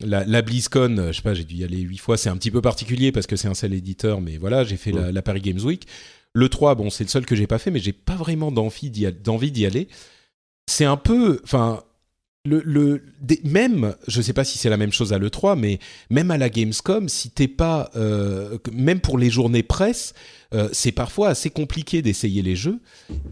la, 0.00 0.24
la, 0.24 0.42
BlizzCon, 0.42 1.08
je 1.08 1.12
sais 1.12 1.22
pas, 1.22 1.34
j'ai 1.34 1.44
dû 1.44 1.56
y 1.56 1.64
aller 1.64 1.78
huit 1.78 1.98
fois. 1.98 2.16
C'est 2.16 2.28
un 2.28 2.36
petit 2.36 2.50
peu 2.50 2.60
particulier 2.60 3.10
parce 3.12 3.26
que 3.26 3.36
c'est 3.36 3.48
un 3.48 3.54
seul 3.54 3.74
éditeur, 3.74 4.20
mais 4.20 4.36
voilà, 4.36 4.64
j'ai 4.64 4.76
fait 4.76 4.92
la, 4.92 5.22
Paris 5.22 5.40
Games 5.40 5.60
Week. 5.60 5.86
Le 6.34 6.48
3, 6.48 6.74
bon, 6.76 6.90
c'est 6.90 7.04
le 7.04 7.08
seul 7.08 7.26
que 7.26 7.34
j'ai 7.34 7.46
pas 7.46 7.58
fait, 7.58 7.70
mais 7.70 7.80
j'ai 7.80 7.92
pas 7.92 8.14
vraiment 8.14 8.52
d'envie 8.52 8.90
d'y 8.90 9.66
aller. 9.66 9.88
C'est 10.66 10.84
un 10.84 10.96
peu, 10.96 11.40
enfin, 11.42 11.82
le, 12.44 12.62
le 12.64 13.02
même, 13.44 13.94
je 14.06 14.22
sais 14.22 14.32
pas 14.32 14.44
si 14.44 14.58
c'est 14.58 14.70
la 14.70 14.76
même 14.76 14.92
chose 14.92 15.12
à 15.12 15.18
le 15.18 15.30
3, 15.30 15.56
mais 15.56 15.78
même 16.10 16.30
à 16.30 16.38
la 16.38 16.48
Gamescom, 16.48 17.08
si 17.08 17.30
t'es 17.30 17.48
pas, 17.48 17.90
euh, 17.96 18.58
même 18.72 19.00
pour 19.00 19.18
les 19.18 19.30
journées 19.30 19.62
presse, 19.62 20.14
euh, 20.54 20.68
c'est 20.72 20.92
parfois 20.92 21.28
assez 21.28 21.50
compliqué 21.50 22.00
d'essayer 22.00 22.42
les 22.42 22.56
jeux. 22.56 22.80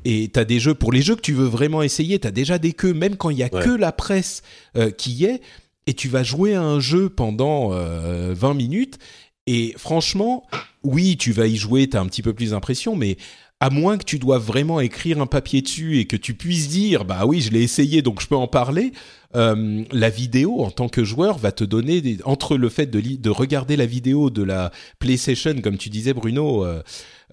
Et 0.05 0.29
t'as 0.29 0.45
des 0.45 0.61
jeux 0.61 0.75
pour 0.75 0.93
les 0.93 1.03
jeux 1.03 1.17
que 1.17 1.23
tu 1.23 1.33
veux 1.33 1.47
vraiment 1.47 1.83
essayer, 1.83 2.19
t'as 2.19 2.31
déjà 2.31 2.59
des 2.59 2.73
queues, 2.73 2.95
même 2.95 3.17
quand 3.17 3.31
il 3.31 3.39
y 3.39 3.43
a 3.43 3.49
que 3.49 3.71
la 3.71 3.93
presse 3.93 4.43
euh, 4.77 4.91
qui 4.91 5.13
y 5.13 5.25
est 5.25 5.41
et 5.87 5.95
tu 5.95 6.09
vas 6.09 6.23
jouer 6.23 6.55
à 6.55 6.63
un 6.63 6.81
jeu 6.81 7.09
pendant 7.09 7.69
20 7.69 7.77
euh, 7.77 8.55
minutes. 8.55 8.99
Et 9.47 9.75
franchement, 9.79 10.45
oui, 10.83 11.17
tu 11.17 11.31
vas 11.33 11.47
y 11.47 11.57
jouer, 11.57 11.89
tu 11.89 11.97
as 11.97 12.01
un 12.01 12.07
petit 12.07 12.23
peu 12.23 12.35
plus 12.35 12.51
d'impression, 12.51 12.97
mais 12.97 13.17
à 13.61 13.71
moins 13.71 13.97
que 13.97 14.05
tu 14.05 14.19
doives 14.19 14.45
vraiment 14.45 14.81
écrire 14.81 15.21
un 15.21 15.27
papier 15.27 15.63
dessus 15.63 15.99
et 15.99 16.07
que 16.07 16.17
tu 16.17 16.35
puisses 16.35 16.69
dire, 16.69 17.05
bah 17.05 17.25
oui, 17.25 17.41
je 17.41 17.51
l'ai 17.51 17.63
essayé, 17.63 18.03
donc 18.03 18.21
je 18.21 18.27
peux 18.27 18.37
en 18.37 18.49
parler, 18.49 18.93
euh, 19.35 19.83
la 19.93 20.11
vidéo 20.11 20.63
en 20.63 20.71
tant 20.71 20.89
que 20.89 21.05
joueur 21.05 21.39
va 21.39 21.53
te 21.53 21.65
donner, 21.65 22.19
entre 22.25 22.59
le 22.59 22.69
fait 22.69 22.87
de, 22.87 23.01
de, 23.01 23.31
regarder 23.31 23.77
la 23.77 23.87
vidéo 23.87 24.29
de 24.29 24.43
la 24.43 24.73
PlayStation, 24.99 25.55
comme 25.63 25.79
tu 25.79 25.89
disais 25.89 26.13
Bruno, 26.13 26.65
euh, 26.67 26.83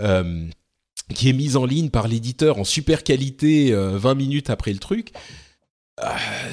euh, 0.01 0.45
qui 1.13 1.29
est 1.29 1.33
mise 1.33 1.57
en 1.57 1.65
ligne 1.65 1.89
par 1.89 2.07
l'éditeur 2.07 2.57
en 2.57 2.63
super 2.63 3.03
qualité 3.03 3.73
20 3.73 4.15
minutes 4.15 4.49
après 4.49 4.71
le 4.71 4.79
truc, 4.79 5.11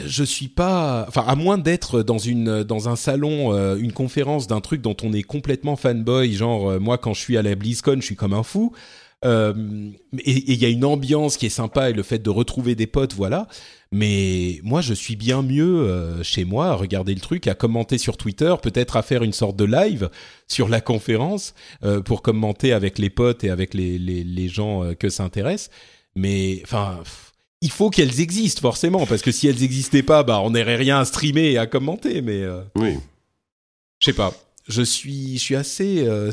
je 0.05 0.25
suis 0.25 0.49
pas, 0.49 1.05
enfin 1.09 1.25
à 1.27 1.37
moins 1.37 1.57
d'être 1.57 2.03
dans 2.03 2.19
une 2.19 2.65
dans 2.65 2.89
un 2.89 2.97
salon, 2.97 3.77
une 3.77 3.93
conférence 3.93 4.49
d'un 4.49 4.61
truc 4.61 4.83
dont 4.83 4.97
on 5.03 5.13
est 5.13 5.23
complètement 5.23 5.77
fanboy, 5.77 6.35
genre 6.35 6.81
moi 6.81 6.99
quand 6.99 7.15
je 7.15 7.21
suis 7.21 7.39
à 7.39 7.43
la 7.43 7.55
BlizzCon, 7.55 7.97
je 8.01 8.07
suis 8.07 8.17
comme 8.17 8.35
un 8.35 8.43
fou. 8.43 8.75
Et 9.23 10.53
il 10.53 10.55
y 10.55 10.65
a 10.65 10.69
une 10.69 10.85
ambiance 10.85 11.37
qui 11.37 11.47
est 11.47 11.51
sympa 11.51 11.91
et 11.91 11.93
le 11.93 12.03
fait 12.03 12.19
de 12.19 12.31
retrouver 12.31 12.75
des 12.75 12.87
potes, 12.87 13.15
voilà. 13.15 13.49
Mais 13.93 14.61
moi, 14.63 14.81
je 14.81 14.95
suis 14.95 15.17
bien 15.17 15.43
mieux 15.43 16.23
chez 16.23 16.45
moi 16.45 16.69
à 16.69 16.75
regarder 16.75 17.13
le 17.13 17.21
truc, 17.21 17.47
à 17.49 17.55
commenter 17.55 17.99
sur 17.99 18.17
Twitter, 18.17 18.55
peut-être 18.63 18.97
à 18.97 19.03
faire 19.03 19.23
une 19.23 19.33
sorte 19.33 19.57
de 19.57 19.65
live 19.65 20.11
sur 20.49 20.69
la 20.69 20.81
conférence 20.81 21.55
pour 22.05 22.23
commenter 22.23 22.73
avec 22.73 22.99
les 22.99 23.11
potes 23.11 23.45
et 23.45 23.51
avec 23.51 23.75
les 23.75 23.99
les, 23.99 24.25
les 24.25 24.49
gens 24.49 24.95
que 24.99 25.09
ça 25.09 25.25
intéresse. 25.25 25.71
Mais 26.15 26.61
enfin 26.65 27.03
il 27.63 27.71
faut 27.71 27.91
qu'elles 27.91 28.21
existent 28.21 28.61
forcément 28.63 29.07
parce 29.07 29.23
que 29.23 29.33
si 29.33 29.47
elles 29.47 29.61
n'existaient 29.61 30.03
pas, 30.03 30.23
bah 30.23 30.41
on 30.43 30.51
n'aurait 30.51 30.77
rien 30.77 30.99
à 31.01 31.05
streamer 31.05 31.53
et 31.53 31.59
à 31.59 31.67
commenter. 31.67 32.23
Mais 32.23 32.43
euh, 32.43 32.63
oui, 32.77 32.99
je 33.99 34.07
sais 34.07 34.13
pas. 34.17 34.35
Je 34.71 34.83
suis, 34.83 35.35
je 35.37 35.43
suis 35.43 35.57
assez, 35.57 36.07
euh, 36.07 36.31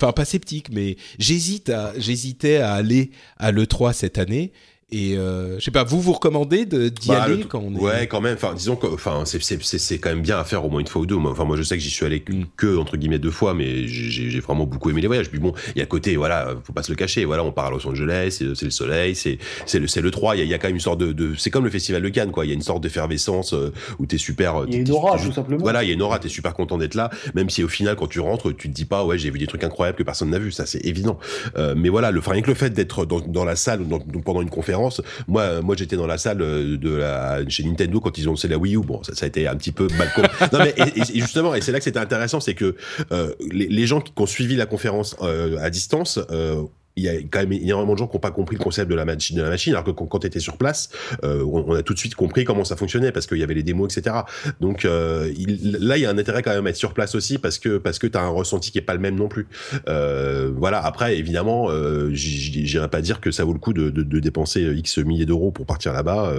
enfin 0.00 0.12
pas 0.12 0.24
sceptique, 0.24 0.68
mais 0.72 0.96
j'hésite 1.18 1.68
à, 1.68 1.92
j'hésitais 1.98 2.56
à 2.58 2.72
aller 2.72 3.10
à 3.36 3.50
le 3.50 3.66
3 3.66 3.92
cette 3.92 4.18
année 4.18 4.52
et 4.92 5.16
euh, 5.16 5.58
je 5.58 5.64
sais 5.64 5.70
pas, 5.70 5.84
vous 5.84 6.00
vous 6.00 6.12
recommandez 6.12 6.66
d'y 6.66 7.08
bah, 7.08 7.22
aller 7.22 7.44
quand 7.44 7.62
on 7.64 7.74
est 7.74 7.80
Ouais, 7.80 8.06
quand 8.06 8.20
même. 8.20 8.34
Enfin, 8.34 8.54
disons 8.54 8.76
que, 8.76 8.86
enfin, 8.88 9.22
c'est 9.24 9.40
c'est 9.40 9.98
quand 9.98 10.10
même 10.10 10.22
bien 10.22 10.38
à 10.38 10.44
faire 10.44 10.64
au 10.64 10.70
moins 10.70 10.80
une 10.80 10.86
fois 10.86 11.02
ou 11.02 11.06
deux. 11.06 11.16
Enfin, 11.16 11.44
moi, 11.44 11.56
je 11.56 11.62
sais 11.62 11.76
que 11.76 11.82
j'y 11.82 11.90
suis 11.90 12.04
allé 12.04 12.20
que, 12.20 12.32
mm. 12.32 12.46
que, 12.56 12.76
entre 12.76 12.96
guillemets 12.96 13.18
deux 13.18 13.30
fois, 13.30 13.54
mais 13.54 13.86
j'ai 13.86 14.40
vraiment 14.40 14.66
beaucoup 14.66 14.90
aimé 14.90 15.00
les 15.00 15.06
voyages. 15.06 15.30
Puis 15.30 15.38
bon, 15.38 15.52
il 15.74 15.78
y 15.78 15.82
a 15.82 15.86
côté, 15.86 16.16
voilà, 16.16 16.54
faut 16.64 16.72
pas 16.72 16.82
se 16.82 16.90
le 16.90 16.96
cacher. 16.96 17.24
Voilà, 17.24 17.44
on 17.44 17.52
part 17.52 17.66
à 17.66 17.70
Los 17.70 17.86
Angeles, 17.86 18.36
c'est 18.38 18.62
le 18.62 18.70
soleil, 18.70 19.14
c'est 19.14 19.38
c'est 19.66 19.78
le 19.78 19.86
c'est 19.86 20.00
le 20.00 20.10
3. 20.10 20.36
Il 20.36 20.40
y 20.40 20.42
a, 20.42 20.44
y 20.44 20.54
a, 20.54 20.58
quand 20.58 20.68
même 20.68 20.76
une 20.76 20.80
sorte 20.80 21.00
de, 21.00 21.12
de 21.12 21.34
c'est 21.36 21.50
comme 21.50 21.64
le 21.64 21.70
festival 21.70 22.02
de 22.02 22.08
Cannes, 22.08 22.32
quoi. 22.32 22.44
Il 22.44 22.48
y 22.48 22.52
a 22.52 22.54
une 22.54 22.62
sorte 22.62 22.82
d'effervescence 22.82 23.54
euh, 23.54 23.72
où 23.98 24.06
t'es 24.06 24.18
super. 24.18 24.64
Il 24.66 24.74
y 24.74 24.76
a 24.78 24.80
une 24.80 24.90
aura, 24.90 25.18
tout 25.18 25.32
simplement. 25.32 25.60
Voilà, 25.60 25.84
il 25.84 25.88
y 25.88 25.90
a 25.92 25.94
une 25.94 26.02
aura. 26.02 26.18
T'es 26.18 26.28
super 26.28 26.54
content 26.54 26.78
d'être 26.78 26.94
là, 26.94 27.10
même 27.34 27.48
si 27.48 27.62
au 27.62 27.68
final, 27.68 27.96
quand 27.96 28.08
tu 28.08 28.20
rentres, 28.20 28.54
tu 28.56 28.68
te 28.68 28.74
dis 28.74 28.84
pas, 28.84 29.04
ouais, 29.04 29.18
j'ai 29.18 29.30
vu 29.30 29.38
des 29.38 29.46
trucs 29.46 29.64
incroyables 29.64 29.96
que 29.96 30.02
personne 30.02 30.30
n'a 30.30 30.38
vu. 30.38 30.50
Ça, 30.50 30.66
c'est 30.66 30.84
évident. 30.84 31.18
Euh, 31.56 31.74
mais 31.76 31.88
voilà, 31.88 32.10
le, 32.10 32.20
rien 32.20 32.42
que 32.42 32.48
le 32.48 32.54
fait 32.54 32.70
d'être 32.70 33.04
dans, 33.04 33.20
dans 33.20 33.44
la 33.44 33.56
salle 33.56 33.86
dans, 33.86 33.98
pendant 33.98 34.42
une 34.42 34.50
conférence, 34.50 34.79
moi 35.26 35.60
moi 35.60 35.74
j'étais 35.76 35.96
dans 35.96 36.06
la 36.06 36.18
salle 36.18 36.42
euh, 36.42 36.76
de 36.76 36.94
la, 36.94 37.48
chez 37.48 37.64
Nintendo 37.64 38.00
quand 38.00 38.16
ils 38.18 38.28
ont 38.28 38.32
lancé 38.32 38.48
la 38.48 38.58
Wii 38.58 38.76
U. 38.76 38.80
Bon, 38.80 39.02
ça, 39.02 39.14
ça 39.14 39.26
a 39.26 39.28
été 39.28 39.46
un 39.46 39.56
petit 39.56 39.72
peu 39.72 39.88
mal. 39.98 40.08
non 40.52 40.58
mais 40.58 40.74
et, 40.96 41.20
justement, 41.20 41.54
et 41.54 41.60
c'est 41.60 41.72
là 41.72 41.78
que 41.78 41.84
c'était 41.84 41.98
intéressant, 41.98 42.40
c'est 42.40 42.54
que 42.54 42.76
euh, 43.12 43.32
les, 43.50 43.68
les, 43.68 43.86
gens 43.86 44.00
qui, 44.00 44.12
ont 44.16 44.26
suivi 44.26 44.56
la 44.56 44.66
conférence 44.66 45.16
euh, 45.22 45.58
à 45.60 45.70
distance 45.70 46.18
euh, 46.30 46.62
il 47.00 47.04
y 47.04 47.08
a 47.08 47.14
quand 47.30 47.40
même 47.40 47.52
énormément 47.52 47.94
de 47.94 47.98
gens 47.98 48.06
qui 48.06 48.16
n'ont 48.16 48.20
pas 48.20 48.30
compris 48.30 48.56
le 48.56 48.62
concept 48.62 48.90
de 48.90 48.94
la 48.94 49.04
machine, 49.04 49.36
de 49.36 49.42
la 49.42 49.48
machine 49.48 49.72
alors 49.72 49.84
que 49.84 49.90
quand, 49.90 50.18
tu 50.18 50.26
étais 50.26 50.40
sur 50.40 50.56
place, 50.56 50.90
euh, 51.24 51.42
on, 51.44 51.74
a 51.74 51.82
tout 51.82 51.94
de 51.94 51.98
suite 51.98 52.14
compris 52.14 52.44
comment 52.44 52.64
ça 52.64 52.76
fonctionnait 52.76 53.12
parce 53.12 53.26
qu'il 53.26 53.38
y 53.38 53.42
avait 53.42 53.54
les 53.54 53.62
démos, 53.62 53.96
etc. 53.96 54.16
Donc 54.60 54.84
euh, 54.84 55.32
il, 55.36 55.78
là, 55.80 55.96
il 55.96 56.02
y 56.02 56.06
a 56.06 56.10
un 56.10 56.18
intérêt 56.18 56.42
quand 56.42 56.54
même 56.54 56.66
à 56.66 56.70
être 56.70 56.76
sur 56.76 56.92
place 56.92 57.14
aussi 57.14 57.38
parce 57.38 57.58
que 57.58 57.78
parce 57.78 57.98
que 57.98 58.06
t'as 58.06 58.22
un 58.22 58.28
ressenti 58.28 58.70
qui 58.70 58.78
est 58.78 58.82
pas 58.82 58.94
le 58.94 59.00
même 59.00 59.16
non 59.16 59.28
plus. 59.28 59.46
Euh, 59.88 60.52
voilà. 60.54 60.84
Après, 60.84 61.16
évidemment, 61.16 61.68
j'irai 62.12 62.88
pas 62.88 63.00
dire 63.00 63.20
que 63.20 63.30
ça 63.30 63.44
vaut 63.44 63.52
le 63.52 63.58
coup 63.58 63.72
de, 63.72 63.90
de, 63.90 64.02
de 64.02 64.20
dépenser 64.20 64.62
X 64.62 64.98
milliers 64.98 65.26
d'euros 65.26 65.50
pour 65.50 65.66
partir 65.66 65.92
là-bas 65.92 66.32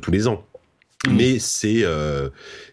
tous 0.00 0.10
les 0.10 0.28
ans. 0.28 0.44
Mm. 1.06 1.16
Mais 1.16 1.38
c'est, 1.38 1.84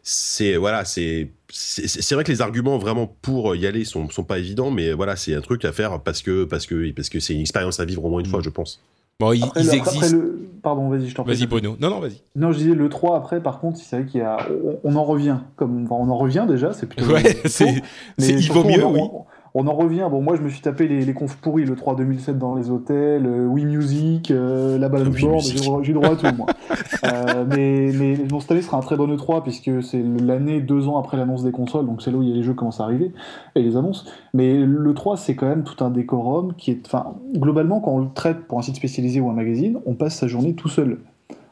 c'est 0.04 0.56
voilà, 0.58 0.86
c'est, 0.86 1.30
c'est 1.56 2.16
vrai 2.16 2.24
que 2.24 2.32
les 2.32 2.42
arguments 2.42 2.80
vraiment 2.80 3.06
pour 3.22 3.56
y 3.56 3.68
aller 3.68 3.86
sont, 3.86 4.10
sont 4.10 4.24
pas 4.24 4.40
évidents, 4.40 4.72
mais 4.72 4.92
voilà, 4.92 5.16
c'est 5.16 5.36
un 5.36 5.42
truc 5.42 5.66
à 5.66 5.72
faire 5.72 6.00
parce 6.00 6.24
que 6.24 6.46
parce 6.46 6.66
que 6.66 6.92
parce 6.92 7.10
que 7.10 7.20
c'est 7.20 7.36
une 7.36 7.42
expérience 7.42 7.80
à 7.80 7.86
vivre 7.86 8.04
au 8.04 8.10
moins 8.10 8.20
une 8.20 8.26
fois, 8.26 8.40
mm. 8.40 8.44
je 8.44 8.50
pense. 8.50 8.82
Bon, 9.20 9.32
ils, 9.32 9.44
existent. 9.56 10.18
Pardon, 10.64 10.90
vas-y, 10.90 11.10
je 11.10 11.16
t'en 11.16 11.24
prie. 11.24 11.36
Vas-y, 11.36 11.46
Bruno. 11.46 11.78
Non, 11.80 11.92
non, 11.92 12.00
vas-y. 12.00 12.22
Non, 12.36 12.52
je 12.52 12.58
disais 12.58 12.74
le 12.74 12.90
3 12.90 13.16
après, 13.18 13.42
par 13.42 13.60
contre, 13.60 13.78
c'est 13.78 13.98
vrai 13.98 14.06
qu'il 14.08 14.22
y 14.22 14.24
a. 14.24 14.38
On, 14.84 14.96
en 14.96 15.04
revient. 15.04 15.38
Comme, 15.56 15.88
on 15.92 16.10
en 16.10 16.18
revient 16.18 16.46
déjà, 16.48 16.74
c'est 16.74 16.88
plutôt. 16.88 17.12
Ouais, 17.12 17.38
c'est. 17.46 17.84
Il 18.18 18.52
vaut 18.52 18.64
mieux, 18.64 18.84
oui 18.84 19.02
on 19.02 19.26
en 19.56 19.74
revient. 19.74 20.08
Bon, 20.10 20.22
moi, 20.22 20.36
je 20.36 20.42
me 20.42 20.50
suis 20.50 20.62
tapé 20.62 20.88
les, 20.88 21.06
les 21.06 21.14
confs 21.14 21.36
pourris, 21.36 21.66
le 21.66 21.76
3 21.76 21.96
2007 21.96 22.38
dans 22.40 22.56
les 22.56 22.70
hôtels, 22.70 23.26
euh, 23.26 23.46
Wii 23.46 23.66
Music, 23.66 24.32
euh, 24.32 24.78
la 24.80 24.90
balance 24.90 25.16
board, 25.20 25.84
j'ai 25.84 25.94
droit 25.94 26.10
à 26.10 26.16
tout, 26.16 26.36
moi. 26.36 26.48
euh, 27.06 27.46
mais, 27.48 27.92
mais 27.94 28.16
bon, 28.16 28.40
cette 28.40 28.52
année 28.52 28.62
sera 28.62 28.78
un 28.78 28.82
très 28.82 28.98
bon 28.98 29.08
E3, 29.16 29.44
puisque 29.44 29.84
c'est 29.84 30.02
l'année 30.02 30.60
deux 30.62 30.88
ans 30.88 30.98
après 30.98 31.18
l'annonce 31.18 31.44
des 31.44 31.52
consoles, 31.52 31.86
donc 31.86 32.02
c'est 32.02 32.12
là 32.12 32.18
où 32.18 32.22
les 32.22 32.42
jeux 32.42 32.54
commencent 32.54 32.82
à 32.82 32.86
arriver, 32.86 33.12
et 33.56 33.62
les 33.62 33.78
annonces. 33.78 34.06
Mais 34.34 34.58
le 34.58 34.94
3, 34.94 35.18
c'est 35.18 35.36
quand 35.36 35.48
même 35.48 35.64
tout 35.64 35.84
un 35.84 35.92
décorum 35.92 36.54
qui 36.56 36.72
est. 36.72 36.86
Enfin, 36.86 37.14
globalement, 37.36 37.80
quand 37.80 37.92
on 37.92 38.00
le 38.00 38.10
traite 38.14 38.48
pour 38.48 38.58
un 38.58 38.64
site 38.64 38.76
spécialisé 38.76 39.20
ou 39.20 39.30
un 39.30 39.34
magazine, 39.34 39.80
on 39.86 39.94
passe 39.94 40.16
sa 40.16 40.28
journée 40.28 40.56
tout 40.56 40.70
seul. 40.70 40.98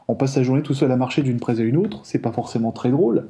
On 0.08 0.14
passe 0.14 0.32
sa 0.32 0.42
journée 0.42 0.62
tout 0.62 0.74
seul 0.74 0.90
à 0.90 0.96
marcher 0.96 1.22
d'une 1.22 1.38
presse 1.38 1.60
à 1.60 1.62
une 1.62 1.76
autre, 1.76 2.00
c'est 2.02 2.18
pas 2.18 2.32
forcément 2.32 2.72
très 2.72 2.90
drôle. 2.90 3.28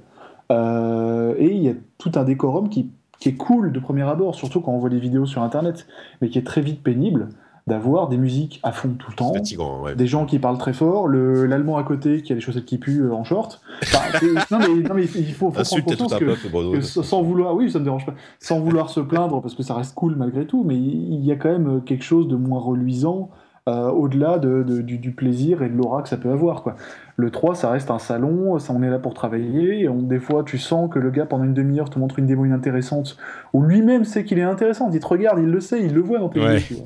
Euh, 0.50 1.34
et 1.38 1.54
il 1.54 1.62
y 1.62 1.68
a 1.68 1.74
tout 1.98 2.12
un 2.14 2.24
décorum 2.24 2.68
qui 2.68 2.90
qui 3.22 3.28
est 3.28 3.36
cool 3.36 3.70
de 3.70 3.78
premier 3.78 4.02
abord, 4.02 4.34
surtout 4.34 4.60
quand 4.60 4.72
on 4.72 4.78
voit 4.78 4.88
les 4.88 4.98
vidéos 4.98 5.26
sur 5.26 5.44
Internet, 5.44 5.86
mais 6.20 6.28
qui 6.28 6.40
est 6.40 6.42
très 6.42 6.60
vite 6.60 6.82
pénible 6.82 7.28
d'avoir 7.68 8.08
des 8.08 8.16
musiques 8.16 8.58
à 8.64 8.72
fond 8.72 8.96
tout 8.98 9.12
le 9.12 9.14
temps, 9.14 9.94
des 9.94 10.06
gens 10.08 10.26
qui 10.26 10.40
parlent 10.40 10.58
très 10.58 10.72
fort, 10.72 11.06
l'allemand 11.06 11.76
à 11.76 11.84
côté 11.84 12.22
qui 12.22 12.32
a 12.32 12.34
les 12.34 12.40
chaussettes 12.40 12.64
qui 12.64 12.78
puent 12.78 13.04
euh, 13.04 13.14
en 13.14 13.22
short. 13.22 13.60
non, 14.50 14.58
mais, 14.92 15.04
il 15.04 15.32
faut, 15.32 15.52
faut 15.52 15.62
prendre 15.62 15.84
conscience 15.84 16.14
que, 16.16 16.80
sans 16.80 17.22
vouloir, 17.22 17.54
oui, 17.54 17.70
ça 17.70 17.78
me 17.78 17.84
dérange 17.84 18.04
pas, 18.04 18.14
sans 18.40 18.58
vouloir 18.58 18.90
se 18.90 18.98
plaindre 18.98 19.40
parce 19.40 19.54
que 19.54 19.62
ça 19.62 19.74
reste 19.74 19.94
cool 19.94 20.16
malgré 20.16 20.44
tout, 20.44 20.64
mais 20.64 20.74
il 20.74 21.24
y 21.24 21.30
a 21.30 21.36
quand 21.36 21.52
même 21.52 21.80
quelque 21.84 22.04
chose 22.04 22.26
de 22.26 22.34
moins 22.34 22.58
reluisant 22.58 23.30
au-delà 23.68 24.40
de, 24.40 24.64
du, 24.80 25.12
plaisir 25.12 25.62
et 25.62 25.68
de 25.68 25.76
l'aura 25.76 26.02
que 26.02 26.08
ça 26.08 26.16
peut 26.16 26.32
avoir. 26.32 26.64
Quoi. 26.64 26.74
Le 27.16 27.30
3, 27.30 27.54
ça 27.54 27.70
reste 27.70 27.90
un 27.90 27.98
salon, 27.98 28.58
ça, 28.58 28.72
on 28.72 28.82
est 28.82 28.90
là 28.90 28.98
pour 28.98 29.14
travailler, 29.14 29.84
et 29.84 29.88
des 29.88 30.18
fois 30.18 30.44
tu 30.44 30.58
sens 30.58 30.90
que 30.90 30.98
le 30.98 31.10
gars 31.10 31.26
pendant 31.26 31.44
une 31.44 31.54
demi-heure 31.54 31.90
te 31.90 31.98
montre 31.98 32.18
une 32.18 32.26
démo 32.26 32.44
inintéressante, 32.44 33.16
ou 33.52 33.62
lui-même 33.62 34.04
sait 34.04 34.24
qu'il 34.24 34.38
est 34.38 34.42
intéressant, 34.42 34.90
il 34.90 35.00
te 35.00 35.06
regarde, 35.06 35.38
il 35.38 35.50
le 35.50 35.60
sait, 35.60 35.82
il 35.82 35.92
le 35.92 36.00
voit 36.00 36.18
dans 36.18 36.28
tes 36.28 36.40
yeux. 36.40 36.78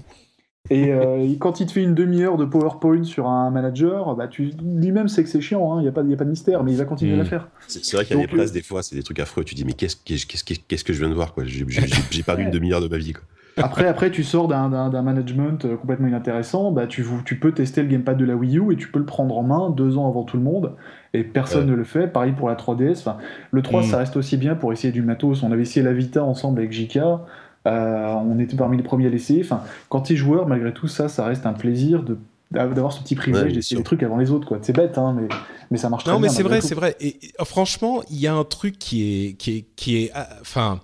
Et 0.70 0.92
euh, 0.92 1.32
quand 1.38 1.60
il 1.60 1.66
te 1.66 1.72
fait 1.72 1.82
une 1.82 1.94
demi-heure 1.94 2.36
de 2.36 2.44
PowerPoint 2.44 3.04
sur 3.04 3.28
un 3.28 3.50
manager, 3.50 4.16
bah, 4.16 4.26
tu, 4.26 4.50
lui-même 4.60 5.08
sait 5.08 5.22
que 5.22 5.28
c'est 5.28 5.40
chiant, 5.40 5.76
il 5.76 5.78
hein, 5.78 5.82
n'y 5.82 5.88
a, 5.88 5.92
pas, 5.92 6.00
a 6.00 6.16
pas 6.16 6.24
de 6.24 6.30
mystère, 6.30 6.64
mais 6.64 6.72
il 6.72 6.78
va 6.78 6.84
continuer 6.84 7.14
à 7.14 7.18
la 7.18 7.22
hmm. 7.22 7.26
faire. 7.26 7.48
C'est 7.68 7.92
vrai 7.92 8.04
qu'il 8.04 8.16
y 8.16 8.18
a 8.18 8.26
des 8.26 8.28
presses, 8.28 8.52
des 8.52 8.62
fois, 8.62 8.82
c'est 8.82 8.96
des 8.96 9.02
trucs 9.02 9.20
affreux. 9.20 9.44
Tu 9.44 9.54
dis, 9.54 9.64
mais 9.64 9.74
qu'est-ce 9.74 9.94
que 9.96 10.92
je 10.92 10.98
viens 10.98 11.08
de 11.08 11.14
voir 11.14 11.34
J'ai 11.44 12.22
perdu 12.22 12.42
une 12.42 12.50
demi-heure 12.50 12.80
de 12.80 12.88
ma 12.88 12.98
vie. 12.98 13.12
Quoi. 13.12 13.22
Après, 13.56 13.86
après, 13.86 14.10
tu 14.10 14.22
sors 14.22 14.48
d'un 14.48 15.02
management 15.02 15.64
euh, 15.64 15.76
complètement 15.76 16.08
inintéressant, 16.08 16.72
bah, 16.72 16.86
tu, 16.86 17.04
tu 17.24 17.38
peux 17.38 17.52
tester 17.52 17.82
le 17.82 17.88
gamepad 17.88 18.16
de 18.16 18.24
la 18.24 18.36
Wii 18.36 18.58
U 18.58 18.72
et 18.72 18.76
tu 18.76 18.88
peux 18.88 18.98
le 18.98 19.06
prendre 19.06 19.36
en 19.38 19.42
main 19.42 19.70
deux 19.70 19.96
ans 19.96 20.08
avant 20.08 20.24
tout 20.24 20.36
le 20.36 20.42
monde, 20.42 20.72
et 21.14 21.24
personne 21.24 21.66
ne 21.66 21.74
le 21.74 21.84
fait. 21.84 22.06
Pareil 22.06 22.32
pour 22.32 22.48
la 22.48 22.54
3DS. 22.54 22.98
Enfin, 22.98 23.16
le 23.50 23.62
3, 23.62 23.80
hmm. 23.80 23.84
ça 23.84 23.98
reste 23.98 24.16
aussi 24.16 24.36
bien 24.36 24.54
pour 24.54 24.72
essayer 24.72 24.92
du 24.92 25.02
matos. 25.02 25.42
On 25.42 25.52
avait 25.52 25.62
essayé 25.62 25.84
la 25.84 25.92
Vita 25.92 26.22
ensemble 26.22 26.58
avec 26.58 26.72
JK. 26.72 26.98
Euh, 26.98 28.14
on 28.14 28.38
était 28.38 28.56
parmi 28.56 28.76
les 28.76 28.82
premiers 28.82 29.06
à 29.06 29.10
l'essayer. 29.10 29.42
Enfin, 29.42 29.62
quand 29.88 30.02
tu 30.02 30.12
es 30.12 30.16
joueur, 30.16 30.46
malgré 30.46 30.72
tout 30.72 30.88
ça, 30.88 31.08
ça 31.08 31.24
reste 31.24 31.46
un 31.46 31.54
plaisir 31.54 32.02
de 32.02 32.18
d'avoir 32.52 32.92
ce 32.92 33.00
petit 33.02 33.16
privilège 33.16 33.52
d'essayer 33.52 33.76
des 33.76 33.82
trucs 33.82 34.04
avant 34.04 34.18
les 34.18 34.30
autres 34.30 34.46
quoi 34.46 34.58
c'est 34.62 34.72
bête 34.74 34.98
hein, 34.98 35.16
mais 35.18 35.26
mais 35.72 35.78
ça 35.78 35.90
marche 35.90 36.04
très 36.04 36.12
non 36.12 36.20
mais 36.20 36.28
c'est 36.28 36.44
vrai 36.44 36.60
c'est 36.60 36.76
vrai 36.76 36.94
et, 37.00 37.18
oh, 37.40 37.44
franchement 37.44 38.02
il 38.08 38.20
y 38.20 38.28
a 38.28 38.34
un 38.34 38.44
truc 38.44 38.78
qui 38.78 39.02
est 39.02 39.32
qui 39.32 39.56
est 39.56 39.64
qui 39.74 39.96
est 39.96 40.12
ah, 40.14 40.28
enfin 40.40 40.80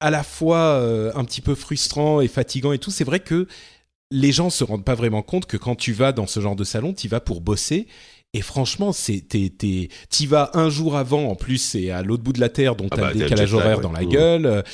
à 0.00 0.10
la 0.10 0.22
fois 0.22 0.58
euh, 0.58 1.12
un 1.14 1.24
petit 1.24 1.40
peu 1.40 1.54
frustrant 1.54 2.20
et 2.20 2.28
fatigant 2.28 2.72
et 2.72 2.78
tout 2.78 2.90
c'est 2.90 3.04
vrai 3.04 3.20
que 3.20 3.46
les 4.10 4.32
gens 4.32 4.50
se 4.50 4.64
rendent 4.64 4.84
pas 4.84 4.94
vraiment 4.94 5.22
compte 5.22 5.46
que 5.46 5.56
quand 5.56 5.76
tu 5.76 5.92
vas 5.92 6.12
dans 6.12 6.26
ce 6.26 6.40
genre 6.40 6.56
de 6.56 6.64
salon 6.64 6.92
tu 6.92 7.08
vas 7.08 7.20
pour 7.20 7.40
bosser 7.40 7.86
et 8.36 8.42
franchement, 8.42 8.92
c'est 8.92 9.22
t'y 9.28 10.26
vas 10.26 10.50
un 10.54 10.68
jour 10.68 10.96
avant. 10.96 11.28
En 11.28 11.36
plus, 11.36 11.58
c'est 11.58 11.90
à 11.90 12.02
l'autre 12.02 12.24
bout 12.24 12.32
de 12.32 12.40
la 12.40 12.48
terre, 12.48 12.74
donc 12.74 12.88
ah 12.90 12.96
t'as 12.96 13.02
bah, 13.02 13.12
le 13.12 13.20
décalage 13.20 13.54
horaire 13.54 13.80
dans 13.80 13.92
la 13.92 14.04
gueule 14.04 14.64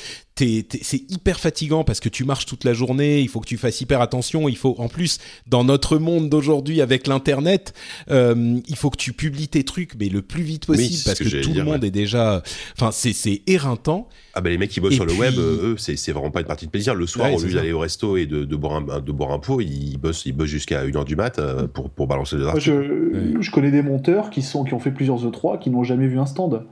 c'est 0.81 1.11
hyper 1.11 1.39
fatigant 1.39 1.83
parce 1.83 1.99
que 1.99 2.09
tu 2.09 2.23
marches 2.23 2.45
toute 2.45 2.63
la 2.63 2.73
journée, 2.73 3.19
il 3.19 3.29
faut 3.29 3.39
que 3.39 3.47
tu 3.47 3.57
fasses 3.57 3.81
hyper 3.81 4.01
attention, 4.01 4.49
il 4.49 4.57
faut 4.57 4.75
en 4.79 4.87
plus 4.87 5.19
dans 5.47 5.63
notre 5.63 5.97
monde 5.97 6.29
d'aujourd'hui 6.29 6.81
avec 6.81 7.07
l'internet, 7.07 7.73
euh, 8.09 8.59
il 8.67 8.75
faut 8.75 8.89
que 8.89 8.97
tu 8.97 9.13
publies 9.13 9.47
tes 9.47 9.63
trucs 9.63 9.95
mais 9.99 10.09
le 10.09 10.21
plus 10.21 10.43
vite 10.43 10.65
possible 10.65 11.01
parce 11.05 11.19
que, 11.19 11.43
tout 11.43 11.53
le 11.53 11.63
monde 11.63 11.83
est 11.83 11.91
déjà, 11.91 12.41
enfin 12.77 12.91
c'est 12.91 13.41
éreintant. 13.47 14.07
Ah 14.33 14.41
bah 14.41 14.49
les 14.49 14.57
mecs 14.57 14.71
qui 14.71 14.79
bossent 14.79 14.95
sur 14.95 15.05
le 15.05 15.13
web, 15.13 15.37
eux 15.37 15.75
c'est 15.77 16.11
vraiment 16.11 16.31
pas 16.31 16.41
une 16.41 16.47
partie 16.47 16.65
de 16.65 16.71
plaisir. 16.71 16.95
Le 16.95 17.07
soir 17.07 17.33
au 17.33 17.39
lieu 17.39 17.53
d'aller 17.53 17.73
au 17.73 17.79
resto 17.79 18.17
et 18.17 18.25
de, 18.25 18.55
boire 18.55 18.75
un 18.75 18.99
de 18.99 19.11
boire 19.11 19.31
un 19.31 19.39
pot, 19.39 19.61
ils 19.61 19.97
bossent 19.97 20.25
ils 20.25 20.33
bossent 20.33 20.49
jusqu'à 20.49 20.85
1h 20.85 21.05
du 21.05 21.15
mat 21.15 21.39
euh, 21.39 21.67
pour 21.67 21.89
pour 21.89 22.07
balancer 22.07 22.37
des 22.37 22.43
articles. 22.43 22.65
Je, 22.65 23.41
je, 23.41 23.51
connais 23.51 23.71
des 23.71 23.81
monteurs 23.81 24.29
qui 24.29 24.41
sont 24.41 24.63
qui 24.63 24.73
ont 24.73 24.79
fait 24.79 24.91
plusieurs 24.91 25.25
E3 25.25 25.59
qui 25.59 25.69
n'ont 25.69 25.83
jamais 25.83 26.07
vu 26.07 26.19
un 26.19 26.25
stand. 26.25 26.65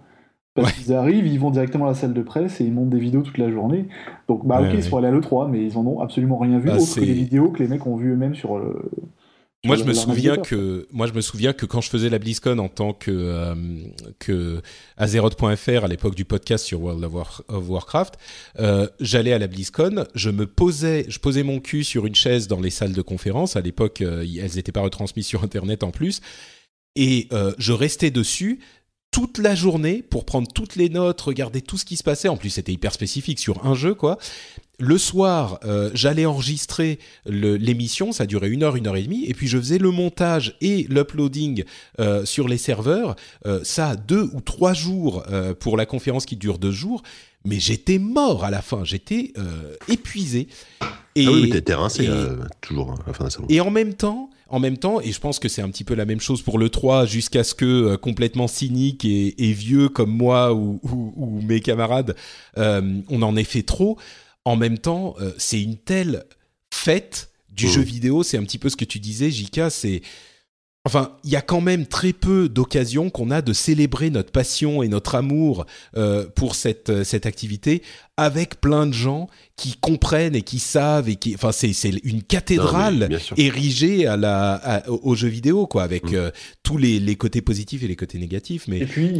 Ils 0.85 0.93
arrivent, 0.93 1.27
ils 1.27 1.39
vont 1.39 1.51
directement 1.51 1.85
à 1.85 1.89
la 1.89 1.93
salle 1.95 2.13
de 2.13 2.21
presse 2.21 2.61
et 2.61 2.65
ils 2.65 2.73
montent 2.73 2.89
des 2.89 2.99
vidéos 2.99 3.21
toute 3.21 3.37
la 3.37 3.51
journée. 3.51 3.87
Donc, 4.27 4.45
bah, 4.45 4.61
ok, 4.61 4.69
ils 4.73 4.83
sont 4.83 4.97
allés 4.97 5.07
à 5.07 5.11
l'E3, 5.11 5.49
mais 5.49 5.63
ils 5.63 5.77
en 5.77 5.85
ont 5.85 5.99
absolument 5.99 6.37
rien 6.37 6.59
vu, 6.59 6.67
bah, 6.67 6.77
autre 6.77 6.95
que 6.95 7.01
les 7.01 7.13
vidéos 7.13 7.49
que 7.49 7.63
les 7.63 7.69
mecs 7.69 7.85
ont 7.85 7.95
vu 7.95 8.11
eux-mêmes 8.13 8.35
sur 8.35 8.57
le. 8.57 8.75
moi, 9.65 9.75
je 9.75 9.83
me 9.83 9.93
souviens 9.93 10.37
que 10.37 10.87
moi, 10.91 11.07
je 11.07 11.13
me 11.13 11.21
souviens 11.21 11.53
que 11.53 11.65
quand 11.65 11.81
je 11.81 11.89
faisais 11.89 12.09
la 12.09 12.19
BlizzCon 12.19 12.57
en 12.59 12.69
tant 12.69 12.93
que 12.93 13.11
euh, 13.11 13.55
que 14.19 14.61
Azeroth.fr 14.97 15.83
à 15.83 15.87
l'époque 15.87 16.15
du 16.15 16.25
podcast 16.25 16.65
sur 16.65 16.81
World 16.81 17.03
of, 17.03 17.69
Warcraft, 17.69 18.17
euh, 18.59 18.87
j'allais 18.99 19.33
à 19.33 19.39
la 19.39 19.47
BlizzCon, 19.47 20.05
je 20.15 20.29
me 20.29 20.45
posais, 20.45 21.05
je 21.07 21.19
posais 21.19 21.43
mon 21.43 21.59
cul 21.59 21.83
sur 21.83 22.05
une 22.05 22.15
chaise 22.15 22.47
dans 22.47 22.59
les 22.61 22.69
salles 22.69 22.93
de 22.93 23.01
conférence. 23.01 23.55
À 23.55 23.61
l'époque, 23.61 24.01
euh, 24.01 24.25
elles 24.39 24.55
n'étaient 24.55 24.71
pas 24.71 24.81
retransmises 24.81 25.27
sur 25.27 25.43
Internet 25.43 25.83
en 25.83 25.91
plus, 25.91 26.21
et 26.95 27.29
je 27.57 27.71
restais 27.71 28.11
dessus 28.11 28.59
toute 29.11 29.37
la 29.37 29.55
journée 29.55 30.03
pour 30.03 30.25
prendre 30.25 30.47
toutes 30.51 30.75
les 30.75 30.89
notes, 30.89 31.19
regarder 31.21 31.61
tout 31.61 31.77
ce 31.77 31.85
qui 31.85 31.97
se 31.97 32.03
passait. 32.03 32.27
En 32.27 32.37
plus, 32.37 32.51
c'était 32.51 32.71
hyper 32.71 32.93
spécifique 32.93 33.39
sur 33.39 33.65
un 33.65 33.73
jeu, 33.73 33.93
quoi. 33.93 34.17
Le 34.81 34.97
soir, 34.97 35.59
euh, 35.65 35.91
j'allais 35.93 36.25
enregistrer 36.25 36.99
l'émission, 37.25 38.13
ça 38.13 38.25
durait 38.25 38.47
une 38.47 38.63
heure, 38.63 38.77
une 38.77 38.87
heure 38.87 38.95
et 38.95 39.03
demie, 39.03 39.25
et 39.25 39.33
puis 39.33 39.49
je 39.49 39.57
faisais 39.57 39.77
le 39.77 39.91
montage 39.91 40.55
et 40.61 40.85
l'uploading 40.89 41.65
euh, 41.99 42.23
sur 42.23 42.47
les 42.47 42.57
serveurs. 42.57 43.17
Euh, 43.45 43.59
ça, 43.63 43.97
deux 43.97 44.29
ou 44.31 44.39
trois 44.39 44.73
jours 44.73 45.25
pour 45.59 45.75
la 45.75 45.85
conférence 45.85 46.25
qui 46.25 46.37
dure 46.37 46.59
deux 46.59 46.71
jours. 46.71 47.03
Mais 47.45 47.59
j'étais 47.59 47.99
mort 47.99 48.43
à 48.43 48.51
la 48.51 48.61
fin, 48.61 48.83
j'étais 48.83 49.33
épuisé. 49.87 50.47
Et, 51.15 51.25
ah 51.25 51.31
oui, 51.31 51.49
t'étais 51.49 51.73
rincé 51.73 52.09
toujours 52.61 52.91
hein, 52.91 52.95
à 53.05 53.07
la 53.07 53.13
fin 53.13 53.25
de 53.25 53.29
la. 53.29 53.55
Et 53.55 53.61
en 53.61 53.71
même 53.71 53.93
temps, 53.93 54.29
en 54.49 54.59
même 54.59 54.77
temps, 54.77 54.99
et 54.99 55.11
je 55.11 55.19
pense 55.19 55.39
que 55.39 55.47
c'est 55.47 55.61
un 55.61 55.69
petit 55.69 55.83
peu 55.83 55.93
la 55.93 56.05
même 56.05 56.19
chose 56.19 56.41
pour 56.41 56.57
le 56.57 56.69
3, 56.69 57.05
jusqu'à 57.05 57.43
ce 57.43 57.53
que 57.53 57.65
euh, 57.65 57.97
complètement 57.97 58.47
cynique 58.47 59.05
et, 59.05 59.53
vieux 59.53 59.89
comme 59.89 60.11
moi 60.11 60.53
ou, 60.53 60.79
mes 61.47 61.61
camarades, 61.61 62.15
euh, 62.57 62.99
on 63.09 63.21
en 63.21 63.35
ait 63.35 63.43
fait 63.43 63.63
trop. 63.63 63.97
En 64.45 64.55
même 64.55 64.79
temps, 64.79 65.15
euh, 65.21 65.31
c'est 65.37 65.61
une 65.61 65.77
telle 65.77 66.25
fête 66.73 67.29
du 67.51 67.67
mmh. 67.67 67.69
jeu 67.69 67.81
vidéo, 67.81 68.23
c'est 68.23 68.37
un 68.37 68.43
petit 68.43 68.57
peu 68.57 68.69
ce 68.69 68.75
que 68.75 68.85
tu 68.85 68.99
disais, 68.99 69.29
Jika, 69.31 69.69
c'est... 69.69 70.01
Enfin, 70.85 71.17
il 71.23 71.29
y 71.29 71.35
a 71.35 71.41
quand 71.41 71.61
même 71.61 71.85
très 71.85 72.13
peu 72.13 72.47
d'occasions 72.47 73.09
qu'on 73.09 73.31
a 73.31 73.41
de 73.41 73.53
célébrer 73.53 74.09
notre 74.09 74.31
passion 74.31 74.81
et 74.81 74.87
notre 74.87 75.15
amour 75.15 75.65
pour 76.35 76.55
cette, 76.55 77.03
cette 77.03 77.25
activité 77.25 77.83
avec 78.19 78.59
plein 78.59 78.85
de 78.85 78.93
gens 78.93 79.29
qui 79.55 79.75
comprennent 79.79 80.35
et 80.35 80.41
qui 80.41 80.59
savent 80.59 81.09
et 81.09 81.15
qui, 81.15 81.35
enfin, 81.35 81.51
c'est 81.51 81.73
c'est 81.73 81.91
une 82.03 82.21
cathédrale 82.21 83.09
érigée 83.37 84.07
à 84.07 84.17
la 84.17 84.83
aux 84.87 85.15
jeux 85.15 85.27
vidéo 85.27 85.67
quoi, 85.67 85.83
avec 85.83 86.11
mm. 86.11 86.15
euh, 86.15 86.31
tous 86.63 86.77
les, 86.77 86.99
les 86.99 87.15
côtés 87.15 87.41
positifs 87.41 87.83
et 87.83 87.87
les 87.87 87.95
côtés 87.95 88.19
négatifs. 88.19 88.67
Mais 88.67 88.79
et 88.79 88.85
puis 88.85 89.19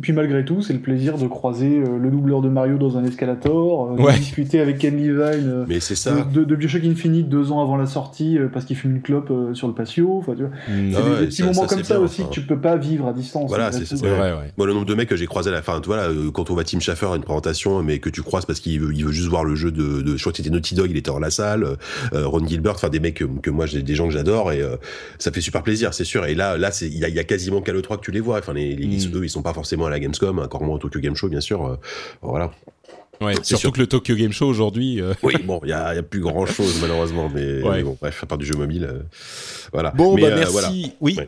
puis 0.00 0.12
malgré 0.12 0.44
tout, 0.44 0.62
c'est 0.62 0.72
le 0.72 0.80
plaisir 0.80 1.18
de 1.18 1.26
croiser 1.26 1.78
euh, 1.78 1.98
le 1.98 2.10
doubleur 2.10 2.40
de 2.40 2.48
Mario 2.48 2.78
dans 2.78 2.96
un 2.96 3.04
escalator, 3.04 3.92
euh, 3.92 4.12
de 4.12 4.18
discuter 4.18 4.60
avec 4.60 4.78
Ken 4.78 4.96
Levine. 4.96 5.66
mais 5.68 5.80
c'est 5.80 5.96
ça. 5.96 6.20
De, 6.20 6.44
de, 6.44 6.56
Bioshock 6.56 6.84
Infinite 6.84 7.28
deux 7.28 7.50
ans 7.50 7.60
avant 7.60 7.76
la 7.76 7.86
sortie 7.86 8.38
parce 8.52 8.64
qu'il 8.64 8.76
fume 8.76 8.96
une 8.96 9.02
clope 9.02 9.32
sur 9.54 9.66
le 9.66 9.74
patio. 9.74 10.18
Enfin, 10.18 10.34
tu 10.34 10.42
vois. 10.42 10.50
Mm. 10.68 10.92
C'est 10.94 11.20
des, 11.20 11.26
petits 11.26 11.42
moments 11.42 11.66
comme 11.66 11.84
ça, 11.84 12.00
aussi 12.00 12.24
que 12.24 12.30
tu 12.30 12.42
peux 12.42 12.60
pas 12.60 12.76
vivre 12.76 13.08
à 13.08 13.12
distance. 13.12 13.48
Voilà, 13.48 13.72
c'est 13.72 13.92
vrai. 13.94 14.52
Moi, 14.56 14.66
le 14.66 14.72
nombre 14.72 14.86
de 14.86 14.94
mecs 14.94 15.08
que 15.08 15.16
j'ai 15.16 15.26
croisé 15.26 15.50
à 15.50 15.52
la 15.52 15.62
fin, 15.62 15.80
tu 15.80 15.86
vois, 15.86 16.08
quand 16.32 16.50
on 16.50 16.54
voit 16.54 16.64
Tim 16.64 16.80
Schafer 16.80 17.12
à 17.12 17.16
une 17.16 17.22
présentation, 17.22 17.82
mais 17.82 17.98
que 17.98 18.10
tu 18.10 18.19
croises 18.22 18.46
parce 18.46 18.60
qu'il 18.60 18.80
veut, 18.80 18.92
il 18.94 19.04
veut 19.04 19.12
juste 19.12 19.28
voir 19.28 19.44
le 19.44 19.54
jeu 19.54 19.70
de, 19.70 20.02
de 20.02 20.16
je 20.16 20.22
crois 20.22 20.32
que 20.32 20.38
c'était 20.38 20.50
Naughty 20.50 20.74
Dog, 20.74 20.90
il 20.90 20.96
était 20.96 21.10
dans 21.10 21.18
la 21.18 21.30
salle, 21.30 21.76
euh, 22.12 22.26
Ron 22.26 22.46
Gilbert, 22.46 22.74
enfin 22.74 22.88
des 22.88 23.00
mecs 23.00 23.14
que, 23.14 23.24
que 23.24 23.50
moi 23.50 23.66
j'ai 23.66 23.82
des 23.82 23.94
gens 23.94 24.06
que 24.06 24.12
j'adore 24.12 24.52
et 24.52 24.60
euh, 24.60 24.76
ça 25.18 25.32
fait 25.32 25.40
super 25.40 25.62
plaisir, 25.62 25.94
c'est 25.94 26.04
sûr. 26.04 26.26
Et 26.26 26.34
là, 26.34 26.56
là, 26.56 26.70
c'est 26.70 26.86
il 26.86 26.98
y 26.98 27.04
a, 27.04 27.08
y 27.08 27.18
a, 27.18 27.24
quasiment 27.24 27.60
qu'à 27.60 27.72
le 27.72 27.82
3 27.82 27.98
que 27.98 28.02
tu 28.02 28.10
les 28.10 28.20
vois. 28.20 28.38
Enfin, 28.38 28.52
les, 28.52 28.74
les 28.76 28.86
mm. 28.86 29.22
ils 29.22 29.30
sont 29.30 29.42
pas 29.42 29.54
forcément 29.54 29.86
à 29.86 29.90
la 29.90 30.00
Gamescom, 30.00 30.38
encore 30.38 30.62
moins 30.62 30.76
au 30.76 30.78
Tokyo 30.78 31.00
Game 31.00 31.16
Show, 31.16 31.28
bien 31.28 31.40
sûr. 31.40 31.66
Euh, 31.66 31.76
voilà. 32.22 32.50
Ouais, 33.20 33.34
surtout 33.42 33.70
que 33.70 33.80
le 33.80 33.86
Tokyo 33.86 34.14
Game 34.14 34.32
Show 34.32 34.46
aujourd'hui. 34.46 35.00
Oui, 35.22 35.34
bon, 35.44 35.60
il 35.64 35.70
y 35.70 35.72
a, 35.72 35.94
y 35.94 35.98
a, 35.98 36.02
plus 36.02 36.20
grand 36.20 36.46
chose 36.46 36.78
malheureusement, 36.80 37.30
mais, 37.32 37.60
bon, 37.60 37.96
bref, 38.00 38.22
à 38.22 38.26
part 38.26 38.38
du 38.38 38.46
jeu 38.46 38.54
mobile, 38.54 38.88
voilà. 39.72 39.90
Bon, 39.90 40.14
bah 40.14 40.34
merci. 40.34 40.92
Oui. 41.00 41.18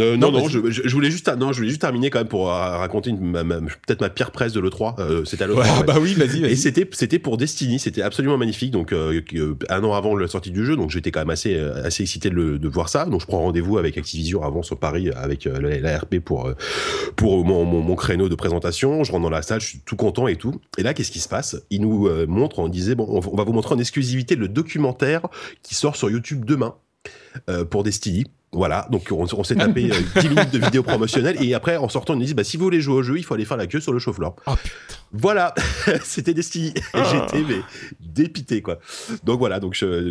Euh, 0.00 0.16
non, 0.16 0.32
non, 0.32 0.48
je, 0.48 0.58
voulais 0.58 1.10
juste, 1.10 1.28
non, 1.36 1.52
je 1.52 1.58
voulais 1.58 1.68
juste 1.68 1.80
terminer 1.80 2.10
quand 2.10 2.18
même 2.18 2.28
pour 2.28 2.50
euh, 2.50 2.76
raconter 2.78 3.12
peut-être 3.12 4.00
ma 4.00 4.10
pire 4.10 4.30
presse 4.30 4.52
de 4.52 4.60
l'E3. 4.60 5.00
Euh, 5.00 5.24
c'était 5.24 5.44
à 5.44 5.46
l'E3. 5.46 5.84
Bah 5.86 5.96
oui, 6.00 6.14
vas-y, 6.14 6.44
Et 6.44 6.56
c'était, 6.56 6.88
c'était 6.92 7.18
pour 7.18 7.36
Destiny. 7.36 7.78
C'était 7.78 8.02
absolument 8.02 8.38
magnifique. 8.38 8.70
Donc, 8.70 8.92
un 8.92 9.84
an 9.84 9.94
avant 9.94 10.16
la 10.16 10.28
sortie 10.28 10.50
du 10.50 10.64
jeu. 10.64 10.76
Donc, 10.76 10.90
j'étais 10.90 11.10
quand 11.10 11.20
même 11.20 11.30
assez, 11.30 11.56
assez 11.58 12.02
excité 12.02 12.30
de, 12.30 12.56
de 12.56 12.68
voir 12.68 12.88
ça. 12.88 13.04
Donc, 13.04 13.20
je 13.20 13.26
prends 13.26 13.38
rendez-vous 13.38 13.78
avec 13.78 13.98
Activision 13.98 14.42
avant 14.42 14.62
sur 14.62 14.78
Paris 14.78 15.10
avec 15.10 15.44
la, 15.44 15.98
RP 15.98 16.18
pour, 16.18 16.50
pour 17.16 17.44
mon, 17.44 17.64
mon, 17.64 17.94
créneau 17.94 18.28
de 18.28 18.34
présentation. 18.34 19.04
Je 19.04 19.12
rentre 19.12 19.22
dans 19.22 19.30
la 19.30 19.42
salle, 19.42 19.60
je 19.60 19.66
suis 19.66 19.80
tout 19.84 19.96
content 19.96 20.28
et 20.28 20.36
tout. 20.36 20.60
Et 20.78 20.82
là, 20.82 20.94
qu'est-ce 20.94 21.10
qui 21.10 21.20
se 21.20 21.28
passe? 21.28 21.56
Il 21.70 21.82
nous 21.82 22.08
montre, 22.26 22.58
on 22.58 22.68
disait, 22.68 22.94
bon, 22.94 23.06
on 23.08 23.36
va 23.36 23.44
vous 23.44 23.52
montrer 23.52 23.74
en 23.74 23.78
exclusivité 23.78 24.36
le 24.36 24.48
documentaire 24.48 25.22
qui 25.62 25.74
sort 25.74 25.96
sur 25.96 26.10
YouTube 26.10 26.44
demain. 26.44 26.74
pour 27.70 27.84
Destiny 27.84 28.24
voilà, 28.52 28.86
donc 28.90 29.08
on, 29.10 29.44
s'est 29.44 29.56
tapé 29.56 29.82
10 29.82 29.90
euh, 29.90 30.22
minutes 30.30 30.52
de 30.52 30.58
vidéo 30.58 30.82
promotionnelle 30.82 31.36
et 31.42 31.52
après 31.52 31.76
en 31.76 31.88
sortant 31.88 32.14
on 32.14 32.16
nous 32.16 32.24
dit 32.24 32.32
bah 32.32 32.44
si 32.44 32.56
vous 32.56 32.64
voulez 32.64 32.80
jouer 32.80 32.94
au 32.94 33.02
jeu 33.02 33.18
il 33.18 33.24
faut 33.24 33.34
aller 33.34 33.44
faire 33.44 33.56
la 33.56 33.66
queue 33.66 33.80
sur 33.80 33.92
le 33.92 33.98
chauffe-floor. 33.98 34.36
Oh, 34.46 34.54
voilà, 35.12 35.52
c'était 36.04 36.32
Destiny 36.32 36.68
et 36.68 36.82
ah. 36.94 37.04
j'étais 37.10 37.44
mais 37.46 37.60
dépité 38.00 38.62
quoi. 38.62 38.78
Donc 39.24 39.40
voilà, 39.40 39.58
donc 39.58 39.74
je, 39.74 40.10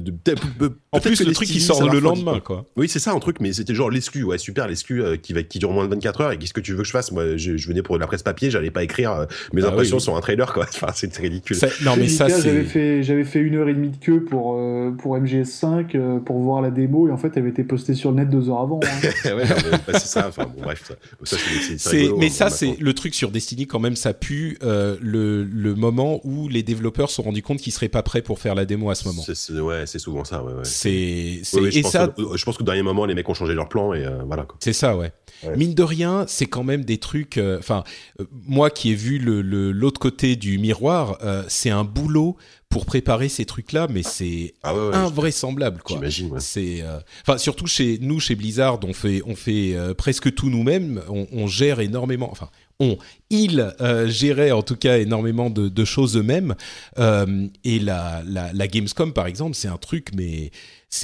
en 0.91 0.99
plus 0.99 1.25
le 1.25 1.33
truc 1.33 1.47
qui 1.47 1.61
sort 1.61 1.89
le 1.89 1.99
lendemain 1.99 2.39
quoi. 2.41 2.65
Oui 2.75 2.89
c'est 2.89 2.99
ça 2.99 3.13
un 3.13 3.19
truc 3.19 3.39
mais 3.39 3.53
c'était 3.53 3.73
genre 3.73 3.89
l'exclu 3.89 4.23
ouais 4.23 4.37
super 4.37 4.67
l'exclu 4.67 5.01
euh, 5.01 5.15
qui 5.15 5.33
va 5.33 5.41
qui 5.41 5.57
dure 5.57 5.71
moins 5.71 5.85
de 5.85 5.89
24 5.91 6.21
heures 6.21 6.31
et 6.33 6.37
qu'est-ce 6.37 6.53
que 6.53 6.61
tu 6.61 6.73
veux 6.73 6.79
que 6.79 6.87
je 6.87 6.91
fasse? 6.91 7.13
Moi 7.13 7.37
je, 7.37 7.67
venais 7.67 7.81
pour 7.81 7.97
la 7.97 8.05
presse 8.05 8.23
papier 8.23 8.51
j'allais 8.51 8.71
pas 8.71 8.83
écrire 8.83 9.11
euh, 9.11 9.25
mes 9.53 9.63
ah 9.63 9.69
impressions 9.69 9.99
sur 9.99 10.15
un 10.15 10.21
trailer 10.21 10.53
quoi. 10.53 10.65
Enfin 10.75 10.91
c'est 10.93 11.15
ridicule. 11.17 11.57
non 11.83 11.95
mais 11.97 12.09
ça 12.09 12.27
j'avais 12.27 12.63
fait 12.65 13.01
j'avais 13.01 13.23
fait 13.23 13.39
une 13.39 13.55
heure 13.55 13.69
et 13.69 13.73
demie 13.73 13.91
de 13.91 13.97
queue 13.97 14.23
pour 14.23 14.59
pour 14.99 15.17
MGS5 15.17 16.19
pour 16.19 16.39
voir 16.39 16.61
la 16.61 16.69
démo 16.69 17.07
et 17.07 17.11
en 17.11 17.17
fait 17.17 17.31
elle 17.35 17.43
avait 17.43 17.51
été 17.51 17.63
postée 17.63 17.95
sur 17.95 18.11
le 18.11 18.17
net 18.17 18.24
deux 18.29 18.49
heures 18.49 18.59
avant. 18.59 18.79
Hein. 18.83 19.09
Bah, 19.87 19.99
c'est 19.99 20.07
ça. 20.07 20.27
Enfin, 20.27 20.45
bon, 20.45 20.61
bref. 20.61 20.91
Ça, 21.23 21.91
mais 22.17 22.29
ça, 22.29 22.49
c'est 22.49 22.77
le 22.79 22.93
truc 22.93 23.13
sur 23.13 23.31
Destiny 23.31 23.67
quand 23.67 23.79
même. 23.79 23.95
Ça 23.95 24.13
pue 24.13 24.57
euh, 24.63 24.97
le, 25.01 25.43
le, 25.43 25.75
moment 25.75 26.21
où 26.23 26.47
les 26.47 26.63
développeurs 26.63 27.09
se 27.09 27.15
sont 27.15 27.23
rendus 27.23 27.41
compte 27.41 27.59
qu'ils 27.59 27.73
seraient 27.73 27.89
pas 27.89 28.03
prêt 28.03 28.21
pour 28.21 28.39
faire 28.39 28.55
la 28.55 28.65
démo 28.65 28.89
à 28.89 28.95
ce 28.95 29.07
moment. 29.07 29.21
C'est, 29.21 29.59
ouais, 29.59 29.85
c'est 29.85 29.99
souvent 29.99 30.23
ça. 30.23 30.43
Ouais, 30.43 30.53
ouais. 30.53 30.63
C'est, 30.63 31.41
c'est 31.43 31.63
et 31.63 31.83
ça. 31.83 32.13
je 32.17 32.45
pense 32.45 32.57
qu'au 32.57 32.63
dernier 32.63 32.83
moment, 32.83 33.05
les 33.05 33.15
mecs 33.15 33.27
ont 33.29 33.33
changé 33.33 33.53
leur 33.53 33.69
plan 33.69 33.93
et 33.93 34.05
voilà. 34.25 34.47
C'est 34.59 34.73
ça, 34.73 34.95
ouais. 34.95 35.11
Mine 35.55 35.73
de 35.73 35.83
rien, 35.83 36.25
c'est 36.27 36.47
quand 36.47 36.63
même 36.63 36.85
des 36.85 36.97
trucs. 36.97 37.39
Enfin, 37.59 37.83
moi 38.31 38.69
qui 38.69 38.91
ai 38.91 38.95
vu 38.95 39.19
le, 39.19 39.41
l'autre 39.71 39.99
côté 39.99 40.35
du 40.35 40.57
miroir, 40.57 41.17
c'est 41.47 41.69
un 41.69 41.83
boulot 41.83 42.37
pour 42.69 42.85
préparer 42.85 43.29
ces 43.29 43.45
trucs-là, 43.45 43.87
mais 43.89 44.03
c'est 44.03 44.53
ah 44.63 44.73
invraisemblable, 44.93 45.81
quoi. 45.81 45.95
J'imagine. 45.95 46.39
C'est, 46.39 46.83
enfin, 47.25 47.37
surtout 47.37 47.67
chez 47.67 47.99
nous, 48.01 48.19
chez 48.19 48.35
Blizzard, 48.35 48.79
on 48.83 48.93
fait, 48.93 49.21
on 49.25 49.35
fait 49.35 49.75
presque 49.97 50.33
tout 50.33 50.49
nous-mêmes. 50.49 51.01
On, 51.07 51.27
on, 51.31 51.47
gère 51.47 51.79
énormément. 51.79 52.29
Enfin, 52.29 52.49
on, 52.79 52.97
ils 53.29 53.73
euh, 53.81 54.07
géraient 54.07 54.51
en 54.51 54.61
tout 54.61 54.75
cas 54.75 54.97
énormément 54.97 55.49
de, 55.49 55.85
choses 55.85 56.17
eux-mêmes. 56.17 56.55
Euh, 56.99 57.47
et 57.63 57.79
la, 57.79 58.23
la, 58.25 58.67
Gamescom, 58.67 59.13
par 59.13 59.27
exemple, 59.27 59.55
c'est 59.55 59.67
un 59.67 59.77
truc, 59.77 60.09
mais 60.15 60.51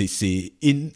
c'est 0.08 0.54
une, 0.62 0.92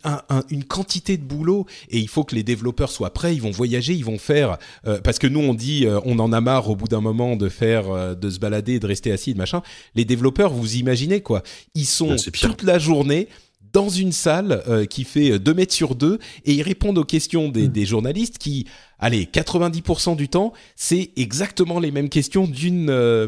quantité 0.68 1.18
de 1.18 1.24
boulot 1.24 1.66
et 1.90 2.00
il 2.00 2.08
faut 2.08 2.24
que 2.24 2.36
les 2.36 2.44
développeurs 2.44 2.92
soient 2.92 3.14
prêts. 3.14 3.36
Ils 3.36 3.42
vont 3.42 3.52
voyager, 3.52 3.94
ils 3.94 4.06
vont 4.06 4.18
faire 4.18 4.58
euh, 4.88 5.00
parce 5.02 5.20
que 5.20 5.28
nous 5.28 5.40
on 5.40 5.54
dit 5.54 5.86
on 6.06 6.20
en 6.20 6.32
a 6.32 6.42
marre 6.42 6.70
au 6.70 6.76
bout 6.76 6.88
d'un 6.88 7.02
moment 7.02 7.36
de 7.36 7.50
faire 7.50 8.16
de 8.16 8.30
se 8.30 8.40
balader, 8.40 8.80
de 8.80 8.88
rester 8.88 9.12
assis, 9.12 9.34
de 9.34 9.38
machin. 9.38 9.62
Les 9.96 10.06
développeurs, 10.06 10.54
vous 10.54 10.76
imaginez 10.76 11.22
quoi? 11.22 11.44
Ils 11.74 11.86
sont 11.86 12.16
toute 12.42 12.64
la 12.64 12.80
journée 12.80 13.28
dans 13.74 13.90
une 13.90 14.14
salle 14.14 14.64
qui 14.90 15.04
fait 15.04 15.38
2 15.38 15.54
mètres 15.54 15.74
sur 15.74 15.96
2 15.96 16.20
et 16.46 16.54
ils 16.54 16.62
répondent 16.62 16.98
aux 16.98 17.04
questions 17.04 17.50
des, 17.50 17.68
mm. 17.68 17.72
des 17.72 17.86
journalistes 17.86 18.38
qui 18.38 18.66
allez, 19.00 19.26
90% 19.26 20.16
du 20.16 20.30
temps, 20.30 20.54
c'est 20.76 21.12
exactement 21.16 21.80
les 21.80 21.92
mêmes 21.92 22.10
questions 22.10 22.48
d'une 22.48 22.90
euh, 22.90 23.28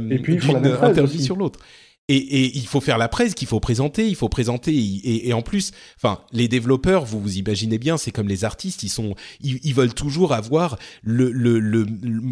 interview 0.81 1.19
sur 1.19 1.35
l'autre. 1.35 1.59
Et, 2.09 2.57
il 2.57 2.67
faut 2.67 2.79
faire 2.79 2.97
la 2.97 3.09
presse 3.09 3.33
qu'il 3.33 3.47
faut 3.47 3.59
présenter, 3.59 4.07
il 4.07 4.15
faut 4.15 4.29
présenter 4.29 4.73
et, 5.27 5.33
en 5.33 5.41
plus, 5.41 5.71
enfin, 5.97 6.21
les 6.31 6.47
développeurs, 6.47 7.05
vous 7.05 7.19
vous 7.19 7.37
imaginez 7.37 7.77
bien, 7.77 7.97
c'est 7.97 8.11
comme 8.11 8.29
les 8.29 8.45
artistes, 8.45 8.83
ils 8.83 8.89
sont, 8.89 9.15
ils, 9.41 9.73
veulent 9.73 9.93
toujours 9.93 10.33
avoir 10.33 10.77
le, 11.03 11.31
le, 11.31 11.85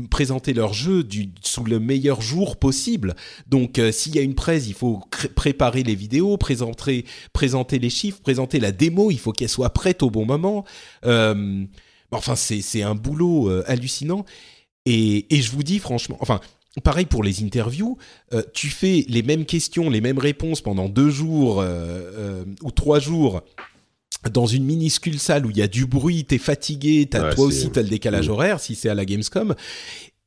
présenter 0.10 0.54
leur 0.54 0.74
jeu 0.74 1.04
du, 1.04 1.30
sous 1.42 1.66
le 1.66 1.80
meilleur 1.80 2.22
jour 2.22 2.58
possible. 2.58 3.16
Donc, 3.48 3.78
euh, 3.78 3.92
s'il 3.92 4.16
y 4.16 4.20
a 4.20 4.22
une 4.22 4.36
presse, 4.36 4.68
il 4.68 4.74
faut 4.74 5.02
préparer 5.36 5.84
les 5.84 5.96
vidéos, 5.96 6.38
présenter, 6.38 7.06
présenter 7.34 7.78
les 7.78 7.90
chiffres, 7.90 8.22
présenter 8.22 8.60
la 8.60 8.72
démo, 8.72 9.12
il 9.12 9.20
faut 9.20 9.34
qu'elle 9.34 9.50
soit 9.50 9.72
prête 9.72 10.04
au 10.04 10.10
bon 10.10 10.26
moment. 10.26 10.64
Euh, 11.06 11.66
Enfin, 12.12 12.36
c'est 12.36 12.82
un 12.82 12.96
boulot 12.96 13.50
euh, 13.50 13.64
hallucinant. 13.68 14.26
Et, 14.86 15.26
je 15.32 15.50
vous 15.52 15.64
dis 15.64 15.80
franchement, 15.80 16.18
enfin, 16.20 16.40
pareil 16.82 17.06
pour 17.06 17.24
les 17.24 17.44
interviews, 17.44 17.98
euh, 18.34 18.44
tu 18.54 18.68
fais 18.68 19.06
les 19.08 19.24
mêmes 19.24 19.46
questions, 19.46 19.90
les 19.90 20.02
mêmes 20.02 20.20
réponses 20.20 20.62
pendant 20.62 20.90
deux 20.90 21.10
jours 21.10 21.62
euh, 21.62 22.44
ou 22.62 22.72
trois 22.72 23.00
jours 23.00 23.42
dans 24.32 24.46
une 24.46 24.66
minuscule 24.66 25.20
salle 25.20 25.46
où 25.46 25.52
il 25.52 25.58
y 25.58 25.62
a 25.62 25.68
du 25.68 25.86
bruit, 25.86 26.26
t'es 26.26 26.38
fatigué, 26.38 27.08
as, 27.14 27.36
toi 27.36 27.46
aussi 27.46 27.70
t'as 27.70 27.82
le 27.82 27.90
décalage 27.90 28.28
horaire 28.30 28.60
si 28.60 28.76
c'est 28.76 28.90
à 28.90 28.96
la 28.96 29.06
Gamescom, 29.06 29.56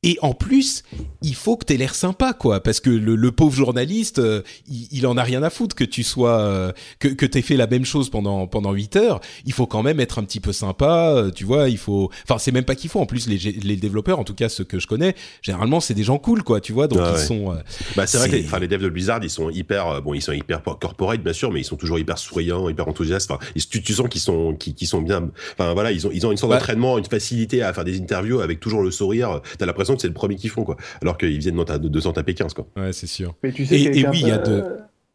et 0.04 0.16
en 0.22 0.32
plus, 0.32 0.84
il 1.22 1.34
faut 1.34 1.56
que 1.56 1.64
tu 1.64 1.74
aies 1.74 1.76
l'air 1.76 1.96
sympa, 1.96 2.32
quoi, 2.32 2.62
parce 2.62 2.78
que 2.78 2.88
le, 2.88 3.32
pauvre 3.32 3.56
journaliste, 3.56 4.20
euh, 4.20 4.42
il, 4.68 5.08
en 5.08 5.16
a 5.16 5.24
rien 5.24 5.42
à 5.42 5.50
foutre 5.50 5.74
que 5.74 5.82
tu 5.82 6.04
sois, 6.04 6.38
euh, 6.38 6.72
que 7.00 7.08
que 7.08 7.26
t'aies 7.26 7.42
fait 7.42 7.56
la 7.56 7.66
même 7.66 7.84
chose 7.84 8.08
pendant 8.08 8.46
pendant 8.46 8.72
8 8.72 8.94
heures. 8.94 9.20
Il 9.44 9.52
faut 9.52 9.66
quand 9.66 9.82
même 9.82 9.98
être 9.98 10.20
un 10.20 10.22
petit 10.22 10.38
peu 10.38 10.52
sympa, 10.52 11.14
euh, 11.16 11.30
tu 11.32 11.42
vois. 11.42 11.68
Il 11.68 11.78
faut, 11.78 12.10
enfin, 12.22 12.38
c'est 12.38 12.52
même 12.52 12.64
pas 12.64 12.76
qu'il 12.76 12.90
faut. 12.90 13.00
En 13.00 13.06
plus, 13.06 13.26
les, 13.26 13.38
les 13.38 13.74
développeurs, 13.74 14.20
en 14.20 14.24
tout 14.24 14.34
cas 14.34 14.48
ceux 14.48 14.62
que 14.62 14.78
je 14.78 14.86
connais, 14.86 15.16
généralement 15.42 15.80
c'est 15.80 15.94
des 15.94 16.04
gens 16.04 16.18
cool, 16.18 16.44
quoi, 16.44 16.60
tu 16.60 16.72
vois. 16.72 16.86
Donc 16.86 17.00
ils 17.14 17.18
sont. 17.18 17.56
bah 17.96 18.06
c'est 18.06 18.18
vrai 18.18 18.28
que 18.28 18.36
les, 18.36 18.60
les 18.60 18.68
devs 18.68 18.82
de 18.82 18.88
Blizzard, 18.88 19.24
ils 19.24 19.30
sont 19.30 19.50
hyper, 19.50 20.00
bon, 20.02 20.14
ils 20.14 20.22
sont 20.22 20.32
hyper 20.32 20.62
corporate 20.62 21.22
bien 21.24 21.32
sûr, 21.32 21.50
mais 21.50 21.60
ils 21.60 21.64
sont 21.64 21.76
toujours 21.76 21.98
hyper 21.98 22.18
souriants, 22.18 22.68
hyper 22.68 22.86
enthousiastes. 22.86 23.32
Enfin, 23.32 23.44
tu, 23.68 23.82
tu 23.82 23.92
sens 23.94 24.08
qu'ils 24.08 24.20
sont, 24.20 24.54
qui, 24.54 24.86
sont 24.86 25.02
bien. 25.02 25.28
Enfin 25.54 25.74
voilà, 25.74 25.90
ils 25.90 26.06
ont 26.06 26.10
ils 26.12 26.24
ont 26.24 26.30
une 26.30 26.36
sorte 26.36 26.52
d'entraînement, 26.52 26.98
une 26.98 27.04
facilité 27.04 27.64
à 27.64 27.72
faire 27.72 27.84
des 27.84 27.98
interviews 27.98 28.38
avec 28.38 28.60
toujours 28.60 28.84
le 28.84 28.92
sourire. 28.92 29.40
T'as 29.58 29.66
l'impression 29.66 29.87
que 29.94 30.02
c'est 30.02 30.08
le 30.08 30.14
premier 30.14 30.36
qu'ils 30.36 30.50
font, 30.50 30.64
quoi. 30.64 30.76
Alors 31.02 31.18
qu'ils 31.18 31.38
viennent 31.38 31.56
de 31.56 31.88
200 31.88 32.12
taper 32.12 32.34
15, 32.34 32.54
quoi. 32.54 32.66
Ouais, 32.76 32.92
c'est 32.92 33.06
sûr. 33.06 33.34
Mais 33.42 33.52
tu 33.52 33.66
sais 33.66 33.80
et, 33.80 34.08
oui, 34.08 34.20
il 34.20 34.28
y 34.28 34.30
a 34.30 34.38
deux. 34.38 34.64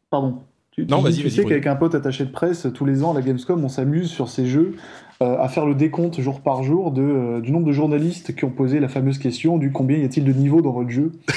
Pardon. 0.09 0.39
Tu, 0.71 0.87
non, 0.87 1.01
vas-y, 1.01 1.17
tu 1.17 1.29
sais 1.29 1.43
qu'avec 1.43 1.67
un 1.67 1.75
pote 1.75 1.93
attaché 1.93 2.25
de 2.25 2.31
presse, 2.31 2.65
tous 2.73 2.85
les 2.85 3.03
ans 3.03 3.11
à 3.11 3.13
la 3.13 3.21
Gamescom, 3.21 3.63
on 3.63 3.69
s'amuse 3.69 4.09
sur 4.09 4.27
ces 4.27 4.47
jeux 4.47 4.75
euh, 5.21 5.37
à 5.37 5.47
faire 5.47 5.67
le 5.67 5.75
décompte 5.75 6.19
jour 6.19 6.41
par 6.41 6.63
jour 6.63 6.91
de, 6.91 7.03
euh, 7.03 7.41
du 7.41 7.51
nombre 7.51 7.67
de 7.67 7.71
journalistes 7.71 8.35
qui 8.35 8.43
ont 8.43 8.49
posé 8.49 8.79
la 8.79 8.87
fameuse 8.87 9.19
question 9.19 9.59
du 9.59 9.71
combien 9.71 9.99
y 9.99 10.03
a-t-il 10.03 10.25
de 10.25 10.33
niveaux 10.33 10.63
dans 10.63 10.71
votre 10.71 10.89
jeu 10.89 11.11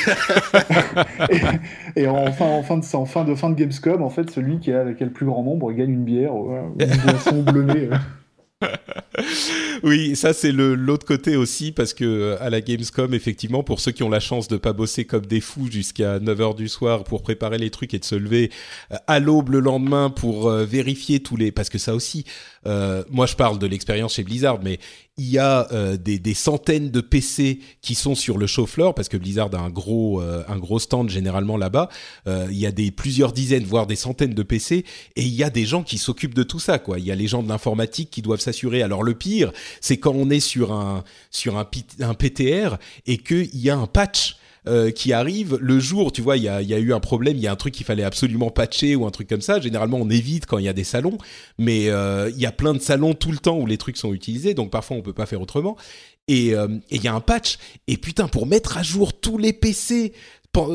et, 1.96 2.06
en, 2.06 2.32
fin, 2.32 2.46
en, 2.46 2.62
fin 2.62 2.78
de, 2.78 2.96
en 2.96 3.04
fin 3.04 3.24
de 3.24 3.34
fin 3.34 3.50
de 3.50 3.54
Gamescom, 3.54 4.02
en 4.02 4.08
fait, 4.08 4.30
celui 4.30 4.58
qui 4.58 4.72
a, 4.72 4.84
le 4.84 5.10
plus 5.10 5.26
grand 5.26 5.42
nombre 5.42 5.70
gagne 5.72 5.90
une 5.90 6.04
bière 6.04 6.34
ou 6.34 6.52
une 6.78 6.86
boisson 7.04 7.42
bleunée. 7.42 7.90
oui, 9.82 10.16
ça 10.16 10.32
c'est 10.32 10.50
le 10.52 10.74
l'autre 10.74 11.04
côté 11.04 11.36
aussi 11.36 11.72
parce 11.72 11.92
que 11.92 12.04
euh, 12.04 12.42
à 12.42 12.48
la 12.48 12.62
Gamescom 12.62 13.12
effectivement 13.12 13.62
pour 13.62 13.80
ceux 13.80 13.92
qui 13.92 14.02
ont 14.02 14.08
la 14.08 14.20
chance 14.20 14.48
de 14.48 14.56
pas 14.56 14.72
bosser 14.72 15.04
comme 15.04 15.26
des 15.26 15.42
fous 15.42 15.70
jusqu'à 15.70 16.18
9h 16.18 16.56
du 16.56 16.68
soir 16.68 17.04
pour 17.04 17.22
préparer 17.22 17.58
les 17.58 17.70
trucs 17.70 17.92
et 17.92 17.98
de 17.98 18.04
se 18.04 18.14
lever 18.14 18.50
euh, 18.92 18.96
à 19.06 19.20
l'aube 19.20 19.50
le 19.50 19.60
lendemain 19.60 20.08
pour 20.08 20.48
euh, 20.48 20.64
vérifier 20.64 21.20
tous 21.20 21.36
les 21.36 21.52
parce 21.52 21.68
que 21.68 21.78
ça 21.78 21.94
aussi 21.94 22.24
moi 23.10 23.26
je 23.26 23.36
parle 23.36 23.60
de 23.60 23.66
l'expérience 23.66 24.14
chez 24.14 24.24
Blizzard 24.24 24.58
mais 24.60 24.80
il 25.18 25.30
y 25.30 25.38
a 25.38 25.66
euh, 25.72 25.96
des, 25.96 26.18
des, 26.18 26.34
centaines 26.34 26.90
de 26.90 27.00
PC 27.00 27.60
qui 27.80 27.94
sont 27.94 28.14
sur 28.14 28.36
le 28.36 28.46
show 28.46 28.66
floor 28.66 28.94
parce 28.94 29.08
que 29.08 29.16
Blizzard 29.16 29.48
a 29.54 29.58
un 29.58 29.70
gros 29.70 30.20
euh, 30.20 30.44
un 30.46 30.58
gros 30.58 30.78
stand 30.78 31.08
généralement 31.08 31.56
là-bas. 31.56 31.88
Euh, 32.26 32.48
il 32.50 32.58
y 32.58 32.66
a 32.66 32.70
des 32.70 32.90
plusieurs 32.90 33.32
dizaines 33.32 33.64
voire 33.64 33.86
des 33.86 33.96
centaines 33.96 34.34
de 34.34 34.42
PC 34.42 34.84
et 35.16 35.22
il 35.22 35.34
y 35.34 35.42
a 35.42 35.48
des 35.48 35.64
gens 35.64 35.82
qui 35.82 35.96
s'occupent 35.96 36.34
de 36.34 36.42
tout 36.42 36.58
ça 36.58 36.78
quoi. 36.78 36.98
Il 36.98 37.06
y 37.06 37.10
a 37.10 37.14
les 37.14 37.28
gens 37.28 37.42
de 37.42 37.48
l'informatique 37.48 38.10
qui 38.10 38.20
doivent 38.20 38.40
s'assurer. 38.40 38.82
Alors 38.82 39.02
le 39.02 39.14
pire, 39.14 39.52
c'est 39.80 39.96
quand 39.96 40.12
on 40.14 40.28
est 40.28 40.40
sur 40.40 40.72
un 40.72 41.02
sur 41.30 41.56
un, 41.56 41.66
un 42.00 42.14
PTR 42.14 42.76
et 43.06 43.16
qu'il 43.16 43.56
y 43.56 43.70
a 43.70 43.76
un 43.76 43.86
patch 43.86 44.36
euh, 44.68 44.90
qui 44.90 45.12
arrive 45.12 45.58
le 45.60 45.78
jour, 45.78 46.10
tu 46.10 46.22
vois, 46.22 46.36
il 46.36 46.42
y 46.42 46.48
a, 46.48 46.60
eu 46.60 46.92
un 46.92 47.00
problème, 47.00 47.36
il 47.36 47.42
y 47.42 47.46
a 47.46 47.52
un 47.52 47.56
truc 47.56 47.72
qu'il 47.74 47.86
fallait 47.86 48.02
absolument 48.02 48.50
patcher 48.50 48.96
ou 48.96 49.06
un 49.06 49.10
truc 49.10 49.28
comme 49.28 49.40
ça. 49.40 49.60
Généralement, 49.60 49.98
on 49.98 50.10
évite 50.10 50.46
quand 50.46 50.58
il 50.58 50.64
y 50.64 50.68
a 50.68 50.72
des 50.72 50.84
salons, 50.84 51.18
mais 51.58 51.88
euh, 51.88 52.30
il 52.30 52.40
y 52.40 52.46
a 52.46 52.52
plein 52.52 52.74
de 52.74 52.80
salons 52.80 53.14
tout 53.14 53.30
le 53.30 53.38
temps 53.38 53.56
où 53.58 53.66
les 53.66 53.78
trucs 53.78 53.96
sont 53.96 54.12
utilisés, 54.12 54.54
donc 54.54 54.70
parfois 54.70 54.96
on 54.96 55.02
peut 55.02 55.12
pas 55.12 55.26
faire 55.26 55.40
autrement. 55.40 55.76
Et 56.28 56.54
euh, 56.54 56.66
il 56.90 57.02
y 57.02 57.06
a 57.06 57.14
un 57.14 57.20
patch, 57.20 57.58
et 57.86 57.96
putain, 57.96 58.26
pour 58.26 58.46
mettre 58.46 58.76
à 58.76 58.82
jour 58.82 59.18
tous 59.18 59.38
les 59.38 59.52
PC 59.52 60.12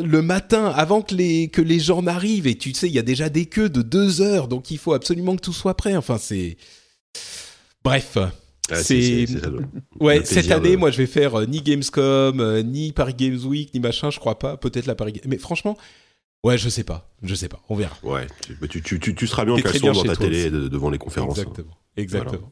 le 0.03 0.21
matin 0.21 0.67
avant 0.67 1.01
que 1.01 1.15
les 1.15 1.47
que 1.47 1.61
les 1.61 1.79
gens 1.79 2.03
n'arrivent 2.03 2.45
et 2.45 2.55
tu 2.55 2.71
sais 2.73 2.87
il 2.87 2.93
y 2.93 2.99
a 2.99 3.03
déjà 3.03 3.29
des 3.29 3.47
queues 3.47 3.69
de 3.69 3.81
deux 3.81 4.21
heures 4.21 4.47
donc 4.47 4.69
il 4.69 4.77
faut 4.77 4.93
absolument 4.93 5.35
que 5.35 5.41
tout 5.41 5.53
soit 5.53 5.75
prêt 5.75 5.95
enfin 5.95 6.19
c'est 6.19 6.55
bref 7.83 8.19
c'est 8.75 9.25
ouais 9.99 10.21
cette 10.23 10.51
année 10.51 10.77
moi 10.77 10.91
je 10.91 10.97
vais 10.97 11.07
faire 11.07 11.39
euh, 11.39 11.45
ni 11.45 11.61
Gamescom 11.61 12.39
euh, 12.39 12.61
ni 12.61 12.91
Paris 12.91 13.13
Games 13.17 13.39
Week 13.45 13.73
ni 13.73 13.79
machin 13.79 14.09
je 14.09 14.19
crois 14.19 14.39
pas 14.39 14.57
peut-être 14.57 14.85
la 14.85 14.95
Paris 14.95 15.13
mais 15.25 15.37
franchement 15.37 15.77
ouais 16.43 16.57
je 16.57 16.69
sais 16.69 16.83
pas 16.83 17.09
je 17.23 17.35
sais 17.35 17.49
pas 17.49 17.61
on 17.69 17.75
verra 17.75 17.95
ouais 18.03 18.27
tu, 18.69 18.81
tu, 18.81 18.99
tu, 18.99 19.15
tu 19.15 19.27
seras 19.27 19.45
bien 19.45 19.55
en 19.55 19.57
caleçon 19.57 19.91
dans 19.91 20.03
ta 20.03 20.15
télé 20.15 20.49
devant 20.49 20.89
les 20.89 20.97
conférences 20.97 21.39
hein. 21.39 21.41
exactement 21.41 21.77
exactement 21.97 22.51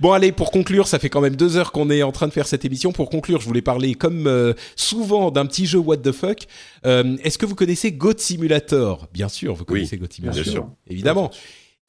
Bon 0.00 0.12
allez, 0.12 0.32
pour 0.32 0.50
conclure, 0.50 0.88
ça 0.88 0.98
fait 0.98 1.10
quand 1.10 1.20
même 1.20 1.36
deux 1.36 1.58
heures 1.58 1.72
qu'on 1.72 1.90
est 1.90 2.02
en 2.02 2.10
train 2.10 2.26
de 2.26 2.32
faire 2.32 2.46
cette 2.46 2.64
émission. 2.64 2.90
Pour 2.90 3.10
conclure, 3.10 3.38
je 3.38 3.46
voulais 3.46 3.60
parler 3.60 3.94
comme 3.94 4.26
euh, 4.26 4.54
souvent 4.76 5.30
d'un 5.30 5.44
petit 5.44 5.66
jeu 5.66 5.78
What 5.78 5.98
the 5.98 6.12
fuck. 6.12 6.46
Est-ce 6.84 7.36
que 7.36 7.44
vous 7.44 7.54
connaissez 7.54 7.92
Goat 7.92 8.14
Simulator? 8.16 9.08
Bien 9.12 9.28
sûr, 9.28 9.54
vous 9.54 9.66
connaissez 9.66 9.98
Goat 9.98 10.06
Simulator. 10.10 10.42
Bien 10.42 10.52
sûr. 10.52 10.68
Évidemment. 10.88 11.30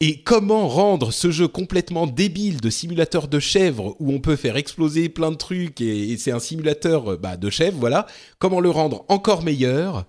Et 0.00 0.22
comment 0.22 0.68
rendre 0.68 1.12
ce 1.12 1.30
jeu 1.30 1.48
complètement 1.48 2.06
débile 2.06 2.60
de 2.60 2.68
simulateur 2.68 3.28
de 3.28 3.38
chèvre 3.38 3.96
où 4.00 4.12
on 4.12 4.20
peut 4.20 4.36
faire 4.36 4.56
exploser 4.56 5.08
plein 5.08 5.30
de 5.30 5.36
trucs 5.36 5.80
et, 5.80 6.16
c'est 6.18 6.32
un 6.32 6.40
simulateur 6.40 7.12
euh, 7.12 7.16
bah, 7.16 7.36
de 7.36 7.48
chèvre, 7.48 7.78
voilà. 7.78 8.06
Comment 8.38 8.60
le 8.60 8.70
rendre 8.70 9.04
encore 9.08 9.42
meilleur? 9.42 10.04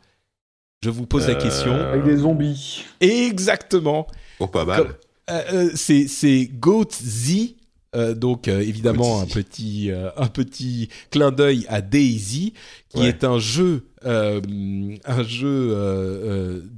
Je 0.83 0.89
vous 0.89 1.05
pose 1.05 1.27
la 1.27 1.35
question. 1.35 1.71
Euh, 1.71 1.93
avec 1.93 2.03
des 2.03 2.17
zombies. 2.17 2.83
Exactement. 2.99 4.07
Oh, 4.39 4.47
pas 4.47 4.65
mal. 4.65 4.97
Euh, 5.29 5.71
c'est 5.75 6.49
Goat 6.51 6.91
Z 6.91 7.55
euh, 7.95 8.13
donc 8.13 8.47
euh, 8.47 8.59
évidemment 8.61 9.21
un 9.21 9.25
petit 9.25 9.89
euh, 9.89 10.09
un 10.17 10.27
petit 10.27 10.89
clin 11.11 11.31
d'œil 11.31 11.65
à 11.69 11.81
Daisy 11.81 12.53
qui 12.89 13.05
est 13.05 13.23
un 13.23 13.39
jeu 13.39 13.87
un 14.03 15.23
jeu 15.23 15.69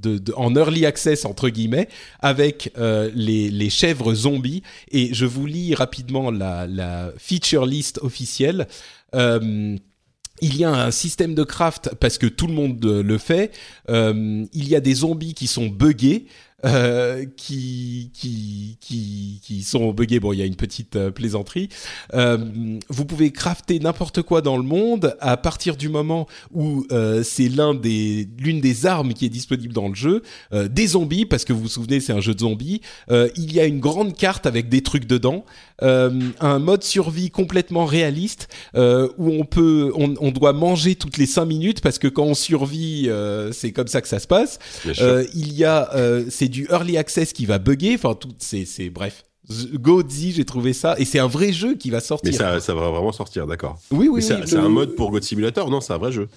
de, 0.02 0.32
en 0.34 0.56
early 0.56 0.86
access 0.86 1.26
entre 1.26 1.50
guillemets 1.50 1.88
avec 2.20 2.72
les, 2.78 3.50
les 3.50 3.70
chèvres 3.70 4.14
zombies 4.14 4.62
et 4.90 5.12
je 5.12 5.26
vous 5.26 5.44
lis 5.44 5.74
rapidement 5.74 6.30
la, 6.30 6.66
la 6.66 7.12
feature 7.18 7.66
list 7.66 7.98
officielle 8.02 8.66
il 9.12 10.56
y 10.56 10.64
a 10.64 10.70
un 10.70 10.90
système 10.90 11.34
de 11.34 11.44
craft 11.44 11.90
parce 12.00 12.16
que 12.16 12.26
tout 12.26 12.46
le 12.46 12.54
monde 12.54 12.82
le 12.82 13.18
fait. 13.18 13.52
il 13.88 14.48
y 14.68 14.74
a 14.74 14.80
des 14.80 14.94
zombies 14.94 15.34
qui 15.34 15.46
sont 15.46 15.66
buggés. 15.66 16.26
Euh, 16.64 17.24
qui, 17.36 18.10
qui, 18.14 18.78
qui, 18.80 19.40
qui 19.42 19.62
sont 19.62 19.92
buggés. 19.92 20.20
Bon, 20.20 20.32
il 20.32 20.38
y 20.38 20.42
a 20.42 20.44
une 20.44 20.56
petite 20.56 20.96
euh, 20.96 21.10
plaisanterie. 21.10 21.68
Euh, 22.14 22.78
vous 22.88 23.04
pouvez 23.04 23.30
crafter 23.30 23.78
n'importe 23.78 24.22
quoi 24.22 24.40
dans 24.40 24.56
le 24.56 24.62
monde 24.62 25.16
à 25.20 25.36
partir 25.36 25.76
du 25.76 25.88
moment 25.88 26.26
où 26.52 26.84
euh, 26.90 27.22
c'est 27.22 27.48
l'un 27.48 27.74
des, 27.74 28.28
l'une 28.38 28.60
des 28.60 28.86
armes 28.86 29.14
qui 29.14 29.24
est 29.24 29.30
disponible 29.30 29.72
dans 29.72 29.88
le 29.88 29.94
jeu. 29.94 30.22
Des 30.52 30.88
zombies, 30.88 31.26
parce 31.26 31.44
que 31.44 31.52
vous 31.52 31.60
vous 31.62 31.68
souvenez, 31.68 32.00
c'est 32.00 32.12
un 32.12 32.20
jeu 32.20 32.34
de 32.34 32.40
zombies. 32.40 32.80
il 33.10 33.52
y 33.52 33.60
a 33.60 33.64
une 33.64 33.80
grande 33.80 34.16
carte 34.16 34.46
avec 34.46 34.68
des 34.68 34.82
trucs 34.82 35.06
dedans. 35.06 35.44
Un 35.80 36.58
mode 36.58 36.82
survie 36.82 37.30
complètement 37.30 37.84
réaliste 37.84 38.48
où 38.74 39.30
on 39.32 39.44
peut, 39.44 39.92
on, 39.94 40.14
on, 40.20 40.30
doit 40.30 40.52
manger 40.52 40.94
toutes 40.94 41.18
les 41.18 41.26
cinq 41.26 41.46
minutes 41.46 41.80
parce 41.80 41.98
que 41.98 42.08
quand 42.08 42.24
on 42.24 42.34
survit, 42.34 43.08
c'est 43.52 43.72
comme 43.72 43.88
ça 43.88 44.00
que 44.00 44.08
ça 44.08 44.18
se 44.18 44.26
passe. 44.26 44.58
il 44.84 45.52
y 45.52 45.64
a, 45.64 45.90
c'est 46.30 46.48
du 46.48 46.66
early 46.70 46.96
access 46.96 47.32
qui 47.32 47.46
va 47.46 47.58
bugger. 47.58 47.94
Enfin, 47.94 48.14
tout, 48.14 48.30
c'est, 48.38 48.64
c'est 48.64 48.90
bref. 48.90 49.24
Godzi, 49.74 50.32
j'ai 50.32 50.44
trouvé 50.44 50.72
ça, 50.72 50.94
et 50.98 51.04
c'est 51.04 51.18
un 51.18 51.26
vrai 51.26 51.52
jeu 51.52 51.74
qui 51.74 51.90
va 51.90 52.00
sortir. 52.00 52.32
Mais 52.32 52.36
ça, 52.36 52.60
ça 52.60 52.74
va 52.74 52.90
vraiment 52.90 53.12
sortir, 53.12 53.46
d'accord. 53.46 53.78
Oui, 53.90 54.08
oui. 54.08 54.22
C'est 54.22 54.56
un 54.56 54.68
mode 54.68 54.94
pour 54.94 55.10
God 55.10 55.22
Simulator, 55.22 55.70
non 55.70 55.80
C'est 55.80 55.92
un 55.92 55.98
vrai 55.98 56.12
jeu. 56.12 56.28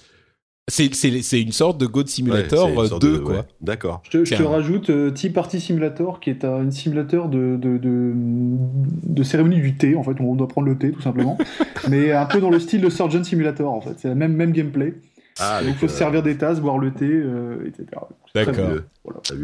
C'est 0.68 1.40
une 1.40 1.50
sorte 1.52 1.78
de 1.78 1.86
God 1.86 2.06
Simulator 2.06 2.98
2, 3.00 3.18
quoi. 3.18 3.46
D'accord. 3.60 4.00
Je, 4.10 4.18
te 4.18 4.42
rajoute 4.42 4.90
euh, 4.90 5.10
Tea 5.10 5.30
Party 5.30 5.60
Simulator, 5.60 6.20
qui 6.20 6.30
est 6.30 6.44
un 6.44 6.70
simulateur 6.70 7.28
de, 7.28 7.58
de, 7.60 7.78
de, 7.78 8.12
de, 8.14 9.22
cérémonie 9.24 9.60
du 9.60 9.76
thé, 9.76 9.96
en 9.96 10.04
fait, 10.04 10.12
on 10.20 10.36
doit 10.36 10.46
prendre 10.46 10.68
le 10.68 10.78
thé, 10.78 10.92
tout 10.92 11.00
simplement. 11.00 11.36
mais 11.90 12.12
un 12.12 12.26
peu 12.26 12.40
dans 12.40 12.50
le 12.50 12.60
style 12.60 12.80
de 12.80 12.88
Surgeon 12.90 13.24
Simulator, 13.24 13.72
en 13.72 13.80
fait. 13.80 13.94
C'est 13.98 14.08
le 14.08 14.14
même, 14.14 14.34
même 14.34 14.52
gameplay. 14.52 14.94
Ah, 15.38 15.60
il 15.64 15.74
faut 15.74 15.88
se 15.88 15.96
servir 15.96 16.22
des 16.22 16.36
tasses, 16.36 16.60
boire 16.60 16.78
le 16.78 16.92
thé, 16.92 17.08
euh, 17.08 17.66
etc. 17.66 17.86
D'accord. 18.34 18.70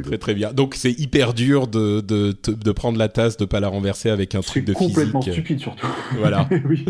Très, 0.05 0.19
très 0.19 0.35
bien. 0.35 0.52
Donc 0.52 0.74
c'est 0.74 0.93
hyper 0.93 1.35
dur 1.35 1.66
de, 1.66 2.01
de, 2.01 2.36
de, 2.47 2.73
prendre 2.73 2.98
la 2.98 3.09
tasse, 3.09 3.36
de 3.36 3.44
pas 3.44 3.60
la 3.60 3.69
renverser 3.69 4.09
avec 4.09 4.35
un 4.35 4.40
truc 4.40 4.65
de 4.65 4.73
physique. 4.73 4.94
complètement 4.94 5.23
stupide 5.23 5.60
surtout. 5.60 5.86
Voilà. 6.16 6.48
oui. 6.69 6.85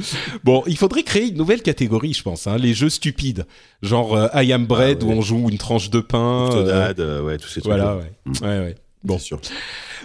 Bon, 0.45 0.63
il 0.67 0.77
faudrait 0.77 1.03
créer 1.03 1.29
une 1.29 1.37
nouvelle 1.37 1.63
catégorie, 1.63 2.13
je 2.13 2.23
pense. 2.23 2.47
Hein, 2.47 2.59
les 2.59 2.75
jeux 2.75 2.91
stupides, 2.91 3.47
genre 3.83 4.15
euh, 4.15 4.29
I 4.35 4.53
Am 4.53 4.67
Bread 4.67 4.99
ah, 5.03 5.07
où 5.07 5.11
on 5.11 5.23
joue 5.23 5.49
une 5.49 5.59
tranche 5.59 5.91
de 5.91 6.01
pain. 6.01 6.51
Euh, 6.53 7.23
ouais, 7.23 7.39
tous 7.39 7.49
ces 7.49 7.61
trucs. 7.61 7.73
Voilà, 7.73 7.97
ouais. 7.97 8.13
Mm. 8.27 8.33
ouais, 8.43 8.59
ouais. 8.61 8.75
Bon. 9.05 9.19
Sûr. 9.19 9.41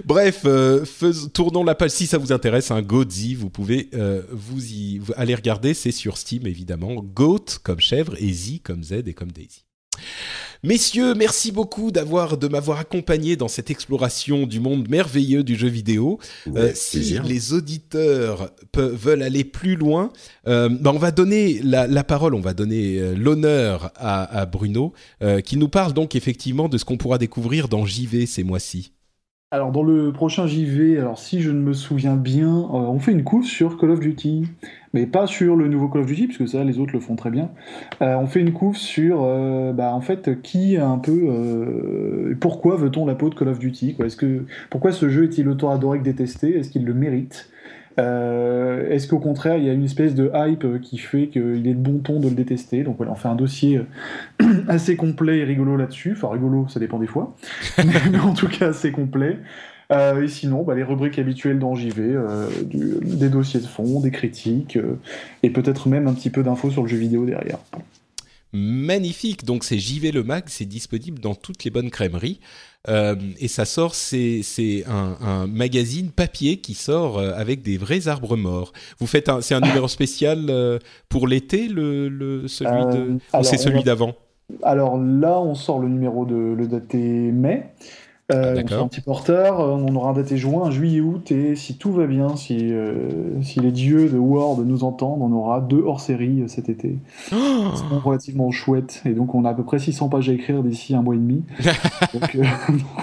Bref, 0.06 0.42
euh, 0.46 0.86
tournons 1.34 1.64
la 1.64 1.76
page. 1.76 1.92
Si 1.92 2.08
ça 2.08 2.18
vous 2.18 2.32
intéresse, 2.32 2.72
un 2.72 2.78
hein, 2.78 2.82
Goatzy, 2.82 3.36
vous 3.36 3.50
pouvez 3.50 3.90
euh, 3.94 4.24
vous 4.32 4.72
y 4.72 5.02
aller 5.16 5.36
regarder. 5.36 5.74
C'est 5.74 5.92
sur 5.92 6.18
Steam 6.18 6.48
évidemment. 6.48 6.96
Goat 6.96 7.46
comme 7.64 7.80
chèvre 7.80 8.16
et 8.20 8.32
Z 8.32 8.62
comme 8.64 8.84
Z 8.84 9.04
et 9.06 9.14
comme 9.14 9.32
Daisy. 9.32 9.66
Messieurs, 10.66 11.14
merci 11.14 11.52
beaucoup 11.52 11.92
d'avoir 11.92 12.38
de 12.38 12.48
m'avoir 12.48 12.80
accompagné 12.80 13.36
dans 13.36 13.50
cette 13.50 13.70
exploration 13.70 14.48
du 14.48 14.62
monde 14.62 14.88
merveilleux 14.88 15.44
du 15.44 15.58
jeu 15.58 15.68
vidéo. 15.68 16.20
Euh, 16.56 16.72
si 16.74 17.20
les 17.20 17.52
auditeurs 17.52 18.50
veulent 18.74 19.24
aller 19.24 19.44
plus 19.44 19.76
loin, 19.76 20.14
euh, 20.48 20.70
ben 20.70 20.92
on 20.92 21.00
va 21.00 21.12
donner 21.12 21.60
la, 21.62 21.86
la, 21.86 22.06
parole, 22.06 22.34
on 22.34 22.40
va 22.40 22.54
donner 22.54 22.98
euh, 22.98 23.14
l'honneur 23.14 23.92
à, 23.98 24.24
à, 24.24 24.46
Bruno, 24.46 24.94
euh, 25.22 25.42
qui 25.42 25.58
nous 25.58 25.68
parle 25.68 25.92
donc 25.92 26.16
effectivement 26.16 26.70
de 26.70 26.78
ce 26.78 26.86
qu'on 26.86 26.96
pourra 26.96 27.18
découvrir 27.18 27.68
dans 27.68 27.86
JV 27.86 28.26
ces 28.26 28.46
mois-ci. 28.46 28.94
Alors 29.54 29.72
dans 29.72 29.84
le 29.84 30.12
prochain 30.12 30.48
JV, 30.48 30.98
alors 30.98 31.20
si 31.20 31.40
je 31.40 31.52
ne 31.52 31.60
me 31.60 31.74
souviens 31.74 32.16
bien, 32.16 32.50
euh, 32.50 32.72
on 32.72 32.98
fait 32.98 33.12
une 33.12 33.24
course 33.24 33.46
sur 33.46 33.78
Call 33.78 33.92
of 33.92 34.00
Duty, 34.00 34.48
mais 34.94 35.06
pas 35.06 35.28
sur 35.28 35.56
le 35.56 35.68
nouveau 35.68 35.88
Call 35.88 36.02
of 36.02 36.08
Duty 36.08 36.28
puisque 36.28 36.48
ça 36.48 36.64
les 36.64 36.80
autres 36.80 36.94
le 36.94 37.00
font 37.00 37.16
très 37.16 37.30
bien. 37.30 37.50
Euh, 38.02 38.16
on 38.16 38.28
fait 38.28 38.40
une 38.40 38.54
course 38.54 38.80
sur, 38.80 39.24
euh, 39.24 39.74
bah, 39.74 39.94
en 39.94 40.02
fait, 40.02 40.42
qui 40.42 40.78
un 40.78 40.98
peu, 40.98 42.36
pourquoi 42.40 42.76
veut-on 42.76 43.06
la 43.06 43.16
peau 43.16 43.30
de 43.30 43.36
Call 43.36 43.50
of 43.50 43.60
Duty 43.60 43.96
Est-ce 44.04 44.18
que 44.18 44.46
pourquoi 44.70 44.92
ce 44.92 45.10
jeu 45.10 45.26
est-il 45.26 45.48
autant 45.50 45.72
adoré 45.72 46.00
que 46.00 46.04
détesté? 46.04 46.58
Est-ce 46.58 46.70
qu'il 46.70 46.86
le 46.86 46.94
mérite? 46.94 47.50
Euh, 48.00 48.90
est-ce 48.90 49.08
qu'au 49.08 49.20
contraire, 49.20 49.58
il 49.58 49.66
y 49.66 49.70
a 49.70 49.74
une 49.74 49.84
espèce 49.84 50.16
de 50.16 50.32
hype 50.34 50.82
qui 50.82 50.98
fait 50.98 51.28
qu'il 51.28 51.68
est 51.68 51.74
de 51.74 51.80
bon 51.80 52.00
ton 52.00 52.20
de 52.20 52.28
le 52.28 52.36
détester? 52.36 52.84
Donc 52.84 52.98
voilà, 52.98 53.12
on 53.12 53.16
fait 53.16 53.28
un 53.28 53.36
dossier 53.36 53.82
euh, 54.42 54.64
assez 54.68 54.96
complet 54.96 55.40
et 55.40 55.44
rigolo 55.44 55.78
là-dessus. 55.78 56.14
Enfin, 56.14 56.30
rigolo, 56.30 56.68
ça 56.70 56.80
dépend 56.80 57.00
des 57.00 57.08
fois. 57.08 57.36
mais, 57.78 58.20
en 58.20 58.34
tout 58.34 58.48
cas, 58.48 58.70
assez 58.70 58.92
complet. 58.92 59.38
Euh, 59.94 60.24
et 60.24 60.28
sinon, 60.28 60.64
bah, 60.64 60.76
les 60.76 60.84
rubriques 60.84 61.20
habituelles 61.20 61.60
dans 61.60 61.76
JV, 61.76 62.18
des 62.72 63.30
dossiers 63.30 63.60
de 63.60 63.66
fond, 63.66 64.00
des 64.00 64.12
critiques, 64.12 64.78
et 65.44 65.50
peut-être 65.50 65.88
même 65.88 66.08
un 66.08 66.14
petit 66.14 66.30
peu 66.30 66.44
d'infos 66.44 66.72
sur 66.72 66.84
le 66.84 66.90
jeu 66.90 66.98
vidéo 66.98 67.26
derrière 67.26 67.60
magnifique. 68.54 69.44
Donc 69.44 69.64
c'est 69.64 69.80
JV 69.80 70.12
le 70.12 70.24
mag, 70.24 70.44
c'est 70.48 70.66
disponible 70.66 71.20
dans 71.20 71.36
toutes 71.36 71.64
les 71.64 71.72
bonnes 71.72 71.90
crèmeries. 71.90 72.40
Euh, 72.90 73.16
et 73.40 73.48
ça 73.48 73.66
sort, 73.66 73.96
c'est 73.96 74.44
un, 74.88 75.18
un, 75.22 75.48
magazine 75.48 76.12
papier 76.12 76.58
qui 76.58 76.74
sort 76.74 77.18
euh, 77.18 77.34
avec 77.36 77.62
des 77.62 77.78
vrais 77.78 78.08
arbres 78.08 78.36
morts. 78.36 78.74
Vous 79.00 79.08
faites 79.08 79.30
c'est 79.42 79.56
un 79.56 79.62
numéro 79.62 79.88
spécial 79.88 80.46
euh, 80.50 80.80
pour 81.10 81.28
l'été, 81.28 81.68
le, 81.68 82.10
le, 82.10 82.48
celui 82.48 82.86
de, 82.96 83.20
ou 83.38 83.44
c'est 83.44 83.58
celui 83.58 83.84
d'avant? 83.84 84.14
Alors 84.62 84.98
là, 84.98 85.40
on 85.40 85.56
sort 85.56 85.80
le 85.80 85.88
numéro 85.88 86.26
de 86.26 86.36
le 86.36 86.68
daté 86.68 86.98
mai. 86.98 87.74
Euh, 88.32 88.64
ah, 88.72 88.76
un 88.76 88.88
petit 88.88 89.02
porteur, 89.02 89.60
euh, 89.60 89.72
on 89.72 89.94
aura 89.98 90.12
un 90.12 90.14
daté 90.14 90.38
juin, 90.38 90.72
juillet, 90.72 91.02
août, 91.02 91.30
et 91.32 91.58
si 91.58 91.78
tout 91.78 91.92
va 91.92 92.08
bien, 92.08 92.38
si, 92.38 92.58
euh, 92.72 93.42
si 93.42 93.60
les 93.60 93.72
dieux 93.72 94.08
de 94.08 94.18
Word 94.18 94.62
nous 94.64 94.86
entendent, 94.86 95.22
on 95.22 95.34
aura 95.34 95.60
deux 95.60 95.82
hors-série 95.86 96.46
cet 96.48 96.70
été. 96.70 97.00
Oh 97.34 97.36
C'est 97.76 97.98
relativement 97.98 98.50
chouette, 98.52 99.02
et 99.06 99.10
donc 99.10 99.36
on 99.36 99.44
a 99.44 99.50
à 99.50 99.54
peu 99.54 99.64
près 99.64 99.78
600 99.78 100.08
pages 100.08 100.30
à 100.30 100.34
écrire 100.34 100.64
d'ici 100.64 100.96
un 100.96 101.02
mois 101.02 101.16
et 101.16 101.18
demi. 101.18 101.44
donc, 102.14 102.38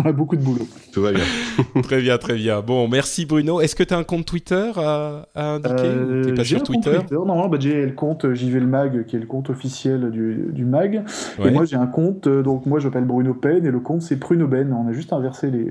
on 0.02 0.08
a 0.08 0.12
beaucoup 0.12 0.36
de 0.36 0.42
boulot. 0.42 0.66
Tout 0.90 1.02
va 1.02 1.12
bien. 1.12 1.24
très 1.82 2.00
bien, 2.00 2.16
très 2.16 2.36
bien. 2.36 2.62
Bon, 2.62 2.88
merci 2.88 3.26
Bruno. 3.26 3.60
Est-ce 3.60 3.76
que 3.76 3.82
tu 3.82 3.92
as 3.92 3.98
un 3.98 4.04
compte 4.04 4.24
Twitter 4.24 4.72
à, 4.76 5.26
à 5.34 5.44
indiquer 5.56 5.90
T'es 6.24 6.32
pas 6.32 6.44
sur 6.44 6.62
Twitter, 6.62 6.96
Twitter 6.98 7.18
Non, 7.26 7.46
bah, 7.46 7.58
j'ai 7.60 7.84
le 7.84 7.92
compte 7.92 8.32
JV 8.32 8.58
le 8.58 8.66
Mag, 8.66 9.04
qui 9.04 9.16
est 9.16 9.20
le 9.20 9.26
compte 9.26 9.50
officiel 9.50 10.10
du, 10.10 10.46
du 10.50 10.64
Mag. 10.64 11.02
Et 11.44 11.50
moi, 11.50 11.66
j'ai 11.66 11.76
un 11.76 11.86
compte, 11.86 12.26
donc 12.26 12.64
moi, 12.64 12.80
je 12.80 12.86
m'appelle 12.86 13.04
Bruno 13.04 13.34
Pen, 13.34 13.66
et 13.66 13.70
le 13.70 13.80
compte, 13.80 14.00
c'est 14.00 14.16
Pruno 14.16 14.46
Ben. 14.46 14.72
On 14.72 14.88
a 14.88 14.92
juste 14.92 15.09
inverser 15.12 15.50
les, 15.50 15.70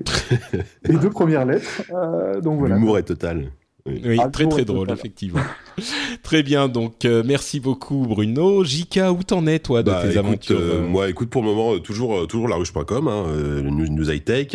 les 0.84 0.98
deux 0.98 1.10
premières 1.10 1.45
lettres. 1.45 1.84
Euh, 1.94 2.41
donc 2.41 2.60
voilà. 2.60 2.76
L'humour 2.76 2.98
est 2.98 3.03
total. 3.03 3.52
Oui, 3.86 4.20
ah, 4.22 4.30
très 4.30 4.48
très 4.48 4.66
drôle, 4.66 4.91
effectivement. 4.91 5.40
très 6.23 6.43
bien, 6.43 6.68
donc 6.68 7.06
euh, 7.06 7.23
merci 7.26 7.60
beaucoup 7.60 8.06
Bruno. 8.07 8.64
Jika, 8.64 9.11
où 9.11 9.23
t'en 9.23 9.45
es 9.47 9.60
toi 9.60 9.84
de 9.84 9.91
bah, 9.91 10.03
tes 10.03 10.18
aventures 10.18 10.60
euh, 10.60 10.81
Moi, 10.88 11.10
écoute, 11.10 11.30
pour 11.30 11.41
le 11.41 11.49
moment, 11.49 11.80
toujours 11.80 12.27
toujours 12.27 12.47
larouche.com, 12.47 13.07
hein, 13.07 13.26
news, 13.64 13.88
news 13.89 14.10
high 14.10 14.23
tech, 14.23 14.47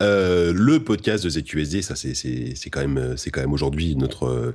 le 0.00 0.78
podcast 0.78 1.24
de 1.24 1.30
ZQSD, 1.30 1.82
ça 1.82 1.96
c'est 1.96 2.14
c'est 2.14 2.70
quand 2.70 2.80
même 2.80 3.14
c'est 3.16 3.30
quand 3.30 3.40
même 3.40 3.52
aujourd'hui 3.52 3.96
notre, 3.96 4.54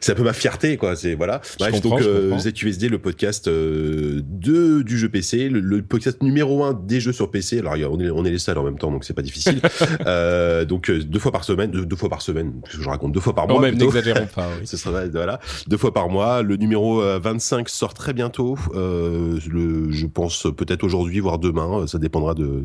c'est 0.00 0.12
un 0.12 0.16
peu 0.16 0.24
ma 0.24 0.32
fierté 0.32 0.76
quoi. 0.76 0.96
C'est 0.96 1.14
voilà. 1.14 1.40
Bref, 1.58 1.80
donc 1.80 2.00
ZQSD, 2.02 2.88
le 2.88 2.98
podcast 2.98 3.48
de 3.48 4.82
du 4.82 4.98
jeu 4.98 5.08
PC, 5.08 5.48
le, 5.48 5.82
podcast 5.82 6.22
numéro 6.22 6.64
un 6.64 6.72
des 6.72 7.00
jeux 7.00 7.12
sur 7.12 7.30
PC. 7.30 7.58
Alors 7.60 7.74
on 7.90 8.00
est 8.00 8.10
on 8.10 8.24
est 8.24 8.30
les 8.30 8.38
seuls 8.38 8.58
en 8.58 8.64
même 8.64 8.78
temps, 8.78 8.90
donc 8.90 9.04
c'est 9.04 9.14
pas 9.14 9.22
difficile. 9.22 9.60
donc 10.68 10.90
deux 10.90 11.18
fois 11.18 11.32
par 11.32 11.44
semaine, 11.44 11.70
deux, 11.70 11.84
deux 11.84 11.96
fois 11.96 12.08
par 12.08 12.22
semaine, 12.22 12.54
je 12.68 12.88
raconte 12.88 13.12
deux 13.12 13.20
fois 13.20 13.34
par 13.34 13.46
mois 13.46 13.60
n'exagérons 13.76 14.26
pas. 14.26 14.48
Ce 14.64 14.76
sera 14.76 15.06
voilà 15.06 15.40
deux 15.66 15.76
fois 15.76 15.92
par 15.92 16.08
mois. 16.08 16.42
Le 16.42 16.56
numéro 16.56 17.00
25 17.00 17.58
euh, 17.58 17.62
sort 17.66 17.94
très 17.94 18.12
bientôt. 18.12 18.56
Euh, 18.74 19.38
le, 19.48 19.90
je 19.90 20.06
pense 20.06 20.46
peut-être 20.56 20.84
aujourd'hui, 20.84 21.20
voire 21.20 21.38
demain. 21.38 21.86
Ça 21.86 21.98
dépendra 21.98 22.34
de 22.34 22.64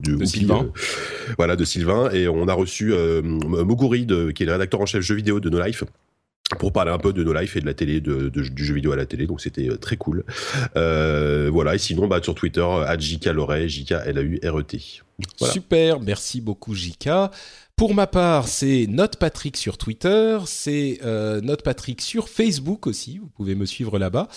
de, 0.00 0.24
Sylvain. 0.24 0.70
voilà, 1.38 1.56
de 1.56 1.64
Sylvain. 1.64 2.10
Et 2.10 2.28
on 2.28 2.48
a 2.48 2.54
reçu 2.54 2.92
euh, 2.92 3.22
Moguri, 3.22 4.06
qui 4.34 4.42
est 4.42 4.46
le 4.46 4.52
rédacteur 4.52 4.80
en 4.80 4.86
chef 4.86 5.02
jeux 5.02 5.14
vidéo 5.14 5.40
de 5.40 5.48
No 5.48 5.64
Life 5.64 5.84
pour 6.58 6.72
parler 6.72 6.90
un 6.90 6.98
peu 6.98 7.12
de 7.12 7.24
No 7.24 7.32
Life 7.32 7.56
et 7.56 7.60
de 7.60 7.66
la 7.66 7.74
télé, 7.74 8.00
de, 8.00 8.28
du 8.28 8.64
jeu 8.64 8.74
vidéo 8.74 8.92
à 8.92 8.96
la 8.96 9.06
télé, 9.06 9.26
donc 9.26 9.40
c'était 9.40 9.70
euh, 9.70 9.76
très 9.76 9.96
cool. 9.96 10.24
voilà, 10.74 11.74
et 11.74 11.78
sinon, 11.78 12.06
bah, 12.06 12.20
sur 12.22 12.34
Twitter, 12.34 12.60
à 12.60 12.98
JK 12.98 13.26
Loret, 13.26 13.68
JK 13.68 13.92
L-A-U-R-E-T. 14.06 15.02
Super, 15.36 16.00
merci 16.00 16.40
beaucoup 16.40 16.74
JK. 16.74 17.08
Pour 17.76 17.92
ma 17.92 18.06
part, 18.06 18.46
c'est 18.46 18.86
Note 18.88 19.16
Patrick 19.16 19.56
sur 19.56 19.78
Twitter, 19.78 20.38
c'est 20.46 21.00
euh, 21.02 21.40
Note 21.40 21.62
Patrick 21.62 22.00
sur 22.00 22.28
Facebook 22.28 22.86
aussi, 22.86 23.18
vous 23.18 23.26
pouvez 23.26 23.56
me 23.56 23.66
suivre 23.66 23.98
là-bas. 23.98 24.28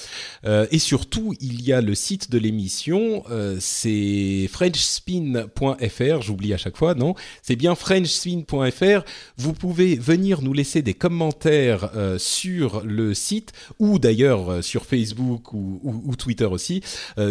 Euh, 0.46 0.66
et 0.72 0.80
surtout, 0.80 1.36
il 1.40 1.62
y 1.62 1.72
a 1.72 1.82
le 1.82 1.94
site 1.94 2.32
de 2.32 2.40
l'émission, 2.40 3.24
euh, 3.30 3.58
c'est 3.60 4.50
frenchspin.fr, 4.52 6.22
j'oublie 6.24 6.52
à 6.52 6.58
chaque 6.58 6.78
fois, 6.78 6.96
non? 6.96 7.14
C'est 7.44 7.56
bien 7.56 7.76
frenchspin.fr. 7.76 9.04
Vous 9.38 9.54
pouvez 9.54 9.98
venir 9.98 10.42
nous 10.42 10.54
laisser 10.54 10.82
des 10.82 10.96
commentaires 10.96 11.92
euh, 11.96 12.18
sur 12.18 12.82
le 12.84 13.14
site, 13.14 13.54
ou 13.78 14.00
d'ailleurs 14.00 14.52
euh, 14.52 14.62
sur 14.64 14.84
Facebook 14.84 15.54
ou, 15.54 15.80
ou, 15.84 16.02
ou, 16.06 16.16
Twitter 16.16 16.46
aussi. 16.46 16.82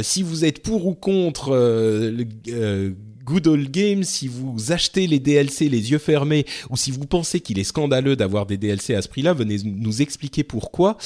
si 0.02 0.22
vous 0.22 0.44
êtes 0.44 0.62
pour 0.62 0.86
ou 0.86 0.94
contre 0.94 1.50
le 1.50 2.94
Good 3.26 3.48
Old 3.48 3.70
Games, 3.72 4.04
si 4.04 4.28
vous 4.28 4.70
achetez 4.70 5.08
les 5.08 5.18
DLC 5.18 5.68
les 5.68 5.90
yeux 5.90 5.98
fermés, 5.98 6.46
ou 6.70 6.76
si 6.76 6.92
vous 6.92 7.06
pensez 7.06 7.40
qu'il 7.40 7.58
est 7.58 7.64
scandaleux 7.64 8.14
d'avoir 8.14 8.46
des 8.46 8.56
DLC 8.56 8.94
à 8.94 9.02
ce 9.02 9.08
prix-là, 9.08 9.32
venez 9.32 9.58
nous 9.64 10.00
expliquer 10.00 10.44
pourquoi. 10.44 10.96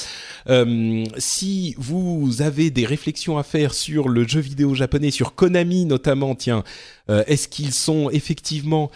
Euh, 0.47 1.03
si 1.17 1.73
vous 1.79 2.43
avez 2.43 2.69
des 2.69 2.85
réflexions 2.85 3.39
à 3.39 3.43
faire 3.43 3.73
sur 3.73 4.07
le 4.07 4.27
jeu 4.27 4.39
vidéo 4.39 4.75
japonais, 4.75 5.09
sur 5.09 5.33
Konami 5.33 5.85
notamment, 5.85 6.35
tiens, 6.35 6.63
Est-ce 7.27 7.47
qu'ils 7.47 7.73
sont 7.73 8.09
effectivement 8.09 8.91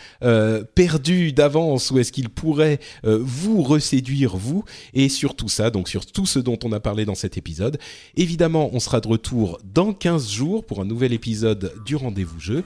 perdus 0.75 1.33
d'avance 1.33 1.91
ou 1.91 1.99
est-ce 1.99 2.11
qu'ils 2.11 2.29
pourraient 2.29 2.79
vous 3.03 3.61
reséduire 3.61 4.37
vous? 4.37 4.63
Et 4.93 5.09
sur 5.09 5.35
tout 5.35 5.49
ça, 5.49 5.69
donc 5.69 5.89
sur 5.89 6.05
tout 6.05 6.25
ce 6.25 6.39
dont 6.39 6.57
on 6.63 6.71
a 6.71 6.79
parlé 6.79 7.05
dans 7.05 7.15
cet 7.15 7.37
épisode. 7.37 7.77
Évidemment, 8.15 8.69
on 8.73 8.79
sera 8.79 9.01
de 9.01 9.07
retour 9.07 9.59
dans 9.73 9.93
15 9.93 10.29
jours 10.29 10.65
pour 10.65 10.81
un 10.81 10.85
nouvel 10.85 11.13
épisode 11.13 11.73
du 11.85 11.95
rendez-vous 11.95 12.39
jeu. 12.39 12.63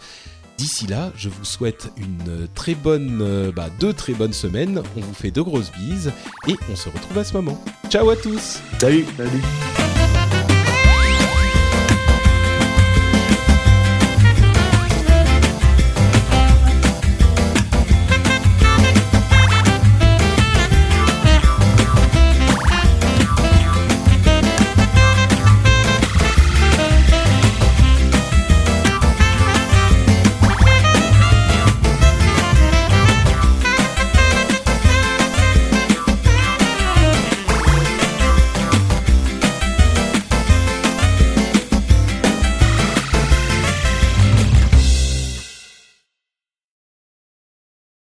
D'ici 0.57 0.87
là, 0.87 1.13
je 1.15 1.29
vous 1.29 1.45
souhaite 1.45 1.89
une 1.95 2.49
très 2.53 2.75
bonne, 2.75 3.19
euh, 3.21 3.49
bah, 3.49 3.69
deux 3.79 3.93
très 3.93 4.13
bonnes 4.13 4.33
semaines. 4.33 4.83
On 4.97 4.99
vous 4.99 5.13
fait 5.13 5.31
de 5.31 5.41
grosses 5.41 5.71
bises 5.71 6.11
et 6.49 6.55
on 6.69 6.75
se 6.75 6.89
retrouve 6.89 7.17
à 7.17 7.23
ce 7.23 7.33
moment. 7.33 7.63
Ciao 7.89 8.09
à 8.09 8.17
tous. 8.17 8.59
Salut. 8.77 9.05
Salut. 9.15 10.08